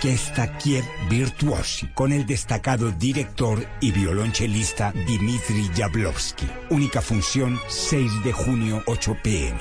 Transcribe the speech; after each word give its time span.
que 0.00 0.12
está 0.12 0.58
Kiev 0.58 0.84
Virtuosi 1.08 1.86
con 1.88 2.12
el 2.12 2.26
destacado 2.26 2.90
director 2.92 3.66
y 3.80 3.92
violonchelista 3.92 4.92
Dmitry 4.92 5.70
Jablowski. 5.74 6.46
Única 6.70 7.00
función 7.00 7.58
6 7.68 8.24
de 8.24 8.32
junio 8.32 8.82
8 8.86 9.16
pm. 9.22 9.58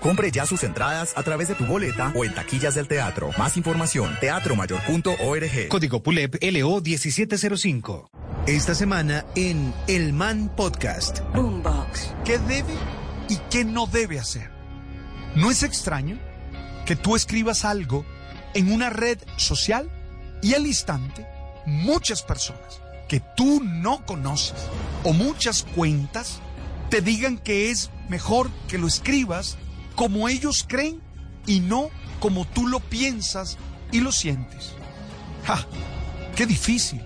Compre 0.00 0.30
ya 0.30 0.46
sus 0.46 0.64
entradas 0.64 1.12
a 1.14 1.22
través 1.22 1.48
de 1.48 1.54
tu 1.54 1.66
boleta 1.66 2.10
o 2.14 2.24
en 2.24 2.34
taquillas 2.34 2.74
del 2.74 2.88
teatro. 2.88 3.30
Más 3.36 3.56
información, 3.58 4.16
teatromayor.org. 4.20 5.68
Código 5.68 6.02
PULEP 6.02 6.36
LO 6.42 6.80
1705. 6.80 8.10
Esta 8.46 8.74
semana 8.74 9.26
en 9.34 9.74
El 9.86 10.14
Man 10.14 10.50
Podcast. 10.56 11.20
Boombox. 11.34 12.14
¿Qué 12.24 12.38
debe 12.38 12.72
y 13.28 13.36
qué 13.50 13.64
no 13.66 13.86
debe 13.86 14.18
hacer? 14.18 14.50
¿No 15.36 15.50
es 15.50 15.62
extraño 15.62 16.18
que 16.86 16.96
tú 16.96 17.14
escribas 17.14 17.66
algo 17.66 18.06
en 18.54 18.72
una 18.72 18.90
red 18.90 19.18
social 19.36 19.90
y 20.42 20.54
al 20.54 20.66
instante 20.66 21.26
muchas 21.66 22.22
personas 22.22 22.80
que 23.08 23.20
tú 23.36 23.62
no 23.62 24.04
conoces 24.06 24.56
o 25.04 25.12
muchas 25.12 25.64
cuentas 25.74 26.40
te 26.90 27.00
digan 27.00 27.38
que 27.38 27.70
es 27.70 27.90
mejor 28.08 28.50
que 28.68 28.78
lo 28.78 28.86
escribas 28.86 29.56
como 29.94 30.28
ellos 30.28 30.64
creen 30.66 31.00
y 31.46 31.60
no 31.60 31.90
como 32.20 32.46
tú 32.46 32.66
lo 32.66 32.80
piensas 32.80 33.58
y 33.92 34.00
lo 34.00 34.12
sientes. 34.12 34.72
¡Ja! 35.44 35.66
¡Qué 36.36 36.46
difícil! 36.46 37.02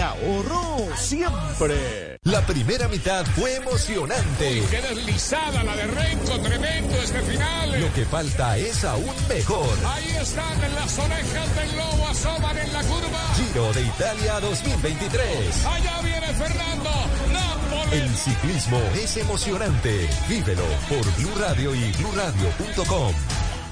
ahorro 0.01 0.97
siempre. 0.97 2.19
La 2.25 2.41
primera 2.47 2.89
mitad 2.89 3.27
fue 3.27 3.57
emocionante. 3.57 4.63
Qué 4.71 4.81
deslizada 4.81 5.63
la 5.63 5.77
de 5.77 5.87
Renko, 5.89 6.41
tremendo 6.41 7.02
este 7.03 7.21
final. 7.23 7.81
Lo 7.81 7.93
que 7.93 8.05
falta 8.05 8.57
es 8.57 8.85
aún 8.85 9.15
mejor. 9.29 9.77
Ahí 9.87 10.17
están 10.21 10.61
las 10.75 10.99
orejas 10.99 11.57
del 11.57 11.77
lobo, 11.77 12.09
asoman 12.09 12.59
en 12.59 12.73
la 12.73 12.83
curva. 12.83 13.35
Giro 13.37 13.73
de 13.73 13.83
Italia 13.83 14.41
2023. 14.41 15.67
Allá 15.67 16.01
viene 16.03 16.27
Fernando. 16.35 16.91
Nápoles. 17.33 17.93
El 17.93 18.17
ciclismo 18.17 18.81
es 18.95 19.17
emocionante. 19.17 20.09
Vívelo 20.29 20.65
por 20.89 21.05
Blue 21.17 21.35
Radio 21.39 21.75
y 21.75 21.93
BlueRadio.com. 21.93 23.15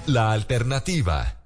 La 0.07 0.33
alternativa. 0.33 1.40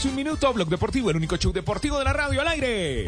12 0.00 0.08
un 0.08 0.14
minuto. 0.16 0.50
Blog 0.54 0.68
Deportivo, 0.68 1.10
el 1.10 1.16
único 1.16 1.36
show 1.36 1.52
deportivo 1.52 1.98
de 1.98 2.04
la 2.04 2.12
radio 2.14 2.40
al 2.40 2.48
aire. 2.48 3.06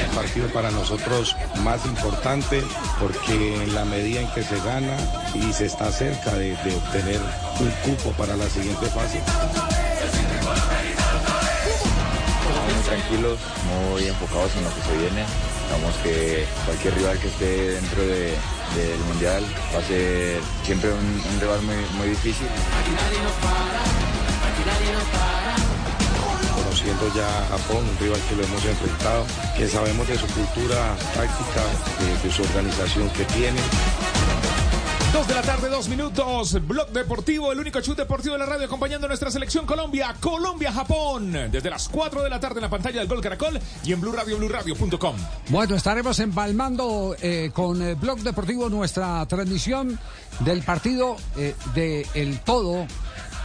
El 0.00 0.06
partido 0.14 0.48
para 0.52 0.70
nosotros 0.70 1.36
más 1.62 1.84
importante 1.84 2.62
porque 3.00 3.62
en 3.64 3.74
la 3.74 3.84
medida 3.84 4.20
en 4.20 4.28
que 4.32 4.42
se 4.42 4.56
gana 4.60 4.96
y 5.34 5.52
se 5.52 5.66
está 5.66 5.90
cerca 5.90 6.32
de, 6.34 6.56
de 6.56 6.76
obtener 6.76 7.20
un 7.60 7.70
cupo 7.84 8.10
para 8.12 8.36
la 8.36 8.48
siguiente 8.48 8.86
fase. 8.86 9.18
Estamos 9.18 9.52
muy 12.74 12.82
tranquilos, 12.86 13.38
muy 13.92 14.06
enfocados 14.08 14.50
en 14.56 14.64
lo 14.64 14.74
que 14.74 14.80
se 14.82 14.96
viene. 14.98 15.24
Sabemos 15.70 15.94
que 16.02 16.46
cualquier 16.66 16.94
rival 16.94 17.18
que 17.18 17.28
esté 17.28 17.70
dentro 17.72 18.06
de- 18.06 18.34
del 18.74 18.98
Mundial 19.00 19.44
va 19.74 19.78
a 19.78 19.82
ser 19.82 20.40
siempre 20.64 20.90
un, 20.92 21.40
rival 21.40 21.62
muy, 21.62 21.76
muy 21.98 22.08
difícil. 22.08 22.46
Conociendo 26.54 27.14
ya 27.14 27.26
a 27.26 27.46
Japón, 27.48 27.84
un 27.88 27.98
rival 27.98 28.20
que 28.28 28.36
lo 28.36 28.44
hemos 28.44 28.64
enfrentado, 28.64 29.26
que 29.56 29.68
sabemos 29.68 30.06
de 30.08 30.18
su 30.18 30.26
cultura 30.26 30.96
táctica, 31.14 31.62
de, 32.00 32.28
de 32.28 32.34
su 32.34 32.42
organización 32.42 33.08
que 33.10 33.24
tiene. 33.24 33.60
Dos 35.12 35.26
de 35.26 35.34
la 35.34 35.42
tarde, 35.42 35.70
dos 35.70 35.88
minutos. 35.88 36.58
Blog 36.66 36.90
Deportivo, 36.90 37.50
el 37.50 37.58
único 37.58 37.80
show 37.80 37.94
deportivo 37.94 38.34
de 38.34 38.40
la 38.40 38.46
radio 38.46 38.66
acompañando 38.66 39.06
a 39.06 39.08
nuestra 39.08 39.30
selección 39.30 39.64
Colombia. 39.64 40.14
Colombia-Japón. 40.20 41.32
Desde 41.50 41.70
las 41.70 41.88
4 41.88 42.22
de 42.22 42.28
la 42.28 42.38
tarde 42.38 42.56
en 42.56 42.62
la 42.62 42.68
pantalla 42.68 42.98
del 43.00 43.08
Gol 43.08 43.22
Caracol 43.22 43.58
y 43.84 43.92
en 43.92 44.00
BlueRadio.com. 44.02 45.16
Bueno, 45.48 45.76
estaremos 45.76 46.20
empalmando 46.20 47.16
eh, 47.22 47.50
con 47.54 47.80
eh, 47.80 47.94
Blog 47.94 48.20
Deportivo 48.20 48.68
nuestra 48.68 49.24
transmisión 49.26 49.98
del 50.40 50.62
partido 50.62 51.16
eh, 51.36 51.54
de 51.74 52.06
el 52.12 52.40
todo. 52.40 52.86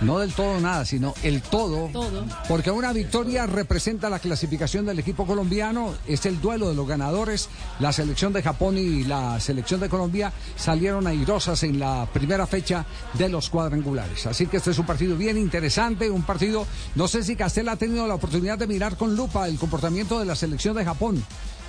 No 0.02 0.20
del 0.20 0.34
todo 0.34 0.60
nada, 0.60 0.86
sino 0.86 1.14
el 1.24 1.42
todo. 1.42 1.90
Todo. 1.94 2.26
Porque 2.48 2.72
una 2.72 2.92
victoria 2.94 3.46
representa 3.46 4.10
la 4.10 4.20
clasificación 4.20 4.86
del 4.86 5.00
equipo 5.00 5.26
colombiano. 5.26 5.94
Es 6.08 6.26
el 6.26 6.42
duelo 6.42 6.70
de 6.70 6.76
los 6.76 6.88
ganadores. 6.88 7.50
La 7.80 7.94
selección 7.94 8.34
de 8.34 8.44
Japón 8.44 8.78
y 8.78 9.04
la 9.04 9.40
selección 9.40 9.80
de 9.80 9.90
Colombia 9.90 10.34
salieron 10.56 11.08
airosas 11.08 11.64
en 11.64 11.80
la 11.80 12.08
primera 12.12 12.48
fecha 12.48 12.86
de 13.14 13.30
los 13.30 13.50
cuadrangulares. 13.50 14.26
Así 14.26 14.48
que 14.48 14.58
este 14.58 14.72
es 14.72 14.80
un 14.80 14.86
partido 14.86 15.16
bien 15.16 15.38
interesante. 15.38 16.10
Un 16.10 16.24
partido. 16.24 16.66
No 16.96 17.08
sé 17.08 17.24
si 17.24 17.36
Castel 17.36 17.70
ha 17.70 17.78
tenido 17.78 18.08
la 18.08 18.16
oportunidad 18.16 18.58
de 18.58 18.68
mirar 18.68 18.98
con 18.98 19.16
lupa 19.16 19.48
el 19.48 19.58
comportamiento 19.58 20.20
de 20.20 20.26
la 20.26 20.36
selección 20.36 20.76
de 20.76 20.86
Japón. 20.86 21.24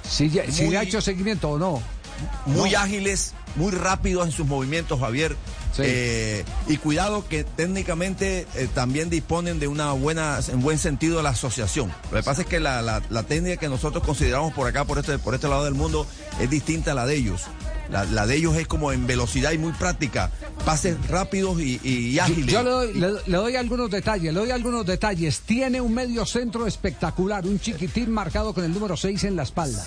Si, 0.09 0.31
ya- 0.31 0.51
si 0.51 0.69
le 0.69 0.79
ha 0.79 0.83
hecho 0.83 1.01
seguimiento 1.01 1.51
o 1.51 1.59
no. 1.59 1.83
muy 2.47 2.71
No. 2.71 2.79
ágiles, 2.79 3.33
muy 3.57 3.73
rápidos 3.73 4.27
en 4.27 4.33
sus 4.33 4.47
movimientos, 4.47 5.01
Javier. 5.01 5.37
Eh, 5.79 6.45
y 6.69 6.77
cuidado 6.77 7.27
que 7.27 7.43
técnicamente 7.43 8.47
eh, 8.55 8.69
también 8.73 9.11
disponen 9.11 9.59
de 9.59 9.67
una 9.67 9.91
buena, 9.93 10.39
en 10.47 10.61
buen 10.61 10.79
sentido, 10.79 11.21
la 11.23 11.31
asociación. 11.31 11.93
Lo 12.13 12.19
que 12.19 12.23
pasa 12.23 12.43
es 12.43 12.47
que 12.47 12.61
la, 12.61 12.81
la- 12.83 13.03
la 13.11 13.25
técnica 13.25 13.57
que 13.57 13.69
nosotros 13.69 14.05
consideramos 14.05 14.53
por 14.53 14.69
acá, 14.69 14.85
por 14.85 14.99
este, 14.99 15.19
por 15.19 15.35
este 15.35 15.49
lado 15.49 15.65
del 15.65 15.75
mundo, 15.75 16.07
es 16.39 16.49
distinta 16.49 16.93
a 16.93 16.95
la 16.95 17.07
de 17.07 17.17
ellos. 17.17 17.43
La, 17.95 18.05
la 18.07 18.27
de 18.27 18.35
ellos 18.35 18.57
es 18.57 18.67
como 18.67 18.91
en 18.91 19.07
velocidad 19.07 19.53
y 19.53 19.59
muy 19.59 19.71
práctica, 19.71 20.29
pases 20.65 20.97
rápidos 21.09 21.61
y, 21.61 21.81
y 21.89 22.19
ágiles. 22.19 22.53
Yo 22.53 22.63
le 22.65 22.71
doy, 22.71 22.93
le- 22.95 23.13
le 23.25 23.37
doy 23.37 23.55
algunos 23.55 23.89
detalles, 23.89 24.35
le 24.35 24.41
doy 24.41 24.51
algunos 24.51 24.85
detalles. 24.85 25.41
Tiene 25.43 25.81
un 25.81 25.95
medio 25.95 26.27
centro 26.27 26.67
espectacular, 26.67 27.47
un 27.47 27.61
chiquitín 27.61 28.11
marcado 28.11 28.53
con 28.53 28.65
el 28.65 28.75
número 28.75 28.97
6 28.97 29.23
en 29.23 29.37
la 29.37 29.45
espalda, 29.45 29.87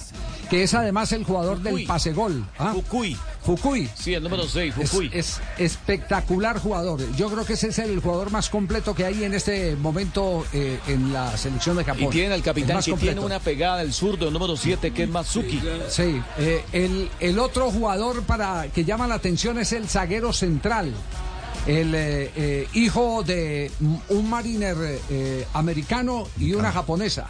que 0.50 0.64
es 0.64 0.74
además 0.74 1.12
el 1.12 1.26
jugador 1.26 1.60
del 1.62 1.74
pase 1.86 2.14
gol. 2.14 2.46
Fukui. 2.74 3.18
Fukui. 3.48 3.90
Sí, 3.96 4.14
el 4.14 4.24
número 4.24 4.46
6, 4.46 4.74
Fukui. 4.76 5.10
Es, 5.14 5.40
es 5.58 5.72
espectacular 5.72 6.60
jugador. 6.60 7.00
Yo 7.16 7.30
creo 7.30 7.46
que 7.46 7.54
ese 7.54 7.70
es 7.70 7.80
el 7.80 8.02
jugador 8.02 8.30
más 8.30 8.50
completo 8.50 8.94
que 8.94 9.06
hay 9.06 9.24
en 9.24 9.34
este 9.34 9.78
momento 9.78 10.46
eh, 10.52 10.78
en 10.90 11.14
la 11.14 11.38
selección 11.38 11.78
de 11.78 11.86
Japón. 11.86 12.04
Y 12.04 12.10
tiene 12.10 12.34
al 12.34 12.40
El 12.40 12.44
capitán 12.44 12.82
que 12.84 12.92
completo. 12.92 13.14
tiene 13.14 13.26
una 13.26 13.40
pegada, 13.40 13.82
el 13.84 13.94
zurdo, 13.94 14.28
el 14.28 14.34
número 14.34 14.58
7, 14.58 14.92
que 14.92 15.04
es 15.04 15.10
Matsuki. 15.10 15.62
Sí, 15.88 16.22
eh, 16.38 16.62
el, 16.74 17.10
el 17.22 17.40
otro 17.40 17.72
jugador 17.72 18.24
para 18.24 18.68
que 18.68 18.84
llama 18.84 19.08
la 19.08 19.16
atención 19.16 19.58
es 19.60 19.72
el 19.72 19.88
zaguero 19.88 20.34
central. 20.34 20.94
El 21.66 21.96
eh, 21.96 22.32
eh, 22.36 22.68
hijo 22.74 23.24
de 23.24 23.72
un 24.10 24.30
mariner 24.30 24.76
eh, 25.10 25.48
americano 25.54 26.28
y 26.38 26.54
una 26.54 26.74
japonesa. 26.74 27.28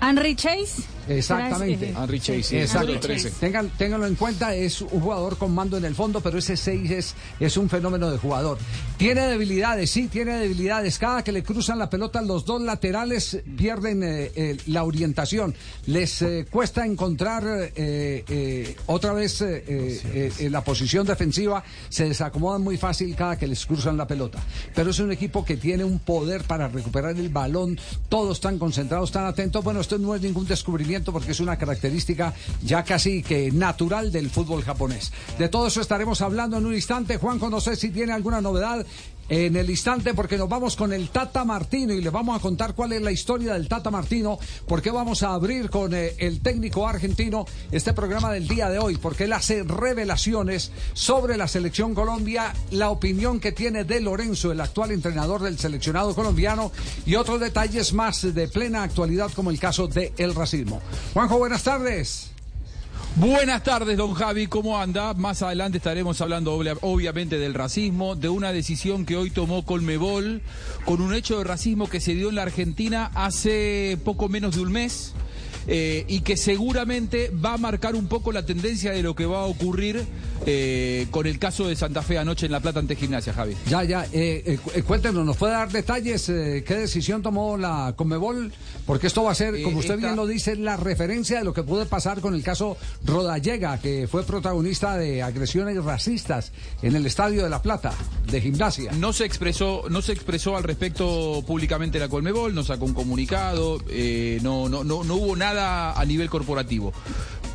Henry 0.00 0.34
Chase. 0.34 0.84
Exactamente. 1.08 1.94
Henry 1.96 2.20
Chase, 2.20 2.60
Exacto. 2.62 2.86
número 2.88 3.00
13. 3.00 3.30
Tengan- 3.40 3.70
ténganlo 3.76 4.06
en 4.06 4.14
cuenta, 4.14 4.54
es 4.54 4.80
un 4.82 5.00
jugador 5.00 5.36
con 5.38 5.54
mando 5.54 5.76
en 5.76 5.84
el 5.84 5.94
fondo, 5.94 6.20
pero 6.20 6.38
ese 6.38 6.56
6 6.56 6.90
es, 6.90 7.14
es 7.40 7.56
un 7.56 7.68
fenómeno 7.68 8.10
de 8.10 8.18
jugador. 8.18 8.58
Tiene 8.96 9.22
debilidades, 9.28 9.90
sí, 9.90 10.08
tiene 10.08 10.38
debilidades. 10.38 10.98
Cada 10.98 11.22
que 11.22 11.32
le 11.32 11.42
cruzan 11.42 11.78
la 11.78 11.88
pelota, 11.88 12.20
los 12.22 12.44
dos 12.44 12.60
laterales 12.62 13.38
pierden 13.56 14.02
eh, 14.02 14.32
eh, 14.34 14.56
la 14.66 14.84
orientación. 14.84 15.54
Les 15.86 16.20
eh, 16.22 16.46
cuesta 16.50 16.84
encontrar 16.84 17.44
eh, 17.46 18.24
eh, 18.28 18.76
otra 18.86 19.12
vez 19.12 19.40
eh, 19.40 19.64
eh, 19.66 20.32
eh, 20.38 20.50
la 20.50 20.62
posición 20.64 21.06
defensiva. 21.06 21.62
Se 21.88 22.04
desacomodan 22.08 22.62
muy 22.62 22.76
fácil 22.76 23.14
cada 23.14 23.38
que 23.38 23.46
les 23.46 23.64
cruzan 23.66 23.96
la 23.96 24.06
pelota. 24.06 24.42
Pero 24.74 24.90
es 24.90 24.98
un 24.98 25.12
equipo 25.12 25.44
que 25.44 25.56
tiene 25.56 25.84
un 25.84 26.00
poder 26.00 26.42
para 26.44 26.68
recuperar 26.68 27.16
el 27.16 27.28
balón. 27.28 27.78
Todos 28.08 28.38
están 28.38 28.58
concentrados, 28.58 29.10
están 29.10 29.26
atentos. 29.26 29.62
Bueno, 29.62 29.80
esto 29.80 29.96
no 29.98 30.14
es 30.14 30.22
ningún 30.22 30.46
descubrimiento 30.46 30.97
porque 31.04 31.32
es 31.32 31.40
una 31.40 31.56
característica 31.56 32.34
ya 32.62 32.82
casi 32.82 33.22
que 33.22 33.50
natural 33.50 34.10
del 34.12 34.30
fútbol 34.30 34.62
japonés. 34.62 35.12
De 35.38 35.48
todo 35.48 35.66
eso 35.66 35.80
estaremos 35.80 36.20
hablando 36.20 36.56
en 36.58 36.66
un 36.66 36.74
instante. 36.74 37.16
Juanjo, 37.16 37.50
no 37.50 37.60
sé 37.60 37.76
si 37.76 37.90
tiene 37.90 38.12
alguna 38.12 38.40
novedad 38.40 38.84
en 39.28 39.56
el 39.56 39.68
instante 39.70 40.14
porque 40.14 40.38
nos 40.38 40.48
vamos 40.48 40.76
con 40.76 40.92
el 40.92 41.10
Tata 41.10 41.44
Martino 41.44 41.92
y 41.92 42.00
le 42.00 42.10
vamos 42.10 42.36
a 42.36 42.40
contar 42.40 42.74
cuál 42.74 42.92
es 42.92 43.02
la 43.02 43.12
historia 43.12 43.54
del 43.54 43.68
Tata 43.68 43.90
Martino, 43.90 44.38
porque 44.66 44.90
vamos 44.90 45.22
a 45.22 45.34
abrir 45.34 45.70
con 45.70 45.94
eh, 45.94 46.14
el 46.18 46.40
técnico 46.40 46.86
argentino 46.86 47.44
este 47.70 47.92
programa 47.92 48.32
del 48.32 48.48
día 48.48 48.68
de 48.68 48.78
hoy, 48.78 48.96
porque 48.96 49.24
él 49.24 49.32
hace 49.32 49.62
revelaciones 49.62 50.72
sobre 50.94 51.36
la 51.36 51.48
selección 51.48 51.94
Colombia, 51.94 52.54
la 52.70 52.90
opinión 52.90 53.40
que 53.40 53.52
tiene 53.52 53.84
de 53.84 54.00
Lorenzo, 54.00 54.52
el 54.52 54.60
actual 54.60 54.92
entrenador 54.92 55.42
del 55.42 55.58
seleccionado 55.58 56.14
colombiano, 56.14 56.72
y 57.06 57.16
otros 57.16 57.40
detalles 57.40 57.92
más 57.92 58.22
de 58.34 58.48
plena 58.48 58.82
actualidad 58.82 59.30
como 59.34 59.50
el 59.50 59.58
caso 59.58 59.88
del 59.88 60.12
el 60.16 60.34
racismo. 60.34 60.80
Juanjo, 61.12 61.38
buenas 61.38 61.62
tardes. 61.62 62.37
Buenas 63.16 63.64
tardes, 63.64 63.96
don 63.96 64.14
Javi, 64.14 64.46
¿cómo 64.46 64.78
anda? 64.78 65.12
Más 65.12 65.42
adelante 65.42 65.78
estaremos 65.78 66.20
hablando 66.20 66.54
obvia- 66.56 66.78
obviamente 66.82 67.38
del 67.38 67.52
racismo, 67.52 68.14
de 68.14 68.28
una 68.28 68.52
decisión 68.52 69.04
que 69.04 69.16
hoy 69.16 69.30
tomó 69.30 69.64
Colmebol 69.64 70.40
con 70.84 71.00
un 71.00 71.12
hecho 71.12 71.38
de 71.38 71.44
racismo 71.44 71.88
que 71.88 71.98
se 72.00 72.14
dio 72.14 72.28
en 72.28 72.36
la 72.36 72.42
Argentina 72.42 73.10
hace 73.14 73.98
poco 74.04 74.28
menos 74.28 74.54
de 74.54 74.60
un 74.62 74.70
mes. 74.70 75.14
Eh, 75.68 76.04
y 76.08 76.20
que 76.20 76.36
seguramente 76.36 77.30
va 77.30 77.54
a 77.54 77.58
marcar 77.58 77.94
un 77.94 78.08
poco 78.08 78.32
la 78.32 78.44
tendencia 78.44 78.92
de 78.92 79.02
lo 79.02 79.14
que 79.14 79.26
va 79.26 79.40
a 79.42 79.44
ocurrir 79.44 80.04
eh, 80.46 81.06
con 81.10 81.26
el 81.26 81.38
caso 81.38 81.68
de 81.68 81.76
Santa 81.76 82.02
Fe 82.02 82.18
anoche 82.18 82.46
en 82.46 82.52
La 82.52 82.60
Plata 82.60 82.80
ante 82.80 82.96
Gimnasia, 82.96 83.32
Javi. 83.32 83.54
Ya, 83.68 83.84
ya, 83.84 84.04
eh, 84.12 84.42
eh, 84.46 84.58
cu- 84.62 84.70
cuéntenos, 84.86 85.24
¿nos 85.26 85.36
puede 85.36 85.52
dar 85.52 85.70
detalles? 85.70 86.24
¿Qué 86.26 86.64
decisión 86.76 87.22
tomó 87.22 87.56
la 87.56 87.92
Conmebol? 87.96 88.52
Porque 88.86 89.06
esto 89.08 89.24
va 89.24 89.32
a 89.32 89.34
ser, 89.34 89.62
como 89.62 89.78
usted 89.78 89.94
esta- 89.94 90.06
bien 90.06 90.16
lo 90.16 90.26
dice, 90.26 90.56
la 90.56 90.76
referencia 90.76 91.38
de 91.38 91.44
lo 91.44 91.52
que 91.52 91.62
puede 91.62 91.86
pasar 91.86 92.20
con 92.20 92.34
el 92.34 92.42
caso 92.42 92.76
Rodallega, 93.04 93.78
que 93.80 94.08
fue 94.08 94.24
protagonista 94.24 94.96
de 94.96 95.22
agresiones 95.22 95.82
racistas 95.84 96.52
en 96.82 96.96
el 96.96 97.04
Estadio 97.04 97.42
de 97.44 97.50
La 97.50 97.60
Plata, 97.60 97.92
de 98.30 98.40
gimnasia. 98.40 98.92
No 98.92 99.12
se 99.12 99.24
expresó, 99.24 99.82
no 99.90 100.00
se 100.02 100.12
expresó 100.12 100.56
al 100.56 100.62
respecto 100.62 101.42
públicamente 101.46 101.98
la 101.98 102.08
Colmebol, 102.08 102.54
no 102.54 102.62
sacó 102.64 102.84
un 102.86 102.94
comunicado, 102.94 103.82
eh, 103.90 104.38
no, 104.42 104.68
no, 104.68 104.84
no, 104.84 105.04
no 105.04 105.14
hubo 105.16 105.36
nada 105.36 105.57
a 105.58 106.04
nivel 106.04 106.30
corporativo. 106.30 106.92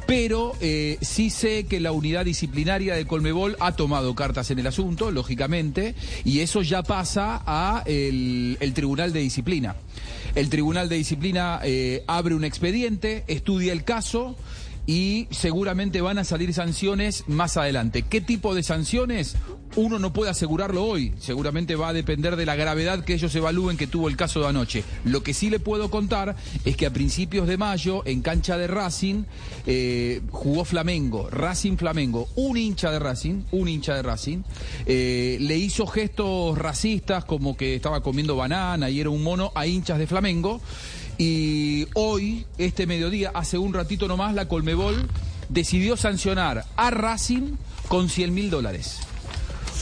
Pero 0.06 0.54
eh, 0.60 0.98
sí 1.02 1.30
sé 1.30 1.66
que 1.66 1.80
la 1.80 1.92
unidad 1.92 2.26
disciplinaria 2.26 2.96
de 2.96 3.06
Colmebol 3.06 3.56
ha 3.60 3.72
tomado 3.72 4.14
cartas 4.16 4.52
en 4.52 4.60
el 4.60 4.68
asunto, 4.68 5.12
lógicamente, 5.12 5.96
y 6.26 6.40
eso 6.40 6.62
ya 6.62 6.84
pasa 6.84 7.42
a 7.46 7.84
el, 7.86 8.58
Tribunal 8.74 9.14
de 9.14 9.22
Disciplina. 9.22 9.76
El 10.36 10.50
Tribunal 10.50 10.90
de 10.90 10.98
Disciplina 10.98 11.62
eh, 11.64 12.04
abre 12.08 12.36
un 12.36 12.44
expediente, 12.44 13.24
estudia 13.28 13.72
el 13.72 13.84
caso 13.84 14.36
y 14.86 15.28
seguramente 15.32 16.02
van 16.02 16.18
a 16.18 16.24
salir 16.24 16.54
sanciones 16.54 17.24
más 17.28 17.58
adelante. 17.58 18.04
¿Qué 18.04 18.22
tipo 18.22 18.54
de 18.54 18.64
sanciones? 18.64 19.36
Uno 19.76 19.98
no 19.98 20.14
puede 20.14 20.30
asegurarlo 20.30 20.86
hoy. 20.86 21.14
Seguramente 21.18 21.76
va 21.76 21.90
a 21.90 21.94
depender 21.94 22.36
de 22.36 22.46
la 22.46 22.56
gravedad 22.56 23.04
que 23.04 23.14
ellos 23.16 23.34
evalúen 23.34 23.78
que 23.78 23.88
tuvo 23.88 24.08
el 24.08 24.18
caso 24.18 24.42
de 24.42 24.48
anoche. 24.48 24.84
Lo 25.04 25.24
que 25.24 25.34
sí 25.34 25.50
le 25.50 25.60
puedo 25.60 25.90
contar 25.90 26.36
es 26.64 26.76
que 26.76 26.86
a 26.86 26.94
principios 26.94 27.48
de 27.48 27.58
mayo, 27.58 28.04
en 28.06 28.22
cancha 28.22 28.58
de 28.58 28.68
Racing, 28.68 29.24
eh, 29.66 30.22
jugó 30.30 30.64
Flamengo, 30.64 31.30
Racing 31.32 31.78
Flamengo. 31.78 32.28
Un 32.36 32.58
hincha 32.58 32.92
de 32.92 33.00
Racing, 33.00 33.44
un 33.52 33.68
hincha 33.68 33.96
de 33.96 34.04
Racing, 34.04 34.44
eh, 34.86 35.38
le 35.40 35.58
hizo 35.58 35.88
gestos 35.88 36.58
racistas 36.58 37.26
como 37.26 37.58
que 37.58 37.76
estaba 37.76 38.04
comiendo 38.04 38.36
banana 38.36 38.90
y 38.90 39.00
era 39.00 39.10
un 39.10 39.24
mono 39.24 39.52
a 39.56 39.66
hinchas 39.66 39.98
de 39.98 40.06
Flamengo. 40.06 40.62
Y 41.18 41.88
hoy, 41.94 42.46
este 42.58 42.88
mediodía, 42.88 43.32
hace 43.34 43.58
un 43.58 43.74
ratito 43.74 44.08
nomás, 44.08 44.34
la 44.34 44.48
Colmebol 44.48 45.08
decidió 45.50 45.96
sancionar 45.98 46.66
a 46.76 46.90
Racing 46.90 47.56
con 47.88 48.10
100 48.10 48.34
mil 48.34 48.50
dólares. 48.50 49.00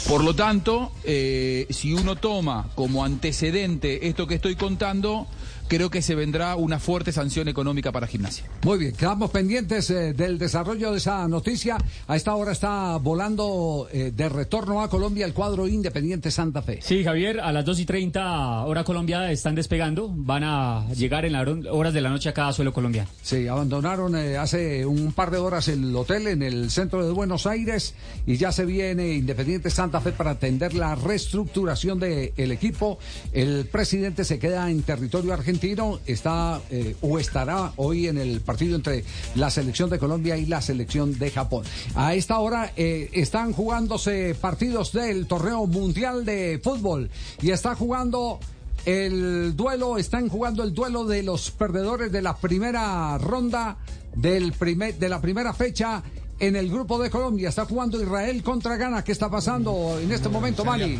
Por 0.08 0.24
lo 0.24 0.36
tanto, 0.36 0.92
eh, 1.04 1.68
si 1.70 1.94
uno 1.94 2.16
toma 2.16 2.70
como 2.76 3.06
antecedente 3.06 4.08
esto 4.08 4.28
que 4.28 4.36
estoy 4.36 4.56
contando, 4.56 5.28
creo 5.72 5.90
que 5.90 6.02
se 6.02 6.16
vendrá 6.16 6.58
una 6.58 6.80
fuerte 6.80 7.14
sanción 7.14 7.48
económica 7.48 7.94
para 7.94 8.06
gimnasia. 8.06 8.44
Muy 8.64 8.78
bien, 8.78 8.92
quedamos 8.92 9.32
pendientes 9.32 9.90
eh, 9.90 10.12
del 10.12 10.38
desarrollo 10.38 10.92
de 10.92 10.98
esa 10.98 11.26
noticia. 11.30 11.78
A 12.08 12.18
esta 12.18 12.36
hora 12.36 12.52
está 12.52 12.98
volando 12.98 13.88
eh, 13.90 14.12
de 14.14 14.28
retorno 14.28 14.82
a 14.82 14.90
Colombia 14.90 15.26
el 15.26 15.34
cuadro 15.34 15.70
Independiente 15.70 16.30
Santa 16.30 16.62
Fe. 16.62 16.80
Sí, 16.82 17.06
Javier, 17.06 17.40
a 17.40 17.54
las 17.54 17.64
2 17.64 17.80
y 17.80 17.86
30 17.86 18.66
hora 18.66 18.84
colombiana 18.84 19.32
están 19.32 19.56
despegando. 19.56 20.12
Van 20.14 20.44
a 20.44 20.92
llegar 20.94 21.24
en 21.24 21.32
las 21.32 21.48
horas 21.72 21.94
de 21.94 22.02
la 22.02 22.10
noche 22.10 22.28
acá 22.28 22.50
a 22.50 22.54
suelo 22.54 22.74
colombiano. 22.74 23.10
Sí, 23.22 23.48
abandonaron 23.48 24.18
eh, 24.18 24.36
hace 24.36 24.86
un 24.86 25.14
par 25.14 25.32
de 25.32 25.38
horas 25.38 25.70
el 25.70 25.96
hotel 25.96 26.28
en 26.28 26.44
el 26.44 26.70
centro 26.70 27.06
de 27.08 27.14
Buenos 27.14 27.48
Aires 27.48 27.96
y 28.26 28.36
ya 28.36 28.52
se 28.52 28.66
viene 28.66 29.14
Independiente 29.14 29.70
Santa 29.70 30.02
Fe 30.02 30.12
para 30.12 30.32
atender 30.32 30.74
la 30.74 30.96
reestructuración 30.96 31.98
del 31.98 32.52
equipo. 32.52 33.00
El 33.32 33.68
presidente 33.72 34.26
se 34.26 34.38
queda 34.38 34.70
en 34.70 34.84
territorio 34.84 35.34
argentino, 35.34 35.61
está 36.08 36.60
eh, 36.72 36.96
o 37.02 37.20
estará 37.20 37.74
hoy 37.76 38.08
en 38.08 38.18
el 38.18 38.42
partido 38.42 38.76
entre 38.76 39.04
la 39.36 39.52
selección 39.52 39.90
de 39.92 40.00
Colombia 40.00 40.36
y 40.38 40.48
la 40.48 40.60
selección 40.62 41.18
de 41.20 41.30
Japón. 41.30 41.66
A 41.96 42.16
esta 42.16 42.40
hora 42.40 42.72
eh, 42.76 43.10
están 43.14 43.54
jugándose 43.54 44.36
partidos 44.40 44.92
del 44.92 45.28
torneo 45.28 45.68
mundial 45.68 46.26
de 46.26 46.60
fútbol 46.64 47.10
y 47.42 47.52
está 47.52 47.76
jugando 47.76 48.40
el 48.86 49.56
duelo, 49.56 50.00
están 50.00 50.30
jugando 50.30 50.64
el 50.64 50.74
duelo 50.74 51.06
de 51.06 51.22
los 51.22 51.52
perdedores 51.52 52.12
de 52.12 52.24
la 52.24 52.36
primera 52.38 53.18
ronda 53.20 53.78
del 54.16 54.54
primer, 54.54 54.98
de 54.98 55.10
la 55.10 55.22
primera 55.22 55.54
fecha 55.54 56.02
en 56.40 56.56
el 56.56 56.72
grupo 56.72 56.98
de 56.98 57.12
Colombia. 57.12 57.50
Está 57.50 57.66
jugando 57.66 58.02
Israel 58.02 58.42
contra 58.42 58.78
Ghana. 58.78 59.04
¿Qué 59.04 59.12
está 59.12 59.30
pasando 59.30 60.00
en 60.02 60.12
este 60.12 60.28
momento, 60.28 60.66
Mani? 60.66 60.98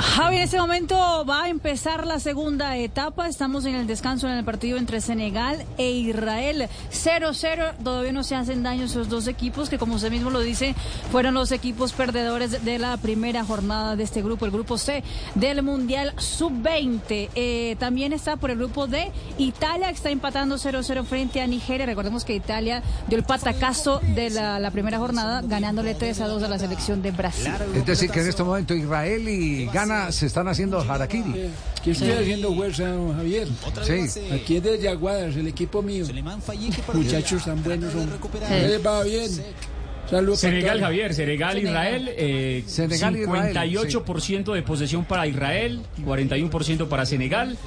Javi, 0.00 0.36
en 0.36 0.42
este 0.42 0.58
momento 0.58 1.24
va 1.24 1.44
a 1.44 1.48
empezar 1.48 2.06
la 2.06 2.20
segunda 2.20 2.76
etapa. 2.76 3.28
Estamos 3.28 3.64
en 3.64 3.74
el 3.74 3.86
descanso 3.86 4.28
en 4.28 4.36
el 4.36 4.44
partido 4.44 4.78
entre 4.78 5.00
Senegal 5.00 5.64
e 5.76 5.90
Israel. 5.90 6.68
0-0. 6.92 7.76
Todavía 7.82 8.12
no 8.12 8.22
se 8.22 8.34
hacen 8.34 8.62
daño 8.62 8.84
esos 8.84 9.08
dos 9.08 9.26
equipos 9.26 9.68
que, 9.68 9.78
como 9.78 9.94
usted 9.94 10.10
mismo 10.10 10.30
lo 10.30 10.40
dice, 10.40 10.74
fueron 11.10 11.34
los 11.34 11.52
equipos 11.52 11.92
perdedores 11.92 12.64
de 12.64 12.78
la 12.78 12.96
primera 12.96 13.44
jornada 13.44 13.96
de 13.96 14.04
este 14.04 14.22
grupo, 14.22 14.44
el 14.44 14.50
grupo 14.50 14.78
C 14.78 15.02
del 15.34 15.62
Mundial 15.62 16.14
Sub-20. 16.16 17.30
Eh, 17.34 17.76
también 17.78 18.12
está 18.12 18.36
por 18.36 18.50
el 18.50 18.58
grupo 18.58 18.86
D 18.86 19.10
Italia, 19.38 19.88
que 19.88 19.94
está 19.94 20.10
empatando 20.10 20.56
0-0 20.56 21.04
frente 21.04 21.40
a 21.40 21.46
Nigeria. 21.46 21.86
Recordemos 21.86 22.24
que 22.24 22.34
Italia 22.34 22.82
dio 23.08 23.18
el 23.18 23.24
patacazo 23.24 24.00
de 24.14 24.30
la, 24.30 24.58
la 24.58 24.70
primera 24.70 24.98
jornada, 24.98 25.42
ganándole 25.42 25.96
3-2 25.96 26.42
a 26.42 26.48
la 26.48 26.58
selección 26.58 27.02
de 27.02 27.10
Brasil. 27.10 27.52
Es 27.74 27.86
decir, 27.86 28.10
que 28.10 28.20
en 28.20 28.28
este 28.28 28.42
momento 28.42 28.74
Israel 28.74 29.07
y 29.16 29.66
Ghana 29.66 30.12
se 30.12 30.26
están 30.26 30.48
haciendo 30.48 30.80
harakiri. 30.80 31.50
Que 31.82 31.92
estoy 31.92 32.10
haciendo 32.10 32.54
fuerza, 32.54 32.94
Javier. 33.16 33.48
Sí. 33.82 34.20
Aquí 34.32 34.56
es 34.56 34.62
de 34.62 34.78
Jaguares, 34.82 35.36
el 35.36 35.46
equipo 35.46 35.82
mío. 35.82 36.04
Muchachos 36.92 37.44
tan 37.44 37.62
buenos 37.62 37.92
son. 37.92 38.10
Les 38.50 38.84
va 38.84 39.02
bien. 39.04 39.30
Saludos 40.10 40.40
Senegal. 40.40 40.80
Javier, 40.80 41.12
Senegal, 41.12 41.58
Israel, 41.58 42.10
eh, 42.16 42.64
Senegal, 42.66 43.14
Israel, 43.14 43.54
58% 43.54 44.54
de 44.54 44.62
posesión 44.62 45.04
para 45.04 45.26
Israel, 45.26 45.82
41% 46.02 46.88
para 46.88 47.04
Senegal. 47.04 47.58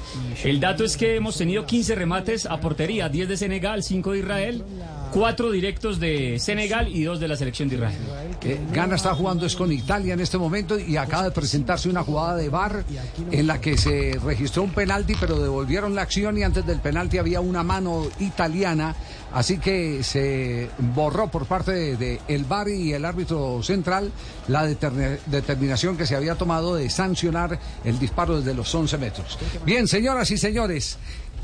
El 0.42 0.58
dato 0.58 0.84
es 0.84 0.96
que 0.96 1.14
hemos 1.14 1.36
tenido 1.36 1.66
15 1.66 1.94
remates 1.94 2.46
a 2.46 2.58
portería, 2.58 3.08
10 3.08 3.28
de 3.28 3.36
Senegal, 3.36 3.84
5 3.84 4.12
de 4.12 4.18
Israel, 4.18 4.64
4 5.12 5.50
directos 5.50 6.00
de 6.00 6.38
Senegal 6.38 6.88
y 6.88 7.04
2 7.04 7.20
de 7.20 7.28
la 7.28 7.36
selección 7.36 7.68
de 7.68 7.74
Israel. 7.76 7.98
Eh, 8.42 8.58
Ghana 8.72 8.96
está 8.96 9.14
jugando 9.14 9.44
es 9.44 9.54
con 9.54 9.70
Italia 9.70 10.14
en 10.14 10.20
este 10.20 10.38
momento 10.38 10.78
y 10.78 10.96
acaba 10.96 11.24
de 11.24 11.30
presentarse 11.30 11.90
una 11.90 12.02
jugada 12.02 12.36
de 12.36 12.48
VAR 12.48 12.84
en 13.30 13.46
la 13.46 13.60
que 13.60 13.76
se 13.76 14.18
registró 14.24 14.62
un 14.62 14.70
penalti, 14.70 15.14
pero 15.20 15.38
devolvieron 15.38 15.94
la 15.94 16.02
acción 16.02 16.38
y 16.38 16.42
antes 16.42 16.66
del 16.66 16.80
penalti 16.80 17.18
había 17.18 17.40
una 17.40 17.62
mano 17.62 18.06
italiana, 18.20 18.96
así 19.34 19.58
que 19.58 20.02
se 20.02 20.70
borró 20.78 21.30
por 21.30 21.44
parte 21.46 21.72
de, 21.72 21.96
de 21.96 22.20
el 22.28 22.44
VAR 22.44 22.68
y 22.68 22.94
el 22.94 23.04
árbitro 23.04 23.62
central 23.62 24.10
la 24.48 24.66
determinación 24.66 25.96
que 25.96 26.06
se 26.06 26.16
había 26.16 26.36
tomado 26.36 26.74
de 26.74 26.88
sancionar 26.88 27.58
el 27.84 27.98
disparo 27.98 28.38
desde 28.38 28.54
los 28.54 28.74
11 28.74 28.96
metros. 28.96 29.38
Bien, 29.66 29.86
señoras 29.86 30.30
y 30.30 30.38
señores, 30.38 30.98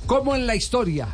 como 0.07 0.35
en 0.35 0.47
la 0.47 0.57
historia 0.57 1.09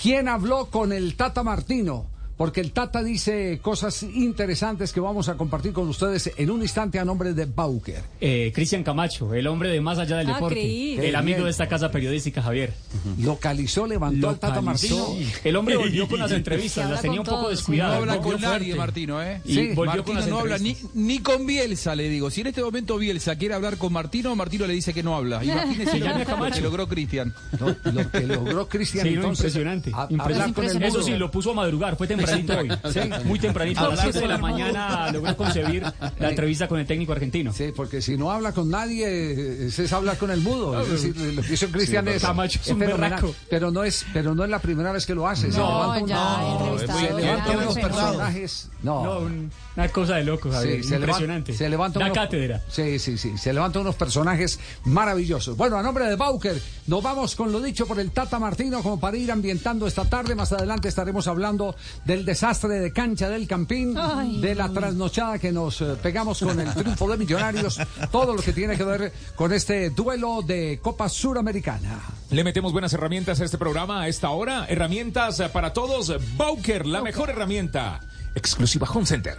¿Quién 0.00 0.28
habló 0.28 0.66
con 0.70 0.92
el 0.92 1.16
Tata 1.16 1.42
Martino? 1.42 2.06
Porque 2.38 2.60
el 2.62 2.70
Tata 2.72 3.02
dice 3.02 3.58
cosas 3.60 4.02
interesantes 4.04 4.92
que 4.92 5.00
vamos 5.00 5.28
a 5.28 5.36
compartir 5.36 5.72
con 5.72 5.88
ustedes 5.88 6.30
en 6.36 6.50
un 6.50 6.62
instante 6.62 6.98
a 7.00 7.04
nombre 7.04 7.34
de 7.34 7.44
Bauker. 7.46 8.00
Eh, 8.20 8.52
Cristian 8.54 8.84
Camacho, 8.84 9.34
el 9.34 9.46
hombre 9.48 9.68
de 9.70 9.80
más 9.80 9.98
allá 9.98 10.16
del 10.18 10.30
Ah, 10.30 10.34
deporte. 10.34 10.54
creí. 10.54 10.98
El 10.98 11.16
amigo 11.16 11.44
de 11.44 11.50
esta 11.50 11.66
casa 11.68 11.90
periodística, 11.90 12.40
Javier. 12.40 12.72
Localizó, 13.20 13.86
levantó 13.86 14.28
al 14.28 14.38
Tata 14.38 14.60
Localizó. 14.60 15.08
Martino. 15.08 15.30
El 15.44 15.56
hombre 15.56 15.76
volvió 15.76 16.06
con 16.08 16.20
las 16.20 16.30
entrevistas, 16.30 16.88
las 16.88 17.02
tenía 17.02 17.20
un 17.20 17.26
poco 17.26 17.36
todos, 17.38 17.50
No 17.50 17.56
descuidadas. 17.56 17.96
habla 17.98 18.16
volvió 18.16 18.32
con 18.32 18.40
nadie, 18.40 18.74
Martino, 18.76 19.22
¿eh? 19.22 19.40
Y 19.44 19.54
Sí, 19.54 19.68
volvió 19.74 20.04
con 20.04 20.14
Martino 20.14 20.20
las 20.20 20.28
no 20.28 20.38
habla 20.38 20.58
ni, 20.94 21.18
con 21.18 21.44
Bielsa, 21.46 21.94
le 21.96 22.08
digo. 22.08 22.30
Si 22.30 22.40
en 22.42 22.46
este 22.48 22.62
momento 22.62 22.96
Bielsa 22.98 23.36
quiere 23.36 23.54
hablar 23.54 23.76
con 23.78 23.92
Martino, 23.92 24.34
Martino 24.36 24.66
le 24.66 24.74
dice 24.74 24.94
que 24.94 25.02
no 25.02 25.16
habla. 25.16 25.42
Imagínese 25.44 25.90
Se 25.92 25.98
lo 25.98 26.06
llama 26.06 26.50
que 26.52 26.60
logró 26.60 26.86
Cristian. 26.88 27.34
No, 27.58 27.74
lo 27.92 28.10
que 28.10 28.20
logró 28.26 28.68
Cristian 28.68 29.06
Sí, 29.06 29.14
entonces. 29.14 29.44
impresionante. 29.46 29.90
a- 29.94 30.06
impresionante. 30.08 30.54
con 30.54 30.64
el 30.64 30.82
Eso 30.84 31.02
sí, 31.02 31.12
lo 31.16 31.30
puso 31.30 31.50
a 31.50 31.54
madrugar, 31.54 31.96
fue 31.96 32.06
tempranito 32.36 32.78
hoy. 32.88 33.10
Muy 33.24 33.38
tempranito, 33.38 33.80
a 33.80 33.88
las 33.90 34.00
7 34.00 34.20
de 34.20 34.28
la 34.28 34.38
mañana 34.38 35.10
logró 35.12 35.36
concebir 35.36 35.82
la 36.18 36.28
entrevista 36.30 36.68
con 36.68 36.78
el 36.80 36.86
técnico 36.86 37.12
argentino. 37.12 37.52
Sí, 37.52 37.72
porque 37.74 38.00
si 38.02 38.16
no 38.16 38.30
habla 38.30 38.52
con 38.52 38.70
nadie, 38.70 39.66
es 39.66 39.92
hablar 39.92 40.16
con 40.18 40.30
el 40.30 40.40
mudo. 40.40 40.80
Es 40.82 40.90
decir, 40.90 41.16
lo 41.34 41.42
que 41.42 41.54
hizo 41.54 41.68
Cristian 41.68 42.04
Sí, 42.06 42.10
es, 42.12 42.22
Camacho 42.22 42.58
es 42.62 42.68
un 42.68 42.78
fenomenal. 42.78 43.10
berraco. 43.10 43.34
Pero 43.50 43.70
no 43.70 43.84
es, 43.84 44.04
pero 44.12 44.34
no 44.34 44.44
es 44.44 44.50
la 44.50 44.58
primera 44.58 44.92
vez 44.92 45.06
que 45.06 45.14
lo 45.14 45.26
hace. 45.28 45.50
se 45.52 45.58
No, 45.58 45.94
levanta 45.94 46.02
un- 46.02 46.08
ya, 46.08 46.52
entrevistado, 46.52 46.98
se 46.98 47.14
levanta 47.22 47.50
unos 47.58 47.74
personajes. 47.78 48.68
No, 48.82 49.04
No, 49.04 49.18
un- 49.20 49.50
una 49.78 49.88
cosa 49.90 50.16
de 50.16 50.24
loco, 50.24 50.50
Javier. 50.50 50.82
Sí, 50.82 50.88
se 50.88 50.96
Impresionante. 50.96 51.52
Levanta, 51.52 51.64
se 51.64 51.68
levanta 51.68 51.98
la 52.00 52.04
unos- 52.06 52.16
cátedra. 52.18 52.60
Sí, 52.68 52.98
sí, 52.98 53.16
sí. 53.16 53.38
Se 53.38 53.52
levantan 53.52 53.82
unos 53.82 53.94
personajes 53.94 54.58
maravillosos. 54.84 55.56
Bueno, 55.56 55.76
a 55.76 55.82
nombre 55.82 56.06
de 56.06 56.16
Bauker, 56.16 56.60
nos 56.88 57.02
vamos 57.02 57.36
con 57.36 57.52
lo 57.52 57.60
dicho 57.60 57.86
por 57.86 58.00
el 58.00 58.10
Tata 58.10 58.38
Martino, 58.40 58.82
como 58.82 58.98
para 58.98 59.16
ir 59.16 59.30
ambientando 59.30 59.86
esta 59.86 60.04
tarde. 60.04 60.34
Más 60.34 60.52
adelante 60.52 60.88
estaremos 60.88 61.28
hablando 61.28 61.76
del 62.04 62.24
desastre 62.24 62.80
de 62.80 62.92
cancha 62.92 63.28
del 63.28 63.46
Campín, 63.46 63.94
Ay. 63.96 64.40
de 64.40 64.54
la 64.56 64.68
trasnochada 64.68 65.38
que 65.38 65.52
nos 65.52 65.80
eh, 65.80 65.94
pegamos 66.02 66.40
con 66.40 66.58
el 66.58 66.72
triunfo 66.74 67.08
de 67.08 67.16
Millonarios, 67.16 67.78
todo 68.10 68.34
lo 68.34 68.42
que 68.42 68.52
tiene 68.52 68.76
que 68.76 68.84
ver 68.84 69.12
con 69.36 69.52
este 69.52 69.90
duelo 69.90 70.42
de 70.42 70.80
Copa 70.82 71.08
Suramericana. 71.08 72.00
Le 72.30 72.42
metemos 72.42 72.72
buenas 72.72 72.92
herramientas 72.94 73.40
a 73.40 73.44
este 73.44 73.58
programa 73.58 74.02
a 74.02 74.08
esta 74.08 74.30
hora. 74.30 74.66
Herramientas 74.68 75.40
para 75.52 75.72
todos. 75.72 76.12
Bauker, 76.36 76.84
la 76.86 77.00
mejor 77.00 77.30
herramienta. 77.30 78.00
Exclusiva 78.34 78.86
Home 78.92 79.06
Center. 79.06 79.36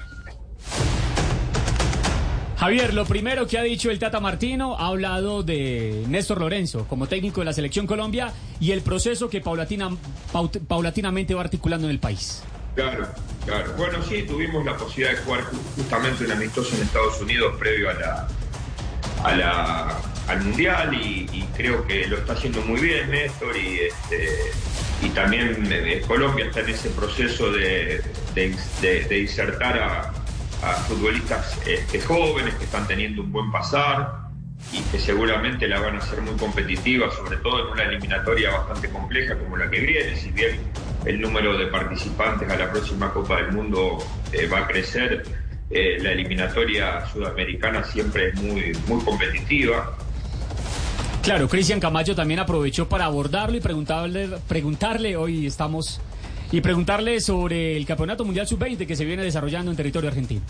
Javier, 2.58 2.94
lo 2.94 3.06
primero 3.06 3.48
que 3.48 3.58
ha 3.58 3.64
dicho 3.64 3.90
el 3.90 4.00
Tata 4.00 4.20
Martino 4.20 4.76
ha 4.78 4.88
hablado 4.88 5.44
de 5.44 6.04
Néstor 6.10 6.42
Lorenzo 6.42 6.86
como 6.90 7.08
técnico 7.08 7.40
de 7.40 7.46
la 7.46 7.54
Selección 7.54 7.88
Colombia 7.88 8.34
y 8.60 8.72
el 8.72 8.82
proceso 8.82 9.30
que 9.30 9.40
paulatinamente 9.42 11.34
va 11.34 11.42
articulando 11.42 11.88
en 11.88 11.92
el 11.92 12.00
país. 12.00 12.44
Claro, 12.76 13.08
claro. 13.46 13.74
Bueno, 13.78 14.00
sí, 14.08 14.24
tuvimos 14.24 14.66
la 14.66 14.76
posibilidad 14.76 15.12
de 15.18 15.24
jugar 15.24 15.42
ju- 15.46 15.58
justamente 15.78 16.26
un 16.26 16.32
amistoso 16.34 16.76
en 16.76 16.82
Estados 16.84 17.22
Unidos 17.22 17.56
previo 17.58 17.90
a 17.90 17.94
la, 17.94 18.28
a 19.24 19.36
la- 19.36 19.98
al 20.28 20.42
Mundial 20.44 20.94
y, 20.94 21.28
creo 21.56 21.88
que 21.88 22.08
lo 22.08 22.18
está 22.18 22.34
haciendo 22.34 22.62
muy 22.62 22.80
bien 22.82 23.10
Néstor 23.10 23.56
y, 23.58 23.80
este, 23.80 24.28
y 25.02 25.10
también 25.10 25.68
eh, 25.72 26.02
Colombia 26.06 26.46
está 26.46 26.60
en 26.60 26.70
ese 26.70 26.90
proceso 26.90 27.52
de- 27.54 28.02
de 28.36 29.20
insertar 29.22 29.80
a, 29.80 30.14
a 30.62 30.74
futbolistas 30.74 31.58
este, 31.66 32.02
jóvenes 32.02 32.56
que 32.56 32.66
están 32.66 32.88
teniendo 32.88 33.22
un 33.22 33.32
buen 33.32 33.52
pasar 33.52 34.30
y 34.74 34.82
que 34.92 35.00
seguramente 35.00 35.68
la 35.68 35.80
van 35.80 35.96
a 35.96 36.00
hacer 36.00 36.22
muy 36.22 36.36
competitiva, 36.36 37.10
sobre 37.12 37.38
todo 37.38 37.66
en 37.66 37.74
una 37.74 37.84
eliminatoria 37.84 38.52
bastante 38.52 38.90
compleja 38.90 39.38
como 39.38 39.58
la 39.58 39.70
que 39.70 39.80
viene, 39.80 40.16
si 40.16 40.32
bien 40.32 40.60
el 41.06 41.22
número 41.22 41.58
de 41.58 41.68
participantes 41.68 42.50
a 42.50 42.58
la 42.58 42.70
próxima 42.70 43.12
Copa 43.12 43.38
del 43.38 43.54
Mundo 43.54 44.00
eh, 44.34 44.48
va 44.48 44.60
a 44.60 44.68
crecer, 44.68 45.24
eh, 45.70 45.98
la 46.02 46.12
eliminatoria 46.12 47.06
sudamericana 47.06 47.84
siempre 47.84 48.30
es 48.30 48.42
muy, 48.42 48.78
muy 48.88 49.04
competitiva. 49.04 49.96
Claro, 51.22 51.48
Cristian 51.48 51.80
Camacho 51.80 52.16
también 52.16 52.40
aprovechó 52.40 52.90
para 52.90 53.06
abordarlo 53.06 53.58
y 53.58 53.62
preguntarle, 53.62 54.30
preguntarle, 54.48 55.16
hoy 55.16 55.46
estamos, 55.46 56.02
y 56.52 56.62
preguntarle 56.62 57.20
sobre 57.22 57.78
el 57.78 57.86
Campeonato 57.86 58.26
Mundial 58.26 58.48
Sub-20 58.48 58.88
que 58.88 58.96
se 58.96 59.06
viene 59.06 59.24
desarrollando 59.24 59.72
en 59.72 59.78
territorio 59.78 60.10
argentino. 60.10 60.42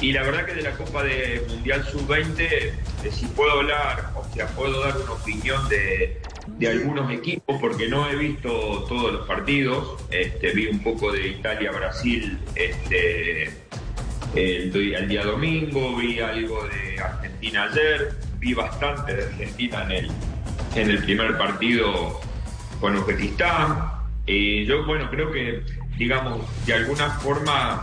Y 0.00 0.12
la 0.12 0.22
verdad 0.22 0.46
que 0.46 0.54
de 0.54 0.62
la 0.62 0.72
Copa 0.72 1.02
de 1.02 1.44
Mundial 1.48 1.84
Sub-20, 1.84 2.40
eh, 2.40 2.72
si 3.10 3.26
puedo 3.26 3.50
hablar, 3.52 4.12
o 4.16 4.24
sea, 4.34 4.46
puedo 4.48 4.80
dar 4.80 4.96
una 4.96 5.12
opinión 5.12 5.68
de, 5.68 6.22
de 6.46 6.68
algunos 6.68 7.12
equipos, 7.12 7.58
porque 7.60 7.86
no 7.88 8.08
he 8.08 8.16
visto 8.16 8.48
todos 8.88 9.12
los 9.12 9.26
partidos. 9.26 10.02
Este, 10.10 10.52
vi 10.52 10.68
un 10.68 10.82
poco 10.82 11.12
de 11.12 11.28
Italia-Brasil 11.28 12.38
este, 12.54 13.44
el, 14.34 14.74
el 14.74 15.08
día 15.08 15.24
domingo, 15.24 15.96
vi 15.96 16.20
algo 16.20 16.66
de 16.68 16.98
Argentina 16.98 17.64
ayer, 17.64 18.14
vi 18.38 18.54
bastante 18.54 19.14
de 19.14 19.24
Argentina 19.24 19.84
en 19.84 19.90
el, 19.90 20.10
en 20.76 20.90
el 20.90 21.02
primer 21.02 21.36
partido 21.36 22.20
con 22.80 22.96
Uzbekistán. 22.96 23.99
Y 24.30 24.64
yo, 24.64 24.84
bueno, 24.84 25.10
creo 25.10 25.32
que, 25.32 25.64
digamos, 25.98 26.46
de 26.64 26.74
alguna 26.74 27.10
forma 27.18 27.82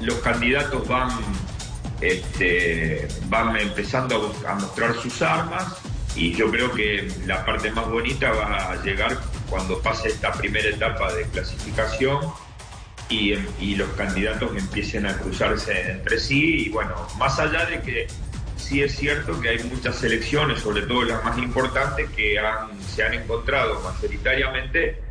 los 0.00 0.14
candidatos 0.20 0.88
van, 0.88 1.10
este, 2.00 3.06
van 3.26 3.54
empezando 3.58 4.34
a, 4.48 4.54
mostrar 4.54 4.94
sus 4.94 5.20
armas 5.20 5.82
y 6.16 6.32
yo 6.34 6.50
creo 6.50 6.72
que 6.72 7.12
la 7.26 7.44
parte 7.44 7.70
más 7.72 7.86
bonita 7.90 8.32
va 8.32 8.72
a 8.72 8.82
llegar 8.82 9.18
cuando 9.50 9.82
pase 9.82 10.08
esta 10.08 10.32
primera 10.32 10.66
etapa 10.66 11.12
de 11.12 11.24
clasificación 11.24 12.20
y, 13.10 13.34
los 13.76 13.90
candidatos 13.90 14.50
empiecen 14.56 15.04
a 15.04 15.14
cruzarse 15.18 15.90
entre 15.90 16.20
sí. 16.20 16.68
Y 16.68 16.68
bueno, 16.70 16.94
más 17.18 17.38
allá 17.38 17.66
de 17.66 17.82
que 17.82 18.06
sí 18.56 18.82
es 18.82 18.96
cierto 18.96 19.38
que 19.42 19.50
hay 19.50 19.64
muchas 19.64 19.96
selecciones, 19.96 20.60
sobre 20.60 20.86
todo 20.86 21.02
las 21.02 21.22
más 21.22 21.36
importantes, 21.36 22.08
que 22.16 22.40
se 22.94 23.02
han 23.02 23.12
encontrado 23.12 23.82
mayoritariamente 23.82 25.03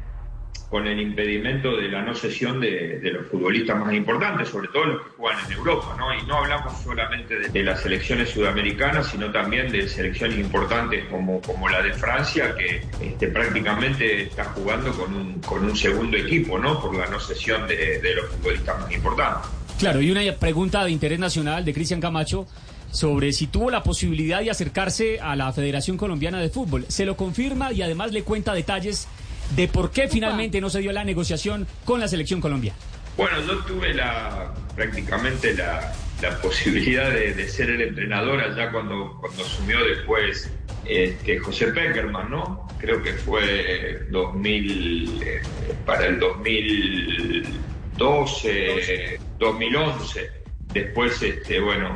con 0.74 0.88
el 0.88 1.00
impedimento 1.00 1.77
de 1.77 1.88
la 1.88 2.01
no 2.01 2.15
cesión 2.15 2.60
de, 2.60 3.00
los 3.13 3.27
futbolistas 3.27 3.77
más 3.77 3.94
importantes, 3.94 4.50
sobre 4.50 4.70
todo 4.70 4.86
los 4.86 5.03
que 5.03 5.10
juegan 5.18 5.46
en 5.46 5.51
Europa, 5.51 5.96
¿no? 6.00 6.12
Y 6.12 6.25
no 6.25 6.38
hablamos 6.38 6.82
solamente 6.82 7.38
de, 7.48 7.63
las 7.63 7.82
selecciones 7.82 8.32
sudamericanas, 8.32 9.06
sino 9.06 9.32
también 9.32 9.72
de 9.72 9.88
selecciones 9.88 10.39
importantes 10.39 11.06
como, 11.12 11.39
como 11.42 11.70
la 11.70 11.80
de 11.84 11.94
Francia, 11.94 12.56
que 12.56 12.82
este, 13.06 13.27
prácticamente 13.27 14.24
está 14.24 14.46
jugando 14.46 14.92
con 14.94 15.13
un, 15.13 15.39
con 15.42 15.63
un 15.63 15.77
segundo 15.77 16.18
equipo, 16.18 16.58
¿no? 16.58 16.82
Por 16.82 16.96
la 16.96 17.06
no 17.06 17.20
cesión 17.20 17.68
de 17.68 18.15
los 18.15 18.25
futbolistas 18.32 18.82
más 18.82 18.92
importantes. 18.92 19.51
Claro, 19.77 20.01
y 20.01 20.10
una 20.10 20.22
pregunta 20.39 20.84
de 20.84 20.89
interés 20.89 21.20
nacional 21.20 21.63
de 21.63 21.72
Cristian 21.72 22.01
Camacho 22.01 22.48
sobre 22.89 23.32
si 23.32 23.46
tuvo 23.46 23.70
la 23.70 23.84
posibilidad 23.84 24.39
de 24.39 24.50
acercarse 24.50 25.20
a 25.20 25.36
la 25.36 25.53
Federación 25.53 25.98
Colombiana 25.98 26.39
de 26.39 26.50
Fútbol. 26.50 26.86
Se 26.88 27.06
lo 27.06 27.15
confirma 27.15 27.72
y 27.72 27.84
además 27.84 28.12
le 28.12 28.24
cuenta 28.24 28.53
detalles 28.56 29.08
de 29.52 29.68
por 29.68 29.92
qué 29.92 30.08
finalmente 30.08 30.62
no 30.62 30.70
se 30.70 30.80
dio 30.80 30.92
la 30.92 31.04
negociación 31.04 31.68
con 31.86 32.00
la 32.00 32.08
selección 32.08 32.42
colombiana. 32.42 32.78
Bueno, 33.18 33.40
yo 33.46 33.60
tuve 33.60 33.94
la 33.94 34.54
prácticamente 34.76 35.54
la, 35.54 35.94
la 36.22 36.38
posibilidad 36.42 37.12
de, 37.12 37.34
de 37.34 37.48
ser 37.48 37.70
el 37.70 37.82
entrenador 37.82 38.42
allá 38.42 38.72
cuando, 38.72 39.18
cuando 39.20 39.44
asumió 39.44 39.84
después 39.84 40.52
este, 40.86 41.40
José 41.40 41.68
Peckerman, 41.68 42.30
¿no? 42.30 42.68
Creo 42.80 43.02
que 43.02 43.14
fue 43.14 44.06
2000, 44.10 45.24
eh, 45.24 45.42
para 45.86 46.08
el 46.08 46.20
2012, 46.20 49.20
2011. 49.40 50.43
Después, 50.74 51.22
este, 51.22 51.60
bueno, 51.60 51.94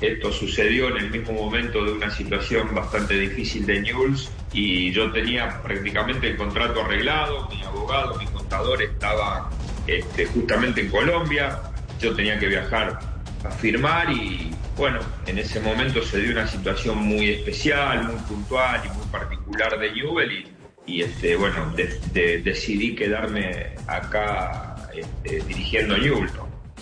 esto 0.00 0.30
sucedió 0.32 0.88
en 0.90 0.98
el 1.04 1.10
mismo 1.10 1.32
momento 1.32 1.84
de 1.84 1.92
una 1.92 2.10
situación 2.10 2.74
bastante 2.74 3.14
difícil 3.18 3.64
de 3.66 3.80
Newell's 3.80 4.30
y 4.52 4.92
yo 4.92 5.10
tenía 5.12 5.62
prácticamente 5.62 6.28
el 6.30 6.36
contrato 6.36 6.82
arreglado, 6.84 7.48
mi 7.48 7.62
abogado, 7.62 8.16
mi 8.18 8.26
contador 8.26 8.82
estaba 8.82 9.50
este, 9.86 10.26
justamente 10.26 10.82
en 10.82 10.90
Colombia, 10.90 11.58
yo 12.00 12.14
tenía 12.14 12.38
que 12.38 12.48
viajar 12.48 12.98
a 13.44 13.50
firmar 13.50 14.10
y 14.10 14.50
bueno, 14.76 15.00
en 15.26 15.38
ese 15.38 15.58
momento 15.60 16.02
se 16.02 16.20
dio 16.20 16.32
una 16.32 16.46
situación 16.46 16.98
muy 16.98 17.30
especial, 17.30 18.04
muy 18.04 18.16
puntual 18.28 18.82
y 18.84 18.88
muy 18.96 19.06
particular 19.06 19.78
de 19.78 19.90
Newell 19.92 20.46
y, 20.86 21.02
este, 21.02 21.34
bueno, 21.36 21.70
de- 21.74 21.98
de- 22.12 22.42
decidí 22.42 22.94
quedarme 22.94 23.74
acá 23.86 24.76
este, 24.94 25.40
dirigiendo 25.46 25.96
Newell. 25.96 26.30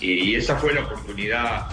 Y, 0.00 0.34
esa 0.34 0.56
fue 0.56 0.74
la 0.74 0.82
oportunidad 0.82 1.68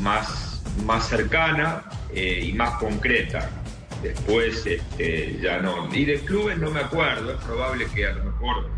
más, 0.00 0.62
más 0.84 1.08
cercana 1.08 1.84
eh, 2.12 2.46
y 2.48 2.52
más 2.52 2.78
concreta. 2.78 3.50
Después 4.02 4.66
este, 4.66 5.38
ya 5.40 5.58
no. 5.58 5.92
Y 5.94 6.04
de 6.04 6.20
clubes 6.20 6.58
no 6.58 6.70
me 6.70 6.80
acuerdo, 6.80 7.32
es 7.32 7.44
probable 7.44 7.86
que 7.94 8.06
a 8.06 8.12
lo 8.12 8.24
mejor, 8.24 8.70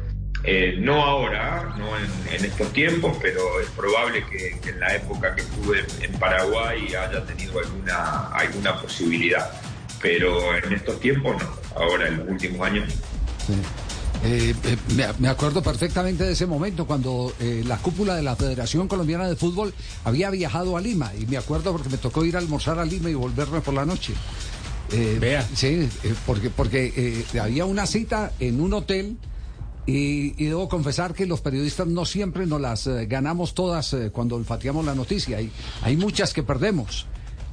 eh, 0.45 0.77
no 0.79 1.03
ahora, 1.03 1.75
no 1.77 1.89
en, 1.99 2.45
estos 2.45 2.73
tiempos, 2.73 3.17
pero 3.21 3.61
es 3.61 3.69
probable 3.71 4.25
que, 4.27 4.59
en 4.69 4.81
la 4.81 4.95
época 4.95 5.35
que 5.35 5.43
estuve 5.43 5.85
en 6.01 6.13
Paraguay 6.19 6.87
haya 6.95 7.25
tenido 7.25 7.59
alguna, 7.59 8.29
alguna 8.29 8.81
posibilidad. 8.81 9.51
Pero 10.01 10.57
en 10.57 10.73
estos 10.73 11.01
tiempos 11.01 11.37
no, 11.43 11.81
ahora 11.81 12.07
en 12.07 12.19
los 12.19 12.29
últimos 12.29 12.67
años. 12.67 12.95
Eh, 14.25 14.55
eh, 14.65 14.77
me, 15.21 15.29
acuerdo 15.29 15.63
perfectamente 15.63 16.25
de 16.25 16.33
ese 16.33 16.47
momento 16.47 16.87
cuando 16.87 17.33
eh, 17.39 17.63
la 17.65 17.77
cúpula 17.79 18.17
de 18.17 18.23
la 18.23 18.35
Federación 18.35 18.89
Colombiana 18.89 19.29
de 19.29 19.37
Fútbol 19.37 19.73
había 20.05 20.29
viajado 20.31 20.77
a 20.77 20.81
Lima 20.81 21.13
y 21.19 21.27
me 21.27 21.37
acuerdo 21.37 21.71
porque 21.73 21.89
me 21.89 21.99
tocó 21.99 22.25
ir 22.25 22.35
a 22.35 22.41
almorzar 22.41 22.81
a 22.81 22.85
Lima 22.85 23.11
y 23.11 23.15
volverme 23.15 23.61
por 23.61 23.75
la 23.75 23.87
noche. 23.87 24.15
Vea. 24.91 25.47
Sí, 25.55 25.89
eh, 26.03 26.15
porque, 26.27 26.51
porque 26.51 26.93
eh, 26.97 27.39
había 27.39 27.67
una 27.67 27.87
cita 27.87 28.33
en 28.41 28.61
un 28.61 28.73
hotel 28.73 29.19
y, 29.89 30.35
y 30.43 30.47
debo 30.49 30.69
confesar 30.69 31.15
que 31.15 31.27
los 31.27 31.41
periodistas 31.41 31.87
no 31.87 32.05
siempre 32.05 32.47
nos 32.47 32.61
las 32.61 32.87
eh, 32.87 33.07
ganamos 33.07 33.55
todas 33.55 33.95
eh, 33.95 34.11
cuando 34.13 34.37
olfateamos 34.37 34.85
la 34.85 34.95
noticia. 34.95 35.39
Hay, 35.39 35.51
hay 35.83 35.97
muchas 35.97 36.35
que 36.35 36.43
perdemos. 36.43 37.07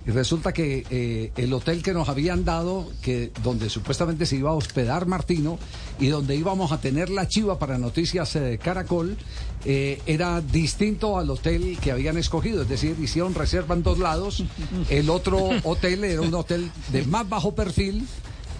Y 0.07 0.11
resulta 0.11 0.53
que 0.53 0.85
eh, 0.89 1.31
el 1.35 1.51
hotel 1.53 1.81
que 1.81 1.93
nos 1.93 2.09
habían 2.09 2.45
dado, 2.45 2.87
que 3.01 3.31
donde 3.43 3.69
supuestamente 3.69 4.25
se 4.25 4.35
iba 4.35 4.51
a 4.51 4.53
hospedar 4.53 5.07
Martino 5.07 5.57
y 5.99 6.07
donde 6.07 6.35
íbamos 6.35 6.71
a 6.71 6.79
tener 6.79 7.09
la 7.09 7.27
chiva 7.27 7.57
para 7.57 7.77
Noticias 7.79 8.35
eh, 8.35 8.59
Caracol, 8.61 9.17
eh, 9.65 9.99
era 10.05 10.41
distinto 10.41 11.17
al 11.17 11.29
hotel 11.31 11.79
que 11.81 11.91
habían 11.91 12.17
escogido. 12.17 12.61
Es 12.61 12.69
decir, 12.69 12.95
hicieron 13.01 13.33
reserva 13.33 13.73
en 13.73 13.81
dos 13.81 13.97
lados. 13.97 14.43
El 14.89 15.09
otro 15.09 15.49
hotel 15.63 16.03
era 16.03 16.21
un 16.21 16.33
hotel 16.35 16.69
de 16.91 17.03
más 17.05 17.27
bajo 17.27 17.55
perfil, 17.55 18.07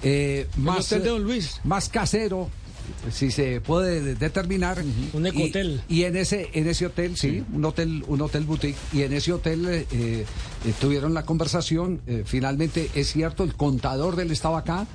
eh, 0.02 0.48
más, 0.58 0.88
hotel 0.88 1.04
de 1.04 1.10
Don 1.10 1.24
Luis. 1.24 1.62
más 1.64 1.90
casero 1.90 2.50
si 3.12 3.32
se 3.32 3.62
puede 3.62 4.02
de- 4.02 4.16
determinar. 4.16 4.84
Un 5.14 5.26
ecohotel. 5.28 5.82
y, 5.88 6.02
y 6.02 6.04
en 6.06 6.16
ese 6.18 6.50
en 6.54 6.68
ese 6.68 6.86
hotel 6.86 7.18
sí, 7.18 7.44
un 7.54 7.66
hotel 7.66 8.04
un 8.08 8.22
hotel 8.22 8.44
boutique. 8.46 8.78
Y 8.94 9.02
en 9.04 9.14
ese 9.14 9.34
hotel 9.34 9.66
eh, 9.68 9.86
eh, 9.92 10.26
tuvieron 10.80 11.14
la 11.14 11.24
conversación. 11.26 12.02
Eh, 12.08 12.24
finalmente 12.26 12.90
es 12.96 13.12
cierto 13.12 13.44
el 13.44 13.56
contador 13.56 14.16
del 14.16 14.32
estaba 14.32 14.60
acá 14.60 14.88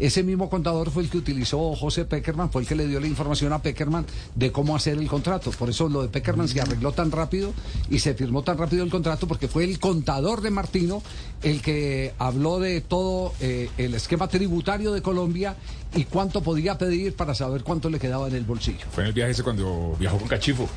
ese 0.00 0.22
mismo 0.22 0.48
contador 0.48 0.90
fue 0.90 1.02
el 1.02 1.10
que 1.10 1.18
utilizó 1.18 1.74
José 1.74 2.04
Peckerman, 2.04 2.50
fue 2.50 2.62
el 2.62 2.68
que 2.68 2.74
le 2.74 2.86
dio 2.86 3.00
la 3.00 3.06
información 3.06 3.52
a 3.52 3.62
Peckerman 3.62 4.06
de 4.34 4.52
cómo 4.52 4.76
hacer 4.76 4.98
el 4.98 5.08
contrato. 5.08 5.50
Por 5.50 5.70
eso 5.70 5.88
lo 5.88 6.02
de 6.02 6.08
Peckerman 6.08 6.48
se 6.48 6.60
arregló 6.60 6.92
tan 6.92 7.10
rápido 7.10 7.52
y 7.90 7.98
se 7.98 8.14
firmó 8.14 8.42
tan 8.42 8.58
rápido 8.58 8.84
el 8.84 8.90
contrato 8.90 9.26
porque 9.26 9.48
fue 9.48 9.64
el 9.64 9.78
contador 9.78 10.40
de 10.40 10.50
Martino 10.50 11.02
el 11.42 11.62
que 11.62 12.12
habló 12.18 12.58
de 12.58 12.80
todo 12.80 13.32
eh, 13.40 13.70
el 13.78 13.94
esquema 13.94 14.28
tributario 14.28 14.92
de 14.92 15.02
Colombia 15.02 15.56
y 15.94 16.04
cuánto 16.04 16.42
podía 16.42 16.78
pedir 16.78 17.14
para 17.14 17.34
saber 17.34 17.62
cuánto 17.62 17.90
le 17.90 17.98
quedaba 17.98 18.28
en 18.28 18.34
el 18.34 18.44
bolsillo. 18.44 18.86
Fue 18.92 19.04
en 19.04 19.08
el 19.08 19.14
viaje 19.14 19.32
ese 19.32 19.42
cuando 19.42 19.96
viajó 19.98 20.18
con 20.18 20.28
Cachifo. 20.28 20.68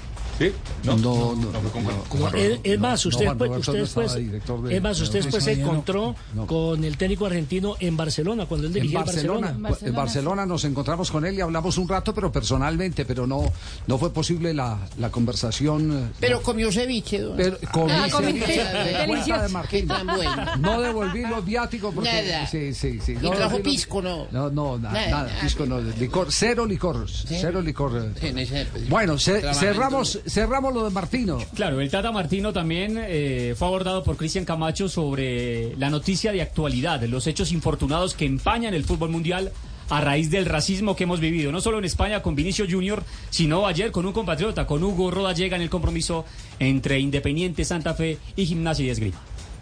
¿Sí? 0.42 0.52
No, 0.84 0.96
no, 0.98 1.36
no. 1.36 1.52
con 1.72 1.84
con 1.84 2.36
es, 2.36 2.80
más, 2.80 3.06
usted, 3.06 3.28
pues, 3.38 3.52
usted 3.60 3.74
después, 3.74 4.14
de- 4.16 4.76
es 4.76 4.82
más, 4.82 5.00
usted 5.00 5.20
de- 5.20 5.24
después 5.24 5.44
se 5.44 5.52
encontró 5.54 6.16
no. 6.34 6.48
con 6.48 6.84
el 6.84 6.98
técnico 6.98 7.28
argentino 7.28 7.76
en 7.80 7.96
Barcelona, 7.96 8.48
cuando 8.48 8.66
él 8.66 8.72
En 8.72 8.82
dirigía 8.82 9.00
Barcelona, 9.00 9.54
Barcelona. 9.58 9.78
en 9.90 9.96
Barcelona 9.96 10.46
nos 10.48 10.64
encontramos 10.66 11.12
con 11.12 11.26
él 11.26 11.36
y 11.36 11.42
hablamos 11.42 11.78
un 11.78 11.88
rato, 11.88 12.14
pero 12.14 12.32
personalmente, 12.32 13.06
pero 13.06 13.28
no, 13.28 13.44
no 13.86 13.98
fue 14.00 14.12
posible 14.12 14.54
la, 14.54 14.80
la 14.98 15.12
conversación. 15.12 16.06
eh, 16.08 16.12
Pero 16.20 16.42
comió 16.42 16.72
ceviche. 16.72 17.22
Pero 17.38 17.58
comí 17.72 17.92
Ah, 17.94 18.08
ceviche 18.10 18.64
de 18.64 19.42
de 19.44 19.48
Martín. 19.50 19.88
Tan 19.88 20.08
bueno. 20.08 20.56
No 20.60 20.82
devolví 20.82 21.22
los 21.26 21.46
viáticos 21.46 21.94
porque... 21.94 22.10
Nada. 22.12 22.48
Sí, 22.48 22.74
sí, 22.74 23.00
sí. 23.00 23.12
Y 23.22 23.30
trajo 23.30 23.60
pisco, 23.62 24.02
¿no? 24.02 24.28
No, 24.32 24.50
no, 24.50 24.78
na- 24.80 24.92
Nada, 24.92 25.10
nada, 25.10 25.28
nada. 25.28 25.42
pisco 25.42 25.66
no, 25.66 25.80
licor, 25.80 26.28
cero 26.32 26.66
licor, 26.66 27.06
cero 27.10 27.62
licor. 27.62 28.14
eh. 28.22 28.30
En 28.30 28.90
Bueno, 28.90 29.18
cerramos, 29.20 30.20
cerramos 30.32 30.74
lo 30.74 30.86
de 30.86 30.92
Martino. 30.92 31.40
Claro, 31.56 31.82
el 31.82 31.92
Tata 31.92 32.12
Martino 32.12 32.54
también 32.54 32.98
eh, 32.98 33.54
fue 33.58 33.68
abordado 33.68 34.02
por 34.02 34.16
Cristian 34.16 34.46
Camacho 34.46 34.88
sobre 34.88 35.76
la 35.76 35.90
noticia 35.90 36.32
de 36.32 36.42
actualidad, 36.42 37.04
los 37.04 37.28
hechos 37.28 37.52
infortunados 37.52 38.16
que 38.16 38.26
empañan 38.26 38.74
el 38.74 38.86
fútbol 38.86 39.10
mundial 39.10 39.52
a 39.90 40.00
raíz 40.00 40.32
del 40.32 40.46
racismo 40.46 40.96
que 40.96 41.04
hemos 41.04 41.20
vivido, 41.20 41.52
no 41.52 41.60
solo 41.60 41.80
en 41.80 41.84
España 41.84 42.22
con 42.22 42.34
Vinicio 42.34 42.66
Junior, 42.70 43.04
sino 43.30 43.68
ayer 43.68 43.92
con 43.92 44.06
un 44.06 44.14
compatriota, 44.14 44.66
con 44.66 44.82
Hugo 44.82 45.12
Rodallega 45.12 45.58
en 45.58 45.64
el 45.64 45.70
compromiso 45.70 46.24
entre 46.60 47.00
Independiente 47.00 47.66
Santa 47.66 47.94
Fe 47.94 48.18
y 48.38 48.46
Gimnasia 48.46 48.86
y 48.86 48.90
Esgrima. 48.90 49.20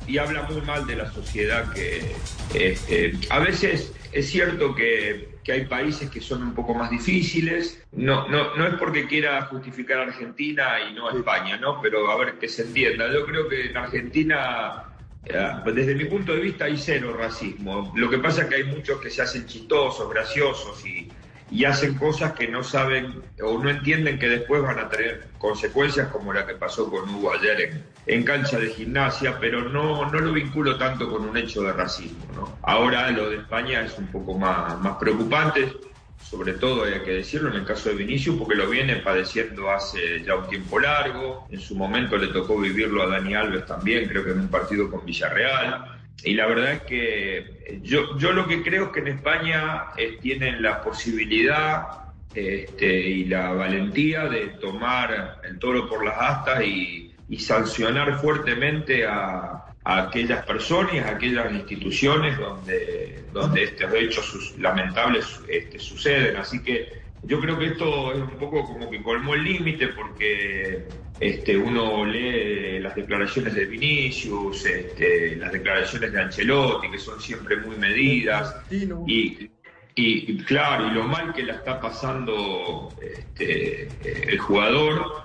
Y 0.10 0.18
habla 0.18 0.44
muy 0.44 0.62
mal 0.62 0.88
de 0.88 0.96
la 0.96 1.12
sociedad 1.12 1.72
que 1.72 2.16
este, 2.54 3.14
a 3.30 3.40
veces 3.40 3.94
es 4.12 4.28
cierto 4.28 4.74
que, 4.74 5.30
que 5.44 5.52
hay 5.52 5.66
países 5.66 6.10
que 6.10 6.20
son 6.20 6.42
un 6.42 6.56
poco 6.56 6.74
más 6.74 6.90
difíciles. 6.90 7.86
No, 7.92 8.28
no, 8.28 8.56
no 8.56 8.68
es 8.68 8.74
porque 8.76 9.08
quiera 9.08 9.44
justificar 9.44 10.00
a 10.00 10.04
Argentina 10.04 10.78
y 10.90 10.94
no 10.96 11.10
a 11.10 11.14
España 11.14 11.58
¿no? 11.58 11.80
pero 11.80 12.10
a 12.10 12.18
ver 12.18 12.40
que 12.40 12.48
se 12.48 12.64
entienda. 12.64 13.12
Yo 13.14 13.24
creo 13.26 13.48
que 13.48 13.70
en 13.70 13.78
Argentina 13.78 14.86
eh, 15.26 15.52
desde 15.74 15.94
mi 15.94 16.06
punto 16.06 16.34
de 16.34 16.40
vista 16.40 16.66
hay 16.66 16.78
cero 16.78 17.16
racismo. 17.16 17.94
Lo 17.96 18.10
que 18.10 18.18
pasa 18.18 18.44
es 18.44 18.48
que 18.48 18.56
hay 18.56 18.64
muchos 18.64 19.00
que 19.00 19.12
se 19.12 19.22
hacen 19.22 19.46
chistosos 19.46 20.10
graciosos 20.10 20.84
y, 20.86 21.08
y 21.52 21.66
hacen 21.66 21.96
cosas 21.96 22.34
que 22.34 22.48
no 22.48 22.64
saben 22.64 23.22
o 23.44 23.58
no 23.58 23.70
entienden 23.70 24.20
que 24.20 24.30
después 24.30 24.62
van 24.62 24.80
a 24.80 24.90
tener 24.90 25.28
consecuencias 25.38 26.08
como 26.10 26.34
la 26.34 26.46
que 26.46 26.54
pasó 26.56 26.90
con 26.90 27.10
Hugo 27.10 27.34
ayer 27.34 27.84
en, 28.06 28.24
cancha 28.24 28.60
de 28.60 28.70
gimnasia, 28.70 29.38
pero 29.40 29.68
no, 29.70 30.10
no 30.10 30.20
lo 30.20 30.34
vinculo 30.34 30.78
tanto 30.78 31.10
con 31.10 31.28
un 31.28 31.38
hecho 31.38 31.62
de 31.64 31.74
racismo. 31.74 32.58
Ahora 32.62 33.10
lo 33.12 33.30
de 33.30 33.38
España 33.38 33.82
es 33.82 33.98
un 33.98 34.08
poco 34.08 34.38
más, 34.38 34.80
más 34.80 34.98
preocupante, 34.98 35.74
sobre 36.22 36.54
todo 36.54 36.84
hay 36.84 37.00
que 37.02 37.12
decirlo 37.12 37.50
en 37.50 37.56
el 37.56 37.66
caso 37.66 37.90
de 37.90 37.96
Vinicius, 37.96 38.36
porque 38.38 38.56
lo 38.56 38.70
viene 38.70 38.98
padeciendo 38.98 39.72
hace 39.72 40.24
ya 40.24 40.36
un 40.36 40.48
tiempo 40.48 40.80
largo, 40.80 41.48
en 41.50 41.60
su 41.60 41.76
momento 41.76 42.18
le 42.18 42.28
tocó 42.28 42.60
vivirlo 42.60 43.04
a 43.04 43.08
Dani 43.08 43.34
Alves 43.34 43.66
también, 43.66 44.08
creo 44.08 44.24
que 44.24 44.32
en 44.32 44.42
un 44.42 44.48
partido 44.48 44.92
con 44.92 45.06
Villarreal. 45.06 45.99
Y 46.24 46.34
la 46.34 46.48
verdad 46.48 46.74
es 46.74 46.82
que 46.82 47.80
yo, 47.82 48.18
yo 48.18 48.32
lo 48.32 48.48
que 48.48 48.62
creo 48.62 48.86
es 48.86 48.92
que 48.92 49.00
en 49.00 49.08
España 49.08 49.86
eh, 49.98 50.18
tienen 50.22 50.62
la 50.62 50.82
posibilidad 50.82 52.10
este, 52.34 52.88
y 52.88 53.26
la 53.26 53.52
valentía 53.52 54.26
de 54.26 54.48
tomar 54.62 55.42
el 55.44 55.58
toro 55.60 55.90
por 55.90 56.06
las 56.06 56.16
astas 56.20 56.64
y, 56.64 57.06
sancionar 57.38 58.20
fuertemente 58.20 59.06
a, 59.06 59.66
aquellas 59.84 60.44
personas, 60.46 61.06
a 61.06 61.12
aquellas 61.12 61.52
instituciones 61.54 62.38
donde, 62.38 63.24
donde 63.32 63.64
estos 63.64 63.94
hechos 63.94 64.56
lamentables 64.58 65.40
este, 65.48 65.78
suceden. 65.80 66.38
Así 66.38 66.62
que 66.64 66.92
yo 67.24 67.40
creo 67.40 67.60
que 67.60 67.68
esto 67.68 68.14
es 68.14 68.22
un 68.22 68.38
poco 68.40 68.64
como 68.64 68.90
que 68.90 69.04
colmó 69.04 69.36
el 69.36 69.44
límite 69.44 69.90
porque 69.90 70.88
este, 71.20 71.58
uno 71.58 72.06
lee 72.06 72.80
las 72.80 72.96
declaraciones 72.96 73.54
de 73.56 73.66
Vinicius, 73.66 74.66
este, 74.66 75.36
las 75.36 75.52
declaraciones 75.52 76.12
de 76.12 76.22
Ancelotti, 76.22 76.90
que 76.90 76.98
son 76.98 77.20
siempre 77.20 77.58
muy 77.58 77.76
medidas. 77.76 78.56
Y, 78.72 79.50
y, 79.96 80.38
claro, 80.44 80.88
y 80.88 80.92
lo 80.92 81.04
mal 81.04 81.34
que 81.34 81.44
la 81.44 81.56
está 81.56 81.82
pasando 81.82 82.94
este, 83.02 83.90
el 84.32 84.40
jugador, 84.40 85.24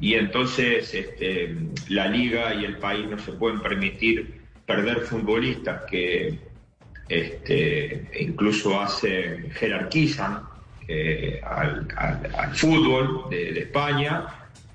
y 0.00 0.14
entonces 0.14 0.94
este, 0.94 1.54
la 1.88 2.08
liga 2.08 2.54
y 2.54 2.64
el 2.64 2.78
país 2.78 3.06
no 3.08 3.18
se 3.18 3.32
pueden 3.32 3.60
permitir 3.60 4.40
perder 4.64 5.00
futbolistas 5.00 5.82
que 5.88 6.38
este, 7.08 8.10
incluso 8.20 8.80
hacen, 8.80 9.50
jerarquizan 9.52 10.55
eh, 10.88 11.40
al, 11.44 12.54
fútbol 12.54 13.28
de, 13.30 13.58
España 13.58 14.26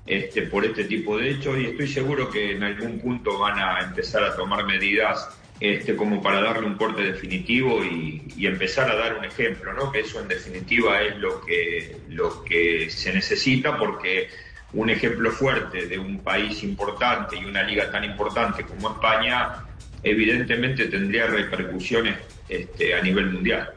este, 0.06 0.42
por 0.42 0.64
este 0.64 0.84
tipo 0.84 1.16
de 1.16 1.30
hechos 1.30 1.58
y 1.58 1.66
estoy 1.66 1.88
seguro 1.88 2.30
que 2.30 2.52
en 2.52 2.62
algún 2.62 2.98
punto 2.98 3.38
van 3.38 3.58
a 3.58 3.80
empezar 3.80 4.22
a 4.24 4.36
tomar 4.36 4.64
medidas 4.64 5.28
este, 5.60 5.94
como 5.94 6.20
para 6.20 6.40
darle 6.40 6.66
un 6.66 6.74
corte 6.74 7.02
definitivo 7.02 7.84
y, 7.84 8.22
y 8.36 8.46
empezar 8.46 8.90
a 8.90 8.96
dar 8.96 9.16
un 9.16 9.24
ejemplo, 9.24 9.72
¿no? 9.72 9.92
que 9.92 10.00
eso 10.00 10.20
en 10.20 10.28
definitiva 10.28 11.00
es 11.02 11.16
lo 11.18 11.40
que, 11.40 11.96
lo 12.08 12.42
que 12.44 12.90
se 12.90 13.12
necesita 13.12 13.78
porque 13.78 14.28
un 14.72 14.90
ejemplo 14.90 15.30
fuerte 15.30 15.86
de 15.86 15.98
un 15.98 16.18
país 16.18 16.62
importante 16.64 17.36
y 17.36 17.44
una 17.44 17.62
liga 17.62 17.90
tan 17.90 18.04
importante 18.04 18.64
como 18.64 18.90
España 18.90 19.64
evidentemente 20.02 20.86
tendría 20.86 21.26
repercusiones 21.26 22.16
este, 22.48 22.94
a 22.94 23.02
nivel 23.02 23.30
mundial. 23.30 23.70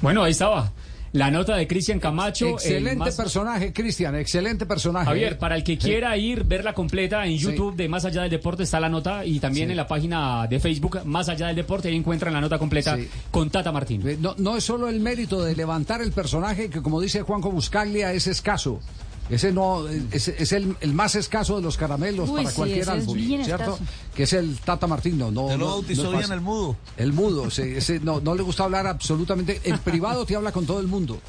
Bueno, 0.00 0.22
ahí 0.24 0.30
estaba. 0.30 0.72
La 1.12 1.30
nota 1.30 1.56
de 1.56 1.66
Cristian 1.66 1.98
Camacho. 2.00 2.46
el 2.48 2.52
Excelente 2.54 2.96
más- 2.96 3.16
personaje, 3.16 3.72
Cristian, 3.72 4.14
excelente 4.16 4.66
personaje. 4.66 5.06
Javier, 5.06 5.38
para 5.38 5.56
el 5.56 5.64
que 5.64 5.72
Sí. 5.72 5.78
quiera 5.78 6.16
ir, 6.16 6.44
verla 6.44 6.74
completa 6.74 7.24
en 7.26 7.38
Sí. 7.38 7.44
YouTube 7.44 7.76
de 7.76 7.88
Más 7.88 8.04
Allá 8.04 8.22
del 8.22 8.30
Deporte 8.30 8.64
está 8.64 8.78
la 8.78 8.88
nota 8.88 9.24
y 9.24 9.40
también 9.40 9.68
Sí. 9.68 9.70
en 9.72 9.76
la 9.76 9.86
página 9.86 10.46
de 10.46 10.60
Facebook 10.60 11.00
Más 11.04 11.28
Allá 11.28 11.46
del 11.48 11.56
Deporte 11.56 11.88
ahí 11.88 11.96
encuentran 11.96 12.32
la 12.34 12.40
nota 12.40 12.58
completa 12.58 12.98
con 13.30 13.48
Tata 13.50 13.72
Martín. 13.72 14.02
No, 14.20 14.34
no 14.38 14.56
es 14.56 14.64
solo 14.64 14.88
el 14.88 15.00
mérito 15.00 15.42
de 15.42 15.56
levantar 15.56 16.02
el 16.02 16.12
personaje, 16.12 16.68
que 16.68 16.82
como 16.82 17.00
dice 17.00 17.22
Juanjo 17.22 17.50
Buscaglia, 17.50 18.12
es 18.12 18.26
escaso. 18.26 18.80
Ese 19.30 19.52
no, 19.52 19.86
es, 19.88 20.28
es 20.28 20.52
el, 20.52 20.76
el 20.80 20.94
más 20.94 21.14
escaso 21.14 21.56
de 21.56 21.62
los 21.62 21.76
caramelos 21.76 22.28
Uy, 22.30 22.36
para 22.38 22.50
sí, 22.50 22.56
cualquier 22.56 22.88
álbum, 22.90 23.14
bien 23.16 23.44
¿cierto? 23.44 23.74
escaso. 23.74 23.84
Que 24.14 24.22
es 24.22 24.32
el 24.32 24.58
Tata 24.60 24.86
Martino. 24.86 25.30
No, 25.30 25.56
no- 25.56 25.66
bautizó 25.66 26.04
no 26.10 26.18
bien 26.18 26.32
el 26.32 26.40
mudo. 26.40 26.76
El 26.96 27.12
mudo, 27.12 27.50
sí, 27.50 27.62
ese 27.62 28.00
no, 28.00 28.20
no 28.20 28.34
le 28.34 28.42
gusta 28.42 28.64
hablar 28.64 28.86
absolutamente. 28.86 29.60
En 29.64 29.78
privado 29.80 30.24
te 30.24 30.34
habla 30.36 30.52
con 30.52 30.64
todo 30.66 30.80
el 30.80 30.86
mundo. 30.86 31.20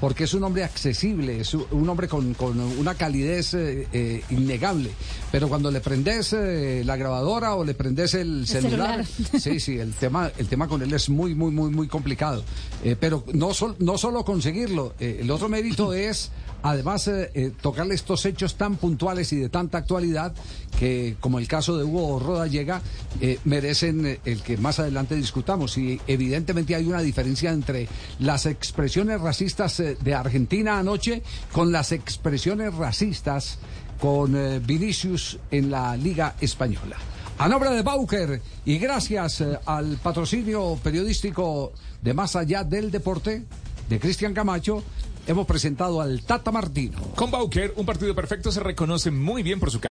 Porque 0.00 0.24
es 0.24 0.34
un 0.34 0.44
hombre 0.44 0.64
accesible, 0.64 1.40
es 1.40 1.54
un 1.54 1.88
hombre 1.88 2.08
con, 2.08 2.34
con 2.34 2.60
una 2.60 2.94
calidez 2.94 3.54
eh, 3.54 3.88
eh, 3.90 4.22
innegable. 4.28 4.90
Pero 5.32 5.48
cuando 5.48 5.70
le 5.70 5.80
prendes 5.80 6.34
eh, 6.34 6.82
la 6.84 6.96
grabadora 6.96 7.54
o 7.54 7.64
le 7.64 7.72
prendes 7.72 8.12
el, 8.14 8.46
celular, 8.46 9.06
celular. 9.06 9.40
sí, 9.40 9.58
sí, 9.58 9.78
el 9.78 9.94
tema, 9.94 10.30
el 10.36 10.46
tema 10.48 10.68
con 10.68 10.82
él 10.82 10.92
es 10.92 11.08
muy, 11.08 11.34
muy, 11.34 11.50
muy, 11.52 11.70
muy 11.70 11.88
complicado. 11.88 12.44
Eh, 12.84 12.96
pero 13.00 13.24
no, 13.32 13.54
sol- 13.54 13.76
no 13.78 13.96
solo 13.96 14.26
conseguirlo, 14.26 14.92
eh, 15.00 15.20
el 15.22 15.30
otro 15.30 15.48
mérito 15.48 15.94
es 15.94 16.30
además 16.62 17.08
eh, 17.08 17.30
eh, 17.34 17.52
tocarle 17.60 17.94
estos 17.94 18.24
hechos 18.26 18.56
tan 18.56 18.76
puntuales 18.76 19.32
y 19.32 19.36
de 19.36 19.48
tanta 19.48 19.78
actualidad 19.78 20.34
que, 20.78 21.16
como 21.20 21.38
el 21.38 21.48
caso 21.48 21.76
de 21.76 21.84
Hugo 21.84 22.18
Rodallega, 22.18 22.82
eh, 23.20 23.38
merecen 23.44 24.06
eh, 24.06 24.20
el 24.24 24.42
que 24.42 24.56
más 24.56 24.78
adelante 24.78 25.16
discutamos. 25.16 25.76
Y 25.78 26.00
evidentemente 26.06 26.74
hay 26.74 26.84
una 26.84 27.00
diferencia 27.00 27.50
entre 27.50 27.88
las 28.18 28.46
expresiones 28.46 29.20
racistas 29.20 29.80
eh, 29.80 29.96
de 30.00 30.14
Argentina 30.14 30.78
anoche 30.78 31.22
con 31.52 31.72
las 31.72 31.92
expresiones 31.92 32.74
racistas 32.74 33.58
con 34.00 34.36
Vinicius 34.66 35.38
en 35.50 35.70
la 35.70 35.96
Liga 35.96 36.34
Española. 36.42 36.96
A 37.38 37.48
nombre 37.48 37.70
de 37.70 37.80
Bauker 37.80 38.42
y 38.66 38.76
gracias 38.76 39.42
al 39.64 39.96
patrocinio 39.96 40.78
periodístico 40.82 41.72
de 42.02 42.12
Más 42.12 42.36
Allá 42.36 42.62
del 42.62 42.90
Deporte 42.90 43.44
de 43.88 43.98
Cristian 43.98 44.34
Camacho, 44.34 44.82
hemos 45.26 45.46
presentado 45.46 46.00
al 46.00 46.22
Tata 46.22 46.50
Martino. 46.52 46.98
Con 47.14 47.30
Bauker, 47.30 47.72
un 47.76 47.86
partido 47.86 48.14
perfecto 48.14 48.50
se 48.50 48.60
reconoce 48.60 49.10
muy 49.10 49.42
bien 49.42 49.60
por 49.60 49.70
su 49.70 49.80
ca- 49.80 49.88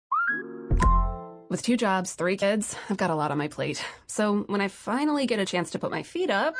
With 1.50 1.62
two 1.62 1.78
jobs, 1.78 2.15
three 2.15 2.38
kids, 2.38 2.76
I've 2.89 2.98
got 2.98 3.10
a 3.12 3.15
lot 3.15 3.32
on 3.32 3.38
my 3.38 3.48
plate. 3.48 3.80
So 4.08 4.43
when 4.48 4.62
I 4.62 4.67
finally 4.67 5.26
get 5.28 5.39
a 5.39 5.45
chance 5.45 5.71
to 5.71 5.80
put 5.80 5.91
my 5.91 6.04
feet 6.04 6.30
up, 6.30 6.56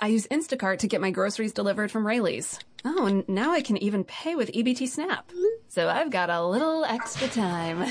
I 0.00 0.08
use 0.08 0.26
Instacart 0.26 0.78
to 0.80 0.88
get 0.88 1.00
my 1.00 1.12
groceries 1.12 1.52
delivered 1.52 1.92
from 1.92 2.04
Rayleigh's. 2.04 2.58
Oh, 2.84 3.06
and 3.06 3.24
now 3.28 3.52
I 3.52 3.60
can 3.62 3.76
even 3.76 4.02
pay 4.02 4.34
with 4.34 4.50
EBT 4.50 4.88
Snap. 4.88 5.30
So 5.68 5.88
I've 5.88 6.10
got 6.10 6.28
a 6.28 6.44
little 6.44 6.84
extra 6.84 7.28
time. 7.28 7.86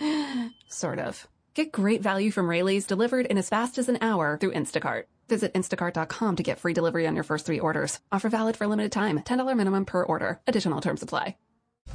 sort 0.68 0.98
of. 0.98 1.28
Get 1.54 1.70
great 1.70 2.02
value 2.02 2.32
from 2.32 2.48
Rayleigh's 2.48 2.84
delivered 2.84 3.26
in 3.26 3.38
as 3.38 3.48
fast 3.48 3.78
as 3.78 3.88
an 3.88 3.98
hour 4.00 4.38
through 4.40 4.52
Instacart. 4.54 5.04
Visit 5.28 5.52
instacart.com 5.54 6.36
to 6.36 6.42
get 6.42 6.58
free 6.58 6.74
delivery 6.74 7.06
on 7.06 7.14
your 7.14 7.24
first 7.24 7.46
three 7.46 7.60
orders. 7.60 7.98
Offer 8.12 8.30
valid 8.30 8.56
for 8.56 8.64
a 8.64 8.68
limited 8.68 8.92
time. 8.92 9.20
$10 9.20 9.56
minimum 9.56 9.84
per 9.84 10.02
order. 10.04 10.40
Additional 10.46 10.80
terms 10.80 11.02
apply. 11.02 11.36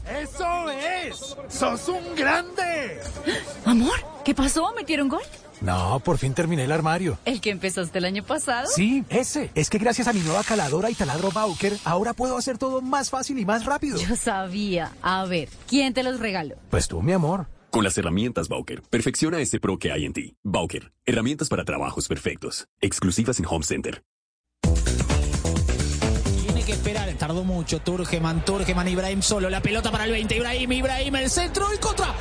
¡Eso 0.08 0.70
es! 0.70 1.38
¡Sos 1.50 1.88
un 1.88 2.16
grande! 2.16 3.00
Amor, 3.66 3.94
¿qué 4.26 4.34
pasó? 4.36 4.74
¿Metieron 4.76 5.08
gol? 5.08 5.22
No, 5.62 6.02
por 6.02 6.18
fin 6.18 6.34
terminé 6.34 6.66
el 6.66 6.72
armario. 6.74 7.18
¿El 7.24 7.40
que 7.40 7.52
empezaste 7.52 8.00
el 8.00 8.06
año 8.06 8.24
pasado? 8.24 8.68
Sí, 8.68 9.06
ese. 9.10 9.50
Es 9.56 9.70
que 9.70 9.78
gracias 9.78 10.08
a 10.08 10.14
mi 10.14 10.20
nueva 10.20 10.44
caladora 10.44 10.90
y 10.90 10.96
taladro 10.96 11.32
Bauker, 11.32 11.78
ahora 11.86 12.14
puedo 12.14 12.36
hacer 12.36 12.58
todo 12.58 12.82
más 12.82 13.10
fácil 13.10 13.40
y 13.40 13.46
más 13.46 13.66
rápido. 13.66 13.98
Yo 13.98 14.16
sabía. 14.18 14.92
A 15.02 15.24
ver, 15.26 15.48
¿quién 15.70 15.94
te 15.94 16.04
los 16.04 16.20
regaló? 16.20 16.56
Pues 16.70 16.90
tú, 16.90 17.02
mi 17.02 17.14
amor. 17.14 17.48
Con 17.74 17.84
las 17.84 17.98
herramientas 17.98 18.50
Bauker, 18.50 18.84
perfecciona 18.84 19.40
ese 19.40 19.60
pro 19.60 19.80
que 19.80 19.92
hay 19.92 20.06
en 20.06 20.14
ti. 20.14 20.38
Bauker, 20.44 20.94
herramientas 21.08 21.50
para 21.50 21.66
trabajos 21.66 22.08
perfectos. 22.08 22.68
Exclusivas 22.80 23.40
en 23.40 23.48
Home 23.48 23.66
Center. 23.66 24.04
Tiene 26.46 26.64
que 26.64 26.74
esperar, 26.74 27.12
tardó 27.16 27.44
mucho. 27.44 27.80
Turgeman, 27.80 28.46
Turgeman, 28.46 28.88
Ibrahim 28.88 29.24
solo. 29.24 29.50
La 29.50 29.60
pelota 29.60 29.90
para 29.90 30.06
el 30.06 30.12
20. 30.12 30.38
Ibrahim, 30.38 30.72
Ibrahim, 30.72 31.16
el 31.16 31.32
centro 31.32 31.66
y 31.74 31.80
contra. 31.80 32.14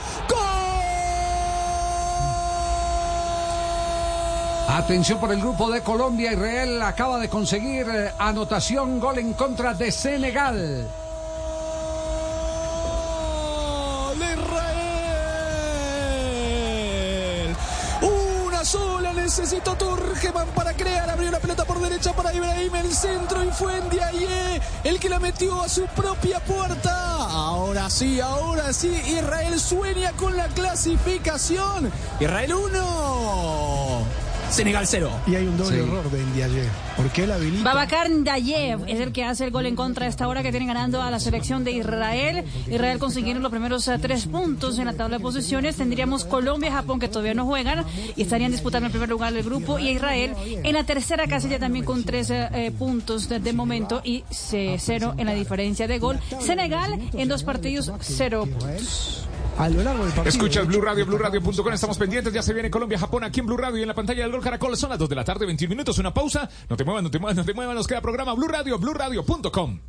Atención 4.68 5.20
por 5.20 5.32
el 5.32 5.40
grupo 5.40 5.70
de 5.70 5.82
Colombia. 5.82 6.32
Israel 6.32 6.80
acaba 6.80 7.18
de 7.18 7.28
conseguir 7.28 7.86
eh, 7.90 8.10
anotación, 8.18 8.98
gol 8.98 9.18
en 9.18 9.34
contra 9.34 9.74
de 9.74 9.92
Senegal. 9.92 10.88
Sola 18.72 19.12
necesitó 19.12 19.76
Turgeman 19.76 20.48
para 20.54 20.72
crear. 20.72 21.10
Abrió 21.10 21.30
la 21.30 21.40
pelota 21.40 21.64
por 21.66 21.78
derecha 21.78 22.14
para 22.14 22.32
Ibrahim, 22.32 22.74
el 22.74 22.90
centro 22.90 23.44
y 23.44 23.50
fue 23.50 23.78
Ndiaye 23.82 24.62
el 24.84 24.98
que 24.98 25.10
la 25.10 25.18
metió 25.18 25.60
a 25.60 25.68
su 25.68 25.84
propia 25.88 26.40
puerta. 26.40 26.92
Ahora 27.16 27.90
sí, 27.90 28.18
ahora 28.20 28.72
sí, 28.72 28.88
Israel 28.88 29.60
sueña 29.60 30.12
con 30.12 30.36
la 30.36 30.48
clasificación. 30.48 31.92
Israel 32.18 32.54
1. 32.54 34.31
Senegal 34.52 34.86
0. 34.86 35.10
Y 35.26 35.34
hay 35.34 35.46
un 35.46 35.56
doble 35.56 35.78
error 35.78 36.10
de 36.10 36.22
Ndiaye. 36.22 36.64
¿Por 36.96 37.08
qué 37.10 37.26
la 37.26 37.36
habilita? 37.36 37.64
Babacar 37.64 38.10
Ndayev 38.10 38.84
es 38.86 39.00
el 39.00 39.12
que 39.12 39.24
hace 39.24 39.44
el 39.46 39.50
gol 39.50 39.64
en 39.64 39.74
contra 39.76 40.04
a 40.04 40.08
esta 40.08 40.28
hora 40.28 40.42
que 40.42 40.50
tienen 40.50 40.68
ganando 40.68 41.00
a 41.00 41.10
la 41.10 41.18
selección 41.20 41.64
de 41.64 41.72
Israel. 41.72 42.44
Israel 42.70 42.98
consiguieron 42.98 43.42
los 43.42 43.50
primeros 43.50 43.88
eh, 43.88 43.98
tres 43.98 44.26
puntos 44.26 44.78
en 44.78 44.84
la 44.84 44.92
tabla 44.92 45.16
de 45.16 45.22
posiciones. 45.22 45.76
Tendríamos 45.76 46.26
Colombia 46.26 46.68
y 46.68 46.72
Japón 46.72 47.00
que 47.00 47.08
todavía 47.08 47.32
no 47.32 47.46
juegan 47.46 47.84
y 48.14 48.22
estarían 48.22 48.52
disputando 48.52 48.86
el 48.86 48.92
primer 48.92 49.08
lugar 49.08 49.32
del 49.32 49.42
grupo. 49.42 49.78
Y 49.78 49.88
Israel 49.88 50.34
en 50.44 50.74
la 50.74 50.84
tercera 50.84 51.26
casilla 51.26 51.58
también 51.58 51.86
con 51.86 52.04
tres 52.04 52.28
eh, 52.30 52.48
eh, 52.52 52.70
puntos 52.72 53.30
de, 53.30 53.40
de 53.40 53.52
momento 53.54 54.02
y 54.04 54.24
cero 54.30 55.14
en 55.16 55.26
la 55.26 55.34
diferencia 55.34 55.88
de 55.88 55.98
gol. 55.98 56.20
Senegal 56.40 57.00
en 57.14 57.28
dos 57.28 57.42
partidos, 57.42 57.90
cero 58.00 58.46
puntos. 58.46 59.26
A 59.58 59.68
lo 59.68 59.82
largo 59.82 60.04
del 60.04 60.12
partido. 60.14 60.28
Escucha 60.30 60.62
Blue 60.62 60.80
Radio, 60.80 61.04
BlueRadio.com. 61.04 61.72
Estamos 61.72 61.98
pendientes. 61.98 62.32
Ya 62.32 62.42
se 62.42 62.54
viene 62.54 62.70
Colombia, 62.70 62.98
Japón 62.98 63.22
aquí 63.24 63.40
en 63.40 63.46
Blue 63.46 63.56
Radio 63.56 63.78
y 63.78 63.82
en 63.82 63.88
la 63.88 63.94
pantalla 63.94 64.22
del 64.22 64.32
Gol 64.32 64.41
Caracol. 64.42 64.76
Son 64.76 64.90
las 64.90 64.98
2 64.98 65.08
de 65.08 65.16
la 65.16 65.24
tarde, 65.24 65.46
21 65.46 65.70
minutos. 65.70 65.98
Una 65.98 66.12
pausa. 66.12 66.48
No 66.68 66.76
te 66.76 66.84
muevas, 66.84 67.02
no 67.02 67.10
te 67.10 67.18
muevas, 67.18 67.36
no 67.36 67.44
te 67.44 67.54
muevas. 67.54 67.74
Nos 67.74 67.86
queda 67.86 68.00
programa 68.00 68.34
Blue 68.34 68.48
Radio, 68.48 68.78
BlueRadio.com. 68.78 69.80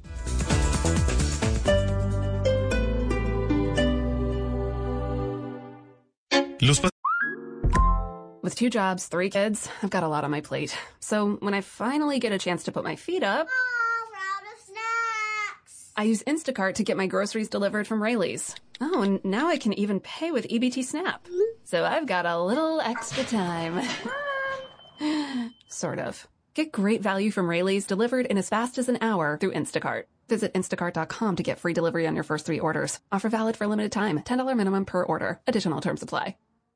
Los 6.62 6.82
With 8.42 8.56
two 8.56 8.70
jobs, 8.70 9.08
three 9.08 9.30
kids, 9.30 9.70
I've 9.82 9.90
got 9.90 10.04
a 10.04 10.08
lot 10.08 10.24
on 10.24 10.32
my 10.32 10.42
plate. 10.42 10.78
So 11.00 11.38
when 11.40 11.54
I 11.54 11.62
finally 11.62 12.20
get 12.20 12.32
a 12.32 12.38
chance 12.38 12.64
to 12.64 12.72
put 12.72 12.84
my 12.84 12.96
feet 12.96 13.24
up, 13.24 13.48
I 15.96 16.04
use 16.04 16.24
Instacart 16.24 16.76
to 16.76 16.84
get 16.84 16.98
my 16.98 17.08
groceries 17.08 17.50
delivered 17.50 17.86
from 17.86 18.02
Rayleigh's. 18.02 18.56
Oh, 18.82 19.02
and 19.02 19.24
now 19.24 19.48
I 19.48 19.58
can 19.58 19.74
even 19.74 20.00
pay 20.00 20.32
with 20.32 20.48
EBT 20.48 20.84
Snap. 20.84 21.26
So 21.64 21.86
I've 21.86 22.06
got 22.08 22.26
a 22.26 22.42
little 22.42 22.82
extra 22.82 23.24
time. 23.24 23.80
sort 25.68 26.00
of. 26.00 26.28
Get 26.54 26.72
great 26.72 27.02
value 27.02 27.32
from 27.32 27.48
Rayleigh's 27.48 27.88
delivered 27.88 28.28
in 28.28 28.38
as 28.38 28.50
fast 28.50 28.78
as 28.78 28.90
an 28.90 29.00
hour 29.02 29.38
through 29.42 29.54
Instacart. 29.54 30.04
Visit 30.30 30.54
instacart.com 30.54 31.36
to 31.36 31.44
get 31.44 31.60
free 31.60 31.74
delivery 31.74 32.08
on 32.08 32.16
your 32.16 32.24
first 32.24 32.46
three 32.46 32.60
orders. 32.60 33.00
Offer 33.12 33.30
valid 33.30 33.58
for 33.58 33.68
limited 33.68 33.92
time. 33.92 34.20
$10 34.20 34.56
minimum 34.56 34.86
per 34.86 35.04
order. 35.04 35.40
Additional 35.48 35.82
terms 35.82 36.04
apply. 36.04 36.36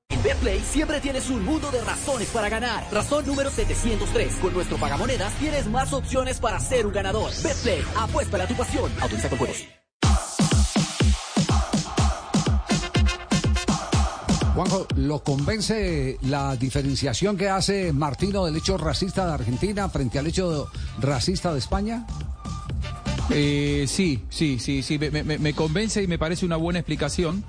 En 0.10 0.24
Betplay 0.24 0.60
siempre 0.62 1.02
tienes 1.02 1.30
un 1.30 1.44
mundo 1.44 1.70
de 1.70 1.82
razones 1.82 2.30
para 2.30 2.50
ganar. 2.50 2.84
Razón 2.92 3.26
número 3.26 3.50
703. 3.50 4.36
Con 4.38 4.54
nuestro 4.54 4.78
pagamonedas 4.78 5.34
tienes 5.36 5.68
más 5.68 5.92
opciones 5.92 6.40
para 6.40 6.60
ser 6.60 6.86
un 6.86 6.94
ganador. 6.94 7.32
Betplay, 7.44 7.84
apuesta 7.96 8.42
a 8.42 8.48
tu 8.48 8.56
pasión. 8.56 8.92
Autoriza 9.02 9.30
con 9.30 9.38
juegos. 9.38 9.68
Juanjo, 14.58 14.88
¿lo 14.96 15.20
convence 15.20 16.18
la 16.24 16.56
diferenciación 16.56 17.38
que 17.38 17.48
hace 17.48 17.94
Martino 17.94 18.44
del 18.44 18.56
hecho 18.56 18.76
racista 18.76 19.28
de 19.28 19.34
Argentina 19.34 19.88
frente 19.88 20.18
al 20.18 20.26
hecho 20.26 20.68
racista 21.00 21.54
de 21.54 21.60
España? 21.60 22.08
Eh, 23.30 23.86
sí, 23.88 24.22
sí, 24.30 24.58
sí, 24.60 24.82
sí, 24.84 24.98
me, 24.98 25.12
me- 25.24 25.38
me 25.38 25.54
convence 25.54 26.02
y 26.02 26.08
me 26.08 26.18
parece 26.18 26.46
una 26.46 26.56
buena 26.56 26.80
explicación. 26.80 27.44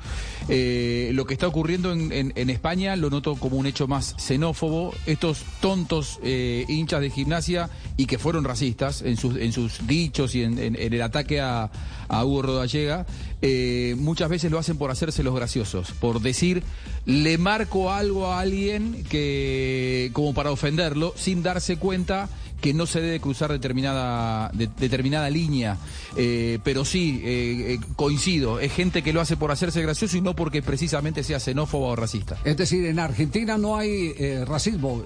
Eh, 0.48 1.10
lo 1.14 1.24
que 1.26 1.34
está 1.34 1.46
ocurriendo 1.46 1.92
en, 1.92 2.10
en- 2.12 2.50
España 2.50 2.96
lo 2.96 3.10
noto 3.10 3.36
como 3.36 3.56
un 3.58 3.66
hecho 3.66 3.86
más 3.86 4.14
xenófobo. 4.18 4.92
Estos 5.06 5.44
tontos 5.60 6.18
eh, 6.22 6.64
hinchas 6.68 7.00
de 7.00 7.10
gimnasia 7.10 7.70
y 7.96 8.06
que 8.06 8.18
fueron 8.18 8.44
racistas 8.44 9.02
en 9.02 9.16
sus, 9.16 9.36
en 9.36 9.52
sus 9.52 9.86
dichos 9.86 10.34
y 10.34 10.42
en, 10.42 10.58
el 10.76 11.00
ataque 11.02 11.40
a, 11.40 11.70
a 12.08 12.24
Hugo 12.24 12.42
Rodallega, 12.42 13.06
eh, 13.42 13.94
muchas 13.98 14.28
veces 14.30 14.50
lo 14.50 14.58
hacen 14.58 14.78
por 14.78 14.90
hacerse 14.90 15.22
los 15.22 15.34
graciosos, 15.34 15.92
por 15.92 16.20
decir, 16.20 16.62
le 17.06 17.38
marco 17.38 17.92
algo 17.92 18.26
a 18.32 18.40
alguien 18.40 19.04
que 19.08 20.10
como 20.12 20.34
para 20.34 20.50
ofenderlo, 20.50 21.12
sin 21.16 21.42
darse 21.42 21.76
cuenta 21.76 22.28
que 22.60 22.74
no 22.74 22.86
se 22.86 23.00
debe 23.00 23.20
cruzar 23.20 23.52
determinada, 23.52 24.50
de- 24.52 24.68
determinada 24.78 25.30
línea. 25.30 25.76
Eh, 26.16 26.58
pero 26.64 26.84
sí, 26.84 27.20
eh, 27.22 27.74
eh, 27.74 27.78
coincido, 27.94 28.58
es 28.58 28.72
gente 28.72 29.02
que 29.02 29.12
lo 29.12 29.20
hace 29.20 29.36
por 29.36 29.52
hacerse 29.52 29.80
gracioso 29.82 30.16
y 30.16 30.20
no 30.20 30.34
por 30.34 30.48
porque 30.48 30.62
precisamente 30.62 31.22
sea 31.22 31.38
xenófoba 31.40 31.88
o 31.88 31.94
racista. 31.94 32.38
Es 32.42 32.56
decir, 32.56 32.86
en 32.86 32.98
Argentina 32.98 33.58
no 33.58 33.76
hay 33.76 34.14
eh, 34.16 34.46
racismo. 34.46 35.02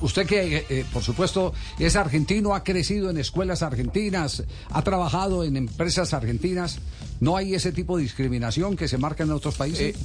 Usted 0.00 0.24
que, 0.26 0.56
eh, 0.56 0.66
eh, 0.70 0.84
por 0.90 1.02
supuesto, 1.02 1.52
es 1.78 1.96
argentino, 1.96 2.54
ha 2.54 2.64
crecido 2.64 3.10
en 3.10 3.18
escuelas 3.18 3.60
argentinas, 3.62 4.42
ha 4.70 4.80
trabajado 4.80 5.44
en 5.44 5.58
empresas 5.58 6.14
argentinas, 6.14 6.78
¿no 7.20 7.36
hay 7.36 7.54
ese 7.54 7.72
tipo 7.72 7.98
de 7.98 8.04
discriminación 8.04 8.74
que 8.74 8.88
se 8.88 8.96
marca 8.96 9.22
en 9.24 9.32
otros 9.32 9.54
países? 9.56 9.96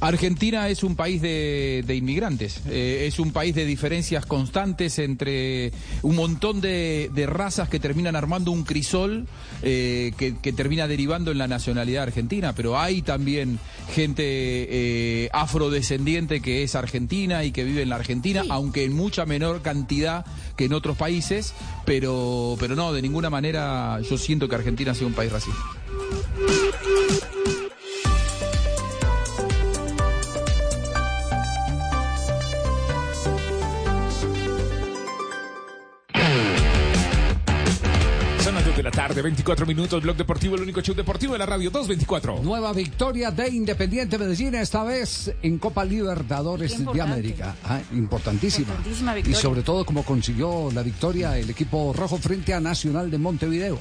Argentina 0.00 0.68
es 0.68 0.82
un 0.82 0.96
país 0.96 1.20
de, 1.20 1.84
de 1.86 1.94
inmigrantes, 1.94 2.62
eh, 2.68 3.04
es 3.06 3.18
un 3.18 3.32
país 3.32 3.54
de 3.54 3.66
diferencias 3.66 4.24
constantes 4.24 4.98
entre 4.98 5.72
un 6.02 6.16
montón 6.16 6.62
de, 6.62 7.10
de 7.14 7.26
razas 7.26 7.68
que 7.68 7.78
terminan 7.78 8.16
armando 8.16 8.50
un 8.50 8.64
crisol 8.64 9.26
eh, 9.62 10.12
que, 10.16 10.38
que 10.38 10.52
termina 10.54 10.88
derivando 10.88 11.30
en 11.30 11.38
la 11.38 11.48
nacionalidad 11.48 12.04
argentina, 12.04 12.54
pero 12.54 12.78
hay 12.78 13.02
también 13.02 13.58
gente 13.94 14.22
eh, 14.24 15.28
afrodescendiente 15.34 16.40
que 16.40 16.62
es 16.62 16.74
argentina 16.74 17.44
y 17.44 17.52
que 17.52 17.64
vive 17.64 17.82
en 17.82 17.90
la 17.90 17.96
Argentina, 17.96 18.42
aunque 18.48 18.84
en 18.84 18.94
mucha 18.94 19.26
menor 19.26 19.60
cantidad 19.60 20.24
que 20.56 20.64
en 20.64 20.72
otros 20.72 20.96
países, 20.96 21.52
pero, 21.84 22.56
pero 22.58 22.74
no, 22.74 22.94
de 22.94 23.02
ninguna 23.02 23.28
manera 23.28 24.00
yo 24.08 24.16
siento 24.16 24.48
que 24.48 24.54
Argentina 24.54 24.94
sea 24.94 25.06
un 25.06 25.12
país 25.12 25.30
racista. 25.30 25.60
Tarde, 39.00 39.22
24 39.22 39.64
minutos, 39.64 40.02
Blog 40.02 40.14
Deportivo, 40.14 40.56
el 40.56 40.60
único 40.60 40.82
show 40.82 40.94
deportivo 40.94 41.32
de 41.32 41.38
la 41.38 41.46
radio 41.46 41.70
224. 41.70 42.42
Nueva 42.42 42.70
victoria 42.74 43.30
de 43.30 43.48
Independiente 43.48 44.18
Medellín, 44.18 44.54
esta 44.54 44.84
vez 44.84 45.32
en 45.42 45.56
Copa 45.56 45.86
Libertadores 45.86 46.76
de. 46.84 47.00
América. 47.00 47.56
Ah, 47.64 47.80
importantísima. 47.92 48.68
Importantísima 48.68 49.12
Y 49.12 49.14
victoria. 49.16 49.40
sobre 49.40 49.62
todo 49.62 49.86
como 49.86 50.02
consiguió 50.02 50.70
la 50.74 50.82
victoria 50.82 51.38
el 51.38 51.48
equipo 51.48 51.94
rojo 51.96 52.18
frente 52.18 52.52
a 52.52 52.60
Nacional 52.60 53.10
de 53.10 53.16
Montevideo. 53.16 53.78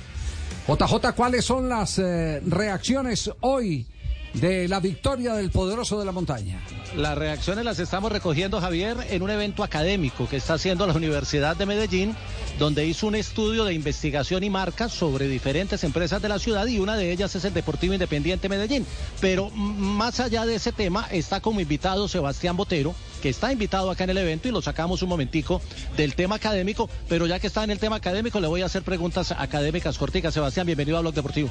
JJ, 0.65 1.12
¿cuáles 1.13 1.43
son 1.43 1.67
las 1.67 1.99
eh, 1.99 2.41
reacciones 2.45 3.29
hoy 3.41 3.86
de 4.34 4.68
la 4.68 4.80
victoria 4.80 5.34
del 5.34 5.50
poderoso 5.52 6.00
de 6.00 6.06
la 6.06 6.12
montaña? 6.12 6.62
Las 6.96 7.18
reacciones 7.18 7.65
las 7.65 7.80
estamos 7.80 8.12
recogiendo, 8.12 8.60
Javier, 8.60 8.98
en 9.10 9.22
un 9.22 9.30
evento 9.30 9.63
académico 9.63 10.28
que 10.28 10.38
está 10.38 10.56
haciendo 10.56 10.88
la 10.88 10.94
Universidad 10.94 11.56
de 11.56 11.65
Medellín, 11.65 12.15
donde 12.58 12.86
hizo 12.86 13.08
un 13.08 13.15
estudio 13.15 13.63
de 13.65 13.74
investigación 13.74 14.44
y 14.44 14.50
marca 14.50 14.89
sobre 14.89 15.28
diferentes 15.28 15.84
empresas 15.84 16.22
de 16.22 16.30
la 16.30 16.39
ciudad 16.39 16.65
y 16.68 16.80
una 16.80 16.96
de 16.96 17.12
ellas 17.12 17.36
es 17.36 17.46
el 17.46 17.54
Deportivo 17.54 17.94
Independiente 17.94 18.50
Medellín. 18.50 18.86
Pero 19.22 19.50
más 19.52 20.20
allá 20.20 20.46
de 20.46 20.56
ese 20.56 20.72
tema, 20.72 21.08
está 21.12 21.42
como 21.42 21.62
invitado 21.62 22.08
Sebastián 22.08 22.58
Botero, 22.58 22.96
que 23.22 23.30
está 23.30 23.52
invitado 23.52 23.92
acá 23.92 24.06
en 24.06 24.12
el 24.12 24.18
evento 24.18 24.48
y 24.48 24.52
lo 24.52 24.62
sacamos 24.62 25.02
un 25.02 25.10
momentico 25.10 25.62
del 25.96 26.15
tema 26.15 26.36
académico, 26.36 26.89
pero 27.08 27.28
ya 27.28 27.39
que 27.39 27.48
está 27.48 27.63
en 27.63 27.72
el 27.72 27.80
tema 27.80 27.98
académico, 27.98 28.39
le 28.39 28.48
voy 28.48 28.62
a 28.62 28.65
hacer 28.65 28.84
preguntas 28.84 29.32
académicas 29.32 29.98
corticas. 29.98 30.34
Sebastián, 30.34 30.65
bienvenido 30.65 30.98
a 30.98 31.02
Blog 31.02 31.13
Deportivo. 31.13 31.50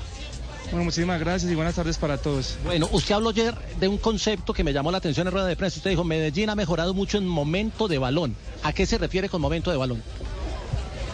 Bueno, 0.70 0.85
muchísimas 0.85 1.18
gracias 1.18 1.50
y 1.50 1.54
buenas 1.54 1.76
tardes 1.76 1.96
para 1.96 2.18
todos. 2.18 2.59
Bueno, 2.64 2.90
usted 2.92 3.14
habló 3.14 3.31
ayer 3.31 3.54
de 3.81 3.88
un 3.88 3.96
concepto 3.96 4.52
que 4.52 4.62
me 4.62 4.74
llamó 4.74 4.90
la 4.92 4.98
atención 4.98 5.26
en 5.26 5.33
rueda 5.33 5.46
de 5.46 5.57
prensa. 5.57 5.78
Usted 5.78 5.90
dijo, 5.90 6.04
Medellín 6.04 6.50
ha 6.50 6.54
mejorado 6.54 6.92
mucho 6.92 7.16
en 7.16 7.26
momento 7.26 7.88
de 7.88 7.96
balón. 7.96 8.37
¿A 8.62 8.74
qué 8.74 8.85
se 8.85 8.98
refiere 8.98 9.31
con 9.31 9.40
momento 9.40 9.70
de 9.70 9.78
balón? 9.78 10.02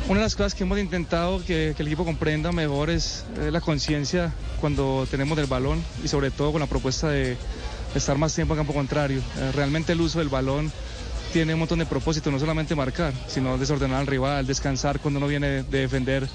Una 0.08 0.18
de 0.18 0.26
las 0.26 0.34
cosas 0.34 0.56
que 0.56 0.64
hemos 0.64 0.78
intentado 0.80 1.38
que, 1.38 1.72
que 1.76 1.82
el 1.82 1.86
equipo 1.86 2.04
comprenda 2.04 2.50
mejor 2.50 2.90
es 2.90 3.24
eh, 3.38 3.50
la 3.52 3.60
conciencia 3.60 4.34
cuando 4.60 5.06
tenemos 5.08 5.36
del 5.36 5.46
balón 5.46 5.82
y 6.02 6.08
sobre 6.08 6.32
todo 6.32 6.50
con 6.50 6.60
la 6.60 6.66
propuesta 6.66 7.08
de 7.08 7.36
estar 7.94 8.18
más 8.18 8.34
tiempo 8.34 8.54
en 8.54 8.58
campo 8.58 8.74
contrario. 8.74 9.22
Eh, 9.38 9.52
realmente 9.54 9.92
el 9.92 10.00
uso 10.00 10.18
del 10.18 10.28
balón 10.28 10.72
tiene 11.34 11.52
un 11.52 11.58
montón 11.58 11.80
de 11.80 11.86
propósitos, 11.86 12.32
no 12.32 12.38
solamente 12.38 12.76
marcar, 12.76 13.12
sino 13.26 13.58
desordenar 13.58 13.98
al 13.98 14.06
rival, 14.06 14.46
descansar 14.46 15.00
cuando 15.00 15.18
uno 15.18 15.26
viene 15.26 15.64
de 15.64 15.80
defender 15.80 16.28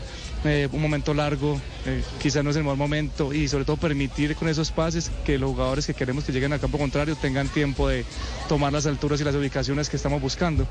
eh, 0.44 0.68
un 0.74 0.82
momento 0.82 1.14
largo, 1.14 1.58
eh, 1.86 2.04
quizás 2.22 2.44
no 2.44 2.50
es 2.50 2.58
el 2.58 2.64
mejor 2.64 2.78
momento 2.78 3.34
y 3.34 3.48
sobre 3.48 3.64
todo 3.64 3.78
permitir 3.78 4.36
con 4.36 4.50
esos 4.50 4.72
pases 4.72 5.10
que 5.24 5.38
los 5.38 5.52
jugadores 5.52 5.86
que 5.86 5.94
queremos 5.94 6.26
que 6.26 6.34
lleguen 6.34 6.52
al 6.52 6.60
campo 6.60 6.78
contrario 6.78 7.16
tengan 7.16 7.48
tiempo 7.48 7.88
de 7.88 8.04
tomar 8.50 8.74
las 8.74 8.88
alturas 8.88 9.22
y 9.22 9.24
las 9.24 9.36
ubicaciones 9.36 9.88
que 9.90 9.96
estamos 9.96 10.22
buscando. 10.22 10.68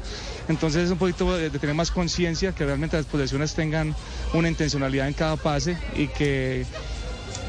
Entonces 0.46 0.84
es 0.84 0.90
un 0.90 0.98
poquito 0.98 1.34
de, 1.34 1.48
de 1.48 1.58
tener 1.58 1.74
más 1.74 1.90
conciencia, 1.90 2.52
que 2.52 2.66
realmente 2.66 2.98
las 2.98 3.06
posiciones 3.06 3.54
tengan 3.54 3.96
una 4.34 4.48
intencionalidad 4.48 5.08
en 5.08 5.14
cada 5.14 5.36
pase 5.36 5.78
y 5.96 6.08
que 6.08 6.66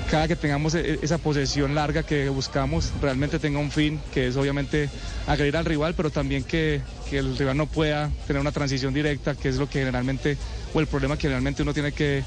cada 0.09 0.27
que 0.27 0.35
tengamos 0.35 0.73
e- 0.75 0.99
esa 1.01 1.17
posesión 1.17 1.75
larga 1.75 2.03
que 2.03 2.29
buscamos 2.29 2.91
realmente 3.01 3.39
tenga 3.39 3.59
un 3.59 3.71
fin, 3.71 3.99
que 4.13 4.27
es 4.27 4.35
obviamente 4.35 4.89
agredir 5.27 5.55
al 5.57 5.65
rival, 5.65 5.93
pero 5.95 6.09
también 6.09 6.43
que, 6.43 6.81
que 7.09 7.17
el 7.19 7.37
rival 7.37 7.57
no 7.57 7.67
pueda 7.67 8.09
tener 8.27 8.39
una 8.41 8.51
transición 8.51 8.93
directa, 8.93 9.35
que 9.35 9.49
es 9.49 9.57
lo 9.57 9.69
que 9.69 9.79
generalmente, 9.79 10.37
o 10.73 10.79
el 10.79 10.87
problema 10.87 11.17
que 11.17 11.27
realmente 11.27 11.61
uno 11.61 11.73
tiene 11.73 11.91
que 11.91 12.23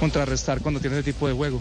contrarrestar 0.00 0.60
cuando 0.60 0.78
tiene 0.80 0.94
ese 0.96 1.12
tipo 1.12 1.26
de 1.26 1.34
juego. 1.34 1.60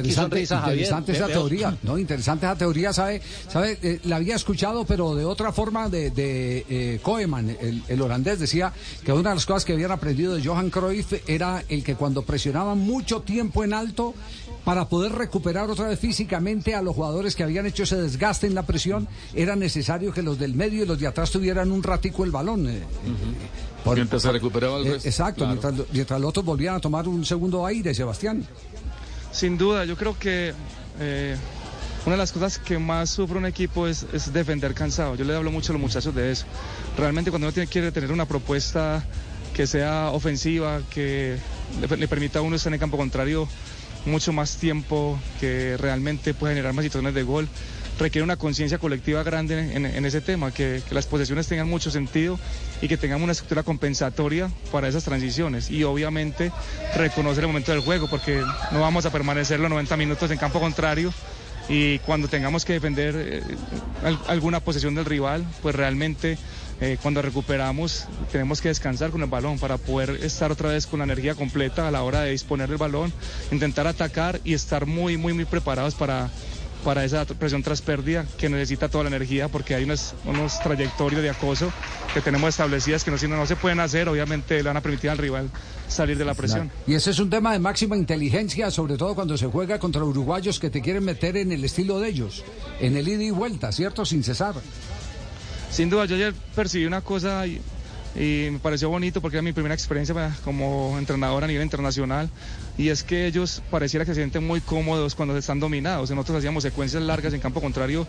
Interesante- 0.00 0.40
Interesante 0.72 1.12
esa 1.12 1.26
teoría, 1.28 1.76
¿no? 1.84 1.98
Interesante 1.98 2.46
esa 2.46 2.56
teoría, 2.56 2.92
¿sabe? 2.92 3.22
¿Sabe? 3.48 3.78
Eh, 3.80 4.00
la 4.04 4.16
había 4.16 4.34
escuchado, 4.34 4.84
pero 4.84 5.14
de 5.14 5.24
otra 5.24 5.52
forma 5.52 5.88
de, 5.88 6.10
de 6.10 6.66
eh, 6.68 6.98
Koeman, 7.00 7.50
el, 7.60 7.82
el 7.86 8.00
holandés, 8.02 8.40
decía 8.40 8.72
que 9.04 9.12
una 9.12 9.30
de 9.30 9.36
las 9.36 9.46
cosas 9.46 9.64
que 9.64 9.72
habían 9.72 9.92
aprendido 9.92 10.34
de 10.34 10.44
Johan 10.44 10.68
Cruyff 10.70 11.12
era 11.28 11.62
el 11.68 11.84
que 11.84 11.94
cuando 11.94 12.22
presionaban 12.22 12.78
mucho 12.80 13.20
tiempo 13.22 13.62
en 13.62 13.72
alto, 13.72 14.14
para 14.64 14.88
poder 14.88 15.12
recuperar 15.12 15.68
otra 15.70 15.88
vez 15.88 15.98
físicamente 15.98 16.74
a 16.74 16.80
los 16.82 16.94
jugadores 16.94 17.36
que 17.36 17.42
habían 17.42 17.66
hecho 17.66 17.82
ese 17.82 17.96
desgaste 18.00 18.46
en 18.46 18.54
la 18.54 18.62
presión, 18.62 19.06
era 19.34 19.56
necesario 19.56 20.12
que 20.12 20.22
los 20.22 20.38
del 20.38 20.54
medio 20.54 20.82
y 20.82 20.86
los 20.86 20.98
de 20.98 21.06
atrás 21.06 21.30
tuvieran 21.30 21.70
un 21.70 21.82
ratico 21.82 22.24
el 22.24 22.30
balón. 22.30 22.66
eh, 22.68 22.82
por- 23.84 23.96
Mientras 23.96 24.22
se 24.22 24.32
recuperaba 24.32 24.78
el 24.78 24.86
eh, 24.86 24.92
resto. 24.94 25.08
Exacto, 25.08 25.44
Claro. 25.44 25.60
mientras, 25.60 25.86
mientras 25.92 26.20
los 26.20 26.28
otros 26.30 26.44
volvían 26.46 26.74
a 26.76 26.80
tomar 26.80 27.06
un 27.06 27.24
segundo 27.26 27.66
aire, 27.66 27.94
Sebastián. 27.94 28.46
Sin 29.32 29.58
duda, 29.58 29.84
yo 29.84 29.96
creo 29.96 30.18
que 30.18 30.54
eh, 31.00 31.36
una 32.06 32.12
de 32.14 32.18
las 32.18 32.32
cosas 32.32 32.58
que 32.58 32.78
más 32.78 33.10
sufre 33.10 33.36
un 33.36 33.46
equipo 33.46 33.86
es, 33.86 34.06
es 34.12 34.32
defender 34.32 34.72
cansado. 34.74 35.14
Yo 35.16 35.24
le 35.24 35.34
hablo 35.34 35.50
mucho 35.50 35.72
a 35.72 35.74
los 35.74 35.82
muchachos 35.82 36.14
de 36.14 36.30
eso. 36.32 36.46
Realmente 36.96 37.30
cuando 37.30 37.48
uno 37.48 37.52
tiene, 37.52 37.66
quiere 37.68 37.92
tener 37.92 38.12
una 38.12 38.26
propuesta 38.26 39.04
que 39.52 39.66
sea 39.66 40.10
ofensiva, 40.10 40.80
que 40.90 41.36
le, 41.80 41.96
le 41.96 42.08
permita 42.08 42.38
a 42.38 42.42
uno 42.42 42.56
estar 42.56 42.70
en 42.70 42.74
el 42.74 42.80
campo 42.80 42.96
contrario 42.96 43.46
mucho 44.06 44.32
más 44.32 44.56
tiempo, 44.56 45.18
que 45.40 45.76
realmente 45.78 46.34
pueda 46.34 46.52
generar 46.52 46.72
más 46.72 46.84
situaciones 46.84 47.14
de 47.14 47.22
gol, 47.22 47.48
requiere 47.98 48.24
una 48.24 48.36
conciencia 48.36 48.78
colectiva 48.78 49.22
grande 49.22 49.74
en, 49.74 49.86
en 49.86 50.04
ese 50.04 50.20
tema, 50.20 50.50
que, 50.52 50.82
que 50.88 50.94
las 50.94 51.06
posesiones 51.06 51.46
tengan 51.46 51.68
mucho 51.68 51.90
sentido 51.90 52.38
y 52.82 52.88
que 52.88 52.96
tengamos 52.96 53.22
una 53.24 53.32
estructura 53.32 53.62
compensatoria 53.62 54.50
para 54.72 54.88
esas 54.88 55.04
transiciones. 55.04 55.70
Y 55.70 55.84
obviamente 55.84 56.50
reconocer 56.96 57.44
el 57.44 57.48
momento 57.48 57.72
del 57.72 57.80
juego, 57.82 58.08
porque 58.08 58.44
no 58.72 58.80
vamos 58.80 59.06
a 59.06 59.10
permanecer 59.10 59.60
los 59.60 59.70
90 59.70 59.96
minutos 59.96 60.30
en 60.30 60.38
campo 60.38 60.60
contrario 60.60 61.12
y 61.68 61.98
cuando 62.00 62.28
tengamos 62.28 62.64
que 62.64 62.74
defender 62.74 63.14
eh, 63.16 63.42
al- 64.04 64.18
alguna 64.26 64.60
posesión 64.60 64.94
del 64.94 65.04
rival, 65.06 65.46
pues 65.62 65.74
realmente 65.74 66.36
eh, 66.80 66.98
cuando 67.00 67.22
recuperamos 67.22 68.06
tenemos 68.32 68.60
que 68.60 68.68
descansar 68.68 69.10
con 69.10 69.22
el 69.22 69.28
balón 69.28 69.58
para 69.58 69.78
poder 69.78 70.10
estar 70.22 70.50
otra 70.50 70.70
vez 70.70 70.86
con 70.86 70.98
la 70.98 71.04
energía 71.04 71.34
completa 71.34 71.88
a 71.88 71.90
la 71.90 72.02
hora 72.02 72.22
de 72.22 72.30
disponer 72.30 72.68
del 72.68 72.78
balón, 72.78 73.12
intentar 73.52 73.86
atacar 73.86 74.40
y 74.44 74.54
estar 74.54 74.86
muy, 74.86 75.16
muy, 75.16 75.32
muy 75.32 75.44
preparados 75.44 75.94
para, 75.94 76.30
para 76.84 77.04
esa 77.04 77.24
presión 77.24 77.62
tras 77.62 77.80
pérdida 77.80 78.26
que 78.38 78.48
necesita 78.48 78.88
toda 78.88 79.04
la 79.04 79.08
energía 79.08 79.48
porque 79.48 79.74
hay 79.74 79.84
unos, 79.84 80.14
unos 80.26 80.60
trayectorios 80.60 81.22
de 81.22 81.30
acoso 81.30 81.72
que 82.12 82.20
tenemos 82.20 82.50
establecidas 82.50 83.02
que 83.02 83.10
no, 83.10 83.18
si 83.18 83.26
no, 83.26 83.36
no 83.36 83.46
se 83.46 83.56
pueden 83.56 83.80
hacer, 83.80 84.08
obviamente 84.08 84.56
le 84.56 84.62
van 84.62 84.76
a 84.76 84.80
permitir 84.80 85.10
al 85.10 85.18
rival 85.18 85.50
salir 85.88 86.18
de 86.18 86.24
la 86.24 86.34
presión. 86.34 86.70
Y 86.86 86.94
ese 86.94 87.10
es 87.10 87.18
un 87.18 87.30
tema 87.30 87.52
de 87.52 87.58
máxima 87.58 87.96
inteligencia, 87.96 88.70
sobre 88.70 88.96
todo 88.96 89.14
cuando 89.14 89.36
se 89.36 89.46
juega 89.46 89.78
contra 89.78 90.04
uruguayos 90.04 90.60
que 90.60 90.70
te 90.70 90.80
quieren 90.80 91.04
meter 91.04 91.36
en 91.36 91.52
el 91.52 91.64
estilo 91.64 92.00
de 92.00 92.08
ellos, 92.08 92.44
en 92.80 92.96
el 92.96 93.08
ida 93.08 93.22
y 93.22 93.30
vuelta, 93.30 93.72
¿cierto? 93.72 94.04
Sin 94.04 94.22
cesar. 94.22 94.54
Sin 95.74 95.90
duda, 95.90 96.04
yo 96.04 96.14
ayer 96.14 96.32
percibí 96.54 96.86
una 96.86 97.00
cosa 97.00 97.48
y, 97.48 97.60
me 98.16 98.60
pareció 98.60 98.88
bonito 98.90 99.20
porque 99.20 99.38
era 99.38 99.42
mi 99.42 99.52
primera 99.52 99.74
experiencia 99.74 100.14
pa- 100.14 100.30
como 100.44 100.96
entrenador 101.00 101.42
a 101.42 101.48
nivel 101.48 101.64
internacional 101.64 102.30
y 102.78 102.90
es 102.90 103.02
que 103.02 103.26
ellos 103.26 103.60
pareciera 103.72 104.04
que 104.04 104.12
se 104.12 104.20
sienten 104.20 104.46
muy 104.46 104.60
cómodos 104.60 105.16
cuando 105.16 105.36
están 105.36 105.58
dominados. 105.58 106.10
Nosotros 106.10 106.38
hacíamos 106.38 106.62
secuencias 106.62 107.02
largas 107.02 107.34
en 107.34 107.40
campo 107.40 107.60
contrario 107.60 108.06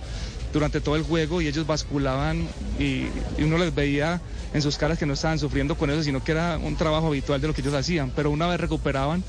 durante 0.53 0.79
todo 0.79 0.95
el 0.95 1.01
juego 1.01 1.41
y 1.41 1.47
ellos 1.47 1.65
basculaban 1.65 2.47
y, 2.77 3.07
y 3.35 3.43
uno 3.43 3.57
les 3.57 3.73
veía 3.73 4.21
en 4.53 4.61
sus 4.61 4.77
caras 4.77 4.99
que 4.99 5.07
no 5.07 5.13
estaban 5.13 5.39
sufriendo 5.39 5.73
con 5.73 5.89
eso, 5.89 6.03
sino 6.03 6.23
que 6.23 6.33
era 6.33 6.59
un 6.59 6.75
trabajo 6.75 7.07
habitual 7.07 7.41
de 7.41 7.47
lo 7.47 7.55
que 7.55 7.61
ellos 7.61 7.73
hacían. 7.73 8.11
Pero 8.15 8.29
una 8.29 8.45
vez 8.45 8.59
recuperaban, 8.59 9.23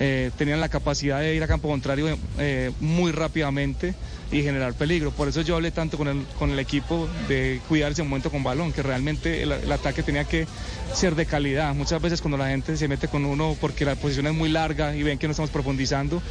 eh, 0.00 0.30
tenían 0.36 0.60
la 0.60 0.68
capacidad 0.68 1.20
de 1.20 1.34
ir 1.34 1.42
a 1.42 1.48
campo 1.48 1.68
contrario 1.68 2.18
eh, 2.38 2.72
muy 2.78 3.10
rápidamente 3.12 3.94
y 4.32 4.42
generar 4.42 4.74
peligro. 4.74 5.10
Por 5.10 5.28
eso 5.28 5.40
yo 5.42 5.56
hablé 5.56 5.70
tanto 5.70 5.96
con 5.98 6.08
el, 6.08 6.24
con 6.38 6.50
el 6.50 6.58
equipo 6.58 7.08
de 7.28 7.60
cuidar 7.68 7.92
ese 7.92 8.02
momento 8.02 8.30
con 8.30 8.42
balón, 8.42 8.72
que 8.72 8.82
realmente 8.82 9.42
el, 9.42 9.52
el 9.52 9.72
ataque 9.72 10.02
tenía 10.02 10.24
que 10.24 10.46
ser 10.94 11.14
de 11.14 11.26
calidad. 11.26 11.74
Muchas 11.74 12.00
veces 12.00 12.20
cuando 12.20 12.38
la 12.38 12.48
gente 12.48 12.76
se 12.76 12.88
mete 12.88 13.08
con 13.08 13.24
uno 13.24 13.56
porque 13.60 13.84
la 13.84 13.94
posición 13.96 14.26
es 14.26 14.34
muy 14.34 14.48
larga 14.48 14.94
y 14.94 15.02
ven 15.02 15.18
que 15.18 15.26
no 15.26 15.32
estamos 15.32 15.50
profundizando, 15.50 16.22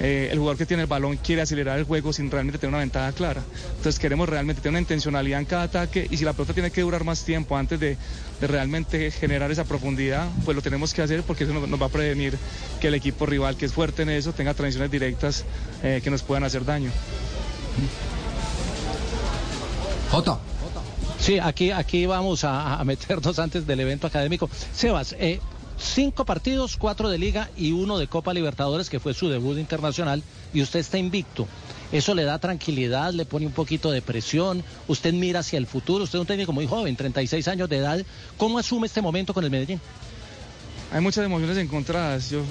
eh, 0.00 0.28
el 0.30 0.38
jugador 0.38 0.58
que 0.58 0.66
tiene 0.66 0.82
el 0.82 0.88
balón 0.88 1.16
quiere 1.16 1.42
acelerar 1.42 1.78
el 1.78 1.84
juego 1.84 2.12
sin 2.12 2.30
realmente 2.30 2.58
tener 2.58 2.70
una 2.70 2.80
ventaja 2.80 3.12
clara. 3.12 3.42
Entonces 3.76 3.98
queremos 3.98 4.28
realmente 4.28 4.60
tener 4.60 4.72
una 4.72 4.80
intencionalidad 4.80 5.40
en 5.40 5.46
cada 5.46 5.64
ataque 5.64 6.06
y 6.10 6.16
si 6.16 6.24
la 6.24 6.32
pelota 6.32 6.54
tiene 6.54 6.70
que 6.70 6.80
durar 6.80 7.04
más 7.04 7.24
tiempo 7.24 7.56
antes 7.56 7.78
de, 7.78 7.96
de 8.40 8.46
realmente 8.46 9.10
generar 9.10 9.50
esa 9.50 9.64
profundidad, 9.64 10.28
pues 10.44 10.54
lo 10.54 10.62
tenemos 10.62 10.92
que 10.92 11.02
hacer 11.02 11.22
porque 11.22 11.44
eso 11.44 11.52
nos, 11.52 11.68
nos 11.68 11.80
va 11.80 11.86
a 11.86 11.90
prevenir 11.90 12.36
que 12.80 12.88
el 12.88 12.94
equipo 12.94 13.26
rival 13.26 13.56
que 13.56 13.66
es 13.66 13.72
fuerte 13.72 14.02
en 14.02 14.10
eso 14.10 14.32
tenga 14.32 14.54
transiciones 14.54 14.90
directas 14.90 15.44
eh, 15.82 16.00
que 16.02 16.10
nos 16.10 16.22
puedan 16.22 16.44
hacer 16.44 16.64
daño. 16.64 16.90
Jota. 20.10 20.38
Sí, 21.18 21.38
aquí, 21.38 21.70
aquí 21.70 22.06
vamos 22.06 22.44
a, 22.44 22.78
a 22.78 22.84
meternos 22.84 23.38
antes 23.38 23.66
del 23.66 23.80
evento 23.80 24.06
académico. 24.06 24.48
Sebas, 24.74 25.14
eh, 25.18 25.40
cinco 25.78 26.24
partidos, 26.24 26.76
cuatro 26.76 27.08
de 27.08 27.18
liga 27.18 27.50
y 27.56 27.72
uno 27.72 27.98
de 27.98 28.06
Copa 28.06 28.34
Libertadores, 28.34 28.90
que 28.90 29.00
fue 29.00 29.14
su 29.14 29.28
debut 29.28 29.58
internacional, 29.58 30.22
y 30.52 30.62
usted 30.62 30.80
está 30.80 30.98
invicto. 30.98 31.46
Eso 31.92 32.14
le 32.14 32.24
da 32.24 32.38
tranquilidad, 32.38 33.12
le 33.12 33.24
pone 33.24 33.46
un 33.46 33.52
poquito 33.52 33.90
de 33.90 34.02
presión, 34.02 34.64
usted 34.88 35.12
mira 35.12 35.40
hacia 35.40 35.58
el 35.58 35.66
futuro, 35.66 36.04
usted 36.04 36.18
es 36.18 36.20
un 36.20 36.26
técnico 36.26 36.52
muy 36.52 36.66
joven, 36.66 36.96
36 36.96 37.46
años 37.48 37.68
de 37.68 37.76
edad. 37.76 38.04
¿Cómo 38.36 38.58
asume 38.58 38.86
este 38.86 39.00
momento 39.00 39.32
con 39.32 39.44
el 39.44 39.50
Medellín? 39.50 39.80
Hay 40.92 41.00
muchas 41.00 41.24
emociones 41.24 41.56
encontradas. 41.58 42.30
Yo 42.30 42.42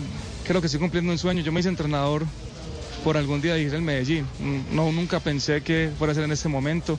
creo 0.46 0.62
que 0.62 0.68
estoy 0.68 0.80
cumpliendo 0.80 1.12
un 1.12 1.18
sueño. 1.18 1.42
Yo 1.44 1.52
me 1.52 1.60
hice 1.60 1.70
entrenador 1.70 2.26
por 3.04 3.18
algún 3.18 3.42
día 3.42 3.56
dirigir 3.56 3.76
el 3.76 3.82
Medellín. 3.82 4.26
No, 4.72 4.92
nunca 4.92 5.20
pensé 5.20 5.62
que 5.62 5.92
fuera 5.98 6.12
a 6.12 6.16
ser 6.16 6.24
en 6.24 6.32
este 6.32 6.50
momento. 6.50 6.98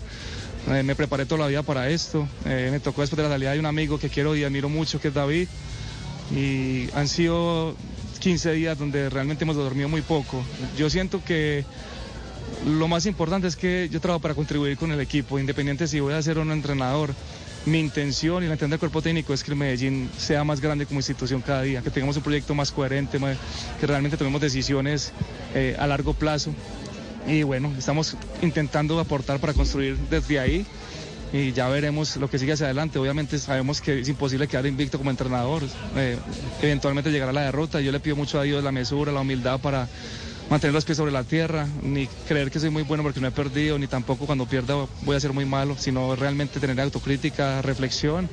Eh, 0.70 0.82
me 0.82 0.94
preparé 0.94 1.26
toda 1.26 1.42
la 1.42 1.46
vida 1.48 1.62
para 1.62 1.88
esto. 1.88 2.28
Eh, 2.44 2.68
me 2.70 2.80
tocó 2.80 3.00
después 3.00 3.16
de 3.16 3.22
la 3.24 3.30
salida 3.30 3.52
de 3.52 3.58
un 3.58 3.66
amigo 3.66 3.98
que 3.98 4.08
quiero 4.08 4.36
y 4.36 4.44
admiro 4.44 4.68
mucho, 4.68 5.00
que 5.00 5.08
es 5.08 5.14
David. 5.14 5.48
Y 6.34 6.88
han 6.94 7.08
sido 7.08 7.74
15 8.20 8.52
días 8.52 8.78
donde 8.78 9.10
realmente 9.10 9.44
hemos 9.44 9.56
dormido 9.56 9.88
muy 9.88 10.02
poco. 10.02 10.42
Yo 10.76 10.88
siento 10.90 11.22
que 11.24 11.64
lo 12.66 12.88
más 12.88 13.06
importante 13.06 13.46
es 13.46 13.56
que 13.56 13.88
yo 13.90 14.00
trabajo 14.00 14.20
para 14.20 14.34
contribuir 14.34 14.76
con 14.76 14.92
el 14.92 15.00
equipo, 15.00 15.38
independiente 15.38 15.86
si 15.86 16.00
voy 16.00 16.14
a 16.14 16.22
ser 16.22 16.36
no 16.38 16.52
entrenador. 16.52 17.14
Mi 17.66 17.81
intención 17.81 18.44
y 18.44 18.46
la 18.46 18.55
intención 18.55 18.70
del 18.70 18.79
cuerpo 18.79 19.00
técnico 19.00 19.33
es 19.33 19.42
que 19.42 19.50
el 19.50 19.57
Medellín 19.57 20.11
sea 20.18 20.44
más 20.44 20.61
grande 20.61 20.85
como 20.85 21.00
institución 21.00 21.40
cada 21.40 21.62
día, 21.62 21.81
que 21.81 21.90
tengamos 21.90 22.16
un 22.16 22.22
proyecto 22.22 22.55
más 22.55 22.70
coherente, 22.70 23.18
que 23.81 23.87
realmente 23.87 24.18
tomemos 24.18 24.40
decisiones 24.40 25.12
eh, 25.55 25.74
a 25.79 25.87
largo 25.87 26.12
plazo. 26.12 26.55
Y 27.27 27.42
bueno, 27.42 27.72
estamos 27.79 28.16
intentando 28.42 29.00
aportar 29.00 29.40
para 29.40 29.55
construir 29.55 29.96
desde 30.11 30.38
ahí 30.38 30.66
y 31.33 31.53
ya 31.53 31.68
veremos 31.68 32.16
lo 32.16 32.29
que 32.29 32.38
sigue 32.38 32.53
hacia 32.53 32.66
adelante. 32.66 32.98
Obviamente 32.98 33.38
sabemos 33.38 33.81
que 33.81 34.00
es 34.00 34.09
imposible 34.09 34.46
quedar 34.46 34.66
invicto 34.66 34.98
como 34.98 35.11
entrenador. 35.11 35.62
Eh, 35.96 36.18
eventualmente 36.61 37.11
llegará 37.11 37.33
la 37.33 37.42
derrota. 37.42 37.81
Yo 37.81 37.92
le 37.92 37.98
pido 37.98 38.14
mucho 38.14 38.38
a 38.38 38.42
Dios 38.42 38.62
la 38.62 38.72
mesura, 38.72 39.11
la 39.11 39.20
humildad 39.20 39.59
para 39.59 39.88
mantener 40.50 40.74
los 40.74 40.85
pies 40.85 40.96
sobre 40.98 41.11
la 41.12 41.24
tierra, 41.24 41.66
ni 41.83 42.07
creer 42.28 42.50
que 42.50 42.61
soy 42.61 42.70
muy 42.70 42.83
bueno 42.83 43.02
porque 43.02 43.20
no 43.20 43.26
he 43.26 43.30
perdido, 43.33 43.78
ni 43.78 43.87
tampoco 43.87 44.26
cuando 44.26 44.46
pierda 44.46 44.87
voy 45.02 45.16
a 45.16 45.20
ser 45.20 45.33
muy 45.33 45.44
malo, 45.44 45.76
sino 45.78 46.14
realmente 46.16 46.61
tener 46.61 46.80
autocrítica, 46.80 47.62
reflexión 47.62 48.28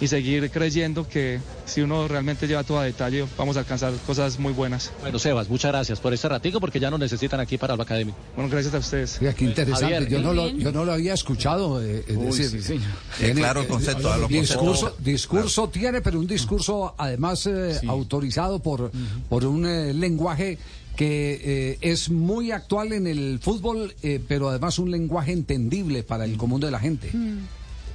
y 0.00 0.08
seguir 0.08 0.50
creyendo 0.50 1.08
que 1.08 1.40
si 1.66 1.80
uno 1.80 2.08
realmente 2.08 2.46
lleva 2.48 2.64
todo 2.64 2.80
a 2.80 2.84
detalle 2.84 3.24
vamos 3.38 3.56
a 3.56 3.60
alcanzar 3.60 3.92
cosas 4.06 4.38
muy 4.38 4.52
buenas. 4.52 4.90
Bueno, 5.00 5.18
Sebas, 5.18 5.48
muchas 5.48 5.70
gracias 5.72 6.00
por 6.00 6.12
este 6.12 6.28
ratico 6.28 6.60
porque 6.60 6.80
ya 6.80 6.90
nos 6.90 6.98
necesitan 7.00 7.40
aquí 7.40 7.56
para 7.58 7.76
lo 7.76 7.82
académico. 7.82 8.18
Bueno, 8.34 8.50
gracias 8.50 8.74
a 8.74 8.78
ustedes. 8.78 9.18
Mira, 9.20 9.32
qué 9.34 9.44
interesante. 9.44 9.94
Javier, 9.94 10.08
yo, 10.08 10.20
no 10.20 10.34
lo, 10.34 10.48
yo 10.48 10.72
no 10.72 10.84
lo 10.84 10.92
había 10.92 11.14
escuchado. 11.14 11.82
eh, 11.82 12.04
es 12.06 12.16
Uy, 12.16 12.24
decir, 12.26 12.62
sí, 12.62 12.80
Eh, 13.20 13.32
claro 13.34 13.62
el 13.62 13.68
concepto, 13.68 14.12
a 14.12 14.18
lo 14.18 14.28
discurso, 14.28 14.86
concepto. 14.86 14.96
discurso 15.02 15.68
tiene, 15.68 16.00
pero 16.02 16.18
un 16.18 16.26
discurso 16.26 16.94
además 16.98 17.46
eh, 17.46 17.80
autorizado 17.86 18.58
por, 18.58 18.90
por 19.28 19.44
un 19.44 19.64
eh, 19.64 19.94
lenguaje 19.94 20.58
que 20.96 21.40
eh, 21.72 21.78
es 21.80 22.08
muy 22.10 22.50
actual 22.52 22.92
en 22.92 23.06
el 23.06 23.38
fútbol, 23.40 23.94
eh, 24.02 24.20
pero 24.26 24.48
además 24.48 24.78
un 24.78 24.90
lenguaje 24.90 25.32
entendible 25.32 26.02
para 26.04 26.24
el 26.24 26.36
común 26.36 26.60
de 26.60 26.70
la 26.70 26.78
gente. 26.78 27.10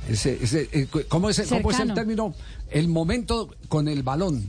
Ese- 0.09 0.37
ese, 0.41 0.69
eh, 0.71 0.87
¿cómo, 1.07 1.29
es, 1.29 1.41
¿Cómo 1.49 1.71
es 1.71 1.79
el 1.79 1.93
término? 1.93 2.33
El 2.69 2.87
momento 2.87 3.49
con 3.67 3.87
el 3.87 4.03
balón. 4.03 4.43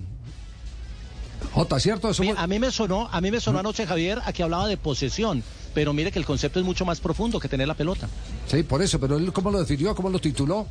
Jota, 1.53 1.81
¿cierto? 1.81 2.11
Eso 2.11 2.23
Mi- 2.23 2.31
fue- 2.33 2.39
A 2.39 2.47
mí 2.47 2.59
me 2.59 2.71
sonó, 2.71 3.09
a 3.11 3.21
mí 3.21 3.31
me 3.31 3.41
sonó 3.41 3.59
anoche 3.61 3.87
Javier 3.87 4.21
a 4.25 4.33
que 4.33 4.43
hablaba 4.43 4.69
de 4.69 4.77
posesión, 4.77 5.43
pero 5.75 5.93
mire 5.93 6.13
que 6.13 6.19
el 6.19 6.25
concepto 6.27 6.61
es 6.61 6.67
mucho 6.67 6.85
más 6.85 7.01
profundo 7.01 7.41
que 7.41 7.49
tener 7.49 7.67
la 7.67 7.75
pelota. 7.75 8.09
Sí, 8.47 8.63
por 8.63 8.83
eso, 8.83 9.01
pero 9.01 9.17
él 9.17 9.33
cómo 9.33 9.51
lo 9.51 9.59
definió, 9.61 9.95
cómo 9.95 10.11
lo 10.11 10.19
tituló. 10.19 10.67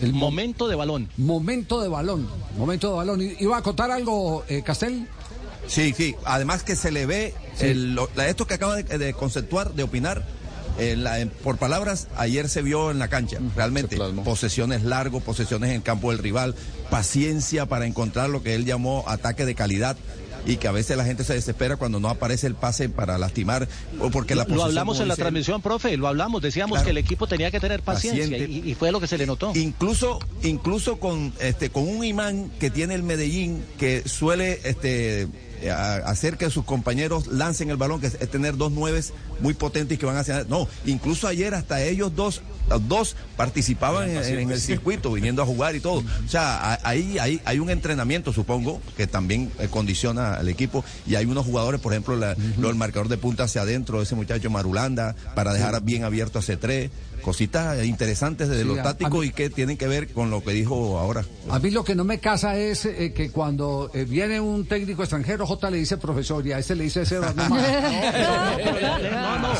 El 0.00 0.12
mo- 0.12 0.20
Momento 0.30 0.66
de 0.68 0.76
balón. 0.76 1.08
momento 1.18 1.80
de 1.82 1.88
balón, 1.88 2.26
momento 2.56 2.88
de 2.90 2.96
balón. 2.96 3.20
¿I- 3.22 3.36
¿Iba 3.40 3.56
a 3.56 3.60
acotar 3.60 3.90
algo, 3.90 4.44
eh, 4.48 4.62
Castel? 4.64 5.06
Sí, 5.70 5.94
sí. 5.96 6.16
Además 6.24 6.62
que 6.64 6.74
se 6.76 6.90
le 6.90 7.06
ve 7.06 7.32
el- 7.60 7.94
lo- 7.94 8.10
esto 8.26 8.46
que 8.46 8.54
acaba 8.54 8.76
de, 8.76 8.98
de 8.98 9.14
conceptuar, 9.14 9.72
de 9.74 9.84
opinar. 9.84 10.26
eh, 10.78 10.96
la- 10.96 11.26
por 11.44 11.58
palabras, 11.58 12.06
ayer 12.16 12.48
se 12.48 12.62
vio 12.62 12.90
en 12.90 12.98
la 12.98 13.08
cancha, 13.08 13.38
realmente. 13.54 13.98
Posesiones 14.24 14.82
largos, 14.82 15.22
posesiones 15.22 15.70
en 15.70 15.76
el 15.76 15.82
campo 15.82 16.10
del 16.10 16.18
rival, 16.18 16.54
paciencia 16.90 17.66
para 17.66 17.86
encontrar 17.86 18.30
lo 18.30 18.42
que 18.42 18.54
él 18.54 18.64
llamó 18.64 19.04
ataque 19.06 19.44
de 19.44 19.54
calidad 19.54 19.96
y 20.46 20.56
que 20.56 20.68
a 20.68 20.72
veces 20.72 20.96
la 20.96 21.04
gente 21.04 21.22
se 21.24 21.34
desespera 21.34 21.76
cuando 21.76 22.00
no 22.00 22.08
aparece 22.08 22.46
el 22.46 22.54
pase 22.54 22.88
para 22.88 23.18
lastimar 23.18 23.68
o 24.00 24.10
porque 24.10 24.34
la 24.34 24.42
Lo 24.42 24.48
posesión, 24.48 24.68
hablamos 24.68 25.00
en 25.00 25.08
la 25.08 25.16
transmisión, 25.16 25.60
profe, 25.60 25.96
lo 25.98 26.08
hablamos, 26.08 26.40
decíamos 26.40 26.76
Claro. 26.78 26.84
que 26.86 26.90
el 26.92 26.98
equipo 26.98 27.26
tenía 27.26 27.50
que 27.50 27.60
tener 27.60 27.82
paciencia 27.82 28.38
y, 28.38 28.62
y 28.64 28.74
fue 28.74 28.90
lo 28.90 29.00
que 29.00 29.06
se 29.06 29.18
le 29.18 29.26
notó. 29.26 29.52
Incluso, 29.54 30.18
incluso 30.42 30.98
con 30.98 31.34
este, 31.40 31.68
con 31.70 31.86
un 31.86 32.02
imán 32.04 32.50
que 32.58 32.70
tiene 32.70 32.94
el 32.94 33.02
Medellín, 33.02 33.62
que 33.78 34.08
suele 34.08 34.60
este 34.64 35.28
hacer 35.68 36.36
que 36.36 36.48
sus 36.50 36.64
compañeros 36.64 37.26
lancen 37.28 37.70
el 37.70 37.76
balón, 37.76 38.00
que 38.00 38.06
es, 38.06 38.16
es 38.20 38.30
tener 38.30 38.56
dos 38.56 38.72
nueves 38.72 39.12
muy 39.40 39.54
potentes 39.54 39.98
que 39.98 40.06
van 40.06 40.16
hacia 40.16 40.44
no, 40.44 40.68
incluso 40.86 41.26
ayer 41.28 41.54
hasta 41.54 41.82
ellos 41.82 42.14
dos, 42.14 42.42
dos 42.88 43.16
participaban 43.36 44.10
en, 44.10 44.16
en 44.40 44.50
el 44.50 44.60
circuito, 44.60 45.12
viniendo 45.12 45.42
a 45.42 45.46
jugar 45.46 45.74
y 45.76 45.80
todo. 45.80 46.02
O 46.26 46.28
sea, 46.30 46.78
ahí 46.84 47.18
hay, 47.18 47.40
hay 47.44 47.58
un 47.58 47.70
entrenamiento, 47.70 48.32
supongo, 48.32 48.80
que 48.96 49.06
también 49.06 49.50
eh, 49.58 49.66
condiciona 49.68 50.34
al 50.34 50.48
equipo, 50.48 50.84
y 51.06 51.16
hay 51.16 51.24
unos 51.26 51.44
jugadores, 51.44 51.80
por 51.80 51.92
ejemplo, 51.92 52.14
la- 52.16 52.36
lo 52.58 52.68
del 52.68 52.76
marcador 52.76 53.08
de 53.08 53.16
punta 53.16 53.44
hacia 53.44 53.62
adentro, 53.62 54.00
ese 54.02 54.14
muchacho 54.14 54.48
Marulanda, 54.50 55.16
para 55.34 55.52
dejar 55.52 55.82
bien 55.82 56.04
abierto 56.04 56.38
a 56.38 56.42
C3, 56.42 56.90
cositas 57.20 57.84
interesantes 57.84 58.48
de 58.48 58.62
Sí, 58.62 58.64
lo 58.64 58.76
táctico 58.76 59.18
mí- 59.18 59.26
y 59.26 59.30
que 59.30 59.50
tienen 59.50 59.76
que 59.76 59.86
ver 59.86 60.08
con 60.12 60.30
lo 60.30 60.42
que 60.42 60.52
dijo 60.52 60.98
ahora. 60.98 61.24
A 61.50 61.58
mí 61.58 61.70
lo 61.70 61.84
que 61.84 61.94
no 61.94 62.04
me 62.04 62.18
casa 62.18 62.56
es 62.56 62.84
eh, 62.86 63.12
que 63.14 63.30
cuando 63.30 63.90
eh, 63.94 64.04
viene 64.04 64.40
un 64.40 64.66
técnico 64.66 65.02
extranjero, 65.02 65.46
J 65.46 65.70
le 65.70 65.78
dice 65.78 65.96
profesor 65.98 66.46
y 66.46 66.52
a 66.52 66.58
este 66.58 66.74
le 66.74 66.84
dice 66.84 67.04
Sebas. 67.06 67.34
No. 67.36 67.48
No, 67.48 69.38
no, 69.38 69.50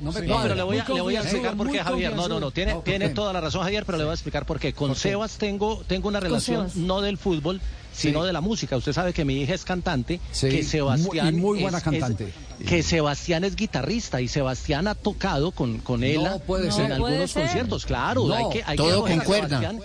No 0.00 0.42
pero 0.42 0.54
le 0.54 0.62
voy 0.62 0.78
a, 0.78 0.84
le 0.88 1.00
voy 1.00 1.16
a 1.16 1.20
explicar 1.22 1.56
por 1.56 1.70
qué, 1.70 1.78
Javier. 1.82 2.14
No, 2.14 2.28
no, 2.28 2.40
no, 2.40 2.50
tiene, 2.50 3.08
toda 3.10 3.32
la 3.32 3.40
razón, 3.40 3.62
Javier, 3.62 3.84
pero 3.84 3.98
le 3.98 4.04
voy 4.04 4.10
a 4.12 4.14
explicar 4.14 4.46
por 4.46 4.58
qué. 4.58 4.72
Con 4.72 4.94
Sebas 4.94 5.38
tengo, 5.38 5.82
tengo 5.86 6.08
una 6.08 6.20
relación 6.20 6.68
no 6.74 7.00
del 7.00 7.18
fútbol, 7.18 7.60
sino 7.92 8.20
Sí. 8.20 8.26
de 8.26 8.32
la 8.32 8.40
música. 8.40 8.76
Usted 8.76 8.92
sabe 8.92 9.12
que 9.12 9.24
mi 9.24 9.40
hija 9.40 9.54
es 9.54 9.64
cantante, 9.64 10.20
Sí, 10.32 10.48
que 10.48 10.62
Sebastián 10.64 11.34
muy- 11.34 11.38
y 11.38 11.40
muy 11.40 11.58
es- 11.58 11.62
buena 11.62 11.78
es- 11.78 11.84
cantante. 11.84 12.32
Que 12.64 12.82
Sebastián 12.82 13.44
es 13.44 13.54
guitarrista 13.56 14.20
y 14.20 14.28
Sebastián 14.28 14.86
ha 14.88 14.94
tocado 14.94 15.50
con, 15.52 15.78
con 15.78 16.02
él 16.04 16.22
No 16.22 16.38
puede 16.38 16.70
ser. 16.72 16.84
en 16.86 16.90
No 16.92 16.96
puede 16.98 17.14
algunos 17.14 17.30
ser. 17.32 17.42
conciertos, 17.42 17.84
claro. 17.86 18.26
No, 18.26 18.34
hay 18.34 18.44
que, 18.50 18.62
hay 18.66 18.76
todo 18.76 19.04
que 19.04 19.16
coger 19.16 19.44
a 19.44 19.48
concuerda. 19.48 19.60
Sebastián. 19.60 19.80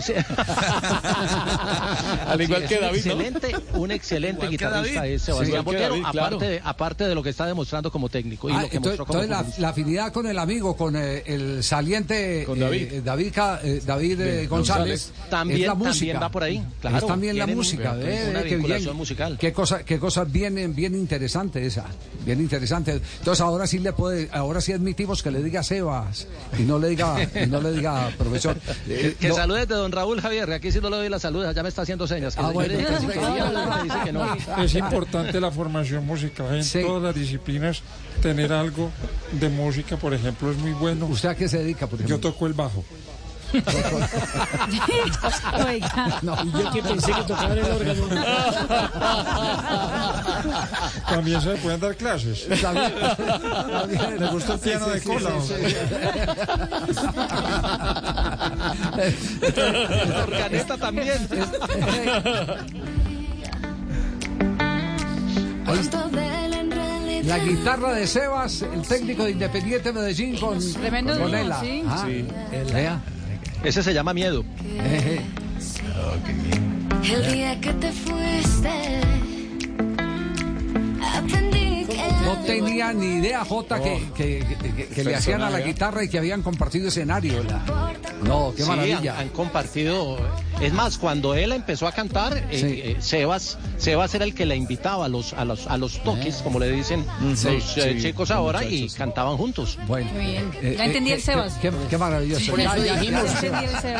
Sí. 0.00 0.12
Al 2.26 2.40
igual 2.40 2.62
Sí, 2.62 2.68
que 2.68 2.74
es 2.74 2.80
un 2.80 2.86
David, 2.86 3.04
¿no? 3.04 3.12
excelente, 3.20 3.56
un 3.74 3.90
excelente 3.90 4.46
Igual 4.46 4.48
que 4.48 4.56
guitarrista 4.56 5.06
es 5.06 5.22
Sebastián 5.22 5.46
Sí, 5.46 5.50
igual 5.50 5.64
que 5.64 5.70
Botero, 5.70 5.88
David, 5.94 6.04
claro. 6.12 6.26
aparte, 6.36 6.48
de, 6.50 6.60
aparte 6.64 7.04
de 7.08 7.14
lo 7.14 7.22
que 7.22 7.30
está 7.30 7.46
demostrando 7.46 7.90
como 7.92 8.08
técnico 8.08 8.48
y 8.48 8.52
Ah, 8.52 8.62
lo 8.62 8.68
que 8.70 8.76
entonces, 8.76 8.98
mostró 8.98 9.06
como 9.06 9.22
entonces 9.22 9.58
la, 9.58 9.68
afinidad 9.68 10.12
con 10.12 10.26
el 10.26 10.38
amigo, 10.38 10.76
con 10.76 10.96
eh, 10.96 11.22
el 11.26 11.62
saliente 11.62 12.44
Con 12.46 12.58
David. 12.58 12.92
eh, 12.92 13.02
David, 13.02 13.32
eh, 13.62 13.82
David, 13.84 14.20
eh, 14.20 14.36
Bien, 14.38 14.48
González. 14.48 15.12
También- 15.28 15.60
es 15.60 15.66
la 15.66 15.72
también 15.72 15.88
música. 15.88 16.18
va 16.18 16.28
por 16.30 16.42
ahí, 16.42 16.56
Es 16.56 16.64
claro. 16.80 17.06
también 17.06 17.36
la 17.38 17.44
Tienen 17.44 17.58
un- 17.58 17.64
música, 17.64 17.92
una 17.92 18.42
vinculación 18.42 18.84
bien. 18.84 18.96
musical. 18.96 19.36
Qué 19.38 19.52
cosa, 19.52 19.84
qué 19.84 19.98
cosa 19.98 20.24
bien, 20.24 20.74
bien 20.74 20.94
interesante 20.94 21.64
esa, 21.66 21.84
bien 22.24 22.40
interesante. 22.40 23.00
Entonces 23.18 23.40
ahora 23.40 23.66
sí 23.66 23.78
le 23.78 23.92
puede, 23.92 24.28
ahora 24.32 24.60
sí 24.60 24.72
admitimos 24.72 25.22
que 25.22 25.30
le 25.30 25.42
diga 25.42 25.62
Sebas 25.62 26.26
y 26.58 26.62
no 26.62 26.78
le 26.78 26.88
diga, 26.90 27.16
y 27.42 27.46
no 27.46 27.60
le 27.60 27.72
diga 27.72 28.10
profesor. 28.18 28.56
Eh, 28.88 29.16
Que 29.18 29.28
no- 29.28 29.34
saludes 29.34 29.68
de 29.68 29.74
don 29.74 29.92
Raúl 29.92 30.20
Javier, 30.20 30.52
aquí 30.52 30.70
sí 30.72 30.80
no 30.80 30.90
le 30.90 30.96
doy 30.96 31.08
la 31.08 31.18
salud, 31.18 31.44
ya 31.54 31.62
me 31.62 31.68
está 31.68 31.82
haciendo 31.82 32.06
señas. 32.06 32.34
Que 32.34 32.42
Ah, 32.42 32.50
bueno, 32.50 32.76
que 32.76 32.84
quería, 32.84 32.98
dice 33.82 33.98
que 34.04 34.12
no. 34.12 34.34
Es 34.62 34.74
importante 34.74 35.40
la 35.40 35.50
formación 35.50 36.06
musical 36.06 36.54
en 36.56 36.64
Sí. 36.64 36.80
todas 36.82 37.02
las 37.02 37.14
disciplinas. 37.14 37.82
Tener 38.22 38.52
algo 38.52 38.90
de 39.32 39.48
música, 39.48 39.96
por 39.96 40.12
ejemplo, 40.12 40.50
es 40.50 40.58
muy 40.58 40.72
bueno. 40.72 41.06
¿Usted 41.06 41.30
a 41.30 41.34
qué 41.34 41.48
se 41.48 41.58
dedica, 41.58 41.86
por 41.86 41.94
ejemplo? 41.98 42.16
Yo 42.16 42.20
toco 42.20 42.46
el 42.46 42.52
bajo. 42.52 42.84
Oiga. 45.66 46.20
Y 46.44 46.52
yo 46.52 46.70
que 46.72 46.82
pensé 46.82 47.12
que 47.12 47.22
tocaba 47.22 47.54
el 47.54 47.64
órgano. 47.64 48.02
También 51.08 51.40
se 51.40 51.48
le 51.50 51.56
pueden 51.56 51.80
dar 51.80 51.96
clases. 51.96 52.46
También- 52.60 52.92
¿Le 54.20 54.26
gusta 54.28 54.52
el 54.54 54.60
piano 54.60 54.86
Sí, 54.86 54.92
de 54.92 55.00
sí, 55.00 55.06
cola? 55.08 55.30
sí, 55.40 55.54
El 59.42 60.12
organista 60.12 60.76
también. 60.76 61.28
La 67.24 67.38
guitarra 67.38 67.92
de 67.92 68.06
Sebas, 68.06 68.62
el 68.62 68.82
técnico 68.82 69.24
de 69.24 69.32
Independiente 69.32 69.92
Medellín 69.92 70.36
con, 70.38 70.58
Tremendo 70.72 71.12
con 71.18 71.30
dúo, 71.30 71.36
Ela. 71.38 71.60
sí. 71.60 71.84
Ah, 71.86 72.04
Sí. 72.06 72.26
Ese 73.62 73.82
se 73.82 73.92
llama 73.92 74.14
miedo. 74.14 74.44
El 77.04 77.32
día 77.32 77.60
que 77.60 77.72
te 77.74 77.92
fuiste, 77.92 78.70
aprendí 81.16 81.59
No 82.24 82.38
tenía 82.44 82.92
ni 82.92 83.16
idea, 83.18 83.44
Jota, 83.44 83.80
que, 83.80 84.02
que- 84.14 84.44
que- 84.62 84.72
que- 84.74 84.86
que 84.88 85.04
le 85.04 85.14
hacían 85.14 85.42
a 85.42 85.50
la 85.50 85.60
guitarra 85.60 86.04
y 86.04 86.08
que 86.08 86.18
habían 86.18 86.42
compartido 86.42 86.88
escenario. 86.88 87.42
la- 87.42 87.94
No, 88.22 88.52
qué 88.54 88.62
Sí, 88.64 88.68
maravilla. 88.68 89.14
Han, 89.14 89.20
han 89.20 89.28
compartido. 89.30 90.18
Es 90.60 90.74
más, 90.74 90.98
cuando 90.98 91.34
él 91.34 91.52
empezó 91.52 91.86
a 91.88 91.92
cantar, 91.92 92.36
eh, 92.36 92.44
Sí. 92.50 92.66
eh, 92.84 92.96
Sebas, 93.00 93.56
Sebas 93.78 94.14
era 94.14 94.24
el 94.26 94.34
que 94.34 94.44
la 94.44 94.54
invitaba 94.54 95.06
a 95.06 95.08
los, 95.08 95.32
a 95.32 95.46
los, 95.46 95.66
a 95.66 95.78
los 95.78 96.02
toques, 96.02 96.36
como 96.42 96.58
le 96.58 96.70
dicen 96.70 97.02
Sí, 97.34 97.48
los 97.48 97.76
eh, 97.78 97.94
sí, 97.94 98.02
chicos 98.02 98.30
ahora, 98.30 98.62
y 98.62 98.86
cantaban 98.90 99.38
juntos. 99.38 99.78
Bueno, 99.88 100.10
Qué 100.12 100.18
bien. 100.18 100.50
eh, 100.60 100.74
Ya 100.76 100.84
entendí 100.84 101.12
eh, 101.12 101.14
el 101.14 101.22
Sebas. 101.22 101.54
Qué, 101.62 101.72
qué 101.88 101.96
maravilloso. 101.96 102.50
Por 102.50 102.60
eso 102.60 102.74
dijimos, 102.74 103.30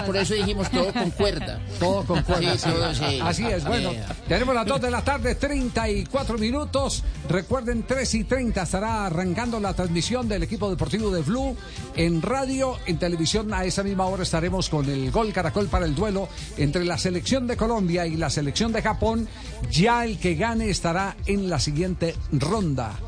por 0.06 0.16
eso 0.18 0.34
dijimos 0.34 0.70
todo 0.70 0.92
con 0.92 1.10
cuerda. 1.12 1.58
Todo 1.78 2.04
con 2.04 2.22
cuerda. 2.22 2.58
Sí, 2.58 2.68
todo, 2.70 2.94
sí. 2.94 3.20
Así 3.22 3.46
es, 3.46 3.64
bueno. 3.64 3.92
Yeah. 3.92 4.06
Tenemos 4.28 4.54
las 4.54 4.66
2 4.66 4.80
de 4.82 4.90
la 4.90 5.02
tarde, 5.02 5.34
34 5.36 6.36
minutos. 6.36 7.02
Recuerden, 7.28 7.84
3 8.10 8.22
y 8.22 8.24
30 8.24 8.62
estará 8.62 9.06
arrancando 9.06 9.60
la 9.60 9.72
transmisión 9.72 10.28
del 10.28 10.42
equipo 10.42 10.68
deportivo 10.68 11.12
de 11.12 11.22
Blue 11.22 11.56
en 11.94 12.20
radio, 12.20 12.76
en 12.86 12.98
televisión. 12.98 13.54
A 13.54 13.64
esa 13.64 13.84
misma 13.84 14.06
hora 14.06 14.24
estaremos 14.24 14.68
con 14.68 14.88
el 14.90 15.12
gol 15.12 15.32
Caracol 15.32 15.68
para 15.68 15.84
el 15.84 15.94
duelo 15.94 16.28
entre 16.56 16.84
la 16.84 16.98
selección 16.98 17.46
de 17.46 17.56
Colombia 17.56 18.08
y 18.08 18.16
la 18.16 18.28
selección 18.28 18.72
de 18.72 18.82
Japón. 18.82 19.28
Ya 19.70 20.04
el 20.04 20.18
que 20.18 20.34
gane 20.34 20.70
estará 20.70 21.16
en 21.26 21.48
la 21.48 21.60
siguiente 21.60 22.16
ronda 22.32 22.98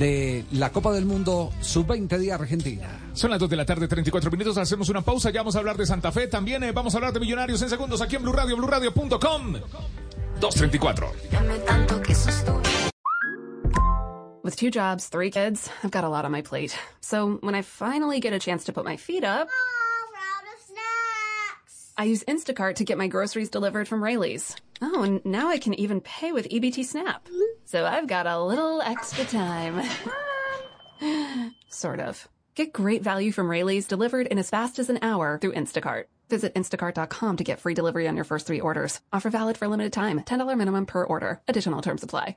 de 0.00 0.44
la 0.50 0.72
Copa 0.72 0.90
del 0.90 1.04
Mundo 1.04 1.52
Sub-20 1.60 2.18
de 2.18 2.32
Argentina. 2.32 3.10
Son 3.12 3.30
las 3.30 3.38
2 3.38 3.50
de 3.50 3.56
la 3.56 3.64
tarde, 3.64 3.86
34 3.86 4.28
minutos. 4.28 4.58
Hacemos 4.58 4.88
una 4.88 5.02
pausa. 5.02 5.30
Ya 5.30 5.42
vamos 5.42 5.54
a 5.54 5.60
hablar 5.60 5.76
de 5.76 5.86
Santa 5.86 6.10
Fe. 6.10 6.26
También 6.26 6.64
eh, 6.64 6.72
vamos 6.72 6.94
a 6.94 6.96
hablar 6.98 7.12
de 7.12 7.20
Millonarios 7.20 7.62
en 7.62 7.70
segundos 7.70 8.00
aquí 8.00 8.16
en 8.16 8.22
Blue 8.22 8.32
Radio, 8.32 8.56
BlueRadio.com. 8.56 9.52
234. 10.40 11.12
dame 11.30 11.58
tanto 11.60 12.02
que. 12.02 12.12
With 14.48 14.56
two 14.56 14.70
jobs, 14.70 15.08
three 15.08 15.30
kids, 15.30 15.68
I've 15.84 15.90
got 15.90 16.04
a 16.04 16.08
lot 16.08 16.24
on 16.24 16.32
my 16.32 16.40
plate. 16.40 16.74
So 17.02 17.32
when 17.42 17.54
I 17.54 17.60
finally 17.60 18.18
get 18.18 18.32
a 18.32 18.38
chance 18.38 18.64
to 18.64 18.72
put 18.72 18.86
my 18.86 18.96
feet 18.96 19.22
up, 19.22 19.46
I 21.98 22.04
use 22.04 22.24
Instacart 22.24 22.76
to 22.76 22.84
get 22.86 22.96
my 22.96 23.08
groceries 23.08 23.50
delivered 23.50 23.86
from 23.88 24.02
Rayleigh's. 24.02 24.56
Oh, 24.80 25.02
and 25.02 25.22
now 25.26 25.50
I 25.50 25.58
can 25.58 25.74
even 25.74 26.00
pay 26.00 26.32
with 26.32 26.48
EBT 26.48 26.86
Snap. 26.86 27.28
So 27.66 27.84
I've 27.84 28.06
got 28.06 28.26
a 28.26 28.42
little 28.42 28.80
extra 28.80 29.26
time. 29.26 29.86
sort 31.68 32.00
of. 32.00 32.26
Get 32.54 32.72
great 32.72 33.02
value 33.02 33.32
from 33.32 33.50
Rayleigh's 33.50 33.86
delivered 33.86 34.28
in 34.28 34.38
as 34.38 34.48
fast 34.48 34.78
as 34.78 34.88
an 34.88 35.00
hour 35.02 35.36
through 35.42 35.52
Instacart. 35.52 36.04
Visit 36.30 36.54
instacart.com 36.54 37.36
to 37.36 37.44
get 37.44 37.60
free 37.60 37.74
delivery 37.74 38.08
on 38.08 38.16
your 38.16 38.24
first 38.24 38.46
three 38.46 38.60
orders. 38.60 38.98
Offer 39.12 39.28
valid 39.28 39.58
for 39.58 39.66
a 39.66 39.68
limited 39.68 39.92
time. 39.92 40.18
$10 40.20 40.56
minimum 40.56 40.86
per 40.86 41.04
order. 41.04 41.42
Additional 41.48 41.82
terms 41.82 42.02
apply. 42.02 42.36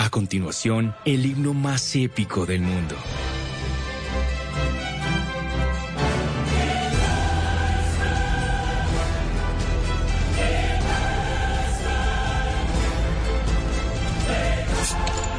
A 0.00 0.08
continuación, 0.08 0.94
el 1.04 1.26
himno 1.26 1.52
más 1.52 1.94
épico 1.94 2.46
del 2.46 2.62
mundo. 2.62 2.96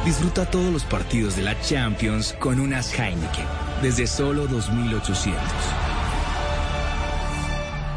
Disfruta 0.04 0.48
todos 0.48 0.72
los 0.72 0.84
partidos 0.84 1.34
de 1.34 1.42
la 1.42 1.60
Champions 1.60 2.32
con 2.34 2.60
unas 2.60 2.96
Heineken 2.96 3.44
desde 3.82 4.06
solo 4.06 4.46
2.800. 4.46 5.34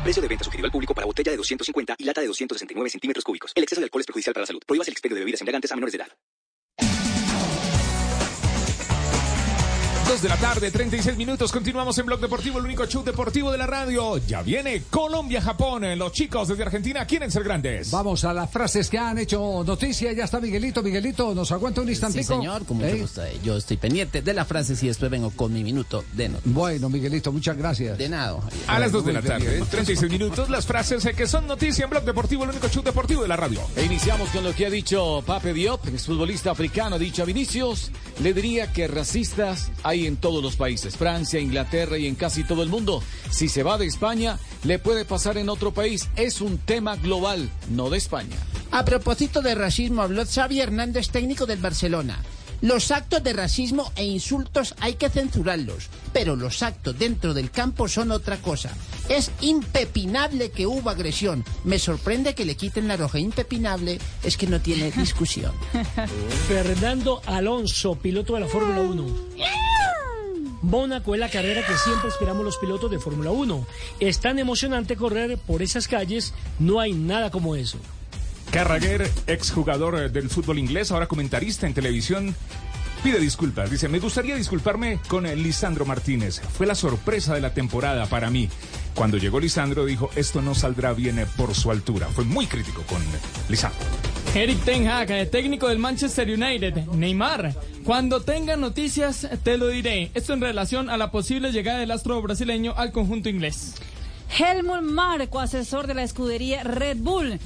Precio 0.03 0.21
de 0.23 0.27
venta 0.27 0.43
sugerido 0.43 0.65
al 0.65 0.71
público 0.71 0.95
para 0.95 1.05
botella 1.05 1.29
de 1.29 1.37
250 1.37 1.95
y 1.99 2.05
lata 2.05 2.21
de 2.21 2.27
269 2.27 2.89
centímetros 2.89 3.23
cúbicos. 3.23 3.51
El 3.53 3.61
exceso 3.61 3.81
de 3.81 3.85
alcohol 3.85 4.01
es 4.01 4.07
perjudicial 4.07 4.33
para 4.33 4.41
la 4.41 4.47
salud. 4.47 4.61
Prohíbas 4.65 4.87
el 4.87 4.93
expendio 4.93 5.13
de 5.13 5.21
bebidas 5.21 5.41
embriagantes 5.41 5.71
a 5.71 5.75
menores 5.75 5.93
de 5.93 5.97
edad. 5.97 6.07
2 10.07 10.21
de 10.21 10.29
la 10.29 10.37
tarde, 10.37 10.69
36 10.71 11.17
minutos. 11.17 11.51
Continuamos 11.51 11.97
en 11.97 12.05
Blog 12.05 12.19
Deportivo, 12.19 12.59
el 12.59 12.65
único 12.65 12.85
show 12.85 13.03
deportivo 13.03 13.51
de 13.51 13.57
la 13.57 13.65
radio. 13.65 14.17
Ya 14.27 14.43
viene 14.43 14.83
Colombia-Japón. 14.89 15.97
Los 15.97 16.11
chicos 16.11 16.47
desde 16.47 16.61
Argentina 16.63 17.05
quieren 17.05 17.31
ser 17.31 17.43
grandes. 17.43 17.89
Vamos 17.89 18.23
a 18.23 18.31
las 18.31 18.51
frases 18.51 18.87
que 18.89 18.99
han 18.99 19.17
hecho 19.17 19.63
noticia. 19.65 20.13
Ya 20.13 20.25
está 20.25 20.39
Miguelito. 20.39 20.83
Miguelito, 20.83 21.33
¿nos 21.33 21.51
aguanta 21.51 21.81
un 21.81 21.87
Sí, 21.87 21.93
instantico? 21.93 22.35
señor, 22.35 22.65
con 22.65 22.77
mucho 22.77 22.89
¿Eh? 22.89 22.99
gusto. 23.01 23.21
Yo 23.43 23.57
estoy 23.57 23.77
pendiente 23.77 24.21
de 24.21 24.33
las 24.35 24.47
frases 24.47 24.81
y 24.83 24.87
después 24.87 25.09
vengo 25.09 25.31
con 25.31 25.51
mi 25.51 25.63
minuto 25.63 26.05
de 26.13 26.29
noticias. 26.29 26.53
Bueno, 26.53 26.87
Miguelito, 26.89 27.31
muchas 27.31 27.57
gracias. 27.57 27.97
De 27.97 28.07
nada. 28.07 28.37
A 28.67 28.79
las 28.79 28.91
2 28.91 29.05
de 29.05 29.13
la 29.13 29.21
tarde, 29.23 29.49
bien. 29.55 29.65
36 29.65 30.11
minutos. 30.11 30.49
Las 30.49 30.67
frases 30.67 31.03
eh, 31.05 31.13
que 31.15 31.25
son 31.25 31.47
noticia 31.47 31.83
en 31.83 31.89
Blog 31.89 32.03
Deportivo, 32.03 32.43
el 32.43 32.51
único 32.51 32.69
show 32.69 32.83
deportivo 32.83 33.23
de 33.23 33.27
la 33.27 33.37
radio. 33.37 33.59
E 33.75 33.83
iniciamos 33.85 34.29
con 34.29 34.43
lo 34.43 34.53
que 34.53 34.67
ha 34.67 34.69
dicho 34.69 35.23
Pape 35.25 35.53
Diop, 35.53 35.87
exfutbolista 35.87 36.51
africano, 36.51 36.95
ha 36.97 36.99
dicho 36.99 37.23
a 37.23 37.25
Vinicius, 37.25 37.89
le 38.21 38.33
diría 38.33 38.71
que 38.71 38.87
racistas 38.87 39.71
hay 39.83 39.94
en 40.05 40.17
todos 40.17 40.43
los 40.43 40.57
países, 40.57 40.97
Francia, 40.97 41.39
Inglaterra 41.39 41.97
y 41.97 42.07
en 42.07 42.15
casi 42.15 42.43
todo 42.43 42.61
el 42.63 42.69
mundo. 42.69 43.01
Si 43.31 43.47
se 43.47 43.63
va 43.63 43.77
de 43.77 43.85
España, 43.85 44.37
le 44.63 44.79
puede 44.79 45.05
pasar 45.05 45.37
en 45.37 45.49
otro 45.49 45.73
país. 45.73 46.09
Es 46.15 46.41
un 46.41 46.57
tema 46.57 46.97
global, 46.97 47.49
no 47.69 47.89
de 47.89 47.97
España. 47.97 48.35
A 48.71 48.83
propósito 48.83 49.41
de 49.41 49.55
racismo, 49.55 50.01
habló 50.01 50.25
Xavi 50.25 50.59
Hernández, 50.59 51.09
técnico 51.09 51.45
del 51.45 51.59
Barcelona. 51.59 52.19
Los 52.61 52.91
actos 52.91 53.21
de 53.21 53.33
racismo 53.33 53.91
e 53.95 54.05
insultos 54.05 54.75
hay 54.79 54.95
que 54.95 55.09
censurarlos, 55.09 55.89
pero 56.13 56.35
los 56.35 56.63
actos 56.63 56.97
dentro 56.97 57.33
del 57.33 57.51
campo 57.51 57.87
son 57.87 58.11
otra 58.11 58.37
cosa. 58.37 58.71
Es 59.09 59.31
impepinable 59.41 60.51
que 60.51 60.65
hubo 60.65 60.89
agresión. 60.89 61.43
Me 61.63 61.79
sorprende 61.79 62.33
que 62.33 62.45
le 62.45 62.55
quiten 62.55 62.87
la 62.87 62.97
roja. 62.97 63.19
Impepinable 63.19 63.99
es 64.23 64.37
que 64.37 64.47
no 64.47 64.61
tiene 64.61 64.91
discusión. 64.91 65.53
Fernando 66.47 67.21
Alonso, 67.25 67.95
piloto 67.95 68.33
de 68.33 68.39
la 68.41 68.47
Fórmula 68.47 68.81
1. 68.81 69.05
Mónaco 70.65 71.13
es 71.13 71.19
la 71.19 71.29
carrera 71.29 71.65
que 71.65 71.77
siempre 71.77 72.09
esperamos 72.09 72.43
los 72.43 72.57
pilotos 72.57 72.89
de 72.89 72.99
Fórmula 72.99 73.31
1. 73.31 73.67
Es 73.99 74.19
tan 74.19 74.39
emocionante 74.39 74.95
correr 74.95 75.37
por 75.37 75.61
esas 75.61 75.87
calles, 75.87 76.33
no 76.59 76.79
hay 76.79 76.93
nada 76.93 77.29
como 77.29 77.55
eso. 77.55 77.77
Carragher, 78.51 79.09
exjugador 79.27 80.11
del 80.11 80.29
fútbol 80.29 80.59
inglés, 80.59 80.91
ahora 80.91 81.07
comentarista 81.07 81.67
en 81.67 81.73
televisión, 81.73 82.35
pide 83.03 83.19
disculpas. 83.19 83.69
Dice, 83.69 83.87
me 83.89 83.99
gustaría 83.99 84.35
disculparme 84.35 84.99
con 85.07 85.23
Lisandro 85.23 85.85
Martínez. 85.85 86.41
Fue 86.41 86.65
la 86.65 86.75
sorpresa 86.75 87.35
de 87.35 87.41
la 87.41 87.53
temporada 87.53 88.07
para 88.07 88.29
mí. 88.31 88.49
Cuando 88.95 89.17
llegó 89.17 89.39
Lisandro 89.39 89.85
dijo, 89.85 90.09
esto 90.15 90.41
no 90.41 90.55
saldrá 90.55 90.93
bien 90.93 91.19
eh, 91.19 91.27
por 91.37 91.53
su 91.53 91.69
altura. 91.69 92.07
Fue 92.07 92.23
muy 92.23 92.47
crítico 92.47 92.81
con 92.83 93.01
Lisandro. 93.49 94.14
Eric 94.35 94.65
Ten 94.65 94.85
Hag, 94.89 95.11
eh, 95.11 95.25
técnico 95.25 95.69
del 95.69 95.79
Manchester 95.79 96.29
United. 96.29 96.87
Neymar, 96.87 97.55
cuando 97.85 98.21
tenga 98.21 98.57
noticias 98.57 99.29
te 99.43 99.57
lo 99.57 99.69
diré. 99.69 100.11
Esto 100.13 100.33
en 100.33 100.41
relación 100.41 100.89
a 100.89 100.97
la 100.97 101.09
posible 101.09 101.53
llegada 101.53 101.79
del 101.79 101.91
astro 101.91 102.21
brasileño 102.21 102.73
al 102.75 102.91
conjunto 102.91 103.29
inglés. 103.29 103.75
Helmut 104.37 104.81
Marco, 104.81 105.39
asesor 105.39 105.87
de 105.87 105.93
la 105.93 106.03
escudería 106.03 106.63
Red 106.63 106.97
Bull. 106.97 107.39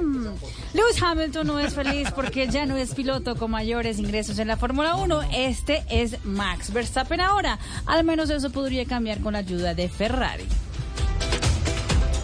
Mm. 0.00 0.26
Lewis 0.72 1.02
Hamilton 1.02 1.46
no 1.46 1.60
es 1.60 1.74
feliz 1.74 2.10
porque 2.14 2.48
ya 2.48 2.64
no 2.64 2.78
es 2.78 2.94
piloto 2.94 3.36
con 3.36 3.50
mayores 3.50 3.98
ingresos 3.98 4.38
en 4.38 4.48
la 4.48 4.56
Fórmula 4.56 4.94
1. 4.94 5.20
Este 5.34 5.84
es 5.90 6.24
Max 6.24 6.72
Verstappen 6.72 7.20
ahora. 7.20 7.58
Al 7.84 8.04
menos 8.04 8.30
eso 8.30 8.48
podría 8.48 8.86
cambiar 8.86 9.20
con 9.20 9.34
la 9.34 9.40
ayuda 9.40 9.74
de 9.74 9.90
Ferrari. 9.90 10.46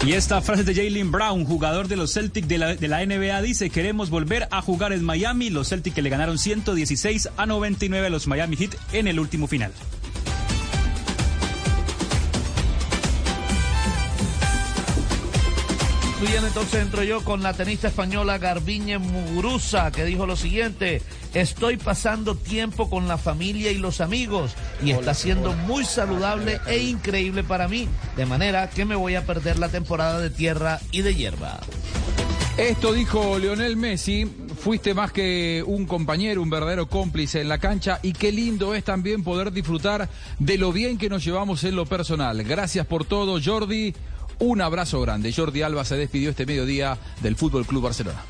Y 0.06 0.12
esta 0.12 0.42
frase 0.42 0.64
de 0.64 0.74
Jalen 0.74 1.10
Brown, 1.10 1.46
jugador 1.46 1.88
de 1.88 1.96
los 1.96 2.12
Celtics 2.12 2.46
de 2.46 2.58
la, 2.58 3.06
NBA, 3.06 3.40
dice, 3.40 3.70
queremos 3.70 4.10
volver 4.10 4.48
a 4.50 4.60
jugar 4.60 4.92
en 4.92 5.02
Miami. 5.02 5.48
Los 5.48 5.70
Celtics 5.70 5.94
que 5.94 6.02
le 6.02 6.10
ganaron 6.10 6.36
116 6.36 7.30
a 7.38 7.46
99 7.46 8.08
a 8.08 8.10
los 8.10 8.26
Miami 8.26 8.56
Heat 8.56 8.74
en 8.92 9.08
el 9.08 9.18
último 9.18 9.46
final. 9.46 9.72
Bien, 16.26 16.42
entonces 16.42 16.80
entro 16.80 17.02
yo 17.02 17.22
con 17.22 17.42
la 17.42 17.52
tenista 17.52 17.88
española 17.88 18.38
Garbiñe 18.38 18.98
Muguruza, 18.98 19.90
que 19.90 20.06
dijo 20.06 20.26
lo 20.26 20.36
siguiente, 20.36 21.02
estoy 21.34 21.76
pasando 21.76 22.34
tiempo 22.34 22.88
con 22.88 23.08
la 23.08 23.18
familia 23.18 23.70
y 23.70 23.76
los 23.76 24.00
amigos 24.00 24.54
y 24.82 24.92
está 24.92 25.12
siendo 25.12 25.52
muy 25.52 25.84
saludable 25.84 26.60
e 26.66 26.78
increíble 26.78 27.44
para 27.44 27.68
mí, 27.68 27.88
de 28.16 28.24
manera 28.24 28.70
que 28.70 28.86
me 28.86 28.96
voy 28.96 29.16
a 29.16 29.26
perder 29.26 29.58
la 29.58 29.68
temporada 29.68 30.18
de 30.18 30.30
tierra 30.30 30.80
y 30.92 31.02
de 31.02 31.14
hierba. 31.14 31.60
Esto 32.56 32.92
dijo 32.92 33.38
Lionel 33.38 33.76
Messi, 33.76 34.26
fuiste 34.58 34.94
más 34.94 35.12
que 35.12 35.62
un 35.66 35.84
compañero, 35.86 36.40
un 36.40 36.48
verdadero 36.48 36.88
cómplice 36.88 37.40
en 37.40 37.48
la 37.48 37.58
cancha 37.58 37.98
y 38.02 38.12
qué 38.12 38.32
lindo 38.32 38.74
es 38.74 38.84
también 38.84 39.24
poder 39.24 39.52
disfrutar 39.52 40.08
de 40.38 40.56
lo 40.56 40.72
bien 40.72 40.96
que 40.96 41.10
nos 41.10 41.24
llevamos 41.24 41.64
en 41.64 41.76
lo 41.76 41.84
personal. 41.84 42.42
Gracias 42.44 42.86
por 42.86 43.04
todo, 43.04 43.40
Jordi. 43.44 43.92
Un 44.38 44.60
abrazo 44.60 45.00
grande. 45.00 45.32
Jordi 45.32 45.62
Alba 45.62 45.84
se 45.84 45.96
despidió 45.96 46.30
este 46.30 46.46
mediodía 46.46 46.98
del 47.22 47.36
Fútbol 47.36 47.66
Club 47.66 47.82
Barcelona. 47.84 48.22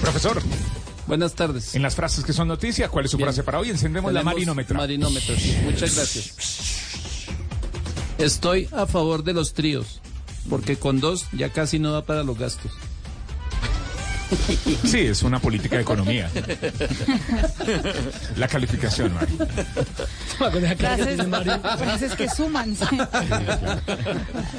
Profesor. 0.00 0.42
Buenas 1.06 1.34
tardes. 1.34 1.74
En 1.74 1.82
las 1.82 1.94
frases 1.94 2.24
que 2.24 2.32
son 2.32 2.48
noticias, 2.48 2.90
¿cuál 2.90 3.06
es 3.06 3.10
su 3.10 3.16
Bien. 3.16 3.28
frase 3.28 3.42
para 3.42 3.58
hoy? 3.58 3.70
Encendemos 3.70 4.12
la 4.12 4.20
Tenemos 4.20 4.34
marinómetra. 4.34 4.76
Marinómetro, 4.76 5.34
sí. 5.36 5.56
Muchas 5.64 5.94
gracias. 5.96 6.34
Estoy 8.18 8.68
a 8.72 8.86
favor 8.86 9.22
de 9.24 9.32
los 9.32 9.54
tríos, 9.54 10.00
porque 10.50 10.76
con 10.76 11.00
dos 11.00 11.26
ya 11.32 11.50
casi 11.50 11.78
no 11.78 11.92
da 11.92 12.04
para 12.04 12.24
los 12.24 12.36
gastos. 12.38 12.72
Sí, 14.84 15.00
es 15.00 15.22
una 15.22 15.38
política 15.38 15.76
de 15.76 15.82
economía. 15.82 16.30
La 18.36 18.48
calificación, 18.48 19.12
Mari. 19.14 19.38
Frases, 20.76 21.20
frases 21.78 22.14
que 22.14 22.28
suman. 22.28 22.74
sí. 22.76 22.98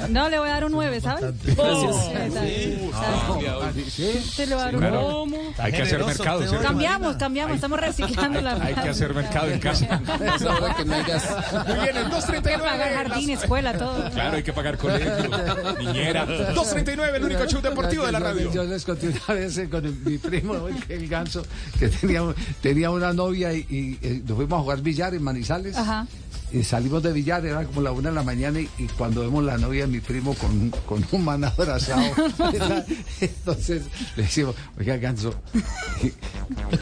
No, 0.08 0.28
le 0.28 0.38
voy 0.38 0.48
a 0.48 0.52
dar 0.52 0.64
un 0.64 0.72
9, 0.72 1.00
¿sabes? 1.00 1.24
Se 4.30 4.46
le 4.46 4.54
va 4.54 4.62
a 4.62 4.64
dar 4.66 4.74
un 4.76 4.80
Claro. 4.80 5.26
Hay 5.58 5.72
que 5.72 5.82
hacer 5.82 6.04
mercado, 6.04 6.46
¿cierto? 6.46 6.66
Cambiamos, 6.66 7.16
cambiamos, 7.16 7.54
estamos 7.56 7.80
reciclando 7.80 8.40
la 8.40 8.52
Hay 8.54 8.74
que 8.74 8.88
hacer 8.88 9.14
mercado 9.14 9.50
en 9.50 9.60
casa. 9.60 10.00
Es 10.36 10.42
ahora 10.42 10.74
que 10.74 10.84
no 10.84 10.94
hay 10.94 11.02
gas. 11.04 11.24
Muy 11.66 11.74
bien, 11.76 11.96
el 11.96 11.96
Hay 11.96 12.04
que 12.04 12.10
239. 12.10 12.62
pagar 12.62 12.92
jardín, 12.94 13.30
escuela, 13.30 13.72
todo. 13.78 14.10
Claro, 14.10 14.36
hay 14.36 14.42
que 14.42 14.52
pagar 14.52 14.78
colegio, 14.78 15.10
niñera. 15.78 16.24
239, 16.26 17.18
el 17.18 17.24
único 17.24 17.46
show 17.46 17.60
deportivo 17.60 18.06
de 18.06 18.12
la 18.12 18.18
radio. 18.18 18.52
Yo 18.52 18.64
les 18.64 18.84
conté 18.84 19.08
una 19.08 19.34
vez 19.34 19.59
con 19.68 19.84
el- 19.84 19.94
mi 19.96 20.18
primo, 20.18 20.54
el 20.88 21.08
ganso, 21.08 21.42
que 21.78 21.88
tenía, 21.88 22.22
tenía 22.62 22.90
una 22.90 23.12
novia 23.12 23.52
y, 23.52 23.66
y, 23.68 23.98
eh, 24.02 24.22
nos 24.26 24.36
fuimos 24.36 24.58
a 24.58 24.62
jugar 24.62 24.80
billar 24.82 25.14
en 25.14 25.22
Manizales. 25.22 25.76
Ajá. 25.76 26.06
Y 26.52 26.64
salimos 26.64 27.00
de 27.04 27.12
billar, 27.12 27.46
era 27.46 27.64
como 27.64 27.80
la 27.80 27.92
una 27.92 28.08
de 28.08 28.14
la 28.16 28.24
mañana, 28.24 28.58
y, 28.58 28.68
y 28.78 28.86
cuando 28.98 29.20
vemos 29.20 29.44
la 29.44 29.56
novia 29.56 29.82
de 29.86 29.92
mi 29.92 30.00
primo 30.00 30.34
con, 30.34 30.70
con 30.84 31.06
un 31.12 31.24
man 31.24 31.44
abrazado, 31.44 32.02
entonces 33.20 33.82
le 34.16 34.24
decimos, 34.24 34.56
oiga, 34.76 34.96
ganso, 34.96 35.32
y 36.02 36.12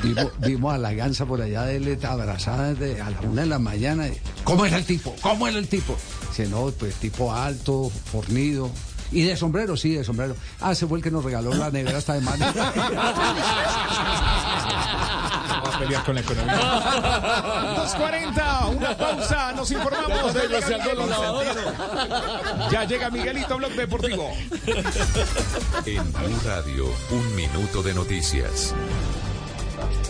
vimos, 0.06 0.32
vimos 0.40 0.72
a 0.74 0.78
la 0.78 0.94
gansa 0.94 1.26
por 1.26 1.42
allá 1.42 1.64
de 1.64 1.76
él 1.76 1.98
abrazada 2.02 2.72
desde 2.72 3.02
a 3.02 3.10
la 3.10 3.20
una 3.20 3.42
de 3.42 3.46
la 3.48 3.58
mañana. 3.58 4.06
¿Cómo 4.44 4.64
era 4.64 4.78
el 4.78 4.84
tipo? 4.86 5.14
¿Cómo 5.20 5.46
era 5.46 5.58
el 5.58 5.68
tipo? 5.68 5.94
Dice, 6.30 6.48
no, 6.48 6.70
pues 6.70 6.94
tipo 6.94 7.30
alto, 7.34 7.90
fornido. 7.90 8.70
Y 9.10 9.22
de 9.22 9.36
sombrero, 9.36 9.76
sí, 9.76 9.94
de 9.94 10.04
sombrero. 10.04 10.36
Ah, 10.60 10.72
ese 10.72 10.86
fue 10.86 10.98
el 10.98 11.04
que 11.04 11.10
nos 11.10 11.24
regaló 11.24 11.54
la 11.54 11.70
nevera 11.70 11.98
hasta 11.98 12.14
de 12.14 12.20
mano. 12.20 12.44
Vamos 15.48 15.74
a 15.74 15.78
pelear 15.78 16.04
con 16.04 16.14
la 16.14 16.20
economía. 16.20 16.56
240, 17.76 18.66
una 18.66 18.96
pausa, 18.96 19.52
nos 19.52 19.70
informamos. 19.70 20.34
Ya 20.34 20.42
llega, 20.44 20.68
ya 22.70 22.84
llega 22.84 23.10
Miguelito, 23.10 23.56
Blog 23.56 23.72
Deportivo. 23.72 24.30
En 25.86 26.12
Blue 26.12 26.40
Radio, 26.44 26.86
un 27.10 27.36
minuto 27.36 27.82
de 27.82 27.94
noticias. 27.94 28.74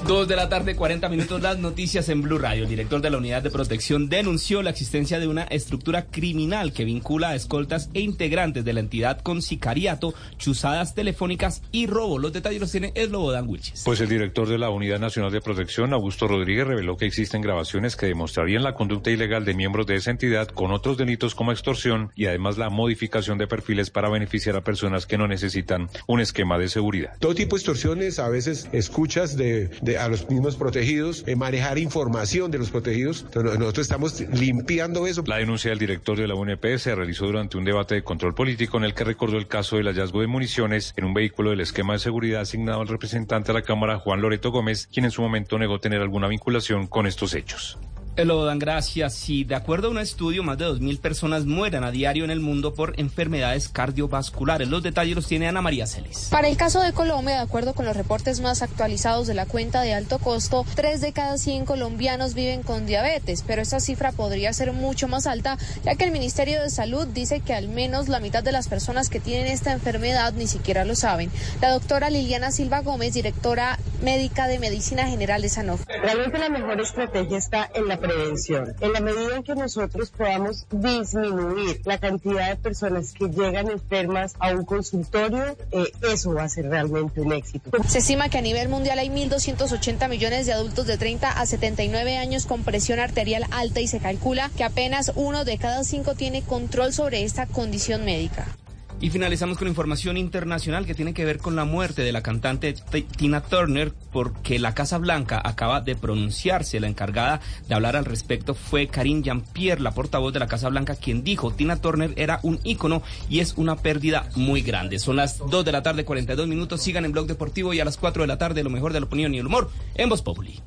Dos 0.06 0.26
de 0.26 0.36
la 0.36 0.48
tarde, 0.48 0.74
40 0.74 1.08
minutos, 1.10 1.42
las 1.42 1.58
noticias 1.58 2.08
en 2.08 2.22
Blue 2.22 2.38
Radio. 2.38 2.62
El 2.62 2.70
director 2.70 3.02
de 3.02 3.10
la 3.10 3.18
Unidad 3.18 3.42
de 3.42 3.50
Protección 3.50 4.08
denunció 4.08 4.62
la 4.62 4.70
existencia 4.70 5.18
de 5.18 5.26
una 5.26 5.42
estructura 5.42 6.06
criminal 6.06 6.72
que 6.72 6.84
vincula 6.84 7.30
a 7.30 7.34
escoltas 7.34 7.90
e 7.92 8.00
integrantes 8.00 8.64
de 8.64 8.72
la 8.72 8.80
entidad 8.80 9.20
con 9.20 9.42
sicariato, 9.42 10.14
chuzadas 10.38 10.94
telefónicas 10.94 11.62
y 11.72 11.86
robo. 11.88 12.18
Los 12.18 12.32
detalles 12.32 12.60
los 12.60 12.72
tiene 12.72 12.92
Eslobodan 12.94 13.48
Wilches. 13.48 13.82
Pues 13.84 14.00
el 14.00 14.08
director 14.08 14.48
de 14.48 14.56
la 14.56 14.70
Unidad 14.70 14.98
Nacional 14.98 15.32
de 15.32 15.40
Protección, 15.40 15.92
Augusto 15.92 16.26
Rodríguez, 16.26 16.66
reveló 16.66 16.96
que 16.96 17.04
existen 17.06 17.42
grabaciones 17.42 17.96
que 17.96 18.06
demostrarían 18.06 18.62
la 18.62 18.74
conducta 18.74 19.10
ilegal 19.10 19.44
de 19.44 19.54
miembros 19.54 19.86
de 19.86 19.96
esa 19.96 20.10
entidad 20.10 20.48
con 20.48 20.70
otros 20.70 20.96
delitos 20.96 21.34
como 21.34 21.52
extorsión 21.52 22.12
y 22.14 22.26
además 22.26 22.56
la 22.56 22.70
modificación 22.70 23.36
de 23.36 23.46
perfiles 23.46 23.90
para 23.90 24.08
beneficiar 24.08 24.56
a 24.56 24.64
personas 24.64 25.06
que 25.06 25.18
no 25.18 25.28
necesitan 25.28 25.90
un 26.06 26.20
esquema 26.20 26.56
de 26.56 26.68
seguridad. 26.68 27.12
Todo 27.18 27.34
tipo 27.34 27.56
de 27.56 27.60
extorsiones, 27.60 28.18
a 28.18 28.28
veces 28.28 28.68
escuchas 28.72 29.36
de, 29.36 29.57
de- 29.82 29.98
a 29.98 30.08
los 30.08 30.28
mismos 30.30 30.56
protegidos, 30.56 31.24
eh, 31.26 31.36
manejar 31.36 31.78
información 31.78 32.50
de 32.50 32.58
los 32.58 32.70
protegidos. 32.70 33.24
Nosotros 33.34 33.78
estamos 33.78 34.20
limpiando 34.32 35.06
eso. 35.06 35.22
La 35.26 35.36
denuncia 35.38 35.70
del 35.70 35.78
director 35.78 36.16
de 36.18 36.26
la 36.28 36.34
UNP 36.34 36.78
se 36.78 36.94
realizó 36.94 37.26
durante 37.26 37.56
un 37.58 37.64
debate 37.64 37.94
de 37.96 38.02
control 38.02 38.34
político 38.34 38.78
en 38.78 38.84
el 38.84 38.94
que 38.94 39.04
recordó 39.04 39.36
el 39.36 39.46
caso 39.48 39.76
del 39.76 39.86
hallazgo 39.86 40.20
de 40.20 40.26
municiones 40.26 40.94
en 40.96 41.04
un 41.04 41.14
vehículo 41.14 41.50
del 41.50 41.60
esquema 41.60 41.94
de 41.94 41.98
seguridad 41.98 42.42
asignado 42.42 42.80
al 42.80 42.88
representante 42.88 43.48
de 43.52 43.58
la 43.58 43.62
Cámara, 43.62 43.98
Juan 43.98 44.20
Loreto 44.20 44.50
Gómez, 44.50 44.88
quien 44.92 45.04
en 45.04 45.10
su 45.10 45.22
momento 45.22 45.58
negó 45.58 45.80
tener 45.80 46.00
alguna 46.00 46.28
vinculación 46.28 46.86
con 46.86 47.06
estos 47.06 47.34
hechos. 47.34 47.78
Eslobodan, 48.18 48.58
gracias. 48.58 49.14
Si 49.14 49.44
de 49.44 49.54
acuerdo 49.54 49.86
a 49.86 49.90
un 49.92 49.98
estudio, 49.98 50.42
más 50.42 50.58
de 50.58 50.66
2.000 50.66 50.98
personas 50.98 51.46
mueren 51.46 51.84
a 51.84 51.92
diario 51.92 52.24
en 52.24 52.32
el 52.32 52.40
mundo 52.40 52.74
por 52.74 52.98
enfermedades 52.98 53.68
cardiovasculares. 53.68 54.68
Los 54.68 54.82
detalles 54.82 55.14
los 55.14 55.28
tiene 55.28 55.46
Ana 55.46 55.62
María 55.62 55.86
Celis. 55.86 56.26
Para 56.28 56.48
el 56.48 56.56
caso 56.56 56.80
de 56.80 56.92
Colombia, 56.92 57.36
de 57.36 57.42
acuerdo 57.42 57.74
con 57.74 57.84
los 57.84 57.96
reportes 57.96 58.40
más 58.40 58.62
actualizados 58.62 59.28
de 59.28 59.34
la 59.34 59.46
cuenta 59.46 59.82
de 59.82 59.94
alto 59.94 60.18
costo, 60.18 60.66
3 60.74 61.00
de 61.00 61.12
cada 61.12 61.38
100 61.38 61.64
colombianos 61.64 62.34
viven 62.34 62.64
con 62.64 62.86
diabetes, 62.86 63.44
pero 63.46 63.62
esta 63.62 63.78
cifra 63.78 64.10
podría 64.10 64.52
ser 64.52 64.72
mucho 64.72 65.06
más 65.06 65.28
alta, 65.28 65.56
ya 65.84 65.94
que 65.94 66.02
el 66.02 66.10
Ministerio 66.10 66.60
de 66.60 66.70
Salud 66.70 67.06
dice 67.06 67.38
que 67.38 67.54
al 67.54 67.68
menos 67.68 68.08
la 68.08 68.18
mitad 68.18 68.42
de 68.42 68.50
las 68.50 68.66
personas 68.66 69.10
que 69.10 69.20
tienen 69.20 69.46
esta 69.46 69.70
enfermedad 69.70 70.32
ni 70.32 70.48
siquiera 70.48 70.84
lo 70.84 70.96
saben. 70.96 71.30
La 71.60 71.70
doctora 71.70 72.10
Liliana 72.10 72.50
Silva 72.50 72.80
Gómez, 72.80 73.14
directora 73.14 73.78
médica 74.02 74.48
de 74.48 74.58
Medicina 74.58 75.06
General 75.06 75.40
de 75.40 75.48
Sanofi. 75.48 75.84
Realmente 76.02 76.38
la 76.38 76.48
mejor 76.48 76.80
estrategia 76.80 77.38
está 77.38 77.70
en 77.74 77.86
la 77.86 78.00
prevención. 78.08 78.74
En 78.80 78.92
la 78.92 79.00
medida 79.00 79.36
en 79.36 79.42
que 79.42 79.54
nosotros 79.54 80.10
podamos 80.10 80.66
disminuir 80.70 81.80
la 81.84 81.98
cantidad 81.98 82.50
de 82.50 82.56
personas 82.56 83.12
que 83.12 83.28
llegan 83.28 83.70
enfermas 83.70 84.34
a 84.38 84.52
un 84.52 84.64
consultorio, 84.64 85.56
eh, 85.70 85.92
eso 86.10 86.34
va 86.34 86.44
a 86.44 86.48
ser 86.48 86.68
realmente 86.68 87.20
un 87.20 87.32
éxito. 87.32 87.70
Se 87.86 87.98
estima 87.98 88.28
que 88.28 88.38
a 88.38 88.42
nivel 88.42 88.68
mundial 88.68 88.98
hay 88.98 89.08
1.280 89.08 90.08
millones 90.08 90.46
de 90.46 90.52
adultos 90.52 90.86
de 90.86 90.96
30 90.96 91.30
a 91.30 91.46
79 91.46 92.16
años 92.16 92.46
con 92.46 92.64
presión 92.64 92.98
arterial 92.98 93.44
alta 93.50 93.80
y 93.80 93.88
se 93.88 94.00
calcula 94.00 94.50
que 94.56 94.64
apenas 94.64 95.12
uno 95.14 95.44
de 95.44 95.58
cada 95.58 95.84
cinco 95.84 96.14
tiene 96.14 96.42
control 96.42 96.92
sobre 96.92 97.22
esta 97.22 97.46
condición 97.46 98.04
médica. 98.04 98.57
Y 99.00 99.10
finalizamos 99.10 99.58
con 99.58 99.68
información 99.68 100.16
internacional 100.16 100.84
que 100.84 100.94
tiene 100.94 101.14
que 101.14 101.24
ver 101.24 101.38
con 101.38 101.54
la 101.54 101.64
muerte 101.64 102.02
de 102.02 102.10
la 102.10 102.20
cantante 102.20 102.74
Tina 103.16 103.40
Turner, 103.40 103.92
porque 104.12 104.58
la 104.58 104.74
Casa 104.74 104.98
Blanca 104.98 105.40
acaba 105.44 105.80
de 105.80 105.94
pronunciarse. 105.94 106.80
La 106.80 106.88
encargada 106.88 107.40
de 107.68 107.74
hablar 107.76 107.94
al 107.94 108.04
respecto 108.04 108.54
fue 108.54 108.88
Karine 108.88 109.22
Jean-Pierre, 109.22 109.82
la 109.82 109.92
portavoz 109.92 110.32
de 110.32 110.40
la 110.40 110.48
Casa 110.48 110.68
Blanca, 110.68 110.96
quien 110.96 111.22
dijo 111.22 111.52
Tina 111.52 111.80
Turner 111.80 112.12
era 112.16 112.40
un 112.42 112.58
ícono 112.64 113.02
y 113.30 113.38
es 113.38 113.54
una 113.56 113.76
pérdida 113.76 114.28
muy 114.34 114.62
grande. 114.62 114.98
Son 114.98 115.14
las 115.14 115.38
2 115.38 115.64
de 115.64 115.72
la 115.72 115.84
tarde, 115.84 116.04
42 116.04 116.48
minutos. 116.48 116.82
Sigan 116.82 117.04
en 117.04 117.12
Blog 117.12 117.28
Deportivo 117.28 117.72
y 117.72 117.78
a 117.78 117.84
las 117.84 117.98
4 117.98 118.24
de 118.24 118.26
la 118.26 118.38
tarde 118.38 118.64
lo 118.64 118.70
mejor 118.70 118.92
de 118.92 118.98
la 118.98 119.06
opinión 119.06 119.32
y 119.32 119.38
el 119.38 119.46
humor 119.46 119.70
en 119.94 120.08
Voz 120.08 120.22
Populi. 120.22 120.60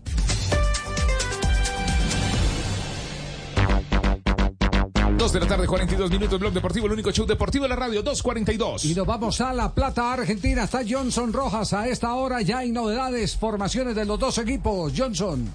Dos 5.22 5.34
de 5.34 5.40
la 5.40 5.46
tarde, 5.46 5.68
42 5.68 6.10
minutos, 6.10 6.40
Blog 6.40 6.52
Deportivo, 6.52 6.88
el 6.88 6.94
único 6.94 7.12
show 7.12 7.28
deportivo 7.28 7.66
de 7.66 7.70
la 7.70 7.76
radio, 7.76 8.02
242. 8.02 8.86
Y 8.86 8.96
nos 8.96 9.06
vamos 9.06 9.40
a 9.40 9.54
La 9.54 9.72
Plata, 9.72 10.14
Argentina. 10.14 10.64
Está 10.64 10.82
Johnson 10.84 11.32
Rojas. 11.32 11.74
A 11.74 11.88
esta 11.88 12.16
hora 12.16 12.42
ya 12.42 12.58
hay 12.58 12.72
novedades, 12.72 13.38
formaciones 13.38 13.94
de 13.94 14.04
los 14.06 14.18
dos 14.18 14.40
equipos. 14.40 14.92
Johnson. 14.98 15.48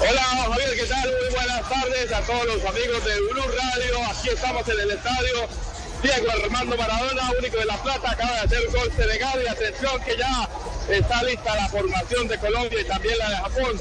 Hola 0.00 0.20
Javier, 0.20 0.70
¿qué 0.74 0.84
tal? 0.84 1.10
Muy 1.10 1.32
buenas 1.32 1.68
tardes 1.68 2.12
a 2.12 2.20
todos 2.22 2.44
los 2.46 2.64
amigos 2.64 3.04
de 3.04 3.20
Blue 3.30 3.52
Radio. 3.56 4.10
Aquí 4.10 4.30
estamos 4.30 4.68
en 4.68 4.80
el 4.80 4.90
estadio 4.90 5.36
Diego 6.02 6.26
Armando 6.42 6.76
Maradona, 6.76 7.30
único 7.38 7.56
de 7.56 7.66
La 7.66 7.80
Plata, 7.84 8.10
acaba 8.10 8.32
de 8.32 8.40
hacer 8.40 8.66
gol 8.72 8.90
Senegal 8.96 9.40
y 9.44 9.48
atención 9.48 9.92
que 10.04 10.16
ya 10.18 10.48
está 10.88 11.22
lista 11.22 11.54
la 11.54 11.68
formación 11.68 12.26
de 12.26 12.36
Colombia 12.36 12.80
y 12.80 12.84
también 12.88 13.16
la 13.16 13.30
de 13.30 13.36
Japón. 13.36 13.80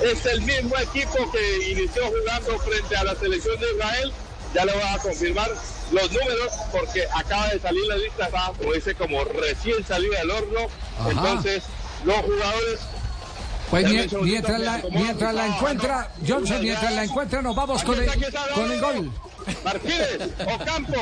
Es 0.00 0.24
el 0.26 0.40
mismo 0.42 0.76
equipo 0.78 1.30
que 1.30 1.70
inició 1.70 2.02
jugando 2.06 2.58
frente 2.60 2.96
a 2.96 3.04
la 3.04 3.14
selección 3.14 3.58
de 3.60 3.70
Israel. 3.72 4.12
Ya 4.54 4.64
le 4.64 4.72
voy 4.72 4.82
a 4.82 4.98
confirmar 4.98 5.50
los 5.92 6.10
números 6.10 6.52
porque 6.72 7.04
acaba 7.14 7.48
de 7.48 7.60
salir 7.60 7.84
la 7.86 7.96
lista, 7.96 8.26
está, 8.26 8.52
como 8.58 8.72
dice, 8.72 8.94
como 8.94 9.24
recién 9.24 9.84
salido 9.86 10.14
del 10.14 10.30
horno. 10.30 10.60
Ajá. 10.98 11.10
Entonces, 11.10 11.64
los 12.04 12.16
jugadores 12.16 12.80
Pues 13.70 13.88
mientras 14.22 14.60
la, 14.60 14.82
mientras 14.90 15.34
la 15.34 15.46
encuentra, 15.46 16.12
Johnson, 16.26 16.60
mientras 16.60 16.92
la 16.92 17.04
encuentra, 17.04 17.42
nos 17.42 17.56
vamos 17.56 17.82
con 17.82 17.98
el, 18.02 18.10
con 18.54 18.72
el 18.72 18.80
gol. 18.80 19.12
Martínez, 19.64 20.18
Ocampo, 20.40 21.00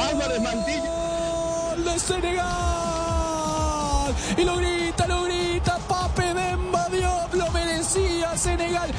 Álvarez 0.00 0.40
Mantilla. 0.40 0.90
¡Gol 1.70 1.84
de 1.84 1.98
Senegal! 1.98 2.46
Y 4.36 4.44
lo 4.44 4.56
grita, 4.56 5.06
lo 5.06 5.25
Senegal. 8.38 8.90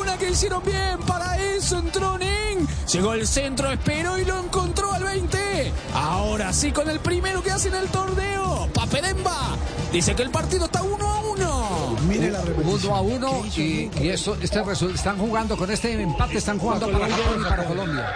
Una 0.00 0.16
que 0.18 0.30
hicieron 0.30 0.62
bien, 0.64 0.98
para 1.06 1.38
eso 1.38 1.78
entró 1.78 2.18
Nen. 2.18 2.66
Llegó 2.92 3.14
el 3.14 3.26
centro, 3.26 3.70
esperó 3.70 4.18
y 4.18 4.24
lo 4.24 4.38
encontró 4.38 4.92
al 4.92 5.04
20. 5.04 5.72
Ahora 5.94 6.52
sí, 6.52 6.72
con 6.72 6.88
el 6.88 7.00
primero 7.00 7.42
que 7.42 7.50
hace 7.50 7.68
en 7.68 7.74
el 7.74 7.88
torneo, 7.88 8.68
Pape 8.72 9.02
Demba. 9.02 9.56
Dice 9.92 10.14
que 10.14 10.22
el 10.22 10.30
partido 10.30 10.64
está 10.66 10.82
1 10.82 11.06
a 11.08 11.20
1. 11.20 11.96
Mire 12.08 12.30
la 12.30 12.40
Uno 12.40 12.94
a 12.94 13.00
uno 13.00 13.42
y, 13.56 13.90
y 14.00 14.08
esto, 14.08 14.36
este 14.40 14.60
están 14.94 15.18
jugando 15.18 15.56
con 15.56 15.70
este 15.70 16.00
empate, 16.00 16.38
están 16.38 16.58
jugando 16.58 16.90
para 16.90 17.08
Japón 17.08 17.40
y 17.40 17.44
para 17.44 17.64
Colombia. 17.64 18.14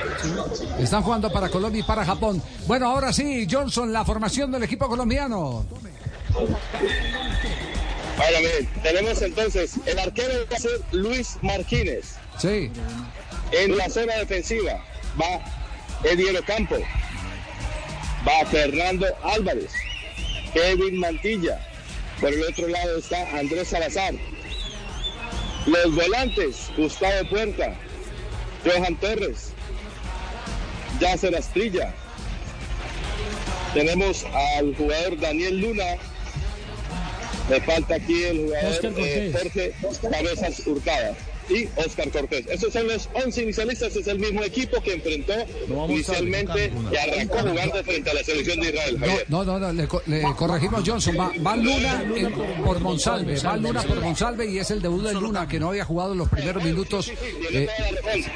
Están 0.79 1.03
jugando 1.03 1.31
para 1.31 1.49
Colombia 1.49 1.81
y 1.81 1.85
para 1.85 2.05
Japón. 2.05 2.43
Bueno, 2.67 2.91
ahora 2.91 3.13
sí, 3.13 3.47
Johnson, 3.51 3.93
la 3.93 4.05
formación 4.05 4.51
del 4.51 4.65
equipo 4.65 4.89
colombiano. 4.89 5.65
Bueno, 8.19 8.39
miren, 8.41 8.69
tenemos 8.83 9.23
entonces 9.23 9.75
el 9.87 9.97
arquero 9.97 10.45
va 10.51 10.57
a 10.57 10.59
ser 10.59 10.81
Luis 10.91 11.37
Martínez. 11.41 12.17
Sí. 12.37 12.69
En 13.53 13.77
la 13.77 13.89
zona 13.89 14.17
defensiva 14.17 14.85
va 15.21 15.41
Ediero 16.03 16.43
Campo, 16.45 16.77
va 18.27 18.45
Fernando 18.47 19.07
Álvarez, 19.23 19.71
Kevin 20.53 20.99
Mantilla. 20.99 21.65
Por 22.21 22.33
el 22.33 22.43
otro 22.43 22.67
lado 22.67 22.99
está 22.99 23.39
Andrés 23.39 23.69
Salazar. 23.69 24.15
Los 25.67 25.95
volantes, 25.95 26.71
Gustavo 26.77 27.29
Puerta, 27.31 27.77
Johan 28.65 28.99
Torres, 28.99 29.53
Yasser 30.99 31.37
Astrilla. 31.37 31.95
Tenemos 33.75 34.25
al 34.25 34.75
jugador 34.75 35.21
Daniel 35.21 35.61
Luna. 35.61 35.85
Me 37.49 37.61
falta 37.61 37.95
aquí 37.95 38.25
el 38.25 38.45
jugador 38.45 38.73
Oscar 38.73 38.93
eh. 38.99 39.33
Jorge 39.33 39.75
Cabezas 40.11 40.67
Hurtada 40.67 41.17
y 41.49 41.69
Oscar 41.77 42.11
Cortés. 42.11 42.47
Estos 42.49 42.73
son 42.73 42.87
los 42.89 43.09
11 43.15 43.43
inicialistas. 43.43 43.95
Es 43.97 44.07
el 44.07 44.19
mismo 44.19 44.43
equipo 44.43 44.81
que 44.83 44.95
enfrentó 44.95 45.33
inicialmente 45.89 46.73
y 46.93 46.97
arrancó 46.97 47.39
jugando 47.39 47.83
frente 47.85 48.11
a 48.11 48.15
la 48.15 48.23
selección 48.25 48.61
de 48.61 48.69
Israel. 48.71 48.97
No, 48.99 49.07
Javier. 49.07 49.25
no, 49.29 49.45
no, 49.45 49.59
no, 49.59 49.73
le, 49.73 49.89
le 50.07 50.23
corregimos 50.37 50.83
Johnson. 50.87 51.17
Va, 51.19 51.33
va 51.45 51.57
Luna 51.57 52.03
en- 52.15 52.33
por 52.65 52.81
Monsalve, 52.81 53.39
va 53.41 53.57
Luna 53.57 53.83
por 53.83 54.01
Monsalve 54.01 54.47
y 54.51 54.59
es 54.59 54.71
el 54.71 54.83
debut 54.83 55.03
de 55.05 55.15
Luna 55.15 55.47
que 55.49 55.59
no 55.59 55.69
había 55.71 55.85
jugado 55.85 56.15
los 56.15 56.29
primeros 56.29 56.63
minutos. 56.63 57.11
Eh, 57.51 57.69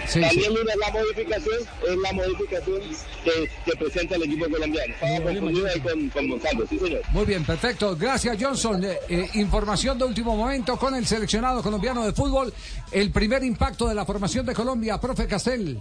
sí, 0.09 0.21
También. 0.21 0.55
Luna 0.55 0.73
es 0.73 0.79
la 0.79 0.91
modificación, 0.93 1.59
es 1.89 1.97
la 2.03 2.13
modificación 2.13 2.81
que, 3.25 3.51
que 3.65 3.77
presenta 3.77 4.17
el 4.17 4.23
equipo 4.25 4.47
colombiano. 4.49 4.95
Estaba 4.95 5.25
confundido 5.25 5.67
ahí 5.67 5.81
con, 5.81 6.09
con 6.11 6.29
Gonzalo, 6.29 6.67
sí 6.69 6.79
señor. 6.79 7.03
Muy 7.11 7.25
bien, 7.25 7.45
perfecto. 7.45 7.97
Gracias, 7.97 8.37
Johnson. 8.41 8.83
Eh, 8.85 8.99
eh, 9.09 9.29
información 9.35 9.99
de 9.99 10.05
último 10.05 10.37
momento 10.37 10.77
con 10.79 10.95
el 10.95 11.07
seleccionado 11.07 11.63
colombiano 11.63 12.05
de 12.05 12.13
fútbol. 12.13 12.53
El 12.91 13.02
primer 13.11 13.43
impacto 13.45 13.89
de 13.89 13.95
la 13.95 14.05
formación 14.05 14.47
de 14.47 14.55
Colombia, 14.55 15.01
profe 15.01 15.27
Castel. 15.27 15.81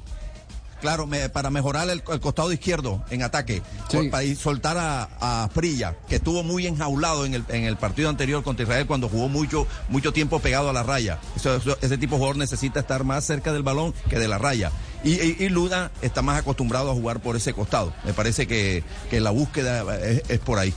Claro, 0.79 1.05
me- 1.05 1.29
para 1.29 1.51
mejorar 1.51 1.87
el, 1.91 2.01
el 2.11 2.19
costado 2.19 2.51
izquierdo 2.51 3.03
en 3.11 3.21
ataque, 3.21 3.61
para 4.09 4.23
ir- 4.23 4.35
soltar 4.35 4.77
a, 4.79 5.43
a 5.43 5.47
Prilla, 5.49 5.95
que 6.09 6.15
estuvo 6.15 6.41
muy 6.41 6.65
enjaulado 6.65 7.23
en 7.23 7.35
el, 7.35 7.45
en 7.49 7.65
el 7.65 7.77
partido 7.77 8.09
anterior 8.09 8.41
contra 8.43 8.63
Israel 8.63 8.87
cuando 8.87 9.07
jugó 9.07 9.29
mucho, 9.29 9.67
mucho 9.89 10.11
tiempo 10.11 10.39
pegado 10.39 10.71
a 10.71 10.73
la 10.73 10.81
raya. 10.81 11.19
Eso- 11.35 11.57
eso- 11.57 11.77
ese 11.81 11.99
tipo 11.99 12.15
de 12.15 12.17
jugador 12.17 12.37
necesita 12.37 12.79
estar 12.79 13.03
más 13.03 13.23
cerca 13.25 13.53
del 13.53 13.61
balón 13.61 13.93
que 14.09 14.17
de 14.17 14.27
la 14.27 14.39
raya. 14.39 14.71
Y, 15.03 15.21
y- 15.21 15.35
y 15.39 15.49
Luna 15.49 15.91
está 16.01 16.23
más 16.23 16.39
acostumbrado 16.39 16.89
a 16.89 16.95
jugar 16.95 17.21
por 17.21 17.35
ese 17.35 17.53
costado. 17.53 17.93
Me 18.03 18.13
parece 18.13 18.47
que, 18.47 18.83
que 19.11 19.19
la 19.19 19.29
búsqueda 19.29 19.99
es, 20.03 20.23
es 20.29 20.39
por 20.39 20.57
ahí. 20.57 20.73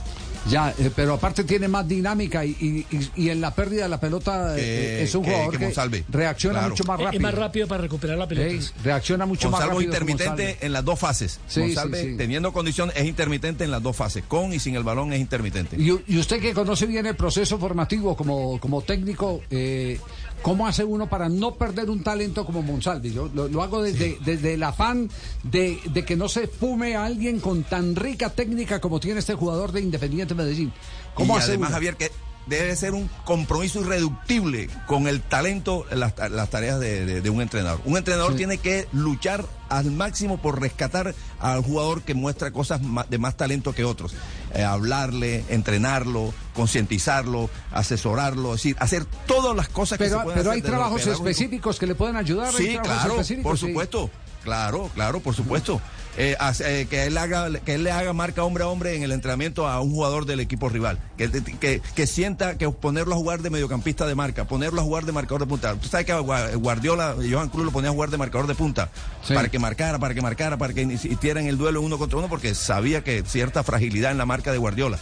Ya, 0.49 0.73
eh, 0.77 0.91
pero 0.95 1.13
aparte 1.15 1.43
tiene 1.43 1.67
más 1.67 1.87
dinámica 1.87 2.45
y, 2.45 2.85
y- 3.15 3.29
en 3.29 3.41
la 3.41 3.53
pérdida 3.53 3.83
de 3.83 3.89
la 3.89 3.99
pelota 3.99 4.53
eh, 4.55 4.59
Que- 4.59 5.03
es 5.03 5.15
un 5.15 5.23
que- 5.23 5.31
jugador 5.31 5.57
que 5.57 5.65
Monsalve. 5.65 6.03
reacciona 6.09 6.59
Claro. 6.59 6.69
mucho 6.69 6.83
más 6.83 6.99
Es 6.99 7.05
rápido. 7.05 7.21
más 7.23 7.33
rápido 7.35 7.67
para 7.67 7.81
recuperar 7.81 8.17
la 8.17 8.27
pelota. 8.27 8.49
Sí, 8.63 8.71
reacciona 8.83 9.25
mucho 9.25 9.49
más 9.49 9.61
rápido. 9.61 9.81
intermitente 9.81 10.57
en 10.61 10.71
las 10.73 10.85
dos 10.85 10.99
fases. 10.99 11.39
Sí, 11.47 11.61
Monsalve, 11.61 12.01
sí, 12.01 12.09
sí. 12.11 12.17
teniendo 12.17 12.53
condiciones, 12.53 12.95
es 12.95 13.05
intermitente 13.05 13.63
en 13.63 13.71
las 13.71 13.81
dos 13.81 13.95
fases. 13.95 14.23
Con 14.27 14.53
y 14.53 14.59
sin 14.59 14.75
el 14.75 14.83
balón 14.83 15.13
es 15.13 15.19
intermitente. 15.19 15.77
Y, 15.79 15.87
y 16.07 16.17
usted 16.19 16.39
que 16.39 16.53
conoce 16.53 16.85
bien 16.85 17.05
el 17.07 17.15
proceso 17.15 17.57
formativo 17.57 18.15
como, 18.15 18.59
como 18.59 18.81
técnico, 18.83 19.41
eh, 19.49 19.99
¿cómo 20.45 20.67
hace 20.67 20.83
uno 20.83 21.09
para 21.09 21.27
no 21.27 21.55
perder 21.55 21.89
un 21.89 22.03
talento 22.03 22.45
como 22.45 22.61
Monsalve? 22.61 23.11
Yo 23.11 23.31
lo, 23.33 23.47
lo 23.47 23.63
hago 23.63 23.81
desde, 23.81 24.19
desde 24.23 24.53
el 24.53 24.61
afán 24.61 25.09
de, 25.41 25.79
de 25.91 26.05
que 26.05 26.15
no 26.15 26.29
se 26.29 26.45
fume 26.47 26.95
a 26.95 27.03
alguien 27.05 27.39
con 27.39 27.63
tan 27.63 27.95
rica 27.95 28.29
técnica 28.29 28.79
como 28.79 28.99
tiene 28.99 29.21
este 29.21 29.33
jugador 29.33 29.71
de 29.71 29.81
Independiente 29.81 30.35
Medellín. 30.35 30.71
¿Cómo 31.15 31.33
y 31.35 31.39
hace 31.39 31.47
además, 31.53 31.69
uno? 31.69 31.75
Javier, 31.77 31.95
que 31.95 32.11
debe 32.45 32.75
ser 32.75 32.93
un 32.93 33.09
compromiso 33.23 33.81
irreductible 33.81 34.69
con 34.85 35.07
el 35.07 35.21
talento, 35.23 35.83
las, 35.91 36.13
las 36.29 36.49
tareas 36.51 36.79
de, 36.79 37.03
de- 37.03 37.21
de 37.21 37.29
un 37.31 37.41
entrenador. 37.41 37.81
Un 37.85 37.97
entrenador 37.97 38.33
Sí. 38.33 38.37
tiene 38.37 38.59
que 38.59 38.87
luchar 38.93 39.43
al 39.67 39.89
máximo 39.89 40.37
por 40.39 40.61
rescatar 40.61 41.15
al 41.39 41.63
jugador 41.63 42.03
que 42.03 42.13
muestra 42.13 42.51
cosas 42.51 42.81
de 43.09 43.17
más 43.17 43.35
talento 43.35 43.73
que 43.73 43.83
otros. 43.83 44.13
Eh, 44.55 44.63
hablarle, 44.63 45.43
entrenarlo, 45.49 46.33
concientizarlo, 46.53 47.49
asesorarlo, 47.71 48.55
es 48.55 48.61
decir, 48.61 48.77
hacer 48.79 49.03
todas 49.27 49.53
las 49.53 49.67
cosas 49.67 49.97
que 49.97 50.05
se 50.05 50.11
Pero, 50.11 50.23
pueden 50.23 50.39
pero 50.39 50.51
hacer 50.51 50.63
hay 50.63 50.69
trabajos 50.69 51.05
específicos 51.05 51.77
que 51.77 51.85
le 51.85 51.93
pueden 51.93 52.15
ayudar. 52.15 52.53
Sí, 52.53 52.77
claro, 52.81 53.15
por 53.43 53.57
sí. 53.57 53.67
supuesto. 53.67 54.09
Claro, 54.45 54.89
claro, 54.93 55.19
por 55.19 55.35
supuesto. 55.35 55.81
Eh, 56.17 56.37
eh, 56.59 56.87
que 56.89 57.03
él 57.03 57.17
haga 57.17 57.49
que 57.65 57.75
él 57.75 57.83
le 57.83 57.91
haga 57.91 58.13
marca 58.13 58.43
hombre 58.43 58.63
a 58.63 58.67
hombre 58.67 58.95
en 58.95 59.03
el 59.03 59.11
entrenamiento 59.11 59.67
a 59.67 59.81
un 59.81 59.91
jugador 59.91 60.25
del 60.25 60.39
equipo 60.39 60.69
rival. 60.69 60.99
Que, 61.17 61.29
que, 61.29 61.81
que 61.81 62.07
sienta 62.07 62.57
que 62.57 62.69
ponerlo 62.69 63.15
a 63.15 63.17
jugar 63.17 63.41
de 63.41 63.49
mediocampista 63.49 64.05
de 64.05 64.15
marca, 64.15 64.45
ponerlo 64.45 64.81
a 64.81 64.83
jugar 64.83 65.05
de 65.05 65.11
marcador 65.11 65.41
de 65.41 65.47
punta. 65.47 65.75
Tú 65.75 65.87
sabes 65.87 66.05
que 66.05 66.13
Guardiola, 66.13 67.15
Johan 67.29 67.49
Cruz 67.49 67.65
lo 67.65 67.71
ponía 67.71 67.89
a 67.89 67.93
jugar 67.93 68.09
de 68.09 68.17
marcador 68.17 68.47
de 68.47 68.55
punta. 68.55 68.89
Sí. 69.23 69.33
Para 69.33 69.49
que 69.49 69.59
marcara, 69.59 69.99
para 69.99 70.13
que 70.13 70.21
marcara, 70.21 70.57
para 70.57 70.73
que 70.73 70.83
hicieran 70.83 71.47
el 71.47 71.57
duelo 71.57 71.81
uno 71.81 71.97
contra 71.97 72.17
uno, 72.17 72.29
porque 72.29 72.55
sabía 72.55 73.03
que 73.03 73.23
cierta 73.25 73.63
fragilidad 73.63 74.11
en 74.11 74.17
la 74.17 74.25
marca 74.25 74.51
de 74.51 74.57
Guardiola. 74.57 74.97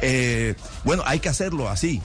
Eh, 0.00 0.54
bueno, 0.84 1.02
hay 1.06 1.20
que 1.20 1.28
hacerlo 1.28 1.68
así. 1.68 2.00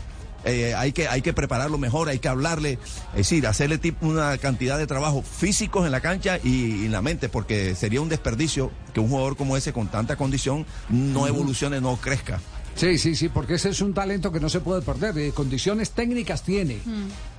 Eh, 0.45 0.73
hay, 0.75 0.91
que, 0.91 1.07
hay 1.07 1.21
que 1.21 1.33
prepararlo 1.33 1.77
mejor, 1.77 2.09
hay 2.09 2.19
que 2.19 2.27
hablarle, 2.27 2.79
es 3.11 3.17
decir, 3.17 3.47
hacerle 3.47 3.79
una 4.01 4.37
cantidad 4.37 4.77
de 4.77 4.87
trabajo 4.87 5.21
físicos 5.21 5.85
en 5.85 5.91
la 5.91 5.99
cancha 6.01 6.39
y, 6.43 6.85
en 6.85 6.91
la 6.91 7.01
mente, 7.01 7.27
porque 7.27 7.75
sería 7.75 8.01
un 8.01 8.09
desperdicio 8.09 8.71
que 8.93 8.99
un 8.99 9.09
jugador 9.09 9.35
como 9.35 9.57
ese 9.57 9.73
con 9.73 9.87
tanta 9.87 10.15
condición 10.15 10.65
no 10.89 11.27
evolucione, 11.27 11.81
no 11.81 11.97
crezca. 11.97 12.39
Sí, 12.77 12.99
sí, 12.99 13.15
sí, 13.15 13.27
porque 13.27 13.55
ese 13.55 13.69
es 13.69 13.81
un 13.81 13.95
talento 13.95 14.31
que 14.31 14.39
no 14.39 14.49
se 14.49 14.59
puede 14.59 14.83
perder. 14.83 15.17
eh, 15.17 15.31
condiciones 15.33 15.91
técnicas 15.91 16.43
tiene. 16.43 16.77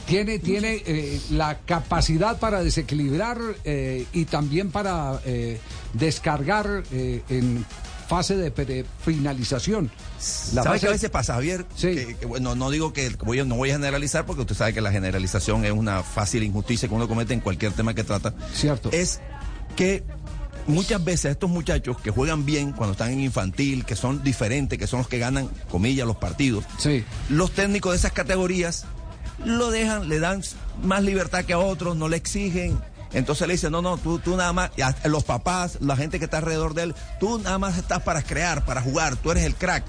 Tiene, 0.04 0.40
tiene 0.40 0.82
eh, 0.84 1.20
la 1.30 1.58
capacidad 1.60 2.40
para 2.40 2.64
desequilibrar 2.64 3.38
eh, 3.64 4.06
y 4.12 4.24
también 4.24 4.70
para 4.72 5.20
eh, 5.24 5.60
descargar 5.92 6.82
eh, 6.90 7.22
en 7.28 7.64
fase 8.08 8.36
de, 8.36 8.50
de 8.50 8.84
finalización. 9.04 9.90
La 10.54 10.62
¿Sabes 10.62 10.64
fase- 10.64 10.80
qué 10.80 10.86
a 10.86 10.90
veces 10.92 11.10
pasa, 11.10 11.34
Javier? 11.34 11.64
Que- 11.78 12.16
que, 12.16 12.26
bueno, 12.26 12.54
no 12.54 12.70
digo 12.70 12.92
que 12.92 13.10
voy 13.24 13.44
no 13.44 13.56
voy 13.56 13.70
a 13.70 13.74
generalizar 13.74 14.24
porque 14.26 14.42
usted 14.42 14.56
sabe 14.56 14.72
que 14.72 14.80
la 14.80 14.90
generalización 14.90 15.64
es 15.64 15.72
una 15.72 16.02
fácil 16.02 16.42
injusticia 16.42 16.88
que 16.88 16.94
uno 16.94 17.06
comete 17.06 17.34
en 17.34 17.40
cualquier 17.40 17.72
tema 17.72 17.94
que 17.94 18.04
trata. 18.04 18.34
Cierto. 18.54 18.90
Es 18.92 19.20
que 19.76 20.02
muchas 20.66 21.04
veces 21.04 21.32
estos 21.32 21.50
muchachos 21.50 21.98
que 22.00 22.10
juegan 22.10 22.44
bien 22.46 22.72
cuando 22.72 22.92
están 22.92 23.10
en 23.12 23.20
infantil, 23.20 23.84
que 23.84 23.94
son 23.96 24.22
diferentes, 24.24 24.78
que 24.78 24.86
son 24.86 24.98
los 25.00 25.08
que 25.08 25.18
ganan, 25.18 25.48
comillas, 25.70 26.06
los 26.06 26.16
partidos, 26.16 26.64
los 27.28 27.52
técnicos 27.52 27.92
de 27.92 27.98
esas 27.98 28.12
categorías 28.12 28.84
lo 29.44 29.70
dejan, 29.70 30.08
le 30.08 30.18
dan 30.18 30.42
más 30.82 31.02
libertad 31.02 31.44
que 31.44 31.52
a 31.52 31.58
otros, 31.58 31.96
no 31.96 32.08
le 32.08 32.16
exigen. 32.16 32.78
Entonces 33.12 33.46
le 33.46 33.54
dicen, 33.54 33.72
no, 33.72 33.82
no, 33.82 33.96
tú, 33.96 34.18
tú 34.18 34.36
nada 34.36 34.52
más, 34.52 34.70
los 35.04 35.24
papás, 35.24 35.78
la 35.80 35.96
gente 35.96 36.18
que 36.18 36.26
está 36.26 36.38
alrededor 36.38 36.74
de 36.74 36.84
él, 36.84 36.94
tú 37.18 37.38
nada 37.38 37.58
más 37.58 37.78
estás 37.78 38.02
para 38.02 38.22
crear, 38.22 38.64
para 38.64 38.82
jugar, 38.82 39.16
tú 39.16 39.30
eres 39.30 39.44
el 39.44 39.54
crack. 39.54 39.84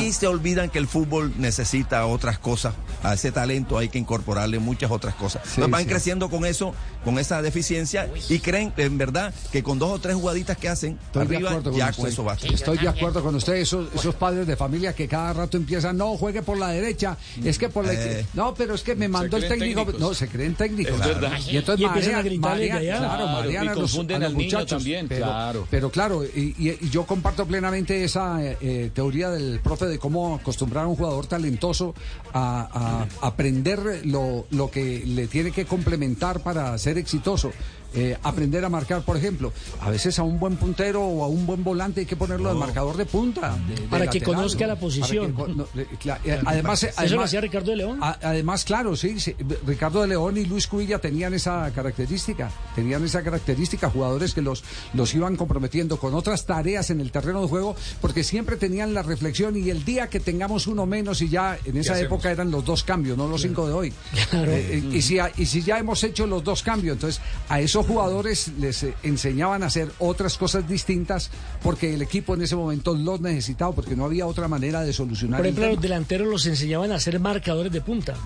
y 0.00 0.12
se 0.12 0.26
olvidan 0.26 0.70
que 0.70 0.78
el 0.78 0.88
fútbol 0.88 1.32
necesita 1.36 2.04
otras 2.06 2.38
cosas. 2.38 2.74
A 3.02 3.14
ese 3.14 3.30
talento 3.30 3.78
hay 3.78 3.88
que 3.88 3.98
incorporarle 3.98 4.58
muchas 4.58 4.90
otras 4.90 5.14
cosas. 5.14 5.42
Van 5.56 5.82
sí. 5.82 5.86
creciendo 5.86 6.28
con 6.30 6.44
eso, 6.44 6.74
con 7.08 7.18
esa 7.18 7.40
deficiencia 7.42 8.08
y 8.28 8.38
creen 8.40 8.72
en 8.76 8.98
verdad 8.98 9.32
que 9.50 9.62
con 9.62 9.78
dos 9.78 9.90
o 9.92 9.98
tres 9.98 10.14
jugaditas 10.14 10.56
que 10.58 10.68
hacen 10.68 10.98
Estoy 11.06 11.26
de 11.26 11.36
arriba 11.36 11.50
acuerdo 11.50 11.70
con 11.70 11.78
ya 11.78 11.88
usted. 11.88 12.02
con 12.02 12.10
eso 12.12 12.24
basta. 12.24 12.46
Estoy 12.48 12.78
de 12.78 12.88
acuerdo 12.88 13.22
con 13.22 13.34
usted. 13.34 13.54
Esos, 13.54 13.88
esos 13.94 14.14
padres 14.14 14.46
de 14.46 14.56
familia 14.56 14.92
que 14.94 15.08
cada 15.08 15.32
rato 15.32 15.56
empiezan, 15.56 15.96
no, 15.96 16.16
juegue 16.18 16.42
por 16.42 16.58
la 16.58 16.68
derecha. 16.68 17.16
Es 17.42 17.58
que 17.58 17.68
por 17.70 17.86
la. 17.86 17.94
Eh. 17.94 18.26
No, 18.34 18.54
pero 18.54 18.74
es 18.74 18.82
que 18.82 18.94
me 18.94 19.08
mandó 19.08 19.36
el 19.38 19.48
técnico. 19.48 19.80
técnicos. 19.86 20.00
No, 20.00 20.12
se 20.14 20.28
creen 20.28 20.54
técnicos. 20.54 21.00
Es 21.00 21.06
verdad. 21.06 21.32
Y 21.50 21.56
entonces 21.56 21.80
Y 21.80 21.84
empiezan 21.86 22.12
marean- 22.14 22.44
a 22.44 22.56
de 22.56 22.72
allá. 22.72 22.96
claro, 22.98 23.08
Claro, 23.14 23.26
marean 23.28 23.64
y 23.64 23.68
a 23.68 23.74
los, 23.74 23.80
confunden 23.90 24.16
a 24.16 24.18
los 24.20 24.26
al 24.28 24.32
niño 24.38 24.44
muchachos. 24.44 24.70
también, 24.78 25.08
pero, 25.08 25.24
claro. 25.26 25.66
Pero 25.70 25.90
claro, 25.90 26.24
y, 26.24 26.54
y- 26.58 26.78
y 26.80 26.90
yo 26.90 27.06
comparto 27.06 27.46
plenamente 27.46 28.04
esa 28.04 28.44
eh, 28.44 28.56
eh, 28.60 28.90
teoría 28.94 29.30
del 29.30 29.60
profe 29.60 29.86
de 29.86 29.98
cómo 29.98 30.34
acostumbrar 30.34 30.84
a 30.84 30.88
un 30.88 30.96
jugador 30.96 31.26
talentoso 31.26 31.94
a, 32.34 33.06
a 33.22 33.26
aprender 33.26 34.02
lo, 34.04 34.46
lo 34.50 34.70
que 34.70 35.02
le 35.06 35.26
tiene 35.26 35.50
que 35.52 35.64
complementar 35.64 36.40
para 36.40 36.76
ser 36.78 36.97
exitoso. 36.98 37.52
Eh, 37.94 38.16
aprender 38.22 38.62
a 38.66 38.68
marcar, 38.68 39.02
por 39.02 39.16
ejemplo, 39.16 39.50
a 39.80 39.88
veces 39.88 40.18
a 40.18 40.22
un 40.22 40.38
buen 40.38 40.56
puntero 40.56 41.02
o 41.06 41.24
a 41.24 41.28
un 41.28 41.46
buen 41.46 41.64
volante 41.64 42.00
hay 42.00 42.06
que 42.06 42.16
ponerlo 42.16 42.50
de 42.52 42.54
marcador 42.60 42.96
de 42.98 43.06
punta. 43.06 43.56
de- 43.66 43.76
de 43.76 43.80
Para 43.88 44.08
que 44.10 44.20
conozca 44.20 44.66
la 44.66 44.76
posición. 44.76 45.28
que 45.28 45.32
con- 45.32 45.56
no, 45.56 45.64
eh, 45.74 45.86
eh, 46.24 46.40
además, 46.44 46.82
eh, 46.82 46.90
Eso 47.02 47.16
lo 47.16 47.22
hacía 47.22 47.40
Ricardo 47.40 47.70
de 47.70 47.76
León. 47.78 47.98
a- 48.02 48.18
además, 48.22 48.64
claro, 48.64 48.94
sí, 48.94 49.18
sí, 49.18 49.34
Ricardo 49.66 50.02
de 50.02 50.08
León 50.08 50.36
y 50.36 50.44
Luis 50.44 50.66
Cubilla 50.66 50.98
tenían 50.98 51.32
esa 51.32 51.70
característica, 51.74 52.50
tenían 52.74 53.02
esa 53.04 53.22
característica, 53.22 53.88
jugadores 53.88 54.34
que 54.34 54.42
los, 54.42 54.64
los 54.92 55.14
iban 55.14 55.36
comprometiendo 55.36 55.96
con 55.98 56.14
otras 56.14 56.44
tareas 56.44 56.90
en 56.90 57.00
el 57.00 57.10
terreno 57.10 57.40
de 57.40 57.48
juego, 57.48 57.74
porque 58.02 58.22
siempre 58.22 58.56
tenían 58.56 58.92
la 58.92 59.02
reflexión 59.02 59.56
y 59.56 59.70
el 59.70 59.84
día 59.86 60.08
que 60.10 60.20
tengamos 60.20 60.66
uno 60.66 60.84
menos 60.84 61.22
y 61.22 61.30
ya 61.30 61.58
en 61.64 61.78
esa 61.78 61.98
época 61.98 62.30
eran 62.30 62.50
los 62.50 62.64
dos 62.66 62.84
cambios, 62.84 63.16
no 63.16 63.26
los 63.28 63.40
cinco 63.40 63.66
de 63.66 63.72
hoy. 63.72 63.92
Eh, 64.32 64.90
y, 64.92 65.00
si, 65.00 65.16
y 65.38 65.46
si 65.46 65.62
ya 65.62 65.78
hemos 65.78 66.04
hecho 66.04 66.26
los 66.26 66.44
dos 66.44 66.62
cambios, 66.62 66.96
entonces 66.96 67.20
a 67.48 67.60
esos 67.78 67.92
jugadores 67.92 68.52
les 68.58 68.82
eh, 68.82 68.94
enseñaban 69.04 69.62
a 69.62 69.66
hacer 69.66 69.88
otras 70.00 70.36
cosas 70.36 70.68
distintas 70.68 71.30
porque 71.62 71.94
el 71.94 72.02
equipo 72.02 72.34
en 72.34 72.42
ese 72.42 72.56
momento 72.56 72.92
los 72.94 73.20
necesitaba, 73.20 73.72
porque 73.72 73.94
no 73.94 74.04
había 74.04 74.26
otra 74.26 74.48
manera 74.48 74.82
de 74.82 74.92
solucionar 74.92 75.38
Por 75.38 75.46
el 75.46 75.52
ejemplo, 75.52 75.70
a 75.70 75.74
los 75.74 75.82
delanteros 75.82 76.26
los 76.26 76.46
enseñaban 76.46 76.90
a 76.90 76.98
ser 76.98 77.20
marcadores 77.20 77.70
de 77.70 77.80
punta. 77.80 78.16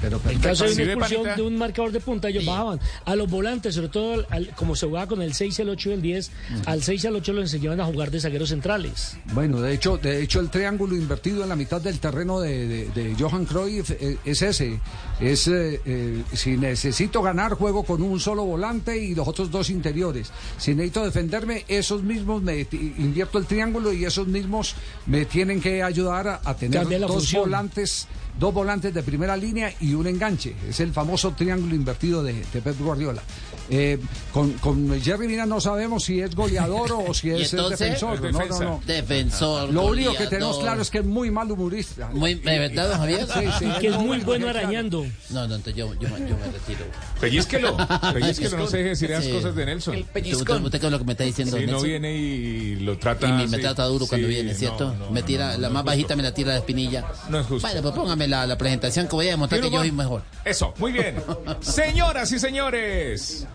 Pero 0.00 0.20
En 0.28 0.38
caso 0.40 0.64
de 0.64 0.74
¿Sí 0.74 0.82
una 0.82 0.92
expulsión 0.92 1.36
de 1.36 1.42
un 1.42 1.56
marcador 1.56 1.90
de 1.90 2.00
punta, 2.00 2.28
ellos 2.28 2.44
bajaban. 2.44 2.78
A 3.06 3.16
los 3.16 3.30
volantes, 3.30 3.74
sobre 3.74 3.88
todo, 3.88 4.12
al- 4.14 4.26
al- 4.30 4.48
como 4.54 4.76
se 4.76 4.86
jugaba 4.86 5.06
con 5.06 5.22
el 5.22 5.32
6, 5.32 5.58
el 5.60 5.70
8 5.70 5.90
y 5.90 5.92
el 5.94 6.02
10, 6.02 6.30
al 6.66 6.82
6 6.82 7.02
y 7.04 7.06
al 7.06 7.16
8 7.16 7.32
lo 7.32 7.40
enseñaban 7.40 7.80
a 7.80 7.86
jugar 7.86 8.10
de 8.10 8.20
zagueros 8.20 8.50
centrales. 8.50 9.16
Bueno, 9.32 9.60
de 9.60 9.72
hecho, 9.74 9.96
de 9.96 10.22
hecho 10.22 10.40
el 10.40 10.50
triángulo 10.50 10.94
invertido 10.96 11.42
en 11.42 11.48
la 11.48 11.56
mitad 11.56 11.80
del 11.80 11.98
terreno 11.98 12.40
de, 12.40 12.66
de- 12.68 12.88
de 12.90 13.16
Johan 13.18 13.46
Cruyff 13.46 13.90
eh, 13.92 14.18
es 14.24 14.42
ese. 14.42 14.80
Es 15.20 15.48
eh, 15.48 15.80
eh, 15.86 16.22
si 16.34 16.56
necesito 16.58 17.22
ganar 17.22 17.54
juego 17.54 17.82
con 17.84 18.02
un 18.02 18.20
solo 18.20 18.44
volante 18.44 18.98
y 19.02 19.14
los 19.14 19.26
otros 19.26 19.50
dos 19.50 19.70
interiores. 19.70 20.30
Si 20.58 20.74
necesito 20.74 21.04
defenderme, 21.04 21.64
esos 21.68 22.02
mismos 22.02 22.42
me 22.42 22.66
invierto 22.70 23.38
el 23.38 23.46
triángulo 23.46 23.92
y 23.94 24.04
esos 24.04 24.26
mismos 24.28 24.74
me 25.06 25.24
tienen 25.24 25.60
que 25.60 25.82
ayudar 25.82 26.28
a, 26.28 26.40
a 26.44 26.54
tener 26.54 26.86
dos 27.00 27.10
función. 27.10 27.42
volantes. 27.44 28.06
Dos 28.38 28.52
volantes 28.52 28.92
de 28.92 29.02
primera 29.02 29.34
línea 29.34 29.72
y 29.80 29.94
un 29.94 30.06
enganche. 30.06 30.54
Es 30.68 30.80
el 30.80 30.92
famoso 30.92 31.32
triángulo 31.32 31.74
invertido 31.74 32.22
de, 32.22 32.34
Pep 32.52 32.78
Guardiola. 32.78 33.22
Eh, 33.68 33.98
con, 34.32 34.52
con 34.54 35.00
Jerry 35.00 35.26
Mina 35.26 35.44
no 35.44 35.60
sabemos 35.60 36.04
si 36.04 36.20
es 36.20 36.34
goleador 36.36 36.92
o 36.92 37.12
si 37.12 37.28
¿Y 37.28 37.42
es 37.42 37.52
eh, 37.52 37.56
entonces? 37.56 37.78
defensor. 37.80 38.20
No, 38.32 38.44
no, 38.46 38.60
no. 38.60 38.82
Defensor. 38.86 39.72
Lo 39.72 39.86
único 39.86 40.14
que 40.14 40.26
tenemos 40.26 40.58
claro 40.58 40.82
es 40.82 40.90
que 40.90 40.98
es 40.98 41.04
muy 41.04 41.30
mal 41.30 41.50
humorista. 41.50 42.08
Muy, 42.12 42.34
¿De 42.36 42.58
verdad, 42.58 42.88
don 42.90 42.98
Javier? 42.98 43.26
Sí, 43.26 43.40
sí, 43.58 43.64
Y 43.76 43.80
que 43.80 43.88
es 43.88 43.96
muy 43.98 44.18
bueno 44.20 44.48
arañando. 44.48 45.04
No, 45.30 45.48
no, 45.48 45.56
entonces 45.56 45.74
yo, 45.74 45.92
yo, 45.94 46.08
me- 46.10 46.28
yo 46.28 46.36
me 46.36 46.46
retiro. 46.52 46.84
Pellizquelo, 47.20 47.76
pellizquelo, 48.12 48.56
no 48.58 48.66
se 48.66 48.76
deje 48.78 48.88
decir 48.90 49.10
esas 49.10 49.24
Sí. 49.24 49.32
cosas 49.32 49.54
de 49.56 49.66
Nelson. 49.66 49.96
¿Usted, 49.96 50.32
usted, 50.34 50.54
usted 50.62 50.80
qué 50.80 50.86
es 50.86 50.92
lo 50.92 50.98
que 50.98 51.04
me 51.04 51.12
está 51.12 51.24
diciendo, 51.24 51.56
Si 51.56 51.66
no 51.66 51.80
viene 51.80 52.14
y 52.16 52.76
lo 52.76 52.98
trata 52.98 53.26
Y 53.42 53.48
me, 53.48 53.58
trata 53.58 53.84
duro 53.86 54.06
cuando 54.06 54.28
viene, 54.28 54.54
¿cierto? 54.54 54.92
no, 54.92 55.06
no, 55.06 55.10
me 55.10 55.22
tira, 55.22 55.52
no, 55.54 55.58
la 55.62 55.68
no 55.68 55.74
más 55.74 55.84
bajita 55.84 56.14
me 56.14 56.22
la 56.22 56.32
tira 56.32 56.52
de 56.52 56.58
espinilla. 56.58 57.04
No 57.28 57.40
es 57.40 57.46
justo. 57.46 57.66
Bueno, 57.66 57.82
pues 57.82 57.94
póngame 57.94 58.28
la, 58.28 58.46
la 58.46 58.56
presentación 58.56 59.08
que 59.08 59.16
voy 59.16 59.26
a 59.26 59.30
demostrar 59.32 59.60
que 59.60 59.68
¿Tiene 59.68 59.76
yo 59.76 59.80
soy 59.90 59.92
mejor. 59.96 60.22
Eso, 60.44 60.72
muy 60.78 60.92
bien. 60.92 61.16
Señoras 61.60 62.30
y 62.32 62.38
señores, 62.38 63.46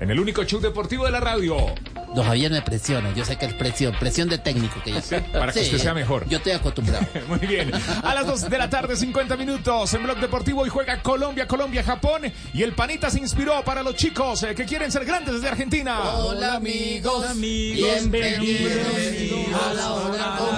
en 0.00 0.10
el 0.10 0.20
único 0.20 0.44
show 0.44 0.60
deportivo 0.60 1.04
de 1.04 1.10
la 1.10 1.20
radio. 1.20 1.56
Don 2.14 2.24
Javier 2.24 2.50
me 2.52 2.62
presiona, 2.62 3.12
yo 3.12 3.24
sé 3.24 3.36
que 3.36 3.46
es 3.46 3.54
presión, 3.54 3.92
presión 3.98 4.28
de 4.28 4.38
técnico 4.38 4.80
que 4.84 4.92
ya 4.92 5.02
Sí, 5.02 5.16
para 5.32 5.52
que 5.52 5.60
usted 5.62 5.78
sea 5.78 5.94
mejor. 5.94 6.28
Yo 6.28 6.38
estoy 6.38 6.52
acostumbrado. 6.52 7.04
Muy 7.28 7.40
bien. 7.40 7.72
A 8.04 8.14
las 8.14 8.26
2 8.26 8.48
de 8.50 8.58
la 8.58 8.70
tarde, 8.70 8.94
50 8.94 9.36
minutos 9.36 9.92
en 9.94 10.04
Blog 10.04 10.18
Deportivo 10.20 10.64
y 10.64 10.68
juega 10.68 11.02
Colombia, 11.02 11.48
Colombia, 11.48 11.82
Japón. 11.82 12.22
Y 12.52 12.62
el 12.62 12.72
Panita 12.72 13.10
se 13.10 13.18
inspiró 13.18 13.64
para 13.64 13.82
los 13.82 13.96
chicos 13.96 14.44
eh, 14.44 14.54
que 14.54 14.64
quieren 14.64 14.92
ser 14.92 15.04
grandes 15.04 15.34
desde 15.34 15.48
Argentina. 15.48 15.98
Hola 16.18 16.54
amigos, 16.54 17.26
Bienvenidos 17.36 18.72
a 19.60 19.74
la 19.74 19.92
hora 19.92 20.36
con 20.38 20.54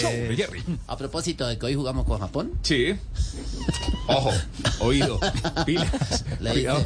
Show 0.00 0.10
de 0.10 0.34
Jerry. 0.36 0.64
A 0.88 0.96
propósito 0.96 1.46
de 1.46 1.56
que 1.58 1.66
hoy 1.66 1.74
jugamos 1.74 2.04
con 2.04 2.18
Japón, 2.18 2.52
Sí. 2.62 2.94
Ojo, 4.08 4.32
oído, 4.80 5.20
pilas. 5.66 6.24
le 6.40 6.50
Cuidado. 6.52 6.84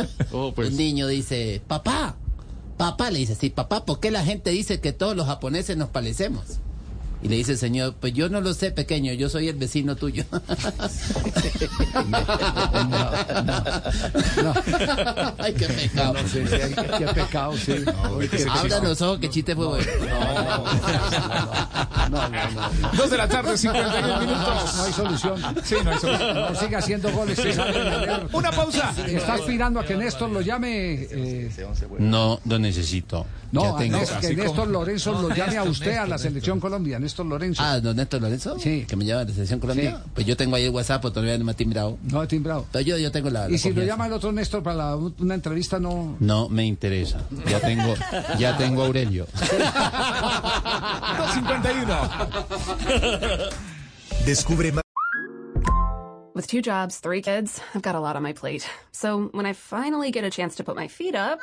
Ojo, 0.32 0.52
pues. 0.54 0.70
un 0.70 0.76
niño 0.76 1.06
dice, 1.06 1.62
papá, 1.66 2.16
papá, 2.76 3.10
le 3.10 3.18
dice, 3.20 3.34
sí, 3.34 3.50
papá, 3.50 3.84
¿por 3.84 4.00
qué 4.00 4.10
la 4.10 4.24
gente 4.24 4.50
dice 4.50 4.80
que 4.80 4.92
todos 4.92 5.16
los 5.16 5.26
japoneses 5.26 5.76
nos 5.76 5.88
parecemos? 5.88 6.58
Y 7.22 7.28
le 7.28 7.36
dice 7.36 7.52
el 7.52 7.58
señor, 7.58 7.94
pues 8.00 8.12
yo 8.14 8.28
no 8.28 8.40
lo 8.40 8.52
sé, 8.52 8.72
pequeño, 8.72 9.12
yo 9.12 9.28
soy 9.28 9.48
el 9.48 9.54
vecino 9.56 9.94
tuyo. 9.96 10.24
Ay, 15.38 15.52
qué 15.54 15.66
pecado. 15.66 16.14
No, 16.14 16.28
sí, 16.28 16.42
sí, 16.46 16.54
hay- 16.54 16.74
qué 16.98 17.06
pecado, 17.14 17.56
sí. 17.56 17.72
Abra 17.86 18.28
pecado. 18.62 18.84
los 18.84 19.02
ojos, 19.02 19.18
que 19.18 19.30
chiste 19.30 19.54
fue 19.54 19.66
bueno. 19.66 19.84
No, 22.10 22.28
no, 22.28 22.50
no. 22.50 22.70
Dos 22.96 23.10
de 23.10 23.16
la 23.16 23.28
tarde, 23.28 23.56
51 23.56 24.06
No 24.08 24.20
minutos. 24.20 24.80
hay 24.84 24.92
solución. 24.92 25.40
Sí, 25.64 25.74
no 25.84 25.90
hay 25.90 25.98
solución. 25.98 26.34
No 26.34 26.54
siga 26.54 26.78
haciendo 26.78 27.10
goles. 27.12 27.38
Una 28.32 28.50
pausa. 28.50 28.92
Está 29.06 29.34
aspirando 29.34 29.80
a 29.80 29.84
que 29.84 29.96
Néstor 29.96 30.30
lo 30.30 30.40
llame. 30.40 31.06
eh, 31.10 31.50
No, 31.98 32.40
lo 32.44 32.58
necesito. 32.58 33.26
no, 33.52 33.62
Ya 33.62 33.70
a 33.70 33.76
tengo- 33.78 33.98
Nés- 33.98 34.08
que 34.20 34.26
así 34.26 34.36
Néstor 34.36 34.68
Lorenzo 34.68 35.12
lo 35.20 35.34
llame 35.34 35.56
a 35.58 35.62
usted 35.64 35.96
a 35.96 36.06
la 36.06 36.18
selección 36.18 36.60
Colombia. 36.60 36.98
Néstor 37.12 37.26
Lorenzo. 37.26 37.62
Ah, 37.62 37.78
don 37.78 37.94
Néstor 37.94 38.22
Lorenzo, 38.22 38.58
Sí. 38.58 38.86
que 38.88 38.96
me 38.96 39.04
llama 39.04 39.20
de 39.24 39.28
la 39.28 39.34
selección 39.34 39.60
Colombia. 39.60 40.00
Sí. 40.02 40.10
Pues 40.14 40.26
yo 40.26 40.34
tengo 40.36 40.56
ahí 40.56 40.64
el 40.64 40.70
WhatsApp, 40.70 41.02
todavía 41.02 41.36
no 41.36 41.44
me 41.44 41.52
ha 41.52 41.54
timbrado. 41.54 41.98
No, 42.04 42.26
timbrado. 42.26 42.64
Pero 42.72 42.84
yo, 42.84 42.96
yo 42.96 43.12
tengo 43.12 43.28
la. 43.28 43.48
la 43.48 43.54
Y 43.54 43.58
si 43.58 43.70
lo 43.72 43.82
llama 43.84 44.06
el 44.06 44.14
otro 44.14 44.32
Néstor 44.32 44.62
para 44.62 44.76
la- 44.76 44.96
una 44.96 45.34
entrevista, 45.34 45.78
no. 45.78 46.16
No 46.20 46.48
me 46.48 46.64
interesa. 46.64 47.20
Ya 47.46 47.60
tengo, 47.60 47.94
ya 48.38 48.56
tengo 48.56 48.82
a 48.82 48.86
Aurelio. 48.86 49.26
251. 51.18 52.08
Descubre 54.24 54.72
más. 54.72 54.82
With 56.34 56.46
two 56.46 56.62
jobs, 56.62 56.98
three 57.00 57.20
kids, 57.20 57.60
I've 57.74 57.82
got 57.82 57.94
a 57.94 58.00
lot 58.00 58.16
on 58.16 58.22
my 58.22 58.32
plate. 58.32 58.66
So 58.90 59.28
when 59.34 59.44
I 59.44 59.52
finally 59.52 60.10
get 60.10 60.24
a 60.24 60.30
chance 60.30 60.56
to 60.56 60.64
put 60.64 60.76
my 60.76 60.88
feet 60.88 61.14
up, 61.14 61.38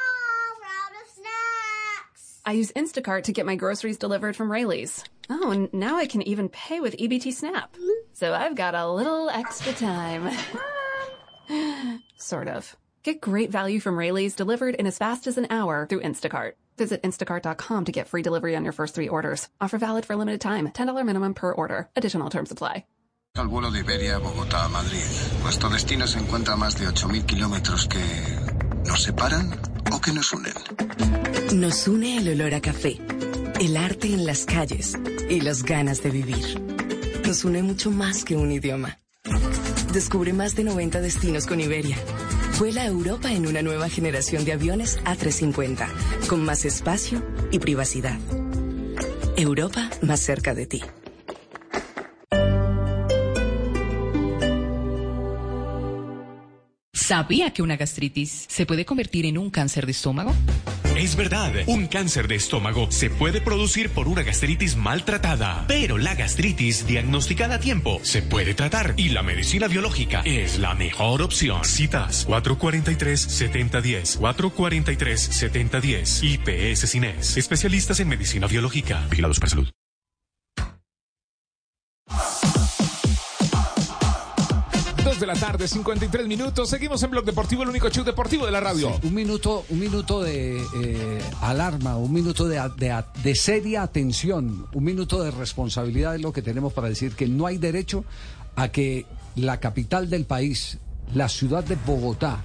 I 2.49 2.53
use 2.53 2.71
Instacart 2.71 3.25
to 3.25 3.31
get 3.31 3.45
my 3.45 3.55
groceries 3.55 3.99
delivered 3.99 4.35
from 4.35 4.51
Rayleigh's. 4.51 5.03
Oh, 5.29 5.51
and 5.51 5.71
now 5.71 5.97
I 5.97 6.07
can 6.07 6.23
even 6.23 6.49
pay 6.49 6.79
with 6.79 6.97
EBT 6.97 7.31
Snap. 7.31 7.75
So 8.13 8.33
I've 8.33 8.55
got 8.55 8.73
a 8.73 8.89
little 8.89 9.29
extra 9.29 9.71
time. 9.71 10.35
sort 12.17 12.47
of. 12.47 12.75
Get 13.03 13.21
great 13.21 13.51
value 13.51 13.79
from 13.79 13.99
Rayleigh's 13.99 14.33
delivered 14.33 14.73
in 14.73 14.87
as 14.87 14.97
fast 14.97 15.27
as 15.27 15.37
an 15.37 15.45
hour 15.51 15.85
through 15.85 16.01
Instacart. 16.01 16.53
Visit 16.75 17.03
instacart.com 17.03 17.85
to 17.85 17.91
get 17.91 18.07
free 18.07 18.23
delivery 18.23 18.55
on 18.55 18.63
your 18.63 18.73
first 18.73 18.95
three 18.95 19.09
orders. 19.09 19.47
Offer 19.61 19.77
valid 19.77 20.07
for 20.07 20.13
a 20.13 20.17
limited 20.17 20.41
time. 20.41 20.67
$10 20.69 21.05
minimum 21.05 21.35
per 21.35 21.51
order. 21.51 21.87
Additional 21.95 22.31
terms 22.31 22.51
apply. 22.51 22.83
Al 23.37 23.47
vuelo 23.47 23.69
de 23.69 23.81
Iberia, 23.81 24.17
Bogotá, 24.17 24.67
Madrid. 24.69 25.05
Nuestro 25.43 25.69
destino 25.69 26.07
se 26.07 26.17
encuentra 26.17 26.55
a 26.55 26.57
más 26.57 26.79
de 26.79 26.87
8.000 26.87 27.27
kilómetros 27.27 27.87
que 27.87 28.03
nos 28.87 29.03
separan 29.03 29.51
o 29.91 30.01
que 30.01 30.13
nos 30.13 30.33
unen. 30.33 31.18
Nos 31.53 31.87
une 31.87 32.17
el 32.17 32.29
olor 32.29 32.53
a 32.53 32.61
café, 32.61 32.99
el 33.59 33.75
arte 33.75 34.07
en 34.07 34.25
las 34.25 34.45
calles 34.45 34.93
y 35.29 35.41
las 35.41 35.63
ganas 35.63 36.03
de 36.03 36.11
vivir. 36.11 36.61
Nos 37.25 37.43
une 37.43 37.63
mucho 37.63 37.89
más 37.89 38.23
que 38.23 38.35
un 38.35 38.51
idioma. 38.51 38.99
Descubre 39.91 40.31
más 40.31 40.55
de 40.55 40.63
90 40.63 41.01
destinos 41.01 41.47
con 41.47 41.59
Iberia. 41.59 41.97
Vuela 42.59 42.83
a 42.83 42.85
Europa 42.85 43.31
en 43.31 43.47
una 43.47 43.63
nueva 43.63 43.89
generación 43.89 44.45
de 44.45 44.53
aviones 44.53 44.99
A350, 45.05 45.87
con 46.27 46.45
más 46.45 46.65
espacio 46.65 47.25
y 47.51 47.57
privacidad. 47.57 48.19
Europa 49.35 49.89
más 50.03 50.19
cerca 50.19 50.53
de 50.53 50.67
ti. 50.67 50.83
¿Sabía 56.93 57.51
que 57.53 57.63
una 57.63 57.75
gastritis 57.75 58.45
se 58.47 58.67
puede 58.67 58.85
convertir 58.85 59.25
en 59.25 59.39
un 59.39 59.49
cáncer 59.49 59.87
de 59.87 59.93
estómago? 59.93 60.31
Es 60.99 61.15
verdad. 61.15 61.53
Un 61.67 61.87
cáncer 61.87 62.27
de 62.27 62.35
estómago 62.35 62.91
se 62.91 63.09
puede 63.09 63.39
producir 63.41 63.89
por 63.89 64.07
una 64.07 64.21
gastritis 64.23 64.75
maltratada, 64.75 65.65
pero 65.67 65.97
la 65.97 66.15
gastritis 66.15 66.85
diagnosticada 66.85 67.55
a 67.55 67.59
tiempo 67.59 67.99
se 68.03 68.21
puede 68.21 68.53
tratar 68.53 68.93
y 68.97 69.09
la 69.09 69.23
medicina 69.23 69.67
biológica 69.67 70.21
es 70.25 70.59
la 70.59 70.75
mejor 70.75 71.21
opción. 71.21 71.63
Citas 71.63 72.27
443-7010, 72.27 74.19
443-7010, 74.19 76.23
IPS 76.23 76.89
Cines, 76.89 77.37
especialistas 77.37 77.99
en 77.99 78.09
medicina 78.09 78.47
biológica, 78.47 79.05
vigilados 79.09 79.39
para 79.39 79.51
salud. 79.51 79.69
De 85.19 85.27
la 85.27 85.33
tarde, 85.33 85.67
53 85.67 86.27
minutos. 86.27 86.69
Seguimos 86.69 87.03
en 87.03 87.11
Blog 87.11 87.25
Deportivo, 87.25 87.63
el 87.63 87.69
único 87.69 87.89
show 87.89 88.05
deportivo 88.05 88.45
de 88.45 88.51
la 88.51 88.61
radio. 88.61 88.97
Un 89.03 89.13
minuto, 89.13 89.65
un 89.69 89.77
minuto 89.79 90.21
de 90.21 90.61
eh, 90.81 91.21
alarma, 91.41 91.97
un 91.97 92.13
minuto 92.13 92.47
de, 92.47 92.57
de- 92.77 93.03
de 93.21 93.35
seria 93.35 93.83
atención, 93.83 94.67
un 94.73 94.83
minuto 94.83 95.21
de 95.21 95.31
responsabilidad 95.31 96.15
es 96.15 96.21
lo 96.21 96.31
que 96.31 96.41
tenemos 96.41 96.71
para 96.71 96.87
decir 96.87 97.15
que 97.15 97.27
no 97.27 97.47
hay 97.47 97.57
derecho 97.57 98.05
a 98.55 98.69
que 98.69 99.05
la 99.35 99.59
capital 99.59 100.09
del 100.09 100.25
país, 100.25 100.77
la 101.13 101.27
ciudad 101.27 101.65
de 101.65 101.75
Bogotá, 101.75 102.41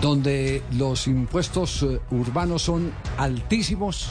donde 0.00 0.62
los 0.72 1.08
impuestos 1.08 1.82
eh, 1.82 2.00
urbanos 2.12 2.62
son 2.62 2.92
altísimos, 3.18 4.10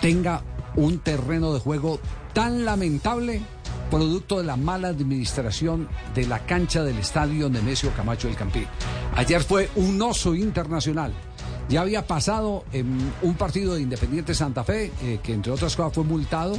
tenga 0.00 0.42
un 0.76 0.98
terreno 1.00 1.52
de 1.52 1.58
juego 1.58 1.98
tan 2.32 2.64
lamentable 2.64 3.42
producto 3.90 4.38
de 4.38 4.44
la 4.44 4.56
mala 4.56 4.88
administración 4.88 5.88
de 6.14 6.26
la 6.26 6.46
cancha 6.46 6.82
del 6.84 6.98
estadio 6.98 7.50
Nemesio 7.50 7.92
Camacho 7.92 8.28
del 8.28 8.36
Campín. 8.36 8.66
Ayer 9.16 9.42
fue 9.42 9.68
un 9.74 10.00
oso 10.00 10.34
internacional. 10.34 11.12
Ya 11.68 11.82
había 11.82 12.04
pasado 12.04 12.64
en 12.72 13.12
un 13.22 13.34
partido 13.34 13.74
de 13.74 13.82
Independiente 13.82 14.34
Santa 14.34 14.64
Fe, 14.64 14.90
eh, 15.02 15.20
que 15.22 15.32
entre 15.32 15.52
otras 15.52 15.76
cosas 15.76 15.92
fue 15.92 16.02
multado, 16.02 16.56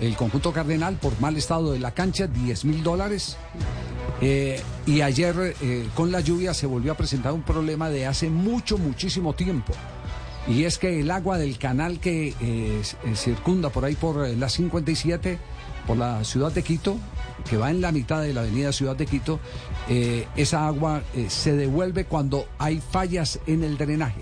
el 0.00 0.16
conjunto 0.16 0.52
cardenal 0.52 0.96
por 0.96 1.20
mal 1.20 1.36
estado 1.36 1.72
de 1.72 1.78
la 1.78 1.92
cancha, 1.92 2.26
10 2.26 2.64
mil 2.64 2.82
dólares. 2.82 3.36
Eh, 4.20 4.60
y 4.84 5.00
ayer 5.02 5.54
eh, 5.60 5.88
con 5.94 6.10
la 6.10 6.20
lluvia 6.20 6.54
se 6.54 6.66
volvió 6.66 6.90
a 6.90 6.96
presentar 6.96 7.32
un 7.32 7.42
problema 7.42 7.88
de 7.88 8.06
hace 8.06 8.30
mucho, 8.30 8.78
muchísimo 8.78 9.32
tiempo. 9.32 9.74
Y 10.48 10.64
es 10.64 10.78
que 10.78 10.98
el 11.00 11.10
agua 11.12 11.38
del 11.38 11.56
canal 11.58 12.00
que 12.00 12.34
circunda 13.14 13.68
por 13.68 13.84
ahí 13.84 13.94
por 13.94 14.26
la 14.26 14.48
57, 14.48 15.38
por 15.88 15.96
la 15.96 16.22
ciudad 16.22 16.52
de 16.52 16.62
Quito, 16.62 16.98
que 17.48 17.56
va 17.56 17.70
en 17.70 17.80
la 17.80 17.92
mitad 17.92 18.20
de 18.20 18.34
la 18.34 18.42
avenida 18.42 18.72
Ciudad 18.72 18.94
de 18.94 19.06
Quito, 19.06 19.40
eh, 19.88 20.28
esa 20.36 20.66
agua 20.66 21.02
eh, 21.14 21.30
se 21.30 21.56
devuelve 21.56 22.04
cuando 22.04 22.46
hay 22.58 22.82
fallas 22.82 23.40
en 23.46 23.64
el 23.64 23.78
drenaje. 23.78 24.20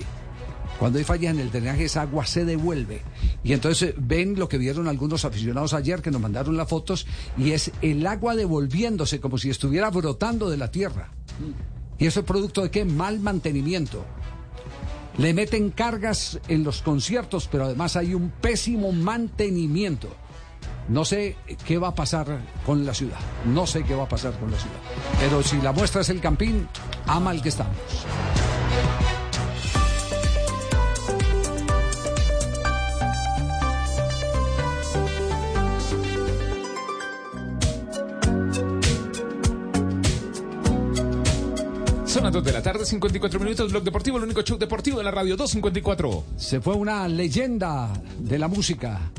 Cuando 0.78 0.98
hay 0.98 1.04
fallas 1.04 1.34
en 1.34 1.40
el 1.40 1.50
drenaje, 1.50 1.86
esa 1.86 2.02
agua 2.02 2.24
se 2.24 2.44
devuelve. 2.44 3.02
Y 3.42 3.52
entonces 3.52 3.94
ven 3.98 4.38
lo 4.38 4.48
que 4.48 4.58
vieron 4.58 4.86
algunos 4.86 5.24
aficionados 5.24 5.74
ayer 5.74 6.02
que 6.02 6.12
nos 6.12 6.20
mandaron 6.20 6.56
las 6.56 6.68
fotos, 6.68 7.04
y 7.36 7.50
es 7.50 7.72
el 7.82 8.06
agua 8.06 8.36
devolviéndose 8.36 9.20
como 9.20 9.36
si 9.36 9.50
estuviera 9.50 9.90
brotando 9.90 10.48
de 10.48 10.58
la 10.58 10.70
tierra. 10.70 11.10
¿Y 11.98 12.06
eso 12.06 12.20
es 12.20 12.26
producto 12.26 12.62
de 12.62 12.70
qué? 12.70 12.84
Mal 12.84 13.18
mantenimiento. 13.18 14.04
Le 15.18 15.34
meten 15.34 15.70
cargas 15.70 16.38
en 16.46 16.62
los 16.62 16.80
conciertos, 16.80 17.48
pero 17.50 17.64
además 17.64 17.96
hay 17.96 18.14
un 18.14 18.30
pésimo 18.30 18.92
mantenimiento. 18.92 20.14
No 20.88 21.04
sé 21.04 21.36
qué 21.66 21.78
va 21.78 21.88
a 21.88 21.94
pasar 21.94 22.38
con 22.64 22.86
la 22.86 22.94
ciudad. 22.94 23.18
No 23.44 23.66
sé 23.66 23.82
qué 23.82 23.94
va 23.94 24.04
a 24.04 24.08
pasar 24.08 24.38
con 24.38 24.50
la 24.50 24.58
ciudad. 24.58 24.76
Pero 25.18 25.42
si 25.42 25.60
la 25.60 25.72
muestra 25.72 26.02
es 26.02 26.10
el 26.10 26.20
campín, 26.20 26.68
a 27.06 27.18
mal 27.18 27.42
que 27.42 27.48
estamos. 27.48 27.76
Son 42.06 42.22
las 42.22 42.32
2 42.32 42.44
de 42.44 42.52
la 42.52 42.62
tarde, 42.62 42.86
54 42.86 43.40
minutos. 43.40 43.72
Blog 43.72 43.82
Deportivo, 43.82 44.18
el 44.18 44.24
único 44.24 44.42
show 44.42 44.56
deportivo 44.56 44.98
de 44.98 45.04
la 45.04 45.10
radio, 45.10 45.36
254. 45.36 46.24
Se 46.36 46.60
fue 46.60 46.74
una 46.74 47.08
leyenda 47.08 47.92
de 48.18 48.38
la 48.38 48.46
música. 48.46 49.10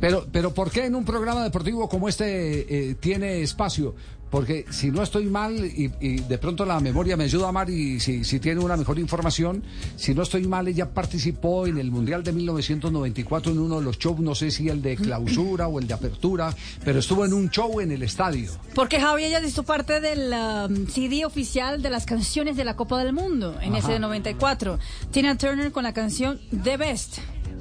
Pero, 0.00 0.26
pero 0.32 0.54
¿por 0.54 0.70
qué 0.70 0.86
en 0.86 0.94
un 0.94 1.04
programa 1.04 1.44
deportivo 1.44 1.88
como 1.88 2.08
este 2.08 2.90
eh, 2.90 2.94
tiene 2.94 3.42
espacio? 3.42 3.94
Porque 4.30 4.64
si 4.70 4.92
no 4.92 5.02
estoy 5.02 5.24
mal 5.26 5.64
y, 5.64 5.92
y 6.00 6.20
de 6.20 6.38
pronto 6.38 6.64
la 6.64 6.78
memoria 6.78 7.16
me 7.16 7.24
ayuda 7.24 7.48
a 7.48 7.52
Mar 7.52 7.68
y 7.68 7.98
si, 7.98 8.22
si 8.22 8.38
tiene 8.38 8.60
una 8.60 8.76
mejor 8.76 9.00
información, 9.00 9.64
si 9.96 10.14
no 10.14 10.22
estoy 10.22 10.46
mal, 10.46 10.68
ella 10.68 10.94
participó 10.94 11.66
en 11.66 11.78
el 11.78 11.90
Mundial 11.90 12.22
de 12.22 12.32
1994 12.32 13.50
en 13.50 13.58
uno 13.58 13.80
de 13.80 13.84
los 13.84 13.98
shows, 13.98 14.20
no 14.20 14.36
sé 14.36 14.52
si 14.52 14.68
el 14.68 14.82
de 14.82 14.96
clausura 14.96 15.66
o 15.66 15.80
el 15.80 15.88
de 15.88 15.94
apertura, 15.94 16.54
pero 16.84 17.00
estuvo 17.00 17.24
en 17.24 17.32
un 17.32 17.50
show 17.50 17.80
en 17.80 17.90
el 17.90 18.04
estadio. 18.04 18.52
Porque 18.72 19.00
Javi 19.00 19.24
ella 19.24 19.40
hizo 19.44 19.64
parte 19.64 20.00
del 20.00 20.32
um, 20.32 20.86
CD 20.86 21.24
oficial 21.24 21.82
de 21.82 21.90
las 21.90 22.06
canciones 22.06 22.56
de 22.56 22.64
la 22.64 22.76
Copa 22.76 23.02
del 23.02 23.12
Mundo 23.12 23.56
en 23.60 23.70
Ajá. 23.70 23.78
ese 23.78 23.92
de 23.94 23.98
94. 23.98 24.78
Tina 25.10 25.36
Turner 25.36 25.72
con 25.72 25.82
la 25.82 25.92
canción 25.92 26.38
The 26.62 26.76
Best. 26.76 27.18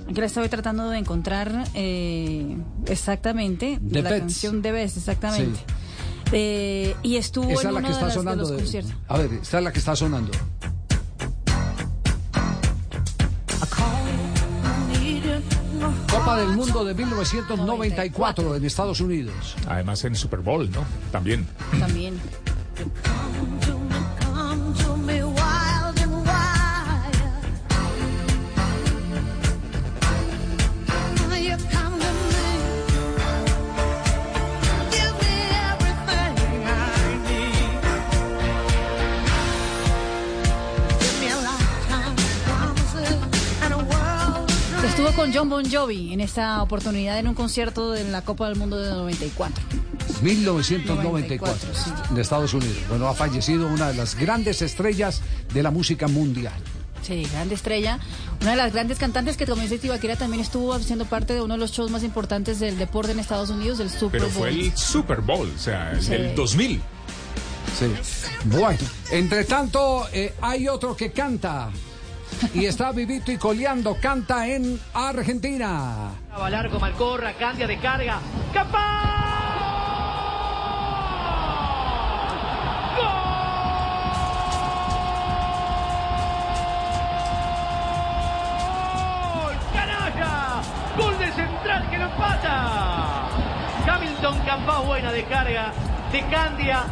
Aquí 0.09 0.19
la 0.19 0.25
estoy 0.25 0.49
tratando 0.49 0.89
de 0.89 0.97
encontrar 0.97 1.65
eh, 1.75 2.57
exactamente. 2.87 3.79
The 3.91 4.01
la 4.01 4.09
canción 4.09 4.61
The 4.61 4.71
Best, 4.71 4.97
exactamente. 4.97 5.59
Sí. 5.59 5.63
Eh, 6.31 6.95
y 7.03 7.15
estuvo 7.17 7.49
Esa 7.49 7.53
en 7.53 7.57
es 7.57 7.63
la 7.65 7.69
uno 7.71 7.79
que 7.81 7.87
de, 7.87 7.91
está 7.93 8.05
las- 8.05 8.13
de 8.15 8.19
sonando. 8.19 8.41
los 8.41 8.51
de- 8.51 8.57
conciertos. 8.57 8.93
a 9.07 9.17
ver, 9.17 9.33
esta 9.33 9.57
es 9.59 9.63
la 9.63 9.71
que 9.71 9.79
está 9.79 9.95
sonando. 9.95 10.31
Copa 16.11 16.37
del 16.37 16.49
Mundo 16.49 16.83
de 16.83 16.93
1994 16.93 18.55
en 18.55 18.65
Estados 18.65 18.99
Unidos. 19.01 19.55
Además 19.67 20.03
en 20.03 20.15
Super 20.15 20.39
Bowl, 20.39 20.69
¿no? 20.71 20.83
También. 21.11 21.47
También. 21.79 22.19
John 45.39 45.47
Bon 45.47 45.63
Jovi 45.71 46.11
en 46.11 46.19
esta 46.19 46.61
oportunidad 46.61 47.17
en 47.17 47.29
un 47.29 47.33
concierto 47.33 47.91
de 47.93 48.03
la 48.03 48.23
Copa 48.23 48.49
del 48.49 48.57
Mundo 48.57 48.77
de 48.77 48.89
94. 48.91 49.63
1994 50.21 51.69
en 52.11 52.17
Estados 52.17 52.53
Unidos. 52.53 52.75
Bueno, 52.89 53.07
ha 53.07 53.13
fallecido 53.13 53.67
una 53.67 53.87
de 53.87 53.93
las 53.93 54.15
grandes 54.15 54.61
estrellas 54.61 55.21
de 55.53 55.63
la 55.63 55.71
música 55.71 56.09
mundial. 56.09 56.51
Sí, 57.03 57.25
grande 57.31 57.55
estrella. 57.55 57.99
Una 58.41 58.51
de 58.51 58.57
las 58.57 58.73
grandes 58.73 58.99
cantantes 58.99 59.37
que 59.37 59.45
como 59.45 59.61
dice 59.61 59.77
Tibaquira 59.77 60.17
también 60.17 60.41
estuvo 60.41 60.73
haciendo 60.73 61.05
parte 61.05 61.33
de 61.35 61.41
uno 61.41 61.53
de 61.53 61.59
los 61.61 61.71
shows 61.71 61.89
más 61.89 62.03
importantes 62.03 62.59
del 62.59 62.77
deporte 62.77 63.13
en 63.13 63.19
Estados 63.19 63.49
Unidos, 63.49 63.77
del 63.77 63.89
Super 63.89 64.19
Pero 64.19 64.25
Bowl. 64.33 64.33
fue 64.39 64.49
el 64.49 64.75
Super 64.77 65.21
Bowl, 65.21 65.49
o 65.55 65.57
sea, 65.57 65.93
el 65.93 66.01
Sí. 66.03 66.09
del 66.09 66.35
2000. 66.35 66.81
Sí. 67.79 67.85
Bueno, 68.43 68.77
entre 69.11 69.45
tanto, 69.45 70.05
eh, 70.11 70.33
hay 70.41 70.67
otro 70.67 70.97
que 70.97 71.13
canta. 71.13 71.69
Y 72.53 72.65
está 72.65 72.91
vivito 72.91 73.31
y 73.31 73.37
coleando, 73.37 73.97
canta 74.01 74.47
en 74.47 74.79
Argentina. 74.93 76.11
Largo, 76.49 76.79
Malcorra, 76.79 77.33
Candia 77.33 77.67
de 77.67 77.77
carga. 77.77 78.19
¡Gol! 78.53 78.63
¡Canalla! 89.73 90.61
¡Gol 90.97 91.19
de 91.19 91.31
central 91.33 91.89
que 91.89 91.97
lo 91.97 92.05
empata! 92.05 93.27
Hamilton 93.87 94.39
Campás 94.45 94.85
buena 94.85 95.11
de 95.11 95.23
carga 95.25 95.73
de 96.11 96.21
Candia 96.27 96.85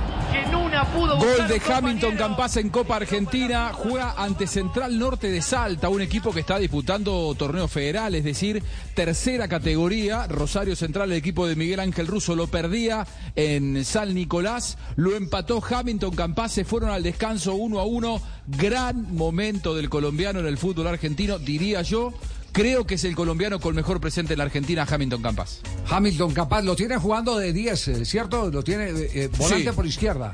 en 0.44 0.56
una 0.56 0.86
pudo 0.92 1.18
Gol 1.18 1.48
de 1.48 1.56
Hamilton 1.56 2.12
compañero. 2.12 2.18
Campas 2.18 2.58
en 2.58 2.70
Copa 2.70 2.96
Argentina. 2.98 3.72
Juega 3.74 4.14
ante 4.18 4.48
Central 4.48 4.98
Norte 4.98 5.30
de 5.30 5.42
Salta, 5.42 5.90
un 5.90 6.02
equipo 6.02 6.34
que 6.34 6.42
está 6.42 6.60
disputando 6.60 7.34
torneo 7.36 7.68
federal, 7.68 8.16
es 8.16 8.24
decir, 8.24 8.64
tercera 8.94 9.48
categoría. 9.48 10.28
Rosario 10.28 10.76
Central, 10.76 11.12
el 11.12 11.18
equipo 11.18 11.48
de 11.48 11.56
Miguel 11.56 11.80
Ángel 11.80 12.08
Russo, 12.08 12.36
lo 12.36 12.48
perdía 12.48 13.06
en 13.36 13.84
San 13.86 14.14
Nicolás. 14.14 14.78
Lo 14.96 15.16
empató 15.16 15.64
Hamilton 15.64 16.16
Campas. 16.16 16.52
Se 16.52 16.66
fueron 16.66 16.90
al 16.90 17.04
descanso 17.04 17.56
uno 17.56 17.80
a 17.80 17.86
uno. 17.86 18.22
Gran 18.48 19.14
momento 19.16 19.76
del 19.76 19.90
colombiano 19.90 20.40
en 20.40 20.48
el 20.48 20.58
fútbol 20.58 20.88
argentino, 20.88 21.40
diría 21.40 21.82
yo. 21.82 22.14
Creo 22.58 22.88
que 22.88 22.96
es 22.96 23.04
el 23.04 23.16
colombiano 23.16 23.60
con 23.60 23.76
mejor 23.76 24.02
presente 24.02 24.34
en 24.34 24.40
la 24.40 24.46
Argentina, 24.46 24.84
Hamilton 24.90 25.22
Campas. 25.22 25.62
Hamilton 25.88 26.34
capaz, 26.34 26.64
lo 26.64 26.76
tiene 26.76 26.98
jugando 26.98 27.38
de 27.38 27.54
10, 27.54 27.88
eh, 27.90 28.04
¿cierto? 28.04 28.50
Lo 28.50 28.64
tiene 28.64 28.86
eh, 28.90 29.10
eh, 29.14 29.30
volante 29.38 29.70
Sí. 29.70 29.76
por 29.76 29.86
izquierda. 29.86 30.34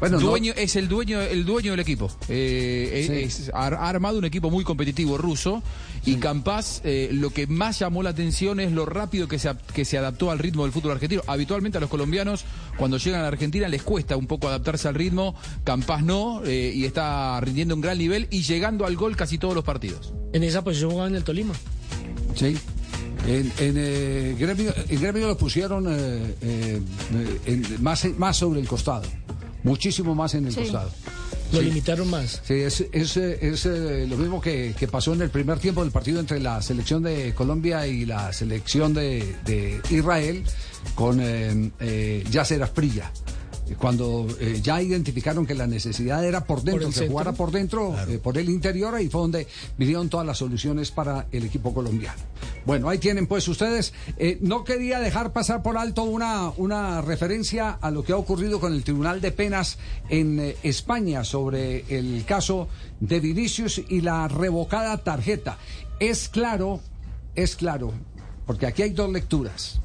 Bueno, 0.00 0.20
no- 0.20 0.26
dueño, 0.28 0.52
es 0.56 0.76
el 0.76 0.86
dueño, 0.88 1.20
el 1.20 1.44
dueño 1.44 1.72
del 1.72 1.80
equipo. 1.80 2.10
Eh, 2.28 3.04
Sí. 3.06 3.12
es- 3.14 3.40
es- 3.48 3.50
ha 3.54 3.66
armado 3.66 4.18
un 4.18 4.24
equipo 4.24 4.48
muy 4.50 4.62
competitivo 4.64 5.18
ruso 5.18 5.62
y 6.04 6.16
Campas 6.16 6.80
eh, 6.84 7.08
lo 7.12 7.30
que 7.30 7.46
más 7.48 7.78
llamó 7.80 8.02
la 8.02 8.10
atención 8.10 8.60
es 8.60 8.70
lo 8.72 8.86
rápido 8.86 9.26
que 9.28 9.38
se, 9.38 9.50
que 9.74 9.84
se 9.84 9.98
adaptó 9.98 10.30
al 10.30 10.38
ritmo 10.38 10.62
del 10.62 10.72
fútbol 10.72 10.92
argentino. 10.92 11.22
Habitualmente 11.26 11.78
a 11.78 11.80
los 11.80 11.90
colombianos 11.90 12.44
cuando 12.76 12.96
llegan 12.98 13.20
a 13.20 13.22
la 13.22 13.28
Argentina 13.28 13.66
les 13.68 13.82
cuesta 13.82 14.16
un 14.16 14.26
poco 14.26 14.48
adaptarse 14.48 14.86
al 14.88 14.94
ritmo, 14.94 15.34
Campas 15.64 16.02
no 16.04 16.42
eh, 16.44 16.72
y 16.74 16.84
está 16.84 17.40
rindiendo 17.40 17.74
un 17.74 17.80
gran 17.80 17.98
nivel 17.98 18.28
y 18.30 18.42
llegando 18.42 18.86
al 18.86 18.94
gol 18.96 19.16
casi 19.16 19.36
todos 19.38 19.54
los 19.54 19.64
partidos. 19.64 20.12
En 20.32 20.44
esa 20.44 20.62
posición 20.62 20.90
jugaba 20.90 21.08
en 21.08 21.16
el 21.16 21.24
Tolima. 21.24 21.54
Sí. 22.34 22.56
En, 23.26 23.52
en, 23.58 23.74
eh, 23.76 24.36
gremio, 24.38 24.72
en 24.88 25.00
Gremio 25.02 25.26
lo 25.26 25.36
pusieron 25.36 25.86
eh, 25.90 26.34
eh, 26.40 26.80
en- 27.46 27.82
más, 27.82 28.06
más 28.16 28.36
sobre 28.38 28.60
el 28.60 28.68
costado. 28.68 29.02
Muchísimo 29.68 30.14
más 30.14 30.34
en 30.34 30.46
el 30.46 30.52
Sí. 30.54 30.60
costado. 30.62 30.90
Lo 31.52 31.60
Sí. 31.60 31.64
limitaron 31.66 32.10
más. 32.10 32.42
Sí, 32.46 32.54
es, 32.54 32.84
es, 32.92 33.16
es, 33.16 33.66
eh, 33.66 34.06
lo 34.08 34.16
mismo 34.18 34.40
que, 34.40 34.74
que 34.78 34.86
pasó 34.86 35.14
en 35.14 35.22
el 35.22 35.30
primer 35.30 35.58
tiempo 35.58 35.82
del 35.82 35.90
partido 35.92 36.20
entre 36.20 36.40
la 36.40 36.60
selección 36.60 37.02
de 37.02 37.32
Colombia 37.34 37.86
y 37.86 38.04
la 38.04 38.32
selección 38.34 38.92
de, 38.92 39.34
de 39.46 39.80
Israel 39.90 40.44
con 40.94 41.20
eh, 41.22 41.70
eh, 41.80 42.24
Yasser 42.30 42.62
Asprilla. 42.62 43.10
Cuando 43.76 44.26
eh, 44.40 44.60
ya 44.62 44.80
identificaron 44.80 45.46
que 45.46 45.54
la 45.54 45.66
necesidad 45.66 46.24
era 46.24 46.44
por 46.44 46.62
dentro, 46.62 46.86
el 46.86 46.92
que 46.92 47.00
centro. 47.00 47.12
jugara 47.12 47.32
por 47.32 47.50
dentro, 47.50 47.94
eh, 48.08 48.18
por 48.18 48.38
el 48.38 48.48
interior, 48.48 48.94
ahí 48.94 49.08
fue 49.08 49.20
donde 49.20 49.46
vinieron 49.76 50.08
todas 50.08 50.26
las 50.26 50.38
soluciones 50.38 50.90
para 50.90 51.26
el 51.32 51.44
equipo 51.44 51.74
colombiano. 51.74 52.18
Bueno, 52.64 52.88
ahí 52.88 52.98
tienen 52.98 53.26
pues 53.26 53.46
ustedes. 53.48 53.92
Eh, 54.16 54.38
no 54.40 54.64
quería 54.64 55.00
dejar 55.00 55.32
pasar 55.32 55.62
por 55.62 55.76
alto 55.76 56.02
una, 56.04 56.50
una 56.56 57.00
referencia 57.00 57.70
a 57.70 57.90
lo 57.90 58.04
que 58.04 58.12
ha 58.12 58.16
ocurrido 58.16 58.60
con 58.60 58.72
el 58.72 58.84
Tribunal 58.84 59.20
de 59.20 59.32
Penas 59.32 59.78
en 60.08 60.54
España 60.62 61.24
sobre 61.24 61.84
el 61.88 62.24
caso 62.24 62.68
de 63.00 63.20
Vinicius 63.20 63.82
y 63.88 64.00
la 64.00 64.28
revocada 64.28 64.96
tarjeta. 64.98 65.58
Es 66.00 66.28
claro, 66.28 66.80
es 67.34 67.56
claro, 67.56 67.92
porque 68.46 68.66
aquí 68.66 68.82
hay 68.82 68.90
dos 68.90 69.10
lecturas. 69.10 69.80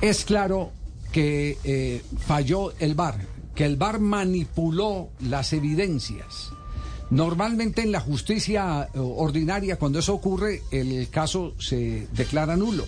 Es 0.00 0.24
claro 0.24 0.72
que 1.14 1.58
eh, 1.62 2.02
falló 2.26 2.72
el 2.80 2.96
VAR, 2.96 3.20
que 3.54 3.64
el 3.64 3.76
VAR 3.76 4.00
manipuló 4.00 5.10
las 5.20 5.52
evidencias. 5.52 6.50
Normalmente 7.08 7.82
en 7.82 7.92
la 7.92 8.00
justicia 8.00 8.88
eh, 8.92 8.98
ordinaria, 8.98 9.76
cuando 9.76 10.00
eso 10.00 10.12
ocurre, 10.12 10.62
el 10.72 11.08
caso 11.10 11.54
se 11.60 12.08
declara 12.14 12.56
nulo, 12.56 12.84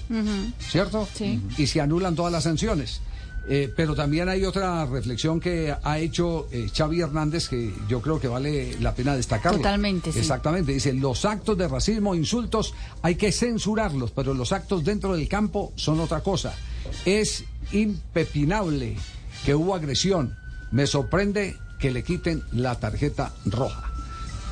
¿cierto? 0.58 1.06
Sí. 1.14 1.40
Y 1.56 1.68
se 1.68 1.80
anulan 1.80 2.16
todas 2.16 2.32
las 2.32 2.42
sanciones. 2.42 3.00
Eh, 3.48 3.72
pero 3.76 3.94
también 3.94 4.28
hay 4.28 4.44
otra 4.44 4.84
reflexión 4.86 5.38
que 5.38 5.72
ha 5.80 5.98
hecho 6.00 6.48
eh, 6.50 6.66
Xavi 6.76 7.00
Hernández 7.02 7.48
que 7.48 7.72
yo 7.88 8.02
creo 8.02 8.18
que 8.18 8.26
vale 8.26 8.76
la 8.80 8.92
pena 8.92 9.14
destacarlo. 9.14 9.58
Totalmente, 9.58 10.10
sí. 10.10 10.18
Exactamente. 10.18 10.72
Dice, 10.72 10.92
los 10.94 11.24
actos 11.24 11.56
de 11.56 11.68
racismo, 11.68 12.16
insultos, 12.16 12.74
hay 13.02 13.14
que 13.14 13.30
censurarlos, 13.30 14.10
pero 14.10 14.34
los 14.34 14.50
actos 14.50 14.82
dentro 14.82 15.14
del 15.14 15.28
campo 15.28 15.72
son 15.76 16.00
otra 16.00 16.24
cosa. 16.24 16.56
Es 17.04 17.44
impepinable 17.72 18.96
que 19.44 19.54
hubo 19.54 19.74
agresión. 19.74 20.36
Me 20.70 20.86
sorprende 20.86 21.56
que 21.78 21.90
le 21.90 22.02
quiten 22.02 22.42
la 22.52 22.78
tarjeta 22.78 23.34
roja. 23.44 23.92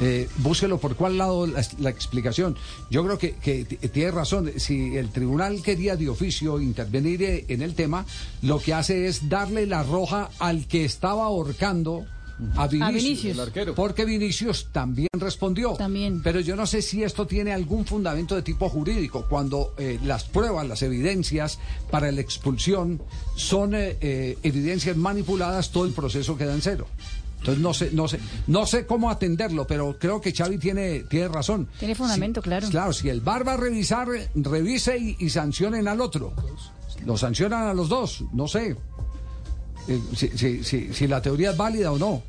Eh, 0.00 0.28
búsquelo 0.38 0.78
por 0.78 0.96
cuál 0.96 1.18
lado 1.18 1.46
la, 1.46 1.90
explicación. 1.90 2.56
Yo 2.90 3.04
creo 3.04 3.18
que, 3.18 3.36
que 3.36 3.64
tiene 3.64 4.10
razón. 4.10 4.52
Si 4.56 4.96
el 4.96 5.10
tribunal 5.10 5.62
quería 5.62 5.96
de 5.96 6.08
oficio 6.08 6.60
intervenir 6.60 7.44
en 7.48 7.62
el 7.62 7.74
tema, 7.74 8.04
lo 8.42 8.58
que 8.58 8.74
hace 8.74 9.06
es 9.06 9.28
darle 9.28 9.66
la 9.66 9.84
roja 9.84 10.30
al 10.38 10.66
que 10.66 10.84
estaba 10.84 11.24
ahorcando 11.24 12.06
a 12.56 12.66
Vinicius. 12.66 13.02
Vinicius. 13.02 13.34
El 13.34 13.40
arquero. 13.40 13.74
Porque 13.74 14.04
Vinicius 14.04 14.68
también 14.72 15.08
respondió. 15.18 15.72
También. 15.74 16.22
Pero 16.22 16.40
yo 16.40 16.56
no 16.56 16.66
sé 16.66 16.82
si 16.82 17.02
esto 17.02 17.26
tiene 17.26 17.52
algún 17.52 17.84
fundamento 17.84 18.34
de 18.34 18.42
tipo 18.42 18.68
jurídico. 18.68 19.26
Cuando 19.28 19.74
eh, 19.78 19.98
las 20.04 20.24
pruebas, 20.24 20.66
las 20.66 20.82
evidencias 20.82 21.58
para 21.90 22.10
la 22.12 22.20
expulsión 22.20 23.02
son 23.36 23.74
eh, 23.74 23.96
eh, 24.00 24.38
evidencias 24.42 24.96
manipuladas, 24.96 25.70
todo 25.70 25.84
el 25.84 25.92
proceso 25.92 26.36
queda 26.36 26.54
en 26.54 26.62
cero. 26.62 26.86
Entonces 27.38 27.62
no 27.62 27.74
sé, 27.74 27.90
no 27.92 28.08
sé, 28.08 28.20
no 28.46 28.64
sé 28.64 28.86
cómo 28.86 29.10
atenderlo, 29.10 29.66
pero 29.66 29.98
creo 29.98 30.18
que 30.18 30.32
Xavi 30.32 30.56
tiene, 30.56 31.00
tiene 31.10 31.28
razón. 31.28 31.68
Tiene 31.78 31.94
fundamento, 31.94 32.40
Si- 32.40 32.44
claro. 32.44 32.68
Claro, 32.70 32.92
si 32.94 33.10
el 33.10 33.20
VAR 33.20 33.46
va 33.46 33.52
a 33.52 33.56
revisar, 33.58 34.08
revise 34.34 34.96
y, 34.96 35.16
y 35.18 35.28
sancionen 35.28 35.86
al 35.86 36.00
otro. 36.00 36.32
Lo 37.04 37.18
sancionan 37.18 37.68
a 37.68 37.74
los 37.74 37.90
dos, 37.90 38.24
no 38.32 38.48
sé. 38.48 38.76
Eh, 39.88 40.00
si, 40.16 40.28
si- 40.36 40.64
si- 40.64 40.92
si 40.94 41.06
la 41.06 41.20
teoría 41.20 41.50
es 41.50 41.56
válida 41.56 41.92
o 41.92 41.98
no. 41.98 42.22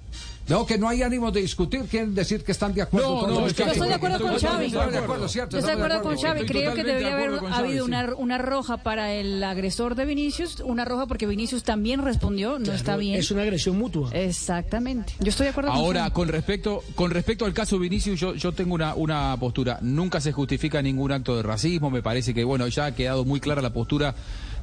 Veo 0.47 0.63
que 0.63 0.77
no 0.77 0.87
hay 0.87 1.01
ánimos 1.01 1.33
de 1.33 1.41
discutir, 1.41 1.85
quieren 1.85 2.13
decir 2.13 2.43
que 2.43 2.51
están 2.51 2.71
de 2.71 2.83
acuerdo 2.83 3.15
No, 3.15 3.19
con 3.21 3.33
no, 3.33 3.39
lo 3.41 3.47
es 3.47 3.53
que 3.53 3.63
que- 3.63 3.69
Yo 3.69 3.71
estoy 3.73 3.87
de 3.87 3.93
acuerdo 3.95 4.19
con 4.19 4.37
Xavi. 4.39 4.65
Estoy 4.67 4.91
de 4.91 4.97
acuerdo, 4.99 5.27
¿cierto? 5.27 5.51
Yo 5.53 5.57
estoy 5.57 5.75
de 5.75 5.81
acuerdo 5.83 6.03
con 6.03 6.17
Xavi. 6.19 6.45
Creo 6.45 6.73
que 6.75 6.83
debería 6.83 7.13
haber 7.15 7.31
habido 7.51 7.85
sí. 7.85 7.89
una, 7.91 8.13
una 8.15 8.37
roja 8.37 8.77
para 8.77 9.11
el 9.13 9.43
agresor 9.43 9.95
de 9.95 10.05
Vinicius, 10.05 10.59
una 10.59 10.85
roja 10.85 11.07
porque 11.07 11.25
Vinicius 11.25 11.63
también 11.63 12.03
respondió, 12.03 12.59
no 12.59 12.73
está 12.73 12.95
bien. 12.95 13.15
Es 13.19 13.31
una 13.31 13.41
agresión 13.41 13.75
mutua. 13.79 14.11
Exactamente. 14.13 15.13
Yo 15.19 15.29
estoy 15.29 15.45
de 15.45 15.49
acuerdo 15.49 15.71
con 15.71 15.79
Ahora, 15.79 16.11
con 16.11 16.27
respecto, 16.27 16.83
con 16.93 17.09
respecto 17.09 17.45
al 17.45 17.53
caso 17.53 17.79
Vinicius, 17.79 18.19
yo, 18.19 18.35
yo 18.35 18.51
tengo 18.51 18.75
una, 18.75 18.93
una 18.93 19.35
postura. 19.39 19.79
Nunca 19.81 20.21
se 20.21 20.31
justifica 20.31 20.79
ningún 20.79 21.11
acto 21.11 21.35
de 21.35 21.41
racismo. 21.41 21.89
Me 21.89 22.03
parece 22.03 22.35
que, 22.35 22.43
bueno, 22.43 22.67
ya 22.67 22.85
ha 22.85 22.91
quedado 22.93 23.25
muy 23.25 23.39
clara 23.39 23.63
la 23.63 23.73
postura 23.73 24.13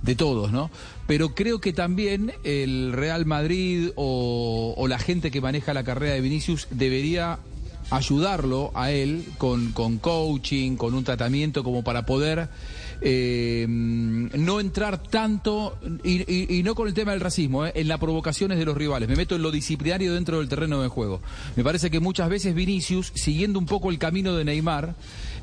de 0.02 0.14
todos, 0.16 0.50
¿no? 0.52 0.70
Pero 1.06 1.34
creo 1.34 1.60
que 1.60 1.72
también 1.72 2.32
el 2.44 2.92
Real 2.92 3.26
Madrid 3.26 3.90
o, 3.96 4.74
o 4.76 4.88
la 4.88 4.98
gente 4.98 5.30
que 5.30 5.40
maneja 5.40 5.74
la 5.74 5.84
carrera 5.84 6.14
de 6.14 6.20
Vinicius 6.20 6.68
debería 6.70 7.38
ayudarlo 7.90 8.70
a 8.74 8.90
él 8.90 9.24
con, 9.36 9.72
con 9.72 9.98
coaching, 9.98 10.76
con 10.76 10.94
un 10.94 11.04
tratamiento 11.04 11.62
como 11.62 11.82
para 11.84 12.06
poder 12.06 12.48
eh, 13.02 13.66
no 13.68 14.60
entrar 14.60 15.02
tanto, 15.02 15.76
y, 16.04 16.56
y- 16.56 16.62
no 16.62 16.74
con 16.74 16.86
el 16.88 16.94
tema 16.94 17.10
del 17.10 17.20
racismo, 17.20 17.66
eh, 17.66 17.72
en 17.74 17.88
las 17.88 17.98
provocaciones 17.98 18.58
de 18.58 18.64
los 18.64 18.76
rivales. 18.76 19.08
Me 19.08 19.16
meto 19.16 19.34
en 19.34 19.42
lo 19.42 19.50
disciplinario 19.50 20.14
dentro 20.14 20.38
del 20.38 20.48
terreno 20.48 20.80
de 20.80 20.88
juego. 20.88 21.20
Me 21.56 21.64
parece 21.64 21.90
que 21.90 22.00
muchas 22.00 22.28
veces 22.30 22.54
Vinicius, 22.54 23.10
siguiendo 23.14 23.58
un 23.58 23.66
poco 23.66 23.90
el 23.90 23.98
camino 23.98 24.34
de 24.36 24.44
Neymar, 24.44 24.94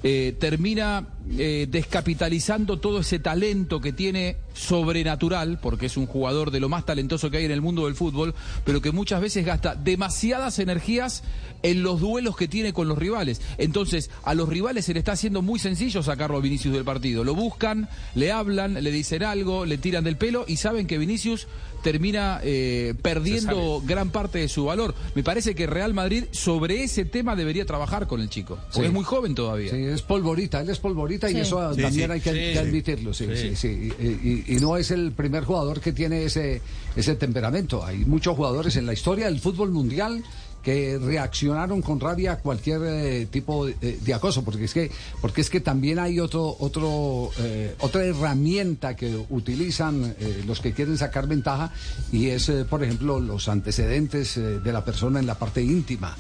eh, 0.01 0.35
termina 0.39 1.07
eh, 1.37 1.67
descapitalizando 1.69 2.79
todo 2.79 2.99
ese 2.99 3.19
talento 3.19 3.81
que 3.81 3.91
tiene 3.91 4.37
sobrenatural, 4.53 5.59
porque 5.61 5.87
es 5.87 5.97
un 5.97 6.05
jugador 6.05 6.51
de 6.51 6.59
lo 6.59 6.69
más 6.69 6.85
talentoso 6.85 7.29
que 7.29 7.37
hay 7.37 7.45
en 7.45 7.51
el 7.51 7.61
mundo 7.61 7.85
del 7.85 7.95
fútbol, 7.95 8.33
pero 8.63 8.81
que 8.81 8.91
muchas 8.91 9.21
veces 9.21 9.45
gasta 9.45 9.75
demasiadas 9.75 10.59
energías 10.59 11.23
en 11.63 11.83
los 11.83 11.99
duelos 11.99 12.37
que 12.37 12.47
tiene 12.47 12.73
con 12.73 12.87
los 12.87 12.97
rivales. 12.97 13.41
Entonces, 13.57 14.09
a 14.23 14.33
los 14.33 14.47
rivales 14.47 14.85
se 14.85 14.93
le 14.93 14.99
está 14.99 15.13
haciendo 15.13 15.41
muy 15.41 15.59
sencillo 15.59 16.01
sacarlo 16.01 16.37
a 16.37 16.41
Vinicius 16.41 16.73
del 16.73 16.85
partido. 16.85 17.23
Lo 17.23 17.35
buscan, 17.35 17.89
le 18.15 18.31
hablan, 18.31 18.81
le 18.81 18.91
dicen 18.91 19.23
algo, 19.23 19.65
le 19.65 19.77
tiran 19.77 20.03
del 20.03 20.17
pelo 20.17 20.45
y 20.47 20.57
saben 20.57 20.87
que 20.87 20.97
Vinicius 20.97 21.47
termina 21.83 22.39
eh, 22.43 22.93
perdiendo 23.01 23.81
gran 23.85 24.09
parte 24.09 24.39
de 24.39 24.47
su 24.47 24.65
valor. 24.65 24.93
Me 25.15 25.23
parece 25.23 25.55
que 25.55 25.67
Real 25.67 25.93
Madrid 25.93 26.25
sobre 26.31 26.83
ese 26.83 27.05
tema 27.05 27.35
debería 27.35 27.65
trabajar 27.65 28.07
con 28.07 28.21
el 28.21 28.29
chico, 28.29 28.55
porque 28.65 28.79
Sí. 28.79 28.85
es 28.85 28.93
muy 28.93 29.03
joven 29.03 29.35
todavía. 29.35 29.71
Sí, 29.71 29.77
es 29.83 30.01
polvorita, 30.01 30.61
él 30.61 30.69
es 30.69 30.79
polvorita 30.79 31.29
y 31.29 31.37
eso 31.37 31.73
Sí, 31.73 31.81
también 31.81 32.07
sí, 32.07 32.11
hay 32.13 32.21
que, 32.21 32.31
sí, 32.31 32.35
que 32.37 32.51
sí. 32.53 32.57
admitirlo, 32.59 33.13
sí, 33.13 33.25
sí, 33.35 33.49
Sí. 33.49 33.55
sí. 33.55 33.93
Y, 33.99 34.05
y- 34.07 34.43
y 34.55 34.59
no 34.59 34.77
es 34.77 34.91
el 34.91 35.11
primer 35.11 35.43
jugador 35.43 35.79
que 35.81 35.91
tiene 35.93 36.23
ese, 36.25 36.61
ese 36.95 37.15
temperamento. 37.15 37.85
Hay 37.85 37.99
muchos 38.05 38.35
jugadores 38.35 38.75
en 38.75 38.85
la 38.85 38.93
historia 38.93 39.25
del 39.25 39.39
fútbol 39.39 39.71
mundial 39.71 40.23
que 40.63 40.97
reaccionaron 40.97 41.81
con 41.81 41.99
rabia 41.99 42.33
a 42.33 42.37
cualquier 42.39 42.81
eh, 42.83 43.27
tipo 43.29 43.65
de, 43.65 43.73
de 44.01 44.13
acoso, 44.13 44.43
porque 44.43 44.65
es 44.65 44.73
que, 44.73 44.91
porque 45.21 45.41
es 45.41 45.49
que 45.49 45.61
también 45.61 45.99
hay 45.99 46.19
otro, 46.19 46.55
otro, 46.59 47.31
eh, 47.39 47.75
otra 47.79 48.03
herramienta 48.03 48.95
que 48.95 49.25
utilizan 49.29 50.15
eh, 50.19 50.43
los 50.45 50.59
que 50.59 50.73
quieren 50.73 50.97
sacar 50.97 51.27
ventaja 51.27 51.71
y 52.11 52.27
es, 52.27 52.49
eh, 52.49 52.65
por 52.65 52.83
ejemplo, 52.83 53.19
los 53.19 53.47
antecedentes 53.47 54.37
eh, 54.37 54.59
de 54.59 54.73
la 54.73 54.83
persona 54.83 55.19
en 55.19 55.27
la 55.27 55.35
parte 55.35 55.61
íntima. 55.61 56.15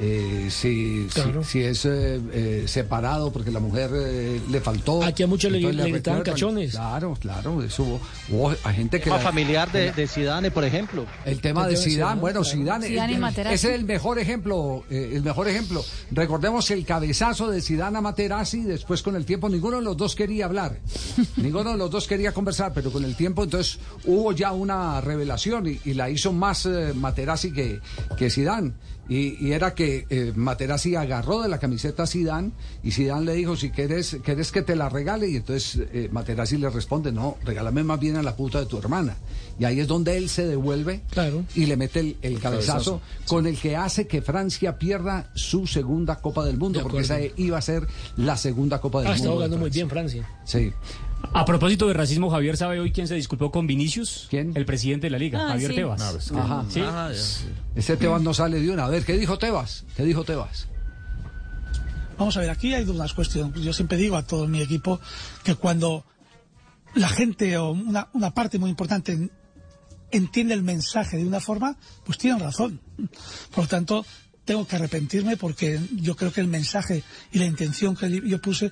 Eh, 0.00 0.48
si, 0.50 1.04
si- 1.04 1.08
Claro. 1.14 1.44
si 1.44 1.60
es 1.60 1.84
eh, 1.84 2.20
eh, 2.32 2.64
separado 2.66 3.32
porque 3.32 3.50
la 3.50 3.60
mujer 3.60 3.90
eh, 3.94 4.40
le 4.50 4.60
faltó. 4.60 5.02
Aquí 5.04 5.22
a 5.22 5.26
muchos 5.26 5.52
le- 5.52 5.60
le 5.72 5.90
gritaban 5.90 6.22
cachones. 6.22 6.72
Claro, 6.72 7.16
claro, 7.20 7.62
eso 7.62 7.82
hubo, 7.84 8.00
hubo 8.30 8.50
a 8.64 8.72
gente 8.72 8.98
que... 8.98 9.04
tema 9.04 9.18
la- 9.18 9.22
familiar 9.22 9.70
de, 9.70 9.86
la- 9.86 9.92
de 9.92 10.08
Zidane, 10.08 10.50
por 10.50 10.64
ejemplo. 10.64 11.06
el 11.24 11.40
tema 11.40 11.66
de 11.68 11.76
Zidane, 11.76 12.20
bueno, 12.20 12.42
Zidane, 12.44 12.86
Zidane 12.88 13.12
y 13.12 13.18
Materazzi. 13.18 13.54
ese 13.54 13.68
es 13.68 13.74
el 13.78 13.84
mejor 13.84 14.18
ejemplo, 14.18 14.84
eh, 14.90 15.12
el 15.14 15.22
mejor 15.22 15.48
ejemplo. 15.48 15.84
Recordemos 16.10 16.70
el 16.70 16.84
cabezazo 16.84 17.50
de 17.50 17.60
Zidane 17.60 17.98
a 17.98 18.00
Materazzi, 18.00 18.62
después 18.62 19.02
con 19.02 19.14
el 19.16 19.24
tiempo 19.24 19.48
ninguno 19.48 19.76
de 19.76 19.82
los 19.82 19.96
dos 19.96 20.14
quería 20.16 20.46
hablar, 20.46 20.78
ninguno 21.36 21.70
de 21.72 21.76
los 21.76 21.90
dos 21.90 22.06
quería 22.08 22.32
conversar, 22.32 22.72
pero 22.74 22.90
con 22.90 23.04
el 23.04 23.14
tiempo 23.14 23.44
entonces 23.44 23.78
hubo 24.06 24.32
ya 24.32 24.52
una 24.52 25.00
revelación 25.00 25.66
y, 25.66 25.80
y 25.84 25.94
la 25.94 26.08
hizo 26.10 26.32
más 26.32 26.66
eh, 26.66 26.92
Materazzi 26.94 27.52
que, 27.52 27.80
que 28.16 28.30
Zidane. 28.30 28.72
Y, 29.08 29.44
y 29.44 29.52
era 29.52 29.74
que 29.74 30.06
eh, 30.10 30.32
Materazzi 30.36 30.94
agarró 30.94 31.42
de 31.42 31.48
la 31.48 31.58
camiseta 31.58 32.04
a 32.04 32.06
Zidane 32.06 32.52
y 32.84 32.92
Zidane 32.92 33.24
le 33.26 33.34
dijo, 33.34 33.56
si 33.56 33.70
quieres, 33.70 34.16
quieres 34.24 34.52
que 34.52 34.62
te 34.62 34.76
la 34.76 34.88
regale, 34.88 35.28
y 35.28 35.36
entonces 35.36 35.82
eh, 35.92 36.08
Materazzi 36.12 36.56
le 36.56 36.70
responde, 36.70 37.10
no, 37.12 37.36
regálame 37.44 37.82
más 37.82 37.98
bien 37.98 38.16
a 38.16 38.22
la 38.22 38.36
puta 38.36 38.60
de 38.60 38.66
tu 38.66 38.78
hermana. 38.78 39.16
Y 39.58 39.64
ahí 39.64 39.80
es 39.80 39.88
donde 39.88 40.16
él 40.16 40.28
se 40.28 40.46
devuelve 40.46 41.02
y 41.54 41.66
le 41.66 41.76
mete 41.76 42.00
el, 42.00 42.16
el 42.22 42.38
cabezazo, 42.40 43.00
cabezazo, 43.00 43.00
con 43.26 43.46
el 43.46 43.58
que 43.58 43.76
hace 43.76 44.06
que 44.06 44.22
Francia 44.22 44.78
pierda 44.78 45.30
su 45.34 45.66
segunda 45.66 46.16
Copa 46.20 46.44
del 46.44 46.56
Mundo, 46.56 46.78
De 46.78 46.82
porque 46.84 47.00
esa 47.00 47.18
iba 47.36 47.58
a 47.58 47.62
ser 47.62 47.86
la 48.16 48.36
segunda 48.36 48.80
Copa 48.80 49.00
del 49.02 49.08
Ah, 49.08 49.14
está 49.14 49.28
Mundo. 49.28 49.40
de 49.42 49.46
jugando 49.48 49.58
muy 49.58 49.70
bien 49.70 49.90
Francia. 49.90 50.28
Sí. 50.44 50.72
A 51.34 51.44
propósito 51.44 51.86
de 51.88 51.94
racismo, 51.94 52.30
Javier, 52.30 52.56
¿sabe 52.56 52.78
hoy 52.80 52.92
quién 52.92 53.08
se 53.08 53.14
disculpó 53.14 53.50
con 53.50 53.66
Vinicius? 53.66 54.26
¿Quién? 54.28 54.52
El 54.54 54.66
presidente 54.66 55.06
de 55.06 55.10
la 55.10 55.18
liga, 55.18 55.44
Ah, 55.44 55.48
Javier 55.50 55.70
sí. 55.70 55.76
Tebas. 55.76 56.02
Ah, 56.02 56.10
pues, 56.12 56.32
Ajá. 56.32 56.64
¿Sí? 56.68 56.80
Ajá, 56.80 57.10
Ese 57.74 57.96
Tebas 57.96 58.20
no 58.22 58.34
sale 58.34 58.60
de 58.60 58.70
una. 58.70 58.84
A 58.84 58.88
ver, 58.90 59.04
¿qué 59.04 59.14
dijo 59.16 59.38
Tebas? 59.38 59.84
¿Qué 59.96 60.04
dijo 60.04 60.24
Tebas? 60.24 60.68
Vamos 62.18 62.36
a 62.36 62.40
ver, 62.40 62.50
aquí 62.50 62.74
hay 62.74 62.84
unas 62.84 63.14
cuestiones. 63.14 63.60
Yo 63.62 63.72
siempre 63.72 63.96
digo 63.96 64.16
a 64.16 64.22
todo 64.26 64.46
mi 64.46 64.60
equipo 64.60 65.00
que 65.42 65.54
cuando 65.54 66.04
la 66.94 67.08
gente 67.08 67.56
o 67.56 67.70
una, 67.70 68.08
una 68.12 68.32
parte 68.34 68.58
muy 68.58 68.68
importante 68.68 69.12
en- 69.12 69.30
entiende 70.10 70.52
el 70.54 70.62
mensaje 70.62 71.16
de 71.16 71.24
una 71.24 71.40
forma, 71.40 71.76
pues 72.04 72.18
tienen 72.18 72.40
razón. 72.40 72.80
Por 73.54 73.64
lo 73.64 73.68
tanto, 73.68 74.04
tengo 74.44 74.66
que 74.66 74.76
arrepentirme 74.76 75.38
porque 75.38 75.80
yo 75.94 76.14
creo 76.16 76.30
que 76.32 76.42
el 76.42 76.48
mensaje 76.48 77.02
y 77.32 77.38
la 77.38 77.46
intención 77.46 77.96
que 77.96 78.20
yo 78.28 78.40
puse, 78.42 78.70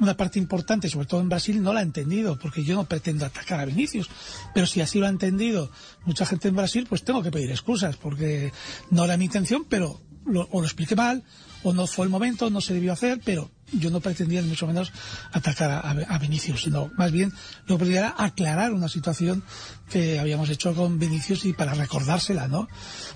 una 0.00 0.16
parte 0.16 0.38
importante, 0.38 0.88
sobre 0.88 1.06
todo 1.06 1.20
en 1.20 1.28
Brasil, 1.28 1.62
no 1.62 1.72
la 1.72 1.80
ha 1.80 1.82
entendido, 1.84 2.38
porque 2.38 2.64
yo 2.64 2.74
no 2.74 2.84
pretendo 2.84 3.24
atacar 3.26 3.60
a 3.60 3.64
Vinicius. 3.66 4.08
Pero 4.54 4.66
si 4.66 4.80
así 4.80 4.98
lo 4.98 5.06
ha 5.06 5.10
entendido 5.10 5.70
mucha 6.04 6.26
gente 6.26 6.48
en 6.48 6.56
Brasil, 6.56 6.86
pues 6.88 7.04
tengo 7.04 7.22
que 7.22 7.30
pedir 7.30 7.50
excusas, 7.50 7.96
porque 7.96 8.52
no 8.90 9.04
era 9.04 9.16
mi 9.16 9.26
intención, 9.26 9.64
pero 9.68 10.00
lo- 10.26 10.48
o 10.50 10.60
lo 10.60 10.66
expliqué 10.66 10.96
mal, 10.96 11.22
o 11.62 11.72
no 11.72 11.86
fue 11.86 12.04
el 12.04 12.10
momento, 12.10 12.50
no 12.50 12.60
se 12.60 12.74
debió 12.74 12.92
hacer, 12.92 13.20
pero 13.24 13.50
yo 13.72 13.90
no 13.90 14.00
pretendía 14.00 14.42
ni 14.42 14.48
mucho 14.48 14.66
menos 14.66 14.92
atacar 15.32 15.70
a, 15.70 15.90
a 15.90 16.18
Vinicius, 16.18 16.62
sino 16.62 16.90
más 16.96 17.12
bien 17.12 17.32
lo 17.66 17.78
que 17.78 17.94
era 17.94 18.14
aclarar 18.16 18.72
una 18.72 18.88
situación 18.88 19.42
que 19.90 20.18
habíamos 20.18 20.48
hecho 20.50 20.74
con 20.74 20.98
Vinicius 20.98 21.44
y 21.44 21.52
para 21.52 21.74
recordársela, 21.74 22.48
¿no? 22.48 22.68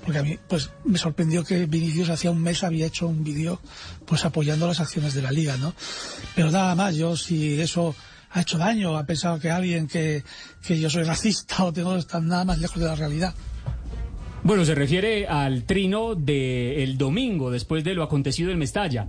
Porque 0.05 0.19
a 0.19 0.23
mí, 0.23 0.39
pues, 0.49 0.71
me 0.85 0.99
sorprendió 0.99 1.45
que 1.45 1.67
Vinicius 1.67 2.11
hacía 2.11 2.31
un 2.31 2.43
mes 2.43 2.63
había 2.65 2.87
hecho 2.87 3.07
un 3.07 3.25
vídeo, 3.25 3.61
pues, 4.07 4.25
apoyando 4.25 4.67
las 4.67 4.81
acciones 4.81 5.15
de 5.15 5.23
la 5.23 5.31
Liga, 5.31 5.57
¿no? 5.57 5.75
Pero 6.35 6.51
nada 6.51 6.75
más, 6.75 6.95
yo 6.97 7.17
si 7.17 7.61
eso 7.61 7.95
ha 8.31 8.41
hecho 8.41 8.59
daño, 8.59 8.97
ha 8.97 9.05
pensado 9.05 9.39
que 9.39 9.51
alguien 9.51 9.87
que, 9.87 10.25
que 10.67 10.79
yo 10.79 10.91
soy 10.91 11.05
racista 11.05 11.65
o 11.65 11.73
tengo 11.73 11.97
estar 11.97 12.23
nada 12.23 12.45
más 12.45 12.59
lejos 12.59 12.81
de 12.81 12.87
la 12.87 12.97
realidad. 12.97 13.35
Bueno, 14.45 14.67
se 14.67 14.75
refiere 14.75 15.27
al 15.27 15.63
trino 15.63 16.15
del 16.15 16.99
domingo, 16.99 17.51
después 17.51 17.83
de 17.83 17.95
lo 17.95 18.03
acontecido 18.03 18.51
en 18.51 18.59
Mestalla. 18.59 19.09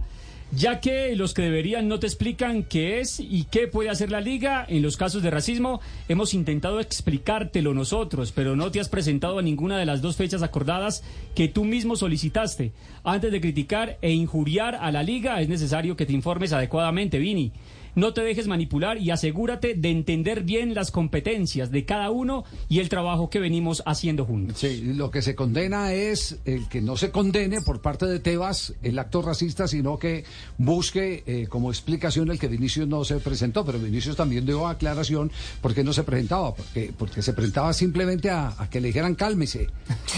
Ya 0.54 0.80
que 0.80 1.14
los 1.18 1.34
que 1.34 1.42
deberían 1.42 1.90
no 1.90 2.00
te 2.00 2.08
explican 2.08 2.64
qué 2.64 3.02
es 3.02 3.20
y 3.20 3.44
qué 3.52 3.68
puede 3.68 3.90
hacer 3.90 4.12
la 4.12 4.22
liga 4.22 4.66
en 4.66 4.82
los 4.82 4.96
casos 4.96 5.22
de 5.24 5.32
racismo, 5.32 5.82
hemos 6.08 6.34
intentado 6.34 6.80
explicártelo 6.80 7.74
nosotros, 7.74 8.32
pero 8.32 8.56
no 8.56 8.72
te 8.72 8.80
has 8.80 8.88
presentado 8.88 9.38
a 9.38 9.42
ninguna 9.42 9.78
de 9.78 9.86
las 9.86 10.02
dos 10.02 10.16
fechas 10.16 10.42
acordadas 10.42 11.04
que 11.36 11.50
tú 11.50 11.66
mismo 11.66 11.98
solicitaste. 11.98 12.72
Antes 13.04 13.34
de 13.34 13.42
criticar 13.42 13.98
e 14.02 14.12
injuriar 14.12 14.76
a 14.76 14.90
la 14.94 15.04
liga, 15.04 15.42
es 15.42 15.50
necesario 15.50 15.98
que 15.98 16.06
te 16.06 16.14
informes 16.14 16.54
adecuadamente, 16.54 17.20
Vini. 17.20 17.52
No 17.96 18.14
te 18.14 18.22
dejes 18.22 18.48
manipular 18.48 18.98
y 18.98 19.12
asegúrate 19.12 19.74
de 19.74 19.90
entender 19.90 20.44
bien 20.44 20.74
las 20.74 20.92
competencias 20.92 21.72
de 21.72 21.86
cada 21.86 22.12
uno 22.12 22.44
y 22.70 22.80
el 22.80 22.90
trabajo 22.90 23.30
que 23.30 23.40
venimos 23.40 23.84
haciendo 23.86 24.26
juntos. 24.26 24.60
Sí, 24.60 24.82
lo 24.96 25.12
que 25.12 25.22
se 25.22 25.36
condena 25.36 25.94
es 25.94 26.38
el 26.46 26.68
que 26.68 26.82
no 26.82 26.98
se 26.98 27.12
condene 27.12 27.62
por 27.62 27.82
parte 27.82 28.06
de 28.06 28.20
Tebas 28.20 28.74
el 28.84 29.00
acto 29.00 29.22
racista, 29.22 29.68
sino 29.68 29.98
que 29.98 30.26
busque 30.58 31.24
eh, 31.26 31.48
como 31.48 31.70
explicación 31.72 32.30
el 32.32 32.40
que 32.40 32.48
Vinicius 32.48 32.88
no 32.88 33.04
se 33.04 33.16
presentó. 33.20 33.66
Pero 33.66 33.80
Vinicius 33.80 34.16
también 34.16 34.46
dio 34.46 34.68
aclaración 34.68 35.32
por 35.62 35.74
qué 35.74 35.84
no 35.84 35.94
se 35.94 36.04
presentaba, 36.04 36.54
porque, 36.54 36.92
porque 36.98 37.22
se 37.22 37.34
presentaba 37.34 37.74
simplemente 37.74 38.30
a, 38.30 38.54
a 38.58 38.70
que 38.70 38.82
le 38.82 38.88
dijeran 38.88 39.16
cálmese. 39.16 39.70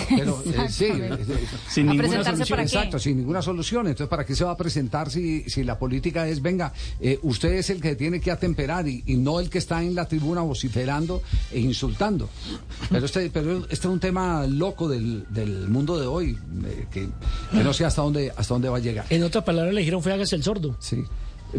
Pero 0.10 0.42
eh, 0.46 0.68
sí, 0.70 0.86
eh, 0.86 1.18
Sin 1.70 1.90
¿A 1.90 1.94
ninguna 1.94 2.24
solución. 2.24 2.60
Exacto, 2.60 3.00
sin 3.00 3.18
ninguna 3.18 3.42
solución. 3.42 3.88
Entonces, 3.88 4.10
¿para 4.10 4.26
qué 4.26 4.36
se 4.36 4.44
va 4.44 4.52
a 4.52 4.58
presentar 4.58 5.10
si, 5.10 5.50
si 5.50 5.64
la 5.64 5.78
política 5.78 6.28
es, 6.28 6.42
venga, 6.42 6.74
eh, 7.00 7.20
usted 7.24 7.54
es 7.68 7.76
el 7.76 7.82
que 7.82 7.96
tiene 7.96 8.20
que 8.22 8.32
atemperar 8.32 8.88
y, 8.88 9.04
y 9.06 9.18
no 9.18 9.40
el 9.40 9.50
que 9.50 9.58
está 9.58 9.84
en 9.84 9.94
la 9.96 10.08
tribuna 10.08 10.42
vociferando 10.42 11.22
e 11.52 11.60
insultando? 11.60 12.30
Pero 12.90 13.06
este, 13.06 13.30
pero 13.30 13.58
este 13.64 13.74
es 13.74 13.86
un 13.86 14.00
tema 14.00 14.46
loco 14.48 14.88
del, 14.88 15.26
del 15.30 15.68
mundo 15.68 16.00
de 16.00 16.08
hoy, 16.08 16.38
eh, 16.66 16.88
que, 16.92 17.08
que 17.52 17.64
no 17.64 17.74
sé 17.74 17.86
hasta 17.86 18.02
dónde, 18.02 18.32
hasta 18.36 18.54
dónde 18.54 18.70
va 18.70 18.78
a 18.78 18.80
llegar. 18.80 19.06
En 19.10 19.24
otras 19.24 19.44
palabras 19.44 19.74
le 19.74 19.82
dijeron 19.82 20.02
fue 20.02 20.14
hágase 20.14 20.36
el 20.36 20.44
sordo. 20.44 20.76
Sí. 20.80 21.04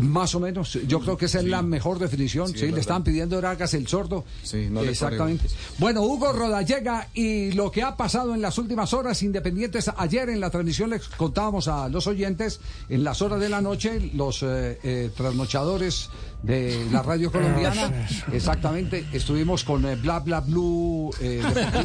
Más 0.00 0.34
o 0.34 0.40
menos, 0.40 0.78
yo 0.86 1.00
creo 1.00 1.16
que 1.16 1.26
esa 1.26 1.38
es 1.38 1.46
la 1.46 1.62
mejor 1.62 1.98
definición. 1.98 2.48
Sí, 2.48 2.70
le 2.70 2.80
estaban 2.80 3.02
pidiendo 3.02 3.38
era 3.38 3.50
hagas 3.50 3.74
el 3.74 3.86
sordo. 3.86 4.24
Sí, 4.42 4.68
no 4.70 4.82
Exactamente. 4.82 5.48
Bueno, 5.78 6.02
Hugo 6.02 6.32
Rodallega 6.32 7.08
y 7.14 7.52
lo 7.52 7.70
que 7.70 7.82
ha 7.82 7.96
pasado 7.96 8.34
en 8.34 8.42
las 8.42 8.58
últimas 8.58 8.92
horas 8.92 9.22
independientes. 9.22 9.90
Ayer 9.96 10.28
en 10.28 10.40
la 10.40 10.50
transmisión 10.50 10.90
les 10.90 11.08
contábamos 11.08 11.68
a 11.68 11.88
los 11.88 12.06
oyentes, 12.06 12.60
en 12.88 13.02
las 13.02 13.22
horas 13.22 13.40
de 13.40 13.48
la 13.48 13.60
noche, 13.60 14.10
los 14.14 14.42
eh, 14.42 14.78
eh, 14.82 15.10
trasnochadores 15.16 16.10
de 16.42 16.86
la 16.92 17.02
radio 17.02 17.32
colombiana. 17.32 18.06
Exactamente, 18.32 19.04
estuvimos 19.12 19.64
con 19.64 19.84
eh, 19.84 19.96
Bla 19.96 20.20
Bla 20.20 20.40
Blue 20.40 21.10
eh, 21.20 21.42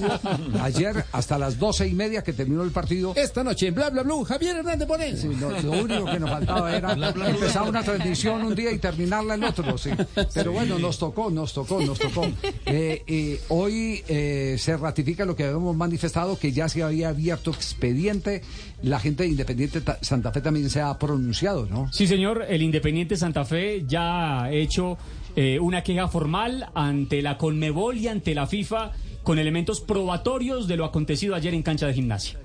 ayer 0.61 1.05
hasta 1.11 1.37
las 1.37 1.57
doce 1.57 1.87
y 1.87 1.93
media 1.93 2.23
que 2.23 2.33
terminó 2.33 2.63
el 2.63 2.71
partido. 2.71 3.13
Esta 3.15 3.43
noche 3.43 3.67
en 3.67 3.75
Bla 3.75 3.89
Bla 3.89 4.03
Blue, 4.03 4.23
Javier 4.23 4.57
Hernández. 4.57 4.87
Sí, 5.19 5.27
no, 5.27 5.49
lo 5.49 5.71
único 5.83 6.05
que 6.05 6.19
nos 6.19 6.29
faltaba 6.29 6.75
era 6.75 6.93
empezar 6.93 7.67
una 7.67 7.83
transmisión 7.83 8.41
un 8.43 8.55
día 8.55 8.71
y 8.71 8.77
terminarla 8.79 9.35
el 9.35 9.43
otro, 9.43 9.77
sí. 9.77 9.89
Pero 10.33 10.51
bueno, 10.51 10.77
nos 10.79 10.97
tocó, 10.99 11.29
nos 11.29 11.53
tocó, 11.53 11.81
nos 11.81 11.97
tocó. 11.99 12.25
Eh, 12.65 13.03
eh, 13.07 13.41
hoy 13.49 14.03
eh, 14.07 14.55
se 14.59 14.77
ratifica 14.77 15.25
lo 15.25 15.35
que 15.35 15.43
habíamos 15.45 15.75
manifestado, 15.75 16.37
que 16.37 16.51
ya 16.51 16.69
se 16.69 16.83
había 16.83 17.09
abierto 17.09 17.51
expediente. 17.51 18.41
La 18.81 18.99
gente 18.99 19.23
de 19.23 19.29
Independiente 19.29 19.79
Ta- 19.81 19.97
Santa 20.01 20.31
Fe 20.31 20.41
también 20.41 20.69
se 20.69 20.81
ha 20.81 20.97
pronunciado, 20.99 21.65
¿no? 21.65 21.91
Sí, 21.93 22.05
señor, 22.05 22.45
el 22.49 22.61
Independiente 22.61 23.15
Santa 23.15 23.45
Fe 23.45 23.85
ya 23.87 24.42
ha 24.43 24.51
hecho 24.51 24.97
eh, 25.35 25.59
una 25.59 25.83
queja 25.83 26.07
formal 26.07 26.69
ante 26.73 27.21
la 27.21 27.37
Conmebol 27.37 27.97
y 27.97 28.07
ante 28.07 28.35
la 28.35 28.47
FIFA 28.47 28.91
con 29.23 29.39
elementos 29.39 29.81
probatorios 29.81 30.67
de 30.67 30.77
lo 30.77 30.85
acontecido 30.85 31.35
ayer 31.35 31.53
en 31.53 31.63
cancha 31.63 31.87
de 31.87 31.93
gimnasia. 31.93 32.42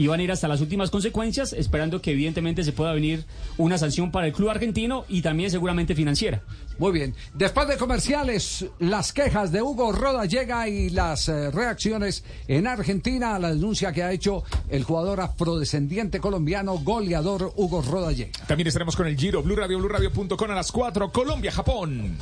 Y 0.00 0.06
van 0.06 0.18
a 0.18 0.22
ir 0.22 0.32
hasta 0.32 0.48
las 0.48 0.62
últimas 0.62 0.90
consecuencias, 0.90 1.52
esperando 1.52 2.00
que 2.00 2.12
evidentemente 2.12 2.64
se 2.64 2.72
pueda 2.72 2.94
venir 2.94 3.26
una 3.58 3.76
sanción 3.76 4.10
para 4.10 4.28
el 4.28 4.32
club 4.32 4.48
argentino 4.48 5.04
y 5.10 5.20
también 5.20 5.50
seguramente 5.50 5.94
financiera. 5.94 6.40
Muy 6.78 6.92
bien. 6.92 7.14
Después 7.34 7.68
de 7.68 7.76
comerciales, 7.76 8.64
las 8.78 9.12
quejas 9.12 9.52
de 9.52 9.60
Hugo 9.60 9.92
Rodallega 9.92 10.66
y 10.70 10.88
las 10.88 11.28
eh, 11.28 11.50
reacciones 11.50 12.24
en 12.48 12.66
Argentina 12.66 13.34
a 13.34 13.38
la 13.38 13.50
denuncia 13.50 13.92
que 13.92 14.02
ha 14.02 14.10
hecho 14.10 14.42
el 14.70 14.84
jugador 14.84 15.20
afrodescendiente 15.20 16.18
colombiano 16.18 16.78
goleador 16.78 17.52
Hugo 17.56 17.82
Rodallega. 17.82 18.30
También 18.46 18.68
estaremos 18.68 18.96
con 18.96 19.06
el 19.06 19.18
Giro, 19.18 19.42
Blue 19.42 19.56
Radio, 19.56 19.76
BlueRadio.com 19.80 20.50
a 20.50 20.54
las 20.54 20.72
4, 20.72 21.12
Colombia, 21.12 21.52
Japón. 21.52 22.16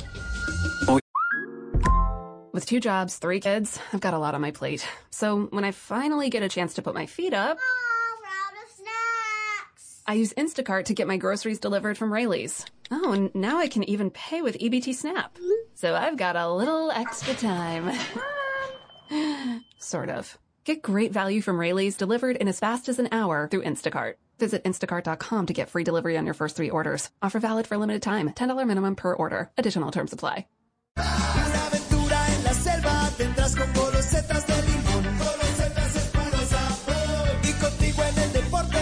With 2.59 2.65
two 2.65 2.81
jobs, 2.81 3.15
three 3.15 3.39
kids, 3.39 3.79
I've 3.93 4.01
got 4.01 4.13
a 4.13 4.19
lot 4.19 4.35
on 4.35 4.41
my 4.41 4.51
plate. 4.51 4.85
So 5.11 5.43
when 5.43 5.63
I 5.63 5.71
finally 5.71 6.29
get 6.29 6.43
a 6.43 6.49
chance 6.49 6.73
to 6.73 6.81
put 6.81 6.93
my 6.93 7.05
feet 7.05 7.33
up, 7.33 7.57
I 10.05 10.15
use 10.15 10.33
Instacart 10.33 10.83
to 10.85 10.93
get 10.93 11.07
my 11.07 11.15
groceries 11.15 11.61
delivered 11.61 11.97
from 11.97 12.11
Rayleigh's. 12.11 12.65
Oh, 12.91 13.13
and 13.13 13.33
now 13.33 13.59
I 13.59 13.69
can 13.69 13.85
even 13.85 14.11
pay 14.11 14.41
with 14.41 14.59
EBT 14.59 14.93
Snap. 14.93 15.37
So 15.75 15.95
I've 15.95 16.17
got 16.17 16.35
a 16.35 16.51
little 16.51 16.91
extra 16.91 17.33
time. 17.33 17.97
sort 19.79 20.09
of. 20.09 20.37
Get 20.65 20.81
great 20.81 21.13
value 21.13 21.41
from 21.41 21.61
Rayleigh's 21.61 21.95
delivered 21.95 22.35
in 22.35 22.49
as 22.49 22.59
fast 22.59 22.89
as 22.89 22.99
an 22.99 23.07
hour 23.13 23.47
through 23.49 23.63
Instacart. 23.63 24.15
Visit 24.37 24.65
instacart.com 24.65 25.45
to 25.45 25.53
get 25.53 25.69
free 25.69 25.85
delivery 25.85 26.17
on 26.17 26.25
your 26.25 26.33
first 26.33 26.57
three 26.57 26.69
orders. 26.69 27.09
Offer 27.21 27.39
valid 27.39 27.67
for 27.67 27.77
limited 27.77 28.01
time. 28.01 28.29
$10 28.29 28.67
minimum 28.67 28.97
per 28.97 29.13
order. 29.13 29.49
Additional 29.57 29.91
terms 29.91 30.11
apply. 30.11 30.45
Tendrás 33.19 33.53
con 33.53 33.73
golosetas 33.73 34.47
de 34.47 34.61
limón. 34.63 35.03
Golosetas 35.19 35.95
es 35.95 36.07
puro 36.15 36.39
sabor. 36.53 37.27
Y 37.43 37.51
contigo 37.63 38.03
en 38.03 38.17
el 38.17 38.31
deporte, 38.33 38.81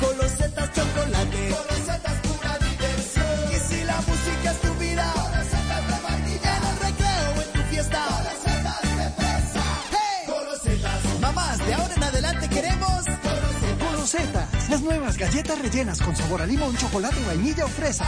golosetas 0.00 0.68
chocolate. 0.76 1.42
Golosetas 1.58 2.16
pura 2.26 2.52
diversión. 2.68 3.36
Y 3.52 3.56
si 3.68 3.84
la 3.84 3.98
música 4.08 4.50
es 4.52 4.60
tu 4.60 4.72
vida, 4.74 5.04
golosetas 5.22 5.82
de 5.90 5.96
vainilla. 6.06 6.50
En 6.56 6.64
el 6.70 6.76
recreo 6.86 7.30
en 7.44 7.52
tu 7.52 7.62
fiesta, 7.70 7.98
golosetas 8.14 8.82
de 8.98 9.06
fresa. 9.18 9.64
¡Hey! 9.90 10.20
Golosetas. 10.28 11.20
Mamás, 11.20 11.58
de 11.66 11.74
ahora 11.74 11.94
en 11.94 12.04
adelante 12.04 12.48
queremos 12.48 13.04
golosetas. 13.26 13.90
Golosetas, 13.90 14.70
las 14.70 14.80
nuevas 14.82 15.16
galletas 15.18 15.58
rellenas 15.58 16.00
con 16.00 16.14
sabor 16.14 16.42
a 16.42 16.46
limón, 16.46 16.76
chocolate, 16.76 17.20
vainilla 17.26 17.64
o 17.64 17.68
fresa. 17.68 18.06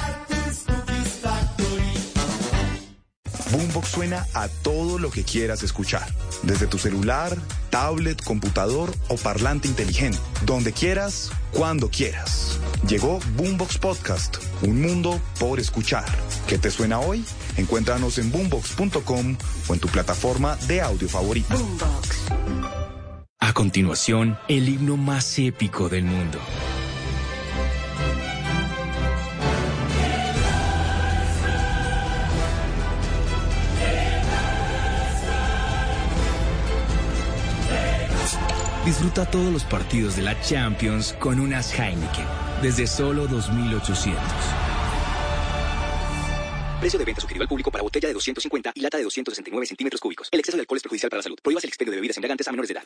Boombox 3.53 3.89
suena 3.89 4.27
a 4.35 4.49
todo 4.49 4.99
lo 4.99 5.11
que 5.11 5.25
quieras 5.25 5.63
escuchar, 5.63 6.07
desde 6.43 6.67
tu 6.67 6.79
celular, 6.79 7.37
tablet, 7.71 8.23
computador 8.23 8.93
o 9.09 9.17
parlante 9.17 9.67
inteligente, 9.67 10.19
donde 10.43 10.73
quieras, 10.73 11.31
cuando 11.53 11.91
quieras. 11.91 12.59
Llegó 12.89 13.19
Boombox 13.37 13.79
Podcast, 13.79 14.37
un 14.63 14.81
mundo 14.81 15.21
por 15.39 15.59
escuchar. 15.59 16.07
¿Qué 16.47 16.59
te 16.59 16.71
suena 16.71 17.01
hoy? 17.01 17.25
Encuéntranos 17.57 18.19
en 18.19 18.31
boombox.com 18.31 19.37
o 19.69 19.75
en 19.75 19.81
tu 19.81 19.89
plataforma 19.89 20.57
de 20.69 20.81
audio 20.81 21.09
favorita. 21.09 21.57
A 23.41 23.53
continuación, 23.53 24.39
el 24.49 24.69
himno 24.69 24.97
más 24.97 25.39
épico 25.39 25.89
del 25.89 26.05
mundo. 26.05 26.39
Disfruta 38.85 39.31
todos 39.31 39.53
los 39.53 39.63
partidos 39.65 40.17
de 40.17 40.23
la 40.23 40.41
Champions 40.41 41.13
con 41.19 41.39
unas 41.39 41.79
Heineken 41.79 42.25
desde 42.63 42.87
solo 42.87 43.29
2.800. 43.29 44.17
Precio 46.81 46.99
de 46.99 47.05
venta 47.05 47.21
sugerido 47.21 47.43
al 47.43 47.49
público 47.49 47.71
para 47.71 47.83
botella 47.83 48.09
de 48.09 48.15
250 48.15 48.73
y 48.75 48.81
lata 48.81 48.97
de 48.97 49.05
269 49.05 49.67
centímetros 49.67 50.01
cúbicos. 50.01 50.29
El 50.33 50.41
exceso 50.41 50.57
de 50.57 50.63
alcohol 50.63 50.79
es 50.79 50.83
perjudicial 50.83 51.11
para 51.11 51.19
la 51.19 51.25
salud. 51.25 51.39
Prohíbas 51.43 51.65
el 51.65 51.69
expendio 51.69 51.91
de 51.91 51.97
bebidas 51.99 52.17
embriagantes 52.17 52.49
a 52.49 52.53
menores 52.53 52.69
de 52.69 52.73
edad. 52.73 52.85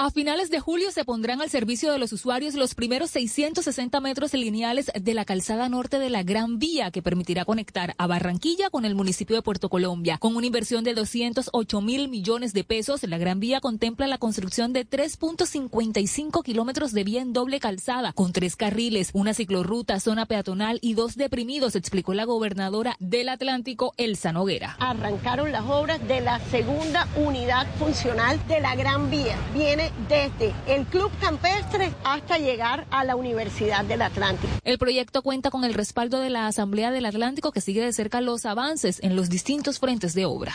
A 0.00 0.12
finales 0.12 0.48
de 0.48 0.60
julio 0.60 0.92
se 0.92 1.04
pondrán 1.04 1.42
al 1.42 1.50
servicio 1.50 1.90
de 1.90 1.98
los 1.98 2.12
usuarios 2.12 2.54
los 2.54 2.76
primeros 2.76 3.10
660 3.10 3.98
metros 3.98 4.32
lineales 4.32 4.92
de 4.94 5.12
la 5.12 5.24
calzada 5.24 5.68
norte 5.68 5.98
de 5.98 6.08
la 6.08 6.22
Gran 6.22 6.60
Vía, 6.60 6.92
que 6.92 7.02
permitirá 7.02 7.44
conectar 7.44 7.96
a 7.98 8.06
Barranquilla 8.06 8.70
con 8.70 8.84
el 8.84 8.94
municipio 8.94 9.34
de 9.34 9.42
Puerto 9.42 9.68
Colombia. 9.68 10.18
Con 10.18 10.36
una 10.36 10.46
inversión 10.46 10.84
de 10.84 10.94
208 10.94 11.80
mil 11.80 12.08
millones 12.08 12.52
de 12.52 12.62
pesos, 12.62 13.02
la 13.02 13.18
Gran 13.18 13.40
Vía 13.40 13.60
contempla 13.60 14.06
la 14.06 14.18
construcción 14.18 14.72
de 14.72 14.88
3.55 14.88 16.44
kilómetros 16.44 16.92
de 16.92 17.02
vía 17.02 17.20
en 17.20 17.32
doble 17.32 17.58
calzada, 17.58 18.12
con 18.12 18.32
tres 18.32 18.54
carriles, 18.54 19.10
una 19.14 19.34
ciclorruta, 19.34 19.98
zona 19.98 20.26
peatonal 20.26 20.78
y 20.80 20.94
dos 20.94 21.16
deprimidos, 21.16 21.74
explicó 21.74 22.14
la 22.14 22.24
gobernadora 22.24 22.94
del 23.00 23.30
Atlántico, 23.30 23.94
Elsa 23.96 24.32
Noguera. 24.32 24.76
Arrancaron 24.78 25.50
las 25.50 25.64
obras 25.64 26.06
de 26.06 26.20
la 26.20 26.38
segunda 26.38 27.08
unidad 27.16 27.66
funcional 27.80 28.38
de 28.46 28.60
la 28.60 28.76
Gran 28.76 29.10
Vía. 29.10 29.36
Viene 29.52 29.87
desde 30.08 30.54
el 30.66 30.86
Club 30.86 31.10
Campestre 31.20 31.92
hasta 32.04 32.38
llegar 32.38 32.86
a 32.90 33.04
la 33.04 33.16
Universidad 33.16 33.84
del 33.84 34.02
Atlántico. 34.02 34.52
El 34.64 34.78
proyecto 34.78 35.22
cuenta 35.22 35.50
con 35.50 35.64
el 35.64 35.74
respaldo 35.74 36.20
de 36.20 36.30
la 36.30 36.46
Asamblea 36.46 36.90
del 36.90 37.06
Atlántico 37.06 37.52
que 37.52 37.60
sigue 37.60 37.84
de 37.84 37.92
cerca 37.92 38.20
los 38.20 38.46
avances 38.46 39.00
en 39.02 39.16
los 39.16 39.28
distintos 39.28 39.78
frentes 39.78 40.14
de 40.14 40.26
obra. 40.26 40.54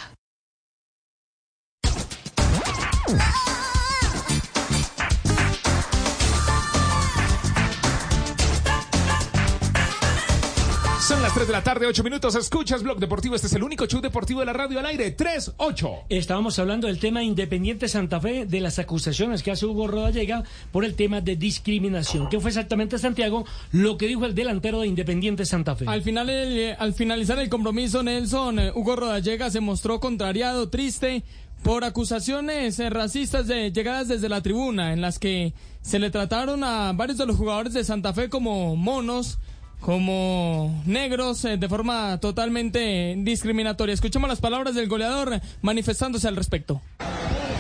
Las 11.24 11.34
3 11.34 11.48
de 11.48 11.54
la 11.54 11.64
tarde, 11.64 11.88
8 11.88 12.04
minutos. 12.04 12.36
Escuchas 12.36 12.84
Blog 12.84 13.00
Deportivo. 13.00 13.34
Este 13.36 13.48
es 13.48 13.54
el 13.54 13.64
único 13.64 13.86
show 13.88 14.02
deportivo 14.02 14.42
de 14.42 14.46
la 14.46 14.52
radio 14.54 14.80
al 14.80 14.86
aire. 14.88 15.12
3, 15.12 15.54
8. 15.58 15.90
Estábamos 16.10 16.60
hablando 16.60 16.88
del 16.88 17.00
tema 17.00 17.24
Independiente 17.24 17.88
Santa 17.88 18.20
Fe, 18.20 18.46
de 18.46 18.60
las 18.60 18.78
acusaciones 18.78 19.42
que 19.42 19.52
hace 19.52 19.66
Hugo 19.66 19.88
Rodallega 19.88 20.44
por 20.74 20.84
el 20.84 20.96
tema 20.96 21.22
de 21.22 21.38
discriminación. 21.38 22.28
¿Qué 22.30 22.40
fue 22.42 22.50
exactamente, 22.50 22.98
Santiago, 23.00 23.46
lo 23.72 23.98
que 23.98 24.08
dijo 24.08 24.26
el 24.26 24.36
delantero 24.36 24.82
de 24.82 24.88
Independiente 24.88 25.46
Santa 25.46 25.76
Fe? 25.78 25.86
Al, 25.88 26.02
final, 26.02 26.30
el- 26.30 26.76
al 26.78 26.94
finalizar 26.94 27.40
el 27.40 27.48
compromiso, 27.50 28.04
Nelson, 28.04 28.60
eh, 28.60 28.72
Hugo 28.76 28.98
Rodallega 28.98 29.50
se 29.50 29.62
mostró 29.62 30.02
contrariado, 30.02 30.68
triste, 30.70 31.24
por 31.64 31.86
acusaciones 31.86 32.78
eh, 32.80 32.90
racistas 32.90 33.48
de 33.48 33.72
llegadas 33.72 34.10
desde 34.10 34.28
la 34.28 34.42
tribuna, 34.42 34.92
en 34.92 35.00
las 35.00 35.20
que 35.20 35.54
se 35.82 36.00
le 36.00 36.10
trataron 36.12 36.66
a 36.66 36.92
varios 36.94 37.18
de 37.18 37.26
los 37.26 37.38
jugadores 37.38 37.74
de 37.74 37.86
Santa 37.86 38.12
Fe 38.14 38.28
como 38.30 38.76
monos, 38.76 39.40
como 39.84 40.82
negros, 40.86 41.44
eh, 41.44 41.58
de 41.58 41.68
forma 41.68 42.18
totalmente 42.20 43.16
discriminatoria. 43.18 43.94
Escuchemos 43.94 44.30
las 44.30 44.40
palabras 44.40 44.76
del 44.76 44.88
goleador 44.88 45.42
manifestándose 45.62 46.28
al 46.28 46.38
respecto. 46.38 46.82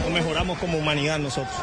No 0.08 0.14
mejoramos 0.14 0.58
como 0.58 0.78
humanidad 0.78 1.20
nosotros. 1.20 1.54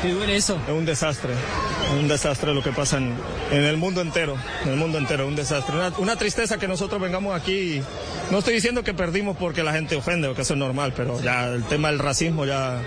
¿Qué 0.00 0.12
duele 0.12 0.36
eso? 0.36 0.58
Es 0.66 0.72
un 0.72 0.86
desastre, 0.86 1.32
es 1.32 2.00
un 2.00 2.08
desastre 2.08 2.54
lo 2.54 2.62
que 2.62 2.70
pasa 2.70 2.98
en, 2.98 3.14
en 3.50 3.64
el 3.64 3.76
mundo 3.76 4.00
entero, 4.00 4.36
en 4.64 4.70
el 4.70 4.76
mundo 4.76 4.96
entero, 4.96 5.26
un 5.26 5.36
desastre. 5.36 5.74
Una, 5.74 5.92
una 5.98 6.16
tristeza 6.16 6.56
que 6.56 6.68
nosotros 6.68 7.00
vengamos 7.00 7.38
aquí. 7.38 7.52
y 7.52 7.82
No 8.30 8.38
estoy 8.38 8.54
diciendo 8.54 8.82
que 8.84 8.94
perdimos 8.94 9.36
porque 9.36 9.62
la 9.62 9.72
gente 9.72 9.96
ofende 9.96 10.28
o 10.28 10.34
que 10.34 10.42
eso 10.42 10.54
es 10.54 10.58
normal, 10.58 10.94
pero 10.96 11.20
ya 11.20 11.48
el 11.48 11.64
tema 11.64 11.88
del 11.88 11.98
racismo 11.98 12.46
ya, 12.46 12.80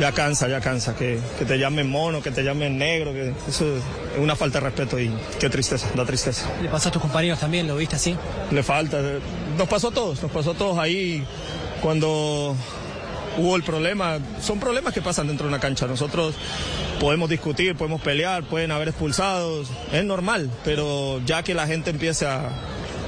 ya 0.00 0.12
cansa, 0.12 0.48
ya 0.48 0.60
cansa. 0.60 0.94
Que, 0.96 1.18
que 1.38 1.44
te 1.44 1.58
llamen 1.58 1.88
mono, 1.90 2.22
que 2.22 2.30
te 2.30 2.42
llamen 2.42 2.78
negro, 2.78 3.12
que 3.12 3.32
eso 3.48 3.76
es 3.76 3.82
una 4.18 4.34
falta 4.34 4.58
de 4.60 4.64
respeto 4.66 4.98
y 4.98 5.10
qué 5.38 5.48
tristeza, 5.50 5.86
da 5.94 6.04
tristeza. 6.04 6.46
¿Le 6.62 6.68
pasa 6.68 6.88
a 6.88 6.92
tus 6.92 7.02
compañeros 7.02 7.38
también? 7.38 7.66
¿Lo 7.68 7.76
viste 7.76 7.96
así? 7.96 8.16
Le 8.50 8.62
falta. 8.62 8.98
eh, 9.00 9.20
Nos 9.58 9.68
pasó 9.68 9.88
a 9.88 9.92
todos, 9.92 10.22
nos 10.22 10.30
pasó 10.32 10.52
a 10.52 10.54
todos 10.54 10.78
ahí 10.78 11.22
cuando 11.82 12.56
hubo 13.38 13.56
el 13.56 13.62
problema. 13.62 14.18
Son 14.40 14.58
problemas 14.58 14.92
que 14.94 15.02
pasan 15.02 15.26
dentro 15.28 15.46
de 15.46 15.52
una 15.52 15.60
cancha. 15.60 15.86
Nosotros 15.86 16.34
podemos 16.98 17.28
discutir, 17.30 17.76
podemos 17.76 18.00
pelear, 18.00 18.42
pueden 18.44 18.70
haber 18.72 18.88
expulsados. 18.88 19.68
Es 19.92 20.04
normal, 20.04 20.50
pero 20.64 21.20
ya 21.24 21.42
que 21.42 21.54
la 21.54 21.66
gente 21.66 21.90
empiece 21.90 22.26
a, 22.26 22.50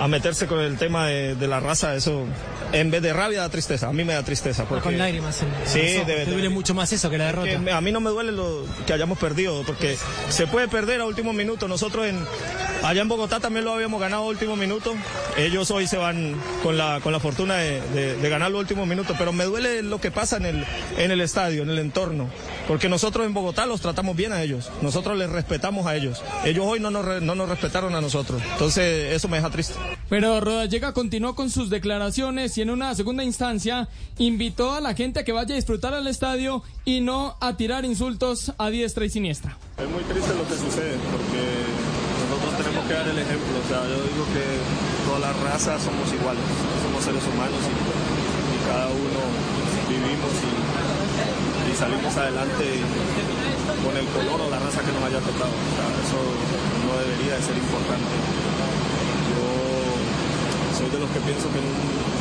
a 0.03 0.09
meterse 0.09 0.47
con 0.47 0.59
el 0.61 0.77
tema 0.79 1.07
de, 1.07 1.35
de 1.37 1.47
la 1.47 1.61
raza, 1.61 1.95
eso 1.95 2.25
en 2.73 2.91
vez 2.91 3.03
de 3.03 3.13
rabia 3.13 3.41
da 3.43 3.49
tristeza. 3.49 3.89
A 3.89 3.93
mí 3.93 4.03
me 4.05 4.15
da 4.15 4.23
tristeza. 4.23 4.65
Porque... 4.65 4.83
Con 4.83 4.99
lágrimas. 4.99 5.43
en- 5.43 5.49
en 5.49 5.67
Sí, 5.67 5.97
ojos. 5.97 6.07
debe- 6.09 6.25
Te 6.25 6.31
duele 6.33 6.49
mucho 6.49 6.75
más 6.75 6.93
eso 6.93 7.09
que 7.11 7.19
la 7.19 7.27
derrota. 7.27 7.49
que 7.49 7.71
a 7.71 7.81
mí 7.81 7.93
no 7.93 8.01
me 8.01 8.11
duele 8.11 8.33
lo 8.33 8.65
que 8.87 8.93
hayamos 8.93 9.19
perdido, 9.19 9.63
porque 9.65 9.97
se 10.29 10.47
puede 10.47 10.69
perder 10.69 11.01
a 11.01 11.07
último 11.07 11.33
minuto. 11.33 11.69
Nosotros 11.69 12.07
en, 12.07 12.19
allá 12.83 13.03
en 13.03 13.09
Bogotá 13.09 13.41
también 13.41 13.65
lo 13.65 13.73
habíamos 13.73 14.01
ganado 14.01 14.25
último 14.27 14.57
minuto. 14.57 14.95
Ellos 15.37 15.71
hoy 15.71 15.87
se 15.87 15.97
van 15.97 16.35
con 16.63 16.77
la, 16.77 17.01
con 17.03 17.13
la 17.13 17.21
fortuna 17.21 17.57
de, 17.57 17.81
de, 17.93 18.17
de 18.17 18.29
ganar 18.29 18.51
los 18.51 18.61
últimos 18.61 18.87
minutos, 18.87 19.17
pero 19.19 19.33
me 19.33 19.45
duele 19.45 19.83
lo 19.83 20.01
que 20.01 20.11
pasa 20.11 20.37
en 20.37 20.47
el, 20.47 20.65
en 20.99 21.11
el 21.11 21.21
estadio, 21.21 21.63
en 21.63 21.71
el 21.71 21.79
entorno, 21.79 22.29
porque 22.69 22.89
nosotros 22.89 23.25
en 23.27 23.33
Bogotá 23.35 23.67
los 23.67 23.81
tratamos 23.81 24.15
bien 24.17 24.33
a 24.33 24.43
ellos, 24.43 24.71
nosotros 24.83 25.17
les 25.17 25.31
respetamos 25.31 25.87
a 25.87 25.97
ellos. 25.97 26.23
Ellos 26.45 26.65
hoy 26.67 26.81
no 26.81 26.91
nos, 26.91 27.05
re- 27.05 27.21
no 27.21 27.35
nos 27.35 27.49
respetaron 27.49 27.95
a 27.95 28.01
nosotros, 28.01 28.43
entonces 28.53 29.13
eso 29.15 29.29
me 29.29 29.39
deja 29.39 29.51
triste. 29.51 29.75
Pero 30.09 30.41
Rodallega 30.41 30.93
continuó 30.93 31.35
con 31.35 31.49
sus 31.51 31.71
declaraciones 31.71 32.59
y 32.59 32.63
en 32.63 32.71
una 32.71 32.95
segunda 32.95 33.25
instancia 33.25 33.89
invitó 34.19 34.75
a 34.75 34.81
la 34.81 34.95
gente 34.95 35.21
a 35.21 35.25
que 35.25 35.33
vaya 35.33 35.55
a 35.55 35.57
disfrutar 35.57 35.95
al 35.95 36.07
estadio 36.07 36.63
y 36.85 37.01
no 37.01 37.37
a 37.41 37.57
tirar 37.57 37.85
insultos 37.87 38.53
a 38.59 38.69
diestra 38.69 39.05
y 39.07 39.11
siniestra. 39.11 39.57
Es 39.79 39.89
muy 39.89 40.03
triste 40.05 40.31
lo 40.35 40.47
que 40.47 40.55
sucede 40.57 40.97
porque 41.11 41.72
tenemos 42.83 42.89
que 42.89 42.95
dar 42.95 43.09
el 43.09 43.19
ejemplo. 43.19 43.55
O 43.59 43.67
sea, 43.69 43.81
yo 43.87 43.99
digo 44.03 44.25
que 44.35 44.45
todas 45.07 45.23
las 45.23 45.35
razas 45.43 45.83
somos 45.83 46.07
iguales, 46.13 46.43
somos 46.83 47.05
seres 47.05 47.23
humanos 47.27 47.61
y, 47.67 47.75
cada 48.63 48.87
uno 48.95 49.21
vivimos 49.91 50.33
y, 50.39 51.75
salimos 51.75 52.15
adelante 52.15 52.79
con 53.83 53.97
el 53.97 54.07
color 54.15 54.39
o 54.39 54.49
la 54.51 54.61
raza 54.61 54.81
que 54.87 54.93
nos 54.95 55.03
haya 55.03 55.19
tocado. 55.19 55.51
O 55.51 55.73
sea, 55.75 55.89
eso 55.99 56.21
no 56.87 56.95
debería 57.01 57.35
de 57.35 57.43
ser 57.43 57.57
importante. 57.59 58.15
Yo 59.35 59.43
soy 60.79 60.89
de 60.95 60.99
los 61.03 61.11
que 61.11 61.21
pienso 61.27 61.51
que 61.51 61.59
en 61.59 61.67
un, 61.67 61.81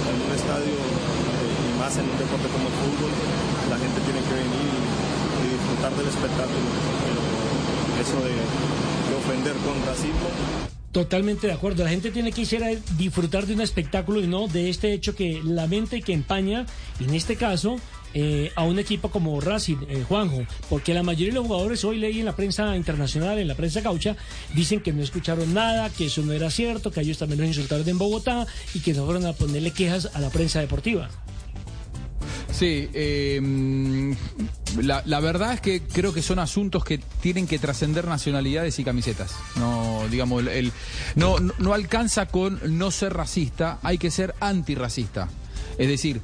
en 0.10 0.18
un 0.18 0.32
estadio 0.34 0.74
eh, 0.74 1.68
y 1.68 1.72
más 1.78 1.94
en 2.00 2.10
un 2.10 2.18
deporte 2.18 2.48
como 2.50 2.66
el 2.72 2.76
fútbol, 2.80 3.14
la 3.70 3.78
gente 3.78 3.98
tiene 4.02 4.22
que 4.26 4.34
venir 4.34 4.66
y, 4.66 4.82
y 4.82 5.46
disfrutar 5.62 5.94
del 5.94 6.10
espectáculo. 6.10 6.68
Pero 7.06 7.22
eso 8.02 8.18
de, 8.26 8.34
de 9.12 9.18
ofender 9.18 9.54
con 9.58 9.86
racismo 9.86 10.30
Totalmente 10.92 11.48
de 11.48 11.54
acuerdo. 11.54 11.86
La 11.86 11.90
gente 11.90 12.12
tiene 12.12 12.34
que 12.34 12.42
ir 12.42 12.64
a 12.64 12.70
disfrutar 12.98 13.46
de 13.46 13.54
un 13.54 13.62
espectáculo 13.62 14.20
y 14.20 14.28
no 14.28 14.48
de 14.48 14.70
este 14.70 14.92
hecho 14.92 15.16
que 15.16 15.42
lamenta 15.42 15.96
y 15.96 16.02
que 16.02 16.12
empaña, 16.12 16.66
en 17.00 17.14
este 17.14 17.38
caso, 17.38 17.78
eh, 18.14 18.52
a 18.56 18.64
un 18.64 18.78
equipo 18.78 19.10
como 19.10 19.40
Racing, 19.40 19.78
eh, 19.88 20.04
Juanjo, 20.06 20.46
porque 20.70 20.94
la 20.94 21.02
mayoría 21.02 21.30
de 21.30 21.40
los 21.40 21.48
jugadores 21.48 21.86
hoy 21.86 21.98
leí 21.98 22.20
en 22.20 22.26
la 22.26 22.36
prensa 22.36 22.76
internacional, 22.76 23.40
en 23.40 23.48
la 23.48 23.56
prensa 23.56 23.80
gaucha, 23.80 24.18
dicen 24.54 24.82
que 24.82 24.92
no 24.92 25.02
escucharon 25.02 25.54
nada, 25.54 25.90
que 25.90 26.08
eso 26.08 26.24
no 26.24 26.34
era 26.34 26.52
cierto, 26.52 26.92
que 26.92 27.00
ellos 27.00 27.18
también 27.18 27.40
los 27.40 27.48
insultaron 27.48 27.88
en 27.88 27.98
Bogotá 27.98 28.46
y 28.74 28.80
que 28.80 28.94
no 28.94 29.06
fueron 29.06 29.26
a 29.26 29.32
ponerle 29.32 29.72
quejas 29.72 30.10
a 30.14 30.20
la 30.20 30.30
prensa 30.30 30.60
deportiva. 30.60 31.10
Sí, 32.52 32.90
eh, 32.94 34.16
la, 34.82 35.02
la 35.06 35.20
verdad 35.20 35.54
es 35.54 35.62
que 35.62 35.82
creo 35.82 36.14
que 36.14 36.22
son 36.22 36.38
asuntos 36.40 36.84
que 36.84 36.98
tienen 37.22 37.48
que 37.48 37.58
trascender 37.60 38.08
nacionalidades 38.08 38.78
y 38.78 38.84
camisetas. 38.84 39.34
No, 39.56 40.02
digamos, 40.12 40.42
el, 40.42 40.48
el- 40.50 40.72
no, 41.16 41.38
no 41.40 41.74
alcanza 41.74 42.28
con 42.28 42.60
no 42.78 42.92
ser 42.92 43.14
racista, 43.14 43.80
hay 43.84 43.98
que 43.98 44.12
ser 44.12 44.36
antirracista. 44.40 45.30
Es 45.78 45.88
decir, 45.88 46.22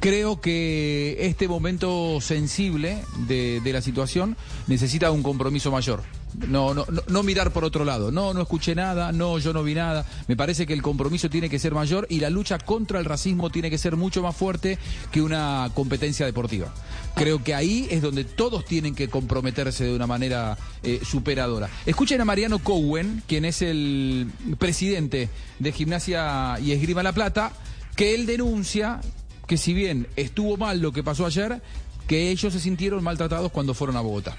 creo 0.00 0.40
que 0.40 1.16
este 1.20 1.48
momento 1.48 2.20
sensible 2.20 3.02
de, 3.28 3.60
de 3.62 3.72
la 3.72 3.80
situación 3.80 4.36
necesita 4.66 5.10
un 5.10 5.22
compromiso 5.22 5.70
mayor. 5.70 6.02
No, 6.48 6.74
no, 6.74 6.84
no, 7.08 7.22
mirar 7.22 7.50
por 7.52 7.64
otro 7.64 7.84
lado. 7.84 8.10
No, 8.10 8.34
no 8.34 8.42
escuché 8.42 8.74
nada, 8.74 9.10
no, 9.12 9.38
yo 9.38 9.52
no 9.52 9.62
vi 9.62 9.74
nada. 9.74 10.04
Me 10.28 10.36
parece 10.36 10.66
que 10.66 10.74
el 10.74 10.82
compromiso 10.82 11.30
tiene 11.30 11.48
que 11.48 11.58
ser 11.58 11.72
mayor 11.72 12.06
y 12.10 12.20
la 12.20 12.30
lucha 12.30 12.58
contra 12.58 12.98
el 12.98 13.04
racismo 13.04 13.50
tiene 13.50 13.70
que 13.70 13.78
ser 13.78 13.96
mucho 13.96 14.22
más 14.22 14.36
fuerte 14.36 14.78
que 15.10 15.22
una 15.22 15.70
competencia 15.74 16.26
deportiva. 16.26 16.72
Creo 17.14 17.42
que 17.42 17.54
ahí 17.54 17.88
es 17.90 18.02
donde 18.02 18.24
todos 18.24 18.64
tienen 18.64 18.94
que 18.94 19.08
comprometerse 19.08 19.84
de 19.84 19.94
una 19.94 20.06
manera 20.06 20.58
eh, 20.82 21.00
superadora. 21.04 21.70
Escuchen 21.86 22.20
a 22.20 22.24
Mariano 22.24 22.58
Cowen, 22.58 23.22
quien 23.26 23.44
es 23.46 23.62
el 23.62 24.30
presidente 24.58 25.30
de 25.58 25.72
Gimnasia 25.72 26.58
y 26.60 26.72
Esgrima 26.72 27.02
La 27.02 27.12
Plata, 27.12 27.52
que 27.94 28.14
él 28.14 28.26
denuncia 28.26 29.00
que 29.46 29.56
si 29.56 29.72
bien 29.72 30.08
estuvo 30.16 30.56
mal 30.56 30.80
lo 30.80 30.92
que 30.92 31.02
pasó 31.02 31.24
ayer, 31.24 31.62
que 32.06 32.30
ellos 32.30 32.52
se 32.52 32.60
sintieron 32.60 33.02
maltratados 33.02 33.50
cuando 33.50 33.74
fueron 33.74 33.96
a 33.96 34.00
Bogotá. 34.00 34.36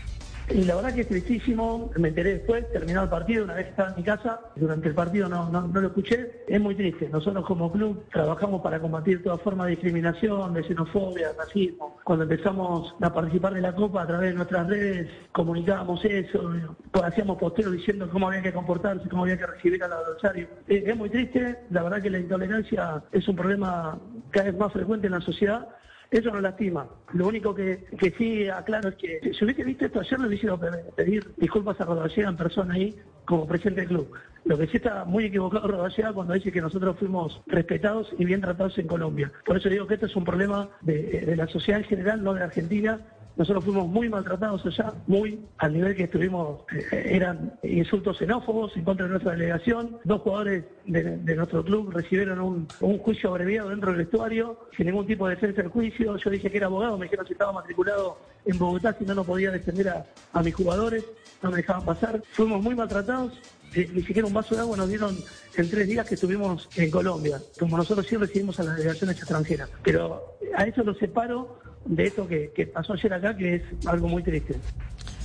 Y 0.49 0.63
la 0.63 0.75
verdad 0.75 0.93
que 0.93 1.01
es 1.01 1.09
tristísimo, 1.09 1.91
me 1.97 2.07
enteré 2.07 2.35
después, 2.35 2.71
terminado 2.71 3.03
el 3.03 3.09
partido, 3.09 3.43
una 3.43 3.55
vez 3.55 3.67
estaba 3.67 3.89
en 3.89 3.95
mi 3.97 4.03
casa, 4.03 4.39
durante 4.55 4.87
el 4.87 4.95
partido 4.95 5.27
no, 5.27 5.49
no, 5.49 5.67
no 5.67 5.81
lo 5.81 5.87
escuché, 5.87 6.45
es 6.47 6.61
muy 6.61 6.73
triste. 6.73 7.09
Nosotros 7.09 7.45
como 7.45 7.69
club 7.69 8.05
trabajamos 8.13 8.61
para 8.61 8.79
combatir 8.79 9.21
toda 9.21 9.37
forma 9.37 9.65
de 9.65 9.71
discriminación, 9.71 10.53
de 10.53 10.63
xenofobia, 10.63 11.33
racismo. 11.37 11.97
Cuando 12.05 12.23
empezamos 12.23 12.95
a 13.01 13.13
participar 13.13 13.55
de 13.55 13.61
la 13.61 13.75
Copa 13.75 14.03
a 14.03 14.07
través 14.07 14.29
de 14.29 14.35
nuestras 14.35 14.67
redes, 14.67 15.09
comunicábamos 15.33 16.03
eso, 16.05 16.53
pues 16.91 17.03
hacíamos 17.03 17.37
posteros 17.37 17.73
diciendo 17.73 18.09
cómo 18.09 18.29
había 18.29 18.41
que 18.41 18.53
comportarse, 18.53 19.09
cómo 19.09 19.23
había 19.23 19.37
que 19.37 19.47
recibir 19.47 19.83
al 19.83 19.91
adversario. 19.91 20.47
Eh, 20.69 20.83
es 20.87 20.95
muy 20.95 21.09
triste, 21.09 21.57
la 21.71 21.83
verdad 21.83 22.01
que 22.01 22.09
la 22.09 22.19
intolerancia 22.19 23.03
es 23.11 23.27
un 23.27 23.35
problema 23.35 23.99
cada 24.31 24.45
vez 24.45 24.57
más 24.57 24.71
frecuente 24.71 25.07
en 25.07 25.13
la 25.13 25.21
sociedad 25.21 25.67
eso 26.11 26.31
nos 26.31 26.41
lastima. 26.41 26.87
Lo 27.13 27.27
único 27.27 27.53
que, 27.53 27.85
que 27.97 28.11
sí 28.11 28.47
aclaro 28.49 28.89
es 28.89 28.95
que 28.95 29.33
si 29.33 29.43
hubiese 29.43 29.63
visto 29.63 29.85
esto 29.85 29.99
ayer, 29.99 30.19
le 30.19 30.27
hubiese 30.27 30.45
ido 30.45 30.59
pedir 30.95 31.33
disculpas 31.37 31.79
a 31.81 31.85
Rodallega 31.85 32.29
en 32.29 32.37
persona 32.37 32.73
ahí 32.73 32.95
como 33.25 33.47
presidente 33.47 33.81
del 33.81 33.89
club. 33.89 34.11
Lo 34.45 34.57
que 34.57 34.67
sí 34.67 34.77
está 34.77 35.03
muy 35.03 35.25
equivocado 35.25 35.67
Rodallega 35.67 36.13
cuando 36.13 36.33
dice 36.33 36.51
que 36.51 36.61
nosotros 36.61 36.97
fuimos 36.97 37.41
respetados 37.47 38.13
y 38.17 38.23
bien 38.23 38.39
tratados 38.39 38.77
en 38.77 38.87
Colombia. 38.87 39.31
Por 39.45 39.57
eso 39.57 39.67
digo 39.67 39.85
que 39.87 39.95
esto 39.95 40.05
es 40.05 40.15
un 40.15 40.23
problema 40.23 40.69
de, 40.81 41.21
de 41.25 41.35
la 41.35 41.47
sociedad 41.47 41.81
en 41.81 41.87
general, 41.87 42.23
no 42.23 42.33
de 42.33 42.43
Argentina. 42.43 43.01
Nosotros 43.37 43.65
fuimos 43.65 43.87
muy 43.87 44.09
maltratados 44.09 44.65
allá, 44.65 44.93
muy 45.05 45.39
al 45.59 45.73
nivel 45.73 45.95
que 45.95 46.05
estuvimos, 46.05 46.61
eh, 46.91 47.09
eran 47.11 47.53
insultos 47.61 48.17
xenófobos 48.17 48.75
en 48.75 48.83
contra 48.83 49.05
de 49.05 49.11
nuestra 49.11 49.33
delegación. 49.33 49.99
Dos 50.05 50.21
jugadores 50.21 50.65
de, 50.85 51.35
nuestro 51.35 51.63
club 51.63 51.91
recibieron 51.91 52.39
un, 52.39 52.97
juicio 52.97 53.29
abreviado 53.29 53.69
dentro 53.69 53.91
del 53.91 53.99
vestuario, 53.99 54.59
sin 54.75 54.87
ningún 54.87 55.05
tipo 55.05 55.27
de 55.27 55.35
defensa 55.35 55.61
del 55.61 55.69
juicio. 55.69 56.17
Yo 56.17 56.29
dije 56.31 56.49
que 56.49 56.57
era 56.57 56.65
abogado, 56.65 56.97
me 56.97 57.05
dijeron 57.05 57.27
si 57.27 57.33
estaba 57.33 57.53
matriculado 57.53 58.17
en 58.45 58.57
Bogotá, 58.57 58.95
si 58.97 59.05
no, 59.05 59.13
no 59.13 59.23
podía 59.23 59.51
defender 59.51 59.89
a, 60.33 60.41
mis 60.41 60.55
jugadores, 60.55 61.05
no 61.43 61.51
me 61.51 61.57
dejaban 61.57 61.85
pasar. 61.85 62.23
Fuimos 62.31 62.63
muy 62.63 62.73
maltratados, 62.73 63.33
ni 63.75 64.01
siquiera 64.01 64.27
un 64.27 64.33
vaso 64.33 64.55
de 64.55 64.61
agua 64.61 64.77
nos 64.77 64.89
dieron 64.89 65.15
en 65.55 65.69
tres 65.69 65.87
días 65.87 66.07
que 66.07 66.15
estuvimos 66.15 66.67
en 66.75 66.89
Colombia, 66.89 67.39
como 67.59 67.77
nosotros 67.77 68.07
sí 68.07 68.15
recibimos 68.15 68.59
a 68.59 68.63
las 68.63 68.77
delegaciones 68.77 69.17
extranjeras. 69.17 69.69
Pero 69.83 70.37
a 70.55 70.63
eso 70.63 70.83
lo 70.83 70.95
separo 70.95 71.59
de 71.85 72.03
esto 72.03 72.27
que, 72.27 72.51
que 72.55 72.67
pasó 72.67 72.93
ayer 72.93 73.13
acá, 73.13 73.35
que 73.35 73.55
es 73.55 73.61
algo 73.85 74.07
muy 74.07 74.23
triste. 74.23 74.55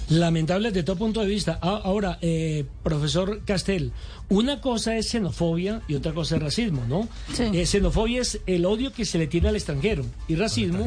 Lamentable 0.08 0.70
desde 0.70 0.82
todo 0.82 0.96
punto 0.96 1.20
de 1.20 1.26
vista. 1.26 1.58
Ah, 1.62 1.80
Ahora, 1.84 2.18
eh, 2.20 2.64
profesor 2.82 3.42
Castel, 3.44 3.92
una 4.28 4.60
cosa 4.60 4.96
es 4.96 5.08
xenofobia 5.08 5.80
y 5.88 5.94
otra 5.94 6.12
cosa 6.12 6.36
es 6.36 6.42
racismo, 6.42 6.84
¿no? 6.86 7.08
Sí. 7.32 7.44
Eh, 7.52 7.66
xenofobia 7.66 8.20
es 8.20 8.40
el 8.46 8.66
odio 8.66 8.92
que 8.92 9.04
se 9.04 9.18
le 9.18 9.26
tiene 9.26 9.48
al 9.48 9.56
extranjero 9.56 10.04
y 10.28 10.34
racismo 10.34 10.84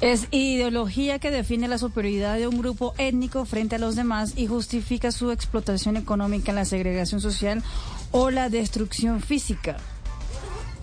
Es 0.00 0.26
ideología 0.30 1.18
que 1.18 1.30
define 1.30 1.68
la 1.68 1.78
superioridad 1.78 2.36
de 2.38 2.48
un 2.48 2.58
grupo 2.58 2.94
étnico 2.98 3.44
frente 3.44 3.76
a 3.76 3.78
los 3.78 3.94
demás 3.94 4.34
y 4.36 4.46
justifica 4.46 5.12
su 5.12 5.30
explotación 5.30 5.96
económica, 5.96 6.52
la 6.52 6.64
segregación 6.64 7.20
social 7.20 7.62
o 8.10 8.30
la 8.30 8.48
destrucción 8.48 9.20
física. 9.20 9.76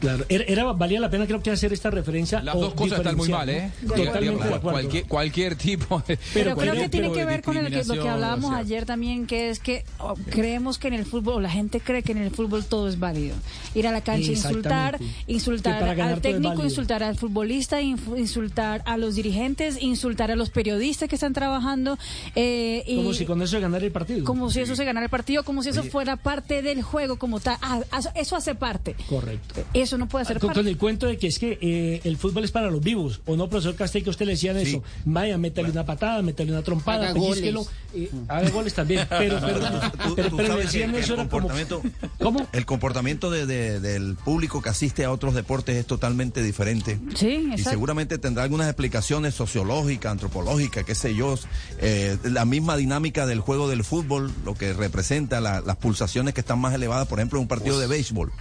Claro, 0.04 0.26
era, 0.28 0.44
era- 0.44 0.64
valía 0.74 1.00
la 1.00 1.10
pena 1.10 1.26
creo 1.26 1.42
que 1.42 1.50
hacer 1.50 1.72
esta 1.72 1.90
referencia. 1.90 2.42
Las 2.44 2.56
dos 2.60 2.74
cosas 2.74 3.00
están 3.00 3.16
muy 3.16 3.30
mal, 3.30 3.48
¿eh? 3.50 3.72
Totalmente 3.88 4.22
de 4.48 4.54
acuerdo. 4.54 4.62
cualquier, 4.72 5.06
cualquier 5.06 5.56
tipo 5.56 6.04
de... 6.06 6.20
Pero, 6.34 6.58
creo 6.58 6.74
que 6.74 6.90
tiene 6.90 7.12
que 7.14 7.24
ver 7.26 7.42
con 7.42 7.56
el 7.56 7.70
que- 7.72 7.86
lo 7.86 7.94
que 7.94 8.10
hablábamos 8.10 8.50
o 8.50 8.54
sea, 8.54 8.58
ayer 8.60 8.86
también, 8.86 9.26
que 9.26 9.50
es 9.50 9.60
que 9.60 9.86
oh, 10.00 10.16
creemos 10.30 10.78
que 10.78 10.90
en 10.90 10.96
el 10.96 11.06
fútbol, 11.06 11.36
o 11.36 11.40
la 11.40 11.50
gente 11.50 11.80
cree 11.80 12.04
que 12.04 12.12
en 12.12 12.18
el 12.18 12.32
fútbol 12.32 12.66
todo 12.66 12.90
es 12.90 13.00
válido. 13.00 13.36
Ir 13.76 13.88
a 13.88 13.92
la 13.94 14.02
cancha, 14.02 14.32
insultar, 14.32 15.00
insultar 15.28 15.84
al 16.02 16.20
técnico, 16.22 16.64
insultar 16.64 17.02
al 17.04 17.16
futbolista, 17.18 17.80
insultar 17.82 18.82
a 18.86 18.98
los 18.98 19.16
dirigentes, 19.16 19.82
insultar 19.82 20.32
a 20.32 20.36
los 20.36 20.50
periodistas 20.50 21.08
que 21.08 21.16
están 21.16 21.34
trabajando. 21.34 21.98
eh, 22.36 22.84
y 22.88 22.98
Como 22.98 23.14
si 23.14 23.26
con 23.26 23.42
eso 23.42 23.60
ganara 23.62 23.86
el 23.86 23.92
partido. 23.92 24.26
como 24.26 24.50
si 24.50 24.60
eso 24.62 24.76
se 24.76 24.84
ganara 24.86 25.06
el 25.06 25.10
partido, 25.10 25.44
como 25.44 25.64
si 25.64 25.70
eso 25.70 25.82
Oye. 25.82 25.90
fuera 25.90 26.18
parte 26.18 26.62
del 26.62 26.82
juego 26.82 27.18
como 27.18 27.40
tal. 27.40 27.58
Ah, 27.62 27.82
ah, 27.92 28.02
eso 28.16 28.36
hace 28.36 28.56
parte. 28.56 28.96
Correcto. 29.08 29.64
Eso 29.74 29.93
no 29.98 30.08
puede 30.08 30.26
ser 30.26 30.40
Con, 30.40 30.54
con 30.54 30.68
el 30.68 30.78
cuento 30.78 31.08
de 31.08 31.18
que 31.18 31.28
es 31.28 31.40
que 31.40 31.58
eh, 31.62 32.02
el 32.04 32.18
fútbol 32.18 32.44
es 32.44 32.52
para 32.52 32.70
los 32.72 32.82
vivos, 32.82 33.22
¿o 33.26 33.36
no, 33.36 33.50
profesor 33.50 33.76
Castel, 33.76 34.04
que 34.04 34.10
usted 34.10 34.26
le 34.26 34.34
decían 34.34 34.58
eso? 34.58 34.84
Vaya, 35.06 35.38
métale 35.38 35.70
una 35.72 35.86
patada, 35.86 36.22
métale 36.22 36.52
una 36.52 36.62
trompada, 36.62 37.10
Haga 37.10 37.20
goles. 37.20 37.68
eh, 37.96 38.10
haga 38.28 38.50
goles 38.50 38.74
también, 38.74 39.06
pero, 39.10 39.40
pero, 39.42 39.60
Tú- 39.60 40.16
pero, 40.16 40.30
tú 40.30 40.38
pero 40.38 40.48
sabes 40.50 40.66
decían 40.66 40.96
eso 40.96 41.14
el 41.14 41.20
era 41.22 41.30
como... 41.30 41.48
comportamiento, 41.48 41.82
¿Cómo? 42.20 42.48
el 42.52 42.66
comportamiento 42.66 43.30
de- 43.32 43.46
de- 43.46 43.80
del 43.80 44.16
público 44.16 44.62
que 44.62 44.70
asiste 44.70 45.06
a 45.06 45.12
otros 45.12 45.34
deportes 45.34 45.76
es 45.78 45.86
totalmente 45.86 46.42
diferente. 46.44 47.00
Sí, 47.16 47.28
Y 47.28 47.52
exacto. 47.52 47.70
seguramente 47.72 48.18
tendrá 48.18 48.44
algunas 48.44 48.68
explicaciones 48.68 49.34
sociológicas, 49.36 50.12
antropológicas, 50.12 50.84
qué 50.86 50.96
sé 50.96 51.16
yo. 51.16 51.36
Eh, 51.80 52.18
la 52.24 52.46
misma 52.46 52.78
dinámica 52.78 53.26
del 53.26 53.40
juego 53.40 53.68
del 53.70 53.84
fútbol, 53.84 54.32
lo 54.46 54.56
que 54.56 54.74
representa 54.74 55.42
la- 55.42 55.62
las 55.62 55.76
pulsaciones 55.78 56.34
que 56.34 56.42
están 56.42 56.60
más 56.60 56.74
elevadas, 56.74 57.08
por 57.08 57.20
ejemplo, 57.20 57.40
en 57.40 57.44
un 57.44 57.48
partido 57.48 57.80
de 57.80 57.88
béisbol. 57.88 58.32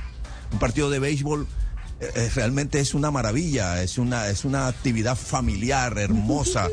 Un 0.53 0.59
partido 0.59 0.91
de 0.91 0.99
béisbol 0.99 1.47
eh, 2.01 2.11
eh, 2.17 2.31
realmente 2.35 2.81
es 2.81 2.95
una 2.95 3.13
maravilla, 3.13 3.81
es 3.81 3.97
una 3.97 4.27
es 4.29 4.45
una 4.45 4.67
actividad 4.67 5.15
familiar 5.17 5.97
hermosa 5.99 6.69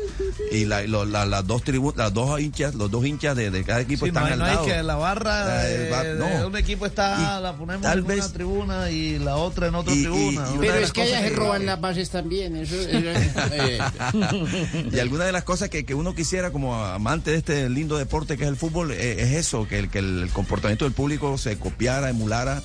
y 0.50 0.64
la- 0.64 0.82
y 0.82 0.88
lo- 0.88 1.04
la- 1.04 1.24
las 1.24 1.46
dos 1.46 1.62
tribu- 1.62 1.94
las 1.94 2.12
dos 2.12 2.40
hinchas, 2.40 2.74
los 2.74 2.90
dos 2.90 3.06
hinchas 3.06 3.36
de, 3.36 3.52
de 3.52 3.62
cada 3.62 3.80
equipo 3.80 4.06
Sí, 4.06 4.10
no, 4.12 4.18
están 4.18 4.24
hay- 4.26 4.32
al 4.32 4.38
no 4.40 4.44
hay 4.46 4.54
lado. 4.56 4.66
que 4.66 4.82
la 4.82 4.96
barra 4.96 5.60
Ah, 5.60 5.62
de, 5.62 6.14
no. 6.18 6.48
un 6.48 6.56
equipo 6.56 6.84
está, 6.84 7.38
Y 7.38 7.42
la 7.44 7.54
ponemos 7.56 7.82
tal 7.82 8.00
en 8.00 8.04
una 8.06 8.32
tribuna 8.32 8.90
y 8.90 9.20
la 9.20 9.36
otra 9.36 9.68
en 9.68 9.76
otra 9.76 9.94
Y- 9.94 9.98
y- 9.98 10.02
tribuna. 10.02 10.48
y 10.52 10.58
Pero 10.58 10.74
es 10.74 10.92
que 10.92 11.02
allá 11.02 11.16
cosas 11.18 11.30
se 11.30 11.36
roban 11.36 11.64
las 11.66 11.80
bases 11.80 12.10
también. 12.10 12.56
Eso, 12.56 12.74
eh, 12.76 13.78
y 14.92 14.98
alguna 14.98 15.24
de 15.26 15.32
las 15.32 15.44
cosas 15.44 15.68
que, 15.68 15.84
que 15.84 15.94
uno 15.94 16.12
quisiera 16.14 16.50
como 16.50 16.74
amante 16.84 17.30
de 17.30 17.36
este 17.36 17.68
lindo 17.70 17.96
deporte 17.98 18.36
que 18.36 18.42
es 18.44 18.48
el 18.50 18.56
fútbol 18.56 18.90
eh, 18.90 19.16
es 19.22 19.30
eso, 19.34 19.68
que 19.68 19.78
el, 19.78 19.88
que 19.90 20.00
el 20.00 20.28
comportamiento 20.32 20.86
del 20.86 20.92
público 20.94 21.38
se 21.38 21.56
copiara, 21.56 22.10
emulara 22.10 22.62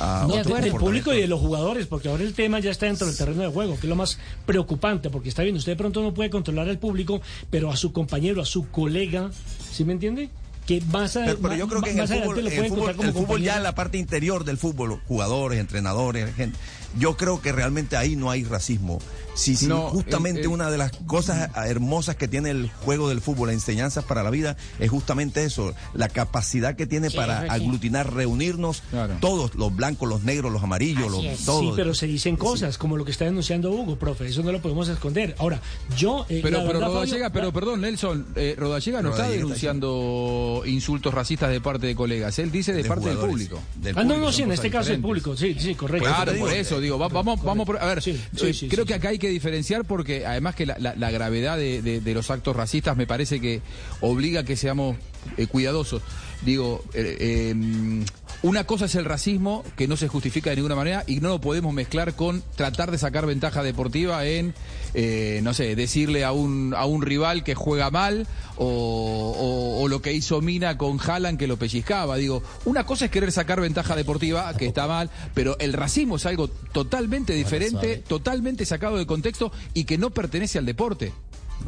a 0.00 0.26
No, 0.28 0.36
del 0.36 0.72
público 0.72 1.12
y 1.14 1.20
de 1.20 1.26
los 1.28 1.40
jugadores, 1.40 1.86
porque 1.86 2.08
ahora 2.08 2.22
el 2.22 2.34
tema 2.34 2.60
ya 2.60 2.70
está 2.70 2.86
dentro 2.86 3.06
del 3.06 3.16
terreno 3.16 3.42
de 3.42 3.48
juego, 3.48 3.74
que 3.74 3.86
es 3.86 3.88
lo 3.88 3.96
más 3.96 4.18
preocupante, 4.46 5.10
porque 5.10 5.28
está 5.28 5.42
bien, 5.42 5.56
usted 5.56 5.72
de 5.72 5.76
pronto 5.76 6.02
no 6.02 6.14
puede 6.14 6.30
controlar 6.30 6.68
al 6.68 6.78
público, 6.78 7.20
pero 7.50 7.70
a 7.70 7.76
su 7.76 7.92
compañero, 7.92 8.42
a 8.42 8.46
su 8.46 8.68
colega, 8.70 9.30
¿sí 9.72 9.84
me 9.84 9.92
entiende? 9.92 10.30
Que 10.66 10.82
más, 10.92 11.16
a- 11.16 11.24
Pero, 11.24 11.38
pero 11.40 11.54
yo 11.56 11.66
más- 11.66 11.70
creo 11.70 11.82
que 11.82 11.90
en 11.90 11.98
el 12.00 12.08
fútbol, 12.08 12.22
lo 12.22 12.28
en 12.28 12.34
puede 12.34 12.46
el 12.46 12.50
fútbol, 12.50 12.64
encontrar 12.66 12.96
como 12.96 13.08
el 13.08 13.14
fútbol 13.14 13.42
ya 13.42 13.56
en 13.56 13.62
la 13.62 13.74
parte 13.74 13.98
interior 13.98 14.44
del 14.44 14.58
fútbol, 14.58 15.00
jugadores, 15.08 15.58
entrenadores, 15.60 16.34
gente, 16.34 16.58
yo 16.98 17.16
creo 17.16 17.40
que 17.40 17.52
realmente 17.52 17.96
ahí 17.96 18.16
no 18.16 18.30
hay 18.30 18.44
racismo. 18.44 18.98
Si, 19.38 19.54
si 19.56 19.66
No, 19.66 19.88
justamente 19.90 20.48
una 20.48 20.70
de 20.70 20.78
las 20.78 20.90
cosas 21.06 21.50
hermosas 21.66 22.16
que 22.16 22.26
tiene 22.26 22.50
el 22.50 22.70
juego 22.84 23.08
del 23.08 23.20
fútbol, 23.20 23.48
la 23.48 23.54
enseñanzas 23.54 24.04
para 24.04 24.22
la 24.24 24.30
vida, 24.30 24.56
es 24.80 24.90
justamente 24.90 25.44
eso, 25.44 25.74
la 25.94 26.08
capacidad 26.08 26.74
que 26.74 26.86
tiene 26.86 27.08
Sí, 27.10 27.16
para 27.16 27.42
sí. 27.42 27.46
aglutinar, 27.50 28.12
reunirnos 28.12 28.82
todos, 29.20 29.54
los 29.54 29.74
blancos, 29.74 30.08
los 30.08 30.24
negros, 30.24 30.52
los 30.52 30.62
amarillos, 30.62 31.10
los, 31.10 31.22
todos. 31.44 31.60
Sí, 31.60 31.72
pero 31.76 31.94
se 31.94 32.06
dicen 32.08 32.36
cosas, 32.36 32.78
como 32.78 32.96
lo 32.96 33.04
que 33.04 33.12
está 33.12 33.24
denunciando 33.26 33.70
Hugo, 33.70 33.96
profe, 33.96 34.26
eso 34.26 34.42
no 34.42 34.50
lo 34.52 34.60
podemos 34.60 34.88
esconder. 34.88 35.34
Ahora, 35.38 35.60
yo... 35.96 36.26
eh, 36.28 36.40
Pero, 36.42 36.58
pero 36.58 36.80
verdad, 36.80 36.88
Rodallega, 36.88 37.28
Fabio, 37.28 37.32
pero 37.32 37.52
perdón, 37.52 37.80
Nelson, 37.82 38.26
eh, 38.34 38.56
Rodallega 38.58 39.02
no 39.02 39.10
está 39.10 39.22
Rodallega 39.22 39.36
está 39.36 39.46
denunciando 39.46 40.62
insultos 40.66 41.14
racistas 41.14 41.50
de 41.50 41.60
parte 41.60 41.86
de 41.86 41.94
colegas, 41.94 42.38
él 42.38 42.50
dice 42.50 42.72
de, 42.72 42.82
De 42.82 42.88
parte 42.88 43.08
del 43.08 43.18
público. 43.18 43.60
del 43.76 43.96
Ah, 43.96 44.02
no, 44.02 44.08
público, 44.08 44.26
no, 44.26 44.32
sí, 44.32 44.42
en 44.42 44.52
este 44.52 44.70
caso 44.70 44.92
el 44.92 45.00
público, 45.00 45.36
sí, 45.36 45.56
sí, 45.58 45.74
correcto. 45.74 46.08
Claro, 46.08 46.32
por 46.38 46.52
eso 46.52 46.80
digo, 46.80 46.98
va- 46.98 47.08
vamos, 47.08 47.42
vamos 47.42 47.66
por, 47.66 47.78
a 47.78 47.86
ver, 47.86 48.02
Sí, 48.02 48.20
sí, 48.36 48.46
eh, 48.46 48.54
sí, 48.54 48.68
creo 48.68 48.84
sí. 48.84 48.88
que 48.88 48.94
acá 48.94 49.08
hay 49.10 49.18
que 49.18 49.27
diferenciar 49.30 49.84
porque 49.84 50.26
además 50.26 50.54
que 50.54 50.66
la, 50.66 50.76
la- 50.78 51.10
gravedad 51.10 51.56
de, 51.56 52.00
los 52.14 52.30
actos 52.30 52.54
racistas 52.56 52.96
me 52.96 53.06
parece 53.06 53.40
que 53.40 53.60
obliga 54.00 54.40
a 54.40 54.44
que 54.44 54.56
seamos 54.56 54.96
eh, 55.36 55.46
cuidadosos. 55.46 56.02
Digo, 56.42 56.84
eh, 56.94 57.16
eh, 57.54 58.04
una 58.42 58.64
cosa 58.64 58.84
es 58.84 58.94
el 58.94 59.04
racismo 59.04 59.64
que 59.76 59.88
no 59.88 59.96
se 59.96 60.06
justifica 60.08 60.50
de 60.50 60.56
ninguna 60.56 60.76
manera 60.76 61.02
y 61.06 61.20
no 61.20 61.28
lo 61.28 61.40
podemos 61.40 61.74
mezclar 61.74 62.14
con 62.14 62.42
tratar 62.54 62.90
de 62.90 62.98
sacar 62.98 63.26
ventaja 63.26 63.62
deportiva 63.64 64.24
en, 64.26 64.54
eh, 64.94 65.40
no 65.42 65.52
sé, 65.54 65.74
decirle 65.74 66.24
a 66.24 66.30
un, 66.32 66.72
a 66.76 66.86
un 66.86 67.02
rival 67.02 67.42
que 67.42 67.54
juega 67.56 67.90
mal 67.90 68.26
o, 68.56 68.64
o- 68.66 69.82
o 69.82 69.88
lo 69.88 70.00
que 70.02 70.12
hizo 70.12 70.40
Mina 70.40 70.78
con 70.78 70.98
Haaland 71.00 71.38
que 71.38 71.46
lo 71.46 71.56
pellizcaba. 71.56 72.16
Digo, 72.16 72.42
una 72.64 72.84
cosa 72.86 73.06
es 73.06 73.10
querer 73.10 73.32
sacar 73.32 73.60
ventaja 73.60 73.96
deportiva, 73.96 74.54
que 74.56 74.66
está 74.66 74.86
mal, 74.86 75.10
pero 75.34 75.56
el 75.58 75.72
racismo 75.72 76.16
es 76.16 76.26
algo 76.26 76.48
totalmente 76.48 77.32
diferente, 77.32 77.96
totalmente 78.06 78.64
sacado 78.66 78.98
de 78.98 79.06
contexto 79.06 79.50
y 79.74 79.84
que 79.84 79.98
no 79.98 80.10
pertenece 80.10 80.58
al 80.58 80.66
deporte. 80.66 81.12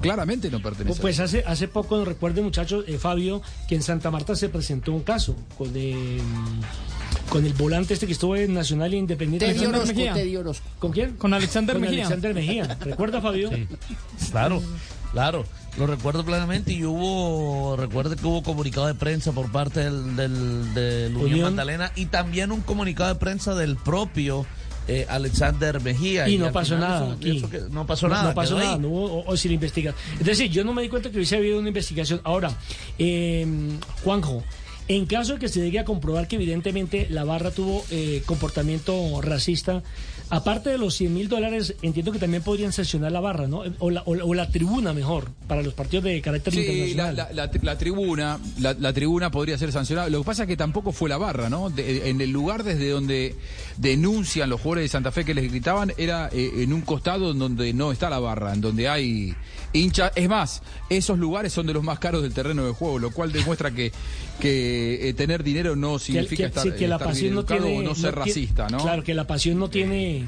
Claramente 0.00 0.50
no 0.50 0.60
pertenece. 0.62 1.00
Pues 1.00 1.20
hace, 1.20 1.44
hace 1.46 1.68
poco, 1.68 1.96
no 1.98 2.04
recuerden 2.04 2.44
muchachos, 2.44 2.84
eh, 2.88 2.96
Fabio, 2.98 3.42
que 3.68 3.74
en 3.74 3.82
Santa 3.82 4.10
Marta 4.10 4.34
se 4.34 4.48
presentó 4.48 4.92
un 4.92 5.02
caso 5.02 5.36
con, 5.58 5.70
eh, 5.74 6.18
con 7.28 7.44
el 7.44 7.52
volante 7.52 7.94
este 7.94 8.06
que 8.06 8.12
estuvo 8.12 8.34
en 8.36 8.54
Nacional 8.54 8.94
e 8.94 8.96
Independiente. 8.96 9.52
Teddy 9.52 9.66
Orozco, 9.66 9.86
Mejía. 9.88 10.14
Teddy 10.14 10.36
Orozco. 10.36 10.66
¿Con 10.78 10.92
quién? 10.92 11.16
Con 11.16 11.34
Alexander 11.34 11.74
Con 11.74 11.82
Mejía. 11.82 12.06
Alexander 12.06 12.34
Mejía. 12.34 12.78
¿Recuerda, 12.80 13.20
Fabio? 13.20 13.50
Claro, 14.30 14.62
claro, 15.12 15.44
lo 15.76 15.86
recuerdo 15.86 16.24
plenamente 16.24 16.72
y 16.72 16.84
hubo, 16.84 17.76
recuerde 17.76 18.16
que 18.16 18.26
hubo 18.26 18.42
comunicado 18.42 18.86
de 18.86 18.94
prensa 18.94 19.32
por 19.32 19.50
parte 19.52 19.80
del, 19.80 20.16
del, 20.16 20.74
del 20.74 21.16
Unión, 21.16 21.32
Unión. 21.32 21.54
Magdalena 21.54 21.92
y 21.94 22.06
también 22.06 22.52
un 22.52 22.60
comunicado 22.62 23.12
de 23.12 23.20
prensa 23.20 23.54
del 23.54 23.76
propio 23.76 24.46
eh, 24.90 25.06
Alexander 25.08 25.80
Mejía. 25.80 26.28
Y 26.28 26.36
no 26.38 26.50
pasó 26.52 26.76
nada. 26.78 27.04
eso- 27.06 27.12
aquí. 27.16 27.36
eso 27.38 27.48
que- 27.50 27.60
no 27.70 27.86
pasó 27.86 28.08
nada. 28.08 28.24
No 28.30 28.34
pasó 28.34 28.56
ahí. 28.58 28.64
nada. 28.66 28.78
No 28.78 28.88
hubo, 28.88 29.04
o, 29.20 29.24
o 29.32 29.36
sin 29.36 29.52
investigar. 29.52 29.94
Es 30.18 30.26
decir, 30.26 30.50
yo 30.50 30.64
no 30.64 30.72
me 30.74 30.82
di 30.82 30.88
cuenta 30.88 31.10
que 31.10 31.16
hubiese 31.16 31.36
habido 31.36 31.58
una 31.58 31.68
investigación. 31.68 32.20
Ahora, 32.24 32.50
eh, 32.98 33.46
Juanjo, 34.04 34.42
en 34.88 35.06
caso 35.06 35.34
de 35.34 35.38
que 35.38 35.48
se 35.48 35.60
llegue 35.60 35.78
a 35.78 35.84
comprobar 35.84 36.26
que 36.26 36.36
evidentemente 36.36 37.06
la 37.10 37.22
barra 37.24 37.50
tuvo 37.52 37.84
eh, 37.90 38.22
comportamiento 38.26 39.20
racista, 39.22 39.82
aparte 40.30 40.70
de 40.70 40.78
los 40.78 40.94
100 40.94 41.12
mil 41.12 41.28
dólares, 41.28 41.74
entiendo 41.82 42.12
que 42.12 42.18
también 42.18 42.42
podrían 42.42 42.72
sancionar 42.72 43.12
la 43.12 43.20
barra, 43.20 43.46
¿no? 43.48 43.62
O 43.80 43.90
la, 43.90 44.02
o 44.06 44.14
la- 44.14 44.24
o 44.24 44.32
la 44.34 44.48
tribuna 44.48 44.92
mejor, 44.92 45.30
para 45.48 45.62
los 45.62 45.74
partidos 45.74 46.04
de 46.04 46.20
carácter 46.22 46.52
Sí, 46.54 46.60
internacional. 46.60 47.16
la- 47.16 47.32
la- 47.32 47.50
la 47.62 47.78
tribuna, 47.78 48.38
la, 48.58 48.72
la 48.74 48.92
tribuna 48.92 49.30
podría 49.30 49.58
ser 49.58 49.72
sancionada. 49.72 50.08
Lo 50.08 50.20
que 50.20 50.24
pasa 50.26 50.42
es 50.44 50.48
que 50.48 50.56
tampoco 50.56 50.92
fue 50.92 51.08
la 51.08 51.18
barra, 51.18 51.50
¿no? 51.50 51.68
De- 51.70 52.08
en 52.10 52.20
el 52.20 52.30
lugar 52.30 52.62
desde 52.64 52.88
donde 52.90 53.34
denuncian 53.76 54.48
los 54.50 54.60
jugadores 54.60 54.84
de 54.84 54.88
Santa 54.88 55.12
Fe 55.12 55.24
que 55.24 55.34
les 55.34 55.50
gritaban 55.50 55.92
era 55.96 56.28
eh, 56.32 56.50
en 56.62 56.72
un 56.72 56.82
costado 56.82 57.32
en 57.32 57.38
donde 57.38 57.72
no 57.72 57.92
está 57.92 58.08
la 58.10 58.18
barra, 58.18 58.52
en 58.54 58.60
donde 58.60 58.88
hay 58.88 59.34
hinchas. 59.72 60.12
Es 60.14 60.28
más, 60.28 60.62
esos 60.88 61.18
lugares 61.18 61.52
son 61.52 61.66
de 61.66 61.74
los 61.74 61.82
más 61.82 61.98
caros 61.98 62.22
del 62.22 62.32
terreno 62.34 62.64
de 62.64 62.72
juego, 62.72 62.98
lo 62.98 63.10
cual 63.10 63.32
demuestra 63.32 63.70
que, 63.70 63.92
que 64.40 65.08
eh, 65.08 65.14
tener 65.14 65.42
dinero 65.42 65.76
no 65.76 65.98
significa 65.98 66.36
que, 66.36 66.48
estar, 66.48 66.62
sí, 66.62 66.72
que 66.72 66.88
la 66.88 66.96
estar 66.96 67.08
bien 67.08 67.14
pasión 67.14 67.34
no 67.34 67.40
educado 67.40 67.62
tiene 67.64 67.78
o 67.78 67.82
no 67.82 67.94
ser 67.94 68.14
no 68.14 68.24
racista, 68.24 68.68
¿no? 68.68 68.78
Claro, 68.78 69.02
que 69.02 69.14
la 69.14 69.26
pasión 69.26 69.58
no 69.58 69.70
tiene 69.70 70.26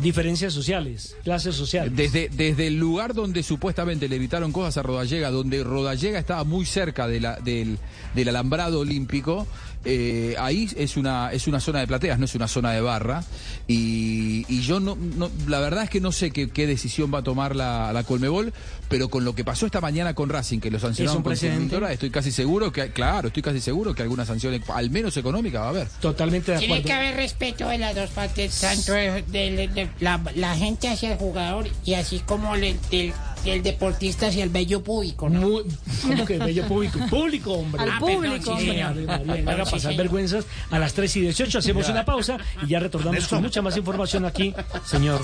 diferencias 0.00 0.52
sociales, 0.52 1.16
clases 1.22 1.54
sociales. 1.54 1.94
Desde, 1.94 2.30
desde 2.30 2.68
el 2.68 2.78
lugar 2.78 3.12
donde 3.14 3.42
supuestamente 3.42 4.08
le 4.08 4.16
gritaron 4.16 4.52
cosas 4.52 4.78
a 4.78 4.82
Rodallega, 4.82 5.30
donde 5.30 5.62
Rodallega 5.62 6.18
estaba 6.18 6.44
muy 6.44 6.64
cerca 6.64 7.06
de 7.06 7.20
la, 7.20 7.36
del, 7.36 7.78
del 8.14 8.28
alambrado 8.28 8.80
olímpico, 8.80 9.46
eh, 9.84 10.34
ahí 10.38 10.68
es 10.76 10.96
una, 10.96 11.32
es 11.32 11.46
una 11.46 11.60
zona 11.60 11.80
de 11.80 11.86
plateas, 11.86 12.18
no 12.18 12.24
es 12.24 12.34
una 12.34 12.48
zona 12.48 12.72
de 12.72 12.80
barra. 12.80 13.24
Y, 13.66 14.44
y 14.48 14.62
yo 14.62 14.80
no, 14.80 14.96
no- 14.96 15.30
la 15.48 15.60
verdad 15.60 15.84
es 15.84 15.90
que 15.90 16.00
no 16.00 16.12
sé 16.12 16.30
qué, 16.30 16.50
qué 16.50 16.66
decisión 16.66 17.12
va 17.12 17.18
a 17.18 17.22
tomar 17.22 17.56
la, 17.56 17.92
la 17.92 18.02
Colmebol, 18.04 18.52
pero 18.88 19.08
con 19.08 19.24
lo 19.24 19.34
que 19.34 19.44
pasó 19.44 19.66
esta 19.66 19.80
mañana 19.80 20.14
con 20.14 20.28
Racing, 20.28 20.58
que 20.60 20.70
lo 20.70 20.78
sancionaron 20.78 21.14
¿Es 21.32 21.42
un 21.42 21.68
con 21.68 21.90
estoy 21.90 22.10
casi 22.10 22.30
seguro 22.32 22.72
que, 22.72 22.90
claro, 22.90 23.28
estoy 23.28 23.42
casi 23.42 23.60
seguro 23.60 23.94
que 23.94 24.02
alguna 24.02 24.24
sanción, 24.26 24.60
al 24.74 24.90
menos 24.90 25.16
económica, 25.16 25.60
va 25.60 25.66
a 25.66 25.70
haber. 25.70 25.88
Totalmente 26.00 26.52
de 26.52 26.58
Tiene 26.58 26.74
acuerdo. 26.74 26.86
que 26.88 26.92
haber 26.92 27.16
respeto 27.16 27.68
de 27.68 27.78
las 27.78 27.94
dos 27.94 28.10
partes, 28.10 28.60
tanto 28.60 28.92
de, 28.92 29.22
de- 29.28 29.68
de 29.68 29.88
la, 30.00 30.20
la 30.34 30.56
gente 30.56 30.88
hacia 30.88 31.12
el 31.12 31.18
jugador 31.18 31.66
y 31.84 31.94
así 31.94 32.20
como 32.20 32.54
el, 32.54 32.76
del, 32.90 33.12
del 33.44 33.62
deportista 33.62 34.28
hacia 34.28 34.44
el 34.44 34.50
bello 34.50 34.82
público. 34.82 35.28
¿no? 35.28 35.40
Muy, 35.40 35.64
¿Cómo 36.02 36.24
que 36.24 36.38
bello 36.38 36.66
público? 36.68 36.98
Público, 37.10 37.52
hombre. 37.52 37.82
Al 37.82 37.90
Ah, 37.90 37.96
público, 38.00 38.56
sí, 38.58 38.66
señor. 38.66 38.94
María, 39.26 39.50
haga 39.52 39.64
pasar 39.64 39.80
señor. 39.80 39.96
vergüenzas 39.98 40.44
a 40.70 40.78
las 40.78 40.92
3 40.94 41.16
y 41.16 41.20
18. 41.22 41.58
Hacemos 41.58 41.88
una 41.88 42.04
pausa 42.04 42.38
y 42.62 42.68
ya 42.68 42.80
retornamos 42.80 43.26
con 43.28 43.42
mucha 43.42 43.62
más 43.62 43.76
información 43.76 44.24
aquí, 44.24 44.54
señor. 44.86 45.20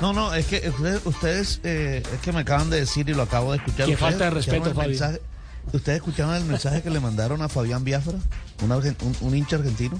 No, 0.00 0.12
no, 0.12 0.34
es 0.34 0.46
que 0.46 0.68
ustedes, 0.68 1.00
ustedes, 1.04 1.60
eh, 1.64 2.02
es 2.12 2.20
que 2.20 2.32
me 2.32 2.40
acaban 2.40 2.70
de 2.70 2.80
decir 2.80 3.08
y 3.08 3.14
lo 3.14 3.22
acabo 3.22 3.52
de 3.52 3.58
escuchar. 3.58 3.86
Qué 3.86 3.96
falta 3.96 4.24
de 4.24 4.30
respeto, 4.30 4.70
el 4.70 4.76
mensaje- 4.76 5.20
¿Ustedes 5.72 5.96
escucharon 5.96 6.34
el 6.34 6.44
mensaje 6.44 6.82
que 6.82 6.90
le 6.90 7.00
mandaron 7.00 7.40
a 7.40 7.48
Fabián 7.48 7.84
Biafra, 7.84 8.18
un, 8.62 8.70
un- 8.70 9.16
un 9.22 9.34
hincha 9.34 9.56
argentino? 9.56 9.98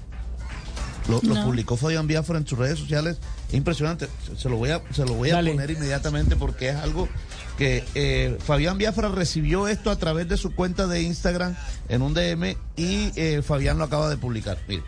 Lo, 1.08 1.20
lo 1.22 1.42
publicó 1.44 1.76
Fabián 1.76 2.06
Biafra 2.06 2.38
en 2.38 2.46
sus 2.46 2.58
redes 2.58 2.78
sociales. 2.78 3.18
Es 3.54 3.58
impresionante. 3.58 4.08
Se- 4.36 4.48
lo 4.48 4.56
voy 4.56 4.70
a, 4.70 4.82
se 4.92 5.04
lo 5.06 5.14
voy 5.14 5.30
a 5.30 5.34
Dale. 5.34 5.52
poner 5.52 5.70
inmediatamente 5.70 6.34
porque 6.34 6.70
es 6.70 6.76
algo 6.76 7.08
que 7.56 7.84
eh, 7.94 8.36
Fabián 8.44 8.78
Biafra 8.78 9.08
recibió 9.10 9.68
esto 9.68 9.92
a 9.92 9.96
través 9.96 10.28
de 10.28 10.36
su 10.36 10.52
cuenta 10.56 10.88
de 10.88 11.02
Instagram 11.02 11.54
en 11.88 12.02
un 12.02 12.14
DM 12.14 12.56
y 12.76 13.12
eh, 13.14 13.42
Fabián 13.46 13.78
lo 13.78 13.84
acaba 13.84 14.08
de 14.10 14.16
publicar. 14.16 14.58
Mire. 14.66 14.82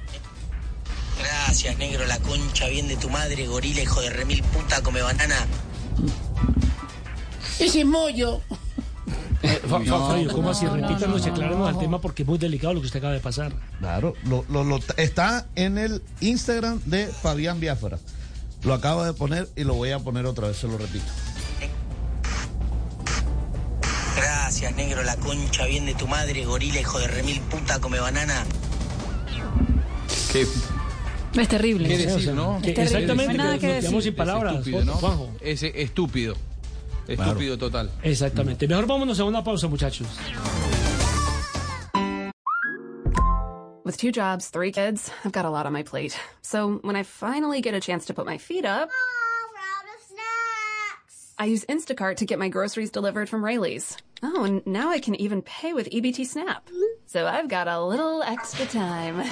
Gracias, 1.21 1.79
negro, 1.79 2.05
la 2.07 2.19
concha 2.19 2.67
bien 2.67 2.89
de 2.89 2.97
tu 2.97 3.09
madre, 3.09 3.47
gorila, 3.47 3.83
hijo 3.83 4.01
de 4.01 4.11
remil 4.11 4.43
puta, 4.43 4.83
come 4.83 5.01
banana. 5.01 5.37
Ese 7.61 7.85
mollo. 7.85 8.41
Fa- 9.69 9.79
No, 9.79 10.09
Fabio, 10.09 10.33
¿cómo 10.33 10.51
así? 10.51 10.65
no, 10.65 10.75
Repítanos 10.75 11.25
y 11.25 11.31
no, 11.31 11.51
no. 11.51 11.69
el 11.69 11.79
tema 11.79 12.01
porque 12.01 12.23
es 12.25 12.29
muy 12.29 12.39
delicado 12.39 12.75
lo 12.75 12.81
que 12.81 12.87
usted 12.87 12.99
acaba 12.99 13.13
de 13.15 13.21
pasar. 13.21 13.53
Claro, 13.79 14.15
lo, 14.25 14.45
lo- 14.49 14.65
lo- 14.65 14.81
está 14.97 15.47
en 15.55 15.79
el 15.79 16.03
Instagram 16.21 16.81
de 16.85 17.07
Fabián 17.07 17.61
Biafra. 17.61 17.99
Lo 18.67 18.75
acabo 18.75 19.05
de 19.05 19.13
poner 19.13 19.49
y 19.57 19.63
lo 19.65 19.75
voy 19.75 19.93
a 19.93 19.99
poner 20.01 20.27
otra 20.27 20.49
vez, 20.49 20.57
se 20.59 20.67
lo 20.67 20.77
repito. 20.77 21.05
Gracias, 24.17 24.75
negro, 24.75 25.03
la 25.05 25.17
concha 25.17 25.67
bien 25.67 25.87
de 25.87 25.95
tu 25.95 26.09
madre, 26.09 26.45
gorila, 26.45 26.81
hijo 26.81 26.99
de 26.99 27.07
remil 27.07 27.41
puta, 27.43 27.79
come 27.81 28.01
banana. 28.01 28.45
Qué, 30.33 30.47
Es 31.41 31.49
terrible. 31.49 31.87
qué 31.89 31.99
decir, 31.99 32.33
¿no? 32.33 32.57
que- 32.63 32.73
terrible. 32.73 32.83
exactamente, 32.85 33.33
No 33.35 33.39
nada 33.39 33.53
nos 33.53 33.61
que 33.61 33.67
quedamos 33.69 33.83
decir. 33.93 34.03
sin 34.03 34.15
palabras, 34.15 34.53
Es 34.55 34.59
estúpido, 34.61 34.85
¿no? 34.85 34.93
Juanjo. 34.95 35.31
Es 35.41 35.63
estúpido. 35.63 36.37
Estúpido 37.07 37.57
total. 37.59 37.91
Exactamente. 38.03 38.67
Mejor 38.67 38.87
vámonos 38.87 39.21
a 39.21 39.25
una 39.25 39.45
pausa, 39.45 39.69
muchachos. 39.69 40.09
With 43.97 44.03
two 44.03 44.13
jobs, 44.13 44.51
three 44.51 44.73
kids, 44.73 45.11
I've 45.25 45.33
got 45.33 45.47
a 45.47 45.51
lot 45.51 45.65
on 45.65 45.73
my 45.73 45.83
plate. 45.83 46.21
So 46.43 46.75
when 46.83 46.97
I 46.97 47.03
finally 47.03 47.63
get 47.63 47.73
a 47.73 47.81
chance 47.81 48.05
to 48.05 48.13
put 48.13 48.27
my 48.27 48.37
feet 48.37 48.67
up, 48.67 48.91
I 51.39 51.47
use 51.47 51.65
Instacart 51.65 52.17
to 52.17 52.27
get 52.27 52.39
my 52.39 52.51
groceries 52.51 52.91
delivered 52.91 53.31
from 53.31 53.43
Rayleigh's. 53.43 53.97
Oh, 54.23 54.45
and 54.45 54.67
now 54.67 54.91
I 54.91 54.99
can 54.99 55.15
even 55.15 55.41
pay 55.41 55.73
with 55.73 55.89
EBT 55.89 56.27
Snap. 56.27 56.69
So 57.07 57.27
I've 57.27 57.49
got 57.49 57.69
a 57.69 57.83
little 57.83 58.23
extra 58.23 58.67
time. 58.67 59.27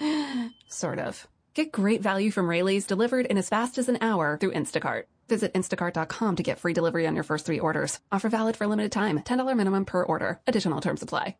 sort 0.66 0.98
of. 0.98 1.28
Get 1.54 1.70
great 1.70 2.02
value 2.02 2.32
from 2.32 2.48
Rayleigh's 2.48 2.88
delivered 2.88 3.26
in 3.26 3.38
as 3.38 3.48
fast 3.48 3.78
as 3.78 3.88
an 3.88 3.98
hour 4.00 4.36
through 4.36 4.54
Instacart. 4.54 5.04
Visit 5.28 5.54
instacart.com 5.54 6.34
to 6.34 6.42
get 6.42 6.58
free 6.58 6.72
delivery 6.72 7.06
on 7.06 7.14
your 7.14 7.22
first 7.22 7.46
three 7.46 7.60
orders. 7.60 8.00
Offer 8.10 8.30
valid 8.30 8.56
for 8.56 8.66
limited 8.66 8.90
time. 8.90 9.20
$10 9.20 9.56
minimum 9.56 9.84
per 9.84 10.02
order. 10.02 10.40
Additional 10.48 10.80
terms 10.80 11.02
apply. 11.04 11.36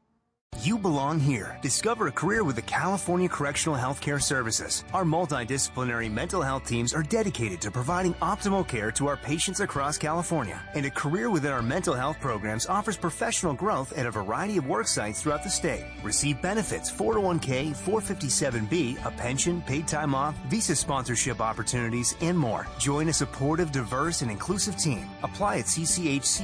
You 0.60 0.78
belong 0.78 1.18
here. 1.18 1.58
Discover 1.62 2.06
a 2.06 2.12
career 2.12 2.44
with 2.44 2.56
the 2.56 2.62
California 2.62 3.28
Correctional 3.28 3.78
Healthcare 3.78 4.22
Services. 4.22 4.84
Our 4.94 5.04
multidisciplinary 5.04 6.10
mental 6.10 6.42
health 6.42 6.66
teams 6.66 6.94
are 6.94 7.02
dedicated 7.02 7.60
to 7.62 7.70
providing 7.70 8.14
optimal 8.14 8.66
care 8.66 8.90
to 8.92 9.06
our 9.08 9.16
patients 9.16 9.60
across 9.60 9.98
California. 9.98 10.60
And 10.74 10.86
a 10.86 10.90
career 10.90 11.28
within 11.28 11.52
our 11.52 11.62
mental 11.62 11.94
health 11.94 12.18
programs 12.20 12.66
offers 12.66 12.96
professional 12.96 13.52
growth 13.52 13.92
at 13.98 14.06
a 14.06 14.10
variety 14.10 14.56
of 14.56 14.66
work 14.66 14.86
sites 14.86 15.22
throughout 15.22 15.42
the 15.42 15.50
state. 15.50 15.84
Receive 16.02 16.40
benefits 16.40 16.90
401k, 16.90 17.70
457b, 17.76 19.04
a 19.04 19.10
pension, 19.10 19.60
paid 19.62 19.86
time 19.88 20.14
off, 20.14 20.34
visa 20.48 20.76
sponsorship 20.76 21.40
opportunities, 21.40 22.16
and 22.20 22.38
more. 22.38 22.66
Join 22.78 23.08
a 23.08 23.12
supportive, 23.12 23.72
diverse, 23.72 24.22
and 24.22 24.30
inclusive 24.30 24.76
team. 24.76 25.06
Apply 25.22 25.58
at 25.58 25.64
cchcs.ca.gov 25.66 26.36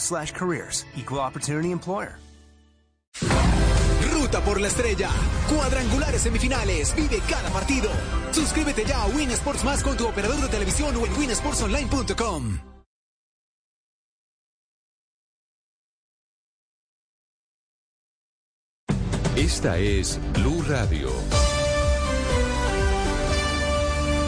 slash 0.00 0.32
careers. 0.32 0.84
Equal 0.96 1.20
opportunity 1.20 1.70
employer. 1.70 2.18
Ruta 4.12 4.40
por 4.40 4.60
la 4.60 4.68
estrella. 4.68 5.10
Cuadrangulares 5.48 6.22
semifinales. 6.22 6.94
Vive 6.94 7.20
cada 7.28 7.50
partido. 7.50 7.90
Suscríbete 8.32 8.84
ya 8.84 9.02
a 9.02 9.06
Win 9.06 9.30
Sports 9.30 9.64
Más 9.64 9.82
con 9.82 9.96
tu 9.96 10.06
operador 10.06 10.40
de 10.40 10.48
televisión 10.48 10.94
o 10.96 11.06
en 11.06 11.12
winsportsonline.com. 11.16 12.58
Esta 19.36 19.78
es 19.78 20.18
Blue 20.34 20.64
Radio. 20.68 21.10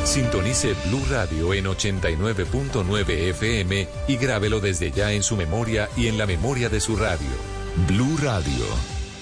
Sintonice 0.05 0.75
Blue 0.87 1.05
Radio 1.11 1.53
en 1.53 1.65
89.9 1.65 3.11
FM 3.31 3.89
y 4.07 4.17
grábelo 4.17 4.61
desde 4.61 4.93
ya 4.93 5.12
en 5.12 5.23
su 5.23 5.37
memoria 5.37 5.89
y 5.97 6.07
en 6.07 6.17
la 6.17 6.27
memoria 6.27 6.69
de 6.69 6.81
su 6.81 6.97
radio. 6.97 7.49
Blue 7.86 8.16
Radio, 8.20 8.65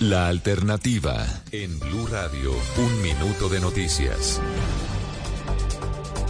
la 0.00 0.28
alternativa. 0.28 1.24
En 1.52 1.78
Blue 1.78 2.06
Radio, 2.06 2.52
un 2.78 3.02
minuto 3.02 3.48
de 3.48 3.60
noticias. 3.60 4.40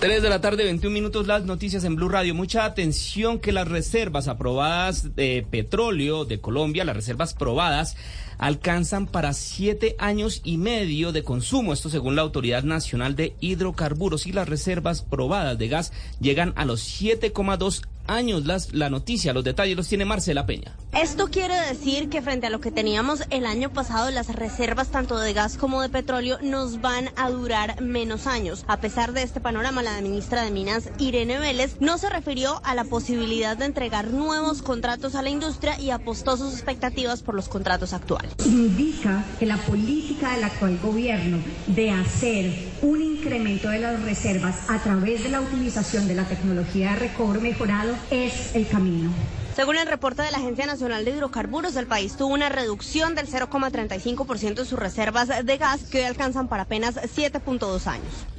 3 0.00 0.22
de 0.22 0.28
la 0.28 0.40
tarde, 0.40 0.64
21 0.64 0.92
minutos, 0.92 1.26
las 1.26 1.44
noticias 1.44 1.84
en 1.84 1.96
Blue 1.96 2.08
Radio. 2.08 2.34
Mucha 2.34 2.64
atención 2.64 3.38
que 3.38 3.52
las 3.52 3.68
reservas 3.68 4.28
aprobadas 4.28 5.16
de 5.16 5.46
petróleo 5.48 6.24
de 6.24 6.40
Colombia, 6.40 6.84
las 6.84 6.96
reservas 6.96 7.34
probadas, 7.34 7.96
alcanzan 8.38 9.06
para 9.06 9.32
siete 9.32 9.96
años 9.98 10.40
y 10.44 10.56
medio 10.56 11.12
de 11.12 11.24
consumo. 11.24 11.72
Esto 11.72 11.88
según 11.90 12.14
la 12.14 12.22
Autoridad 12.22 12.62
Nacional 12.62 13.16
de 13.16 13.34
Hidrocarburos. 13.40 14.26
Y 14.26 14.32
las 14.32 14.48
reservas 14.48 15.02
probadas 15.02 15.58
de 15.58 15.68
gas 15.68 15.92
llegan 16.20 16.52
a 16.56 16.64
los 16.64 16.80
7,2 16.80 17.82
años. 18.08 18.46
Las, 18.46 18.74
la 18.74 18.90
noticia, 18.90 19.32
los 19.32 19.44
detalles 19.44 19.76
los 19.76 19.88
tiene 19.88 20.04
Marcela 20.04 20.46
Peña. 20.46 20.76
Esto 20.92 21.28
quiere 21.28 21.54
decir 21.68 22.08
que 22.08 22.22
frente 22.22 22.48
a 22.48 22.50
lo 22.50 22.60
que 22.60 22.70
teníamos 22.70 23.22
el 23.30 23.46
año 23.46 23.72
pasado, 23.72 24.10
las 24.10 24.34
reservas 24.34 24.88
tanto 24.88 25.18
de 25.18 25.32
gas 25.32 25.56
como 25.56 25.80
de 25.80 25.88
petróleo 25.88 26.38
nos 26.42 26.80
van 26.80 27.10
a 27.16 27.30
durar 27.30 27.80
menos 27.80 28.26
años. 28.26 28.64
A 28.66 28.80
pesar 28.80 29.12
de 29.12 29.22
este 29.22 29.40
panorama, 29.40 29.82
la 29.82 30.00
ministra 30.00 30.42
de 30.42 30.50
Minas, 30.50 30.90
Irene 30.98 31.38
Vélez, 31.38 31.76
no 31.80 31.98
se 31.98 32.10
refirió 32.10 32.60
a 32.64 32.74
la 32.74 32.84
posibilidad 32.84 33.56
de 33.56 33.66
entregar 33.66 34.08
nuevos 34.08 34.62
contratos 34.62 35.14
a 35.14 35.22
la 35.22 35.30
industria 35.30 35.78
y 35.78 35.90
apostó 35.90 36.36
sus 36.36 36.52
expectativas 36.54 37.22
por 37.22 37.34
los 37.34 37.48
contratos 37.48 37.92
actuales. 37.92 38.32
Indica 38.44 39.24
que 39.38 39.46
la 39.46 39.58
política 39.58 40.34
del 40.34 40.44
actual 40.44 40.78
gobierno 40.82 41.38
de 41.66 41.90
hacer 41.90 42.67
un 42.82 43.02
incremento 43.02 43.70
de 43.70 43.80
las 43.80 44.02
reservas 44.02 44.56
a 44.68 44.78
través 44.78 45.22
de 45.22 45.30
la 45.30 45.40
utilización 45.40 46.06
de 46.06 46.14
la 46.14 46.24
tecnología 46.24 46.92
de 46.92 46.96
recobro 46.96 47.40
mejorado 47.40 47.94
es 48.10 48.54
el 48.54 48.68
camino. 48.68 49.10
Según 49.56 49.76
el 49.76 49.88
reporte 49.88 50.22
de 50.22 50.30
la 50.30 50.38
Agencia 50.38 50.66
Nacional 50.66 51.04
de 51.04 51.10
Hidrocarburos, 51.10 51.74
el 51.76 51.86
país 51.86 52.16
tuvo 52.16 52.32
una 52.32 52.48
reducción 52.48 53.16
del 53.16 53.26
0,35% 53.26 54.54
de 54.54 54.64
sus 54.64 54.78
reservas 54.78 55.28
de 55.44 55.56
gas 55.58 55.82
que 55.84 55.98
hoy 55.98 56.04
alcanzan 56.04 56.46
para 56.46 56.62
apenas 56.62 56.94
7.2 56.94 57.86
años. 57.88 58.37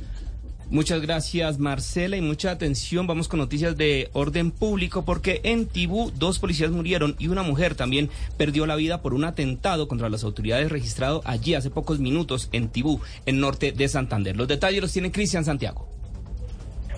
Muchas 0.72 1.02
gracias 1.02 1.58
Marcela 1.58 2.16
y 2.16 2.22
mucha 2.22 2.52
atención. 2.52 3.08
Vamos 3.08 3.28
con 3.28 3.40
noticias 3.40 3.76
de 3.76 4.10
orden 4.14 4.52
público 4.52 5.04
porque 5.04 5.42
en 5.44 5.66
Tibú 5.66 6.12
dos 6.12 6.38
policías 6.38 6.70
murieron 6.70 7.16
y 7.18 7.28
una 7.28 7.42
mujer 7.42 7.74
también 7.74 8.12
perdió 8.38 8.68
la 8.68 8.76
vida 8.76 9.02
por 9.02 9.16
un 9.16 9.24
atentado 9.24 9.88
contra 9.88 10.10
las 10.10 10.24
autoridades 10.24 10.72
registrado 10.72 11.24
allí 11.26 11.56
hace 11.56 11.72
pocos 11.72 12.00
minutos 12.00 12.50
en 12.52 12.70
Tibú, 12.70 13.02
en 13.26 13.40
norte 13.40 13.72
de 13.72 13.88
Santander. 13.88 14.38
Los 14.38 14.48
detalles 14.48 14.82
los 14.82 14.94
tiene 14.94 15.12
Cristian 15.12 15.44
Santiago. 15.44 15.88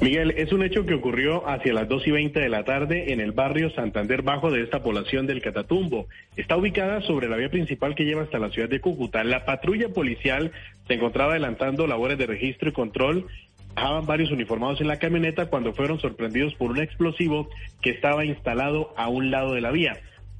Miguel, 0.01 0.33
es 0.35 0.51
un 0.51 0.63
hecho 0.63 0.83
que 0.83 0.95
ocurrió 0.95 1.47
hacia 1.47 1.73
las 1.73 1.87
2 1.87 2.07
y 2.07 2.11
20 2.11 2.39
de 2.39 2.49
la 2.49 2.63
tarde 2.63 3.13
en 3.13 3.19
el 3.19 3.33
barrio 3.33 3.69
Santander 3.69 4.23
Bajo 4.23 4.49
de 4.49 4.63
esta 4.63 4.81
población 4.81 5.27
del 5.27 5.43
Catatumbo. 5.43 6.07
Está 6.35 6.57
ubicada 6.57 7.01
sobre 7.01 7.29
la 7.29 7.37
vía 7.37 7.51
principal 7.51 7.93
que 7.93 8.03
lleva 8.03 8.23
hasta 8.23 8.39
la 8.39 8.49
ciudad 8.49 8.67
de 8.67 8.81
Cúcuta. 8.81 9.23
La 9.23 9.45
patrulla 9.45 9.89
policial 9.89 10.51
se 10.87 10.95
encontraba 10.95 11.33
adelantando 11.33 11.85
labores 11.85 12.17
de 12.17 12.25
registro 12.25 12.69
y 12.69 12.73
control. 12.73 13.27
Varios 13.75 14.31
uniformados 14.31 14.81
en 14.81 14.87
la 14.87 14.99
camioneta 14.99 15.47
cuando 15.47 15.73
fueron 15.73 15.99
sorprendidos 15.99 16.53
por 16.55 16.71
un 16.71 16.79
explosivo 16.79 17.47
que 17.81 17.91
estaba 17.91 18.25
instalado 18.25 18.93
a 18.97 19.07
un 19.07 19.31
lado 19.31 19.53
de 19.53 19.61
la 19.61 19.71
vía. 19.71 19.99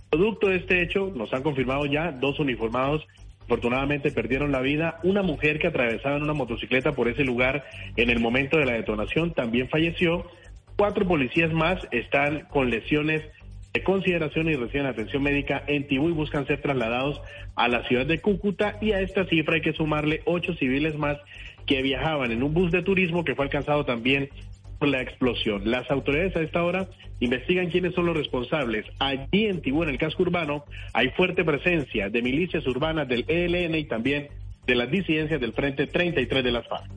Producto 0.10 0.48
de 0.48 0.58
este 0.58 0.82
hecho, 0.82 1.12
nos 1.16 1.34
han 1.34 1.42
confirmado 1.42 1.86
ya 1.86 2.12
dos 2.12 2.40
uniformados 2.40 3.08
Afortunadamente 3.52 4.12
perdieron 4.12 4.54
la 4.54 4.62
vida. 4.62 5.00
Una 5.04 5.24
mujer 5.24 5.60
que 5.60 5.68
atravesaba 5.68 6.16
en 6.16 6.24
una 6.24 6.32
motocicleta 6.32 6.94
por 6.94 7.10
ese 7.10 7.26
lugar 7.26 7.66
en 7.98 8.10
el 8.10 8.22
momento 8.22 8.58
de 8.58 8.66
la 8.66 8.72
detonación 8.72 9.34
también 9.34 9.68
falleció. 9.68 10.26
Cuatro 10.78 11.06
policías 11.06 11.52
más 11.52 11.86
están 11.92 12.48
con 12.50 12.70
lesiones 12.70 13.24
de 13.74 13.84
consideración 13.84 14.48
y 14.50 14.56
reciben 14.56 14.86
atención 14.86 15.24
médica 15.24 15.64
en 15.68 15.86
Tibú 15.86 16.08
y 16.08 16.14
buscan 16.14 16.48
ser 16.48 16.62
trasladados 16.62 17.22
a 17.56 17.68
la 17.68 17.86
ciudad 17.90 18.06
de 18.06 18.22
Cúcuta 18.22 18.78
y 18.80 18.94
a 18.94 19.02
esta 19.02 19.26
cifra 19.26 19.56
hay 19.56 19.62
que 19.62 19.74
sumarle 19.74 20.22
ocho 20.24 20.54
civiles 20.54 20.96
más 20.96 21.18
que 21.66 21.82
viajaban 21.82 22.32
en 22.32 22.44
un 22.44 22.54
bus 22.54 22.72
de 22.72 22.84
turismo 22.84 23.24
que 23.24 23.36
fue 23.36 23.46
alcanzado 23.46 23.86
también 23.86 24.30
la 24.88 25.02
explosión. 25.02 25.70
Las 25.70 25.90
autoridades 25.92 26.36
a 26.36 26.42
esta 26.42 26.64
hora 26.64 26.88
investigan 27.20 27.70
quiénes 27.70 27.94
son 27.94 28.06
los 28.06 28.18
responsables. 28.18 28.86
Allí 29.00 29.46
en 29.46 29.62
Tibú, 29.62 29.84
en 29.84 29.90
el 29.90 29.98
casco 29.98 30.24
urbano, 30.24 30.66
hay 30.94 31.10
fuerte 31.10 31.44
presencia 31.44 32.10
de 32.10 32.22
milicias 32.22 32.66
urbanas 32.66 33.08
del 33.08 33.26
ELN 33.28 33.76
y 33.76 33.86
también 33.86 34.30
de 34.66 34.76
las 34.76 34.90
disidencias 34.90 35.40
del 35.40 35.54
Frente 35.54 35.88
33 35.88 36.44
de 36.44 36.52
las 36.52 36.68
FARC. 36.68 36.90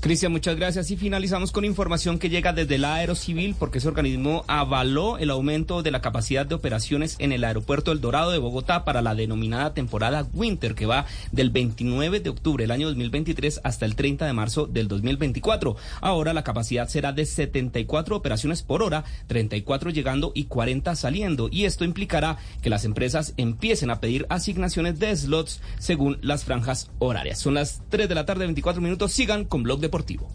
Cristian, 0.00 0.32
muchas 0.32 0.56
gracias. 0.56 0.90
Y 0.90 0.96
finalizamos 0.96 1.52
con 1.52 1.66
información 1.66 2.18
que 2.18 2.30
llega 2.30 2.54
desde 2.54 2.78
la 2.78 2.94
Aerocivil, 2.94 3.54
porque 3.58 3.78
ese 3.78 3.88
organismo 3.88 4.46
avaló 4.46 5.18
el 5.18 5.28
aumento 5.28 5.82
de 5.82 5.90
la 5.90 6.00
capacidad 6.00 6.46
de 6.46 6.54
operaciones 6.54 7.16
en 7.18 7.32
el 7.32 7.44
aeropuerto 7.44 7.92
El 7.92 8.00
Dorado 8.00 8.30
de 8.30 8.38
Bogotá 8.38 8.86
para 8.86 9.02
la 9.02 9.14
denominada 9.14 9.74
temporada 9.74 10.26
Winter, 10.32 10.74
que 10.74 10.86
va 10.86 11.04
del 11.32 11.50
29 11.50 12.20
de 12.20 12.30
octubre 12.30 12.64
del 12.64 12.70
año 12.70 12.86
2023 12.86 13.60
hasta 13.62 13.84
el 13.84 13.94
30 13.94 14.24
de 14.24 14.32
marzo 14.32 14.66
del 14.66 14.88
2024. 14.88 15.76
Ahora 16.00 16.32
la 16.32 16.44
capacidad 16.44 16.88
será 16.88 17.12
de 17.12 17.26
74 17.26 18.16
operaciones 18.16 18.62
por 18.62 18.82
hora, 18.82 19.04
34 19.26 19.90
llegando 19.90 20.32
y 20.34 20.44
40 20.44 20.96
saliendo. 20.96 21.50
Y 21.52 21.66
esto 21.66 21.84
implicará 21.84 22.38
que 22.62 22.70
las 22.70 22.86
empresas 22.86 23.34
empiecen 23.36 23.90
a 23.90 24.00
pedir 24.00 24.24
asignaciones 24.30 24.98
de 24.98 25.14
slots 25.14 25.60
según 25.78 26.16
las 26.22 26.44
franjas 26.44 26.90
horarias. 27.00 27.38
Son 27.38 27.52
las 27.52 27.82
3 27.90 28.08
de 28.08 28.14
la 28.14 28.24
tarde, 28.24 28.46
24 28.46 28.80
minutos. 28.80 29.12
Sigan 29.12 29.44
con 29.44 29.62
Blog 29.62 29.80
de 29.80 29.89
deportivo. 29.90 30.30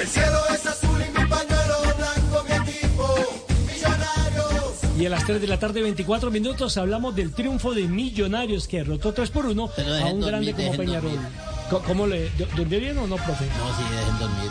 El 0.00 0.06
cielo 0.06 0.38
es 0.54 0.66
azul 0.66 1.00
y 1.00 1.18
mi 1.18 1.26
pañuelo 1.26 1.74
blanco, 1.96 2.44
mi 2.48 2.70
equipo, 2.70 3.14
millonarios. 3.66 4.98
Y 4.98 5.06
a 5.06 5.10
las 5.10 5.24
3 5.24 5.40
de 5.40 5.46
la 5.48 5.58
tarde, 5.58 5.82
24 5.82 6.30
minutos, 6.30 6.76
hablamos 6.76 7.16
del 7.16 7.32
triunfo 7.32 7.74
de 7.74 7.88
Millonarios 7.88 8.68
que 8.68 8.78
derrotó 8.78 9.12
3 9.12 9.30
por 9.30 9.46
1 9.46 9.70
Pero 9.74 9.94
a 9.94 10.06
un 10.06 10.20
grande 10.20 10.52
dormir, 10.52 10.54
como 10.54 10.70
dejen 10.70 10.76
Peñarol. 10.86 11.10
dormir. 11.12 11.30
¿Cómo 11.86 12.06
le 12.06 12.30
durmió 12.56 12.78
bien 12.78 12.98
o 12.98 13.06
no, 13.08 13.16
profe? 13.16 13.46
No, 13.46 13.76
sí, 13.76 13.82
dejen 13.96 14.18
dormir. 14.20 14.50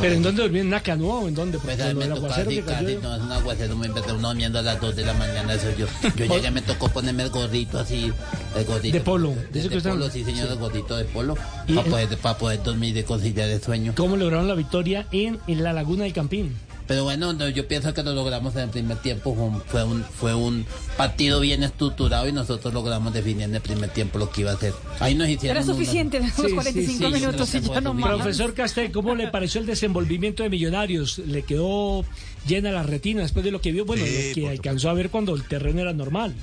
¿Pero 0.00 0.14
en 0.14 0.22
dónde 0.22 0.42
durmió? 0.42 0.62
¿En 0.62 0.70
Nacanoa 0.70 1.20
o 1.20 1.28
en 1.28 1.34
dónde? 1.34 1.58
Porque 1.58 1.76
Pues 1.76 1.94
me 1.94 2.06
tocó 2.06 2.26
así, 2.26 2.62
casi, 2.62 2.96
no, 3.02 3.14
es 3.14 3.22
un 3.22 3.32
aguacero 3.32 3.76
muy 3.76 3.86
empezó 3.88 4.14
uno 4.16 4.28
durmiendo 4.28 4.58
a 4.58 4.62
las 4.62 4.80
2 4.80 4.96
de 4.96 5.04
la 5.04 5.14
mañana, 5.14 5.54
eso 5.54 5.66
yo. 5.76 5.86
Yo 6.16 6.24
llegué, 6.26 6.50
me 6.50 6.62
tocó 6.62 6.88
ponerme 6.88 7.24
el 7.24 7.30
gorrito 7.30 7.78
así, 7.78 8.12
el 8.56 8.64
gorrito. 8.64 8.96
De 8.96 9.00
polo, 9.02 9.28
De, 9.30 9.34
de 9.48 9.60
eso 9.60 9.68
que 9.68 9.74
de 9.74 9.78
están- 9.78 9.92
polo, 9.92 10.10
sí 10.10 10.24
señor, 10.24 10.46
sí. 10.46 10.52
el 10.54 10.58
gordito 10.58 10.96
de 10.96 11.04
polo, 11.04 11.36
Y 11.68 11.74
para 11.74 11.88
poder, 11.90 12.18
para 12.18 12.38
poder 12.38 12.62
dormir 12.62 12.96
y 12.96 13.02
conciliar 13.02 13.48
el 13.50 13.62
sueño. 13.62 13.92
¿Cómo 13.96 14.16
lograron 14.16 14.48
la 14.48 14.54
victoria 14.54 15.06
en, 15.12 15.38
en 15.46 15.62
la 15.62 15.72
Laguna 15.72 16.04
del 16.04 16.12
Campín? 16.12 16.56
Pero 16.92 17.04
bueno, 17.04 17.32
no, 17.32 17.48
yo 17.48 17.66
pienso 17.66 17.94
que 17.94 18.02
lo 18.02 18.12
logramos 18.12 18.54
en 18.54 18.64
el 18.64 18.68
primer 18.68 18.98
tiempo. 18.98 19.34
Fue 19.66 19.82
un, 19.82 20.04
fue 20.04 20.34
un, 20.34 20.66
partido 20.98 21.40
bien 21.40 21.62
estructurado 21.62 22.28
y 22.28 22.32
nosotros 22.32 22.74
logramos 22.74 23.14
definir 23.14 23.44
en 23.44 23.54
el 23.54 23.62
primer 23.62 23.88
tiempo 23.88 24.18
lo 24.18 24.28
que 24.28 24.42
iba 24.42 24.50
a 24.50 24.54
hacer. 24.56 24.74
Ahí 25.00 25.14
nos 25.14 25.26
hicieron. 25.26 25.56
Era 25.56 25.64
una- 25.64 25.72
suficiente, 25.72 26.20
los 26.20 26.28
Sí, 26.34 26.42
sí, 26.48 26.52
45 26.52 27.06
sí, 27.06 27.14
minutos 27.14 27.48
sí, 27.48 27.58
y 27.64 27.66
ya 27.66 27.80
no 27.80 27.94
más. 27.94 28.10
Profesor 28.10 28.52
Castel, 28.52 28.92
¿cómo 28.92 29.14
le 29.14 29.28
pareció 29.28 29.62
el 29.62 29.66
desenvolvimiento 29.66 30.42
de 30.42 30.50
Millonarios? 30.50 31.16
¿Le 31.16 31.44
quedó 31.44 32.04
llena 32.46 32.70
la 32.70 32.82
retina 32.82 33.22
después 33.22 33.42
de 33.42 33.52
lo 33.52 33.62
que 33.62 33.72
vio? 33.72 33.86
Bueno, 33.86 34.04
Sí, 34.04 34.34
lo 34.42 34.48
que 34.48 34.50
alcanzó 34.50 34.90
a 34.90 34.92
ver 34.92 35.08
cuando 35.08 35.34
el 35.34 35.44
terreno 35.44 35.80
era 35.80 35.94
normal. 35.94 36.34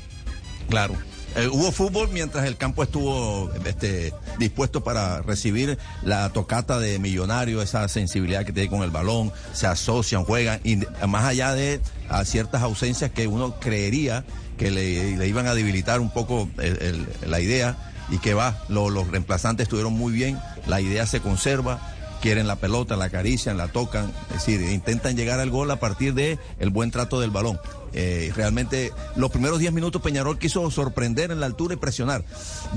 Claro. 0.68 0.96
Eh, 1.36 1.48
hubo 1.48 1.72
fútbol 1.72 2.10
mientras 2.12 2.46
el 2.46 2.58
campo 2.58 2.82
estuvo 2.84 3.52
este, 3.66 4.14
dispuesto 4.40 4.84
para 4.84 5.22
recibir 5.22 5.78
la 6.02 6.30
tocata 6.30 6.80
de 6.80 6.98
millonario, 7.00 7.62
esa 7.62 7.88
sensibilidad 7.88 8.46
que 8.46 8.52
tiene 8.52 8.70
con 8.70 8.82
el 8.82 8.90
balón, 8.90 9.32
se 9.54 9.68
asocian, 9.68 10.24
juegan, 10.26 10.60
y 10.64 10.78
más 11.08 11.26
allá 11.26 11.54
de 11.54 11.80
a 12.10 12.26
ciertas 12.26 12.64
ausencias 12.64 13.12
que 13.12 13.28
uno 13.28 13.60
creería 13.60 14.26
que 14.58 14.72
le, 14.72 15.28
iban 15.28 15.46
a 15.48 15.54
debilitar 15.54 16.00
un 16.02 16.10
poco 16.10 16.50
la 17.26 17.40
idea 17.40 17.78
y 18.10 18.18
que 18.18 18.34
va, 18.34 18.64
lo- 18.68 18.90
los 18.90 19.08
reemplazantes 19.08 19.66
estuvieron 19.66 19.94
muy 19.94 20.12
bien, 20.12 20.40
la 20.66 20.82
idea 20.82 21.06
se 21.06 21.22
conserva, 21.22 21.80
quieren 22.22 22.48
la 22.48 22.56
pelota, 22.56 22.96
la 22.96 23.06
acarician, 23.06 23.58
la 23.58 23.68
tocan, 23.68 24.12
es 24.30 24.46
decir, 24.46 24.62
intentan 24.62 25.16
llegar 25.16 25.40
al 25.40 25.50
gol 25.50 25.72
a 25.72 25.80
partir 25.80 26.14
de 26.14 26.38
el 26.60 26.70
buen 26.70 26.91
trato 26.91 27.20
del 27.20 27.32
balón. 27.32 27.60
Eh, 27.94 28.32
realmente 28.36 28.94
los 29.16 29.32
primeros 29.32 29.58
10 29.58 29.74
minutos 29.74 30.02
Peñarol 30.02 30.38
quiso 30.38 30.70
sorprender 30.70 31.32
en 31.32 31.40
la 31.40 31.48
altura 31.48 31.74
y 31.74 31.78
presionar. 31.78 32.24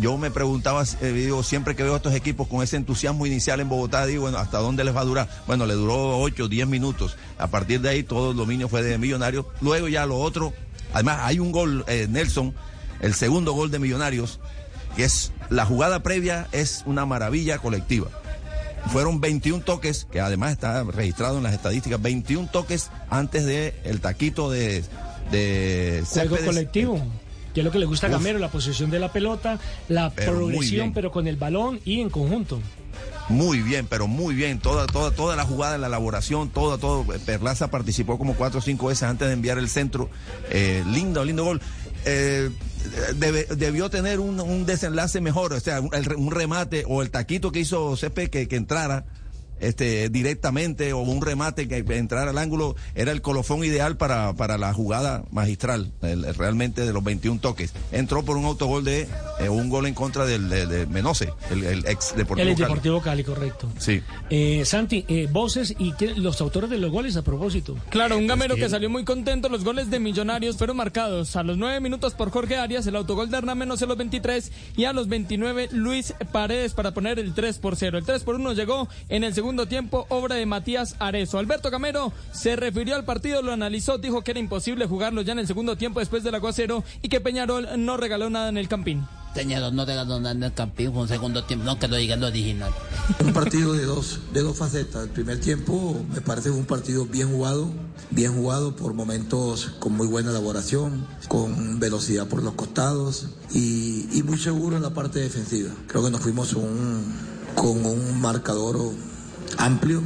Yo 0.01 0.17
me 0.17 0.31
preguntaba, 0.31 0.85
eh, 1.01 1.13
digo, 1.13 1.43
siempre 1.43 1.77
que 1.77 1.83
veo 1.83 1.95
a 1.95 1.97
estos 1.97 2.15
equipos 2.15 2.49
con 2.49 2.63
ese 2.63 2.77
entusiasmo 2.77 3.27
inicial 3.27 3.61
en 3.61 3.69
Bogotá, 3.69 4.07
digo, 4.07 4.23
bueno, 4.23 4.39
¿hasta 4.39 4.59
dónde 4.59 4.85
les 4.85 4.97
va 4.97 5.01
a 5.01 5.05
durar? 5.05 5.29
Bueno, 5.47 5.67
le 5.67 5.75
duró 5.75 6.19
8, 6.21 6.49
10 6.49 6.67
minutos. 6.67 7.17
A 7.39 7.49
partir 7.49 7.81
de 7.81 7.91
ahí 7.91 8.03
todo 8.03 8.31
el 8.31 8.37
dominio 8.37 8.69
fue 8.69 8.83
de 8.83 8.97
Millonarios. 8.99 9.47
Luego 9.61 9.89
ya 9.89 10.07
lo 10.07 10.19
otro, 10.19 10.53
además 10.95 11.19
hay 11.23 11.39
un 11.39 11.53
gol, 11.53 11.85
eh, 11.89 12.07
Nelson, 12.09 12.55
el 13.01 13.15
segundo 13.15 13.53
gol 13.53 13.71
de 13.71 13.79
Millonarios, 13.79 14.41
que 14.97 15.05
es 15.05 15.33
la 15.51 15.67
jugada 15.67 16.03
previa 16.03 16.49
es 16.53 16.83
una 16.87 17.05
maravilla 17.05 17.59
colectiva. 17.59 18.09
Fueron 18.89 19.21
21 19.21 19.63
toques, 19.63 20.07
que 20.11 20.21
además 20.21 20.53
está 20.53 20.83
registrado 20.85 21.39
en 21.39 21.45
las 21.45 21.55
estadísticas, 21.55 22.01
21 22.03 22.49
toques 22.51 22.91
antes 23.09 23.45
de 23.47 23.75
el 23.85 24.01
taquito 24.01 24.51
de, 24.51 24.85
de 25.31 26.05
Juego 26.07 26.37
colectivo. 26.45 27.03
Que 27.55 27.61
es 27.61 27.65
lo 27.65 27.71
que 27.71 27.79
le 27.79 27.87
gusta 27.87 28.07
a. 28.07 28.11
Gamero, 28.11 28.39
la 28.39 28.49
posesión 28.49 28.91
de 28.91 28.99
la 28.99 29.13
pelota, 29.13 29.59
la 29.89 30.11
Pero 30.11 30.33
progresión, 30.33 30.93
pero 30.95 31.11
con 31.11 31.27
el 31.27 31.37
balón 31.37 31.81
y 31.85 32.01
en 32.01 32.09
conjunto. 32.09 32.61
Muy 33.29 33.63
bien, 33.63 33.87
pero 33.87 34.07
muy 34.07 34.35
bien. 34.35 34.59
Toda, 34.59 34.87
toda, 34.87 35.11
toda 35.11 35.37
la 35.37 35.45
jugada, 35.45 35.79
la 35.79 35.87
elaboración, 35.87 36.49
toda, 36.51 36.79
todo. 36.79 37.05
Perlaza 37.25 37.71
participó 37.71 38.19
como 38.19 38.35
cuatro 38.35 38.59
o 38.59 38.63
cinco 38.63 38.87
veces 38.87 39.05
antes 39.05 39.29
de 39.29 39.35
enviar 39.35 39.59
el 39.59 39.69
centro. 39.69 40.11
Eh, 40.51 40.83
lindo, 40.87 41.25
lindo 41.25 41.45
gol. 41.45 41.61
Eh, 42.05 42.51
debe- 43.17 43.47
debió 43.57 43.91
tener 43.91 44.21
un, 44.21 44.41
un 44.41 44.67
desenlace 44.67 45.21
mejor, 45.21 45.53
o 45.53 45.61
sea, 45.61 45.81
un, 45.81 45.91
un 46.17 46.31
remate 46.31 46.85
o 46.87 47.03
el 47.03 47.11
taquito 47.11 47.53
que 47.53 47.61
hizo 47.61 47.97
Cepe 47.97 48.31
que, 48.31 48.49
que 48.49 48.57
entrara. 48.57 49.05
Este, 49.63 50.09
directamente 50.11 50.93
o 50.93 50.99
un 50.99 51.23
remate 51.23 51.69
que 51.69 51.79
entrar 51.97 52.29
al 52.29 52.37
ángulo 52.39 52.77
era 52.95 53.13
el 53.13 53.23
colofón 53.23 53.65
ideal 53.65 53.97
para, 53.97 54.35
para 54.35 54.59
la 54.59 54.73
jugada 54.75 55.25
magistral, 55.31 55.93
el- 56.03 56.25
el- 56.25 56.35
realmente 56.35 56.85
de 56.85 56.93
los 56.93 57.03
21 57.03 57.41
toques. 57.41 57.73
Entró 57.93 58.23
por 58.25 58.37
un 58.37 58.45
autogol 58.45 58.85
de 58.85 59.09
eh, 59.41 59.49
un 59.49 59.69
gol 59.69 59.87
en 59.87 59.95
contra 59.95 60.27
del, 60.27 60.49
de, 60.49 60.67
de 60.67 60.87
Menose, 60.87 61.33
el, 61.51 61.65
el 61.65 61.87
ex 61.87 62.15
Deportivo. 62.17 62.49
El. 62.51 62.57
Deportivo 62.57 63.01
Cali, 63.01 63.25
correcto. 63.25 63.69
Sí. 63.79 64.03
Eh, 64.31 64.65
Santi, 64.65 65.05
eh, 65.09 65.29
voces 65.31 65.75
y 65.79 65.93
que- 65.93 66.15
los 66.15 66.41
autores 66.41 66.69
de 66.71 66.79
los 66.79 66.91
goles 66.91 67.17
a 67.17 67.23
propósito. 67.23 67.77
Claro, 67.91 68.19
un 68.19 68.27
gamero 68.27 68.55
Es 68.55 68.61
que 68.61 68.69
salió 68.69 68.91
muy 68.91 69.05
contento. 69.05 69.49
Los 69.49 69.65
goles 69.65 69.91
de 69.91 70.01
Millonarios 70.01 70.57
fueron 70.57 70.77
marcados 70.77 71.37
a 71.37 71.43
los 71.43 71.57
9 71.59 71.81
minutos 71.81 72.15
por 72.15 72.31
Jorge 72.31 72.57
Arias, 72.57 72.87
el 72.87 72.97
autogol 72.97 73.31
de 73.31 73.39
Hernán 73.39 73.59
Menos 73.59 73.81
en 73.83 73.89
los 73.89 73.99
23 73.99 74.51
y 74.77 74.85
a 74.85 74.93
los 74.93 75.09
29 75.09 75.69
Luis 75.73 76.15
Paredes 76.33 76.73
para 76.75 76.93
poner 76.93 77.19
el 77.19 77.35
3 77.35 77.59
por 77.59 77.77
0. 77.77 77.99
El 77.99 78.05
3 78.05 78.23
por 78.25 78.37
1 78.37 78.53
llegó 78.55 78.89
en 79.09 79.25
el 79.25 79.35
segundo 79.35 79.52
tiempo, 79.67 80.07
obra 80.09 80.37
de 80.37 80.47
Matías 80.47 80.97
Arezo. 80.99 81.39
Alberto 81.39 81.71
Gamero 81.71 82.13
se 82.33 82.57
refirió 82.57 82.97
al 82.97 83.05
partido, 83.05 83.43
lo 83.43 83.53
analizó, 83.53 83.99
dijo 83.99 84.23
que 84.23 84.33
era 84.33 84.41
imposible 84.41 84.87
jugarlo 84.87 85.23
ya 85.23 85.33
en 85.33 85.39
el 85.41 85.47
segundo 85.47 85.77
tiempo 85.77 86.01
después 86.01 86.23
del 86.25 86.35
aguacero 86.35 86.83
y 87.03 87.09
que 87.09 87.21
Peñarol 87.21 87.69
no 87.79 87.97
regaló 87.97 88.31
nada 88.31 88.49
en 88.49 88.57
el 88.57 88.69
campín. 88.69 89.07
Señor, 89.35 89.73
no 89.73 89.87
regaló 89.87 90.19
nada 90.21 90.33
en 90.35 90.43
el 90.43 90.53
campín, 90.53 90.93
fue 90.93 91.03
un 91.03 91.09
segundo 91.09 91.45
tiempo, 91.45 91.65
no 91.65 91.79
que 91.79 91.89
lo 91.89 91.97
diga 91.97 92.17
lo 92.17 92.27
original. 92.27 92.71
Un 93.25 93.33
partido 93.33 93.73
de 93.73 93.85
dos, 93.87 94.21
de 94.35 94.43
dos 94.43 94.59
facetas. 94.59 95.05
El 95.05 95.09
primer 95.09 95.41
tiempo 95.41 96.05
me 96.13 96.21
parece 96.21 96.51
un 96.51 96.67
partido 96.67 97.07
bien 97.07 97.31
jugado, 97.31 97.71
bien 98.11 98.35
jugado 98.35 98.77
por 98.77 98.93
momentos 98.93 99.71
con 99.79 99.95
muy 99.97 100.07
buena 100.07 100.31
elaboración, 100.31 101.07
con 101.29 101.81
velocidad 101.81 102.27
por 102.29 102.43
los 102.43 102.53
costados 102.55 103.29
y, 103.55 104.07
y 104.13 104.23
muy 104.23 104.37
seguro 104.39 104.77
en 104.77 104.83
la 104.83 104.91
parte 104.93 105.21
defensiva. 105.21 105.71
Creo 105.87 106.05
que 106.05 106.11
nos 106.11 106.21
fuimos 106.21 106.53
un- 106.53 107.33
con 107.55 107.85
un 107.87 108.21
marcador 108.21 108.79
amplio 109.59 110.03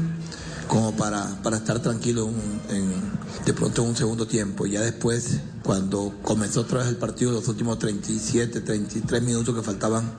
como 0.68 0.97
para, 0.97 1.24
para 1.43 1.59
estar 1.59 1.78
tranquilo 1.81 2.28
en, 2.70 2.77
en- 2.77 3.16
de 3.44 3.52
pronto 3.55 3.82
en 3.85 3.90
un 3.90 3.97
segundo 3.97 4.27
tiempo. 4.27 4.66
Ya 4.66 4.81
después, 4.81 5.39
cuando 5.62 6.12
comenzó 6.23 6.62
otra 6.62 6.81
vez 6.81 6.89
el 6.89 6.97
partido, 6.97 7.31
los 7.31 7.47
últimos 7.47 7.78
37, 7.78 8.60
33 8.60 9.23
minutos 9.23 9.55
que 9.55 9.62
faltaban, 9.62 10.10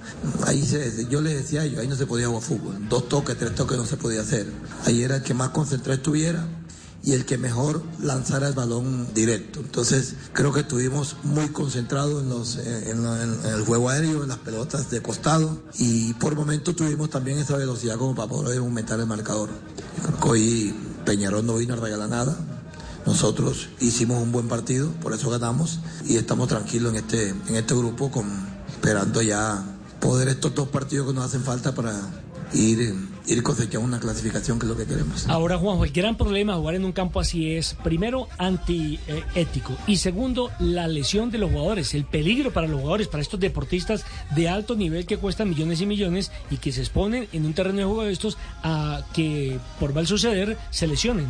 ahí 0.46 0.66
se, 0.66 1.08
yo 1.10 1.20
les 1.22 1.34
decía 1.36 1.62
a 1.62 1.66
ellos, 1.66 1.80
ahí 1.80 1.88
no 1.90 1.96
se 1.98 2.06
podía 2.06 2.28
jugar 2.28 2.42
fútbol. 2.44 2.88
Dos 2.88 3.10
toques, 3.10 3.38
tres 3.38 3.54
toques 3.56 3.78
no 3.78 3.86
se 3.86 3.98
podía 3.98 4.22
hacer. 4.22 4.48
Ahí 4.86 5.04
era 5.04 5.18
el 5.18 5.24
que 5.24 5.34
más 5.34 5.50
concentrado 5.50 5.96
estuviera 5.98 6.46
y 7.08 7.14
el 7.14 7.24
que 7.26 7.38
mejor 7.38 7.82
lanzara 8.02 8.50
el 8.50 8.54
balón 8.54 9.08
directo. 9.14 9.62
Entonces 9.62 10.16
creo 10.34 10.52
que 10.52 10.60
estuvimos 10.60 11.16
muy 11.24 11.48
concentrados 11.48 12.22
en, 12.22 12.28
los, 12.30 12.58
eh, 12.58 12.90
en, 12.92 13.02
la- 13.04 13.24
en 13.24 13.46
el 13.46 13.64
juego 13.64 13.88
aéreo, 13.90 14.24
en 14.24 14.30
las 14.30 14.40
pelotas 14.40 14.90
de 14.92 15.02
costado 15.02 15.58
y 15.78 16.14
por 16.16 16.36
momentos 16.36 16.76
tuvimos 16.76 17.10
también 17.10 17.38
esa 17.38 17.56
velocidad 17.56 17.96
como 17.98 18.14
para 18.14 18.28
poder 18.28 18.58
aumentar 18.58 19.00
el 19.00 19.06
marcador. 19.06 19.50
Hoy 20.22 20.76
Peñarol 21.06 21.46
no 21.46 21.56
vino 21.56 21.76
a 21.76 21.78
regalar 21.78 22.10
nada. 22.10 22.38
Nosotros 23.06 23.70
hicimos 23.80 24.22
un 24.22 24.34
buen 24.34 24.50
partido, 24.50 24.90
por 25.02 25.14
eso 25.14 25.30
ganamos 25.30 25.80
y 26.06 26.18
estamos 26.18 26.50
tranquilos 26.50 26.92
en 26.92 26.98
este, 26.98 27.30
en 27.30 27.56
este 27.56 27.74
grupo 27.74 28.12
con, 28.12 28.26
esperando 28.70 29.22
ya 29.22 29.64
poder 30.02 30.28
estos 30.28 30.54
dos 30.54 30.68
partidos 30.68 31.08
que 31.08 31.14
nos 31.14 31.24
hacen 31.24 31.42
falta 31.42 31.74
para 31.74 31.94
ir, 32.54 32.94
ir 33.28 33.44
cosechando 33.44 33.86
una 33.86 34.00
clasificación 34.00 34.60
que 34.60 34.66
es 34.66 34.70
lo 34.70 34.78
que 34.78 34.86
queremos. 34.86 35.28
Ahora, 35.28 35.58
Juanjo, 35.58 35.84
el 35.84 35.92
gran 35.92 36.16
problema 36.16 36.54
de 36.54 36.60
jugar 36.60 36.76
en 36.76 36.86
un 36.86 36.92
campo 36.92 37.20
así 37.20 37.52
es, 37.52 37.76
primero, 37.84 38.28
antiético 38.38 39.78
y 39.86 39.98
segundo, 39.98 40.52
la 40.60 40.88
lesión 40.88 41.30
de 41.30 41.38
los 41.38 41.52
jugadores, 41.52 41.94
el 41.94 42.06
peligro 42.06 42.52
para 42.52 42.68
los 42.68 42.80
jugadores, 42.80 43.08
para 43.08 43.22
estos 43.22 43.40
deportistas 43.40 44.06
de 44.36 44.50
alto 44.50 44.76
nivel 44.76 45.06
que 45.06 45.18
cuestan 45.18 45.50
millones 45.50 45.82
y 45.82 45.86
millones 45.86 46.32
y 46.50 46.58
que 46.58 46.72
se 46.72 46.82
exponen 46.82 47.28
en 47.34 47.46
un 47.46 47.54
terreno 47.54 47.80
de 47.80 47.86
juego 47.86 48.04
de 48.04 48.14
estos 48.14 48.38
a 48.64 49.06
que, 49.14 49.60
por 49.80 49.94
mal 49.94 50.08
suceder, 50.08 50.58
se 50.72 50.88
lesionen. 50.88 51.28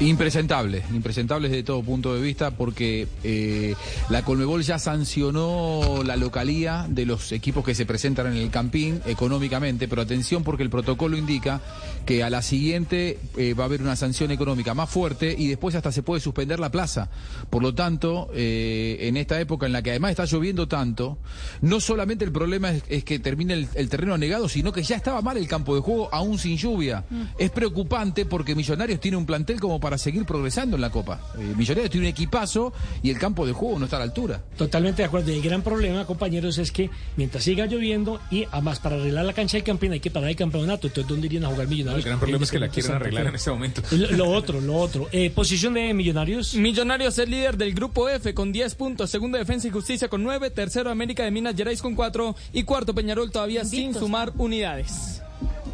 Impresentable, 0.00 0.82
impresentable 0.94 1.50
desde 1.50 1.62
todo 1.62 1.82
punto 1.82 2.14
de 2.14 2.22
vista 2.22 2.52
porque 2.52 3.06
eh, 3.22 3.74
la 4.08 4.22
Colmebol 4.22 4.62
ya 4.62 4.78
sancionó 4.78 6.02
la 6.06 6.16
localía 6.16 6.86
de 6.88 7.04
los 7.04 7.32
equipos 7.32 7.62
que 7.62 7.74
se 7.74 7.84
presentan 7.84 8.28
en 8.28 8.38
el 8.38 8.50
campín 8.50 9.02
económicamente, 9.04 9.88
pero 9.88 10.00
atención 10.00 10.42
porque 10.42 10.62
el 10.62 10.70
protocolo 10.70 11.18
indica 11.18 11.60
que 12.06 12.22
a 12.24 12.30
la 12.30 12.40
siguiente 12.40 13.18
eh, 13.36 13.52
va 13.52 13.64
a 13.64 13.66
haber 13.66 13.82
una 13.82 13.94
sanción 13.94 14.30
económica 14.30 14.72
más 14.72 14.88
fuerte 14.88 15.34
y 15.36 15.48
después 15.48 15.74
hasta 15.74 15.92
se 15.92 16.02
puede 16.02 16.22
suspender 16.22 16.60
la 16.60 16.70
plaza. 16.70 17.10
Por 17.50 17.62
lo 17.62 17.74
tanto, 17.74 18.30
eh, 18.32 18.96
en 19.02 19.18
esta 19.18 19.38
época 19.38 19.66
en 19.66 19.72
la 19.72 19.82
que 19.82 19.90
además 19.90 20.12
está 20.12 20.24
lloviendo 20.24 20.66
tanto, 20.66 21.18
no 21.60 21.78
solamente 21.78 22.24
el 22.24 22.32
problema 22.32 22.70
es, 22.70 22.84
es 22.88 23.04
que 23.04 23.18
termine 23.18 23.52
el, 23.52 23.68
el 23.74 23.90
terreno 23.90 24.14
anegado, 24.14 24.48
sino 24.48 24.72
que 24.72 24.82
ya 24.82 24.96
estaba 24.96 25.20
mal 25.20 25.36
el 25.36 25.46
campo 25.46 25.74
de 25.74 25.82
juego 25.82 26.08
aún 26.10 26.38
sin 26.38 26.56
lluvia. 26.56 27.04
Es 27.38 27.50
preocupante 27.50 28.24
porque 28.24 28.54
Millonarios 28.54 28.98
tiene 28.98 29.18
un 29.18 29.26
plantel 29.26 29.60
como 29.60 29.78
para 29.78 29.89
seguir 29.98 30.24
progresando 30.24 30.76
en 30.76 30.82
la 30.82 30.90
Copa. 30.90 31.20
Eh, 31.38 31.54
Millonarios 31.56 31.90
tiene 31.90 32.06
un 32.06 32.10
equipazo 32.10 32.72
y 33.02 33.10
el 33.10 33.18
campo 33.18 33.46
de 33.46 33.52
juego 33.52 33.78
no 33.78 33.84
está 33.84 33.96
a 33.96 34.00
la 34.00 34.04
altura. 34.06 34.42
Totalmente 34.56 35.02
de 35.02 35.06
acuerdo. 35.06 35.30
Y 35.30 35.36
el 35.36 35.42
gran 35.42 35.62
problema, 35.62 36.04
compañeros, 36.06 36.58
es 36.58 36.72
que 36.72 36.90
mientras 37.16 37.44
siga 37.44 37.66
lloviendo 37.66 38.20
y 38.30 38.46
además 38.50 38.80
para 38.80 38.96
arreglar 38.96 39.24
la 39.24 39.32
cancha 39.32 39.56
del 39.56 39.64
campín 39.64 39.92
hay 39.92 40.00
que 40.00 40.10
parar 40.10 40.30
el 40.30 40.36
campeonato. 40.36 40.86
Entonces, 40.86 41.08
¿dónde 41.08 41.26
irían 41.26 41.44
a 41.44 41.48
jugar 41.48 41.68
millonarios? 41.68 42.04
El 42.04 42.08
gran 42.10 42.18
problema 42.20 42.44
es 42.44 42.50
que 42.50 42.58
la 42.58 42.66
Independiente 42.66 42.88
quieren 42.88 43.02
arreglar 43.02 43.26
en 43.26 43.34
este 43.34 43.50
momento. 43.50 43.82
Lo, 43.90 44.10
lo 44.16 44.30
otro, 44.30 44.60
lo 44.60 44.76
otro. 44.76 45.08
Eh, 45.12 45.30
posición 45.30 45.74
de 45.74 45.92
millonarios. 45.94 46.54
Millonarios 46.54 47.18
es 47.18 47.28
líder 47.28 47.56
del 47.56 47.74
grupo 47.74 48.08
F 48.08 48.34
con 48.34 48.52
10 48.52 48.74
puntos, 48.74 49.10
segundo 49.10 49.38
Defensa 49.38 49.68
y 49.68 49.70
Justicia 49.70 50.08
con 50.08 50.22
9, 50.22 50.50
tercero 50.50 50.90
América 50.90 51.24
de 51.24 51.30
Minas 51.30 51.54
Gerais 51.56 51.82
con 51.82 51.94
4 51.94 52.34
y 52.52 52.62
cuarto 52.64 52.94
Peñarol 52.94 53.30
todavía 53.30 53.64
sin 53.64 53.94
sumar 53.94 54.32
unidades. 54.36 55.22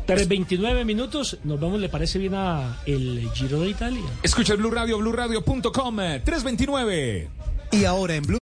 3.29 0.06 0.84
minutos. 0.84 1.38
Nos 1.42 1.58
vamos, 1.58 1.80
¿le 1.80 1.88
parece 1.88 2.18
bien 2.18 2.34
a 2.34 2.80
el 2.86 3.28
Giro 3.34 3.60
de 3.60 3.70
Italia? 3.70 4.04
Escucha 4.22 4.52
el 4.52 4.58
Blue 4.60 4.70
Radio, 4.70 4.98
BlueRadio.com, 4.98 6.00
eh, 6.00 6.22
329. 6.24 7.28
Y 7.72 7.84
ahora 7.84 8.14
en 8.14 8.22
Blue. 8.22 8.38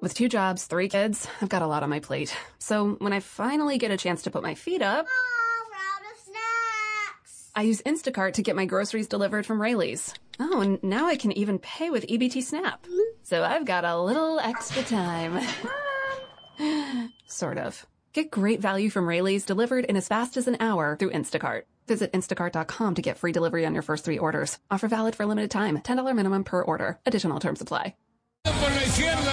With 0.00 0.14
two 0.14 0.28
jobs, 0.28 0.66
three 0.66 0.88
kids, 0.88 1.28
I've 1.42 1.48
got 1.48 1.62
a 1.62 1.66
lot 1.66 1.82
on 1.82 1.90
my 1.90 2.00
plate. 2.00 2.34
So 2.58 2.96
when 3.00 3.12
I 3.12 3.20
finally 3.20 3.76
get 3.76 3.90
a 3.90 3.96
chance 3.96 4.22
to 4.22 4.30
put 4.30 4.42
my 4.42 4.54
feet 4.54 4.80
up, 4.80 5.06
I 7.54 7.62
use 7.62 7.82
Instacart 7.82 8.34
to 8.34 8.42
get 8.42 8.54
my 8.54 8.66
groceries 8.66 9.08
delivered 9.08 9.46
from 9.46 9.60
Rayleigh's. 9.60 10.14
Oh, 10.38 10.60
and 10.60 10.82
now 10.82 11.06
I 11.06 11.16
can 11.16 11.32
even 11.32 11.58
pay 11.58 11.88
with 11.90 12.06
EBT 12.06 12.42
Snap. 12.42 12.86
So 13.22 13.42
I've 13.42 13.64
got 13.64 13.84
a 13.84 13.98
little 13.98 14.38
extra 14.38 14.82
time. 14.82 15.40
sort 17.26 17.58
of. 17.58 17.86
Get 18.16 18.30
great 18.30 18.60
value 18.62 18.88
from 18.88 19.04
Rayleigh's 19.04 19.44
delivered 19.44 19.84
in 19.84 19.94
as 19.94 20.08
fast 20.08 20.38
as 20.38 20.48
an 20.48 20.56
hour 20.58 20.96
through 20.98 21.10
Instacart. 21.10 21.64
Visit 21.86 22.12
instacart.com 22.12 22.94
to 22.94 23.02
get 23.02 23.18
free 23.18 23.30
delivery 23.30 23.66
on 23.66 23.74
your 23.74 23.82
first 23.82 24.06
three 24.06 24.16
orders. 24.16 24.56
Offer 24.70 24.88
valid 24.88 25.14
for 25.14 25.24
a 25.24 25.26
limited 25.26 25.50
time. 25.50 25.78
$10 25.78 26.16
minimum 26.16 26.42
per 26.42 26.62
order. 26.62 26.98
Additional 27.04 27.40
terms 27.40 27.60
apply. 27.60 27.94
Por 28.46 28.70
la 28.70 28.82
izquierda. 28.84 29.26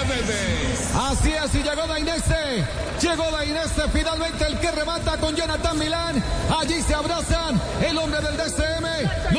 Así 0.95 1.31
es, 1.31 1.55
y 1.55 1.64
llegó 1.64 1.88
Dainese. 1.88 2.34
Eh. 2.34 2.65
Llegó 2.99 3.31
Dainese, 3.31 3.85
eh. 3.85 3.89
finalmente 3.93 4.45
el 4.47 4.60
que 4.60 4.72
remata 4.72 5.18
con 5.18 5.35
Jonathan 5.35 5.77
Milán. 5.77 6.23
Allí 6.60 6.81
se 6.81 6.93
abrazan 6.93 7.61
el 7.88 7.97
hombre 7.97 8.19
del 8.22 8.35
DCM. 8.35 9.34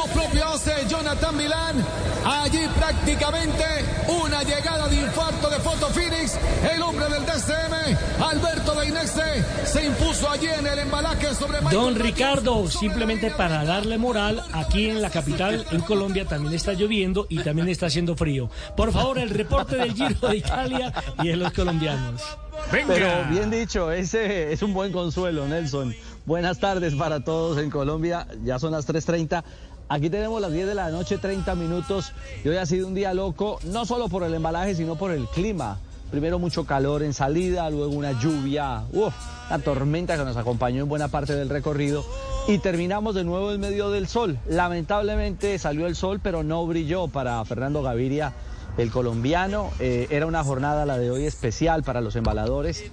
Hace 0.65 0.89
Jonathan 0.89 1.37
Milán. 1.37 1.85
Allí 2.25 2.67
prácticamente 2.75 3.65
una 4.09 4.43
llegada 4.45 4.89
de 4.89 4.97
infarto 4.97 5.51
de 5.51 5.59
Foto 5.59 5.89
Phoenix. 5.89 6.39
El 6.75 6.81
hombre 6.81 7.05
del 7.11 7.27
DCM, 7.27 8.23
Alberto 8.25 8.73
Dainese, 8.75 9.45
se 9.67 9.85
impuso 9.85 10.31
allí 10.31 10.47
en 10.47 10.67
el 10.67 10.79
embalaje 10.79 11.35
sobre 11.35 11.61
Michael 11.61 11.77
Don 11.77 11.95
Ricardo, 11.97 12.71
simplemente 12.71 13.31
para 13.31 13.63
darle 13.67 13.99
moral, 13.99 14.43
aquí 14.55 14.89
en 14.89 15.03
la 15.03 15.11
capital, 15.11 15.67
en 15.71 15.83
Colombia, 15.83 16.25
también 16.25 16.55
está 16.55 16.73
lloviendo 16.73 17.27
y 17.29 17.41
también 17.41 17.69
está 17.69 17.87
haciendo 17.87 18.17
frío. 18.17 18.49
Por 18.75 18.91
favor, 18.91 19.19
el 19.19 19.29
reporte 19.29 19.77
del 19.77 19.93
Giro 19.93 20.29
de 20.29 20.39
Italia 20.39 20.95
y 21.23 21.29
de 21.29 21.37
los 21.37 21.53
colombianos. 21.53 22.23
Pero 22.71 23.09
bien 23.29 23.51
dicho, 23.51 23.93
ese 23.93 24.51
es 24.51 24.63
un 24.63 24.73
buen 24.73 24.93
consuelo, 24.93 25.47
Nelson. 25.47 25.95
Buenas 26.25 26.59
tardes 26.59 26.95
para 26.95 27.21
todos 27.21 27.59
en 27.59 27.69
Colombia. 27.69 28.27
Ya 28.45 28.59
son 28.59 28.73
las 28.73 28.89
3.30. 28.89 29.45
Aquí 29.89 30.09
tenemos 30.09 30.41
las 30.41 30.53
10 30.53 30.67
de 30.67 30.75
la 30.75 30.91
noche, 30.91 31.19
30 31.19 31.55
minutos. 31.55 32.13
Y 32.43 32.49
hoy 32.49 32.57
ha 32.57 32.67
sido 32.67 32.87
un 32.87 32.95
día 32.95 33.13
loco, 33.13 33.59
no 33.65 33.85
solo 33.85 34.09
por 34.09 34.23
el 34.23 34.33
embalaje, 34.33 34.75
sino 34.75 34.97
por 34.97 35.11
el 35.11 35.27
clima. 35.27 35.79
Primero 36.11 36.39
mucho 36.39 36.65
calor 36.65 37.03
en 37.03 37.13
salida, 37.13 37.69
luego 37.71 37.93
una 37.93 38.13
lluvia, 38.13 38.85
uf, 38.93 39.13
una 39.49 39.59
tormenta 39.59 40.17
que 40.17 40.25
nos 40.25 40.37
acompañó 40.37 40.83
en 40.83 40.89
buena 40.89 41.09
parte 41.09 41.35
del 41.35 41.49
recorrido. 41.49 42.05
Y 42.49 42.59
terminamos 42.59 43.15
de 43.15 43.25
nuevo 43.25 43.53
en 43.53 43.61
medio 43.61 43.91
del 43.91 44.07
sol. 44.07 44.39
Lamentablemente 44.49 45.59
salió 45.59 45.87
el 45.87 45.97
sol, 45.97 46.21
pero 46.23 46.43
no 46.43 46.67
brilló 46.67 47.09
para 47.09 47.45
Fernando 47.45 47.83
Gaviria 47.83 48.33
el 48.79 48.91
colombiano. 48.91 49.71
Eh, 49.81 50.07
era 50.11 50.27
una 50.27 50.45
jornada 50.45 50.87
la 50.87 50.99
de 50.99 51.11
hoy 51.11 51.25
especial 51.25 51.83
para 51.83 52.01
los 52.01 52.17
embaladores 52.17 52.85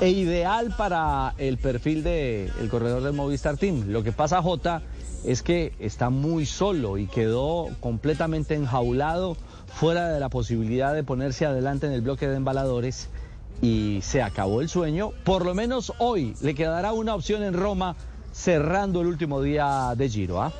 e 0.00 0.08
ideal 0.10 0.74
para 0.76 1.34
el 1.38 1.58
perfil 1.58 2.02
del 2.02 2.52
el 2.60 2.68
corredor 2.68 3.02
del 3.02 3.12
Movistar 3.12 3.56
Team. 3.56 3.88
Lo 3.88 4.02
que 4.02 4.12
pasa, 4.12 4.42
Jota, 4.42 4.82
es 5.26 5.42
que 5.42 5.72
está 5.80 6.08
muy 6.08 6.46
solo 6.46 6.98
y 6.98 7.06
quedó 7.06 7.68
completamente 7.80 8.54
enjaulado 8.54 9.36
fuera 9.66 10.08
de 10.08 10.20
la 10.20 10.28
posibilidad 10.28 10.94
de 10.94 11.02
ponerse 11.02 11.44
adelante 11.44 11.86
en 11.86 11.92
el 11.92 12.00
bloque 12.00 12.28
de 12.28 12.36
embaladores 12.36 13.08
y 13.60 14.00
se 14.02 14.22
acabó 14.22 14.60
el 14.60 14.68
sueño. 14.68 15.10
Por 15.24 15.44
lo 15.44 15.54
menos 15.54 15.92
hoy 15.98 16.34
le 16.40 16.54
quedará 16.54 16.92
una 16.92 17.14
opción 17.14 17.42
en 17.42 17.54
Roma 17.54 17.96
cerrando 18.32 19.00
el 19.00 19.08
último 19.08 19.42
día 19.42 19.94
de 19.96 20.08
Giro. 20.08 20.40
¿ah? 20.40 20.52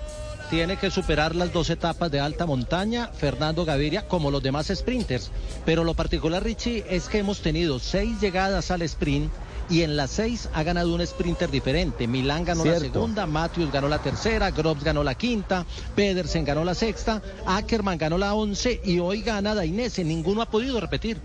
tiene 0.51 0.77
que 0.77 0.91
superar 0.91 1.35
las 1.35 1.53
dos 1.53 1.71
etapas 1.71 2.11
de 2.11 2.21
alta 2.21 2.47
montaña, 2.47 3.09
Fernando 3.09 3.65
Gaviria, 3.65 4.07
como 4.07 4.31
los 4.31 4.43
demás 4.43 4.71
sprinters. 4.73 5.31
Pero 5.65 5.83
lo 5.83 5.95
particular, 5.95 6.43
Richie, 6.43 6.85
es 6.89 7.09
que 7.09 7.19
hemos 7.19 7.41
tenido 7.41 7.79
seis 7.79 8.21
llegadas 8.21 8.71
al 8.71 8.83
sprint 8.83 9.33
y 9.69 9.83
en 9.83 9.97
las 9.97 10.11
seis 10.11 10.49
ha 10.53 10.63
ganado 10.63 10.95
un 10.95 11.05
sprinter 11.07 11.51
diferente. 11.51 12.07
Milán 12.07 12.45
ganó 12.45 12.65
la 12.65 12.79
segunda, 12.79 13.27
Matthews 13.27 13.73
ganó 13.73 13.89
la 13.89 13.99
tercera, 13.99 14.51
Groves 14.51 14.85
ganó 14.85 15.03
la 15.03 15.15
quinta, 15.15 15.65
Pedersen 15.95 16.45
ganó 16.45 16.65
la 16.65 16.75
sexta, 16.75 17.23
Ackerman 17.47 17.99
ganó 17.99 18.19
la 18.19 18.35
once 18.35 18.81
y 18.85 18.99
hoy 18.99 19.23
gana 19.23 19.55
Dainese. 19.55 20.05
Ninguno 20.05 20.43
ha 20.43 20.51
podido 20.51 20.81
repetir. 20.81 21.21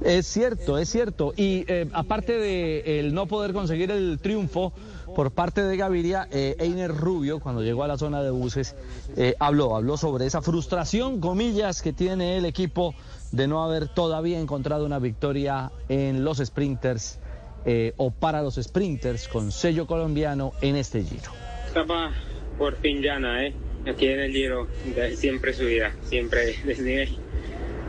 Es 0.00 0.26
cierto, 0.28 0.78
es 0.78 0.88
cierto. 0.88 1.32
Y 1.36 1.64
eh, 1.66 1.88
aparte 1.92 2.38
de 2.38 3.00
el 3.00 3.14
no 3.14 3.26
poder 3.26 3.52
conseguir 3.52 3.90
el 3.90 4.20
triunfo 4.20 4.72
por 5.16 5.32
parte 5.32 5.62
de 5.64 5.76
Gaviria, 5.76 6.28
eh, 6.30 6.54
Einer 6.60 6.94
Rubio, 6.94 7.40
cuando 7.40 7.62
llegó 7.62 7.82
a 7.82 7.88
la 7.88 7.98
zona 7.98 8.22
de 8.22 8.30
buses, 8.30 8.76
eh, 9.16 9.34
habló, 9.40 9.74
habló 9.74 9.96
sobre 9.96 10.26
esa 10.26 10.40
frustración, 10.42 11.20
comillas, 11.20 11.82
que 11.82 11.92
tiene 11.92 12.36
el 12.36 12.44
equipo 12.44 12.94
de 13.32 13.48
no 13.48 13.64
haber 13.64 13.88
todavía 13.88 14.38
encontrado 14.38 14.86
una 14.86 15.00
victoria 15.00 15.72
en 15.88 16.22
los 16.22 16.38
sprinters 16.38 17.18
eh, 17.64 17.92
o 17.96 18.10
para 18.10 18.42
los 18.42 18.56
sprinters 18.56 19.28
con 19.28 19.52
sello 19.52 19.86
colombiano 19.86 20.52
en 20.60 20.76
este 20.76 21.02
giro. 21.02 21.30
Etapa 21.70 22.12
por 22.58 22.76
fin 22.76 23.00
llana, 23.00 23.46
¿eh? 23.46 23.54
Aquí 23.86 24.08
en 24.08 24.20
el 24.20 24.32
Giro, 24.32 24.66
siempre 25.14 25.54
subida, 25.54 25.92
siempre 26.02 26.56
desnivel. 26.64 27.16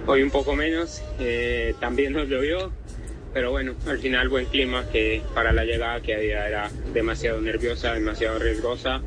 Hoy 0.06 0.22
un 0.24 0.32
poco 0.32 0.56
menos, 0.56 1.04
eh, 1.20 1.74
también 1.80 2.14
nos 2.14 2.30
llovió, 2.30 2.72
pero 3.34 3.52
bueno, 3.52 3.76
al 3.86 4.00
final 4.00 4.30
buen 4.30 4.46
clima 4.46 4.88
que 4.90 5.22
para 5.34 5.52
la 5.52 5.66
llegada 5.66 6.02
que 6.02 6.16
había 6.16 6.48
era 6.48 6.72
demasiado 6.94 7.42
nerviosa, 7.42 7.94
demasiado 7.94 8.40
riesgosa. 8.40 9.02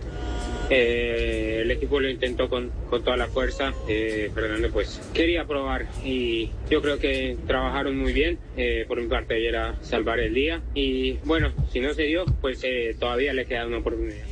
Eh, 0.75 1.59
el 1.63 1.71
equipo 1.71 2.01
lo 2.01 2.09
intentó 2.09 2.49
con, 2.49 2.71
con 2.89 3.05
toda 3.05 3.19
la 3.19 3.27
fuerza. 3.27 3.75
eh, 3.89 4.31
Fernando 4.35 4.71
pues 4.73 5.01
quería 5.13 5.45
probar 5.45 5.87
y 6.03 6.49
yo 6.71 6.81
creo 6.81 6.99
que 6.99 7.37
trabajaron 7.47 7.99
muy 7.99 8.15
bien. 8.15 8.39
Eh, 8.57 8.87
por 8.89 8.99
mi 8.99 9.07
parte 9.07 9.47
era 9.47 9.75
salvar 9.83 10.19
el 10.19 10.33
día 10.33 10.63
y 10.75 11.19
bueno, 11.25 11.53
si 11.71 11.81
no 11.81 11.93
se 11.93 12.05
dio 12.05 12.25
pues 12.41 12.61
eh, 12.65 12.97
todavía 12.99 13.35
le 13.35 13.45
queda 13.45 13.67
una 13.67 13.79
oportunidad. 13.79 14.25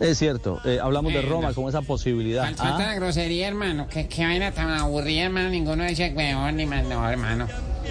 Es 0.00 0.16
cierto, 0.18 0.60
eh, 0.64 0.78
hablamos 0.80 1.12
de 1.12 1.22
Roma 1.22 1.52
con 1.52 1.68
esa 1.68 1.82
posibilidad. 1.82 2.44
Falta 2.44 2.76
Ah, 2.76 2.78
la 2.78 2.94
grosería, 2.94 3.48
hermano. 3.48 3.88
¿Qué, 3.92 4.06
qué 4.06 4.22
vaina 4.26 4.52
tan 4.52 4.70
aburrida, 4.70 5.24
hermano. 5.24 5.50
Ninguno 5.50 5.84
dice 5.84 6.12
huevón 6.16 6.54
ni 6.56 6.66
más. 6.66 6.84
No, 6.86 7.10
hermano. 7.10 7.48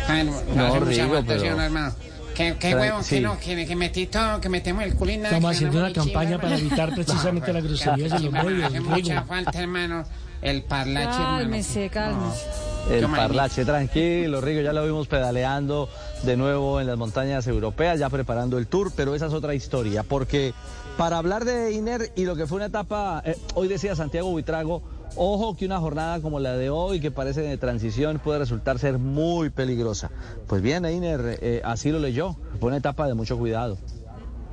Ay, 0.07 0.23
no, 0.23 0.31
No, 0.56 0.68
hace 0.68 0.80
mucha 0.80 0.91
Rigo, 1.03 1.14
falta, 1.15 1.34
¿sí 1.34 1.39
pero- 1.41 1.53
o 1.53 1.57
no, 1.57 1.64
hermano. 1.65 1.95
¿Qué, 2.38 2.55
qué 2.59 2.76
huevón? 2.76 3.03
sí. 3.03 3.15
Que 3.15 3.22
no, 3.22 3.39
que, 3.39 3.65
que 3.65 3.76
metí 3.76 4.05
todo, 4.05 4.39
que 4.39 4.47
metemos 4.47 4.84
el 4.84 4.93
nada. 4.93 5.35
Estamos 5.35 5.49
que 5.49 5.55
haciendo 5.55 5.80
una 5.80 5.91
campaña 5.91 6.30
chiva, 6.30 6.41
para 6.41 6.57
evitar 6.57 6.93
precisamente 6.93 7.51
las 7.51 7.64
groserías 7.64 8.11
en 8.14 8.26
los 8.26 8.31
medios. 8.31 8.64
Hace 8.64 8.80
mucha 8.80 9.23
falta, 9.23 9.59
hermano. 9.59 10.03
El 10.43 10.61
parlache, 10.61 11.15
hermano. 11.15 11.38
Cálmese, 11.39 11.89
cálmese. 11.89 12.45
El 12.91 13.07
parlache, 13.07 13.65
tranquilo, 13.65 14.39
Rigo, 14.39 14.61
ya 14.61 14.72
lo 14.72 14.85
vimos 14.85 15.07
pedaleando 15.07 15.89
de 16.22 16.38
nuevo 16.38 16.80
en 16.80 16.85
las 16.85 16.95
montañas 16.95 17.47
europeas, 17.47 17.99
ya 17.99 18.09
preparando 18.09 18.59
el 18.59 18.68
tour, 18.68 18.91
pero 18.95 19.15
esa 19.15 19.26
es 19.26 19.34
otra 19.34 19.55
historia, 19.55 20.03
porque 20.03 20.53
para 20.95 21.18
hablar 21.18 21.43
de 21.43 21.73
Iner 21.73 22.14
y 22.15 22.26
lo 22.26 22.35
que 22.35 22.45
fue 22.45 22.57
una 22.57 22.68
etapa, 22.68 23.23
eh, 23.26 23.35
hoy 23.55 23.68
decía 23.68 23.95
Santiago 23.95 24.30
Buitrago, 24.30 24.84
ojo 25.18 25.56
que 25.56 25.65
una 25.65 25.80
jornada 25.80 26.22
como 26.22 26.39
la 26.39 26.56
de 26.57 26.69
hoy, 26.69 26.99
que 26.99 27.11
parece 27.11 27.41
de 27.41 27.57
transición, 27.57 28.19
puede 28.19 28.39
resultar 28.39 28.80
ser 28.80 28.98
muy 28.98 29.49
peligrosa. 29.49 30.11
Pues 30.48 30.61
bien, 30.61 30.85
Iner 30.85 31.39
eh, 31.41 31.61
así 31.64 31.91
lo 31.91 31.99
leyó, 31.99 32.35
fue 32.60 32.68
una 32.68 32.77
etapa 32.77 33.07
de 33.07 33.14
mucho 33.14 33.38
cuidado. 33.38 33.77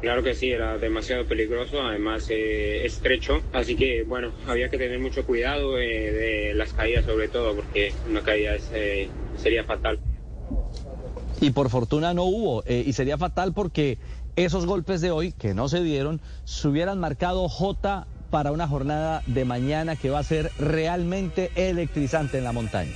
Claro 0.04 0.22
que 0.22 0.34
sí, 0.34 0.50
era 0.50 0.76
demasiado 0.76 1.24
peligroso, 1.24 1.80
además 1.80 2.26
eh, 2.28 2.84
estrecho, 2.84 3.40
así 3.54 3.74
que 3.74 4.02
bueno, 4.02 4.32
había 4.46 4.68
que 4.68 4.76
tener 4.76 5.00
mucho 5.00 5.24
cuidado 5.24 5.78
eh, 5.78 6.12
de 6.12 6.54
las 6.54 6.74
caídas 6.74 7.06
sobre 7.06 7.28
todo, 7.28 7.56
porque 7.56 7.94
una 8.10 8.20
caída 8.20 8.54
es, 8.54 8.70
eh, 8.74 9.08
sería 9.38 9.64
fatal. 9.64 9.98
Y 11.40 11.52
por 11.52 11.70
fortuna 11.70 12.12
no 12.12 12.24
hubo, 12.24 12.62
y 12.66 12.92
sería 12.92 13.16
fatal 13.16 13.54
porque 13.54 13.98
esos 14.36 14.66
golpes 14.66 15.00
de 15.00 15.10
hoy, 15.10 15.32
que 15.32 15.54
no 15.54 15.68
se 15.70 15.82
dieron, 15.82 16.20
se 16.44 16.68
hubieran 16.68 17.00
marcado 17.00 17.48
J 17.48 18.06
para 18.34 18.50
una 18.50 18.66
jornada 18.66 19.22
de 19.26 19.44
mañana 19.44 19.94
que 19.94 20.10
va 20.10 20.18
a 20.18 20.24
ser 20.24 20.50
realmente 20.58 21.52
electrizante 21.54 22.36
en 22.38 22.42
la 22.42 22.50
montaña. 22.50 22.90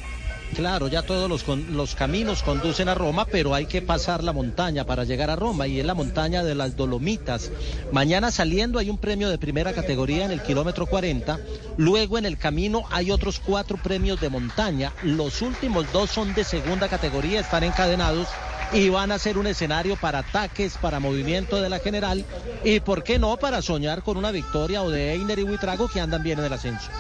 Claro, 0.57 0.89
ya 0.89 1.03
todos 1.03 1.31
los, 1.31 1.95
caminos 1.95 2.43
conducen 2.43 2.89
a 2.89 2.97
Roma, 2.97 3.25
pero 3.25 3.55
hay 3.55 3.67
que 3.67 3.81
pasar 3.81 4.25
la 4.25 4.33
montaña 4.33 4.85
para 4.85 5.05
llegar 5.05 5.31
a 5.31 5.37
Roma 5.37 5.69
y 5.69 5.79
es 5.79 5.87
la 5.87 5.95
montaña 5.95 6.43
de 6.43 6.57
las 6.57 6.75
Dolomitas. 6.75 7.53
Mañana 7.93 8.33
saliendo 8.33 8.81
hay 8.81 8.91
un 8.91 8.99
premio 8.99 9.29
de 9.31 9.39
primera 9.39 9.73
categoría 9.73 10.25
en 10.25 10.33
el 10.33 10.43
kilómetro 10.43 10.87
40, 10.87 11.39
luego 11.77 12.19
en 12.19 12.27
el 12.27 12.37
camino 12.37 12.83
hay 12.91 13.13
otros 13.13 13.39
cuatro 13.39 13.77
premios 13.81 14.21
de 14.21 14.31
montaña, 14.31 14.93
los 15.05 15.41
últimos 15.41 15.87
dos 15.93 16.11
son 16.11 16.35
de 16.35 16.43
segunda 16.43 16.89
categoría, 16.89 17.39
están 17.39 17.63
encadenados 17.63 18.27
y 18.73 18.89
van 18.91 19.13
a 19.13 19.19
ser 19.19 19.39
un 19.39 19.47
escenario 19.47 19.97
para 19.97 20.19
ataques, 20.21 20.77
para 20.79 21.01
movimiento 21.01 21.61
de 21.61 21.69
la 21.69 21.79
general 21.79 22.25
y, 22.65 22.81
¿por 22.81 23.03
qué 23.03 23.19
no?, 23.19 23.37
para 23.39 23.63
soñar 23.63 24.03
con 24.03 24.17
una 24.17 24.31
victoria 24.31 24.83
o 24.83 24.91
de 24.91 25.15
Einer 25.15 25.39
y 25.39 25.45
Huitrago 25.45 25.89
que 25.89 26.01
andan 26.01 26.23
bien 26.23 26.39
en 26.39 26.45
el 26.47 26.53
ascenso. 26.53 26.91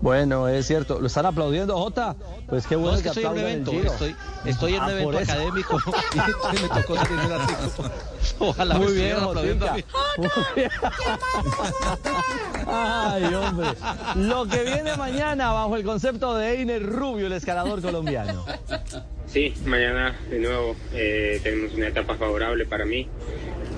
Bueno, 0.00 0.48
es 0.48 0.66
cierto, 0.66 1.00
lo 1.00 1.06
están 1.06 1.26
aplaudiendo, 1.26 1.76
J. 1.78 2.16
Pues 2.48 2.66
qué 2.66 2.74
No, 2.76 2.82
bueno 2.82 2.96
es 2.96 3.02
que 3.02 3.08
estoy 3.08 3.24
en 3.24 3.30
un 3.30 3.38
evento, 3.38 3.72
estoy, 3.72 4.16
estoy 4.44 4.74
en 4.74 4.82
un 4.82 4.88
Ah, 4.88 4.92
evento 4.92 5.10
por 5.12 5.22
eso. 5.22 5.32
académico 5.32 5.78
y 6.14 6.62
me 6.62 6.68
tocó 6.68 6.96
salir 6.96 7.20
del. 7.20 7.40
Ojalá 8.38 8.74
me 8.78 8.84
Muy 8.84 8.92
bien, 8.94 9.16
aplaudiendo 9.16 9.70
a 9.70 9.74
mí. 9.74 9.84
Muy 10.18 10.28
bien. 10.56 10.70
Ay, 12.66 13.34
hombre. 13.34 13.68
Lo 14.16 14.46
que 14.46 14.62
viene 14.64 14.96
mañana 14.96 15.52
bajo 15.52 15.76
el 15.76 15.84
concepto 15.84 16.34
de 16.34 16.60
Einer 16.60 16.82
Rubio, 16.84 17.26
el 17.26 17.32
escalador 17.32 17.80
colombiano. 17.82 18.44
Sí, 19.26 19.52
mañana 19.66 20.16
de 20.30 20.38
nuevo 20.38 20.76
eh, 20.92 21.40
tenemos 21.42 21.74
una 21.74 21.88
etapa 21.88 22.14
favorable 22.14 22.64
para 22.64 22.84
mí. 22.84 23.08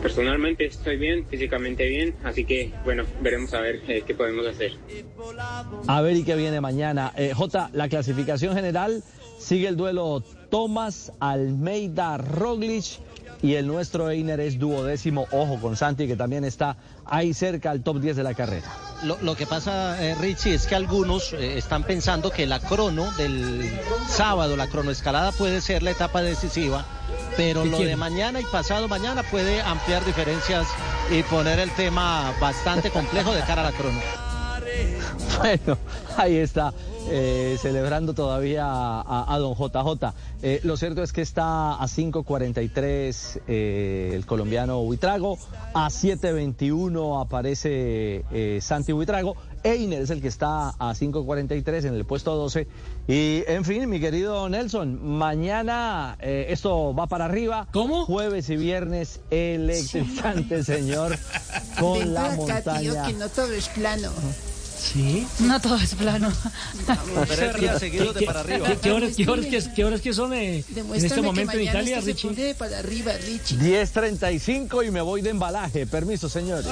Personalmente 0.02 0.66
estoy 0.66 0.96
bien, 0.96 1.26
físicamente 1.26 1.86
bien, 1.86 2.14
así 2.22 2.44
que 2.44 2.72
bueno, 2.84 3.04
veremos 3.20 3.52
a 3.54 3.60
ver 3.60 3.80
eh, 3.88 4.04
qué 4.06 4.14
podemos 4.14 4.46
hacer. 4.46 4.72
A 5.86 6.00
ver 6.02 6.16
y 6.16 6.22
qué 6.22 6.36
viene 6.36 6.60
mañana. 6.60 7.12
Eh, 7.16 7.32
J, 7.34 7.70
la 7.72 7.88
clasificación 7.88 8.54
general 8.54 9.02
sigue 9.38 9.68
el 9.68 9.76
duelo 9.76 10.22
Tomás 10.50 11.12
Almeida 11.18 12.18
Roglic 12.18 13.00
y 13.42 13.54
el 13.54 13.66
nuestro 13.66 14.10
Einer 14.10 14.40
es 14.40 14.58
duodécimo. 14.58 15.26
Ojo 15.30 15.60
con 15.60 15.76
Santi 15.76 16.06
que 16.06 16.16
también 16.16 16.44
está 16.44 16.76
ahí 17.04 17.34
cerca 17.34 17.70
al 17.70 17.82
top 17.82 18.00
10 18.00 18.16
de 18.16 18.22
la 18.22 18.34
carrera. 18.34 18.66
Lo, 19.04 19.16
lo 19.22 19.36
que 19.36 19.46
pasa, 19.46 20.02
eh, 20.04 20.14
Richie, 20.20 20.54
es 20.54 20.66
que 20.66 20.74
algunos 20.74 21.32
eh, 21.32 21.56
están 21.56 21.84
pensando 21.84 22.30
que 22.30 22.46
la 22.46 22.58
crono 22.60 23.10
del 23.12 23.70
sábado, 24.08 24.56
la 24.56 24.66
cronoescalada 24.66 25.32
puede 25.32 25.60
ser 25.60 25.82
la 25.82 25.92
etapa 25.92 26.20
decisiva, 26.20 26.84
pero 27.36 27.62
¿Qué 27.62 27.68
lo 27.70 27.78
de 27.78 27.96
mañana 27.96 28.40
y 28.40 28.44
pasado 28.44 28.88
mañana 28.88 29.22
puede 29.22 29.60
ampliar 29.62 30.04
diferencias 30.04 30.66
y 31.10 31.22
poner 31.22 31.60
el 31.60 31.70
tema 31.70 32.32
bastante 32.40 32.90
complejo 32.90 33.32
de 33.32 33.40
cara 33.42 33.62
a 33.62 33.70
la 33.70 33.76
crono. 33.76 34.27
Bueno, 35.42 35.78
ahí 36.16 36.36
está, 36.36 36.72
eh, 37.10 37.56
celebrando 37.60 38.12
todavía 38.12 38.66
a, 38.66 39.32
a 39.32 39.38
don 39.38 39.54
JJ. 39.54 40.12
Eh, 40.42 40.60
lo 40.64 40.76
cierto 40.76 41.02
es 41.02 41.12
que 41.12 41.22
está 41.22 41.74
a 41.74 41.86
5.43 41.86 43.40
eh, 43.46 44.10
el 44.14 44.26
colombiano 44.26 44.80
Huitrago, 44.80 45.38
a 45.74 45.88
7.21 45.88 47.20
aparece 47.20 48.24
eh, 48.32 48.58
Santi 48.60 48.92
Huitrago, 48.92 49.36
Einer 49.64 50.02
es 50.02 50.10
el 50.10 50.20
que 50.20 50.28
está 50.28 50.70
a 50.70 50.94
5.43 50.94 51.86
en 51.86 51.94
el 51.94 52.04
puesto 52.04 52.34
12. 52.36 52.66
Y 53.08 53.42
en 53.46 53.64
fin, 53.64 53.88
mi 53.88 54.00
querido 54.00 54.48
Nelson, 54.48 55.04
mañana 55.18 56.16
eh, 56.20 56.46
esto 56.50 56.94
va 56.94 57.06
para 57.06 57.24
arriba. 57.24 57.66
¿Cómo? 57.72 58.04
Jueves 58.06 58.50
y 58.50 58.56
viernes 58.56 59.20
electrizante, 59.30 60.62
señor, 60.64 61.16
con 61.78 62.12
la 62.14 62.32
acá, 62.32 62.62
tío, 62.62 62.92
montaña. 62.92 63.06
que 63.06 63.12
no 63.14 63.28
todo 63.28 63.52
es 63.52 63.68
plano. 63.68 64.10
Sí. 64.78 65.26
No 65.40 65.60
todo 65.60 65.76
es 65.76 65.94
plano. 65.94 66.32
¿Qué- 66.86 68.24
para 68.26 68.40
arriba. 68.40 68.66
¿Qué, 68.68 68.76
qué 68.78 68.92
horas, 68.92 69.12
que- 69.16 69.74
qué 69.74 69.84
horas 69.84 70.00
que 70.00 70.12
son 70.12 70.32
eh, 70.34 70.64
en 70.74 70.94
este 71.04 71.20
momento 71.20 71.52
que 71.52 71.58
en 71.62 71.68
Italia, 71.68 72.00
Richie? 72.00 72.28
pone 72.28 72.42
de 72.42 72.54
para 72.54 72.78
arriba, 72.78 73.12
Richie. 73.26 73.58
10.35 73.58 74.86
y 74.86 74.90
me 74.90 75.00
voy 75.00 75.20
de 75.22 75.30
embalaje. 75.30 75.86
Permiso, 75.86 76.28
señores. 76.28 76.66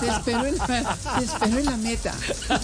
Te 0.00 0.06
espero 0.08 0.46
en 0.46 0.56
la, 0.58 0.66
te 1.18 1.24
espero 1.24 1.58
en 1.58 1.64
la 1.64 1.76
meta. 1.76 2.14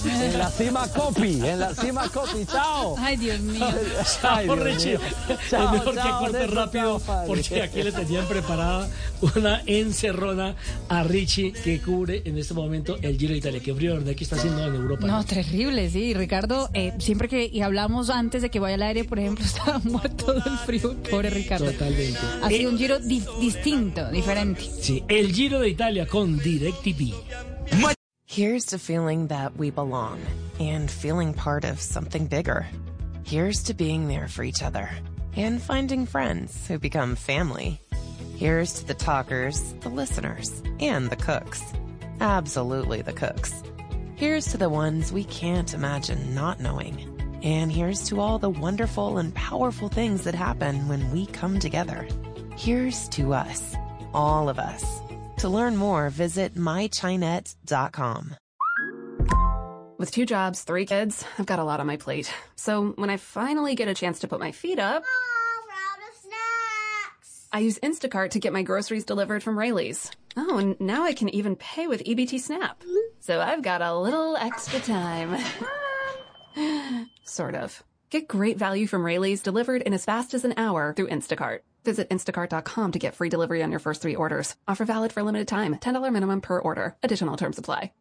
En 0.05 0.39
la 0.39 0.51
cima 0.51 0.89
copy, 0.89 1.41
en 1.47 1.61
la 1.61 1.75
cima 1.75 2.09
copy. 2.09 2.45
Chao. 2.47 2.97
Ay, 2.99 3.17
Dios 3.17 3.41
mío. 3.41 3.65
Ay, 3.67 4.07
Chao, 4.21 4.43
Dios 4.43 4.59
Richie. 4.61 4.99
mío. 4.99 5.01
es 5.29 5.51
Chao, 5.51 5.73
mejor 5.73 5.95
que 5.95 6.01
chao, 6.01 6.21
corte 6.21 6.47
rápido, 6.47 7.03
chao, 7.05 7.25
porque 7.27 7.63
aquí 7.63 7.83
le 7.83 7.93
tenían 7.93 8.27
preparada 8.27 8.89
una 9.37 9.63
encerrona 9.67 10.55
a 10.89 11.03
Richie 11.03 11.53
que 11.53 11.81
cubre 11.81 12.23
en 12.25 12.39
este 12.39 12.55
momento 12.55 12.97
el 13.03 13.17
Giro 13.19 13.33
de 13.33 13.39
Italia. 13.39 13.61
Qué 13.61 13.75
frío, 13.75 13.95
¿verdad? 13.95 14.15
Que 14.15 14.25
está 14.25 14.34
está 14.37 14.49
haciendo 14.49 14.67
en 14.67 14.75
Europa. 14.83 15.07
No, 15.07 15.25
terrible, 15.25 15.89
sí. 15.91 16.15
Ricardo, 16.15 16.69
eh, 16.75 16.93
siempre 16.99 17.29
que 17.29 17.47
y 17.47 17.61
hablamos 17.63 18.11
antes 18.11 18.43
de 18.43 18.51
que 18.51 18.59
vaya 18.61 18.75
al 18.75 18.83
aire, 18.83 19.05
por 19.05 19.19
ejemplo, 19.19 19.45
estaba 19.47 19.79
muerto 19.81 20.33
del 20.33 20.59
frío. 20.59 20.95
Pobre 21.11 21.31
Ricardo. 21.31 21.71
Totalmente. 21.71 22.19
Ha 22.43 22.49
sido 22.49 22.71
un 22.71 22.79
giro 22.79 22.99
di- 22.99 23.25
distinto, 23.41 24.11
diferente. 24.11 24.63
Sí, 24.63 25.05
el 25.09 25.33
Giro 25.33 25.61
de 25.61 25.69
Italia 25.69 26.07
con 26.07 26.39
DirecTV. 26.39 27.15
Here's 28.27 28.65
to 28.67 28.79
feeling 28.79 29.29
that 29.29 29.53
we 29.57 29.71
belong 29.71 30.19
and 30.59 30.91
feeling 30.91 31.35
part 31.35 31.65
of 31.65 31.81
something 31.81 32.27
bigger. 32.27 32.67
Here's 33.25 33.63
to 33.65 33.75
being 33.75 34.09
there 34.09 34.27
for 34.29 34.43
each 34.45 34.63
other 34.63 34.89
and 35.37 35.61
finding 35.63 36.05
friends 36.07 36.67
who 36.67 36.79
become 36.79 37.15
family. 37.17 37.81
Here's 38.37 38.73
to 38.81 38.87
the 38.87 38.95
talkers, 38.95 39.61
the 39.83 39.89
listeners, 39.89 40.51
and 40.81 41.11
the 41.11 41.17
cooks. 41.17 41.63
Absolutely 42.21 43.03
the 43.03 43.13
cooks. 43.13 43.53
Here's 44.17 44.47
to 44.53 44.57
the 44.57 44.69
ones 44.69 45.13
we 45.13 45.25
can't 45.25 45.75
imagine 45.75 46.37
not 46.37 46.61
knowing. 46.61 47.41
And 47.43 47.73
here's 47.73 48.07
to 48.09 48.21
all 48.21 48.39
the 48.39 48.49
wonderful 48.49 49.19
and 49.19 49.35
powerful 49.35 49.89
things 49.89 50.23
that 50.23 50.37
happen 50.37 50.87
when 50.87 51.11
we 51.11 51.27
come 51.27 51.59
together. 51.59 52.07
Here's 52.57 53.09
to 53.09 53.35
us, 53.35 53.75
all 54.15 54.49
of 54.49 54.61
us. 54.61 55.01
To 55.39 55.49
learn 55.49 55.77
more, 55.77 56.11
visit 56.11 56.55
mychinet.com. 56.55 58.37
With 59.99 60.13
two 60.13 60.27
jobs, 60.27 60.63
three 60.63 60.87
kids, 60.87 61.25
I've 61.37 61.47
got 61.47 61.59
a 61.59 61.65
lot 61.65 61.81
on 61.81 61.87
my 61.89 61.97
plate. 61.97 62.33
So 62.55 62.93
when 62.97 63.11
I 63.11 63.17
finally 63.17 63.75
get 63.75 63.89
a 63.89 63.95
chance 63.95 64.21
to 64.21 64.29
put 64.29 64.39
my 64.39 64.53
feet 64.53 64.79
up, 64.79 65.03
I 67.55 67.61
use 67.61 67.79
Instacart 67.79 68.31
to 68.31 68.41
get 68.41 68.53
my 68.53 68.63
groceries 68.63 69.05
delivered 69.05 69.41
from 69.41 69.57
Rayleigh's. 69.57 70.11
Oh, 70.37 70.59
and 70.59 70.81
now 70.81 71.05
I 71.05 71.13
can 71.13 71.29
even 71.29 71.55
pay 71.55 71.87
with 71.87 72.03
EBT 72.03 72.41
Snap. 72.41 72.83
So 73.21 73.41
I've 73.41 73.63
got 73.63 73.81
a 73.81 73.97
little 73.97 74.37
extra 74.37 74.81
time. 74.81 75.41
sort 77.23 77.55
of. 77.55 77.85
Get 78.11 78.27
great 78.27 78.59
value 78.59 78.89
from 78.89 79.05
Rayleigh's 79.05 79.41
delivered 79.41 79.83
in 79.83 79.95
as 79.95 80.05
fast 80.05 80.35
as 80.35 80.45
an 80.45 80.55
hour 80.57 80.95
through 80.97 81.11
Instacart. 81.11 81.61
Visit 81.85 82.11
instacart.com 82.11 82.91
to 82.91 82.99
get 82.99 83.15
free 83.15 83.29
delivery 83.29 83.63
on 83.63 83.71
your 83.71 83.79
first 83.79 84.03
three 84.03 84.17
orders. 84.17 84.57
Offer 84.67 84.85
valid 84.85 85.13
for 85.13 85.21
a 85.21 85.25
limited 85.25 85.47
time. 85.47 85.77
$10 85.77 86.13
minimum 86.13 86.41
per 86.41 86.59
order. 86.59 86.97
Additional 87.05 87.37
terms 87.37 87.57
apply. 87.57 87.93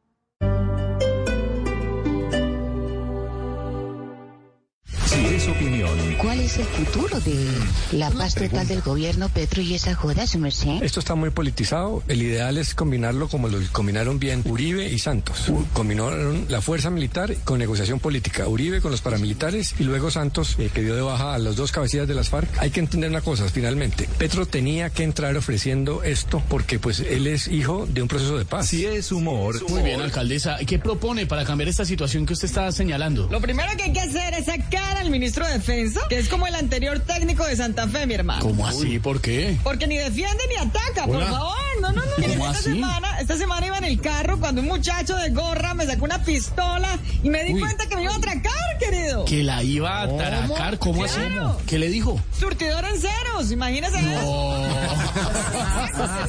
Si 5.13 5.25
es 5.35 5.47
opinión. 5.47 5.89
¿Cuál 6.17 6.39
es 6.39 6.57
el 6.57 6.65
futuro 6.65 7.19
de 7.19 7.47
la 7.91 8.09
paz 8.09 8.35
total 8.35 8.67
del 8.67 8.81
gobierno 8.81 9.29
Petro 9.29 9.61
y 9.61 9.73
esa 9.75 9.93
joda, 9.93 10.25
su 10.25 10.39
merced? 10.39 10.81
Esto 10.81 10.99
está 10.99 11.15
muy 11.15 11.29
politizado. 11.29 12.01
El 12.07 12.21
ideal 12.21 12.57
es 12.57 12.73
combinarlo 12.73 13.27
como 13.27 13.47
lo 13.47 13.59
combinaron 13.71 14.19
bien 14.19 14.41
Uribe 14.45 14.87
y 14.89 14.97
Santos. 14.99 15.49
U- 15.49 15.65
Combinaron 15.73 16.45
la 16.49 16.61
fuerza 16.61 16.89
militar 16.89 17.35
con 17.43 17.59
negociación 17.59 17.99
política. 17.99 18.47
Uribe 18.47 18.81
con 18.81 18.91
los 18.91 19.01
paramilitares 19.01 19.75
y 19.79 19.83
luego 19.83 20.09
Santos, 20.09 20.55
eh, 20.59 20.69
que 20.73 20.81
dio 20.81 20.95
de 20.95 21.01
baja 21.01 21.35
a 21.35 21.39
los 21.39 21.55
dos 21.55 21.71
cabecillas 21.71 22.07
de 22.07 22.15
las 22.15 22.29
FARC. 22.29 22.49
Hay 22.59 22.71
que 22.71 22.79
entender 22.79 23.09
una 23.09 23.21
cosa, 23.21 23.47
finalmente. 23.49 24.07
Petro 24.17 24.45
tenía 24.45 24.89
que 24.89 25.03
entrar 25.03 25.35
ofreciendo 25.37 26.03
esto 26.03 26.41
porque 26.49 26.79
pues 26.79 26.99
él 27.01 27.27
es 27.27 27.47
hijo 27.47 27.85
de 27.87 28.01
un 28.01 28.07
proceso 28.07 28.37
de 28.37 28.45
paz. 28.45 28.67
Si 28.67 28.85
es 28.85 29.11
humor. 29.11 29.61
Muy 29.69 29.83
bien, 29.83 30.01
alcaldesa. 30.01 30.57
¿Qué 30.65 30.79
propone 30.79 31.25
para 31.27 31.45
cambiar 31.45 31.69
esta 31.69 31.85
situación 31.85 32.25
que 32.25 32.33
usted 32.33 32.47
está 32.47 32.71
señalando? 32.71 33.27
Lo 33.29 33.41
primero 33.41 33.69
que 33.77 33.83
hay 33.83 33.93
que 33.93 33.99
hacer 34.01 34.33
es 34.33 34.45
sacar 34.45 35.02
al 35.03 35.09
ministro 35.09 35.45
de 35.45 35.53
Defensa, 35.53 35.99
que 36.07 36.17
es 36.17 36.29
como 36.29 36.47
el 36.47 36.55
anterior 36.55 36.99
técnico 36.99 37.45
de 37.45 37.55
Santa 37.57 37.87
Fe, 37.87 38.07
mi 38.07 38.13
hermano. 38.13 38.41
¿Cómo 38.41 38.65
así? 38.65 38.99
¿Por 38.99 39.19
qué? 39.19 39.57
Porque 39.63 39.85
ni 39.85 39.97
defiende 39.97 40.43
ni 40.49 40.55
ataca, 40.55 41.05
por 41.05 41.21
favor. 41.23 41.53
No, 41.83 41.91
no, 41.91 42.01
no. 42.01 42.15
¿Cómo 42.15 42.45
esta 42.47 42.49
así? 42.59 42.63
semana, 42.75 43.19
esta 43.19 43.37
semana 43.37 43.67
iba 43.67 43.77
en 43.77 43.83
el 43.83 43.99
carro 43.99 44.39
cuando 44.39 44.61
un 44.61 44.67
muchacho 44.67 45.15
de 45.17 45.29
gorra 45.31 45.73
me 45.73 45.85
sacó 45.85 46.05
una 46.05 46.23
pistola 46.23 46.97
y 47.21 47.29
me 47.29 47.43
di 47.43 47.53
Uy. 47.55 47.59
cuenta 47.59 47.85
que 47.87 47.95
me 47.97 48.03
iba 48.03 48.13
a 48.13 48.17
atracar, 48.17 48.53
querido. 48.79 49.25
Que 49.25 49.43
la 49.43 49.61
iba 49.63 49.99
a 49.99 50.03
atracar. 50.03 50.79
¿Cómo 50.79 51.03
así? 51.03 51.19
Claro. 51.19 51.57
¿Qué 51.67 51.77
le 51.79 51.89
dijo? 51.89 52.21
Surtidor 52.39 52.85
en 52.85 52.99
ceros, 53.01 53.51
imagínese 53.51 53.99
eso. 53.99 54.69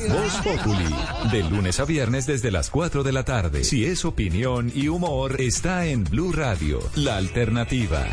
Voz 0.08 0.32
Populi. 0.42 0.94
De 1.30 1.42
lunes 1.44 1.78
a 1.80 1.84
viernes 1.84 2.26
desde 2.26 2.50
las 2.50 2.68
4 2.70 3.02
de 3.04 3.12
la 3.12 3.24
tarde. 3.24 3.62
Si 3.64 3.84
es 3.84 4.04
opinión 4.04 4.72
y 4.74 4.88
humor, 4.88 5.40
está 5.40 5.86
en 5.86 6.02
Blue 6.04 6.32
Radio, 6.32 6.80
la 6.96 7.16
alternativa. 7.16 8.04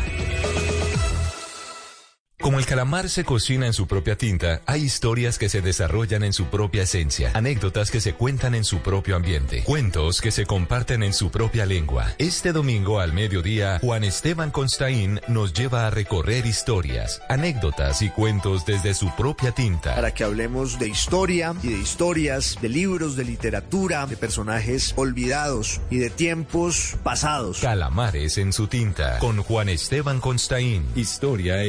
Como 2.42 2.58
el 2.58 2.66
calamar 2.66 3.08
se 3.08 3.22
cocina 3.22 3.66
en 3.66 3.72
su 3.72 3.86
propia 3.86 4.16
tinta, 4.16 4.62
hay 4.66 4.82
historias 4.82 5.38
que 5.38 5.48
se 5.48 5.62
desarrollan 5.62 6.24
en 6.24 6.32
su 6.32 6.46
propia 6.46 6.82
esencia, 6.82 7.30
anécdotas 7.34 7.92
que 7.92 8.00
se 8.00 8.14
cuentan 8.14 8.56
en 8.56 8.64
su 8.64 8.80
propio 8.80 9.14
ambiente, 9.14 9.62
cuentos 9.62 10.20
que 10.20 10.32
se 10.32 10.44
comparten 10.44 11.04
en 11.04 11.14
su 11.14 11.30
propia 11.30 11.66
lengua. 11.66 12.12
Este 12.18 12.50
domingo 12.50 12.98
al 12.98 13.12
mediodía, 13.12 13.78
Juan 13.80 14.02
Esteban 14.02 14.50
Constaín 14.50 15.20
nos 15.28 15.52
lleva 15.52 15.86
a 15.86 15.90
recorrer 15.90 16.44
historias, 16.44 17.22
anécdotas 17.28 18.02
y 18.02 18.10
cuentos 18.10 18.66
desde 18.66 18.94
su 18.94 19.08
propia 19.14 19.52
tinta. 19.52 19.94
para 19.94 20.12
que 20.12 20.24
hablemos 20.24 20.80
de 20.80 20.88
historia 20.88 21.54
y 21.62 21.68
de 21.68 21.78
historias, 21.78 22.58
de 22.60 22.68
libros, 22.68 23.14
de 23.14 23.24
literatura, 23.24 24.04
de 24.06 24.16
personajes 24.16 24.94
olvidados 24.96 25.80
y 25.90 25.98
de 25.98 26.10
tiempos 26.10 26.96
pasados. 27.04 27.60
Calamares 27.60 28.36
en 28.36 28.52
su 28.52 28.66
tinta, 28.66 29.20
con 29.20 29.40
Juan 29.44 29.68
Esteban 29.68 30.18
Constaín. 30.18 30.84
Historia 30.96 31.62
e 31.62 31.68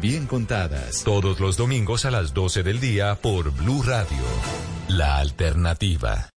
bien 0.00 0.26
contadas. 0.26 1.04
Todos 1.04 1.40
los 1.40 1.56
domingos 1.56 2.04
a 2.04 2.10
las 2.10 2.32
12 2.32 2.62
del 2.62 2.80
día 2.80 3.14
por 3.16 3.50
Blue 3.52 3.82
Radio. 3.82 4.24
La 4.88 5.18
alternativa. 5.18 6.30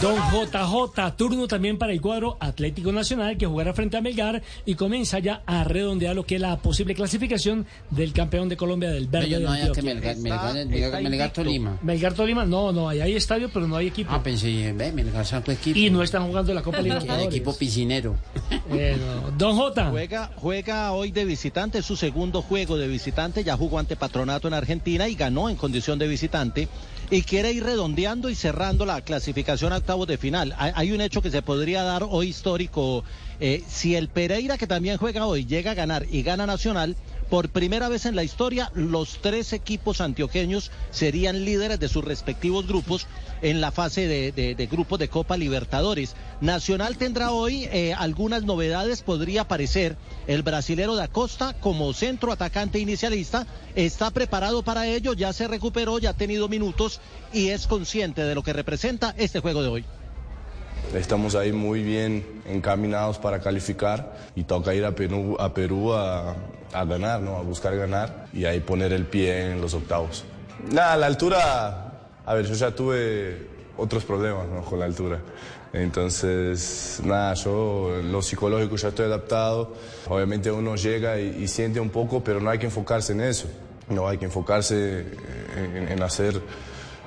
Don 0.00 0.16
JJ, 0.16 1.14
turno 1.14 1.46
también 1.46 1.76
para 1.76 1.92
el 1.92 2.00
cuadro 2.00 2.38
Atlético 2.40 2.90
Nacional 2.90 3.36
que 3.36 3.44
jugará 3.44 3.74
frente 3.74 3.98
a 3.98 4.00
Melgar 4.00 4.40
y 4.64 4.74
comienza 4.74 5.18
ya 5.18 5.42
a 5.44 5.62
redondear 5.62 6.16
lo 6.16 6.24
que 6.24 6.36
es 6.36 6.40
la 6.40 6.56
posible 6.56 6.94
clasificación 6.94 7.66
del 7.90 8.14
campeón 8.14 8.48
de 8.48 8.56
Colombia 8.56 8.90
del 8.90 9.08
Verde. 9.08 9.38
De 9.38 9.40
no 9.40 9.72
que. 9.74 9.82
Melgar, 9.82 10.16
Melgar, 10.16 10.54
Melgar, 10.66 11.02
Melgar 11.02 11.32
Tolima. 11.34 11.78
Melgar 11.82 12.14
Tolima, 12.14 12.46
no, 12.46 12.72
no, 12.72 12.88
ahí 12.88 13.02
hay 13.02 13.14
estadio, 13.14 13.50
pero 13.52 13.68
no 13.68 13.76
hay 13.76 13.88
equipo. 13.88 14.10
Ah, 14.10 14.22
pensé, 14.22 14.72
ve, 14.72 14.90
Melgar 14.90 15.26
sacó 15.26 15.52
equipo. 15.52 15.78
Y 15.78 15.90
no 15.90 16.02
están 16.02 16.26
jugando 16.26 16.54
la 16.54 16.62
Copa 16.62 16.78
El 16.78 16.84
Libertadores. 16.84 17.26
equipo 17.26 17.54
piscinero. 17.54 18.16
Eh, 18.70 18.96
no. 18.98 19.32
Don 19.32 19.54
J. 19.54 19.90
Juega, 19.90 20.30
juega 20.34 20.92
hoy 20.92 21.10
de 21.10 21.26
visitante, 21.26 21.78
es 21.80 21.84
su 21.84 21.96
segundo 21.96 22.40
juego 22.40 22.78
de 22.78 22.88
visitante, 22.88 23.44
ya 23.44 23.54
jugó 23.54 23.78
ante 23.78 23.96
Patronato 23.96 24.48
en 24.48 24.54
Argentina 24.54 25.08
y 25.08 25.14
ganó 25.14 25.50
en 25.50 25.56
condición 25.56 25.98
de 25.98 26.08
visitante 26.08 26.68
y 27.10 27.22
quiere 27.22 27.52
ir 27.52 27.64
redondeando 27.64 28.30
y 28.30 28.36
cerrando 28.36 28.86
la 28.86 29.00
clasificación 29.00 29.72
a 29.72 29.78
octavos 29.78 30.06
de 30.06 30.16
final. 30.16 30.54
Hay, 30.56 30.92
un 30.92 31.00
hecho 31.00 31.20
que 31.20 31.30
se 31.30 31.42
podría 31.42 31.82
dar 31.82 32.04
hoy 32.08 32.28
histórico, 32.28 33.04
eh, 33.40 33.64
si 33.68 33.96
el 33.96 34.08
Pereira 34.08 34.56
que 34.56 34.68
también 34.68 34.96
juega 34.96 35.26
hoy 35.26 35.44
llega 35.44 35.72
a 35.72 35.74
ganar 35.74 36.06
y 36.10 36.22
gana 36.22 36.46
Nacional, 36.46 36.96
por 37.30 37.48
primera 37.50 37.88
vez 37.88 38.06
en 38.06 38.16
la 38.16 38.24
historia, 38.24 38.70
los 38.74 39.18
tres 39.22 39.52
equipos 39.52 40.00
antioqueños 40.00 40.70
serían 40.90 41.44
líderes 41.44 41.78
de 41.78 41.88
sus 41.88 42.04
respectivos 42.04 42.66
grupos 42.66 43.06
en 43.40 43.60
la 43.60 43.70
fase 43.70 44.08
de, 44.08 44.32
de- 44.32 44.66
grupos 44.66 44.98
de 44.98 45.08
Copa 45.08 45.36
Libertadores. 45.36 46.16
Nacional 46.40 46.96
tendrá 46.98 47.30
hoy 47.30 47.64
eh, 47.72 47.94
algunas 47.96 48.42
novedades, 48.42 49.02
podría 49.02 49.42
aparecer 49.42 49.96
el 50.26 50.42
brasilero 50.42 50.96
da 50.96 51.06
Costa 51.08 51.54
como 51.60 51.92
centro 51.94 52.32
atacante 52.32 52.80
inicialista, 52.80 53.46
está 53.76 54.10
preparado 54.10 54.62
para 54.62 54.86
ello, 54.88 55.12
ya 55.14 55.32
se 55.32 55.46
recuperó, 55.46 55.98
ya 56.00 56.10
ha 56.10 56.14
tenido 56.16 56.48
minutos 56.48 57.00
y 57.32 57.48
es 57.50 57.66
consciente 57.68 58.22
de 58.24 58.34
lo 58.34 58.42
que 58.42 58.52
representa 58.52 59.14
este 59.16 59.38
juego 59.40 59.62
de 59.62 59.68
hoy. 59.68 59.84
Estamos 60.94 61.34
ahí 61.36 61.52
muy 61.52 61.82
bien 61.82 62.42
encaminados 62.46 63.18
para 63.18 63.40
calificar 63.40 64.16
y 64.34 64.44
toca 64.44 64.74
ir 64.74 64.84
a 64.84 64.92
Perú 64.94 65.36
a, 65.38 65.54
Perú 65.54 65.92
a, 65.92 66.34
a 66.72 66.84
ganar, 66.84 67.20
¿no? 67.20 67.36
a 67.36 67.42
buscar 67.42 67.76
ganar 67.76 68.26
y 68.32 68.44
ahí 68.44 68.60
poner 68.60 68.92
el 68.92 69.06
pie 69.06 69.52
en 69.52 69.60
los 69.60 69.74
octavos. 69.74 70.24
Nada, 70.70 70.96
la 70.96 71.06
altura, 71.06 71.92
a 72.26 72.34
ver, 72.34 72.44
yo 72.46 72.54
ya 72.54 72.74
tuve 72.74 73.46
otros 73.76 74.04
problemas 74.04 74.48
¿no? 74.48 74.62
con 74.62 74.80
la 74.80 74.84
altura. 74.86 75.20
Entonces, 75.72 77.00
nada, 77.04 77.34
yo 77.34 78.00
en 78.00 78.10
lo 78.10 78.20
psicológico 78.22 78.74
ya 78.74 78.88
estoy 78.88 79.06
adaptado. 79.06 79.72
Obviamente 80.08 80.50
uno 80.50 80.74
llega 80.74 81.20
y, 81.20 81.44
y 81.44 81.48
siente 81.48 81.78
un 81.78 81.90
poco, 81.90 82.24
pero 82.24 82.40
no 82.40 82.50
hay 82.50 82.58
que 82.58 82.66
enfocarse 82.66 83.12
en 83.12 83.20
eso. 83.20 83.46
No 83.88 84.08
hay 84.08 84.18
que 84.18 84.24
enfocarse 84.24 85.06
en, 85.56 85.88
en 85.88 86.02
hacer 86.02 86.40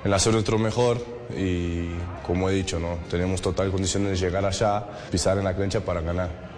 en 0.04 0.14
hacer 0.14 0.34
nuestro 0.34 0.58
mejor 0.58 1.04
y 1.38 1.88
como 2.26 2.50
he 2.50 2.54
dicho, 2.54 2.80
¿no? 2.80 2.98
tenemos 3.10 3.42
total 3.42 3.72
condición 3.72 4.06
de 4.06 4.16
llegar 4.16 4.46
allá, 4.46 4.86
pisar 5.12 5.38
en 5.38 5.46
la 5.46 5.56
cancha 5.56 5.82
para 5.82 6.02
ganar. 6.02 6.54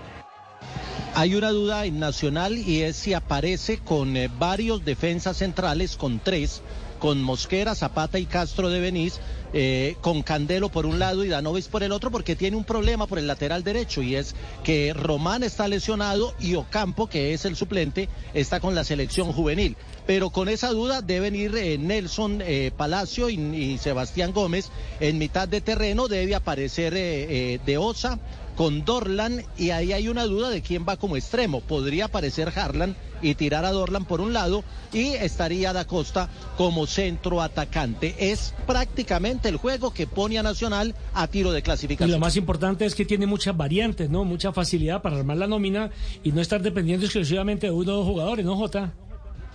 Hay 1.14 1.36
una 1.36 1.52
duda 1.52 1.86
en 1.86 2.00
Nacional 2.00 2.58
y 2.58 2.82
es 2.82 2.98
si 2.98 3.14
aparece 3.14 3.78
con 3.78 4.18
eh, 4.18 4.30
varios 4.38 4.84
defensas 4.84 5.38
centrales, 5.38 5.96
con 5.96 6.20
tres, 6.20 6.62
con 7.06 7.22
Mosquera, 7.22 7.76
Zapata 7.76 8.18
y 8.18 8.26
Castro 8.26 8.72
de 8.72 8.80
Benís, 8.80 9.20
eh, 9.54 9.96
con 10.02 10.24
Candelo 10.24 10.70
por 10.70 10.88
un 10.88 10.98
lado 10.98 11.24
y 11.24 11.28
Danovis 11.28 11.68
por 11.68 11.84
el 11.84 11.92
otro, 11.92 12.10
porque 12.10 12.36
tiene 12.36 12.58
un 12.58 12.64
problema 12.64 13.06
por 13.06 13.20
el 13.20 13.28
lateral 13.28 13.64
derecho 13.64 14.02
y 14.02 14.16
es 14.16 14.34
que 14.64 14.92
Román 14.92 15.44
está 15.44 15.68
lesionado 15.68 16.34
y 16.40 16.56
Ocampo, 16.56 17.06
que 17.06 17.36
es 17.36 17.46
el 17.46 17.56
suplente, 17.56 18.10
está 18.34 18.60
con 18.60 18.74
la 18.74 18.84
selección 18.84 19.32
juvenil. 19.34 19.78
Pero 20.08 20.32
con 20.32 20.50
esa 20.50 20.72
duda 20.72 21.04
deben 21.04 21.36
ir 21.36 21.56
eh, 21.56 21.78
Nelson 21.78 22.42
eh, 22.42 22.72
Palacio 22.76 23.30
y, 23.30 23.36
y 23.36 23.78
Sebastián 23.78 24.34
Gómez 24.34 24.72
en 25.00 25.20
mitad 25.20 25.48
de 25.48 25.62
terreno, 25.62 26.08
debe 26.08 26.34
aparecer 26.34 26.96
De 26.96 27.78
Osa 27.78 28.18
con 28.56 28.86
Dorlan 28.86 29.44
y 29.58 29.72
ahí 29.72 29.94
hay 29.94 30.08
una 30.08 30.24
duda 30.24 30.50
de 30.50 30.62
quién 30.62 30.86
va 30.88 30.98
como 30.98 31.18
extremo. 31.18 31.62
Podría 31.62 32.06
aparecer 32.06 32.52
Harlan 32.56 32.96
y 33.22 33.36
tirar 33.36 33.66
a 33.66 33.72
Dorlan 33.72 34.06
por 34.06 34.22
un 34.22 34.34
lado 34.34 34.64
y 34.94 35.10
estaría 35.10 35.74
Da 35.74 35.86
Costa 35.86 36.30
como 36.58 36.88
centro 36.88 37.42
atacante. 37.42 38.16
Es 38.32 38.54
prácticamente 38.66 39.50
el 39.50 39.58
juego 39.58 39.94
que 39.94 40.08
pone 40.08 40.38
a 40.38 40.44
Nacional 40.44 40.96
a 41.14 41.28
tiro 41.28 41.52
de 41.52 41.60
Y 41.60 41.62
clasificación. 41.62 42.12
lo 42.12 42.20
más 42.20 42.36
importante 42.38 42.86
es 42.86 42.96
que 42.96 43.06
tiene 43.06 43.26
muchas 43.26 43.56
variantes, 43.56 44.10
¿no? 44.10 44.24
Mucha 44.24 44.52
facilidad 44.52 45.02
para 45.02 45.18
armar 45.18 45.38
la 45.38 45.48
nómina 45.48 45.92
y 46.24 46.32
no 46.32 46.42
estar 46.42 46.62
dependiendo 46.62 47.06
exclusivamente 47.06 47.68
de 47.68 47.72
uno 47.72 47.94
o 47.94 47.96
dos 47.98 48.06
jugadores, 48.06 48.46
¿no, 48.46 48.56
Jota? 48.56 48.94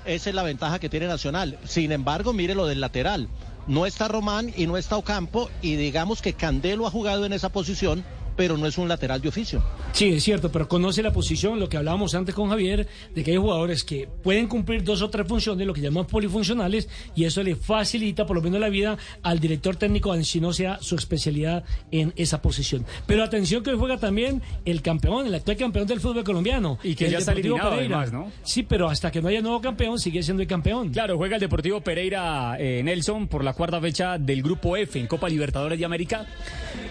Esa 0.04 0.30
es 0.30 0.34
la 0.34 0.42
ventaja 0.42 0.78
que 0.78 0.88
tiene 0.88 1.06
Nacional. 1.06 1.58
Sin 1.64 1.92
embargo, 1.92 2.32
mire 2.32 2.54
lo 2.54 2.66
del 2.66 2.80
lateral. 2.80 3.28
No 3.66 3.86
está 3.86 4.08
Román 4.08 4.52
y 4.56 4.66
no 4.66 4.76
está 4.76 4.96
Ocampo 4.96 5.50
y 5.62 5.76
digamos 5.76 6.22
que 6.22 6.32
Candelo 6.32 6.86
ha 6.86 6.90
jugado 6.90 7.26
en 7.26 7.32
esa 7.32 7.50
posición, 7.50 8.04
pero 8.40 8.56
no 8.56 8.66
es 8.66 8.78
un 8.78 8.88
lateral 8.88 9.20
de 9.20 9.28
oficio. 9.28 9.62
Sí, 9.92 10.14
es 10.14 10.24
cierto, 10.24 10.50
pero 10.50 10.66
conoce 10.66 11.02
la 11.02 11.12
posición, 11.12 11.60
lo 11.60 11.68
que 11.68 11.76
hablábamos 11.76 12.14
antes 12.14 12.34
con 12.34 12.48
Javier, 12.48 12.88
de 13.14 13.22
que 13.22 13.32
hay 13.32 13.36
jugadores 13.36 13.84
que 13.84 14.08
pueden 14.22 14.48
cumplir 14.48 14.82
dos 14.82 15.02
o 15.02 15.10
tres 15.10 15.28
funciones, 15.28 15.66
lo 15.66 15.74
que 15.74 15.82
llamamos 15.82 16.10
polifuncionales, 16.10 16.88
y 17.14 17.24
eso 17.24 17.42
le 17.42 17.54
facilita 17.54 18.24
por 18.24 18.36
lo 18.36 18.42
menos 18.42 18.58
la 18.58 18.70
vida 18.70 18.96
al 19.22 19.40
director 19.40 19.76
técnico, 19.76 20.16
si 20.22 20.40
no 20.40 20.54
sea 20.54 20.78
su 20.80 20.96
especialidad 20.96 21.64
en 21.90 22.14
esa 22.16 22.40
posición. 22.40 22.86
Pero 23.06 23.22
atención 23.22 23.62
que 23.62 23.72
hoy 23.72 23.76
juega 23.78 23.98
también 23.98 24.40
el 24.64 24.80
campeón, 24.80 25.26
el 25.26 25.34
actual 25.34 25.58
campeón 25.58 25.86
del 25.86 26.00
fútbol 26.00 26.24
colombiano. 26.24 26.78
Y 26.82 26.94
que 26.94 27.08
el 27.08 27.12
ya 27.12 27.18
está 27.18 27.32
Deportivo 27.32 27.56
eliminado, 27.56 27.76
Pereira. 27.76 28.00
además, 28.00 28.26
¿no? 28.26 28.32
Sí, 28.42 28.62
pero 28.62 28.88
hasta 28.88 29.10
que 29.10 29.20
no 29.20 29.28
haya 29.28 29.42
nuevo 29.42 29.60
campeón, 29.60 29.98
sigue 29.98 30.22
siendo 30.22 30.42
el 30.42 30.48
campeón. 30.48 30.88
Claro, 30.88 31.18
juega 31.18 31.36
el 31.36 31.40
Deportivo 31.42 31.82
Pereira 31.82 32.56
eh, 32.58 32.80
Nelson 32.82 33.28
por 33.28 33.44
la 33.44 33.52
cuarta 33.52 33.82
fecha 33.82 34.16
del 34.16 34.42
Grupo 34.42 34.78
F 34.78 34.98
en 34.98 35.06
Copa 35.06 35.28
Libertadores 35.28 35.78
de 35.78 35.84
América. 35.84 36.26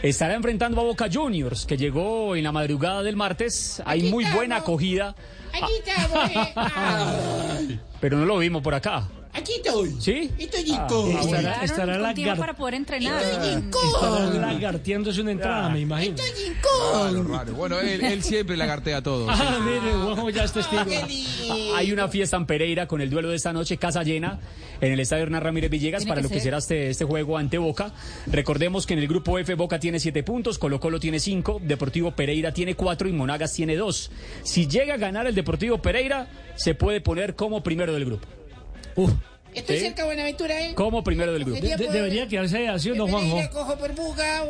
Estará 0.03 0.35
enfrentando 0.35 0.79
a 0.79 0.83
Boca 0.83 1.09
Juniors, 1.11 1.38
que 1.67 1.77
llegó 1.77 2.35
en 2.35 2.43
la 2.43 2.51
madrugada 2.51 3.03
del 3.03 3.15
martes. 3.15 3.81
Hay 3.85 4.03
muy 4.03 4.25
buena 4.25 4.57
acogida, 4.57 5.15
Aquí 5.53 5.73
estamos, 5.85 6.29
eh. 6.31 7.79
Pero 7.99 8.17
no 8.17 8.25
lo 8.25 8.37
vimos 8.37 8.61
por 8.61 8.75
acá. 8.75 9.07
Aquí 9.39 9.53
estoy. 9.63 9.95
¿Sí? 9.99 10.31
Estoy 10.37 10.65
Ah, 10.73 10.83
Nico. 10.87 11.19
Estará, 11.19 11.63
estará 11.63 12.13
tiempo 12.13 12.31
lagar- 12.31 12.37
para 12.39 12.53
poder 12.55 12.73
entrenar. 12.75 13.21
estará 13.23 14.53
lagarteándose 14.53 15.21
una 15.21 15.31
entrada, 15.31 15.69
me 15.69 15.79
imagino. 15.81 16.15
Raro, 16.93 17.23
raro. 17.23 17.53
Bueno, 17.53 17.79
él, 17.79 18.03
él 18.03 18.23
siempre 18.23 18.57
lagartea 18.57 18.97
a 18.97 19.03
todos. 19.03 19.29
Ah, 19.31 19.59
mire, 19.63 19.93
Juanjo 20.03 20.29
ya 20.29 20.43
es 20.43 20.51
testigo. 20.53 20.81
Ah, 20.83 21.77
Hay 21.77 21.91
una 21.91 22.07
fiesta 22.07 22.37
en 22.37 22.45
Pereira 22.45 22.87
con 22.87 23.01
el 23.01 23.09
duelo 23.09 23.29
de 23.29 23.35
esta 23.35 23.53
noche, 23.53 23.77
casa 23.77 24.03
llena, 24.03 24.39
en 24.81 24.91
el 24.91 24.99
estadio 24.99 25.23
Hernán 25.23 25.41
Ramírez 25.41 25.69
Villegas 25.71 26.05
para 26.05 26.15
que 26.21 26.23
lo 26.23 26.29
que 26.29 26.35
ser. 26.35 26.43
será 26.43 26.57
este, 26.57 26.89
este 26.89 27.05
juego 27.05 27.37
ante 27.37 27.57
Boca. 27.57 27.91
Recordemos 28.27 28.85
que 28.85 28.93
en 28.93 28.99
el 28.99 29.07
grupo 29.07 29.37
F 29.39 29.53
Boca 29.55 29.79
tiene 29.79 29.99
siete 29.99 30.23
puntos, 30.23 30.57
Colo 30.59 30.79
Colo 30.79 30.99
tiene 30.99 31.19
cinco, 31.19 31.59
Deportivo 31.63 32.11
Pereira 32.11 32.53
tiene 32.53 32.75
cuatro 32.75 33.07
y 33.07 33.13
Monagas 33.13 33.53
tiene 33.53 33.75
dos. 33.75 34.11
Si 34.43 34.67
llega 34.67 34.95
a 34.95 34.97
ganar 34.97 35.27
el 35.27 35.35
Deportivo 35.35 35.81
Pereira, 35.81 36.27
se 36.55 36.75
puede 36.75 37.01
poner 37.01 37.35
como 37.35 37.63
primero 37.63 37.93
del 37.93 38.05
grupo. 38.05 38.27
Estoy 39.53 39.77
¿Sí? 39.77 39.81
cerca 39.85 40.03
de 40.03 40.07
Buenaventura, 40.07 40.61
¿eh? 40.61 40.73
Como 40.75 41.03
primero 41.03 41.33
del 41.33 41.43
grupo. 41.43 41.59
De- 41.59 41.75
de- 41.75 41.87
debería 41.89 42.27
quedarse 42.27 42.67
así, 42.69 42.91
¿o 42.91 42.95
no, 42.95 43.07
Juanjo? 43.07 43.39
Por 43.79 43.93
Buga, 43.95 44.43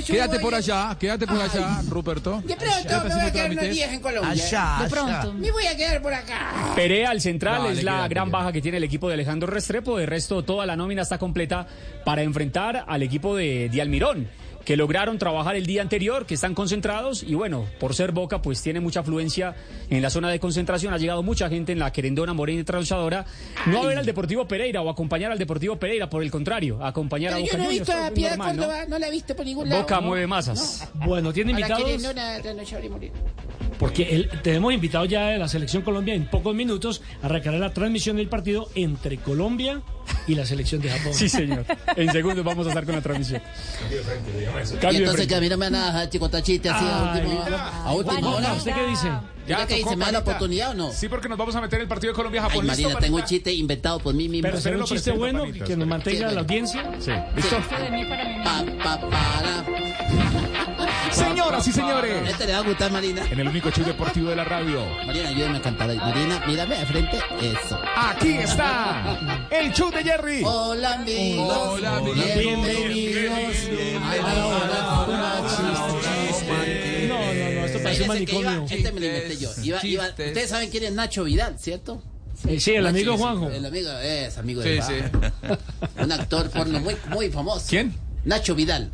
yo 0.00 0.04
Quédate 0.14 0.38
por 0.40 0.54
allá, 0.54 0.96
quédate 0.98 1.26
por 1.26 1.40
allá, 1.40 1.82
Ruperto. 1.88 2.40
De 2.46 2.56
pronto 2.56 3.08
me 3.08 3.14
voy 3.14 3.24
a 3.24 3.32
quedar 3.32 3.50
unos 3.50 3.70
días 3.70 3.92
en 3.92 4.00
Colombia. 4.00 4.30
Allá, 4.30 4.76
De 4.78 4.84
allá. 4.84 4.88
pronto. 4.88 5.32
Me 5.34 5.50
voy 5.50 5.66
a 5.66 5.76
quedar 5.76 6.00
por 6.02 6.14
acá. 6.14 6.72
Perea 6.74 7.10
al 7.10 7.20
central 7.20 7.66
es 7.66 7.82
la 7.84 8.08
gran 8.08 8.30
baja 8.30 8.52
que 8.52 8.62
tiene 8.62 8.78
el 8.78 8.84
equipo 8.84 9.08
de 9.08 9.14
Alejandro 9.14 9.48
Restrepo. 9.48 9.98
De 9.98 10.06
resto, 10.06 10.42
toda 10.42 10.64
la 10.66 10.76
nómina 10.76 11.02
está 11.02 11.18
completa 11.18 11.66
para 12.04 12.22
enfrentar 12.22 12.84
al 12.86 13.02
equipo 13.02 13.36
de, 13.36 13.68
de 13.68 13.82
Almirón, 13.82 14.28
que 14.68 14.76
lograron 14.76 15.16
trabajar 15.16 15.56
el 15.56 15.64
día 15.64 15.80
anterior, 15.80 16.26
que 16.26 16.34
están 16.34 16.52
concentrados. 16.54 17.22
Y 17.22 17.32
bueno, 17.34 17.64
por 17.80 17.94
ser 17.94 18.12
Boca, 18.12 18.42
pues 18.42 18.60
tiene 18.60 18.80
mucha 18.80 19.00
afluencia 19.00 19.56
en 19.88 20.02
la 20.02 20.10
zona 20.10 20.28
de 20.28 20.38
concentración. 20.40 20.92
Ha 20.92 20.98
llegado 20.98 21.22
mucha 21.22 21.48
gente 21.48 21.72
en 21.72 21.78
la 21.78 21.90
querendona 21.90 22.34
Morena 22.34 22.60
y 22.60 22.64
Transadora. 22.64 23.24
No 23.64 23.82
a 23.82 23.86
ver 23.86 23.96
al 23.96 24.04
Deportivo 24.04 24.46
Pereira 24.46 24.82
o 24.82 24.90
acompañar 24.90 25.32
al 25.32 25.38
Deportivo 25.38 25.76
Pereira, 25.76 26.10
por 26.10 26.22
el 26.22 26.30
contrario, 26.30 26.84
a 26.84 26.88
acompañar 26.88 27.32
a 27.32 27.38
Boca 27.38 27.50
yo 27.50 27.56
no 27.56 27.64
he 27.64 27.66
Juniors. 27.68 27.88
visto 27.88 27.98
a 28.02 28.06
Es 28.08 28.12
Piedad 28.12 28.36
normal, 28.36 28.56
¿no? 28.56 28.62
Córdoba, 28.64 28.84
no 28.90 28.98
la 28.98 29.08
he 29.08 29.10
visto 29.10 29.34
por 29.34 29.46
ningún 29.46 29.68
lado. 29.70 29.80
Boca 29.80 30.00
mueve 30.02 30.26
masas. 30.26 30.86
Bueno, 30.92 31.32
tiene 31.32 31.54
A 31.54 31.60
invitados. 31.60 31.90
Porque 33.78 34.02
el- 34.02 34.28
tenemos 34.42 34.72
invitado 34.74 35.04
ya 35.06 35.28
de 35.28 35.38
la 35.38 35.46
selección 35.48 35.82
Colombia 35.82 36.12
en 36.12 36.26
pocos 36.26 36.54
minutos 36.54 37.00
arrancará 37.22 37.58
la 37.58 37.72
transmisión 37.72 38.16
del 38.16 38.28
partido 38.28 38.68
entre 38.74 39.18
Colombia 39.18 39.82
y 40.26 40.34
la 40.34 40.44
selección 40.44 40.80
de 40.82 40.90
Japón. 40.90 41.14
Sí, 41.14 41.28
señor. 41.28 41.64
En 41.94 42.10
segundos 42.10 42.44
vamos 42.44 42.66
a 42.66 42.70
estar 42.70 42.84
con 42.84 42.96
la 42.96 43.02
transmisión. 43.02 43.40
Y 44.92 44.96
entonces 44.96 45.26
que 45.26 45.34
a 45.34 45.40
mí 45.40 45.48
no 45.48 45.56
me 45.56 45.66
van 45.70 45.74
a 45.74 45.86
dejar 45.86 46.10
chicotachiste 46.10 46.68
así 46.68 46.84
a 46.84 47.12
Ay, 47.12 47.96
última 47.96 48.28
hora. 48.28 48.52
¿usted 48.54 48.74
qué 48.74 48.86
dice? 48.86 49.08
¿Ya 49.48 49.66
qué 49.66 49.76
dice? 49.76 49.96
¿Me 49.96 50.04
da 50.04 50.12
la 50.12 50.18
oportunidad 50.20 50.70
o 50.70 50.74
no? 50.74 50.92
Sí, 50.92 51.08
porque 51.08 51.28
nos 51.28 51.38
vamos 51.38 51.54
a 51.56 51.60
meter 51.60 51.78
en 51.78 51.82
el 51.82 51.88
partido 51.88 52.12
de 52.12 52.16
Colombia-Japón. 52.16 52.66
¿Listo, 52.66 52.82
Marina, 52.82 53.00
tengo 53.00 53.16
un 53.16 53.24
chiste 53.24 53.52
inventado 53.52 53.98
por 53.98 54.14
mí 54.14 54.28
mismo. 54.28 54.48
Pero 54.48 54.60
será 54.60 54.76
un 54.76 54.84
chiste 54.84 55.10
bueno 55.12 55.44
que, 55.44 55.60
que 55.60 55.76
nos 55.76 55.88
mantenga 55.88 56.30
la 56.32 56.40
audiencia. 56.40 56.90
Sí. 56.98 57.12
¿Listo? 57.34 57.56
Pa, 58.44 58.64
pa, 58.82 59.00
para. 59.08 59.64
Señoras 61.12 61.66
y 61.66 61.72
señores. 61.72 62.28
Este 62.28 62.46
le 62.46 62.52
va 62.52 62.58
a 62.58 62.62
gustar, 62.62 62.92
Marina. 62.92 63.22
En 63.30 63.40
el 63.40 63.48
único 63.48 63.70
show 63.70 63.84
deportivo 63.84 64.30
de 64.30 64.36
la 64.36 64.44
radio. 64.44 64.84
Marina, 65.06 65.28
ayúdame 65.28 65.58
a 65.58 65.62
cantar. 65.62 65.90
ahí. 65.90 65.96
Marina, 65.98 66.42
mírame 66.46 66.78
de 66.78 66.86
frente. 66.86 67.18
Eso. 67.40 67.80
Aquí 67.96 68.30
está 68.30 69.18
el 69.50 69.72
show 69.72 69.90
de 69.90 70.04
Jerry. 70.04 70.42
Hola, 70.44 70.94
amigos. 70.94 71.56
Hola, 71.58 71.96
amigos. 71.96 72.34
Bienvenidos. 72.36 73.68
a 75.18 75.97
esto 77.78 77.84
parece 77.84 78.02
un 78.02 78.08
manicomio. 78.08 78.66
Este 78.70 78.92
me 78.92 79.00
lo 79.00 79.06
inventé 79.06 79.36
yo. 79.38 79.50
Iba- 79.62 79.84
iba-. 79.86 80.08
Ustedes 80.08 80.50
saben 80.50 80.70
quién 80.70 80.84
es 80.84 80.92
Nacho 80.92 81.24
Vidal, 81.24 81.58
¿cierto? 81.58 82.02
Sí, 82.58 82.72
el 82.72 82.84
Nacho, 82.84 82.88
amigo 82.96 83.12
sí, 83.14 83.18
Juanjo. 83.22 83.50
El 83.50 83.66
amigo, 83.66 83.90
es 83.98 84.38
amigo 84.38 84.62
Sí, 84.62 84.68
de 84.68 84.82
sí. 84.82 84.92
Un 86.00 86.12
actor 86.12 86.50
porno 86.50 86.78
muy, 86.80 86.96
muy 87.10 87.30
famoso. 87.30 87.66
¿Quién? 87.68 87.94
Nacho 88.24 88.54
Vidal. 88.54 88.90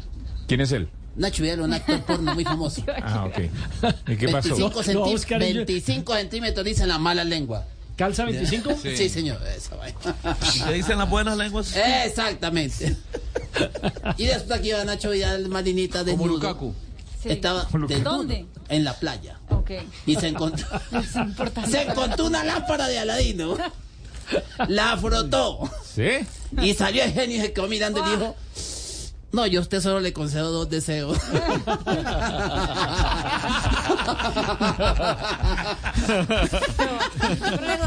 ¿Quién 0.46 0.60
es 0.62 0.72
él? 0.72 0.88
Nacho 1.16 1.42
Vidal, 1.42 1.60
un 1.60 1.72
actor 1.74 2.00
porno 2.04 2.34
muy 2.34 2.44
famoso. 2.44 2.82
Ah, 3.02 3.26
ok. 3.26 3.38
¿Y 4.08 4.16
qué 4.16 4.28
pasó? 4.28 4.48
25, 4.56 4.68
Lo 4.70 4.74
va 4.74 4.80
a 4.80 4.84
centí- 4.84 5.12
buscar 5.12 5.42
en- 5.42 5.56
25 5.56 6.14
centímetros 6.14 6.64
dicen 6.64 6.88
la 6.88 6.98
mala 6.98 7.22
lengua. 7.24 7.66
¿Calza 7.96 8.24
25? 8.24 8.76
Sí, 8.82 9.08
señor. 9.08 9.38
Esa 9.56 9.76
vaina. 9.76 9.96
¿Qué 10.66 10.72
dicen 10.72 10.98
las 10.98 11.08
buenas 11.08 11.36
lenguas? 11.36 11.74
Exactamente. 11.76 12.96
Y 14.18 14.24
después 14.26 14.58
aquí 14.58 14.70
iba 14.70 14.84
Nacho 14.84 15.10
Vidal, 15.10 15.48
Marinita, 15.48 16.02
de 16.02 16.10
Como 16.12 16.26
Lukaku. 16.26 16.74
Estaba 17.32 17.64
desnudo 17.64 17.98
¿Dónde? 18.00 18.46
en 18.68 18.84
la 18.84 18.94
playa. 18.94 19.38
Ok. 19.50 19.70
Y 20.06 20.16
se 20.16 20.28
encontró, 20.28 20.66
se 21.70 21.82
encontró 21.82 22.26
una 22.26 22.44
lámpara 22.44 22.88
de 22.88 22.98
Aladino. 22.98 23.56
La 24.68 24.96
frotó. 24.96 25.70
¿Sí? 25.84 26.08
Y 26.62 26.74
salió 26.74 27.04
el 27.04 27.12
genio 27.12 27.36
y 27.36 27.40
se 27.40 27.52
quedó 27.52 27.68
mirando 27.68 28.00
y 28.06 28.10
dijo: 28.10 28.36
No, 29.34 29.46
yo 29.48 29.58
a 29.58 29.62
usted 29.62 29.80
solo 29.80 29.98
le 29.98 30.12
concedo 30.12 30.52
dos 30.52 30.70
deseos. 30.70 31.18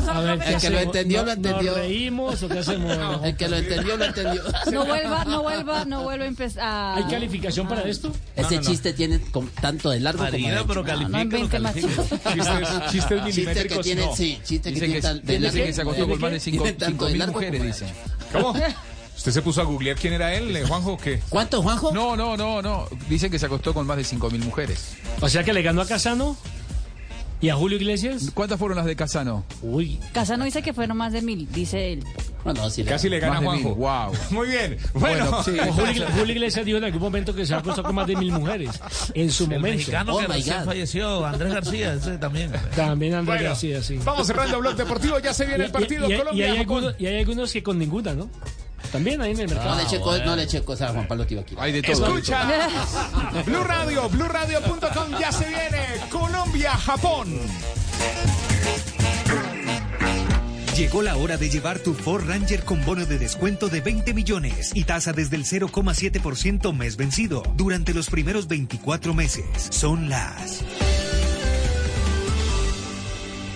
A 0.07 0.21
ver, 0.21 0.39
¿qué 0.39 0.53
El 0.53 0.59
que 0.61 0.69
lo 0.69 0.79
entendió, 0.79 1.19
lo 1.19 1.25
¿No- 1.25 1.31
entendió. 1.33 1.71
¿Nos 1.71 1.79
reímos 1.79 2.43
o 2.43 2.49
qué 2.49 2.59
hacemos? 2.59 2.97
El 3.23 3.35
que 3.35 3.47
lo 3.49 3.57
entendió, 3.57 3.97
lo 3.97 4.05
entendió. 4.05 4.41
No 4.71 4.85
vuelva, 4.85 5.25
no 5.25 5.41
vuelva, 5.43 5.85
no 5.85 6.03
vuelva 6.03 6.25
a 6.25 6.27
empezar. 6.27 6.97
¿Hay 6.97 7.03
calificación 7.05 7.67
para 7.67 7.83
esto? 7.83 8.11
Ese 8.35 8.59
chiste 8.61 8.93
tiene 8.93 9.19
com- 9.31 9.49
tanto 9.61 9.89
de 9.89 9.99
largo 9.99 10.23
Marina, 10.23 10.59
como 10.59 10.61
de 10.61 10.67
pero 10.67 10.83
califica, 10.83 11.17
No 11.17 11.25
más 11.59 11.73
califica. 11.73 12.03
chistes. 12.91 12.91
Chistes, 12.91 13.35
Chiste 13.35 13.67
que 13.67 13.77
tiene, 13.79 14.05
no. 14.05 14.15
sí, 14.15 14.39
chiste 14.43 14.73
que 14.73 14.79
tiene 14.79 15.01
tal- 15.01 15.21
de 15.23 15.39
dicen 15.39 15.65
que 15.65 15.73
se 15.73 15.81
acostó 15.81 16.07
con 16.07 16.19
más 16.21 16.31
de 16.31 16.39
Tiene 16.39 17.17
largo 17.17 17.33
mujeres, 17.33 17.63
dicen. 17.63 17.87
¿Cómo? 18.31 18.53
¿Usted 19.17 19.31
se 19.31 19.41
puso 19.41 19.61
a 19.61 19.65
googlear 19.65 19.97
quién 19.97 20.13
era 20.13 20.33
él, 20.35 20.55
eh, 20.55 20.63
Juanjo, 20.65 20.93
o 20.93 20.97
qué? 20.97 21.19
¿Cuánto, 21.29 21.61
Juanjo? 21.61 21.91
No, 21.91 22.15
no, 22.15 22.37
no, 22.37 22.61
no. 22.61 22.85
Dicen 23.09 23.29
que 23.31 23.39
se 23.39 23.47
acostó 23.47 23.73
con 23.73 23.85
más 23.87 23.97
de 23.97 24.03
5.000 24.03 24.39
mujeres. 24.43 24.95
O 25.21 25.27
sea 25.27 25.43
que 25.43 25.53
le 25.53 25.61
ganó 25.63 25.81
a 25.81 25.87
Casano 25.87 26.37
y 27.41 27.49
a 27.49 27.55
Julio 27.55 27.77
Iglesias. 27.77 28.31
¿Cuántas 28.33 28.57
fueron 28.59 28.77
las 28.77 28.85
de 28.85 28.95
Casano? 28.95 29.43
Uy. 29.61 29.99
Casano 30.13 30.45
dice 30.45 30.61
que 30.61 30.71
fueron 30.73 30.97
más 30.97 31.11
de 31.13 31.21
mil, 31.23 31.47
dice 31.51 31.93
él. 31.93 32.03
Bueno, 32.43 32.69
sí, 32.69 32.83
Casi 32.83 33.09
le 33.09 33.19
gana 33.19 33.39
de 33.41 33.45
Juanjo. 33.45 33.69
mil, 33.69 33.77
wow. 33.77 34.13
Muy 34.29 34.47
bien. 34.49 34.77
Bueno, 34.93 35.25
Bueno, 35.31 35.43
sí. 35.43 35.57
Julio, 35.75 36.05
Julio 36.15 36.33
Iglesias 36.33 36.65
dijo 36.65 36.77
en 36.77 36.83
algún 36.85 37.01
momento 37.01 37.35
que 37.35 37.45
se 37.45 37.53
ha 37.53 37.57
acostado 37.57 37.83
con 37.87 37.95
más 37.95 38.07
de 38.07 38.15
mil 38.15 38.31
mujeres. 38.31 38.79
En 39.15 39.31
su 39.31 39.43
El 39.45 39.49
momento. 39.49 39.77
mexicano 39.77 40.15
Oh 40.15 40.19
que 40.19 40.27
my 40.27 40.33
recién 40.35 40.57
God. 40.59 40.65
falleció, 40.65 41.25
Andrés 41.25 41.53
García, 41.53 41.93
ese 41.95 42.17
también. 42.19 42.51
También 42.75 43.15
Andrés 43.15 43.37
Bueno, 43.39 43.49
García, 43.49 43.81
sí. 43.83 43.99
vamos 44.05 44.25
cerrando 44.27 44.59
Blog 44.59 44.75
Deportivo. 44.75 45.19
Ya 45.19 45.33
se 45.33 45.45
viene 45.45 45.65
el 45.65 45.71
partido 45.71 46.07
y, 46.09 46.13
hay 46.43 46.57
algunos, 46.59 46.95
y 46.99 47.07
hay 47.07 47.19
algunos 47.19 47.51
que 47.51 47.61
con 47.63 47.77
ninguna, 47.77 48.13
¿no? 48.13 48.29
También 48.91 49.21
ahí 49.21 49.31
en 49.31 49.39
el 49.41 49.47
mercado. 49.47 49.71
No 49.71 49.75
le 49.77 49.83
eche 49.83 49.99
cosas, 49.99 50.25
no 50.25 50.35
le 50.35 50.85
a 50.85 50.87
Juan 50.89 51.07
Pablo 51.07 51.25
Tibaquira. 51.25 51.63
Hay 51.63 51.71
de 51.71 51.81
todo. 51.81 52.07
Escucha. 52.07 52.69
Blue 53.45 53.63
Radio, 53.63 54.09
BlueRadio.com 54.09 55.19
ya 55.19 55.31
se 55.31 55.47
viene. 55.47 55.85
Colombia, 56.09 56.71
Japón. 56.71 57.39
Llegó 60.77 61.01
la 61.01 61.17
hora 61.17 61.37
de 61.37 61.49
llevar 61.49 61.79
tu 61.79 61.95
Ford 61.95 62.27
Ranger 62.27 62.63
con 62.63 62.85
bono 62.85 63.05
de 63.05 63.17
descuento 63.17 63.67
de 63.67 63.81
20 63.81 64.13
millones 64.13 64.71
y 64.75 64.83
tasa 64.83 65.11
desde 65.11 65.35
el 65.35 65.43
0,7% 65.43 66.71
mes 66.71 66.97
vencido 66.97 67.41
durante 67.55 67.95
los 67.95 68.11
primeros 68.11 68.47
24 68.47 69.15
meses. 69.15 69.45
Son 69.71 70.07
las 70.07 70.63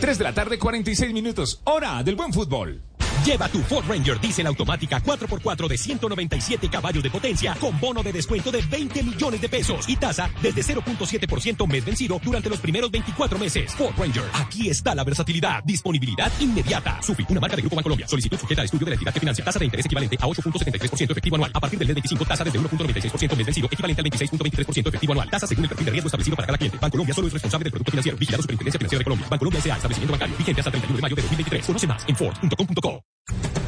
3 0.02 0.18
de 0.18 0.24
la 0.24 0.34
tarde, 0.34 0.58
46 0.58 1.14
minutos. 1.14 1.62
Hora 1.64 2.02
del 2.02 2.16
buen 2.16 2.34
fútbol. 2.34 2.82
Lleva 3.26 3.48
tu 3.50 3.60
Ford 3.60 3.86
Ranger 3.88 4.20
Diesel 4.20 4.48
automática 4.48 5.00
4x4 5.00 5.68
de 5.68 5.78
197 5.78 6.70
caballos 6.70 7.04
de 7.04 7.12
potencia 7.12 7.56
con 7.60 7.80
bono 7.80 8.02
de 8.02 8.12
descuento 8.12 8.52
de 8.52 8.64
20 8.64 9.04
millones 9.04 9.40
de 9.40 9.48
pesos 9.48 9.88
y 9.88 9.96
tasa 9.96 10.28
desde 10.42 10.64
0.7% 10.64 11.68
mes 11.68 11.86
vencido 11.86 12.20
durante 12.24 12.50
los 12.50 12.60
primeros 12.60 12.90
24 12.90 13.38
meses. 13.38 13.76
Ford 13.76 13.94
Ranger, 13.96 14.24
aquí 14.34 14.70
está 14.70 14.96
la 14.96 15.04
versatilidad, 15.04 15.64
disponibilidad 15.64 16.32
inmediata. 16.40 17.00
Sufi, 17.04 17.24
una 17.30 17.40
marca 17.40 17.56
de 17.56 17.62
Grupo 17.62 17.76
Bancolombia. 17.76 18.08
Solicitud 18.08 18.40
sujeta 18.40 18.62
al 18.62 18.66
estudio 18.66 18.86
de 18.86 18.90
la 18.90 18.96
entidad 18.96 19.14
que 19.14 19.20
financia. 19.20 19.46
Tasa 19.46 19.60
de 19.60 19.66
interés 19.66 19.86
equivalente 19.86 20.18
a 20.20 20.26
8.73% 20.26 21.12
efectivo 21.12 21.36
anual. 21.36 21.52
A 21.54 21.60
partir 21.60 21.78
del 21.78 21.88
mes 21.90 21.96
25, 21.96 22.26
tasa 22.26 22.44
desde 22.44 22.60
1.96% 22.60 23.36
mes 23.38 23.46
vencido, 23.46 23.68
equivalente 23.72 24.02
al 24.02 24.08
26.23% 24.10 24.88
efectivo 24.88 25.14
anual. 25.14 25.30
Tasa 25.30 25.46
según 25.46 25.66
el 25.66 25.70
perfil 25.70 25.86
de 25.86 25.92
riesgo 25.92 26.08
establecido 26.08 26.36
para 26.36 26.48
cada 26.48 26.58
cliente. 26.58 26.80
Bancolombia 26.82 27.14
solo 27.14 27.28
es 27.28 27.34
responsable 27.34 27.66
del 27.66 27.72
producto 27.72 27.92
financiero. 27.92 28.18
Vigilado 28.18 28.42
Superintendencia 28.42 28.80
Financiera 28.80 29.00
de 29.00 29.04
Colombia. 29.04 29.28
Bancolombia 29.30 29.60
S.A. 29.60 29.76
Establecimiento 29.76 30.12
bancario. 30.12 30.38
Vigente 30.38 30.62
hasta 30.62 30.70
el 30.70 30.82
31 30.82 30.96
de 30.96 31.02
mayo 31.04 31.16
de 31.16 31.22
2023. 31.22 31.66
Conoce 31.68 31.86
más 31.86 32.04
en 32.08 32.16
Ford.com.co. 32.16 33.11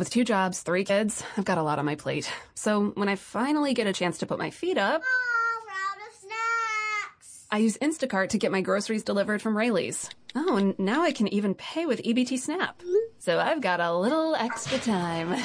With 0.00 0.08
two 0.08 0.24
jobs, 0.24 0.62
three 0.62 0.84
kids, 0.84 1.22
I've 1.36 1.44
got 1.44 1.58
a 1.58 1.62
lot 1.62 1.78
on 1.78 1.84
my 1.84 1.94
plate. 1.94 2.32
So 2.54 2.86
when 2.94 3.10
I 3.10 3.16
finally 3.16 3.74
get 3.74 3.86
a 3.86 3.92
chance 3.92 4.16
to 4.18 4.26
put 4.26 4.38
my 4.38 4.48
feet 4.48 4.78
up, 4.78 5.02
I 7.50 7.58
use 7.58 7.76
Instacart 7.76 8.30
to 8.30 8.38
get 8.38 8.50
my 8.50 8.62
groceries 8.62 9.02
delivered 9.02 9.42
from 9.42 9.54
Rayleigh's. 9.54 10.08
Oh, 10.34 10.56
and 10.56 10.78
now 10.78 11.02
I 11.02 11.12
can 11.12 11.28
even 11.28 11.54
pay 11.54 11.84
with 11.84 12.02
EBT 12.02 12.38
Snap. 12.38 12.80
So 13.18 13.38
I've 13.38 13.60
got 13.60 13.80
a 13.80 13.94
little 13.94 14.34
extra 14.36 14.78
time. 14.78 15.38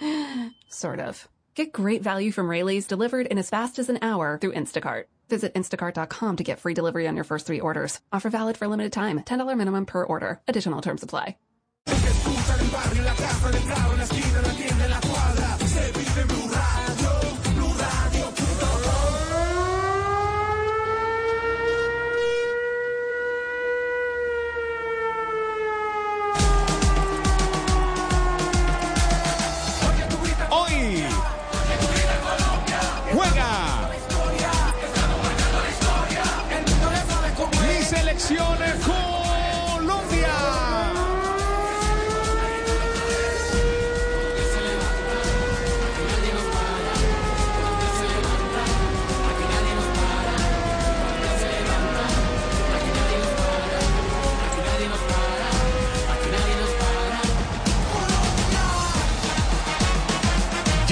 sort 0.68 0.98
of. 0.98 1.28
Get 1.54 1.72
great 1.72 2.02
value 2.02 2.32
from 2.32 2.50
Rayleigh's 2.50 2.88
delivered 2.88 3.28
in 3.28 3.38
as 3.38 3.48
fast 3.48 3.78
as 3.78 3.88
an 3.88 4.00
hour 4.02 4.38
through 4.40 4.54
Instacart. 4.54 5.04
Visit 5.28 5.54
instacart.com 5.54 6.36
to 6.38 6.42
get 6.42 6.58
free 6.58 6.74
delivery 6.74 7.06
on 7.06 7.14
your 7.14 7.22
first 7.24 7.46
three 7.46 7.60
orders. 7.60 8.00
Offer 8.12 8.30
valid 8.30 8.56
for 8.56 8.64
a 8.64 8.68
limited 8.68 8.92
time. 8.92 9.20
$10 9.20 9.56
minimum 9.56 9.86
per 9.86 10.02
order. 10.02 10.40
Additional 10.48 10.82
terms 10.82 11.04
apply. 11.04 11.36
Hoy 12.76 13.06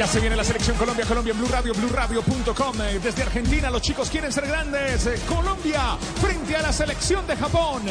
Ya 0.04 0.10
se 0.10 0.20
viene 0.20 0.36
la 0.36 0.44
selección 0.44 0.76
Colombia, 0.76 1.06
Colombia 1.06 1.30
en 1.30 1.38
Blue 1.38 1.48
Radio, 1.48 1.72
BlueRadio.com. 1.72 2.82
Eh, 2.82 3.00
Desde 3.02 3.22
Argentina 3.22 3.70
los 3.70 3.80
chicos 3.80 4.10
quieren 4.10 4.30
ser 4.30 4.46
grandes. 4.46 5.06
Eh, 5.06 5.18
Colombia 5.26 5.96
frente 6.20 6.54
a 6.54 6.60
la 6.60 6.74
selección 6.74 7.26
de 7.26 7.34
Japón. 7.34 7.84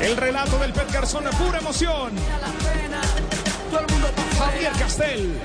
El 0.00 0.16
relato 0.16 0.56
del 0.60 0.72
Pet 0.72 0.92
Garzón, 0.92 1.24
pura 1.44 1.58
emoción. 1.58 2.12
Javier 4.38 4.72
Castel. 4.78 5.40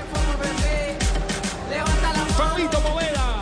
Fabito 2.38 2.80
Poveda. 2.80 3.42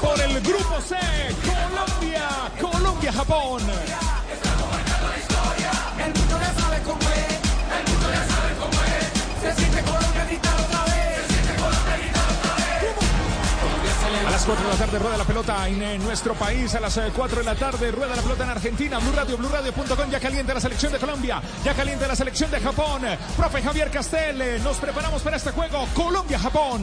Por 0.00 0.20
el 0.20 0.40
grupo 0.42 0.80
C, 0.80 0.96
Colombia, 3.00 3.12
Japón. 3.12 3.62
El 5.98 6.12
mundo 6.12 6.38
ya 6.38 6.52
sabe 6.60 6.82
cómo 6.82 7.00
es, 7.00 7.32
el 7.78 7.84
mundo 7.92 8.08
ya 8.12 8.26
sabe 8.28 8.54
cómo 8.58 8.72
es. 8.84 9.08
Se 9.40 9.54
siente 9.58 9.82
Colombia 9.82 10.24
gritar 10.26 10.60
otra 10.60 10.84
vez. 10.84 11.26
Se 11.26 11.32
siente 11.32 11.54
Colombia 11.54 11.96
gritar 11.96 12.24
otra 12.30 12.54
vez. 12.56 14.26
A 14.26 14.30
las 14.30 14.44
4 14.44 14.64
de 14.64 14.70
la 14.70 14.76
tarde 14.76 14.98
rueda 14.98 15.16
la 15.16 15.24
pelota 15.24 15.68
en, 15.68 15.82
eh, 15.82 15.98
nuestro 15.98 16.34
país. 16.34 16.74
A 16.74 16.80
las 16.80 16.98
eh, 16.98 17.10
4 17.16 17.38
de 17.38 17.44
la 17.44 17.54
tarde 17.54 17.90
rueda 17.90 18.16
la 18.16 18.22
pelota 18.22 18.44
en 18.44 18.50
Argentina. 18.50 18.98
Blue 18.98 19.12
Radio, 19.12 19.38
BlueRadio.com. 19.38 20.10
Ya 20.10 20.20
caliente 20.20 20.52
la 20.52 20.60
selección 20.60 20.92
de 20.92 20.98
Colombia. 20.98 21.40
Ya 21.64 21.72
caliente 21.72 22.06
la 22.06 22.16
selección 22.16 22.50
de 22.50 22.60
Japón. 22.60 23.00
Profe 23.34 23.62
Javier 23.62 23.90
Castel, 23.90 24.42
eh, 24.42 24.60
nos 24.62 24.76
preparamos 24.76 25.22
para 25.22 25.38
este 25.38 25.52
juego. 25.52 25.86
Colombia-Japón. 25.94 26.82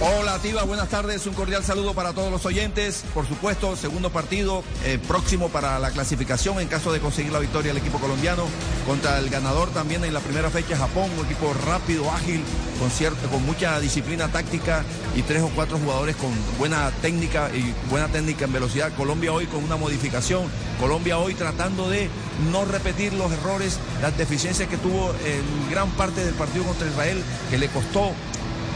Hola 0.00 0.40
Tiva, 0.40 0.64
buenas 0.64 0.88
tardes, 0.88 1.24
un 1.26 1.34
cordial 1.34 1.62
saludo 1.62 1.94
para 1.94 2.12
todos 2.12 2.30
los 2.30 2.44
oyentes. 2.44 3.04
Por 3.14 3.28
supuesto, 3.28 3.76
segundo 3.76 4.10
partido 4.10 4.64
eh, 4.84 4.98
próximo 5.06 5.50
para 5.50 5.78
la 5.78 5.92
clasificación 5.92 6.58
en 6.58 6.66
caso 6.66 6.92
de 6.92 6.98
conseguir 6.98 7.30
la 7.30 7.38
victoria 7.38 7.70
el 7.70 7.76
equipo 7.76 8.00
colombiano 8.00 8.44
contra 8.88 9.20
el 9.20 9.30
ganador 9.30 9.70
también 9.70 10.04
en 10.04 10.12
la 10.12 10.18
primera 10.18 10.50
fecha 10.50 10.76
Japón, 10.76 11.08
un 11.16 11.24
equipo 11.24 11.54
rápido, 11.64 12.10
ágil, 12.10 12.42
con, 12.80 12.90
con 13.30 13.46
mucha 13.46 13.78
disciplina 13.78 14.26
táctica 14.26 14.84
y 15.14 15.22
tres 15.22 15.42
o 15.42 15.48
cuatro 15.54 15.78
jugadores 15.78 16.16
con 16.16 16.32
buena 16.58 16.90
técnica 17.00 17.50
y 17.54 17.72
buena 17.88 18.08
técnica 18.08 18.46
en 18.46 18.52
velocidad. 18.52 18.92
Colombia 18.96 19.32
hoy 19.32 19.46
con 19.46 19.62
una 19.62 19.76
modificación, 19.76 20.42
Colombia 20.80 21.18
hoy 21.18 21.34
tratando 21.34 21.88
de 21.88 22.10
no 22.50 22.64
repetir 22.64 23.12
los 23.12 23.30
errores, 23.30 23.78
las 24.02 24.18
deficiencias 24.18 24.68
que 24.68 24.76
tuvo 24.76 25.14
en 25.24 25.70
gran 25.70 25.88
parte 25.92 26.24
del 26.24 26.34
partido 26.34 26.64
contra 26.64 26.88
Israel, 26.88 27.22
que 27.48 27.58
le 27.58 27.68
costó 27.68 28.10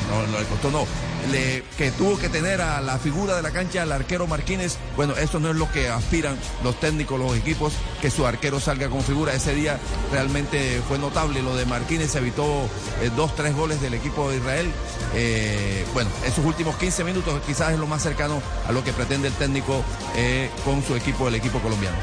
no, 0.08 0.26
no 0.26 0.38
le 0.38 0.44
costó, 0.46 0.70
no. 0.70 0.86
Le, 1.30 1.62
que 1.76 1.90
tuvo 1.90 2.18
que 2.18 2.28
tener 2.28 2.60
a 2.60 2.80
la 2.80 2.98
figura 2.98 3.36
de 3.36 3.42
la 3.42 3.50
cancha 3.50 3.82
al 3.82 3.92
arquero 3.92 4.26
Martínez. 4.26 4.76
Bueno, 4.96 5.14
eso 5.16 5.40
no 5.40 5.50
es 5.50 5.56
lo 5.56 5.70
que 5.70 5.88
aspiran 5.88 6.38
los 6.64 6.78
técnicos, 6.80 7.18
los 7.18 7.36
equipos, 7.36 7.72
que 8.00 8.10
su 8.10 8.26
arquero 8.26 8.60
salga 8.60 8.88
con 8.88 9.02
figura. 9.02 9.34
Ese 9.34 9.54
día 9.54 9.78
realmente 10.12 10.80
fue 10.88 10.98
notable 10.98 11.42
lo 11.42 11.54
de 11.56 11.66
Martínez, 11.66 12.12
se 12.12 12.18
evitó 12.18 12.44
eh, 13.02 13.10
dos, 13.14 13.34
tres 13.34 13.54
goles 13.54 13.80
del 13.80 13.94
equipo 13.94 14.30
de 14.30 14.38
Israel. 14.38 14.70
Eh, 15.14 15.84
bueno, 15.92 16.10
esos 16.26 16.44
últimos 16.44 16.76
15 16.76 17.04
minutos 17.04 17.40
quizás 17.46 17.72
es 17.72 17.78
lo 17.78 17.86
más 17.86 18.02
cercano 18.02 18.40
a 18.66 18.72
lo 18.72 18.84
que 18.84 18.92
pretende 18.92 19.28
el 19.28 19.34
técnico 19.34 19.82
eh, 20.16 20.50
con 20.64 20.82
su 20.82 20.96
equipo, 20.96 21.28
el 21.28 21.34
equipo 21.34 21.58
colombiano. 21.60 21.96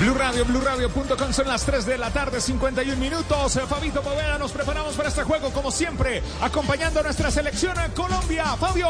Blue 0.00 0.14
Radio, 0.14 0.44
BlueRadio.com 0.44 1.32
son 1.32 1.48
las 1.48 1.64
3 1.64 1.86
de 1.86 1.98
la 1.98 2.10
tarde, 2.10 2.40
51 2.40 2.96
minutos. 2.98 3.56
Eh, 3.56 3.60
Fabito 3.66 4.02
Poveda, 4.02 4.38
nos 4.38 4.52
preparamos 4.52 4.94
para 4.94 5.08
este 5.08 5.22
juego 5.22 5.50
como 5.52 5.70
siempre, 5.70 6.22
acompañando 6.42 7.00
a 7.00 7.02
nuestra 7.04 7.30
selección 7.30 7.78
en 7.80 7.90
Colombia. 7.92 8.44
Fabio. 8.56 8.88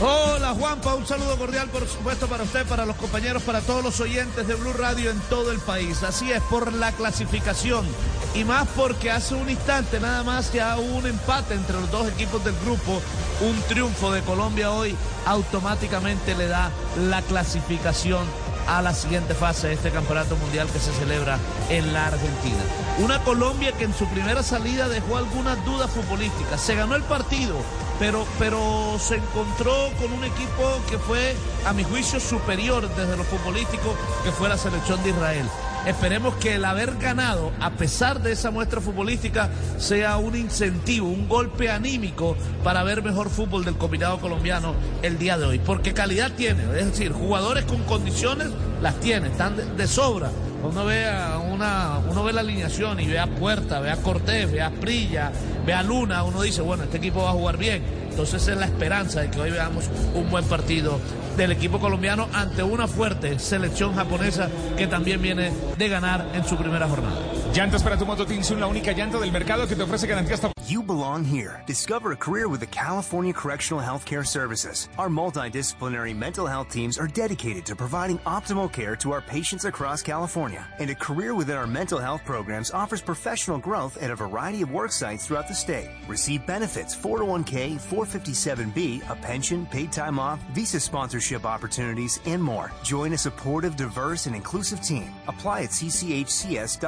Hola 0.00 0.54
Juanpa, 0.58 0.94
un 0.96 1.06
saludo 1.06 1.36
cordial 1.38 1.68
por 1.68 1.88
supuesto 1.88 2.26
para 2.26 2.42
usted, 2.42 2.66
para 2.66 2.84
los 2.84 2.96
compañeros, 2.96 3.42
para 3.42 3.60
todos 3.60 3.82
los 3.82 4.00
oyentes 4.00 4.46
de 4.46 4.54
Blue 4.54 4.72
Radio 4.72 5.10
en 5.10 5.20
todo 5.30 5.50
el 5.50 5.58
país. 5.60 6.02
Así 6.02 6.30
es, 6.32 6.42
por 6.42 6.72
la 6.72 6.92
clasificación 6.92 7.86
y 8.34 8.44
más 8.44 8.66
porque 8.76 9.10
hace 9.10 9.34
un 9.34 9.48
instante 9.48 10.00
nada 10.00 10.24
más 10.24 10.52
ya 10.52 10.76
hubo 10.76 10.96
un 10.96 11.06
empate 11.06 11.54
entre 11.54 11.80
los 11.80 11.90
dos 11.90 12.08
equipos 12.08 12.44
del 12.44 12.54
grupo. 12.64 13.00
Un 13.40 13.60
triunfo 13.62 14.12
de 14.12 14.22
Colombia 14.22 14.72
hoy 14.72 14.96
automáticamente 15.26 16.34
le 16.34 16.48
da 16.48 16.70
la 17.08 17.22
clasificación 17.22 18.26
a 18.66 18.82
la 18.82 18.94
siguiente 18.94 19.34
fase 19.34 19.68
de 19.68 19.74
este 19.74 19.90
campeonato 19.90 20.36
mundial 20.36 20.68
que 20.68 20.78
se 20.78 20.92
celebra 20.92 21.38
en 21.68 21.92
la 21.92 22.06
Argentina. 22.06 22.62
Una 22.98 23.20
Colombia 23.20 23.72
que 23.72 23.84
en 23.84 23.94
su 23.94 24.06
primera 24.06 24.42
salida 24.42 24.88
dejó 24.88 25.16
algunas 25.16 25.62
dudas 25.64 25.90
futbolísticas. 25.90 26.60
Se 26.60 26.74
ganó 26.74 26.94
el 26.94 27.02
partido, 27.02 27.56
pero, 27.98 28.26
pero 28.38 28.96
se 28.98 29.16
encontró 29.16 29.90
con 30.00 30.12
un 30.12 30.24
equipo 30.24 30.80
que 30.88 30.98
fue, 30.98 31.36
a 31.66 31.72
mi 31.72 31.84
juicio, 31.84 32.20
superior 32.20 32.88
desde 32.94 33.16
lo 33.16 33.24
futbolístico, 33.24 33.94
que 34.24 34.32
fue 34.32 34.48
la 34.48 34.58
selección 34.58 35.02
de 35.02 35.10
Israel. 35.10 35.48
Esperemos 35.86 36.34
que 36.36 36.54
el 36.54 36.64
haber 36.64 36.96
ganado, 36.96 37.52
a 37.60 37.72
pesar 37.72 38.22
de 38.22 38.32
esa 38.32 38.50
muestra 38.50 38.80
futbolística, 38.80 39.50
sea 39.76 40.16
un 40.16 40.34
incentivo, 40.34 41.08
un 41.08 41.28
golpe 41.28 41.70
anímico 41.70 42.38
para 42.62 42.82
ver 42.82 43.02
mejor 43.02 43.28
fútbol 43.28 43.66
del 43.66 43.76
combinado 43.76 44.18
colombiano 44.18 44.74
el 45.02 45.18
día 45.18 45.36
de 45.36 45.44
hoy. 45.44 45.58
Porque 45.58 45.92
calidad 45.92 46.32
tiene, 46.32 46.62
es 46.78 46.86
decir, 46.86 47.12
jugadores 47.12 47.66
con 47.66 47.82
condiciones 47.82 48.48
las 48.80 48.98
tiene, 49.00 49.28
están 49.28 49.76
de, 49.76 49.86
sobra. 49.86 50.30
Uno 50.62 50.86
ve, 50.86 51.04
a 51.04 51.38
una, 51.38 51.98
uno 52.10 52.24
ve 52.24 52.32
la 52.32 52.40
alineación 52.40 52.98
y 53.00 53.06
ve 53.06 53.18
a 53.18 53.26
Puerta, 53.26 53.80
ve 53.80 53.90
a 53.90 53.96
Cortés, 53.96 54.50
ve 54.50 54.62
a 54.62 54.70
Prilla, 54.70 55.32
ve 55.66 55.74
a 55.74 55.82
Luna, 55.82 56.24
uno 56.24 56.40
dice, 56.40 56.62
bueno, 56.62 56.84
este 56.84 56.96
equipo 56.96 57.24
va 57.24 57.30
a 57.30 57.34
jugar 57.34 57.58
bien. 57.58 57.82
Entonces 58.08 58.48
es 58.48 58.56
la 58.56 58.64
esperanza 58.64 59.20
de 59.20 59.30
que 59.30 59.38
hoy 59.38 59.50
veamos 59.50 59.90
un 60.14 60.30
buen 60.30 60.46
partido 60.46 60.98
del 61.36 61.52
equipo 61.52 61.78
colombiano 61.78 62.28
ante 62.32 62.62
una 62.62 62.86
fuerte 62.86 63.38
selección 63.38 63.94
japonesa 63.94 64.48
que 64.76 64.86
también 64.86 65.20
viene 65.20 65.52
de 65.76 65.88
ganar 65.88 66.30
en 66.34 66.44
su 66.44 66.56
primera 66.56 66.88
jornada. 66.88 67.18
Llantas 67.52 67.82
para 67.82 67.96
tu 67.96 68.06
moto 68.06 68.26
Tinsun, 68.26 68.60
la 68.60 68.66
única 68.66 68.92
llanta 68.92 69.18
del 69.18 69.32
mercado 69.32 69.66
que 69.66 69.76
te 69.76 69.82
ofrece 69.82 70.06
garantía 70.06 70.34
hasta 70.34 70.52
You 70.66 70.82
belong 70.82 71.24
here. 71.24 71.62
Discover 71.66 72.12
a 72.12 72.16
career 72.16 72.48
with 72.48 72.60
the 72.60 72.66
California 72.66 73.34
Correctional 73.34 73.82
Healthcare 73.84 74.26
Services. 74.26 74.88
Our 74.96 75.10
multidisciplinary 75.10 76.16
mental 76.16 76.46
health 76.46 76.70
teams 76.70 76.96
are 76.96 77.06
dedicated 77.06 77.66
to 77.66 77.76
providing 77.76 78.18
optimal 78.20 78.72
care 78.72 78.96
to 78.96 79.12
our 79.12 79.20
patients 79.20 79.66
across 79.66 80.02
California. 80.02 80.66
And 80.78 80.88
a 80.88 80.94
career 80.94 81.34
within 81.34 81.56
our 81.56 81.66
mental 81.66 81.98
health 81.98 82.24
programs 82.24 82.70
offers 82.70 83.02
professional 83.02 83.58
growth 83.58 84.02
at 84.02 84.10
a 84.10 84.16
variety 84.16 84.62
of 84.62 84.72
work 84.72 84.90
sites 84.90 85.26
throughout 85.26 85.48
the 85.48 85.54
state. 85.54 85.90
Receive 86.08 86.46
benefits 86.46 86.96
401k, 86.96 87.74
457b, 87.78 89.10
a 89.10 89.16
pension, 89.16 89.66
paid 89.66 89.92
time 89.92 90.18
off, 90.18 90.40
visa 90.54 90.80
sponsorship 90.80 91.23
opportunities, 91.32 92.20
and 92.26 92.42
more. 92.42 92.70
Join 92.82 93.14
a 93.14 93.18
supportive, 93.18 93.76
diverse, 93.76 94.26
and 94.26 94.36
inclusive 94.36 94.82
team. 94.82 95.06
Apply 95.26 95.62
at 95.62 95.70
cchcs.ca.gov 95.70 96.80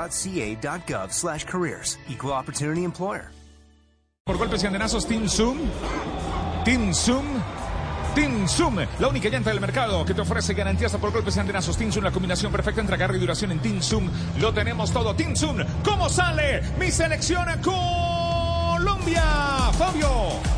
slash 1.13 1.45
careers. 1.45 1.97
Equal 2.09 2.33
opportunity 2.33 2.85
employer. 2.85 3.31
Por 4.27 4.37
golpes 4.39 4.63
y 4.65 4.67
andenazos, 4.67 5.07
Team 5.07 5.29
Zoom. 5.29 5.59
Team 6.65 6.93
Zoom. 6.93 7.25
Team 8.17 8.49
Zoom, 8.49 8.79
la 8.99 9.09
única 9.09 9.29
llanta 9.29 9.51
del 9.51 9.61
mercado 9.61 10.05
que 10.05 10.15
te 10.15 10.23
ofrece 10.23 10.55
garantías 10.55 10.97
por 10.97 11.13
golpes 11.13 11.37
y 11.37 11.41
andenazos. 11.41 11.77
Team 11.77 11.93
Zoom, 11.93 12.03
la 12.03 12.11
combinación 12.11 12.51
perfecta 12.51 12.81
entre 12.81 12.97
agarre 12.97 13.19
y 13.19 13.21
duración 13.21 13.53
en 13.53 13.61
Team 13.61 13.83
Zoom. 13.83 14.11
Lo 14.41 14.53
tenemos 14.53 14.91
todo. 14.91 15.15
Team 15.15 15.37
Zoom, 15.37 15.59
¿cómo 15.85 16.09
sale 16.09 16.63
mi 16.79 16.91
selección 16.91 17.49
a 17.49 17.61
Colombia? 17.61 19.23
Fabio. 19.79 20.56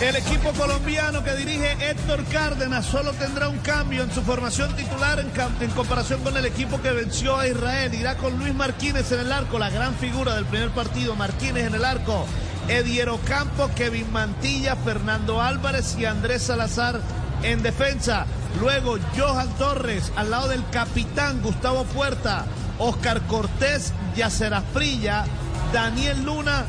El 0.00 0.14
equipo 0.14 0.52
colombiano 0.52 1.24
que 1.24 1.34
dirige 1.36 1.72
Héctor 1.80 2.22
Cárdenas 2.26 2.84
solo 2.84 3.12
tendrá 3.12 3.48
un 3.48 3.56
cambio 3.60 4.02
en 4.02 4.12
su 4.12 4.20
formación 4.20 4.76
titular 4.76 5.18
en, 5.18 5.70
comparación 5.70 6.20
con 6.20 6.36
el 6.36 6.44
equipo 6.44 6.82
que 6.82 6.90
venció 6.90 7.38
a 7.38 7.48
Israel. 7.48 7.94
Irá 7.94 8.14
con 8.18 8.38
Luis 8.38 8.54
Martínez 8.54 9.10
en 9.12 9.20
el 9.20 9.32
arco, 9.32 9.58
la 9.58 9.70
gran 9.70 9.94
figura 9.94 10.34
del 10.34 10.44
primer 10.44 10.68
partido. 10.70 11.16
Martínez 11.16 11.68
en 11.68 11.76
el 11.76 11.84
arco. 11.84 12.26
Ediero 12.68 13.18
Campo, 13.24 13.70
Kevin 13.74 14.12
Mantilla, 14.12 14.76
Fernando 14.76 15.40
Álvarez 15.40 15.96
y 15.98 16.04
Andrés 16.04 16.42
Salazar 16.42 17.00
en 17.42 17.62
defensa. 17.62 18.26
Luego 18.60 18.98
Johan 19.16 19.48
Torres 19.56 20.12
al 20.14 20.30
lado 20.30 20.48
del 20.48 20.68
capitán 20.68 21.40
Gustavo 21.40 21.84
Puerta, 21.84 22.44
Oscar 22.78 23.22
Cortés, 23.22 23.94
Yacer 24.14 24.52
Afrilla, 24.52 25.24
Daniel 25.72 26.22
Luna, 26.22 26.66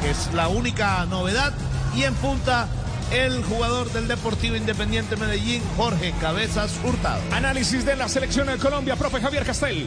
que 0.00 0.10
es 0.10 0.32
la 0.32 0.48
única 0.48 1.04
novedad, 1.04 1.52
y 1.96 2.04
en 2.04 2.14
punta 2.14 2.68
el 3.12 3.44
jugador 3.44 3.92
del 3.92 4.08
Deportivo 4.08 4.56
Independiente 4.56 5.16
Medellín, 5.16 5.62
Jorge 5.76 6.14
Cabezas 6.20 6.72
Hurtado. 6.84 7.20
Análisis 7.32 7.84
de 7.84 7.96
la 7.96 8.08
selección 8.08 8.46
de 8.46 8.56
Colombia, 8.56 8.96
profe 8.96 9.20
Javier 9.20 9.44
Castel. 9.44 9.86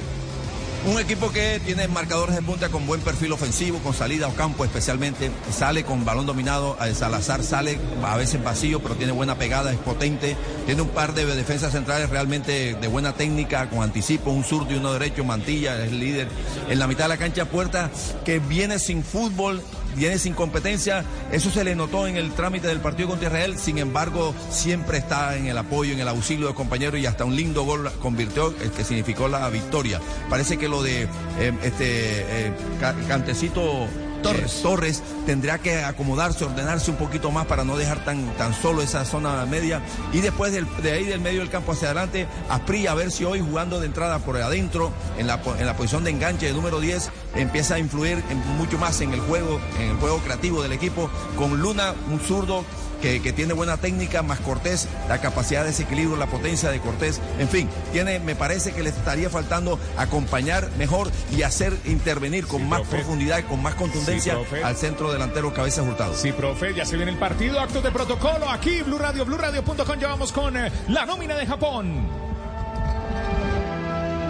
Un 0.88 1.00
equipo 1.00 1.32
que 1.32 1.60
tiene 1.66 1.88
marcadores 1.88 2.36
de 2.36 2.44
punta 2.44 2.70
con 2.70 2.86
buen 2.86 3.02
perfil 3.02 3.32
ofensivo, 3.32 3.80
con 3.80 3.96
salida 3.96 4.28
o 4.28 4.36
campo 4.36 4.64
especialmente. 4.64 5.32
Sale 5.52 5.84
con 5.84 6.06
balón 6.06 6.28
dominado. 6.28 6.78
eh, 6.86 6.94
Salazar 6.94 7.42
sale 7.42 7.80
a 8.04 8.16
veces 8.16 8.44
vacío, 8.44 8.80
pero 8.80 8.94
tiene 8.94 9.12
buena 9.12 9.36
pegada, 9.36 9.72
es 9.72 9.80
potente. 9.80 10.38
Tiene 10.68 10.84
un 10.84 10.90
par 10.90 11.16
de 11.16 11.26
defensas 11.26 11.72
centrales 11.72 12.12
realmente 12.12 12.76
de 12.76 12.88
buena 12.88 13.14
técnica, 13.14 13.68
con 13.68 13.82
anticipo, 13.82 14.30
un 14.30 14.44
zurdo 14.44 14.72
y 14.74 14.78
uno 14.78 14.94
derecho. 14.94 15.24
Mantilla 15.24 15.84
es 15.84 15.92
el 15.92 16.00
líder. 16.00 16.28
En 16.70 16.78
la 16.78 16.86
mitad 16.86 17.06
de 17.06 17.10
la 17.10 17.18
cancha, 17.18 17.46
Puerta, 17.46 17.90
que 18.24 18.38
viene 18.38 18.78
sin 18.78 19.04
fútbol, 19.04 19.64
viene 19.96 20.18
sin 20.20 20.34
competencia. 20.34 21.04
Eso 21.32 21.50
se 21.50 21.64
le 21.64 21.76
notó 21.76 22.08
en 22.08 22.18
el 22.18 22.32
trámite 22.34 22.68
del 22.68 22.80
partido 22.80 23.10
contra 23.10 23.28
Israel. 23.28 23.58
Sin 23.58 23.78
embargo, 23.78 24.34
siempre 24.50 24.98
está 24.98 25.36
en 25.38 25.48
el 25.48 25.58
apoyo, 25.58 25.94
en 25.94 26.00
el 26.00 26.08
auxilio 26.08 26.48
de 26.48 26.54
compañeros 26.54 27.00
y 27.00 27.06
hasta 27.06 27.26
un 27.26 27.36
lindo 27.36 27.64
gol 27.64 27.92
convirtió, 28.02 28.54
el 28.62 28.72
que 28.72 28.84
significó 28.84 29.28
la 29.28 29.50
victoria. 29.50 30.00
Parece 30.30 30.58
que 30.58 30.68
lo 30.68 30.84
de 30.84 31.04
eh, 31.40 31.54
este 31.64 32.48
eh, 32.48 32.52
Ca- 32.80 32.96
Cantecito. 33.08 33.88
Torres. 34.26 34.62
Torres 34.62 35.04
tendrá 35.26 35.60
que 35.60 35.84
acomodarse, 35.84 36.46
ordenarse 36.46 36.92
un 36.92 36.98
poquito 36.98 37.32
más 37.32 37.46
para 37.46 37.64
no 37.64 37.78
dejar 37.78 38.04
tan, 38.04 38.26
tan 38.38 38.54
solo 38.54 38.82
esa 38.82 39.06
zona 39.06 39.46
media. 39.46 39.82
Y 40.14 40.22
después 40.22 40.52
de 40.52 40.92
ahí 40.92 41.06
del 41.06 41.22
medio 41.22 41.40
del 41.40 41.50
campo 41.50 41.72
hacia 41.72 41.88
adelante, 41.88 42.28
Asprilla 42.50 42.92
a 42.92 42.96
ver 42.96 43.12
si 43.12 43.26
hoy 43.26 43.42
jugando 43.42 43.80
de 43.80 43.88
entrada 43.88 44.20
por 44.20 44.38
adentro, 44.38 44.92
en 45.18 45.28
la, 45.28 45.42
en 45.58 45.66
la 45.66 45.76
posición 45.76 46.04
de 46.04 46.12
enganche 46.12 46.48
de 46.48 46.54
número 46.54 46.80
10, 46.80 47.10
empieza 47.36 47.76
a 47.76 47.80
influir 47.80 48.24
mucho 48.58 48.78
más 48.78 49.02
en 49.02 49.14
el 49.14 49.20
juego, 49.22 49.60
en 49.80 49.92
el 49.92 49.98
juego 49.98 50.20
creativo 50.20 50.62
del 50.62 50.72
equipo. 50.72 51.10
Con 51.38 51.60
Luna, 51.60 51.94
un 52.12 52.20
zurdo 52.20 52.64
que, 53.06 53.22
que 53.22 53.34
tiene 53.34 53.54
buena 53.54 53.78
técnica, 53.78 54.24
más 54.24 54.40
Cortés, 54.40 54.88
la 55.08 55.20
capacidad 55.20 55.62
de 55.62 55.68
desequilibrio, 55.68 56.18
la 56.18 56.26
potencia 56.26 56.72
de 56.72 56.80
Cortés. 56.80 57.22
En 57.38 57.48
fin, 57.48 57.70
tiene, 57.94 58.20
me 58.20 58.36
parece 58.36 58.72
que 58.72 58.82
le 58.82 58.90
estaría 58.90 59.30
faltando 59.30 59.80
acompañar 59.96 60.72
mejor 60.80 61.12
y 61.32 61.44
hacer 61.44 61.78
intervenir 61.86 62.48
con 62.48 62.68
más 62.68 62.82
profe. 62.82 62.98
profundidad 62.98 63.38
y 63.38 63.44
con 63.44 63.62
más 63.62 63.76
contundencia 63.76 64.36
Sí, 64.50 64.56
al 64.64 64.76
centro 64.76 65.12
delantero 65.14 65.54
Cabezas 65.54 65.86
Hurtado. 65.88 66.16
Sí, 66.16 66.32
profe, 66.32 66.74
ya 66.74 66.84
se 66.84 66.96
viene 66.96 67.12
el 67.12 67.20
partido, 67.20 67.60
actos 67.60 67.84
de 67.84 67.92
protocolo 67.92 68.50
aquí, 68.50 68.82
Blue 68.82 68.98
Radio, 68.98 69.24
BlueRadio.com, 69.24 70.00
ya 70.00 70.08
vamos 70.08 70.32
con 70.32 70.58
eh, 70.58 70.72
la 70.88 71.06
nómina 71.06 71.36
de 71.36 71.46
Japón. 71.46 72.10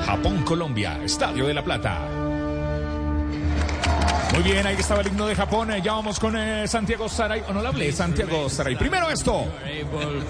Japón-Colombia, 0.05 0.99
Estadio 1.01 1.47
de 1.47 1.53
la 1.53 1.63
Plata. 1.63 2.24
Muy 4.35 4.43
bien, 4.43 4.67
ahí 4.67 4.75
estaba 4.77 4.99
el 4.99 5.07
himno 5.07 5.27
de 5.27 5.35
Japón, 5.35 5.71
eh, 5.71 5.81
ya 5.81 5.93
vamos 5.93 6.19
con 6.19 6.35
eh, 6.35 6.67
Santiago 6.67 7.07
Saray, 7.07 7.41
honorable 7.47 7.89
Santiago 7.93 8.49
Saray. 8.49 8.75
Primero 8.75 9.09
esto. 9.09 9.45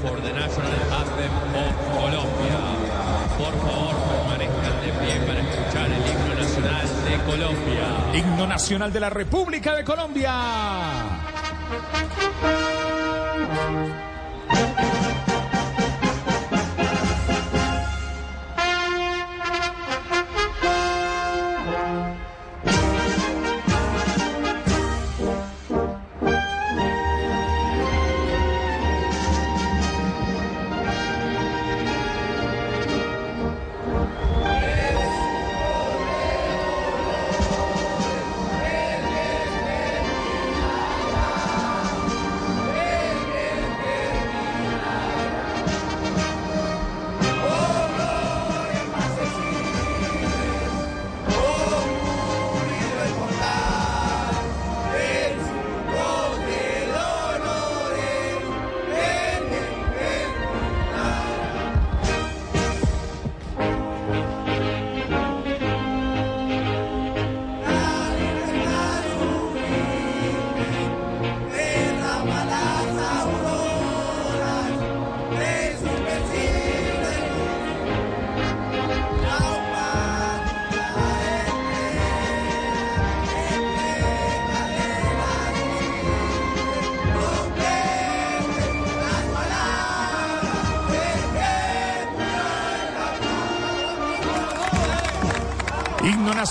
for 0.01 0.21
the 0.21 0.31
national 0.31 0.71
anthem 0.93 1.31
of 1.55 1.73
Colombia. 1.91 2.59
Por 3.37 3.53
favor, 3.67 3.95
permanezcan 4.11 4.81
de 4.81 4.91
pie 4.99 5.15
para 5.25 5.39
escuchar 5.41 5.87
el 5.91 6.03
himno 6.11 6.35
nacional 6.35 6.87
de 7.03 7.15
Colombia. 7.31 7.87
Himno 8.13 8.47
nacional 8.47 8.93
de 8.93 8.99
la 8.99 9.09
República 9.09 9.73
de 9.75 9.83
Colombia. 9.83 10.33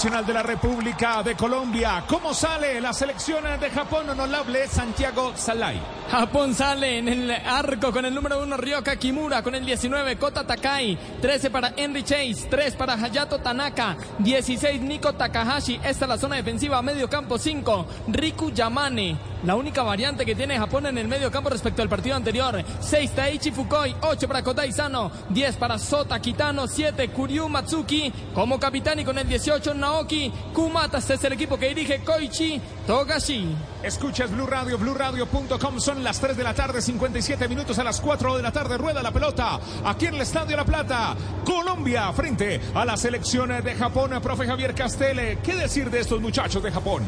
Nacional 0.05 0.27
de 0.27 0.35
la 0.35 0.43
República 0.43 1.23
de 1.23 1.35
Colombia. 1.35 2.05
¿Cómo 2.07 2.35
sale 2.35 2.79
la 2.79 2.93
selección 2.93 3.43
de 3.59 3.71
Japón? 3.71 4.11
Honorable 4.11 4.69
Santiago 4.69 5.33
Salai. 5.35 5.81
Japón 6.11 6.55
sale 6.55 6.99
en 6.99 7.09
el 7.09 7.31
arco 7.31 7.91
con 7.91 8.05
el 8.05 8.15
número 8.15 8.43
1 8.43 8.57
Ryoka 8.57 8.97
Kimura, 8.97 9.43
con 9.43 9.55
el 9.55 9.65
19 9.65 10.17
Kota 10.17 10.47
Takai, 10.47 10.97
13 11.21 11.51
para 11.51 11.73
Henry 11.77 12.03
Chase, 12.03 12.47
3 12.49 12.77
para 12.77 12.95
Hayato 12.95 13.39
Tanaka, 13.39 13.97
16 14.19 14.83
Nico 14.83 15.15
Takahashi, 15.15 15.81
esta 15.83 16.05
es 16.05 16.09
la 16.09 16.19
zona 16.19 16.37
defensiva, 16.37 16.81
medio 16.83 17.09
campo 17.09 17.39
5, 17.39 17.87
Riku 18.09 18.53
Yamane, 18.53 19.17
la 19.45 19.57
única 19.57 19.83
variante 19.83 20.25
que 20.25 20.35
tiene 20.35 20.59
Japón 20.59 20.87
en 20.87 20.99
el 20.99 21.09
medio 21.09 21.31
campo 21.31 21.51
respecto 21.51 21.83
al 21.83 21.89
partido 21.89 22.17
anterior, 22.17 22.63
6 22.81 23.11
Taichi 23.11 23.51
Fukui, 23.51 23.97
8 24.03 24.29
para 24.29 24.43
Kotai 24.43 24.73
Sano, 24.73 25.11
10 25.31 25.57
para 25.57 25.79
Sota 25.79 26.21
Kitano, 26.21 26.69
7 26.69 27.09
Kuryu 27.09 27.49
Matsuki, 27.49 28.13
como 28.35 28.61
capitán 28.61 29.01
y 29.01 29.05
con 29.05 29.19
el 29.19 29.27
18 29.27 29.75
Naoki 29.75 30.31
Kumata, 30.53 30.99
este 30.99 31.15
es 31.15 31.25
el 31.25 31.33
equipo 31.33 31.59
que 31.59 31.69
dirige 31.69 32.01
Koichi 32.05 32.61
Togashi. 32.87 33.49
Escuchas 33.83 34.31
Blue 34.31 34.47
Radio, 34.47 34.79
BlueRadio.com. 34.79 35.79
Las 36.03 36.21
3 36.21 36.37
de 36.37 36.45
la 36.45 36.55
tarde, 36.55 36.83
57 36.83 37.49
minutos 37.49 37.79
a 37.79 37.85
las 37.85 38.01
4 38.01 38.37
de 38.37 38.43
la 38.43 38.53
tarde. 38.53 38.77
Rueda 38.77 39.03
la 39.03 39.13
pelota 39.13 39.61
aquí 39.85 40.07
en 40.07 40.15
el 40.15 40.23
Estadio 40.23 40.57
La 40.57 40.65
Plata. 40.65 41.15
Colombia 41.45 42.13
frente 42.13 42.61
a 42.75 42.85
la 42.85 42.97
selección 42.97 43.51
de 43.63 43.75
Japón. 43.75 44.19
Profe 44.23 44.47
Javier 44.47 44.75
Castele, 44.75 45.39
¿qué 45.43 45.55
decir 45.55 45.91
de 45.91 46.01
estos 46.01 46.21
muchachos 46.21 46.63
de 46.63 46.73
Japón? 46.73 47.05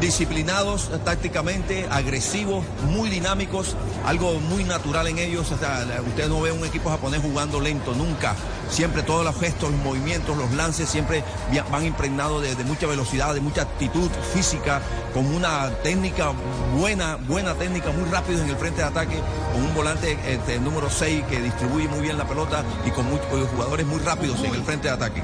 Disciplinados 0.00 0.90
tácticamente, 1.04 1.86
agresivos, 1.90 2.64
muy 2.90 3.08
dinámicos, 3.10 3.76
algo 4.06 4.34
muy 4.40 4.64
natural 4.64 5.06
en 5.08 5.18
ellos. 5.18 5.52
La- 5.60 6.00
usted 6.02 6.28
no 6.28 6.40
ve 6.40 6.52
un 6.52 6.64
equipo 6.64 6.90
japonés 6.90 7.20
jugando 7.22 7.60
lento, 7.60 7.94
nunca. 7.94 8.34
Siempre 8.70 9.02
todos 9.02 9.24
los 9.24 9.38
gestos, 9.38 9.70
los 9.70 9.80
movimientos, 9.80 10.36
los 10.36 10.52
lances 10.52 10.88
siempre 10.88 11.24
van 11.70 11.84
impregnados 11.86 12.42
de, 12.42 12.54
de 12.54 12.64
mucha 12.64 12.86
velocidad, 12.86 13.32
de 13.34 13.40
mucha 13.40 13.62
actitud 13.62 14.10
física, 14.34 14.82
con 15.14 15.26
una 15.34 15.70
técnica 15.82 16.32
buena, 16.76 17.16
buena 17.16 17.54
técnica, 17.54 17.90
muy 17.90 18.08
rápido 18.10 18.42
en 18.42 18.48
el 18.50 18.56
frente 18.56 18.82
de 18.82 18.88
ataque, 18.88 19.20
con 19.52 19.62
un 19.64 19.74
volante 19.74 20.18
este, 20.26 20.60
número 20.60 20.90
6 20.90 21.24
que 21.30 21.40
distribuye 21.40 21.88
muy 21.88 22.00
bien 22.00 22.18
la 22.18 22.26
pelota 22.28 22.62
y 22.86 22.90
con, 22.90 23.06
muy- 23.08 23.18
con 23.30 23.46
jugadores 23.46 23.86
muy 23.86 24.00
rápidos 24.00 24.38
en 24.44 24.54
el 24.54 24.62
frente 24.62 24.88
de 24.88 24.94
ataque. 24.94 25.22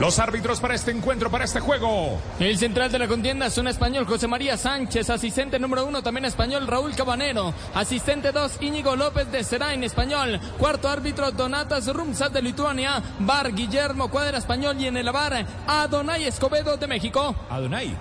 Los 0.00 0.20
árbitros 0.20 0.60
para 0.60 0.76
este 0.76 0.92
encuentro, 0.92 1.28
para 1.28 1.44
este 1.44 1.58
juego. 1.58 2.20
El 2.38 2.56
central 2.56 2.92
de 2.92 3.00
la 3.00 3.08
contienda 3.08 3.46
es 3.46 3.58
un 3.58 3.66
español, 3.66 4.06
José 4.06 4.28
María 4.28 4.56
Sánchez. 4.56 5.10
Asistente 5.10 5.58
número 5.58 5.84
uno, 5.86 6.02
también 6.04 6.24
español, 6.24 6.68
Raúl 6.68 6.94
Cabanero. 6.94 7.52
Asistente 7.74 8.30
dos, 8.30 8.52
Íñigo 8.60 8.94
López 8.94 9.30
de 9.32 9.42
Serain, 9.42 9.82
español. 9.82 10.38
Cuarto 10.56 10.88
árbitro, 10.88 11.32
Donatas 11.32 11.92
Rumsat 11.92 12.32
de 12.32 12.42
Lituania. 12.42 13.02
Bar, 13.18 13.52
Guillermo 13.52 14.08
Cuadra, 14.08 14.38
español. 14.38 14.76
Y 14.80 14.86
en 14.86 14.98
el 14.98 15.10
bar, 15.10 15.44
Adonai 15.66 16.24
Escobedo 16.26 16.76
de 16.76 16.86
México. 16.86 17.34
Adonai. 17.50 17.96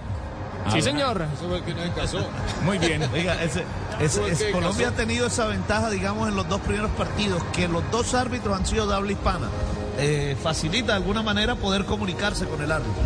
Sí, 0.71 0.81
señor. 0.83 1.25
Muy 2.63 2.77
bien. 2.77 3.01
Oiga, 3.13 3.41
ese- 3.41 3.63
ese- 3.99 4.19
Fue 4.19 4.27
el 4.27 4.33
ese- 4.33 4.45
que 4.47 4.51
Colombia 4.51 4.89
ha 4.89 4.91
tenido 4.91 5.25
esa 5.27 5.45
ventaja, 5.47 5.89
digamos, 5.89 6.29
en 6.29 6.35
los 6.35 6.47
dos 6.47 6.61
primeros 6.61 6.91
partidos, 6.91 7.41
que 7.53 7.67
los 7.67 7.89
dos 7.89 8.13
árbitros 8.13 8.55
han 8.55 8.65
sido 8.67 8.85
de 8.85 8.93
habla 8.95 9.11
hispana. 9.13 9.47
Eh, 9.97 10.35
facilita 10.41 10.93
de 10.93 10.97
alguna 10.97 11.23
manera 11.23 11.55
poder 11.55 11.85
comunicarse 11.85 12.45
con 12.45 12.61
el 12.61 12.71
árbitro. 12.71 13.03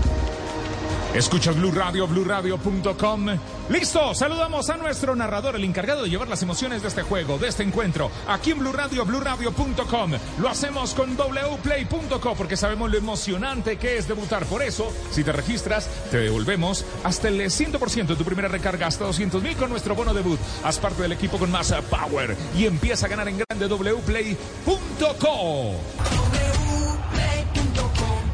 Escuchas 1.13 1.55
Blue 1.57 1.71
Radio, 1.71 2.07
BlueRadio.com. 2.07 3.27
Listo, 3.69 4.13
saludamos 4.15 4.69
a 4.69 4.77
nuestro 4.77 5.13
narrador, 5.13 5.57
el 5.57 5.65
encargado 5.65 6.03
de 6.03 6.09
llevar 6.09 6.29
las 6.29 6.41
emociones 6.41 6.81
de 6.81 6.87
este 6.87 7.01
juego, 7.03 7.37
de 7.37 7.49
este 7.49 7.63
encuentro, 7.63 8.09
aquí 8.27 8.51
en 8.51 8.59
Blue 8.59 8.71
Radio, 8.71 9.05
BlueRadio.com. 9.05 10.13
Lo 10.39 10.49
hacemos 10.49 10.93
con 10.93 11.17
wplay.co 11.17 12.35
porque 12.35 12.55
sabemos 12.55 12.89
lo 12.89 12.97
emocionante 12.97 13.75
que 13.75 13.97
es 13.97 14.07
debutar. 14.07 14.45
Por 14.45 14.63
eso, 14.63 14.89
si 15.11 15.25
te 15.25 15.33
registras, 15.33 15.89
te 16.09 16.17
devolvemos 16.17 16.85
hasta 17.03 17.27
el 17.27 17.41
100% 17.41 18.07
de 18.07 18.15
tu 18.15 18.23
primera 18.23 18.47
recarga, 18.47 18.87
hasta 18.87 19.03
200 19.03 19.43
mil 19.43 19.57
con 19.57 19.69
nuestro 19.69 19.95
bono 19.95 20.13
debut. 20.13 20.39
Haz 20.63 20.79
parte 20.79 21.01
del 21.01 21.11
equipo 21.11 21.37
con 21.37 21.51
más 21.51 21.71
eh, 21.71 21.81
power 21.89 22.37
y 22.57 22.65
empieza 22.65 23.07
a 23.07 23.09
ganar 23.09 23.27
en 23.27 23.37
grande 23.37 23.67
wplay.co. 23.67 24.81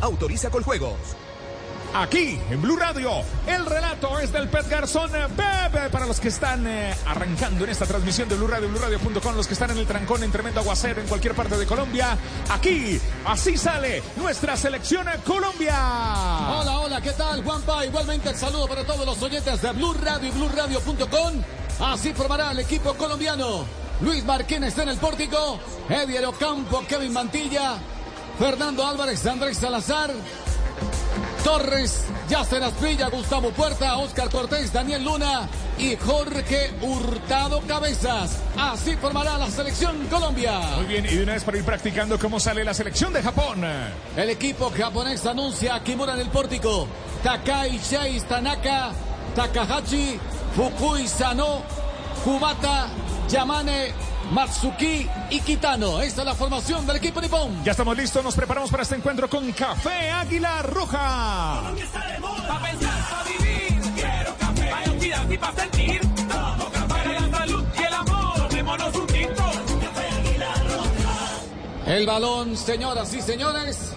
Autoriza 0.08 0.50
con 0.50 0.64
juegos. 0.64 0.96
Aquí 1.94 2.40
en 2.50 2.62
Blue 2.62 2.78
Radio, 2.78 3.12
el 3.46 3.66
relato 3.66 4.20
es 4.20 4.32
del 4.32 4.48
Pet 4.50 4.70
Garzón 4.70 5.14
eh, 5.16 5.28
Bebe 5.36 5.90
para 5.90 6.06
los 6.06 6.20
que 6.20 6.28
están 6.28 6.66
eh, 6.68 6.94
arrancando 7.06 7.64
en 7.64 7.72
esta 7.72 7.86
transmisión 7.86 8.30
de 8.30 8.36
Blue 8.36 8.48
Radio, 8.48 8.70
BlueRadio.com, 8.70 9.36
los 9.36 9.48
que 9.48 9.54
están 9.54 9.72
en 9.72 9.80
el 9.80 9.88
trancón, 9.88 10.24
en 10.24 10.32
tremendo 10.32 10.60
aguacero, 10.62 11.02
en 11.02 11.08
cualquier 11.08 11.34
parte 11.34 11.58
de 11.58 11.66
Colombia. 11.66 12.18
Aquí, 12.50 13.00
así 13.26 13.58
sale 13.58 14.04
nuestra 14.16 14.56
selección 14.56 15.08
eh, 15.10 15.14
Colombia. 15.26 15.76
Hola, 15.76 16.80
hola, 16.80 17.02
¿qué 17.02 17.12
tal, 17.12 17.44
Juanpa? 17.44 17.86
Igualmente 17.86 18.30
el 18.30 18.36
saludo 18.36 18.68
para 18.68 18.86
todos 18.86 19.06
los 19.06 19.22
oyentes 19.22 19.62
de 19.62 19.72
Blue 19.72 19.94
Radio 19.94 20.30
y 20.30 20.32
BlueRadio.com. 20.32 21.34
Así 21.82 22.14
formará 22.14 22.52
el 22.52 22.60
equipo 22.60 22.94
colombiano. 22.94 23.66
Luis 24.02 24.24
Marquín 24.24 24.64
está 24.64 24.84
en 24.84 24.90
el 24.90 24.98
pórtico. 24.98 25.60
Eddie 25.90 26.26
Ocampo, 26.26 26.86
Kevin 26.88 27.14
Mantilla, 27.14 27.78
Fernando 28.40 28.86
Álvarez, 28.86 29.26
Andrés 29.26 29.58
Salazar, 29.58 30.12
Torres, 31.44 32.04
Yacer 32.30 32.62
Asprilla, 32.62 33.10
Gustavo 33.10 33.50
Puerta, 33.50 33.98
Oscar 33.98 34.30
Cortés, 34.30 34.72
Daniel 34.72 35.04
Luna 35.04 35.50
y 35.80 35.96
Jorge 35.96 36.72
Hurtado 36.82 37.62
Cabezas. 37.62 38.38
Así 38.56 38.96
formará 38.98 39.40
la 39.40 39.50
selección 39.50 40.06
Colombia. 40.08 40.60
Muy 40.76 40.86
bien, 40.86 41.06
y 41.06 41.16
de 41.16 41.24
una 41.24 41.34
vez 41.34 41.44
para 41.44 41.58
ir 41.58 41.64
practicando 41.64 42.20
cómo 42.20 42.40
sale 42.40 42.64
la 42.64 42.76
selección 42.76 43.12
de 43.12 43.24
Japón. 43.24 43.64
El 44.16 44.30
equipo 44.30 44.72
japonés 44.78 45.26
anuncia 45.26 45.76
a 45.76 45.84
Kimura 45.84 46.14
en 46.14 46.20
el 46.20 46.30
pórtico. 46.30 46.88
Takai 47.24 47.80
Chase 47.80 48.22
Tanaka, 48.30 48.92
Takahashi, 49.36 50.20
Fukui 50.56 51.08
Sano, 51.08 51.64
Kubata, 52.24 52.88
Yamane, 53.30 53.94
Matsuki 54.32 55.08
y 55.30 55.40
Kitano. 55.42 56.02
Esta 56.02 56.22
es 56.22 56.26
la 56.26 56.36
formación 56.36 56.86
del 56.86 56.98
equipo 56.98 57.22
nipón. 57.22 57.64
Ya 57.64 57.72
estamos 57.72 57.98
listos, 57.98 58.24
nos 58.24 58.36
preparamos 58.36 58.70
para 58.70 58.84
este 58.84 58.96
encuentro 58.96 59.30
con 59.30 59.52
Café 59.52 60.12
Águila 60.12 60.62
Roja. 60.64 61.62
Pa' 62.48 62.62
pensar, 62.62 63.10
pa' 63.10 63.24
vivir, 63.24 63.82
quiero 63.96 64.36
café. 64.38 64.70
Para 64.70 64.86
actividad 64.86 65.30
y 65.30 65.38
pa' 65.38 65.54
sentir. 65.54 66.02
Tomo 66.02 66.70
café 66.72 66.88
para 66.88 67.20
la 67.20 67.38
salud 67.38 67.66
y 67.78 67.84
el 67.84 67.94
amor. 67.94 68.48
Tomémonos 68.50 68.96
un 68.96 69.08
tinto. 69.08 69.44
Café 69.82 70.10
Águila 70.20 70.54
Roja. 70.70 71.94
El 71.94 72.06
balón, 72.06 72.58
señoras 72.58 73.14
y 73.14 73.22
señores. 73.22 73.97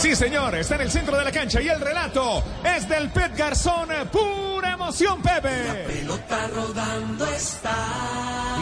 Sí, 0.00 0.16
señor, 0.16 0.54
está 0.54 0.76
en 0.76 0.80
el 0.80 0.90
centro 0.90 1.14
de 1.18 1.24
la 1.24 1.30
cancha 1.30 1.60
y 1.60 1.68
el 1.68 1.78
relato 1.78 2.42
es 2.64 2.88
del 2.88 3.10
Pet 3.10 3.36
Garzón. 3.36 3.90
Pura 4.10 4.72
emoción, 4.72 5.20
Pepe. 5.20 5.84
Pelota 5.86 6.48
rodando 6.48 7.26
está. 7.26 7.76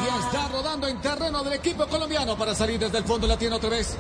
Y 0.03 0.25
está 0.25 0.49
rodando 0.49 0.89
en 0.89 1.01
terreno 1.01 1.45
del 1.45 1.53
equipo 1.53 1.87
colombiano 1.87 2.37
para 2.37 2.57
salir 2.57 2.81
desde 2.81 2.99
el 2.99 3.05
fondo. 3.05 3.29
La 3.29 3.37
tiene 3.37 3.55
otra 3.55 3.71
vez 3.71 3.97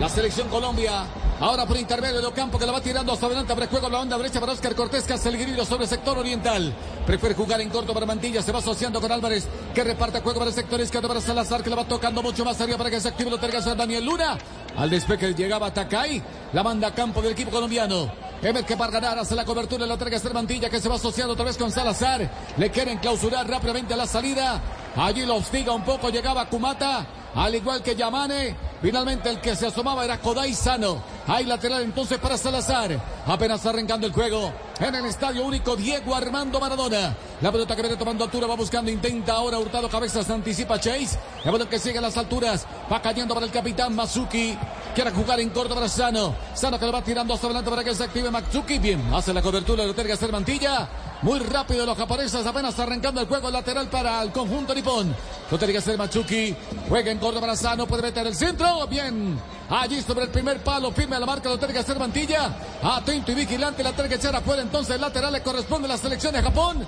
la 0.00 0.08
selección 0.08 0.48
Colombia. 0.48 1.04
Ahora 1.40 1.66
por 1.66 1.76
intermedio 1.76 2.22
de 2.22 2.26
Ocampo 2.26 2.58
que 2.58 2.64
la 2.64 2.72
va 2.72 2.80
tirando 2.80 3.12
hasta 3.12 3.26
adelante. 3.26 3.52
Abre 3.52 3.66
juego 3.66 3.90
la 3.90 3.98
banda 3.98 4.16
derecha 4.16 4.40
para 4.40 4.52
Oscar 4.52 4.74
Cortés. 4.74 5.04
Caselguirido 5.04 5.66
sobre 5.66 5.84
el 5.84 5.90
sector 5.90 6.16
oriental. 6.16 6.72
Prefiere 7.06 7.34
jugar 7.34 7.60
en 7.60 7.68
corto 7.68 7.92
para 7.92 8.06
Mantilla. 8.06 8.40
Se 8.40 8.50
va 8.50 8.60
asociando 8.60 8.98
con 8.98 9.12
Álvarez 9.12 9.46
que 9.74 9.84
reparte 9.84 10.20
juego 10.20 10.38
para 10.38 10.48
el 10.48 10.56
sector 10.56 10.80
izquierdo 10.80 11.06
para 11.06 11.20
Salazar 11.20 11.62
que 11.62 11.68
la 11.68 11.76
va 11.76 11.84
tocando 11.84 12.22
mucho 12.22 12.46
más 12.46 12.58
arriba 12.62 12.78
para 12.78 12.88
que 12.88 12.98
se 12.98 13.08
active 13.08 13.30
lo 13.30 13.36
tenga 13.36 13.52
que 13.52 13.58
hacer 13.58 13.76
Daniel 13.76 14.06
Luna. 14.06 14.38
Al 14.78 14.90
despeje 14.90 15.34
llegaba 15.34 15.74
Takai. 15.74 16.22
La 16.52 16.62
banda 16.62 16.88
a 16.88 16.94
campo 16.94 17.20
del 17.20 17.32
equipo 17.32 17.50
colombiano. 17.50 18.10
Emet 18.40 18.64
que 18.64 18.76
para 18.76 18.92
ganar 18.92 19.18
hace 19.18 19.34
la 19.34 19.44
cobertura 19.44 19.84
la 19.84 19.94
entrega 19.94 20.16
a 20.16 20.32
Mantilla 20.32 20.70
que 20.70 20.80
se 20.80 20.88
va 20.88 20.94
asociando 20.94 21.32
otra 21.32 21.44
vez 21.44 21.58
con 21.58 21.72
Salazar. 21.72 22.30
Le 22.56 22.70
quieren 22.70 22.98
clausurar 22.98 23.48
rápidamente 23.48 23.96
la 23.96 24.06
salida. 24.06 24.62
Allí 24.96 25.26
lo 25.26 25.34
hostiga 25.36 25.72
un 25.72 25.82
poco. 25.82 26.10
Llegaba 26.10 26.48
Kumata. 26.48 27.04
Al 27.34 27.54
igual 27.54 27.82
que 27.82 27.94
Yamane, 27.94 28.56
finalmente 28.80 29.28
el 29.28 29.40
que 29.40 29.54
se 29.54 29.66
asomaba 29.66 30.04
era 30.04 30.18
Kodai 30.18 30.54
Sano. 30.54 31.02
Hay 31.26 31.44
lateral 31.44 31.82
entonces 31.82 32.18
para 32.18 32.38
Salazar. 32.38 32.98
Apenas 33.26 33.66
arrancando 33.66 34.06
el 34.06 34.12
juego 34.12 34.52
en 34.78 34.94
el 34.94 35.06
estadio 35.06 35.44
único 35.44 35.74
Diego 35.74 36.14
Armando 36.14 36.60
Maradona. 36.60 37.16
La 37.40 37.52
pelota 37.52 37.76
que 37.76 37.82
viene 37.82 37.96
tomando 37.96 38.24
altura 38.24 38.48
va 38.48 38.56
buscando, 38.56 38.90
intenta 38.90 39.34
ahora 39.34 39.60
Hurtado 39.60 39.88
Cabezas, 39.88 40.28
anticipa 40.28 40.80
Chase. 40.80 41.16
La 41.44 41.52
pelota 41.52 41.70
que 41.70 41.78
sigue 41.78 41.98
a 41.98 42.00
las 42.00 42.16
alturas 42.16 42.66
va 42.90 43.00
cayendo 43.00 43.32
para 43.32 43.46
el 43.46 43.52
capitán 43.52 43.94
Mazuki. 43.94 44.58
Quiere 44.92 45.12
jugar 45.12 45.38
en 45.38 45.50
corto 45.50 45.76
para 45.76 45.88
Sano. 45.88 46.34
Sano 46.54 46.80
que 46.80 46.86
lo 46.86 46.90
va 46.90 47.02
tirando 47.02 47.32
hasta 47.32 47.46
adelante 47.46 47.70
para 47.70 47.84
que 47.84 47.94
se 47.94 48.02
active 48.02 48.32
Matsuki. 48.32 48.80
Bien, 48.80 49.00
hace 49.14 49.32
la 49.32 49.40
cobertura 49.40 49.86
de 49.86 49.94
Terga 49.94 50.14
hacer 50.14 50.32
Mantilla. 50.32 50.88
Muy 51.22 51.38
rápido 51.38 51.86
los 51.86 51.96
japoneses, 51.96 52.44
apenas 52.44 52.76
arrancando 52.78 53.20
el 53.20 53.28
juego 53.28 53.50
lateral 53.50 53.88
para 53.88 54.20
el 54.22 54.32
conjunto 54.32 54.74
nipón. 54.74 55.14
Lo 55.48 55.58
tiene 55.58 55.96
Matsuki. 55.96 56.56
Juega 56.88 57.12
en 57.12 57.18
corto 57.18 57.40
para 57.40 57.54
Sano, 57.54 57.86
puede 57.86 58.02
meter 58.02 58.26
el 58.26 58.34
centro. 58.34 58.88
Bien, 58.88 59.38
allí 59.70 60.02
sobre 60.02 60.24
el 60.24 60.30
primer 60.30 60.64
palo, 60.64 60.90
firme 60.90 61.14
a 61.14 61.20
la 61.20 61.26
marca, 61.26 61.48
lo 61.48 61.58
tiene 61.58 61.78
hacer 61.78 61.96
Mantilla. 61.96 62.56
Atento 62.82 63.30
y 63.30 63.36
vigilante, 63.36 63.84
la 63.84 63.92
tiene 63.92 64.08
que 64.08 64.16
echar 64.16 64.34
afuera. 64.34 64.62
Entonces 64.62 65.00
lateral 65.00 65.32
le 65.32 65.42
corresponde 65.42 65.86
a 65.86 65.90
la 65.90 65.96
selección 65.96 66.32
de 66.32 66.42
Japón, 66.42 66.84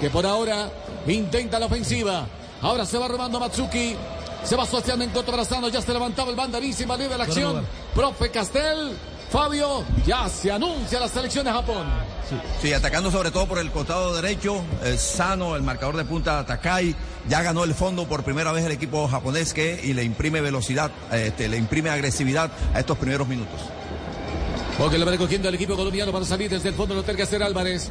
que 0.00 0.10
por 0.10 0.26
ahora 0.26 0.70
intenta 1.06 1.58
la 1.58 1.66
ofensiva. 1.66 2.26
Ahora 2.62 2.86
se 2.86 2.98
va 2.98 3.08
robando 3.08 3.38
Matsuki. 3.38 3.96
Se 4.44 4.56
va 4.56 4.64
asociando 4.64 5.04
en 5.04 5.10
corto 5.10 5.30
para 5.30 5.44
Sano, 5.44 5.68
ya 5.68 5.80
se 5.80 5.92
levantaba 5.92 6.28
el 6.30 6.36
banderísimo 6.36 6.94
libre 6.96 7.12
de 7.12 7.18
la 7.18 7.24
acción. 7.24 7.64
Profe 7.94 8.30
Castel. 8.30 8.94
Fabio, 9.30 9.82
ya 10.06 10.28
se 10.28 10.52
anuncia 10.52 11.00
la 11.00 11.08
selección 11.08 11.44
de 11.44 11.50
Japón. 11.50 11.84
Sí, 12.62 12.72
atacando 12.72 13.10
sobre 13.10 13.32
todo 13.32 13.46
por 13.48 13.58
el 13.58 13.72
costado 13.72 14.14
derecho, 14.14 14.62
eh, 14.84 14.96
Sano, 14.96 15.56
el 15.56 15.62
marcador 15.62 15.96
de 15.96 16.04
punta 16.04 16.46
Takai, 16.46 16.94
ya 17.28 17.42
ganó 17.42 17.64
el 17.64 17.74
fondo 17.74 18.06
por 18.06 18.22
primera 18.22 18.52
vez 18.52 18.64
el 18.64 18.70
equipo 18.70 19.08
japonés 19.08 19.52
que 19.52 19.80
y 19.82 19.92
le 19.92 20.04
imprime 20.04 20.40
velocidad, 20.40 20.92
este, 21.10 21.48
le 21.48 21.56
imprime 21.56 21.90
agresividad 21.90 22.48
a 22.74 22.78
estos 22.78 22.96
primeros 22.96 23.26
minutos. 23.26 23.60
Porque 24.78 24.98
le 24.98 25.04
va 25.04 25.10
recogiendo 25.10 25.48
el 25.48 25.54
equipo 25.56 25.74
colombiano 25.74 26.12
para 26.12 26.24
salir 26.24 26.48
desde 26.48 26.68
el 26.68 26.74
fondo, 26.76 26.94
lo 26.94 27.02
tiene 27.02 27.16
que 27.16 27.22
hacer 27.24 27.42
Álvarez. 27.42 27.90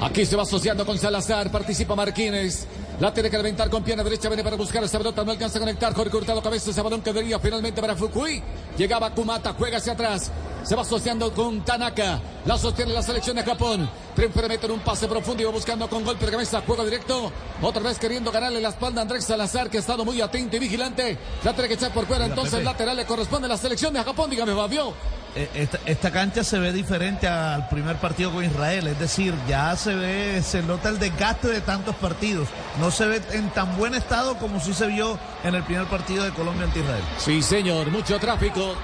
Aquí 0.00 0.24
se 0.24 0.34
va 0.34 0.44
asociando 0.44 0.86
con 0.86 0.98
Salazar, 0.98 1.50
participa 1.50 1.94
Marquínez. 1.94 2.66
La 3.00 3.12
tiene 3.12 3.28
que 3.28 3.36
levantar 3.36 3.68
con 3.68 3.84
pierna 3.84 4.02
derecha, 4.02 4.28
viene 4.28 4.42
para 4.42 4.56
buscar 4.56 4.82
esa 4.82 4.96
pelota, 4.96 5.22
no 5.24 5.32
alcanza 5.32 5.58
a 5.58 5.60
conectar. 5.60 5.92
Jorge 5.92 6.16
Hurtado 6.16 6.42
cabeza, 6.42 6.70
ese 6.70 6.80
balón 6.80 7.02
que 7.02 7.12
debería 7.12 7.38
finalmente 7.38 7.82
para 7.82 7.94
Fukui. 7.94 8.42
Llegaba 8.78 9.10
Kumata, 9.10 9.52
juega 9.52 9.76
hacia 9.76 9.92
atrás. 9.92 10.30
Se 10.62 10.74
va 10.74 10.82
asociando 10.82 11.32
con 11.34 11.62
Tanaka. 11.66 12.18
La 12.46 12.56
sostiene 12.56 12.94
la 12.94 13.02
selección 13.02 13.36
de 13.36 13.42
Japón. 13.42 13.90
Prefiere 14.16 14.48
meter 14.48 14.70
un 14.70 14.80
pase 14.80 15.06
profundo 15.06 15.42
y 15.42 15.46
va 15.46 15.52
buscando 15.52 15.86
con 15.88 16.02
golpe 16.02 16.24
de 16.24 16.32
cabeza. 16.32 16.62
Juego 16.66 16.84
directo. 16.84 17.30
Otra 17.60 17.82
vez 17.82 17.98
queriendo 17.98 18.30
ganarle 18.30 18.60
la 18.60 18.70
espalda 18.70 19.00
a 19.00 19.02
Andrés 19.02 19.24
Salazar, 19.24 19.68
que 19.68 19.78
ha 19.78 19.80
estado 19.80 20.04
muy 20.04 20.20
atento 20.22 20.56
y 20.56 20.60
vigilante. 20.60 21.18
La 21.44 21.52
tiene 21.52 21.68
que 21.68 21.74
echar 21.74 21.92
por 21.92 22.06
fuera. 22.06 22.24
Entonces, 22.24 22.54
Pepe. 22.54 22.64
lateral 22.64 22.96
le 22.96 23.04
corresponde 23.04 23.46
a 23.46 23.48
la 23.50 23.58
selección 23.58 23.92
de 23.92 24.02
Japón. 24.02 24.30
Dígame, 24.30 24.54
Fabio. 24.54 24.94
Eh, 25.36 25.68
Esta, 25.86 26.10
cancha 26.10 26.42
se 26.42 26.58
ve 26.58 26.72
diferente 26.72 27.28
al 27.28 27.68
primer 27.68 27.96
partido 27.96 28.32
con 28.32 28.44
Israel, 28.44 28.88
es 28.88 28.98
decir, 28.98 29.34
ya 29.48 29.76
se 29.76 29.94
ve, 29.94 30.42
se 30.42 30.62
nota 30.62 30.88
el 30.88 30.98
desgaste 30.98 31.48
de 31.48 31.60
tantos 31.60 31.94
partidos. 31.96 32.48
No 32.80 32.90
se 32.90 33.06
ve 33.06 33.22
en 33.32 33.50
tan 33.50 33.76
buen 33.76 33.94
estado 33.94 34.36
como 34.38 34.60
sí 34.60 34.74
se 34.74 34.86
vio 34.86 35.18
en 35.44 35.54
el 35.54 35.62
primer 35.62 35.86
partido 35.86 36.24
de 36.24 36.30
Colombia 36.30 36.64
ante 36.64 36.80
Israel. 36.80 37.02
Sí, 37.18 37.42
señor, 37.42 37.90
mucho 37.90 38.18
tráfico. 38.18 38.74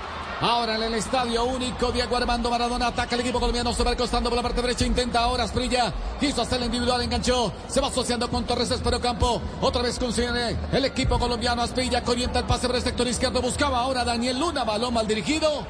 Ahora 0.41 0.77
en 0.77 0.83
el 0.83 0.95
estadio 0.95 1.45
único, 1.45 1.91
Diego 1.91 2.15
Armando 2.15 2.51
Maradona 2.51 2.89
ataca 2.89 3.15
el 3.15 3.23
equipo 3.23 3.41
colombiano, 3.41 3.73
se 3.73 3.83
va 3.83 3.93
recostando 3.93 4.29
por 4.29 4.37
la 4.37 4.43
parte 4.43 4.61
derecha, 4.61 4.85
intenta 4.85 5.21
ahora 5.21 5.45
Asprilla, 5.45 5.91
quiso 6.21 6.43
hacer 6.43 6.59
el 6.59 6.67
individual, 6.67 7.01
enganchó, 7.01 7.55
se 7.69 7.81
va 7.81 7.89
asociando 7.89 8.29
con 8.29 8.45
Torres 8.45 8.71
Espero 8.71 9.01
Campo, 9.01 9.41
otra 9.63 9.81
vez 9.81 9.99
consigue 9.99 10.55
el 10.73 10.85
equipo 10.85 11.19
colombiano, 11.19 11.63
Asprilla 11.63 12.03
orienta 12.05 12.41
el 12.41 12.45
pase 12.45 12.67
por 12.67 12.77
el 12.77 12.83
sector 12.83 13.09
izquierdo, 13.09 13.41
buscaba 13.41 13.79
ahora 13.79 14.05
Daniel 14.05 14.39
Luna, 14.39 14.65
balón 14.65 14.93
mal 14.93 15.07
dirigido. 15.07 15.67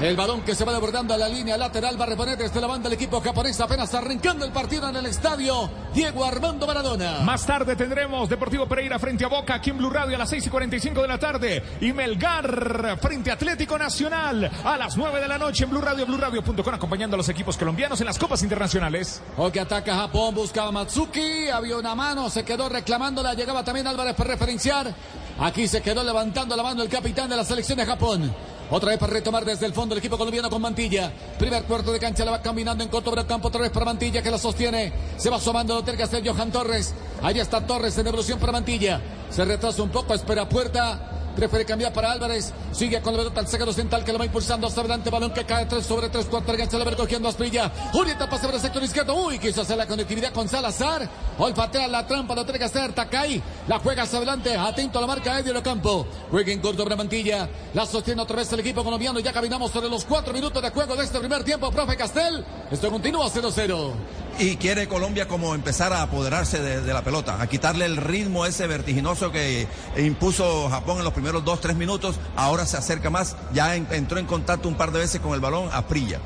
El 0.00 0.16
balón 0.16 0.40
que 0.40 0.54
se 0.54 0.64
va 0.64 0.72
desbordando 0.72 1.12
a 1.12 1.18
la 1.18 1.28
línea 1.28 1.58
lateral 1.58 2.00
va 2.00 2.04
a 2.04 2.08
reponer 2.08 2.38
desde 2.38 2.58
la 2.58 2.66
banda 2.66 2.88
el 2.88 2.94
equipo 2.94 3.20
japonés 3.20 3.60
apenas 3.60 3.92
arrancando 3.92 4.46
el 4.46 4.50
partido 4.50 4.88
en 4.88 4.96
el 4.96 5.04
estadio. 5.04 5.68
Diego 5.92 6.24
Armando 6.24 6.66
Maradona. 6.66 7.20
Más 7.20 7.44
tarde 7.44 7.76
tendremos 7.76 8.26
Deportivo 8.26 8.66
Pereira 8.66 8.98
frente 8.98 9.26
a 9.26 9.28
Boca 9.28 9.56
aquí 9.56 9.68
en 9.68 9.76
Blue 9.76 9.90
Radio 9.90 10.16
a 10.16 10.18
las 10.20 10.30
6 10.30 10.46
y 10.46 10.48
45 10.48 11.02
de 11.02 11.08
la 11.08 11.18
tarde. 11.18 11.62
Y 11.82 11.92
Melgar 11.92 12.98
frente 12.98 13.30
a 13.30 13.34
Atlético 13.34 13.76
Nacional 13.76 14.50
a 14.64 14.78
las 14.78 14.96
9 14.96 15.20
de 15.20 15.28
la 15.28 15.36
noche 15.36 15.64
en 15.64 15.70
Blue 15.70 15.82
Radio, 15.82 16.06
BlueRadio.com 16.06 16.74
acompañando 16.74 17.16
a 17.16 17.18
los 17.18 17.28
equipos 17.28 17.58
colombianos 17.58 18.00
en 18.00 18.06
las 18.06 18.18
copas 18.18 18.42
internacionales. 18.42 19.20
O 19.36 19.52
que 19.52 19.60
ataca 19.60 19.94
Japón, 19.94 20.34
buscaba 20.34 20.72
Matsuki, 20.72 21.50
había 21.50 21.76
una 21.76 21.94
mano, 21.94 22.30
se 22.30 22.42
quedó 22.42 22.70
reclamándola, 22.70 23.34
llegaba 23.34 23.62
también 23.62 23.86
Álvarez 23.86 24.14
para 24.14 24.30
referenciar. 24.30 24.94
Aquí 25.40 25.68
se 25.68 25.82
quedó 25.82 26.02
levantando 26.02 26.56
la 26.56 26.62
mano 26.62 26.82
el 26.82 26.88
capitán 26.88 27.28
de 27.28 27.36
la 27.36 27.44
selección 27.44 27.76
de 27.76 27.84
Japón. 27.84 28.34
Otra 28.70 28.90
vez 28.90 28.98
para 28.98 29.12
retomar 29.12 29.44
desde 29.44 29.66
el 29.66 29.72
fondo 29.72 29.94
el 29.94 29.98
equipo 29.98 30.16
colombiano 30.16 30.48
con 30.48 30.62
Mantilla. 30.62 31.12
Primer 31.38 31.64
cuarto 31.64 31.90
de 31.90 31.98
cancha 31.98 32.24
la 32.24 32.30
va 32.30 32.42
caminando 32.42 32.84
en 32.84 32.90
corto 32.90 33.10
del 33.10 33.26
campo. 33.26 33.48
Otra 33.48 33.62
vez 33.62 33.70
para 33.70 33.84
Mantilla 33.84 34.22
que 34.22 34.30
la 34.30 34.38
sostiene. 34.38 34.92
Se 35.16 35.28
va 35.28 35.36
asomando 35.36 35.74
lo 35.74 35.82
tiene 35.82 35.96
que 35.96 36.04
hacer 36.04 36.26
Johan 36.26 36.52
Torres. 36.52 36.94
Ahí 37.20 37.40
está 37.40 37.66
Torres 37.66 37.98
en 37.98 38.06
evolución 38.06 38.38
para 38.38 38.52
Mantilla. 38.52 39.00
Se 39.28 39.44
retrasa 39.44 39.82
un 39.82 39.90
poco, 39.90 40.14
espera 40.14 40.48
puerta. 40.48 41.19
Prefiere 41.36 41.64
cambiar 41.64 41.92
para 41.92 42.12
Álvarez. 42.12 42.52
Sigue 42.72 43.00
con 43.00 43.12
la 43.12 43.20
pelota 43.20 43.40
al 43.40 43.48
secado 43.48 43.72
central 43.72 44.04
que 44.04 44.12
lo 44.12 44.18
va 44.18 44.24
impulsando 44.24 44.66
hasta 44.66 44.80
adelante. 44.80 45.10
Balón 45.10 45.32
que 45.32 45.44
cae 45.44 45.66
3 45.66 45.84
sobre 45.84 46.08
3 46.08 46.26
cuartos 46.26 46.52
de 46.52 46.58
cancha. 46.58 46.78
La 46.78 46.84
va 46.84 46.90
recogiendo 46.90 47.28
a 47.28 47.30
Asprilla. 47.30 47.72
El 47.94 48.28
pase 48.28 48.46
por 48.46 48.54
el 48.54 48.60
sector 48.60 48.82
izquierdo. 48.82 49.14
Uy, 49.14 49.38
quiso 49.38 49.62
hacer 49.62 49.76
la 49.76 49.86
conectividad 49.86 50.32
con 50.32 50.48
Salazar. 50.48 51.08
Olfatea 51.38 51.88
la 51.88 52.06
trampa, 52.06 52.34
lo 52.34 52.44
tiene 52.44 52.58
que 52.58 52.64
hacer 52.64 52.92
Takai. 52.92 53.42
La 53.68 53.78
juega 53.78 54.02
hacia 54.02 54.18
adelante. 54.18 54.56
Atento 54.56 54.98
a 54.98 55.00
la 55.02 55.06
marca 55.06 55.38
Eddie 55.38 55.56
Ocampo. 55.56 56.06
Juega 56.30 56.52
en 56.52 56.60
corto 56.60 56.84
para 56.84 56.96
Mantilla. 56.96 57.48
La 57.74 57.86
sostiene 57.86 58.22
otra 58.22 58.36
vez 58.36 58.52
el 58.52 58.60
equipo 58.60 58.82
colombiano. 58.82 59.20
Ya 59.20 59.32
caminamos 59.32 59.70
sobre 59.70 59.88
los 59.88 60.04
4 60.04 60.32
minutos 60.32 60.62
de 60.62 60.70
juego 60.70 60.96
de 60.96 61.04
este 61.04 61.18
primer 61.18 61.44
tiempo. 61.44 61.70
Profe 61.70 61.96
Castel. 61.96 62.44
Esto 62.70 62.90
continúa 62.90 63.28
0-0. 63.28 63.92
Y 64.40 64.56
quiere 64.56 64.88
Colombia 64.88 65.28
como 65.28 65.54
empezar 65.54 65.92
a 65.92 66.00
apoderarse 66.00 66.60
de, 66.62 66.92
la 66.94 67.02
pelota, 67.02 67.42
a 67.42 67.46
quitarle 67.46 67.84
el 67.84 67.98
ritmo 67.98 68.46
ese 68.46 68.66
vertiginoso 68.66 69.30
que 69.30 69.66
impuso 69.98 70.70
Japón 70.70 70.96
en 70.96 71.04
los 71.04 71.12
primeros 71.12 71.44
dos, 71.44 71.60
tres 71.60 71.76
minutos. 71.76 72.16
Ahora 72.36 72.64
se 72.64 72.78
acerca 72.78 73.10
más, 73.10 73.36
ya 73.52 73.76
en- 73.76 73.86
entró 73.90 74.18
en 74.18 74.24
contacto 74.24 74.66
un 74.66 74.76
par 74.76 74.92
de 74.92 75.00
veces 75.00 75.20
con 75.20 75.34
el 75.34 75.40
balón 75.40 75.68
a 75.70 75.86
Prilla. 75.86 76.20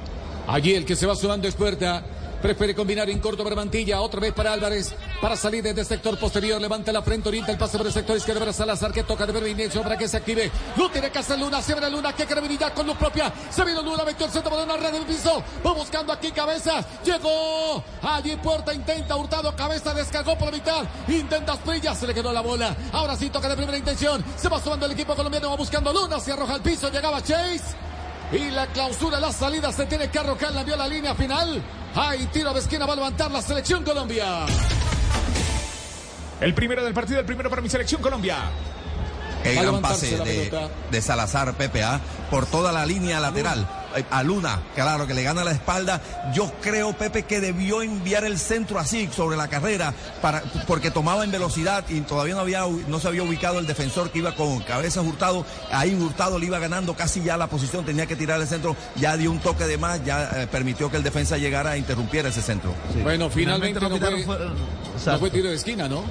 Allí 0.46 0.74
el 0.74 0.84
que 0.84 0.94
se 0.94 1.06
va 1.06 1.16
sumando 1.16 1.48
es 1.48 1.56
Puerta. 1.56 2.04
Prefiere 2.44 2.74
combinar 2.74 3.08
en 3.08 3.20
corto 3.20 3.42
para 3.42 3.56
Mantilla. 3.56 4.02
Otra 4.02 4.20
vez 4.20 4.34
para 4.34 4.52
Álvarez. 4.52 4.94
Para 5.18 5.34
salir 5.34 5.62
desde 5.62 5.80
el 5.80 5.86
sector 5.86 6.18
posterior. 6.18 6.60
Levanta 6.60 6.92
la 6.92 7.00
frente. 7.00 7.30
Orienta 7.30 7.50
el 7.50 7.56
pase 7.56 7.78
por 7.78 7.86
el 7.86 7.92
sector 7.94 8.18
izquierdo 8.18 8.40
para 8.40 8.52
Salazar. 8.52 8.92
Que 8.92 9.02
toca 9.02 9.24
de 9.24 9.32
ver 9.32 9.46
inicio 9.46 9.82
para 9.82 9.96
que 9.96 10.06
se 10.06 10.18
active. 10.18 10.50
Lo 10.76 10.90
tiene 10.90 11.10
que 11.10 11.20
hacer 11.20 11.38
Luna. 11.38 11.62
Se 11.62 11.74
Luna. 11.90 12.12
Que 12.14 12.26
credibilidad 12.26 12.74
con 12.74 12.86
luz 12.86 12.98
propia. 12.98 13.32
Se 13.48 13.64
vino 13.64 13.80
Luna. 13.80 14.04
Metió 14.04 14.26
el 14.26 14.32
centro 14.32 14.50
por 14.50 14.62
una 14.62 14.76
red 14.76 14.92
del 14.92 15.06
piso. 15.06 15.42
Va 15.66 15.72
buscando 15.72 16.12
aquí 16.12 16.32
cabeza. 16.32 16.84
Llegó. 17.02 17.82
Allí 18.02 18.36
Puerta 18.36 18.74
intenta. 18.74 19.16
Hurtado. 19.16 19.56
Cabeza 19.56 19.94
descargó 19.94 20.36
por 20.36 20.48
la 20.48 20.58
mitad. 20.58 20.84
Intenta 21.08 21.54
Asprilla. 21.54 21.94
Se 21.94 22.06
le 22.06 22.12
quedó 22.12 22.30
la 22.30 22.42
bola. 22.42 22.76
Ahora 22.92 23.16
sí 23.16 23.30
toca 23.30 23.48
de 23.48 23.56
primera 23.56 23.78
intención. 23.78 24.22
Se 24.36 24.50
va 24.50 24.60
sumando 24.60 24.84
el 24.84 24.92
equipo 24.92 25.16
colombiano. 25.16 25.48
Va 25.48 25.56
buscando 25.56 25.94
Luna. 25.94 26.20
Se 26.20 26.32
arroja 26.32 26.52
al 26.52 26.60
piso. 26.60 26.90
Llegaba 26.90 27.22
Chase. 27.22 27.74
Y 28.32 28.50
la 28.50 28.66
clausura, 28.68 29.20
la 29.20 29.32
salida 29.32 29.72
se 29.72 29.86
tiene 29.86 30.10
que 30.10 30.18
arrojar, 30.18 30.52
la 30.52 30.64
vio 30.64 30.76
la 30.76 30.88
línea 30.88 31.14
final. 31.14 31.62
Hay 31.94 32.26
tiro 32.26 32.52
de 32.52 32.60
esquina, 32.60 32.86
va 32.86 32.94
a 32.94 32.96
levantar 32.96 33.30
la 33.30 33.40
selección 33.40 33.84
Colombia. 33.84 34.46
El 36.40 36.54
primero 36.54 36.84
del 36.84 36.94
partido, 36.94 37.20
el 37.20 37.26
primero 37.26 37.48
para 37.48 37.62
mi 37.62 37.68
selección 37.68 38.02
Colombia. 38.02 38.36
El 39.44 39.56
gran 39.56 39.80
pase 39.80 40.16
de, 40.90 41.02
Salazar 41.02 41.54
PPA 41.54 42.00
por 42.30 42.46
toda 42.46 42.72
la 42.72 42.86
línea 42.86 43.20
lateral. 43.20 43.66
A 44.10 44.22
Luna, 44.22 44.60
claro, 44.74 45.06
que 45.06 45.14
le 45.14 45.22
gana 45.22 45.44
la 45.44 45.52
espalda. 45.52 46.00
Yo 46.32 46.52
creo, 46.60 46.92
Pepe, 46.92 47.22
que 47.24 47.40
debió 47.40 47.82
enviar 47.82 48.24
el 48.24 48.38
centro 48.38 48.78
así 48.78 49.08
sobre 49.14 49.36
la 49.36 49.48
carrera 49.48 49.94
para, 50.20 50.42
porque 50.66 50.90
tomaba 50.90 51.24
en 51.24 51.30
velocidad 51.30 51.84
y 51.88 52.00
todavía 52.00 52.34
no, 52.34 52.40
había, 52.40 52.64
no 52.88 53.00
se 53.00 53.08
había 53.08 53.22
ubicado 53.22 53.58
el 53.58 53.66
defensor 53.66 54.10
que 54.10 54.18
iba 54.18 54.34
con 54.34 54.60
cabeza 54.60 55.00
Hurtado. 55.00 55.44
Ahí 55.70 55.94
Hurtado 55.94 56.38
le 56.38 56.46
iba 56.46 56.58
ganando 56.58 56.94
casi 56.94 57.22
ya 57.22 57.36
la 57.36 57.46
posición, 57.46 57.84
tenía 57.84 58.06
que 58.06 58.16
tirar 58.16 58.40
el 58.40 58.46
centro. 58.46 58.76
Ya 58.96 59.16
dio 59.16 59.30
un 59.30 59.38
toque 59.38 59.66
de 59.66 59.78
más, 59.78 60.04
ya 60.04 60.30
eh, 60.34 60.46
permitió 60.46 60.90
que 60.90 60.96
el 60.96 61.02
defensa 61.02 61.36
llegara 61.38 61.74
e 61.76 61.78
interrumpiera 61.78 62.28
ese 62.28 62.42
centro. 62.42 62.74
Bueno, 63.02 63.30
finalmente, 63.30 63.80
lo 63.80 63.88
no, 63.88 63.94
quitaron 63.96 64.22
fue, 64.24 64.38
no 64.38 65.18
fue 65.18 65.30
tiro 65.30 65.48
de 65.50 65.56
esquina, 65.56 65.88
¿no? 65.88 66.04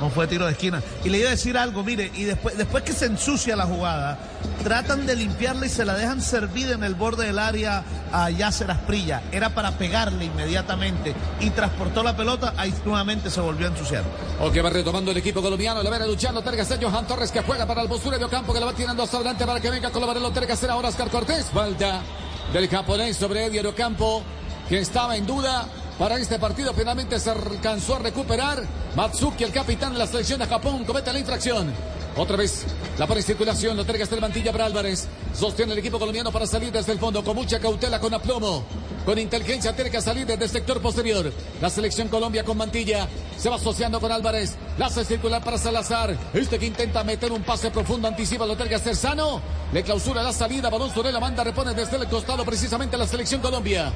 No 0.00 0.10
fue 0.10 0.26
tiro 0.26 0.46
de 0.46 0.52
esquina. 0.52 0.82
Y 1.04 1.08
le 1.08 1.18
iba 1.18 1.28
a 1.28 1.30
decir 1.30 1.56
algo, 1.56 1.82
mire, 1.82 2.10
y 2.14 2.24
después, 2.24 2.56
después 2.56 2.82
que 2.84 2.92
se 2.92 3.06
ensucia 3.06 3.56
la 3.56 3.64
jugada, 3.64 4.18
tratan 4.62 5.06
de 5.06 5.16
limpiarla 5.16 5.66
y 5.66 5.68
se 5.68 5.84
la 5.84 5.94
dejan 5.94 6.20
servida 6.20 6.74
en 6.74 6.84
el 6.84 6.94
borde 6.94 7.26
del 7.26 7.38
área 7.38 7.84
a 8.12 8.30
Yasser 8.30 8.70
Asprilla. 8.70 9.22
Era 9.32 9.50
para 9.50 9.72
pegarle 9.72 10.26
inmediatamente 10.26 11.14
y 11.40 11.50
transportó 11.50 12.02
la 12.02 12.16
pelota, 12.16 12.54
ahí 12.56 12.74
nuevamente 12.84 13.30
se 13.30 13.40
volvió 13.40 13.66
a 13.66 13.70
ensuciar. 13.70 14.04
O 14.40 14.50
que 14.50 14.62
va 14.62 14.70
retomando 14.70 15.10
el 15.10 15.16
equipo 15.16 15.40
colombiano. 15.40 15.82
La 15.82 15.90
vera 15.90 16.06
luchando. 16.06 16.42
Terga 16.42 16.64
Johan 16.64 17.06
Torres 17.06 17.30
que 17.30 17.40
juega 17.40 17.66
para 17.66 17.82
el 17.82 17.88
postura 17.88 18.18
de 18.18 18.24
Ocampo 18.24 18.52
que 18.52 18.60
la 18.60 18.66
va 18.66 18.72
tirando 18.72 19.02
hacia 19.02 19.18
adelante 19.18 19.46
para 19.46 19.60
que 19.60 19.70
venga 19.70 19.90
con 19.90 20.00
la 20.00 20.06
varela. 20.08 20.32
Que 20.32 20.52
hacer 20.52 20.70
ahora 20.70 20.88
Oscar 20.88 21.10
Cortés. 21.10 21.46
Falta 21.46 22.02
del 22.52 22.68
japonés 22.68 23.16
sobre 23.16 23.46
Eddie 23.46 23.66
Ocampo 23.66 24.22
que 24.68 24.80
estaba 24.80 25.16
en 25.16 25.26
duda. 25.26 25.66
Para 25.98 26.18
este 26.18 26.40
partido 26.40 26.74
finalmente 26.74 27.20
se 27.20 27.30
alcanzó 27.30 27.96
a 27.96 27.98
recuperar. 28.00 28.64
Matsuki, 28.96 29.44
el 29.44 29.52
capitán 29.52 29.92
de 29.92 30.00
la 30.00 30.06
selección 30.06 30.40
de 30.40 30.46
Japón, 30.46 30.84
comete 30.84 31.12
la 31.12 31.20
infracción. 31.20 31.72
Otra 32.16 32.36
vez 32.36 32.64
la 32.98 33.06
en 33.06 33.22
circulación, 33.22 33.76
lo 33.76 33.82
entrega 33.82 34.04
hasta 34.04 34.14
el 34.14 34.20
mantilla 34.20 34.50
para 34.52 34.66
Álvarez. 34.66 35.06
Sostiene 35.34 35.72
el 35.72 35.78
equipo 35.78 35.98
colombiano 35.98 36.32
para 36.32 36.46
salir 36.46 36.72
desde 36.72 36.92
el 36.92 36.98
fondo 36.98 37.22
con 37.22 37.36
mucha 37.36 37.60
cautela, 37.60 38.00
con 38.00 38.12
aplomo. 38.12 38.64
Con 39.04 39.18
inteligencia 39.18 39.74
tiene 39.74 39.90
que 39.90 40.00
salir 40.00 40.26
desde 40.26 40.44
el 40.44 40.50
sector 40.50 40.80
posterior. 40.80 41.32
La 41.60 41.70
selección 41.70 42.08
Colombia 42.08 42.44
con 42.44 42.56
mantilla. 42.56 43.08
Se 43.36 43.48
va 43.48 43.56
asociando 43.56 44.00
con 44.00 44.10
Álvarez. 44.10 44.54
La 44.78 44.86
hace 44.86 45.04
circular 45.04 45.44
para 45.44 45.58
Salazar. 45.58 46.16
Este 46.32 46.58
que 46.58 46.66
intenta 46.66 47.04
meter 47.04 47.30
un 47.30 47.42
pase 47.42 47.70
profundo, 47.70 48.08
anticipa, 48.08 48.46
lo 48.46 48.56
que 48.56 48.74
hacer 48.74 48.96
sano. 48.96 49.40
Le 49.72 49.82
clausura 49.82 50.22
la 50.22 50.32
salida. 50.32 50.70
Balón 50.70 50.92
sobre 50.92 51.12
la 51.12 51.20
banda, 51.20 51.44
repone 51.44 51.74
desde 51.74 51.96
el 51.96 52.08
costado 52.08 52.44
precisamente 52.44 52.96
la 52.96 53.06
selección 53.06 53.40
Colombia. 53.40 53.92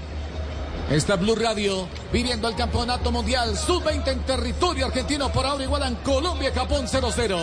Está 0.90 1.16
Blue 1.16 1.34
Radio 1.34 1.86
viviendo 2.10 2.48
el 2.48 2.56
campeonato 2.56 3.12
mundial 3.12 3.58
sub-20 3.58 4.08
en 4.08 4.20
territorio 4.20 4.86
argentino. 4.86 5.30
Por 5.30 5.44
ahora 5.44 5.62
igualan 5.62 5.96
Colombia 5.96 6.48
y 6.48 6.52
Japón 6.52 6.86
0-0. 6.86 7.38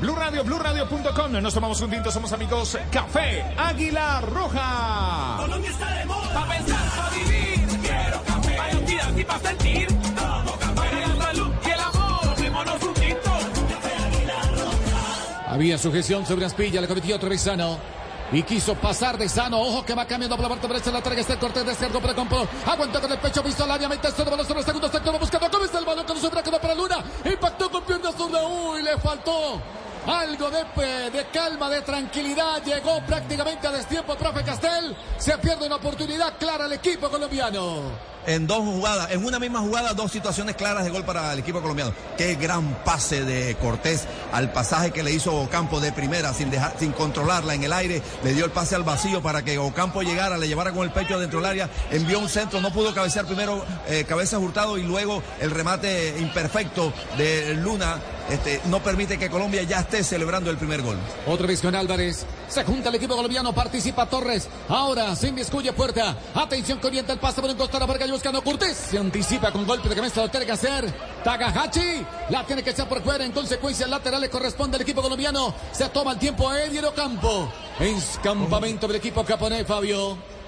Blue 0.00 0.14
Radio, 0.14 0.42
BlueRadio.com. 0.44 1.32
Nos 1.42 1.52
tomamos 1.52 1.78
un 1.82 1.90
tinto, 1.90 2.10
somos 2.10 2.32
amigos. 2.32 2.78
Café 2.90 3.44
Águila 3.58 4.22
Roja. 4.22 5.36
Colombia 5.40 5.70
está 5.70 5.94
de 5.94 6.06
moda. 6.06 6.32
Pa' 6.32 6.48
pensar, 6.48 6.90
pa' 6.96 7.10
vivir. 7.10 7.78
Quiero 7.82 8.22
café. 8.24 8.56
Para 8.56 8.72
actividad 8.72 9.16
y 9.16 9.24
para 9.24 9.40
sentir. 9.40 9.86
Tomo 9.88 10.52
café. 10.58 10.74
Para 10.74 11.06
la 11.06 11.16
salud 11.22 11.50
y 11.62 11.70
el 11.70 11.80
amor. 11.80 12.34
Tomémonos 12.34 12.82
un 12.82 12.94
tinto. 12.94 13.30
Café 13.68 13.94
Águila 14.06 14.42
Roja. 14.56 15.52
Había 15.52 15.76
sujeción 15.76 16.24
sobre 16.24 16.46
Aspilla, 16.46 16.80
le 16.80 16.88
cometió 16.88 17.16
otra 17.16 17.28
vez 17.28 17.42
Sano. 17.42 17.99
Y 18.32 18.42
quiso 18.42 18.74
pasar 18.74 19.18
de 19.18 19.28
sano. 19.28 19.60
Ojo 19.60 19.84
que 19.84 19.94
va 19.94 20.06
cambiando 20.06 20.36
por 20.36 20.44
la 20.44 20.48
parte 20.50 20.68
derecha. 20.68 20.90
La 20.90 21.02
traga 21.02 21.20
está 21.20 21.34
el 21.34 21.38
Cortés 21.38 21.66
de 21.66 21.74
cerco 21.74 22.00
para 22.00 22.14
Compo. 22.14 22.46
Aguanta 22.66 23.00
con 23.00 23.10
el 23.10 23.18
pecho, 23.18 23.42
visto 23.42 23.64
al 23.64 23.70
área. 23.70 23.88
Mete 23.88 24.08
este 24.08 24.22
balón 24.22 24.46
sobre 24.46 24.60
el 24.60 24.66
segundo 24.66 24.88
sector. 24.90 25.18
Buscando 25.18 25.64
está 25.64 25.78
el 25.78 25.84
balón. 25.84 26.04
Cuando 26.04 26.22
sobra 26.22 26.42
quedó 26.42 26.60
para 26.60 26.74
Luna. 26.74 27.04
Impactó 27.24 27.70
con 27.70 27.82
pierna 27.84 28.12
zurda. 28.12 28.46
Uy, 28.46 28.82
le 28.82 28.98
faltó. 28.98 29.60
Algo 30.06 30.50
de, 30.50 31.10
de 31.10 31.26
calma, 31.32 31.68
de 31.68 31.82
tranquilidad. 31.82 32.62
Llegó 32.64 33.00
prácticamente 33.06 33.66
a 33.66 33.72
destiempo, 33.72 34.14
profe 34.16 34.42
Castel. 34.42 34.96
Se 35.18 35.36
pierde 35.38 35.66
una 35.66 35.76
oportunidad 35.76 36.38
clara 36.38 36.64
al 36.64 36.72
equipo 36.72 37.10
colombiano 37.10 38.10
en 38.26 38.46
dos 38.46 38.58
jugadas, 38.58 39.10
en 39.10 39.24
una 39.24 39.38
misma 39.38 39.60
jugada, 39.60 39.94
dos 39.94 40.12
situaciones 40.12 40.56
claras 40.56 40.84
de 40.84 40.90
gol 40.90 41.04
para 41.04 41.32
el 41.32 41.38
equipo 41.38 41.60
colombiano. 41.60 41.92
Qué 42.16 42.34
gran 42.34 42.84
pase 42.84 43.24
de 43.24 43.54
Cortés 43.56 44.06
al 44.32 44.52
pasaje 44.52 44.90
que 44.90 45.02
le 45.02 45.12
hizo 45.12 45.34
Ocampo 45.34 45.80
de 45.80 45.92
primera, 45.92 46.32
sin 46.34 46.50
dejar, 46.50 46.74
sin 46.78 46.92
controlarla 46.92 47.54
en 47.54 47.64
el 47.64 47.72
aire, 47.72 48.02
le 48.22 48.34
dio 48.34 48.44
el 48.44 48.50
pase 48.50 48.74
al 48.74 48.82
vacío 48.82 49.22
para 49.22 49.42
que 49.42 49.58
Ocampo 49.58 50.02
llegara, 50.02 50.38
le 50.38 50.48
llevara 50.48 50.72
con 50.72 50.84
el 50.84 50.92
pecho 50.92 51.18
dentro 51.18 51.40
del 51.40 51.48
área, 51.48 51.70
envió 51.90 52.18
un 52.18 52.28
centro, 52.28 52.60
no 52.60 52.72
pudo 52.72 52.94
cabecear 52.94 53.26
primero 53.26 53.64
eh, 53.88 54.04
cabeza 54.04 54.38
hurtado 54.38 54.78
y 54.78 54.82
luego 54.82 55.22
el 55.40 55.50
remate 55.50 56.16
imperfecto 56.18 56.92
de 57.16 57.54
Luna 57.54 57.96
este, 58.30 58.60
no 58.66 58.80
permite 58.80 59.18
que 59.18 59.28
Colombia 59.28 59.62
ya 59.64 59.80
esté 59.80 60.04
celebrando 60.04 60.50
el 60.50 60.56
primer 60.56 60.82
gol. 60.82 60.96
Otra 61.26 61.46
vez 61.46 61.60
con 61.60 61.74
Álvarez. 61.74 62.24
Se 62.48 62.64
junta 62.64 62.88
el 62.88 62.94
equipo 62.94 63.16
colombiano, 63.16 63.52
participa 63.52 64.06
Torres. 64.06 64.48
Ahora 64.68 65.16
sin 65.16 65.38
escuye 65.38 65.72
puerta. 65.72 66.16
Atención, 66.34 66.78
corriente 66.78 67.12
el 67.12 67.18
pase 67.18 67.40
por 67.40 67.50
un 67.50 67.56
costado 67.56 67.86
para 67.86 67.98
buscando 68.10 68.42
Cortés. 68.42 68.76
Se 68.76 68.98
anticipa 68.98 69.52
con 69.52 69.66
golpe 69.66 69.88
de 69.88 69.94
cabeza, 69.96 70.22
lo 70.22 70.28
tiene 70.28 70.46
que 70.46 70.52
hacer. 70.52 70.92
Tagahachi 71.22 72.04
la 72.30 72.44
tiene 72.44 72.62
que 72.62 72.70
echar 72.70 72.88
por 72.88 73.02
fuera. 73.02 73.24
En 73.24 73.32
consecuencia, 73.32 73.84
el 73.84 73.90
lateral 73.90 74.20
le 74.20 74.30
corresponde 74.30 74.76
al 74.76 74.82
equipo 74.82 75.02
colombiano. 75.02 75.54
Se 75.72 75.88
toma 75.88 76.12
el 76.12 76.18
tiempo 76.18 76.48
a 76.48 76.62
Ediero 76.62 76.94
Campo. 76.94 77.52
Escampamento 77.78 78.86
del 78.86 78.96
equipo 78.96 79.24
caponés, 79.24 79.66
Fabio. 79.66 80.39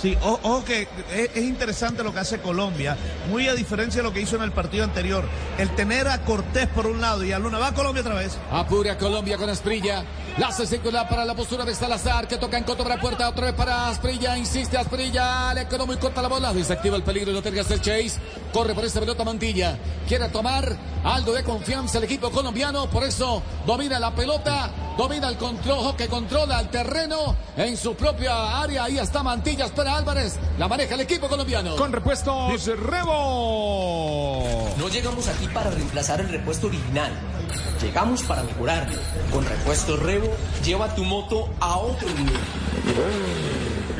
Sí, 0.00 0.16
ojo 0.22 0.64
que 0.64 0.88
es, 1.12 1.36
interesante 1.36 2.02
lo 2.02 2.14
que 2.14 2.20
hace 2.20 2.40
Colombia, 2.40 2.96
muy 3.28 3.48
a 3.48 3.54
diferencia 3.54 4.00
de 4.00 4.08
lo 4.08 4.14
que 4.14 4.22
hizo 4.22 4.36
en 4.36 4.42
el 4.42 4.50
partido 4.50 4.84
anterior. 4.84 5.28
El 5.58 5.68
tener 5.74 6.08
a 6.08 6.24
Cortés 6.24 6.68
por 6.68 6.86
un 6.86 7.02
lado 7.02 7.22
y 7.22 7.32
a 7.32 7.38
Luna. 7.38 7.58
Va 7.58 7.68
a 7.68 7.74
Colombia 7.74 8.00
otra 8.00 8.14
vez. 8.14 8.38
Apura 8.50 8.96
Colombia 8.96 9.36
con 9.36 9.50
Asprilla. 9.50 10.02
La 10.38 10.48
hace 10.48 10.66
circular 10.66 11.06
para 11.06 11.26
la 11.26 11.34
postura 11.34 11.66
de 11.66 11.74
Salazar, 11.74 12.26
que 12.26 12.38
toca 12.38 12.56
en 12.56 12.64
contra 12.64 12.88
la 12.88 12.98
puerta. 12.98 13.28
Otra 13.28 13.46
vez 13.46 13.54
para 13.54 13.90
Asprilla, 13.90 14.38
insiste 14.38 14.78
Asprilla. 14.78 15.52
Le 15.52 15.68
quedó 15.68 15.86
muy 15.86 15.98
corta 15.98 16.22
la 16.22 16.28
bola. 16.28 16.54
Desactiva 16.54 16.96
el 16.96 17.02
peligro 17.02 17.32
y 17.32 17.34
lo 17.34 17.42
que 17.42 17.60
hacer 17.60 17.80
Chase. 17.80 18.18
Corre 18.54 18.74
por 18.74 18.86
esta 18.86 19.00
pelota 19.00 19.22
Mantilla. 19.22 19.76
Quiere 20.08 20.30
tomar 20.30 20.78
algo 21.04 21.34
de 21.34 21.44
confianza 21.44 21.98
el 21.98 22.04
equipo 22.04 22.30
colombiano. 22.30 22.88
Por 22.88 23.04
eso 23.04 23.42
domina 23.66 23.98
la 23.98 24.14
pelota, 24.14 24.70
domina 24.96 25.28
el 25.28 25.36
control, 25.36 25.94
que 25.94 26.08
controla 26.08 26.58
el 26.60 26.70
terreno 26.70 27.36
en 27.58 27.76
su 27.76 27.94
propia 27.94 28.62
área. 28.62 28.84
Ahí 28.84 28.98
está 28.98 29.22
Mantilla, 29.22 29.66
espera 29.66 29.89
Álvarez. 29.96 30.38
La 30.58 30.68
maneja 30.68 30.94
el 30.94 31.00
equipo 31.00 31.28
colombiano. 31.28 31.76
Con 31.76 31.92
repuestos 31.92 32.66
Rebo. 32.66 34.68
No 34.78 34.88
llegamos 34.88 35.28
aquí 35.28 35.46
para 35.48 35.70
reemplazar 35.70 36.20
el 36.20 36.28
repuesto 36.28 36.68
original. 36.68 37.12
Llegamos 37.82 38.22
para 38.22 38.42
mejorarlo. 38.42 38.98
Con 39.32 39.44
repuestos 39.44 39.98
Rebo, 40.00 40.28
lleva 40.64 40.94
tu 40.94 41.04
moto 41.04 41.48
a 41.60 41.76
otro 41.78 42.08
nivel. 42.08 42.40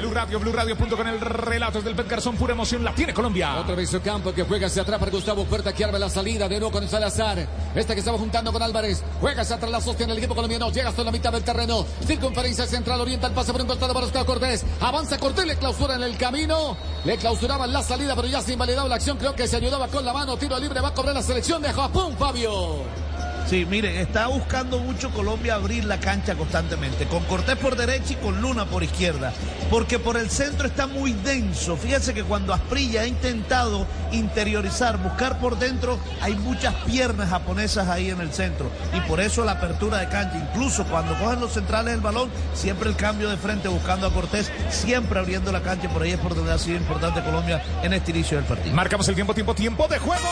Blue 0.01 0.10
Radio, 0.10 0.40
Blue 0.40 0.52
Radio. 0.52 0.77
con 0.77 1.06
el 1.06 1.20
relato 1.20 1.82
del 1.82 1.94
Pet 1.94 2.09
Garzón, 2.09 2.36
pura 2.36 2.55
emoción, 2.55 2.82
la 2.82 2.94
tiene 2.94 3.12
Colombia. 3.12 3.56
Otra 3.60 3.74
vez 3.74 3.90
su 3.90 4.01
campo 4.01 4.32
que 4.32 4.44
juega 4.44 4.66
hacia 4.66 4.82
atrás 4.82 4.98
para 4.98 5.10
Gustavo 5.10 5.44
Puerta 5.44 5.74
que 5.74 5.85
arma 5.85 5.98
la 5.98 6.09
salida, 6.09 6.48
de 6.48 6.59
nuevo 6.59 6.72
con 6.72 6.89
Salazar. 6.89 7.47
Este 7.74 7.93
que 7.93 8.01
estaba 8.01 8.16
juntando 8.16 8.51
con 8.51 8.62
Álvarez, 8.62 9.05
juega 9.20 9.43
hacia 9.43 9.56
atrás, 9.56 9.70
la 9.70 9.81
sostiene 9.81 10.12
el 10.12 10.18
equipo 10.18 10.35
colombiano, 10.35 10.70
llega 10.72 10.89
hasta 10.89 11.05
la 11.05 11.12
mitad 11.12 11.31
del 11.32 11.44
terreno, 11.44 11.85
circunferencia 12.06 12.66
central, 12.66 13.01
orienta 13.01 13.27
el 13.27 13.35
pase 13.35 13.52
por 13.52 13.60
un 13.60 13.66
costado 13.66 13.93
para 13.93 14.06
Oscar 14.06 14.24
Cortés, 14.24 14.64
avanza 14.81 15.18
Cortés, 15.18 15.47
le 15.47 15.56
clausura 15.56 15.97
en 15.97 16.02
el 16.02 16.16
camino, 16.16 16.77
le 17.05 17.16
clausuraban 17.18 17.72
la 17.72 17.82
salida, 17.82 18.16
pero 18.16 18.27
ya 18.27 18.40
se 18.40 18.55
invalidaba 18.55 18.89
la 18.89 18.94
acción, 18.94 19.18
creo 19.18 19.35
que 19.35 19.47
se 19.47 19.56
ayudaba 19.56 19.86
con 19.89 20.05
la 20.05 20.14
mano, 20.14 20.36
tiro 20.39 20.59
libre, 20.59 20.81
va 20.81 20.89
a 20.89 20.94
cobrar 20.94 21.14
la 21.14 21.22
selección 21.22 21.60
de 21.60 21.72
Japón, 21.72 22.16
Fabio. 22.18 23.10
Sí, 23.46 23.66
miren, 23.66 23.96
está 23.96 24.28
buscando 24.28 24.78
mucho 24.78 25.10
Colombia 25.10 25.56
abrir 25.56 25.84
la 25.84 25.98
cancha 25.98 26.36
constantemente, 26.36 27.06
con 27.06 27.24
Cortés 27.24 27.56
por 27.56 27.74
derecha 27.74 28.12
y 28.12 28.16
con 28.16 28.40
Luna 28.40 28.66
por 28.66 28.84
izquierda, 28.84 29.32
porque 29.70 29.98
por 29.98 30.16
el 30.16 30.30
centro 30.30 30.68
está 30.68 30.86
muy 30.86 31.12
denso. 31.12 31.76
Fíjense 31.76 32.14
que 32.14 32.22
cuando 32.22 32.54
Asprilla 32.54 33.00
ha 33.00 33.06
intentado 33.08 33.86
interiorizar, 34.12 34.98
buscar 34.98 35.40
por 35.40 35.58
dentro, 35.58 35.98
hay 36.20 36.34
muchas 36.34 36.74
piernas 36.86 37.30
japonesas 37.30 37.88
ahí 37.88 38.10
en 38.10 38.20
el 38.20 38.32
centro, 38.32 38.70
y 38.96 39.00
por 39.08 39.20
eso 39.20 39.44
la 39.44 39.52
apertura 39.52 39.98
de 39.98 40.08
cancha, 40.08 40.38
incluso 40.38 40.84
cuando 40.84 41.18
cogen 41.18 41.40
los 41.40 41.52
centrales 41.52 41.94
el 41.94 42.00
balón, 42.00 42.30
siempre 42.54 42.88
el 42.88 42.94
cambio 42.94 43.28
de 43.30 43.36
frente 43.36 43.66
buscando 43.66 44.06
a 44.06 44.12
Cortés, 44.12 44.52
siempre 44.70 45.18
abriendo 45.18 45.50
la 45.50 45.62
cancha, 45.62 45.88
por 45.88 46.02
ahí 46.02 46.12
es 46.12 46.18
por 46.18 46.36
donde 46.36 46.52
ha 46.52 46.58
sido 46.58 46.76
importante 46.76 47.20
Colombia 47.22 47.62
en 47.82 47.92
este 47.92 48.12
inicio 48.12 48.36
del 48.36 48.46
partido. 48.46 48.76
Marcamos 48.76 49.08
el 49.08 49.16
tiempo, 49.16 49.34
tiempo, 49.34 49.54
tiempo 49.54 49.88
de 49.88 49.98
juego. 49.98 50.28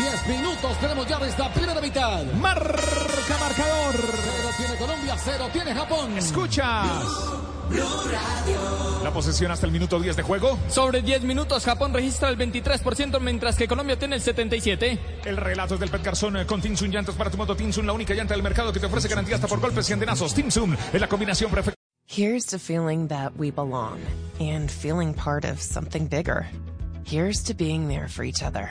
10 0.00 0.28
minutos, 0.28 0.78
tenemos 0.80 1.06
ya 1.06 1.18
esta 1.18 1.52
primera 1.52 1.78
mitad. 1.78 2.24
Marca 2.40 3.38
marcador. 3.38 3.94
Cero 3.94 4.48
tiene 4.56 4.76
Colombia, 4.76 5.16
cero 5.22 5.48
tiene 5.52 5.74
Japón. 5.74 6.16
Escucha. 6.16 6.84
La 9.04 9.12
posesión 9.12 9.52
hasta 9.52 9.66
el 9.66 9.72
minuto 9.72 10.00
10 10.00 10.16
de 10.16 10.22
juego. 10.22 10.58
Sobre 10.68 11.02
10 11.02 11.24
minutos, 11.24 11.66
Japón 11.66 11.92
registra 11.92 12.30
el 12.30 12.38
23%, 12.38 13.20
mientras 13.20 13.56
que 13.56 13.68
Colombia 13.68 13.98
tiene 13.98 14.16
el 14.16 14.22
77%. 14.22 14.98
El 15.26 15.36
relato 15.36 15.74
es 15.74 15.80
del 15.80 15.90
Pet 15.90 16.02
Garzón 16.02 16.38
eh, 16.38 16.46
con 16.46 16.62
Tinsun 16.62 16.90
Llantas 16.90 17.14
para 17.14 17.30
tu 17.30 17.36
moto 17.36 17.54
Tinsun, 17.54 17.86
la 17.86 17.92
única 17.92 18.14
llanta 18.14 18.32
del 18.32 18.42
mercado 18.42 18.72
que 18.72 18.80
te 18.80 18.86
ofrece 18.86 19.06
garantía 19.06 19.34
hasta 19.34 19.48
por 19.48 19.60
golpes 19.60 19.90
y 19.90 19.92
andenazos. 19.92 20.32
Tinsun 20.32 20.78
es 20.94 21.00
la 21.00 21.08
combinación 21.08 21.50
perfecta. 21.50 21.76
Here's 22.08 22.46
to 22.46 22.58
feeling 22.58 23.08
that 23.08 23.32
we 23.36 23.50
belong 23.50 24.00
and 24.40 24.70
feeling 24.70 25.12
part 25.12 25.44
of 25.44 25.60
something 25.60 26.08
bigger. 26.08 26.48
Here's 27.04 27.42
to 27.44 27.54
being 27.54 27.86
there 27.86 28.08
for 28.08 28.24
each 28.24 28.42
other. 28.42 28.70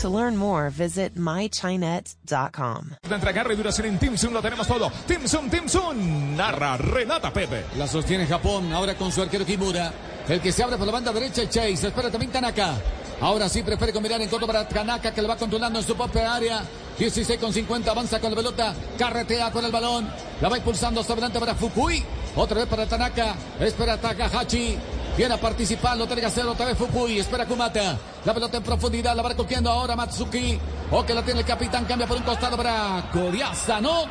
To 0.00 0.08
learn 0.08 0.34
more, 0.34 0.70
visit 0.70 1.14
mychinet.com. 1.16 2.96
Entregar 3.10 3.52
y 3.52 3.54
duración 3.54 3.86
en 3.86 3.98
Timsun 3.98 4.32
lo 4.32 4.40
tenemos 4.40 4.66
todo. 4.66 4.90
Timsun, 5.06 5.50
Timsun. 5.50 6.36
Narra, 6.36 6.78
relata 6.78 7.30
Pepe. 7.30 7.66
La 7.76 7.86
sostiene 7.86 8.26
Japón, 8.26 8.72
ahora 8.72 8.94
con 8.94 9.12
su 9.12 9.20
arquero 9.20 9.44
Kimura. 9.44 9.92
El 10.26 10.40
que 10.40 10.52
se 10.52 10.62
abre 10.62 10.78
por 10.78 10.86
la 10.86 10.92
banda 10.92 11.12
derecha, 11.12 11.46
Chase. 11.46 11.88
Espera 11.88 12.10
también 12.10 12.32
Tanaka. 12.32 12.76
Ahora 13.20 13.46
sí 13.50 13.62
prefiere 13.62 13.92
combinar 13.92 14.22
en 14.22 14.30
contra 14.30 14.46
para 14.46 14.66
Tanaka, 14.66 15.12
que 15.12 15.20
le 15.20 15.28
va 15.28 15.36
controlando 15.36 15.78
en 15.78 15.84
su 15.84 15.94
propia 15.94 16.34
área. 16.34 16.62
16 16.98 17.38
con 17.38 17.52
50, 17.52 17.90
avanza 17.90 18.20
con 18.20 18.30
la 18.30 18.36
pelota, 18.36 18.74
carretea 18.98 19.50
con 19.50 19.64
el 19.66 19.70
balón, 19.72 20.08
la 20.40 20.48
va 20.48 20.56
impulsando 20.56 21.00
hasta 21.00 21.14
adelante 21.14 21.40
para 21.40 21.54
Fukui, 21.54 22.04
otra 22.36 22.58
vez 22.58 22.66
para 22.66 22.84
Tanaka, 22.84 23.34
espera 23.58 23.96
Takahashi, 23.96 24.76
Viene 25.16 25.34
a 25.34 25.40
participar, 25.40 25.96
lo 25.96 26.06
tiene 26.06 26.22
que 26.22 26.28
hacer 26.28 26.46
otra 26.46 26.66
vez 26.66 26.78
Fukui. 26.78 27.18
Espera 27.18 27.44
Kumata. 27.44 27.98
La 28.24 28.34
pelota 28.34 28.58
en 28.58 28.62
profundidad, 28.62 29.16
la 29.16 29.22
va 29.22 29.30
recogiendo 29.30 29.70
ahora 29.70 29.96
Matsuki. 29.96 30.58
O 30.90 31.04
que 31.04 31.14
la 31.14 31.22
tiene 31.22 31.40
el 31.40 31.46
capitán, 31.46 31.84
cambia 31.84 32.06
por 32.06 32.16
un 32.16 32.22
costado 32.22 32.56
para 32.56 33.08
Codiazano. 33.12 34.04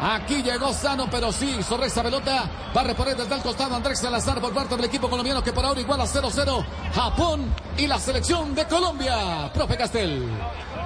Aquí 0.00 0.42
llegó 0.42 0.72
Sano, 0.72 1.06
pero 1.08 1.30
sí, 1.30 1.62
sobre 1.62 1.86
esa 1.86 2.02
pelota 2.02 2.50
va 2.76 2.80
a 2.80 2.84
reponer 2.84 3.16
desde 3.16 3.36
el 3.36 3.40
costado 3.40 3.76
Andrés 3.76 4.00
Salazar 4.00 4.40
por 4.40 4.52
parte 4.52 4.74
del 4.74 4.86
equipo 4.86 5.08
colombiano 5.08 5.44
que 5.44 5.52
por 5.52 5.64
ahora 5.64 5.80
igual 5.80 6.00
a 6.00 6.06
0-0 6.06 6.64
Japón 6.92 7.54
y 7.78 7.86
la 7.86 8.00
selección 8.00 8.52
de 8.52 8.66
Colombia. 8.66 9.48
Profe 9.54 9.76
Castel. 9.76 10.28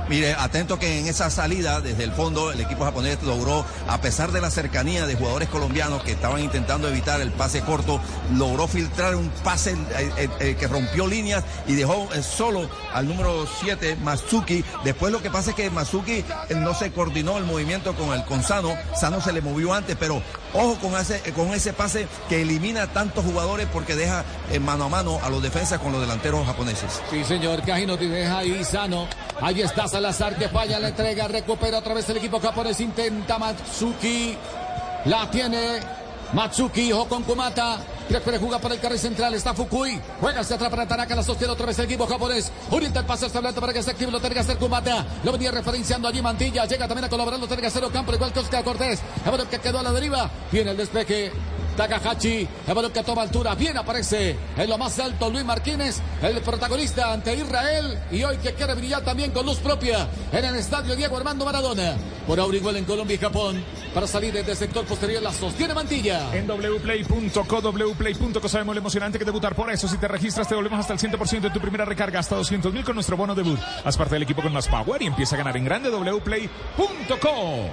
Mire, 0.08 0.34
atento 0.34 0.78
que 0.78 1.00
en 1.00 1.08
esa 1.08 1.30
salida 1.30 1.80
desde 1.80 2.04
el 2.04 2.12
fondo 2.12 2.52
el 2.52 2.60
equipo 2.60 2.84
japonés 2.84 3.20
logró, 3.24 3.64
a 3.88 4.00
pesar 4.00 4.30
de 4.30 4.40
la 4.40 4.50
cercanía 4.50 5.04
de 5.04 5.16
jugadores 5.16 5.48
colombianos 5.48 6.04
que 6.04 6.12
estaban 6.12 6.40
intentando 6.40 6.88
evitar 6.88 7.20
el 7.20 7.32
pase 7.32 7.60
corto, 7.62 8.00
logró 8.36 8.68
filtrar 8.68 9.16
un 9.16 9.30
pase 9.42 9.72
eh, 9.72 10.12
eh, 10.16 10.28
eh, 10.38 10.56
que 10.58 10.68
rompió 10.68 11.08
líneas 11.08 11.42
y 11.66 11.74
dejó 11.74 12.08
solo 12.22 12.70
al 12.94 13.08
número 13.08 13.48
7, 13.60 13.96
Matsuki. 13.96 14.64
Después 14.84 15.12
lo 15.12 15.20
que 15.20 15.30
pasa 15.30 15.50
es 15.50 15.56
que 15.56 15.70
Matsuki 15.70 16.24
no 16.54 16.72
se 16.74 16.92
coordinó 16.92 17.36
el 17.38 17.44
movimiento 17.44 17.94
con 17.96 18.12
el 18.12 18.24
con 18.24 18.44
Sano. 18.44 18.76
Sano 18.94 19.20
se 19.20 19.32
le 19.32 19.40
movió 19.40 19.74
antes, 19.74 19.96
pero 19.98 20.22
ojo 20.56 20.76
con 20.80 20.96
ese, 21.00 21.20
con 21.32 21.52
ese 21.54 21.72
pase 21.72 22.06
que 22.28 22.42
elimina 22.42 22.82
a 22.82 22.86
tantos 22.88 23.24
jugadores 23.24 23.66
porque 23.72 23.94
deja 23.94 24.24
mano 24.60 24.84
a 24.84 24.88
mano 24.88 25.18
a 25.22 25.30
los 25.30 25.42
defensas 25.42 25.78
con 25.78 25.92
los 25.92 26.00
delanteros 26.00 26.46
japoneses. 26.46 27.00
Sí, 27.10 27.24
señor, 27.24 27.62
Cajino 27.62 27.96
te 27.96 28.08
deja 28.08 28.38
ahí 28.38 28.64
Sano. 28.64 29.06
Ahí 29.40 29.60
está 29.60 29.86
Salazar 29.86 30.36
que 30.36 30.48
falla 30.48 30.78
la 30.80 30.88
entrega, 30.88 31.28
recupera 31.28 31.78
otra 31.78 31.94
vez 31.94 32.08
el 32.08 32.16
equipo 32.16 32.40
japonés, 32.40 32.80
intenta 32.80 33.38
Matsuki, 33.38 34.36
la 35.04 35.30
tiene 35.30 35.80
Matsuki, 36.32 36.92
ojo 36.92 37.08
con 37.08 37.22
Kumata, 37.22 37.78
Prefiere 38.08 38.38
jugar 38.38 38.60
por 38.60 38.72
el 38.72 38.78
carril 38.78 38.98
central. 38.98 39.34
Está 39.34 39.52
Fukui. 39.52 40.00
Juega 40.20 40.40
hacia 40.40 40.56
atrás 40.56 40.70
para 40.70 40.86
Tanaka. 40.86 41.16
La 41.16 41.22
sostiene 41.22 41.52
otra 41.52 41.66
vez 41.66 41.78
el 41.78 41.86
equipo 41.86 42.06
japonés. 42.06 42.52
Orienta 42.70 43.00
el 43.00 43.06
pase 43.06 43.26
hasta 43.26 43.38
adelante 43.38 43.60
para 43.60 43.72
que 43.72 43.82
se 43.82 43.90
active. 43.90 44.12
Lo 44.12 44.20
tiene 44.20 44.34
que 44.34 44.40
hacer 44.40 44.58
Kumata. 44.58 45.04
Lo 45.24 45.32
venía 45.32 45.50
referenciando 45.50 46.06
allí 46.06 46.22
Mantilla. 46.22 46.66
Llega 46.66 46.86
también 46.86 47.06
a 47.06 47.08
colaborar. 47.08 47.40
Lo 47.40 47.46
tiene 47.46 47.62
que 47.62 47.68
hacer 47.68 47.84
Ocampo. 47.84 48.14
Igual 48.14 48.32
que 48.32 48.40
Oscar 48.40 48.62
Cortés. 48.62 49.00
El 49.24 49.46
que 49.48 49.58
quedó 49.58 49.80
a 49.80 49.82
la 49.82 49.92
deriva. 49.92 50.30
Viene 50.52 50.70
el 50.70 50.76
despeje. 50.76 51.32
Takahashi, 51.76 52.48
el 52.66 52.74
balón 52.74 52.90
que 52.90 53.02
toma 53.02 53.22
altura, 53.22 53.54
bien 53.54 53.76
aparece 53.76 54.36
en 54.56 54.70
lo 54.70 54.78
más 54.78 54.98
alto 54.98 55.30
Luis 55.30 55.44
Martínez, 55.44 56.00
el 56.22 56.40
protagonista 56.40 57.12
ante 57.12 57.34
Israel 57.34 57.98
y 58.10 58.24
hoy 58.24 58.38
que 58.38 58.54
quiere 58.54 58.74
brillar 58.74 59.04
también 59.04 59.30
con 59.30 59.44
luz 59.44 59.58
propia 59.58 60.08
en 60.32 60.44
el 60.44 60.56
estadio 60.56 60.96
Diego 60.96 61.16
Armando 61.16 61.44
Maradona. 61.44 61.96
Por 62.26 62.40
ahora 62.40 62.56
igual 62.56 62.76
en 62.76 62.84
Colombia 62.84 63.14
y 63.14 63.18
Japón, 63.18 63.62
para 63.94 64.06
salir 64.06 64.32
desde 64.32 64.52
el 64.52 64.56
sector 64.56 64.84
posterior 64.84 65.22
la 65.22 65.32
sostiene 65.32 65.74
Mantilla. 65.74 66.34
En 66.34 66.46
wplay.co, 66.46 67.60
wplay.co 67.60 68.48
sabemos 68.48 68.74
lo 68.74 68.80
emocionante 68.80 69.18
que 69.18 69.24
debutar. 69.24 69.54
Por 69.54 69.70
eso, 69.70 69.86
si 69.86 69.98
te 69.98 70.08
registras, 70.08 70.48
te 70.48 70.54
volvemos 70.54 70.80
hasta 70.80 70.94
el 70.94 70.98
100% 70.98 71.40
de 71.40 71.50
tu 71.50 71.60
primera 71.60 71.84
recarga, 71.84 72.18
hasta 72.18 72.36
200 72.36 72.72
mil 72.72 72.84
con 72.84 72.94
nuestro 72.94 73.16
bono 73.16 73.34
debut. 73.34 73.58
Haz 73.84 73.96
parte 73.96 74.14
del 74.14 74.22
equipo 74.22 74.42
con 74.42 74.52
más 74.52 74.66
power 74.66 75.02
y 75.02 75.06
empieza 75.06 75.36
a 75.36 75.38
ganar 75.38 75.56
en 75.56 75.64
grande 75.64 75.90
wplay.co. 75.90 77.70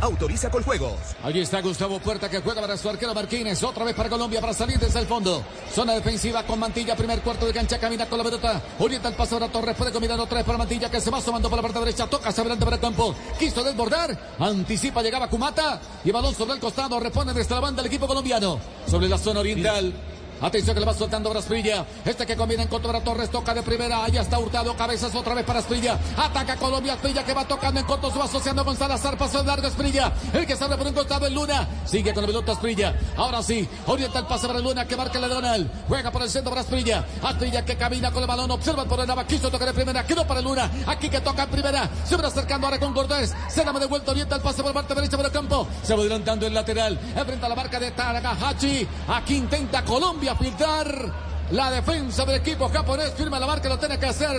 Autoriza 0.00 0.50
con 0.50 0.62
juegos. 0.62 0.94
Allí 1.22 1.40
está 1.40 1.60
Gustavo 1.60 1.98
Puerta 2.00 2.30
que 2.30 2.40
juega 2.40 2.60
para 2.60 2.76
su 2.76 2.88
arquero 2.88 3.14
Martínez. 3.14 3.62
Otra 3.62 3.84
vez 3.84 3.94
para 3.94 4.08
Colombia 4.08 4.40
para 4.40 4.54
salir 4.54 4.78
desde 4.78 4.98
el 4.98 5.06
fondo. 5.06 5.44
Zona 5.74 5.94
defensiva 5.94 6.42
con 6.44 6.58
Mantilla. 6.58 6.96
Primer 6.96 7.20
cuarto 7.20 7.46
de 7.46 7.52
cancha. 7.52 7.78
Camina 7.78 8.06
con 8.06 8.18
la 8.18 8.24
pelota. 8.24 8.62
Orienta 8.78 9.08
el 9.08 9.14
paso 9.14 9.34
ahora 9.34 9.48
Torres. 9.48 9.76
Puede 9.76 9.92
combinar 9.92 10.18
otra 10.18 10.38
vez 10.38 10.46
para 10.46 10.58
Mantilla 10.58 10.90
que 10.90 11.00
se 11.00 11.10
va 11.10 11.18
asomando 11.18 11.50
por 11.50 11.56
la 11.56 11.62
parte 11.62 11.78
derecha. 11.80 12.06
Toca 12.06 12.30
hacia 12.30 12.40
adelante 12.40 12.64
para 12.64 12.76
el 12.76 12.82
campo. 12.82 13.14
Quiso 13.38 13.62
desbordar. 13.62 14.36
Anticipa. 14.38 15.02
Llegaba 15.02 15.28
Kumata. 15.28 15.80
Y 16.04 16.10
balón 16.10 16.34
sobre 16.34 16.54
el 16.54 16.60
costado. 16.60 16.98
Repone 16.98 17.34
desde 17.34 17.54
la 17.54 17.60
banda 17.60 17.82
el 17.82 17.86
equipo 17.86 18.06
colombiano. 18.06 18.58
Sobre 18.86 19.08
la 19.08 19.18
zona 19.18 19.40
oriental. 19.40 19.92
Atención 20.40 20.74
que 20.74 20.80
le 20.80 20.86
va 20.86 20.94
soltando 20.94 21.30
Brasprilla. 21.30 21.84
Este 22.04 22.26
que 22.26 22.36
combina 22.36 22.62
en 22.62 22.68
contra 22.68 22.92
de 22.92 23.00
Torres. 23.02 23.30
Toca 23.30 23.52
de 23.52 23.62
primera. 23.62 24.04
Allá 24.04 24.22
está 24.22 24.38
hurtado. 24.38 24.74
Cabezas 24.74 25.14
otra 25.14 25.34
vez 25.34 25.44
para 25.44 25.58
Asprilla. 25.58 25.98
Ataca 26.16 26.56
Colombia. 26.56 26.94
Asprilla 26.94 27.24
que 27.24 27.34
va 27.34 27.46
tocando 27.46 27.80
en 27.80 27.86
corto. 27.86 28.10
Se 28.10 28.18
va 28.18 28.24
asociando 28.24 28.64
con 28.64 28.76
Salazar. 28.76 29.18
Paso 29.18 29.38
de 29.38 29.44
largo 29.44 29.66
Asprilla. 29.66 30.12
El 30.32 30.46
que 30.46 30.56
sale 30.56 30.76
por 30.76 30.86
un 30.86 30.94
costado 30.94 31.26
en 31.26 31.34
Luna. 31.34 31.68
Sigue 31.84 32.14
con 32.14 32.22
la 32.22 32.28
pelota 32.28 32.52
Asprilla. 32.52 32.94
Ahora 33.16 33.42
sí. 33.42 33.68
Orienta 33.86 34.20
el 34.20 34.26
pase 34.26 34.46
para 34.46 34.60
Luna 34.60 34.86
que 34.86 34.96
marca 34.96 35.18
la 35.18 35.28
Donald. 35.28 35.70
Juega 35.88 36.10
por 36.10 36.22
el 36.22 36.30
centro 36.30 36.50
para 36.50 36.62
Asprilla. 36.62 37.04
Asprilla 37.22 37.64
que 37.64 37.76
camina 37.76 38.10
con 38.10 38.22
el 38.22 38.28
balón. 38.28 38.50
Observa 38.50 38.84
por 38.86 39.00
el 39.00 39.06
nava. 39.06 39.26
Quiso 39.26 39.50
tocar 39.50 39.68
de 39.68 39.74
primera. 39.74 40.06
Quedó 40.06 40.26
para 40.26 40.40
Luna. 40.40 40.70
Aquí 40.86 41.10
que 41.10 41.20
toca 41.20 41.42
en 41.42 41.50
primera. 41.50 41.90
Se 42.06 42.16
va 42.16 42.28
acercando 42.28 42.66
ahora 42.66 42.80
con 42.80 42.94
Cortés. 42.94 43.34
Se 43.48 43.62
da 43.62 43.72
de 43.72 43.86
vuelta. 43.86 44.12
Orienta 44.12 44.36
el 44.36 44.42
pase 44.42 44.62
por 44.62 44.72
parte 44.72 44.94
derecha 44.94 45.18
por 45.18 45.26
el 45.26 45.32
campo. 45.32 45.66
Se 45.82 45.94
va 45.94 46.00
adelantando 46.00 46.46
el 46.46 46.54
lateral. 46.54 46.98
Enfrenta 47.14 47.46
la 47.46 47.54
marca 47.54 47.78
de 47.78 47.90
Takahashi. 47.90 48.88
Aquí 49.08 49.36
intenta 49.36 49.84
Colombia 49.84 50.29
filtrar. 50.36 51.30
La 51.50 51.68
defensa 51.68 52.24
del 52.24 52.36
equipo 52.36 52.68
japonés 52.68 53.12
firma 53.16 53.40
la 53.40 53.46
marca, 53.46 53.68
lo 53.68 53.76
tiene 53.76 53.98
que 53.98 54.06
hacer 54.06 54.30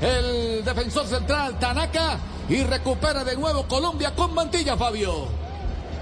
el 0.00 0.64
defensor 0.64 1.04
central 1.04 1.58
Tanaka 1.58 2.16
y 2.48 2.62
recupera 2.62 3.24
de 3.24 3.34
nuevo 3.36 3.66
Colombia 3.66 4.14
con 4.14 4.32
mantilla, 4.34 4.76
Fabio. 4.76 5.26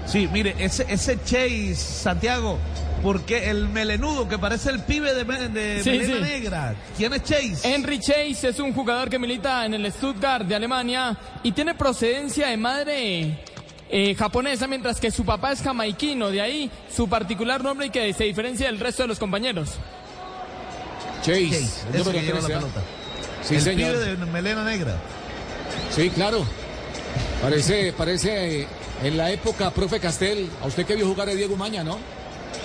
Sí, 0.05 0.29
mire, 0.31 0.55
ese, 0.59 0.85
ese 0.87 1.17
Chase, 1.23 1.75
Santiago, 1.75 2.59
porque 3.01 3.49
el 3.49 3.67
melenudo 3.69 4.27
que 4.29 4.37
parece 4.37 4.69
el 4.69 4.83
pibe 4.83 5.13
de, 5.15 5.25
me- 5.25 5.49
de 5.49 5.81
Sí, 5.83 5.89
melena 5.89 6.15
sí. 6.17 6.21
negra. 6.33 6.75
¿Quién 6.97 7.13
es 7.13 7.23
Chase? 7.23 7.73
Henry 7.75 7.99
Chase 7.99 8.49
es 8.49 8.59
un 8.59 8.71
jugador 8.73 9.09
que 9.09 9.17
milita 9.17 9.65
en 9.65 9.73
el 9.73 9.91
Stuttgart 9.91 10.45
de 10.45 10.53
Alemania 10.55 11.17
y 11.41 11.51
tiene 11.51 11.73
procedencia 11.73 12.47
de 12.47 12.57
madre 12.57 13.43
eh, 13.89 14.15
japonesa, 14.15 14.67
mientras 14.67 14.99
que 14.99 15.11
su 15.11 15.25
papá 15.25 15.51
es 15.51 15.61
jamaiquino. 15.61 16.29
De 16.29 16.41
ahí 16.41 16.71
su 16.95 17.07
particular 17.07 17.63
nombre 17.63 17.87
y 17.87 17.89
que 17.89 18.13
se 18.13 18.23
diferencia 18.25 18.67
del 18.67 18.79
resto 18.79 19.03
de 19.03 19.07
los 19.07 19.19
compañeros. 19.19 19.71
Chase, 21.21 21.41
el 21.41 21.53
ese 21.55 21.97
número 21.97 22.11
que 22.11 22.21
lleva 22.21 22.39
la 22.39 22.45
13, 22.47 22.53
¿ah? 22.53 22.59
pelota. 22.59 22.81
Sí, 23.43 23.55
el 23.55 23.61
señor. 23.61 23.91
pibe 23.93 24.15
de 24.15 24.25
melena 24.27 24.63
negra. 24.63 24.95
Sí, 25.91 26.09
claro. 26.09 26.45
Parece, 27.41 27.93
parece 27.93 28.61
eh, 28.61 28.67
en 29.03 29.17
la 29.17 29.31
época, 29.31 29.71
profe 29.71 29.99
Castel, 29.99 30.49
a 30.61 30.67
usted 30.67 30.85
que 30.85 30.95
vio 30.95 31.07
jugar 31.07 31.29
a 31.29 31.33
Diego 31.33 31.55
Maña, 31.55 31.83
¿no? 31.83 31.97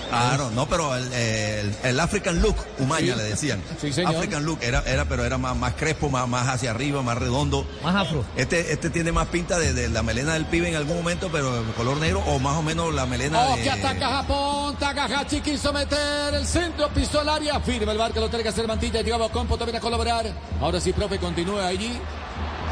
Claro, 0.09 0.49
no, 0.51 0.67
pero 0.67 0.95
el, 0.95 1.11
el- 1.13 1.75
el 1.83 1.99
African 1.99 2.41
look, 2.41 2.55
Umaña 2.79 3.13
Sí. 3.13 3.17
le 3.17 3.23
decían. 3.23 3.61
Sí, 3.81 3.91
señor. 3.91 4.15
African 4.15 4.45
look, 4.45 4.59
era, 4.61 4.81
era, 4.85 5.05
pero 5.05 5.25
era 5.25 5.37
más, 5.37 5.55
más 5.57 5.73
crespo, 5.73 6.09
más, 6.09 6.27
más 6.27 6.47
hacia 6.47 6.71
arriba, 6.71 7.01
más 7.01 7.17
redondo. 7.17 7.67
Más 7.83 7.95
afro. 7.95 8.23
Este, 8.35 8.71
este 8.71 8.89
tiene 8.89 9.11
más 9.11 9.27
pinta 9.27 9.57
de, 9.59 9.73
de 9.73 9.89
la 9.89 10.03
melena 10.03 10.33
del 10.33 10.45
pibe 10.45 10.69
en 10.69 10.75
algún 10.75 10.97
momento, 10.97 11.29
pero 11.31 11.63
de 11.63 11.73
color 11.73 11.97
negro, 11.97 12.19
o 12.27 12.39
más 12.39 12.55
o 12.57 12.61
menos 12.61 12.93
la 12.93 13.05
melena 13.05 13.41
Oh, 13.49 13.55
de. 13.55 13.63
que 13.63 13.71
ataca 13.71 14.09
Japón. 14.09 14.75
Takahashi 14.77 15.41
quiso 15.41 15.73
meter 15.73 16.33
el 16.33 16.45
centro, 16.45 16.89
pisó 16.89 17.21
el 17.21 17.29
área. 17.29 17.59
Firme 17.59 17.91
el 17.91 17.97
bar 17.97 18.11
que 18.13 18.19
lo 18.19 18.29
tiene 18.29 18.43
que 18.43 18.49
hacer 18.49 18.67
Mantilla. 18.67 19.01
Llegaba 19.01 19.29
Compo 19.29 19.57
también 19.57 19.77
a 19.77 19.79
colaborar. 19.79 20.25
Ahora 20.61 20.79
sí, 20.79 20.93
profe, 20.93 21.17
continúa 21.17 21.67
allí. 21.67 21.97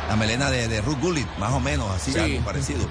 La 0.07 0.15
melena 0.15 0.49
de, 0.51 0.68
de 0.68 0.81
Ruth 0.81 0.99
Gullit, 1.01 1.27
más 1.39 1.51
o 1.53 1.60
menos, 1.60 1.89
así, 1.89 2.11
Sí. 2.11 2.19
algo 2.19 2.45
parecido. 2.45 2.81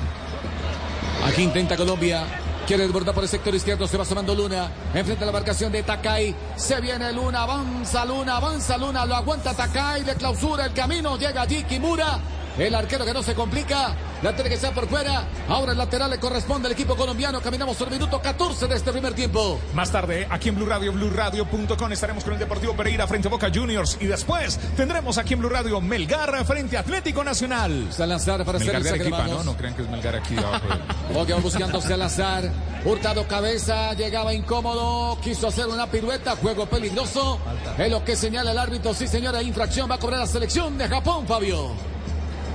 Aquí 1.26 1.42
intenta 1.42 1.76
Colombia. 1.76 2.24
Quiere 2.66 2.84
desbordar 2.84 3.12
por 3.12 3.24
el 3.24 3.28
sector 3.28 3.54
izquierdo. 3.54 3.88
Se 3.88 3.96
va 3.96 4.04
sumando 4.04 4.34
Luna. 4.34 4.70
Enfrente 4.94 5.24
a 5.24 5.26
la 5.26 5.32
marcación 5.32 5.72
de 5.72 5.82
Takai. 5.82 6.34
Se 6.56 6.80
viene 6.80 7.12
Luna. 7.12 7.42
Avanza 7.42 8.04
Luna. 8.04 8.36
Avanza 8.36 8.78
Luna. 8.78 9.04
Lo 9.04 9.16
aguanta 9.16 9.52
Takai. 9.52 10.04
Le 10.04 10.14
clausura 10.14 10.66
el 10.66 10.72
camino. 10.72 11.16
Llega 11.16 11.42
allí 11.42 11.64
Kimura. 11.64 12.20
El 12.58 12.74
arquero 12.74 13.04
que 13.04 13.14
no 13.14 13.22
se 13.22 13.34
complica. 13.34 13.94
La 14.22 14.34
tiene 14.34 14.50
que 14.50 14.56
ser 14.56 14.72
por 14.72 14.86
fuera. 14.88 15.26
Ahora 15.48 15.72
el 15.72 15.78
lateral 15.78 16.10
le 16.10 16.18
corresponde 16.18 16.66
al 16.68 16.72
equipo 16.72 16.94
colombiano. 16.94 17.40
Caminamos 17.40 17.80
el 17.80 17.90
minuto 17.90 18.20
14 18.20 18.68
de 18.68 18.76
este 18.76 18.92
primer 18.92 19.14
tiempo. 19.14 19.58
Más 19.74 19.90
tarde, 19.90 20.26
aquí 20.30 20.48
en 20.50 20.56
Blue 20.56 20.66
Radio, 20.66 20.92
BlueRadio.com, 20.92 21.92
estaremos 21.92 22.22
con 22.22 22.34
el 22.34 22.38
Deportivo 22.38 22.74
Pereira 22.74 23.06
frente 23.06 23.28
a 23.28 23.30
Boca 23.30 23.50
Juniors. 23.52 23.96
Y 24.00 24.06
después 24.06 24.58
tendremos 24.76 25.18
aquí 25.18 25.34
en 25.34 25.40
Blue 25.40 25.48
Radio 25.48 25.80
Melgar 25.80 26.44
frente 26.44 26.76
a 26.76 26.80
Atlético 26.80 27.24
Nacional. 27.24 27.88
Salazar 27.90 28.44
para 28.44 28.58
hacer 28.58 28.74
Melgar 28.74 28.94
el 28.94 29.00
de 29.00 29.06
Arequipa. 29.06 29.26
¿no? 29.26 29.44
No 29.44 29.56
crean 29.56 29.74
que 29.74 29.82
es 29.82 29.88
Melgar 29.88 30.16
aquí 30.16 30.36
abajo. 30.36 30.66
Ok, 31.14 31.30
va 31.32 31.40
buscando 31.40 31.80
Salazar. 31.80 32.50
Hurtado 32.84 33.26
cabeza, 33.28 33.92
llegaba 33.94 34.32
incómodo, 34.32 35.18
quiso 35.20 35.48
hacer 35.48 35.66
una 35.66 35.86
pirueta, 35.90 36.36
juego 36.36 36.66
peligroso. 36.66 37.38
Es 37.78 37.90
lo 37.90 38.04
que 38.04 38.16
señala 38.16 38.52
el 38.52 38.58
árbitro. 38.58 38.94
Sí, 38.94 39.06
señora, 39.06 39.42
infracción 39.42 39.90
va 39.90 39.96
a 39.96 39.98
cobrar 39.98 40.20
la 40.20 40.26
selección 40.26 40.78
de 40.78 40.88
Japón, 40.88 41.26
Fabio. 41.26 41.91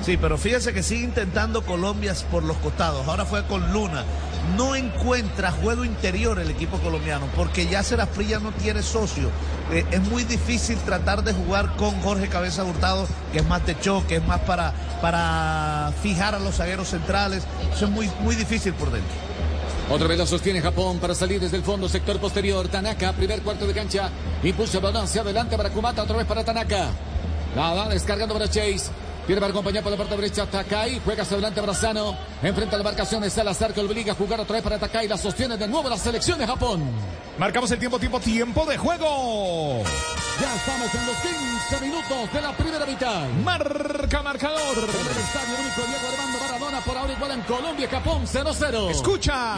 Sí, 0.08 0.16
pero 0.16 0.38
fíjese 0.38 0.72
que 0.72 0.84
sigue 0.84 1.04
intentando 1.04 1.64
Colombia 1.64 2.14
por 2.32 2.42
los 2.42 2.56
costados. 2.60 3.06
Ahora 3.10 3.26
fue 3.26 3.44
con 3.44 3.74
Luna. 3.74 4.06
No 4.56 4.74
encuentra 4.74 5.52
juego 5.52 5.84
interior 5.84 6.40
el 6.40 6.50
equipo 6.50 6.78
colombiano 6.78 7.28
porque 7.36 7.68
ya 7.68 7.84
Serafría 7.84 8.40
no 8.40 8.54
tiene 8.54 8.84
socio. 8.84 9.30
Eh, 9.70 9.86
es 9.92 10.00
muy 10.04 10.24
difícil 10.24 10.78
tratar 10.78 11.26
de 11.26 11.34
jugar 11.34 11.76
con 11.76 12.00
Jorge 12.00 12.30
Cabeza 12.30 12.64
Hurtado, 12.64 13.06
que 13.34 13.40
es 13.40 13.46
más 13.48 13.66
de 13.66 13.78
choque, 13.82 14.16
es 14.16 14.26
más 14.26 14.40
para, 14.40 14.72
para 15.02 15.92
fijar 16.02 16.36
a 16.36 16.40
los 16.40 16.56
zagueros 16.56 16.88
centrales. 16.88 17.44
Eso 17.76 17.84
es 17.84 17.92
muy, 17.92 18.10
muy 18.22 18.38
difícil 18.38 18.74
por 18.76 18.90
dentro. 18.90 19.14
Otra 19.92 20.08
vez 20.08 20.18
la 20.18 20.26
sostiene 20.26 20.62
Japón 20.62 21.00
para 21.00 21.16
salir 21.16 21.42
desde 21.42 21.58
el 21.58 21.64
fondo, 21.64 21.90
sector 21.90 22.18
posterior. 22.18 22.70
Tanaka, 22.70 23.12
primer 23.12 23.42
cuarto 23.42 23.68
de 23.68 23.74
cancha. 23.74 24.10
Impulsa 24.42 24.80
balón 24.80 25.04
hacia 25.04 25.20
adelante 25.20 25.58
para 25.58 25.70
Kumata, 25.70 26.04
otra 26.04 26.16
vez 26.16 26.26
para 26.26 26.46
Tanaka. 26.46 26.92
La 27.58 27.74
va 27.74 27.90
descargando 27.90 28.36
para 28.36 28.48
Chase. 28.48 28.90
Viene 29.28 29.42
para 29.42 29.52
acompañar 29.52 29.84
por 29.84 29.92
la 29.92 29.98
parte 29.98 30.16
derecha 30.16 30.46
Takai. 30.46 31.02
Juega 31.04 31.24
hacia 31.24 31.36
adelante 31.36 31.60
Brazano. 31.60 32.18
Enfrenta 32.42 32.78
la 32.78 32.84
marcación 32.84 33.22
de 33.22 33.30
Salazar 33.30 33.74
que 33.74 33.82
obliga 33.82 34.14
a 34.14 34.16
jugar 34.16 34.40
otra 34.40 34.54
vez 34.54 34.64
para 34.64 34.80
Takai. 34.80 35.06
La 35.08 35.18
sostiene 35.18 35.58
de 35.58 35.68
nuevo 35.68 35.90
la 35.90 35.98
selección 35.98 36.40
de 36.40 36.48
Japón. 36.48 36.82
Marcamos 37.38 37.70
el 37.72 37.78
tiempo, 37.78 38.00
tiempo, 38.00 38.22
tiempo 38.22 38.66
de 38.66 38.78
juego. 38.78 39.84
Ya 40.40 40.56
estamos 40.56 40.96
en 40.96 41.06
los 41.08 41.18
15 41.18 41.86
minutos 41.86 42.34
de 42.34 42.42
la 42.42 42.56
primera 42.56 42.86
mitad. 42.86 43.28
Marca 43.44 44.24
marcador. 44.24 44.78
En 44.78 44.84
el 44.84 45.24
estadio 45.24 45.56
único 45.60 45.82
Diego 45.82 46.08
Armando 46.14 46.40
Maradona 46.40 46.82
por 46.82 46.98
ahora 46.98 47.14
igual 47.14 47.32
en 47.32 47.42
Colombia, 47.42 47.90
Japón 47.90 48.24
0-0. 48.26 48.92
Escucha. 48.92 49.58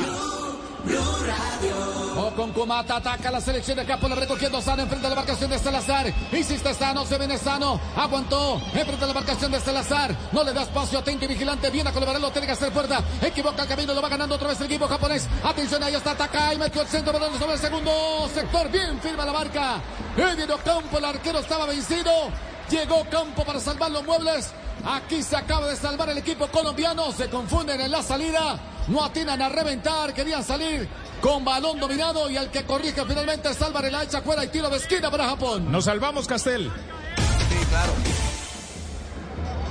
O 2.17 2.32
con 2.35 2.51
Kumata 2.51 2.98
ataca 2.98 3.32
la 3.32 3.41
selección 3.41 3.77
de 3.77 3.85
Japón, 3.85 4.09
la 4.09 4.16
recogiendo 4.16 4.61
Sano 4.61 4.83
enfrente 4.83 5.08
a 5.08 5.09
la 5.09 5.16
marcación 5.16 5.49
de 5.49 5.59
Salazar. 5.59 6.14
Insiste 6.32 6.74
Sano, 6.74 7.06
se 7.06 7.17
viene 7.17 7.38
Sano, 7.38 7.80
aguantó 7.95 8.61
enfrente 8.74 9.03
a 9.03 9.08
la 9.08 9.14
marcación 9.14 9.51
de 9.51 9.59
Salazar. 9.59 10.16
No 10.32 10.43
le 10.43 10.53
da 10.53 10.64
espacio, 10.64 10.99
atento 10.99 11.25
y 11.25 11.27
vigilante, 11.30 11.69
viene 11.69 11.90
a 11.90 11.93
colaborar, 11.93 12.22
lo 12.22 12.32
tiene 12.32 12.48
que 12.48 12.53
hacer 12.53 12.72
fuerza. 12.72 13.01
Equivoca 13.22 13.64
el 13.64 13.67
camino, 13.67 13.93
lo 13.93 14.01
va 14.01 14.09
ganando 14.09 14.35
otra 14.35 14.49
vez 14.49 14.59
el 14.59 14.67
equipo 14.67 14.88
japonés. 14.88 15.27
Atención, 15.43 15.83
ahí 15.83 15.95
está 15.95 16.16
Takai, 16.16 16.58
metió 16.58 16.82
el 16.82 16.88
centro, 16.88 17.14
balón 17.14 17.38
sobre 17.38 17.53
el 17.53 17.59
segundo 17.59 18.30
sector. 18.33 18.69
Bien, 18.72 18.99
firma 19.01 19.25
la 19.25 19.33
marca. 19.33 19.82
Edino 20.17 20.58
Campo, 20.58 20.98
el 20.98 21.06
arquero 21.06 21.40
estaba 21.40 21.66
vencido. 21.66 22.11
Llegó 22.69 23.03
Campo 23.09 23.43
para 23.43 23.59
salvar 23.59 23.91
los 23.91 24.03
muebles. 24.06 24.53
Aquí 24.85 25.22
se 25.22 25.35
acaba 25.35 25.67
de 25.67 25.75
salvar 25.75 26.09
el 26.09 26.17
equipo 26.17 26.48
colombiano. 26.48 27.11
Se 27.11 27.30
confunden 27.30 27.80
en 27.82 27.91
la 27.91 28.01
salida. 28.01 28.59
No 28.88 29.03
atinan 29.03 29.41
a 29.41 29.49
reventar. 29.49 30.14
Querían 30.14 30.43
salir 30.43 30.88
con 31.22 31.43
balón 31.43 31.80
dominado. 31.80 32.30
Y 32.30 32.38
al 32.38 32.49
que 32.49 32.64
corrige 32.64 33.03
finalmente 33.06 33.49
es 33.49 33.61
Álvarez. 33.61 33.91
La 33.91 34.03
echa 34.03 34.22
fuera 34.22 34.43
y 34.45 34.48
tiro 34.48 34.69
de 34.69 34.77
esquina 34.77 35.11
para 35.11 35.27
Japón. 35.30 35.72
Nos 35.72 35.85
salvamos, 35.85 36.27
Castel. 36.27 36.72
Sí, 37.49 37.66
claro. 37.69 38.28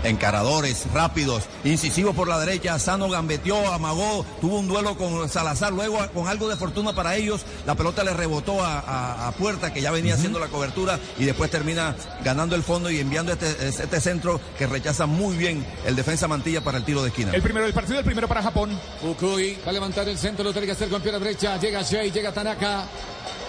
Encaradores, 0.04 0.84
rápidos, 0.92 1.44
incisivos 1.64 2.14
por 2.14 2.28
la 2.28 2.38
derecha. 2.38 2.78
Sano 2.78 3.08
gambeteó, 3.08 3.72
amagó, 3.72 4.24
tuvo 4.40 4.58
un 4.58 4.68
duelo 4.68 4.96
con 4.96 5.28
Salazar. 5.28 5.72
Luego, 5.72 5.98
con 6.14 6.28
algo 6.28 6.48
de 6.48 6.56
fortuna 6.56 6.94
para 6.94 7.16
ellos, 7.16 7.42
la 7.66 7.74
pelota 7.74 8.04
le 8.04 8.12
rebotó 8.14 8.62
a, 8.64 8.78
a- 8.80 9.28
a 9.28 9.32
Puerta, 9.32 9.72
que 9.72 9.80
ya 9.80 9.90
venía 9.90 10.14
haciendo 10.14 10.38
la 10.38 10.48
cobertura, 10.48 10.98
y 11.18 11.24
después 11.24 11.50
termina 11.50 11.94
ganando 12.24 12.54
el 12.56 12.62
fondo 12.62 12.90
y 12.90 12.98
enviando 13.00 13.32
este, 13.32 13.68
este 13.68 14.00
centro 14.00 14.40
que 14.58 14.66
rechaza 14.66 15.06
muy 15.06 15.36
bien 15.36 15.64
el 15.86 15.94
defensa 15.96 16.26
Mantilla 16.28 16.60
para 16.62 16.78
el 16.78 16.84
tiro 16.84 17.02
de 17.02 17.08
esquina. 17.08 17.32
El 17.34 17.42
primero 17.42 17.64
del 17.64 17.74
partido, 17.74 17.98
el 17.98 18.04
primero 18.04 18.26
para 18.28 18.42
Japón. 18.42 18.78
Fukui 19.00 19.58
va 19.66 19.70
a 19.70 19.72
levantar 19.72 20.08
el 20.08 20.18
centro, 20.18 20.44
lo 20.44 20.52
tiene 20.52 20.66
que 20.66 20.72
hacer 20.72 20.88
con 20.88 21.00
pierna 21.02 21.18
derecha. 21.20 21.56
Llega 21.58 21.82
Shea, 21.82 22.04
llega 22.04 22.32
Tanaka. 22.32 22.84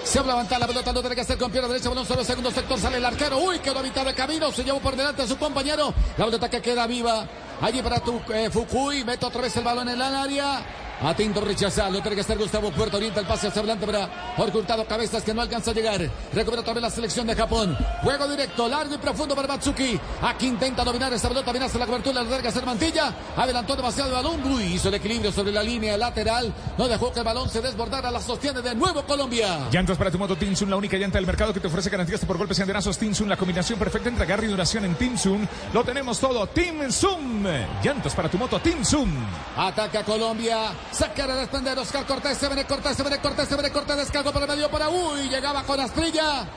Se 0.04 0.20
va 0.20 0.26
a 0.26 0.28
levantar 0.28 0.60
la 0.60 0.68
pelota, 0.68 0.92
lo 0.92 1.02
tiene 1.02 1.16
que 1.16 1.22
hacer 1.22 1.38
con 1.38 1.52
pierna 1.52 1.68
derecha. 1.68 1.90
Balón 1.90 2.06
el 2.10 2.26
segundo 2.26 2.52
sector, 2.52 2.80
sale 2.80 2.98
el 2.98 3.06
arquero. 3.06 3.38
Uy, 3.40 3.60
quedó 3.60 3.80
a 3.80 3.84
mitad 3.84 4.06
de 4.06 4.14
camino. 4.14 4.52
Se 4.52 4.64
llevó 4.64 4.80
por 4.80 4.96
delante 4.96 5.22
a 5.22 5.28
su 5.28 5.38
compañero. 5.38 5.94
La 6.18 6.26
pelota 6.26 6.50
que 6.50 6.62
queda 6.62 6.88
viva. 6.88 7.28
Allí 7.62 7.82
para 7.82 8.00
tu, 8.00 8.20
eh, 8.34 8.50
Fukui. 8.52 9.04
Mete 9.04 9.26
otra 9.26 9.42
vez 9.42 9.56
el 9.58 9.64
balón 9.64 9.88
en 9.90 9.96
el 9.96 10.02
área. 10.02 10.66
A 11.02 11.14
Tinto 11.14 11.40
rechazar, 11.40 11.92
lo 11.92 12.02
tiene 12.02 12.16
que 12.16 12.22
hacer 12.22 12.38
Gustavo 12.38 12.72
Puerto, 12.72 12.98
orienta 12.98 13.22
el 13.22 13.26
pase 13.26 13.48
hacia 13.48 13.62
adelante 13.62 13.86
para 13.86 14.34
Jorge 14.36 14.58
Hurtado, 14.58 14.86
cabezas 14.86 15.24
que 15.24 15.34
no 15.34 15.42
alcanza 15.42 15.72
a 15.72 15.74
llegar. 15.74 16.10
Recupera 16.34 16.62
vez 16.74 16.82
la 16.82 16.90
selección 16.90 17.26
de 17.26 17.36
Japón. 17.36 17.78
Juego 18.04 18.28
directo, 18.28 18.68
largo 18.68 18.96
y 18.96 18.98
profundo 18.98 19.34
para 19.34 19.48
Matsuki. 19.48 20.00
Aquí 20.22 20.48
intenta 20.48 20.84
dominar 20.84 21.14
esta 21.14 21.30
pelota, 21.30 21.52
viene 21.52 21.68
hasta 21.68 21.80
la 21.80 21.86
cobertura, 21.86 22.22
lo 22.22 22.28
tiene 22.28 22.42
que 22.42 22.50
hacer 22.50 22.66
Mantilla. 22.66 23.14
Adelantó 23.38 23.76
demasiado 23.78 24.10
el 24.10 24.16
balón, 24.16 24.44
Uy, 24.52 24.74
hizo 24.74 24.90
el 24.90 24.96
equilibrio 24.96 25.32
sobre 25.32 25.54
la 25.54 25.64
línea 25.64 25.98
lateral. 25.98 26.54
No 26.78 26.88
dejó 26.88 27.14
que 27.14 27.20
el 27.20 27.26
balón 27.26 27.50
se 27.50 27.62
desbordara, 27.62 28.12
la 28.12 28.20
sostiene 28.20 28.62
de 28.62 28.76
nuevo 28.76 29.02
Colombia. 29.04 29.70
Llantas 29.72 29.98
para 29.98 30.12
tu 30.12 30.20
moto 30.20 30.36
Tinsun, 30.36 30.70
la 30.70 30.76
única 30.76 30.98
llanta 30.98 31.18
del 31.18 31.26
mercado 31.26 31.54
que 31.54 31.62
te 31.62 31.68
ofrece 31.68 31.90
garantías 31.90 32.26
por 32.26 32.38
golpes 32.38 32.60
y 32.60 32.62
andenazos. 32.62 32.98
Tinsun, 32.98 33.30
la 33.30 33.38
combinación 33.38 33.80
perfecta 33.80 34.10
entre 34.10 34.26
agarre 34.26 34.48
y 34.48 34.50
duración 34.50 34.84
en 34.84 34.96
Tinsun. 34.96 35.48
Lo 35.74 35.84
tenemos 35.84 36.20
todo. 36.20 36.46
Tinsun. 36.48 37.48
Llantas 37.84 38.14
para 38.14 38.30
tu 38.30 38.38
moto 38.38 38.60
Tinsun. 38.60 39.14
Ataca 39.56 40.04
Colombia. 40.04 40.72
Saca 40.92 41.24
a 41.24 41.36
desprender 41.36 41.78
Oscar 41.78 42.06
Cortés. 42.06 42.38
Se 42.38 42.48
viene 42.48 42.66
Cortés, 42.66 42.98
se 42.98 43.04
viene 43.04 43.20
Cortés, 43.20 43.48
se 43.48 43.56
viene 43.56 43.72
Cortés. 43.72 43.98
Descargo 43.98 44.32
por 44.32 44.42
el 44.42 44.48
medio 44.48 44.70
para 44.70 44.90
Uy. 44.90 45.30
Llegaba 45.30 45.64
con 45.64 45.80
Astrilla. 45.80 46.48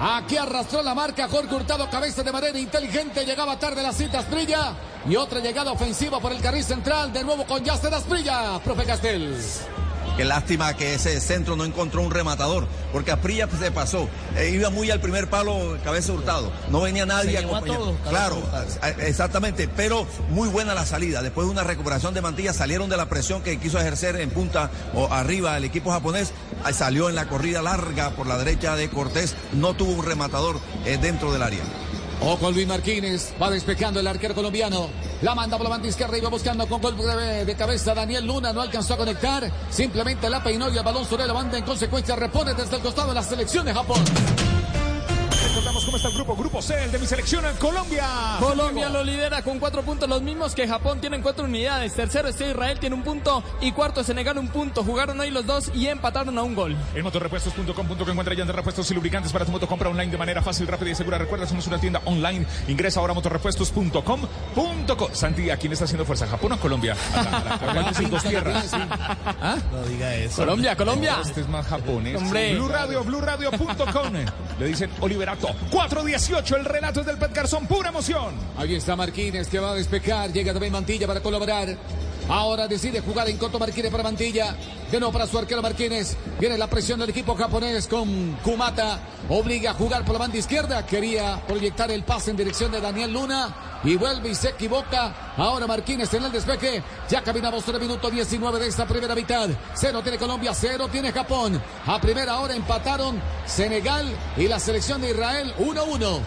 Aquí 0.00 0.36
arrastró 0.36 0.82
la 0.82 0.94
marca 0.94 1.28
Jorge 1.28 1.54
Hurtado, 1.54 1.88
cabeza 1.88 2.22
de 2.22 2.32
manera 2.32 2.58
inteligente. 2.58 3.24
Llegaba 3.24 3.58
tarde 3.58 3.82
la 3.82 3.92
cita 3.92 4.20
Astrilla. 4.20 4.72
Y 5.08 5.16
otra 5.16 5.40
llegada 5.40 5.72
ofensiva 5.72 6.18
por 6.20 6.32
el 6.32 6.40
carril 6.40 6.64
central. 6.64 7.12
De 7.12 7.22
nuevo 7.22 7.44
con 7.46 7.62
Yaster 7.62 7.92
Astrilla. 7.92 8.58
Profe 8.64 8.84
Castel. 8.84 9.36
Qué 10.16 10.24
lástima 10.24 10.74
que 10.74 10.94
ese 10.94 11.20
centro 11.20 11.56
no 11.56 11.64
encontró 11.64 12.00
un 12.00 12.12
rematador, 12.12 12.68
porque 12.92 13.10
Aprilla 13.10 13.48
se 13.58 13.72
pasó. 13.72 14.08
Eh, 14.36 14.50
iba 14.54 14.70
muy 14.70 14.88
al 14.92 15.00
primer 15.00 15.28
palo, 15.28 15.76
cabeza 15.82 16.12
hurtado. 16.12 16.52
No 16.70 16.82
venía 16.82 17.04
nadie 17.04 17.38
a 17.38 17.42
todos, 17.42 17.96
Claro, 18.08 18.40
exactamente, 19.00 19.68
pero 19.68 20.06
muy 20.30 20.48
buena 20.48 20.72
la 20.74 20.86
salida. 20.86 21.20
Después 21.20 21.48
de 21.48 21.52
una 21.52 21.64
recuperación 21.64 22.14
de 22.14 22.20
mantilla, 22.20 22.52
salieron 22.52 22.88
de 22.88 22.96
la 22.96 23.06
presión 23.06 23.42
que 23.42 23.58
quiso 23.58 23.80
ejercer 23.80 24.14
en 24.16 24.30
punta 24.30 24.70
o 24.94 25.12
arriba 25.12 25.56
el 25.56 25.64
equipo 25.64 25.90
japonés. 25.90 26.32
Salió 26.72 27.08
en 27.08 27.16
la 27.16 27.26
corrida 27.26 27.60
larga 27.60 28.10
por 28.10 28.28
la 28.28 28.38
derecha 28.38 28.76
de 28.76 28.88
Cortés. 28.88 29.34
No 29.52 29.74
tuvo 29.74 29.92
un 29.92 30.04
rematador 30.04 30.60
eh, 30.84 30.96
dentro 31.00 31.32
del 31.32 31.42
área. 31.42 31.62
Ojo 32.20 32.50
Luis 32.50 32.66
Martínez, 32.66 33.34
va 33.40 33.50
despejando 33.50 34.00
el 34.00 34.06
arquero 34.06 34.34
colombiano. 34.34 34.88
La 35.22 35.34
manda 35.34 35.56
por 35.56 35.64
la 35.64 35.70
banda 35.70 35.88
izquierda 35.88 36.16
y 36.16 36.20
va 36.20 36.28
buscando 36.28 36.66
con 36.66 36.80
golpe 36.80 37.04
de, 37.04 37.44
de 37.44 37.54
cabeza 37.54 37.94
Daniel 37.94 38.26
Luna. 38.26 38.52
No 38.52 38.60
alcanzó 38.60 38.94
a 38.94 38.96
conectar. 38.96 39.50
Simplemente 39.70 40.28
la 40.30 40.42
peinó 40.42 40.68
y 40.70 40.76
el 40.76 40.84
balón 40.84 41.04
sobre 41.04 41.26
la 41.26 41.32
banda. 41.32 41.58
En 41.58 41.64
consecuencia 41.64 42.16
repone 42.16 42.54
desde 42.54 42.76
el 42.76 42.82
costado 42.82 43.08
de 43.08 43.14
la 43.14 43.22
selección 43.22 43.64
de 43.66 43.74
Japón. 43.74 44.02
Recordamos 45.64 45.84
cómo 45.86 45.96
está 45.96 46.08
el 46.10 46.14
grupo. 46.14 46.36
Grupo 46.36 46.60
C, 46.60 46.84
el 46.84 46.92
de 46.92 46.98
mi 46.98 47.06
selección 47.06 47.42
en 47.46 47.56
Colombia. 47.56 48.06
Colombia 48.38 48.90
lo 48.90 49.02
lidera 49.02 49.40
con 49.40 49.58
cuatro 49.58 49.80
puntos, 49.80 50.06
los 50.06 50.20
mismos 50.20 50.54
que 50.54 50.68
Japón 50.68 51.00
tienen 51.00 51.22
cuatro 51.22 51.46
unidades. 51.46 51.94
Tercero 51.94 52.28
está 52.28 52.44
Israel, 52.46 52.78
tiene 52.78 52.94
un 52.94 53.02
punto. 53.02 53.42
Y 53.62 53.72
cuarto 53.72 54.04
Senegal, 54.04 54.36
un 54.36 54.48
punto. 54.48 54.84
Jugaron 54.84 55.18
hoy 55.20 55.30
los 55.30 55.46
dos 55.46 55.70
y 55.74 55.86
empataron 55.86 56.36
a 56.36 56.42
un 56.42 56.54
gol. 56.54 56.76
En 56.94 57.02
motorrepuestos.com.co 57.02 58.10
encuentra 58.10 58.34
llantas, 58.34 58.54
repuestos 58.56 58.90
y 58.90 58.94
lubricantes 58.94 59.32
para 59.32 59.46
tu 59.46 59.52
moto. 59.52 59.66
Compra 59.66 59.88
online 59.88 60.10
de 60.12 60.18
manera 60.18 60.42
fácil, 60.42 60.66
rápida 60.66 60.90
y 60.90 60.94
segura. 60.94 61.16
Recuerda, 61.16 61.46
somos 61.46 61.66
una 61.66 61.78
tienda 61.80 62.02
online. 62.04 62.44
Ingresa 62.68 63.00
ahora 63.00 63.12
a 63.12 63.14
motorrepuestos.com.co. 63.14 65.10
Santi, 65.14 65.48
¿a 65.48 65.56
quién 65.56 65.72
está 65.72 65.86
haciendo 65.86 66.04
fuerza? 66.04 66.26
¿Japón 66.26 66.52
o 66.52 66.60
Colombia? 66.60 66.94
A 67.14 67.22
la- 67.22 67.30
a 67.38 67.44
la- 67.44 67.54
a 67.70 67.74
la- 67.84 67.94
sin 67.94 68.10
dos 68.10 68.22
tierras. 68.22 68.70
¿Ah? 69.40 69.56
No 69.72 69.82
diga 69.84 70.14
eso. 70.14 70.36
Colombia, 70.42 70.76
Colombia. 70.76 71.16
Este 71.22 71.40
es 71.40 71.48
más 71.48 71.66
japonés. 71.66 72.16
Hombre. 72.18 72.54
Blue 72.54 72.68
Radio, 72.68 73.02
BlueRadio.com. 73.02 74.12
Le 74.58 74.66
dicen 74.66 74.90
Oliverato. 75.00 75.53
418, 75.70 76.56
el 76.56 76.64
relato 76.64 77.00
es 77.00 77.06
del 77.06 77.18
Pet 77.18 77.34
Garzón. 77.34 77.66
Pura 77.66 77.88
emoción. 77.90 78.34
Ahí 78.56 78.74
está 78.74 78.96
Marquínez 78.96 79.48
que 79.48 79.58
va 79.58 79.72
a 79.72 79.74
despejar. 79.74 80.32
Llega 80.32 80.52
también 80.52 80.72
Mantilla 80.72 81.06
para 81.06 81.20
colaborar. 81.20 81.76
Ahora 82.28 82.66
decide 82.66 83.00
jugar 83.00 83.28
en 83.28 83.36
corto 83.36 83.58
Marquínez 83.58 83.90
para 83.90 84.02
Mantilla. 84.02 84.56
De 84.90 84.98
nuevo 84.98 85.12
para 85.12 85.26
su 85.26 85.38
arquero 85.38 85.60
Marquínez. 85.60 86.16
Viene 86.38 86.56
la 86.56 86.68
presión 86.68 86.98
del 86.98 87.10
equipo 87.10 87.34
japonés 87.34 87.86
con 87.86 88.32
Kumata. 88.42 89.00
Obliga 89.28 89.72
a 89.72 89.74
jugar 89.74 90.04
por 90.04 90.14
la 90.14 90.20
banda 90.20 90.38
izquierda. 90.38 90.86
Quería 90.86 91.42
proyectar 91.46 91.90
el 91.90 92.04
pase 92.04 92.30
en 92.30 92.36
dirección 92.36 92.72
de 92.72 92.80
Daniel 92.80 93.12
Luna. 93.12 93.80
Y 93.84 93.96
vuelve 93.96 94.30
y 94.30 94.34
se 94.34 94.50
equivoca. 94.50 95.34
Ahora 95.36 95.66
Marquínez 95.66 96.12
en 96.14 96.24
el 96.24 96.32
despeje. 96.32 96.82
Ya 97.10 97.22
caminamos 97.22 97.66
el 97.68 97.80
minuto 97.80 98.10
19 98.10 98.58
de 98.58 98.68
esta 98.68 98.86
primera 98.86 99.14
mitad. 99.14 99.50
Cero 99.74 100.00
tiene 100.02 100.16
Colombia, 100.16 100.54
cero 100.54 100.88
tiene 100.90 101.12
Japón. 101.12 101.60
A 101.86 102.00
primera 102.00 102.38
hora 102.38 102.54
empataron 102.54 103.20
Senegal 103.44 104.06
y 104.38 104.48
la 104.48 104.58
selección 104.58 105.02
de 105.02 105.10
Israel 105.10 105.52
1-1. 105.58 106.20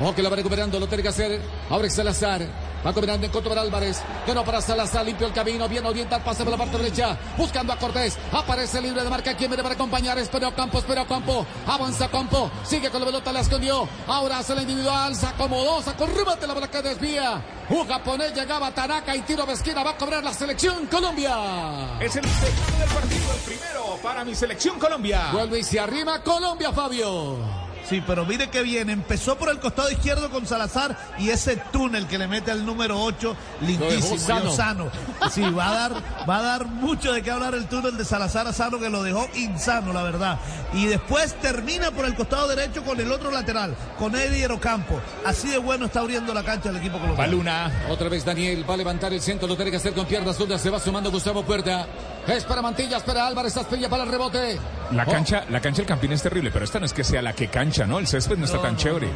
Ojo 0.00 0.14
que 0.14 0.22
la 0.22 0.28
va 0.30 0.36
recuperando, 0.36 0.78
lo 0.80 0.86
tiene 0.86 1.02
que 1.02 1.08
hacer. 1.10 1.40
Ahora 1.70 1.86
es 1.86 1.94
Salazar. 1.94 2.46
Va 2.84 2.92
combinando 2.92 3.24
en 3.24 3.32
contra 3.32 3.50
para 3.50 3.60
Álvarez. 3.60 4.02
No 4.34 4.44
para 4.44 4.60
Salazar, 4.60 5.04
limpio 5.04 5.28
el 5.28 5.32
camino. 5.32 5.68
Bien 5.68 5.86
orienta 5.86 6.16
el 6.16 6.22
pase 6.22 6.42
por 6.42 6.50
la 6.50 6.58
parte 6.58 6.78
derecha. 6.78 7.16
Buscando 7.36 7.72
a 7.72 7.76
Cortés. 7.76 8.18
Aparece 8.32 8.80
libre 8.80 9.04
de 9.04 9.10
marca. 9.10 9.36
¿Quién 9.36 9.50
viene 9.50 9.62
para 9.62 9.76
acompañar? 9.76 10.18
Espero 10.18 10.52
Campo, 10.54 10.78
espero 10.78 11.06
Campo. 11.06 11.46
Avanza 11.66 12.08
Campo. 12.08 12.50
Sigue 12.64 12.90
con 12.90 13.00
la 13.00 13.06
pelota, 13.06 13.32
la 13.32 13.40
escondió. 13.40 13.88
Ahora 14.08 14.38
hace 14.38 14.54
la 14.54 14.62
individual. 14.62 15.14
Se 15.14 15.26
acomodó. 15.26 15.80
Sacó 15.82 16.06
remate 16.06 16.46
la 16.46 16.54
bola 16.54 16.68
que 16.68 16.82
desvía. 16.82 17.40
Un 17.70 17.86
japonés 17.86 18.34
llegaba 18.34 18.66
a 18.66 18.74
Tanaka 18.74 19.14
y 19.14 19.20
tiro 19.20 19.46
de 19.46 19.52
esquina. 19.52 19.84
Va 19.84 19.90
a 19.90 19.96
cobrar 19.96 20.24
la 20.24 20.34
selección 20.34 20.86
Colombia. 20.86 22.00
Es 22.00 22.16
el 22.16 22.24
segundo 22.24 22.78
del 22.78 22.88
partido, 22.88 23.32
el 23.32 23.40
primero 23.40 23.98
para 24.02 24.24
mi 24.24 24.34
selección 24.34 24.80
Colombia. 24.80 25.28
Vuelve 25.32 25.60
y 25.60 25.62
se 25.62 25.78
arrima 25.78 26.20
Colombia, 26.20 26.72
Fabio. 26.72 27.61
Sí, 27.88 28.02
pero 28.06 28.24
mire 28.24 28.48
qué 28.48 28.62
bien. 28.62 28.90
Empezó 28.90 29.36
por 29.36 29.50
el 29.50 29.58
costado 29.58 29.90
izquierdo 29.90 30.30
con 30.30 30.46
Salazar 30.46 30.96
y 31.18 31.30
ese 31.30 31.56
túnel 31.72 32.06
que 32.06 32.18
le 32.18 32.28
mete 32.28 32.50
al 32.50 32.64
número 32.64 33.00
8, 33.02 33.36
lindísimo. 33.62 34.52
Sano. 34.52 34.90
Sí, 35.30 35.42
va 35.50 35.68
a 35.68 35.74
dar, 35.74 35.92
va 36.28 36.38
a 36.38 36.42
dar 36.42 36.66
mucho 36.66 37.12
de 37.12 37.22
qué 37.22 37.30
hablar 37.30 37.54
el 37.54 37.66
túnel 37.66 37.96
de 37.96 38.04
Salazar 38.04 38.46
a 38.46 38.52
Sano 38.52 38.78
que 38.78 38.88
lo 38.88 39.02
dejó 39.02 39.28
insano, 39.34 39.92
la 39.92 40.02
verdad. 40.02 40.38
Y 40.72 40.86
después 40.86 41.34
termina 41.40 41.90
por 41.90 42.04
el 42.04 42.14
costado 42.14 42.48
derecho 42.48 42.84
con 42.84 43.00
el 43.00 43.10
otro 43.10 43.30
lateral, 43.30 43.74
con 43.98 44.14
Eddie 44.14 44.46
Ocampo. 44.46 45.00
Así 45.24 45.48
de 45.48 45.58
bueno 45.58 45.86
está 45.86 46.00
abriendo 46.00 46.32
la 46.34 46.42
cancha 46.42 46.70
el 46.70 46.76
equipo 46.76 46.98
colombiano. 46.98 47.22
Baluna. 47.22 47.72
Otra 47.88 48.08
vez 48.08 48.24
Daniel 48.24 48.68
va 48.68 48.74
a 48.74 48.76
levantar 48.76 49.12
el 49.12 49.20
centro, 49.20 49.48
lo 49.48 49.56
tiene 49.56 49.70
que 49.70 49.76
hacer 49.76 49.92
con 49.92 50.06
piernas 50.06 50.36
zurdas, 50.36 50.60
se 50.60 50.70
va 50.70 50.78
sumando 50.78 51.10
Gustavo 51.10 51.42
Puerta. 51.42 51.86
Es 52.26 52.44
para 52.44 52.62
Mantilla, 52.62 52.98
espera 52.98 53.26
Álvarez, 53.26 53.56
Asprilla 53.56 53.88
para 53.88 54.04
el 54.04 54.10
rebote. 54.10 54.58
La 54.92 55.04
cancha, 55.04 55.44
la 55.50 55.60
cancha 55.60 55.78
del 55.78 55.86
Campín 55.86 56.12
es 56.12 56.22
terrible, 56.22 56.50
pero 56.52 56.64
esta 56.64 56.78
no 56.78 56.86
es 56.86 56.92
que 56.92 57.02
sea 57.02 57.20
la 57.20 57.32
que 57.32 57.48
cancha, 57.48 57.84
¿no? 57.84 57.98
El 57.98 58.06
césped 58.06 58.36
no 58.36 58.44
está 58.44 58.62
tan 58.62 58.76
chévere. 58.76 59.08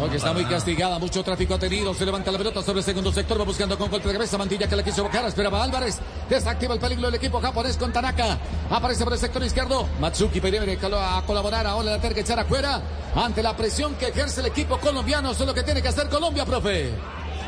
Porque 0.00 0.16
está 0.16 0.32
muy 0.32 0.44
castigada, 0.44 0.98
mucho 0.98 1.22
tráfico 1.22 1.54
ha 1.54 1.58
tenido. 1.58 1.94
Se 1.94 2.04
levanta 2.04 2.32
la 2.32 2.38
pelota 2.38 2.62
sobre 2.62 2.80
el 2.80 2.84
segundo 2.84 3.12
sector, 3.12 3.40
va 3.40 3.44
buscando 3.44 3.78
con 3.78 3.88
golpe 3.88 4.08
de 4.08 4.14
cabeza. 4.14 4.36
Mantilla 4.36 4.66
que 4.66 4.74
la 4.74 4.82
quiso 4.82 5.04
bocar, 5.04 5.24
esperaba 5.26 5.62
Álvarez. 5.62 6.00
Desactiva 6.28 6.74
el 6.74 6.80
peligro 6.80 7.06
del 7.06 7.14
equipo 7.14 7.40
japonés 7.40 7.76
con 7.76 7.92
Tanaka. 7.92 8.38
Aparece 8.70 9.04
por 9.04 9.12
el 9.12 9.18
sector 9.18 9.42
izquierdo. 9.44 9.86
Matsuki 10.00 10.40
viene 10.40 10.76
a 10.98 11.22
colaborar 11.24 11.66
ahora 11.66 11.92
la 11.92 11.98
tiene 12.00 12.16
que 12.16 12.22
echar 12.22 12.40
afuera. 12.40 12.82
Ante 13.14 13.42
la 13.42 13.56
presión 13.56 13.94
que 13.94 14.08
ejerce 14.08 14.40
el 14.40 14.46
equipo 14.46 14.78
colombiano, 14.78 15.30
eso 15.30 15.44
es 15.44 15.48
lo 15.48 15.54
que 15.54 15.62
tiene 15.62 15.80
que 15.80 15.88
hacer 15.88 16.08
Colombia, 16.08 16.44
profe. 16.44 16.92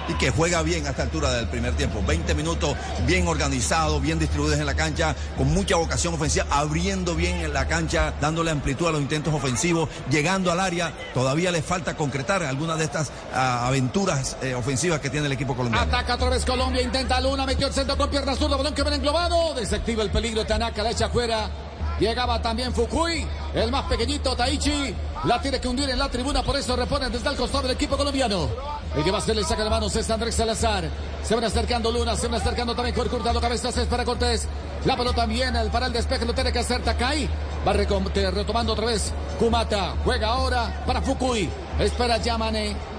Y 0.08 0.14
que 0.14 0.30
juega 0.30 0.62
bien 0.62 0.86
a 0.86 0.90
esta 0.90 1.02
altura 1.02 1.32
del 1.32 1.48
primer 1.48 1.74
tiempo. 1.74 2.02
20 2.06 2.34
minutos 2.34 2.76
bien 3.06 3.26
organizados, 3.26 4.00
bien 4.00 4.18
distribuidos 4.18 4.58
en 4.58 4.66
la 4.66 4.74
cancha, 4.74 5.14
con 5.36 5.52
mucha 5.52 5.76
vocación 5.76 6.14
ofensiva, 6.14 6.46
abriendo 6.50 7.14
bien 7.14 7.36
en 7.36 7.52
la 7.52 7.66
cancha, 7.66 8.14
dándole 8.20 8.50
amplitud 8.50 8.88
a 8.88 8.92
los 8.92 9.00
intentos 9.00 9.34
ofensivos, 9.34 9.88
llegando 10.10 10.50
al 10.50 10.60
área. 10.60 10.92
Todavía 11.14 11.50
le 11.50 11.62
falta 11.62 11.96
concretar 11.96 12.42
algunas 12.42 12.78
de 12.78 12.84
estas 12.84 13.10
ah, 13.34 13.66
aventuras 13.66 14.36
eh, 14.42 14.54
ofensivas 14.54 15.00
que 15.00 15.10
tiene 15.10 15.26
el 15.26 15.32
equipo 15.32 15.56
colombiano. 15.56 15.86
Ataca 15.86 16.14
otra 16.14 16.30
vez 16.30 16.44
Colombia, 16.44 16.82
intenta 16.82 17.20
Luna, 17.20 17.46
metió 17.46 17.66
el 17.66 17.72
centro 17.72 17.96
con 17.96 18.10
pierna 18.10 18.34
zurda, 18.34 18.56
balón 18.56 18.74
que 18.74 18.82
viene 18.82 18.96
englobado, 18.96 19.54
desactiva 19.54 20.02
el 20.02 20.10
peligro, 20.10 20.44
Tanaka 20.44 20.82
la 20.82 20.90
echa 20.90 21.06
afuera. 21.06 21.65
Llegaba 21.98 22.42
también 22.42 22.74
Fukui, 22.74 23.26
el 23.54 23.70
más 23.70 23.84
pequeñito 23.84 24.36
Taichi, 24.36 24.94
la 25.24 25.40
tiene 25.40 25.58
que 25.58 25.66
hundir 25.66 25.88
en 25.88 25.98
la 25.98 26.10
tribuna, 26.10 26.42
por 26.42 26.56
eso 26.56 26.76
repone 26.76 27.08
desde 27.08 27.30
el 27.30 27.36
costado 27.36 27.62
del 27.62 27.72
equipo 27.72 27.96
colombiano. 27.96 28.48
El 28.94 29.02
que 29.02 29.10
va 29.10 29.16
a 29.16 29.20
hacer 29.20 29.36
el 29.36 29.46
saca 29.46 29.64
de 29.64 29.70
manos 29.70 29.96
es 29.96 30.10
Andrés 30.10 30.34
Salazar. 30.34 30.84
Se 31.22 31.34
van 31.34 31.44
acercando 31.44 31.90
Luna, 31.90 32.14
se 32.14 32.28
van 32.28 32.40
acercando 32.40 32.74
también 32.74 32.94
Jorge 32.94 33.16
Hurtado, 33.16 33.40
cabezas 33.40 33.76
es 33.78 33.86
para 33.86 34.04
Cortés. 34.04 34.46
La 34.84 34.94
pelota 34.94 35.22
también, 35.22 35.56
el 35.56 35.70
para 35.70 35.86
el 35.86 35.92
despeje 35.92 36.26
lo 36.26 36.34
tiene 36.34 36.52
que 36.52 36.58
hacer 36.58 36.82
Takai. 36.82 37.28
Va 37.66 37.72
retomando 37.72 38.72
otra 38.72 38.86
vez 38.86 39.12
Kumata, 39.38 39.94
juega 40.04 40.28
ahora 40.28 40.84
para 40.86 41.00
Fukui. 41.00 41.48
Espera 41.78 42.18
Yamane. 42.18 42.95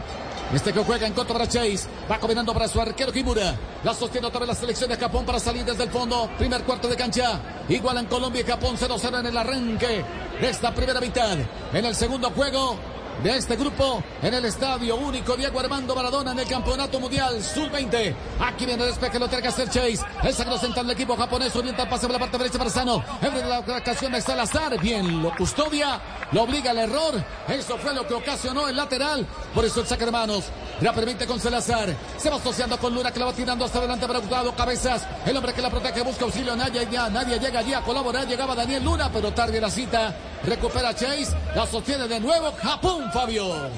Este 0.53 0.71
que 0.71 0.79
juega 0.79 1.05
en 1.05 1.13
contra 1.13 1.33
para 1.33 1.47
Chase. 1.47 1.87
Va 2.09 2.19
combinando 2.19 2.53
para 2.53 2.67
su 2.67 2.79
arquero 2.79 3.11
Kimura. 3.11 3.55
La 3.83 3.93
sostiene 3.93 4.27
otra 4.27 4.39
vez 4.39 4.47
la 4.47 4.55
selección 4.55 4.89
de 4.89 4.95
Japón 4.95 5.25
para 5.25 5.39
salir 5.39 5.65
desde 5.65 5.83
el 5.83 5.89
fondo. 5.89 6.29
Primer 6.37 6.63
cuarto 6.63 6.87
de 6.87 6.95
cancha. 6.95 7.39
Igual 7.67 7.97
en 7.97 8.05
Colombia 8.05 8.41
y 8.41 8.45
Japón 8.45 8.77
0-0 8.77 9.19
en 9.19 9.25
el 9.25 9.37
arranque 9.37 10.05
de 10.39 10.49
esta 10.49 10.73
primera 10.73 11.01
mitad. 11.01 11.37
En 11.73 11.85
el 11.85 11.95
segundo 11.95 12.29
juego 12.31 12.77
de 13.23 13.35
este 13.35 13.55
grupo 13.55 14.03
en 14.21 14.33
el 14.33 14.45
estadio 14.45 14.95
único 14.95 15.35
Diego 15.35 15.59
Armando 15.59 15.95
Maradona 15.95 16.31
en 16.33 16.39
el 16.39 16.47
campeonato 16.47 16.99
mundial 16.99 17.41
sub-20. 17.43 18.15
Aquí 18.39 18.65
viene 18.65 18.83
el 18.83 18.89
despeje, 18.89 19.19
lo 19.19 19.27
tiene 19.27 19.41
que 19.41 19.47
hacer 19.49 19.69
Chase. 19.69 19.99
El 20.23 20.33
sacro 20.33 20.57
central 20.57 20.87
del 20.87 20.95
equipo 20.95 21.15
japonés 21.15 21.55
orienta 21.55 21.83
el 21.83 21.89
pase 21.89 22.05
por 22.05 22.13
la 22.13 22.19
parte 22.19 22.37
derecha 22.37 22.57
para 22.57 22.69
Sano. 22.69 23.03
En 23.21 23.49
la 23.49 23.59
ocasión 23.59 24.11
de 24.11 24.21
Salazar, 24.21 24.79
bien, 24.79 25.21
lo 25.21 25.35
custodia, 25.35 25.99
lo 26.31 26.43
obliga 26.43 26.71
al 26.71 26.79
error. 26.79 27.23
Eso 27.47 27.77
fue 27.77 27.93
lo 27.93 28.07
que 28.07 28.13
ocasionó 28.13 28.67
el 28.67 28.75
lateral. 28.75 29.25
Por 29.53 29.65
eso 29.65 29.81
el 29.81 29.87
saque 29.87 30.05
de 30.05 30.11
manos 30.11 30.45
la 30.81 30.93
permite 30.93 31.25
con 31.25 31.39
Salazar. 31.39 31.95
Se 32.17 32.29
va 32.29 32.37
asociando 32.37 32.77
con 32.77 32.93
Luna 32.93 33.11
que 33.11 33.19
la 33.19 33.25
va 33.25 33.33
tirando 33.33 33.65
hasta 33.65 33.79
adelante 33.79 34.07
para 34.07 34.19
Gustavo 34.19 34.53
Cabezas. 34.53 35.07
El 35.25 35.37
hombre 35.37 35.53
que 35.53 35.61
la 35.61 35.69
protege 35.69 36.01
busca 36.01 36.25
auxilio. 36.25 36.55
Nadie, 36.55 36.87
ya, 36.91 37.09
nadie 37.09 37.39
llega 37.39 37.59
allí 37.59 37.73
a 37.73 37.81
colaborar. 37.81 38.27
Llegaba 38.27 38.55
Daniel 38.55 38.83
Luna, 38.83 39.09
pero 39.11 39.33
tarde 39.33 39.61
la 39.61 39.69
cita. 39.69 40.15
Recupera 40.43 40.93
Chase. 40.93 41.35
La 41.55 41.65
sostiene 41.65 42.07
de 42.07 42.19
nuevo 42.19 42.51
Japón, 42.61 43.11
Fabio. 43.11 43.69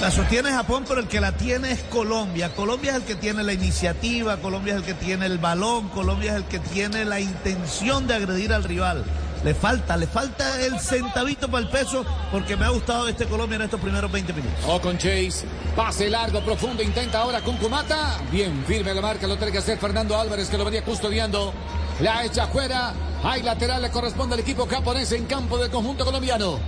La 0.00 0.10
sostiene 0.10 0.50
Japón, 0.50 0.84
pero 0.86 1.00
el 1.00 1.08
que 1.08 1.20
la 1.20 1.32
tiene 1.32 1.70
es 1.70 1.80
Colombia. 1.84 2.50
Colombia 2.54 2.90
es 2.90 2.96
el 2.98 3.02
que 3.04 3.14
tiene 3.14 3.42
la 3.42 3.52
iniciativa, 3.52 4.36
Colombia 4.38 4.74
es 4.74 4.80
el 4.80 4.84
que 4.84 4.94
tiene 4.94 5.26
el 5.26 5.38
balón, 5.38 5.88
Colombia 5.88 6.32
es 6.32 6.36
el 6.38 6.44
que 6.44 6.58
tiene 6.58 7.04
la 7.04 7.20
intención 7.20 8.06
de 8.06 8.14
agredir 8.14 8.52
al 8.52 8.64
rival. 8.64 9.04
Le 9.44 9.52
falta, 9.54 9.94
le 9.98 10.06
falta 10.06 10.58
el 10.64 10.80
centavito 10.80 11.50
para 11.50 11.62
el 11.62 11.68
peso, 11.68 12.02
porque 12.32 12.56
me 12.56 12.64
ha 12.64 12.70
gustado 12.70 13.06
este 13.08 13.26
Colombia 13.26 13.56
en 13.56 13.62
estos 13.62 13.78
primeros 13.78 14.10
20 14.10 14.32
minutos. 14.32 14.64
O 14.66 14.80
con 14.80 14.96
Chase. 14.96 15.44
Pase 15.76 16.08
largo, 16.08 16.40
profundo. 16.40 16.82
Intenta 16.82 17.20
ahora 17.20 17.42
con 17.42 17.58
Kumata. 17.58 18.16
Bien, 18.32 18.64
firme 18.66 18.94
la 18.94 19.02
marca. 19.02 19.26
Lo 19.26 19.36
tiene 19.36 19.52
que 19.52 19.58
hacer 19.58 19.76
Fernando 19.76 20.18
Álvarez, 20.18 20.48
que 20.48 20.56
lo 20.56 20.64
venía 20.64 20.82
custodiando. 20.82 21.52
La 22.00 22.24
echa 22.24 22.46
fuera. 22.46 22.94
Hay 23.22 23.42
lateral, 23.42 23.82
le 23.82 23.90
corresponde 23.90 24.32
al 24.32 24.40
equipo 24.40 24.66
japonés 24.66 25.12
en 25.12 25.26
campo 25.26 25.58
del 25.58 25.70
conjunto 25.70 26.06
colombiano. 26.06 26.58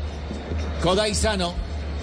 Kodai 0.83 1.15
Sano. 1.15 1.55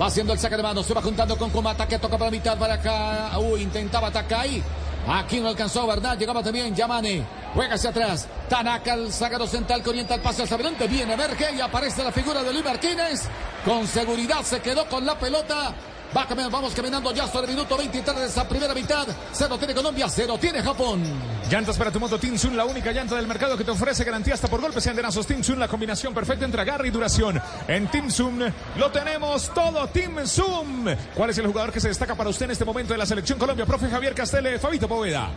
Va 0.01 0.07
haciendo 0.07 0.33
el 0.33 0.39
saque 0.39 0.57
de 0.57 0.63
mano. 0.63 0.81
Se 0.81 0.95
va 0.95 1.03
juntando 1.03 1.37
con 1.37 1.51
Kumata, 1.51 1.87
que 1.87 1.99
toca 1.99 2.17
para 2.17 2.31
la 2.31 2.37
mitad. 2.37 2.57
Para 2.57 2.73
acá. 2.73 3.37
Uy, 3.37 3.61
intentaba 3.61 4.09
Takai. 4.09 4.63
Aquí 5.07 5.39
no 5.39 5.49
alcanzó, 5.49 5.85
¿verdad? 5.85 6.17
Llegaba 6.17 6.41
también 6.41 6.73
Yamane. 6.73 7.42
Juega 7.53 7.75
hacia 7.75 7.91
atrás. 7.91 8.27
Tanaka, 8.49 8.93
el 8.95 9.11
zaguero 9.11 9.47
central, 9.47 9.83
que 9.83 9.89
orienta 9.89 10.15
el 10.15 10.21
pase 10.21 10.43
hacia 10.43 10.55
adelante. 10.55 10.87
Viene 10.87 11.15
Verge 11.15 11.53
y 11.55 11.61
aparece 11.61 12.03
la 12.03 12.11
figura 12.11 12.41
de 12.43 12.51
Luis 12.51 12.65
Martínez. 12.65 13.23
Con 13.65 13.87
seguridad 13.87 14.41
se 14.43 14.59
quedó 14.59 14.87
con 14.87 15.05
la 15.05 15.17
pelota. 15.17 15.73
Va 16.15 16.27
caminando, 16.27 16.55
vamos 16.55 16.75
caminando 16.75 17.11
ya 17.11 17.27
sobre 17.27 17.47
el 17.47 17.55
minuto 17.55 17.75
23 17.75 18.15
de 18.15 18.25
esa 18.25 18.47
primera 18.47 18.75
mitad. 18.75 19.07
Cero 19.31 19.57
tiene 19.57 19.73
Colombia, 19.73 20.07
cero 20.07 20.37
tiene 20.39 20.61
Japón. 20.61 21.01
Llantas 21.49 21.75
para 21.75 21.89
tu 21.89 21.99
moto 21.99 22.19
Tinsun, 22.19 22.55
la 22.55 22.65
única 22.65 22.91
llanta 22.91 23.15
del 23.15 23.25
mercado 23.25 23.57
que 23.57 23.63
te 23.63 23.71
ofrece 23.71 24.03
garantía 24.03 24.35
hasta 24.35 24.47
por 24.47 24.61
golpes 24.61 24.85
y 24.85 24.89
andenazos. 24.89 25.25
Tinsun, 25.25 25.57
la 25.57 25.67
combinación 25.67 26.13
perfecta 26.13 26.45
entre 26.45 26.61
agarre 26.61 26.87
y 26.87 26.91
duración. 26.91 27.41
En 27.67 27.87
Tinsun 27.87 28.43
lo 28.77 28.91
tenemos 28.91 29.51
todo. 29.55 29.87
Tinsun. 29.87 30.95
¿Cuál 31.15 31.31
es 31.31 31.37
el 31.39 31.47
jugador 31.47 31.71
que 31.71 31.79
se 31.79 31.87
destaca 31.87 32.13
para 32.13 32.29
usted 32.29 32.45
en 32.45 32.51
este 32.51 32.65
momento 32.65 32.93
de 32.93 32.99
la 32.99 33.07
selección 33.07 33.39
Colombia? 33.39 33.65
Profe 33.65 33.89
Javier 33.89 34.13
Castele, 34.13 34.59
Fabito 34.59 34.87
Poveda. 34.87 35.31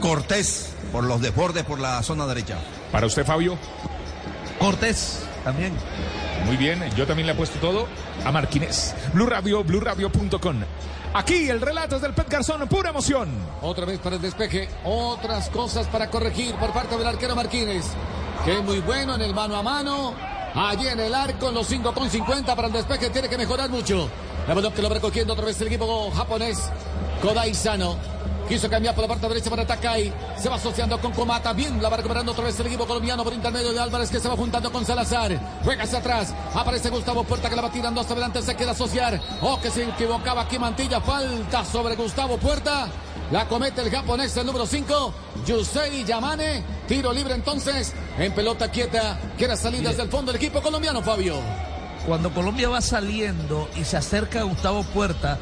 Cortés, 0.00 0.75
por 0.86 1.04
los 1.04 1.20
desbordes 1.20 1.64
por 1.64 1.78
la 1.78 2.02
zona 2.02 2.26
derecha. 2.26 2.58
Para 2.92 3.06
usted, 3.06 3.24
Fabio. 3.24 3.58
Cortés, 4.58 5.26
también. 5.44 5.72
Muy 6.46 6.56
bien, 6.56 6.82
yo 6.96 7.06
también 7.06 7.26
le 7.26 7.32
he 7.32 7.36
puesto 7.36 7.58
todo 7.58 7.86
a 8.24 8.32
Marquines. 8.32 8.94
Blue 9.12 9.26
Radio, 9.26 9.64
BlueRadio.com. 9.64 10.56
Aquí 11.14 11.48
el 11.48 11.60
relato 11.60 11.96
es 11.96 12.02
del 12.02 12.12
Pet 12.12 12.28
Garzón, 12.28 12.68
pura 12.68 12.90
emoción. 12.90 13.28
Otra 13.62 13.86
vez 13.86 13.98
para 13.98 14.16
el 14.16 14.22
despeje, 14.22 14.68
otras 14.84 15.48
cosas 15.50 15.86
para 15.86 16.10
corregir 16.10 16.54
por 16.56 16.72
parte 16.72 16.96
del 16.96 17.06
arquero 17.06 17.34
Martínez, 17.34 17.84
que 18.44 18.58
es 18.58 18.62
muy 18.62 18.80
bueno 18.80 19.14
en 19.14 19.22
el 19.22 19.34
mano 19.34 19.56
a 19.56 19.62
mano. 19.62 20.14
Allí 20.54 20.86
en 20.88 21.00
el 21.00 21.14
arco, 21.14 21.48
en 21.48 21.54
los 21.54 21.66
5 21.66 21.92
con 21.92 22.08
50 22.08 22.54
para 22.54 22.68
el 22.68 22.74
despeje, 22.74 23.10
tiene 23.10 23.28
que 23.28 23.38
mejorar 23.38 23.70
mucho. 23.70 24.08
La 24.46 24.54
balón 24.54 24.72
que 24.72 24.82
lo 24.82 24.88
va 24.88 24.94
recogiendo 24.94 25.32
otra 25.32 25.46
vez 25.46 25.60
el 25.60 25.66
equipo 25.66 26.10
japonés, 26.12 26.70
Kodai 27.20 27.54
Sano. 27.54 28.15
Quiso 28.48 28.70
cambiar 28.70 28.94
por 28.94 29.02
la 29.02 29.08
parte 29.08 29.28
derecha 29.28 29.50
para 29.50 29.66
Takai. 29.66 30.12
Se 30.38 30.48
va 30.48 30.54
asociando 30.54 31.00
con 31.00 31.12
Komata. 31.12 31.52
Bien, 31.52 31.82
la 31.82 31.88
va 31.88 31.96
recuperando 31.96 32.30
otra 32.30 32.44
vez 32.44 32.58
el 32.60 32.66
equipo 32.66 32.86
colombiano 32.86 33.24
por 33.24 33.32
intermedio 33.32 33.72
de 33.72 33.80
Álvarez 33.80 34.08
que 34.08 34.20
se 34.20 34.28
va 34.28 34.36
juntando 34.36 34.70
con 34.70 34.84
Salazar. 34.84 35.60
Juega 35.64 35.82
hacia 35.82 35.98
atrás. 35.98 36.32
Aparece 36.54 36.88
Gustavo 36.90 37.24
Puerta 37.24 37.50
que 37.50 37.56
la 37.56 37.62
va 37.62 37.72
tirando 37.72 38.00
hasta 38.00 38.12
adelante. 38.12 38.42
Se 38.42 38.54
queda 38.54 38.70
asociar. 38.70 39.20
Oh, 39.40 39.60
que 39.60 39.70
se 39.70 39.82
equivocaba 39.82 40.42
aquí 40.42 40.58
Mantilla. 40.60 41.00
Falta 41.00 41.64
sobre 41.64 41.96
Gustavo 41.96 42.38
Puerta. 42.38 42.88
La 43.32 43.48
comete 43.48 43.82
el 43.82 43.90
japonés, 43.90 44.36
el 44.36 44.46
número 44.46 44.64
5. 44.64 45.14
Yusei 45.44 46.04
Yamane. 46.04 46.62
Tiro 46.86 47.12
libre 47.12 47.34
entonces. 47.34 47.94
En 48.16 48.32
pelota 48.32 48.70
quieta. 48.70 49.18
Quiere 49.36 49.56
salir 49.56 49.82
desde 49.82 50.02
el 50.02 50.08
fondo 50.08 50.30
el 50.30 50.36
equipo 50.36 50.62
colombiano, 50.62 51.02
Fabio. 51.02 51.34
Cuando 52.06 52.32
Colombia 52.32 52.68
va 52.68 52.80
saliendo 52.80 53.68
y 53.74 53.82
se 53.82 53.96
acerca 53.96 54.40
a 54.40 54.44
Gustavo 54.44 54.84
Puerta, 54.84 55.40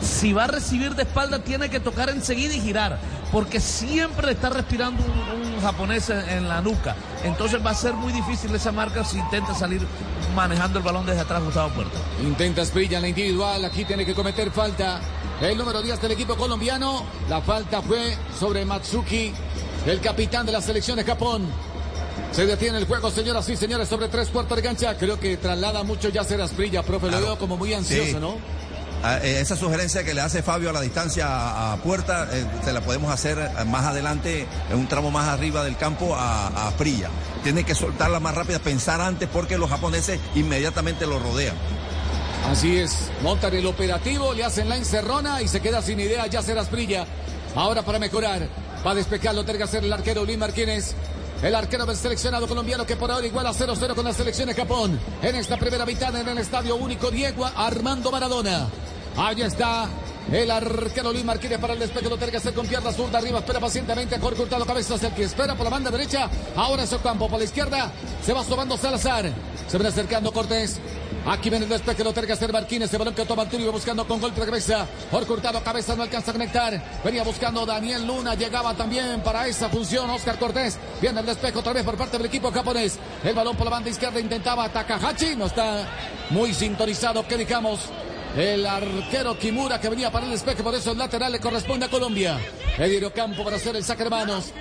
si 0.00 0.32
va 0.32 0.44
a 0.44 0.46
recibir 0.46 0.94
de 0.94 1.02
espalda 1.02 1.38
tiene 1.40 1.68
que 1.68 1.80
tocar 1.80 2.10
enseguida 2.10 2.54
y 2.54 2.60
girar, 2.60 2.98
porque 3.32 3.60
siempre 3.60 4.26
le 4.26 4.32
está 4.32 4.48
respirando 4.48 5.02
un, 5.04 5.54
un 5.54 5.60
japonés 5.60 6.08
en, 6.10 6.28
en, 6.28 6.48
la 6.48 6.60
nuca. 6.60 6.96
Entonces 7.24 7.64
va 7.64 7.70
a 7.70 7.74
ser 7.74 7.94
muy 7.94 8.12
difícil 8.12 8.54
esa 8.54 8.72
marca 8.72 9.04
si 9.04 9.18
intenta 9.18 9.54
salir 9.54 9.82
manejando 10.34 10.78
el 10.78 10.84
balón 10.84 11.04
desde 11.04 11.20
atrás 11.20 11.42
Gustavo 11.42 11.70
Puerta. 11.74 11.98
Intenta 12.22 12.64
Sprilla 12.64 12.98
en 12.98 13.02
la 13.02 13.08
individual, 13.08 13.64
aquí 13.64 13.84
tiene 13.84 14.06
que 14.06 14.14
cometer 14.14 14.50
falta. 14.50 15.00
El 15.40 15.56
número 15.56 15.82
10 15.82 16.00
del 16.00 16.12
equipo 16.12 16.36
colombiano, 16.36 17.04
la 17.28 17.40
falta 17.40 17.80
fue 17.82 18.16
sobre 18.38 18.64
Matsuki, 18.64 19.32
el 19.86 20.00
capitán 20.00 20.46
de 20.46 20.52
la 20.52 20.60
selección 20.60 20.96
de 20.96 21.04
Japón. 21.04 21.46
Se 22.32 22.44
detiene 22.44 22.78
el 22.78 22.86
juego, 22.86 23.10
señoras 23.10 23.48
y 23.48 23.56
señores, 23.56 23.88
sobre 23.88 24.08
tres 24.08 24.28
cuartos 24.28 24.56
de 24.56 24.62
cancha. 24.62 24.96
Creo 24.98 25.18
que 25.18 25.36
traslada 25.38 25.82
mucho 25.82 26.08
ya 26.08 26.22
ser 26.24 26.40
Asprilla, 26.42 26.82
profe. 26.82 27.10
Lo 27.10 27.20
veo 27.20 27.38
como 27.38 27.56
muy 27.56 27.72
ansioso, 27.72 28.10
Sí. 28.10 28.16
¿no? 28.20 28.36
Ah, 29.02 29.18
eh, 29.22 29.40
esa 29.40 29.54
sugerencia 29.54 30.02
que 30.02 30.12
le 30.12 30.20
hace 30.20 30.42
Fabio 30.42 30.70
a 30.70 30.72
la 30.72 30.80
distancia 30.80 31.72
a, 31.72 31.76
puerta, 31.76 32.28
eh, 32.32 32.44
se 32.64 32.72
la 32.72 32.80
podemos 32.80 33.12
hacer 33.12 33.38
eh, 33.38 33.64
más 33.64 33.84
adelante, 33.84 34.46
en 34.70 34.76
un 34.76 34.88
tramo 34.88 35.10
más 35.12 35.28
arriba 35.28 35.62
del 35.62 35.76
campo 35.76 36.16
a, 36.16 36.72
Prilla. 36.76 37.08
Tiene 37.42 37.64
que 37.64 37.74
soltarla 37.74 38.20
más 38.20 38.34
rápida, 38.34 38.58
pensar 38.58 39.00
antes 39.00 39.28
porque 39.32 39.56
los 39.56 39.70
japoneses 39.70 40.20
inmediatamente 40.34 41.06
lo 41.06 41.18
rodean. 41.18 41.54
Así 42.50 42.78
es, 42.78 43.10
montan 43.22 43.54
el 43.54 43.66
operativo, 43.66 44.32
le 44.34 44.44
hacen 44.44 44.68
la 44.68 44.76
encerrona 44.76 45.42
y 45.42 45.48
se 45.48 45.60
queda 45.60 45.82
sin 45.82 46.00
idea 46.00 46.26
ya 46.26 46.42
será 46.42 46.62
Asprilla. 46.62 47.06
Ahora 47.54 47.82
para 47.82 47.98
mejorar, 47.98 48.48
va 48.86 48.90
a 48.92 48.94
despejarlo, 48.94 49.44
tiene 49.44 49.58
que 49.58 49.64
hacer 49.64 49.84
el 49.84 49.92
arquero 49.92 50.24
Luis 50.24 50.38
Martínez. 50.38 50.94
El 51.42 51.54
arquero 51.54 51.86
del 51.86 51.96
seleccionado 51.96 52.48
colombiano 52.48 52.84
que 52.84 52.96
por 52.96 53.12
ahora 53.12 53.24
iguala 53.24 53.52
0-0 53.52 53.94
con 53.94 54.04
la 54.04 54.12
selección 54.12 54.48
de 54.48 54.54
Japón. 54.54 54.98
En 55.22 55.36
esta 55.36 55.56
primera 55.56 55.86
mitad 55.86 56.14
en 56.16 56.26
el 56.26 56.38
estadio 56.38 56.74
único 56.74 57.12
Diego 57.12 57.44
Armando 57.44 58.10
Maradona. 58.10 58.66
Allí 59.16 59.42
está 59.42 59.88
el 60.30 60.50
arquero 60.50 61.12
Luis 61.12 61.24
Martínez 61.24 61.58
para 61.58 61.72
el 61.72 61.78
despegue. 61.78 62.08
Lo 62.08 62.16
tiene 62.16 62.30
que 62.30 62.36
hacer 62.36 62.54
con 62.54 62.66
pierna 62.66 62.92
zurda 62.92 63.18
arriba. 63.18 63.38
Espera 63.38 63.60
pacientemente 63.60 64.18
Jorge 64.18 64.42
Hurtado 64.42 64.66
Cabezas. 64.66 65.02
El 65.02 65.12
que 65.12 65.24
espera 65.24 65.54
por 65.54 65.64
la 65.64 65.70
banda 65.70 65.90
derecha. 65.90 66.28
Ahora 66.56 66.82
es 66.82 66.94
campo 67.02 67.28
por 67.28 67.38
la 67.38 67.44
izquierda. 67.44 67.90
Se 68.24 68.32
va 68.32 68.44
sobando 68.44 68.76
Salazar. 68.76 69.32
Se 69.68 69.76
viene 69.76 69.88
acercando 69.88 70.32
Cortés. 70.32 70.80
Aquí 71.26 71.50
viene 71.50 71.66
el 71.66 71.70
despegue, 71.70 72.04
lo 72.04 72.12
tiene 72.12 72.26
que 72.26 72.32
hacer 72.32 72.52
Marquines. 72.52 72.92
El 72.92 72.98
balón 72.98 73.14
que 73.14 73.24
toma 73.26 73.42
Arturo 73.42 73.72
buscando 73.72 74.06
con 74.06 74.20
golpe 74.20 74.40
de 74.40 74.46
cabeza. 74.46 74.86
Jorge 75.10 75.32
Hurtado 75.32 75.62
Cabeza 75.62 75.94
no 75.94 76.02
alcanza 76.02 76.30
a 76.30 76.34
conectar. 76.34 77.00
Venía 77.04 77.22
buscando 77.22 77.66
Daniel 77.66 78.06
Luna. 78.06 78.34
Llegaba 78.34 78.74
también 78.74 79.20
para 79.22 79.46
esa 79.46 79.68
función 79.68 80.08
Oscar 80.10 80.38
Cortés. 80.38 80.78
Viene 81.00 81.20
el 81.20 81.26
despeje 81.26 81.58
otra 81.58 81.72
vez 81.72 81.84
por 81.84 81.96
parte 81.96 82.16
del 82.16 82.26
equipo 82.26 82.50
japonés. 82.50 82.98
El 83.24 83.34
balón 83.34 83.56
por 83.56 83.66
la 83.66 83.72
banda 83.72 83.90
izquierda 83.90 84.20
intentaba 84.20 84.68
Takahashi. 84.68 85.36
No 85.36 85.46
está 85.46 85.86
muy 86.30 86.54
sintonizado, 86.54 87.26
que 87.26 87.36
digamos. 87.36 87.80
El 88.36 88.66
arquero 88.66 89.38
Kimura 89.38 89.80
que 89.80 89.88
venía 89.88 90.10
para 90.10 90.26
el 90.26 90.32
despeje, 90.32 90.62
por 90.62 90.74
eso 90.74 90.92
el 90.92 90.98
lateral 90.98 91.32
le 91.32 91.40
corresponde 91.40 91.86
a 91.86 91.88
Colombia. 91.88 92.38
Edirio 92.78 93.12
Campo 93.12 93.42
para 93.44 93.56
hacer 93.56 93.74
el 93.76 93.84
saque 93.84 94.04
de 94.04 94.10
manos. 94.10 94.52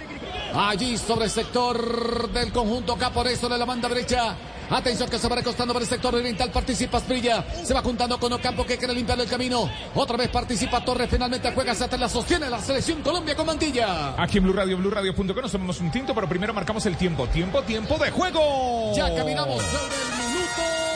Allí 0.54 0.98
sobre 0.98 1.26
el 1.26 1.32
sector 1.32 2.32
del 2.32 2.52
conjunto 2.52 2.96
japonés 2.96 3.42
de 3.42 3.50
la 3.50 3.66
banda 3.66 3.90
derecha. 3.90 4.36
Atención 4.70 5.10
que 5.10 5.18
se 5.18 5.30
va 5.30 5.36
recostando 5.38 5.74
por 5.74 5.82
el 5.82 5.88
sector 5.88 6.14
oriental. 6.16 6.52
Participa 6.52 7.00
Sprilla. 7.00 7.46
Se 7.64 7.74
va 7.74 7.82
juntando 7.82 8.20
con 8.20 8.34
Ocampo 8.34 8.66
que 8.66 8.78
quiere 8.78 8.94
limpiarle 8.94 9.24
el 9.24 9.30
camino. 9.30 9.70
Otra 9.96 10.18
vez 10.18 10.30
participa 10.30 10.84
Torres. 10.84 11.10
Finalmente 11.10 11.52
juega 11.54 11.72
hasta 11.72 11.96
la 11.98 12.10
sostiene 12.10 12.50
la 12.50 12.60
selección 12.60 13.02
Colombia 13.02 13.36
con 13.36 13.46
Mantilla. 13.46 14.22
Aquí 14.22 14.40
en 14.40 14.44
Blue 14.44 14.54
Radio, 14.54 14.78
BlueRadio.com 14.78 15.42
nos 15.42 15.52
tomamos 15.52 15.80
un 15.80 15.92
tinto, 15.92 16.14
pero 16.14 16.28
primero 16.28 16.54
marcamos 16.54 16.86
el 16.86 16.98
tiempo. 16.98 17.28
Tiempo, 17.28 17.62
tiempo 17.62 17.98
de 17.98 18.12
juego. 18.12 18.94
Ya 18.96 19.14
caminamos 19.16 19.62
sobre 19.64 19.96
el 19.96 20.28
minuto 20.28 20.87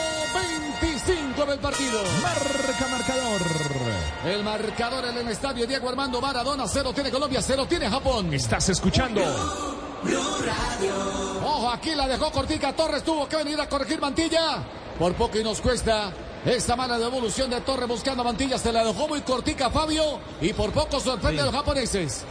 25 1.46 1.46
del 1.46 1.58
partido. 1.58 1.98
Marca 2.22 2.88
marcador. 2.88 3.40
El 4.24 4.44
marcador 4.44 5.04
en 5.06 5.18
el 5.18 5.28
estadio 5.28 5.66
Diego 5.66 5.88
Armando 5.88 6.20
Maradona. 6.20 6.66
Cero 6.68 6.92
tiene 6.94 7.10
Colombia, 7.10 7.40
cero 7.42 7.66
tiene 7.68 7.88
Japón. 7.88 8.32
Estás 8.32 8.68
escuchando. 8.68 9.20
Ojo, 11.44 11.70
aquí 11.70 11.94
la 11.94 12.06
dejó 12.06 12.30
cortica. 12.30 12.72
Torres 12.74 13.02
tuvo 13.02 13.28
que 13.28 13.36
venir 13.36 13.60
a 13.60 13.68
corregir 13.68 14.00
Mantilla. 14.00 14.62
Por 14.98 15.14
poco 15.14 15.38
y 15.38 15.42
nos 15.42 15.60
cuesta 15.60 16.12
Esta 16.44 16.76
mala 16.76 16.98
devolución 16.98 17.48
de 17.48 17.60
Torres 17.62 17.88
buscando 17.88 18.20
a 18.22 18.24
Mantilla 18.24 18.58
se 18.58 18.72
la 18.72 18.84
dejó 18.84 19.08
muy 19.08 19.22
cortica 19.22 19.70
Fabio 19.70 20.20
y 20.40 20.52
por 20.52 20.70
poco 20.70 21.00
sorprende 21.00 21.40
a 21.40 21.46
los 21.46 21.54
japoneses. 21.54 22.24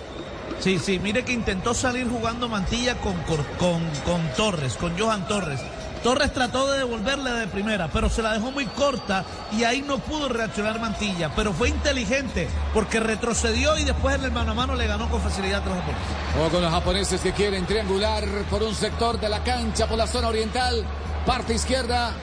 Sí, 0.59 0.77
sí, 0.77 0.99
mire 0.99 1.25
que 1.25 1.33
intentó 1.33 1.73
salir 1.73 2.07
jugando 2.07 2.47
Mantilla 2.47 2.95
con, 2.99 3.15
con, 3.23 3.83
con 4.05 4.33
Torres, 4.37 4.75
con 4.75 4.97
Johan 4.99 5.27
Torres. 5.27 5.59
Torres 6.03 6.33
trató 6.33 6.71
de 6.71 6.79
devolverle 6.79 7.31
de 7.31 7.47
primera, 7.47 7.87
pero 7.87 8.09
se 8.09 8.23
la 8.23 8.33
dejó 8.33 8.51
muy 8.51 8.65
corta 8.65 9.23
y 9.51 9.63
ahí 9.63 9.83
no 9.83 9.99
pudo 9.99 10.29
reaccionar 10.29 10.79
Mantilla. 10.79 11.31
Pero 11.35 11.53
fue 11.53 11.69
inteligente 11.69 12.49
porque 12.73 12.99
retrocedió 12.99 13.77
y 13.77 13.83
después 13.83 14.15
en 14.15 14.23
el 14.23 14.31
mano 14.31 14.51
a 14.51 14.55
mano 14.55 14.75
le 14.75 14.87
ganó 14.87 15.09
con 15.09 15.21
facilidad 15.21 15.61
a 15.61 15.65
los 15.65 15.75
japoneses. 15.75 16.07
O 16.39 16.49
con 16.49 16.61
los 16.61 16.71
japoneses 16.71 17.21
que 17.21 17.33
quieren 17.33 17.65
triangular 17.67 18.23
por 18.49 18.63
un 18.63 18.73
sector 18.73 19.19
de 19.19 19.29
la 19.29 19.43
cancha, 19.43 19.87
por 19.87 19.97
la 19.97 20.07
zona 20.07 20.29
oriental, 20.29 20.83
parte 21.25 21.53
izquierda 21.53 22.13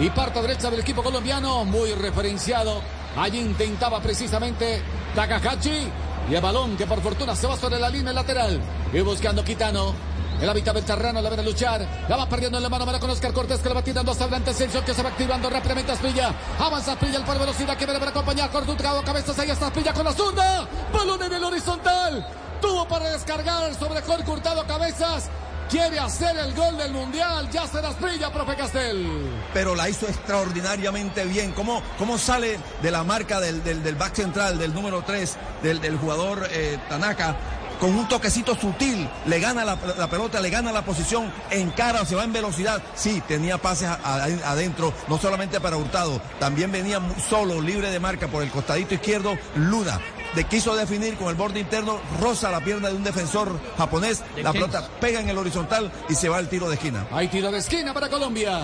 y 0.00 0.10
parte 0.10 0.42
derecha 0.42 0.68
del 0.70 0.80
equipo 0.80 1.02
colombiano, 1.04 1.64
muy 1.64 1.92
referenciado. 1.92 2.80
Allí 3.16 3.38
intentaba 3.38 4.00
precisamente 4.00 4.82
Takahashi 5.14 5.88
y 6.28 6.34
el 6.34 6.40
balón 6.40 6.76
que 6.76 6.86
por 6.86 7.00
fortuna 7.00 7.36
se 7.36 7.46
va 7.46 7.56
sobre 7.56 7.78
la 7.78 7.88
línea 7.88 8.12
lateral 8.12 8.60
y 8.92 9.00
buscando 9.00 9.44
Kitano. 9.44 10.11
El 10.40 10.48
hábitat 10.48 10.74
del 10.74 10.84
terreno 10.84 11.22
la 11.22 11.30
ven 11.30 11.40
a 11.40 11.42
luchar. 11.42 11.86
La 12.08 12.16
va 12.16 12.28
perdiendo 12.28 12.58
en 12.58 12.64
la 12.64 12.68
mano 12.68 12.84
mano 12.84 12.98
con 12.98 13.10
Oscar 13.10 13.32
Cortés 13.32 13.60
que 13.60 13.68
la 13.68 13.76
va 13.76 13.82
tirando 13.82 14.10
hasta 14.10 14.24
adelante. 14.24 14.50
Ascensión 14.50 14.84
que 14.84 14.92
se 14.94 15.02
va 15.02 15.10
activando 15.10 15.48
rápidamente 15.48 15.92
Asprilla. 15.92 16.34
Avanza 16.58 16.92
Asprilla 16.92 17.18
el 17.18 17.24
par 17.24 17.38
velocidad 17.38 17.76
que 17.76 17.84
viene 17.84 17.98
para 18.00 18.10
acompañar. 18.10 18.50
Cortutado 18.50 19.02
cabezas. 19.02 19.38
Ahí 19.38 19.50
está 19.50 19.66
Asprilla 19.66 19.92
con 19.92 20.04
la 20.04 20.12
zunda. 20.12 20.66
Balón 20.92 21.22
en 21.22 21.32
el 21.32 21.44
horizontal. 21.44 22.26
Tuvo 22.60 22.86
para 22.88 23.10
descargar 23.10 23.74
sobre 23.74 24.02
Jorge 24.02 24.30
Hurtado 24.30 24.66
cabezas. 24.66 25.28
Quiere 25.70 25.98
hacer 25.98 26.36
el 26.36 26.52
gol 26.54 26.76
del 26.76 26.92
mundial. 26.92 27.48
Ya 27.50 27.66
será 27.66 27.88
Asprilla, 27.88 28.30
profe 28.32 28.56
Castel. 28.56 29.30
pero 29.54 29.74
la 29.74 29.88
hizo 29.88 30.06
extraordinariamente 30.06 31.24
bien. 31.24 31.52
¿Cómo, 31.52 31.82
cómo 31.98 32.18
sale 32.18 32.58
de 32.82 32.90
la 32.90 33.04
marca 33.04 33.40
del, 33.40 33.62
del, 33.64 33.82
del 33.82 33.94
back 33.94 34.14
central, 34.14 34.58
del 34.58 34.74
número 34.74 35.02
3, 35.02 35.36
del, 35.62 35.80
del 35.80 35.96
jugador 35.96 36.46
eh, 36.50 36.78
Tanaka? 36.88 37.36
Con 37.82 37.96
un 37.98 38.06
toquecito 38.06 38.54
sutil, 38.54 39.08
le 39.26 39.40
gana 39.40 39.64
la, 39.64 39.76
la 39.98 40.08
pelota, 40.08 40.38
le 40.40 40.50
gana 40.50 40.70
la 40.70 40.84
posición, 40.84 41.32
encara, 41.50 42.04
se 42.06 42.14
va 42.14 42.22
en 42.22 42.32
velocidad. 42.32 42.80
Sí, 42.94 43.20
tenía 43.26 43.58
pases 43.58 43.88
a- 43.88 43.94
a- 44.04 44.52
adentro, 44.52 44.94
no 45.08 45.18
solamente 45.18 45.60
para 45.60 45.76
Hurtado, 45.76 46.20
también 46.38 46.70
venía 46.70 47.00
solo, 47.28 47.60
libre 47.60 47.90
de 47.90 47.98
marca 47.98 48.28
por 48.28 48.44
el 48.44 48.50
costadito 48.52 48.94
izquierdo, 48.94 49.36
Luna. 49.56 50.00
De 50.36 50.44
quiso 50.44 50.76
definir 50.76 51.16
con 51.16 51.26
el 51.28 51.34
borde 51.34 51.58
interno, 51.58 51.98
roza 52.20 52.52
la 52.52 52.60
pierna 52.60 52.88
de 52.88 52.94
un 52.94 53.02
defensor 53.02 53.50
japonés, 53.76 54.22
¿De 54.36 54.44
la 54.44 54.52
pelota 54.52 54.88
pega 55.00 55.18
en 55.18 55.28
el 55.28 55.36
horizontal 55.36 55.90
y 56.08 56.14
se 56.14 56.28
va 56.28 56.38
al 56.38 56.48
tiro 56.48 56.68
de 56.68 56.76
esquina. 56.76 57.08
Hay 57.10 57.26
tiro 57.26 57.50
de 57.50 57.58
esquina 57.58 57.92
para 57.92 58.08
Colombia. 58.08 58.60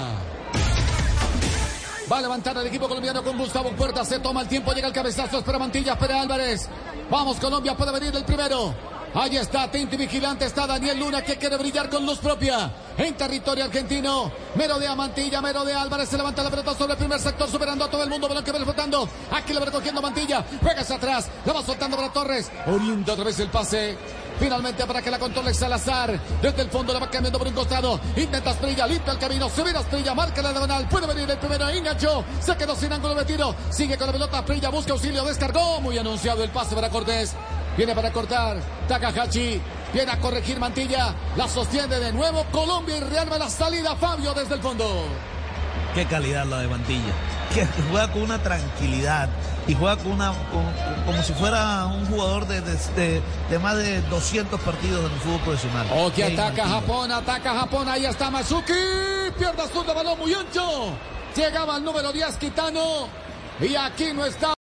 Va 2.10 2.18
a 2.18 2.22
levantar 2.22 2.56
el 2.56 2.68
equipo 2.68 2.88
colombiano 2.88 3.22
con 3.24 3.36
Gustavo 3.36 3.70
Puerta. 3.72 4.04
Se 4.04 4.20
toma 4.20 4.42
el 4.42 4.48
tiempo, 4.48 4.72
llega 4.72 4.86
el 4.86 4.94
cabezazo. 4.94 5.38
Espera 5.40 5.58
Mantilla, 5.58 5.92
espera 5.94 6.22
Álvarez. 6.22 6.68
Vamos, 7.10 7.38
Colombia, 7.38 7.76
puede 7.76 7.92
venir 7.92 8.14
el 8.16 8.24
primero. 8.24 8.74
Ahí 9.14 9.36
está, 9.36 9.62
atento 9.64 9.94
y 9.94 9.98
vigilante 9.98 10.44
está 10.44 10.66
Daniel 10.66 10.98
Luna 10.98 11.22
que 11.22 11.36
quiere 11.36 11.56
brillar 11.56 11.88
con 11.88 12.04
luz 12.04 12.18
propia 12.18 12.70
en 12.96 13.14
territorio 13.14 13.64
argentino. 13.64 14.30
Merodea 14.54 14.94
Mantilla, 14.94 15.40
Merodea 15.40 15.82
Álvarez, 15.82 16.08
se 16.08 16.16
levanta 16.16 16.42
la 16.44 16.50
pelota 16.50 16.74
sobre 16.74 16.92
el 16.92 16.98
primer 16.98 17.18
sector, 17.18 17.48
superando 17.48 17.84
a 17.84 17.90
todo 17.90 18.02
el 18.02 18.10
mundo, 18.10 18.28
balón 18.28 18.44
que 18.44 18.52
va 18.52 18.58
flotando. 18.60 19.08
Aquí 19.32 19.52
le 19.52 19.60
va 19.60 19.66
recogiendo 19.66 20.02
Mantilla, 20.02 20.44
juega 20.60 20.82
hacia 20.82 20.96
atrás, 20.96 21.28
la 21.44 21.52
va 21.52 21.62
soltando 21.62 21.96
para 21.96 22.12
Torres, 22.12 22.50
orienta 22.66 23.12
otra 23.12 23.24
vez 23.24 23.40
el 23.40 23.48
pase. 23.48 23.96
Finalmente 24.38 24.86
para 24.86 25.02
que 25.02 25.10
la 25.10 25.18
controle 25.18 25.52
Salazar. 25.52 26.16
Desde 26.40 26.62
el 26.62 26.70
fondo 26.70 26.92
la 26.92 27.00
va 27.00 27.10
cambiando 27.10 27.38
por 27.38 27.48
un 27.48 27.54
costado. 27.54 27.98
Intenta 28.16 28.50
Asprilla, 28.50 28.86
limpia 28.86 29.12
el 29.12 29.18
camino. 29.18 29.48
Se 29.48 29.64
viene 29.64 29.80
Asprilla, 29.80 30.14
marca 30.14 30.40
la 30.40 30.50
diagonal. 30.50 30.88
Puede 30.88 31.08
venir 31.08 31.28
el 31.28 31.38
primero. 31.38 31.68
Enganchó. 31.68 32.24
Se 32.40 32.56
quedó 32.56 32.76
sin 32.76 32.92
ángulo 32.92 33.16
de 33.16 33.24
tiro. 33.24 33.52
Sigue 33.70 33.98
con 33.98 34.06
la 34.06 34.12
pelota. 34.12 34.38
Asprilla 34.38 34.68
busca 34.68 34.92
auxilio. 34.92 35.24
Descargó. 35.24 35.80
Muy 35.80 35.98
anunciado 35.98 36.44
el 36.44 36.50
pase 36.50 36.76
para 36.76 36.88
Cortés. 36.88 37.34
Viene 37.78 37.94
para 37.94 38.12
cortar. 38.12 38.58
Takahashi. 38.88 39.58
Viene 39.94 40.12
a 40.12 40.18
corregir 40.20 40.58
Mantilla. 40.58 41.14
La 41.36 41.48
sostiene 41.48 41.98
de 41.98 42.12
nuevo 42.12 42.44
Colombia 42.52 42.96
y 42.98 43.00
Real 43.00 43.32
va 43.32 43.38
la 43.38 43.48
salida. 43.48 43.96
Fabio 43.96 44.34
desde 44.34 44.56
el 44.56 44.60
fondo. 44.60 45.06
Qué 45.94 46.04
calidad 46.04 46.44
la 46.44 46.58
de 46.58 46.68
Mantilla. 46.68 47.12
Que 47.54 47.64
juega 47.90 48.12
con 48.12 48.22
una 48.22 48.38
tranquilidad 48.42 49.28
y 49.66 49.74
juega 49.74 49.96
con 49.96 50.12
una 50.12 50.32
con- 50.52 51.04
como 51.06 51.22
si 51.22 51.32
fuera 51.34 51.86
un 51.86 52.04
jugador 52.06 52.46
de, 52.46 52.60
de- 52.60 52.76
de- 52.96 53.22
de 53.48 53.58
más 53.58 53.76
de 53.76 54.02
200 54.02 54.60
partidos 54.60 55.06
en 55.06 55.12
el 55.12 55.20
fútbol 55.20 55.40
profesional. 55.40 55.86
O 55.94 56.12
que 56.12 56.24
ataca 56.24 56.42
Mantilla. 56.64 56.68
Japón, 56.68 57.12
ataca 57.12 57.54
Japón, 57.54 57.88
ahí 57.88 58.04
está 58.04 58.28
Matsuki, 58.30 58.72
pierda 59.38 59.64
azul 59.64 59.86
de 59.86 59.94
balón 59.94 60.18
muy 60.18 60.34
ancho, 60.34 60.90
llegaba 61.34 61.76
al 61.76 61.84
número 61.84 62.12
10 62.12 62.36
Kitano 62.36 63.08
y 63.60 63.74
aquí 63.76 64.12
no 64.14 64.26
está 64.26 64.52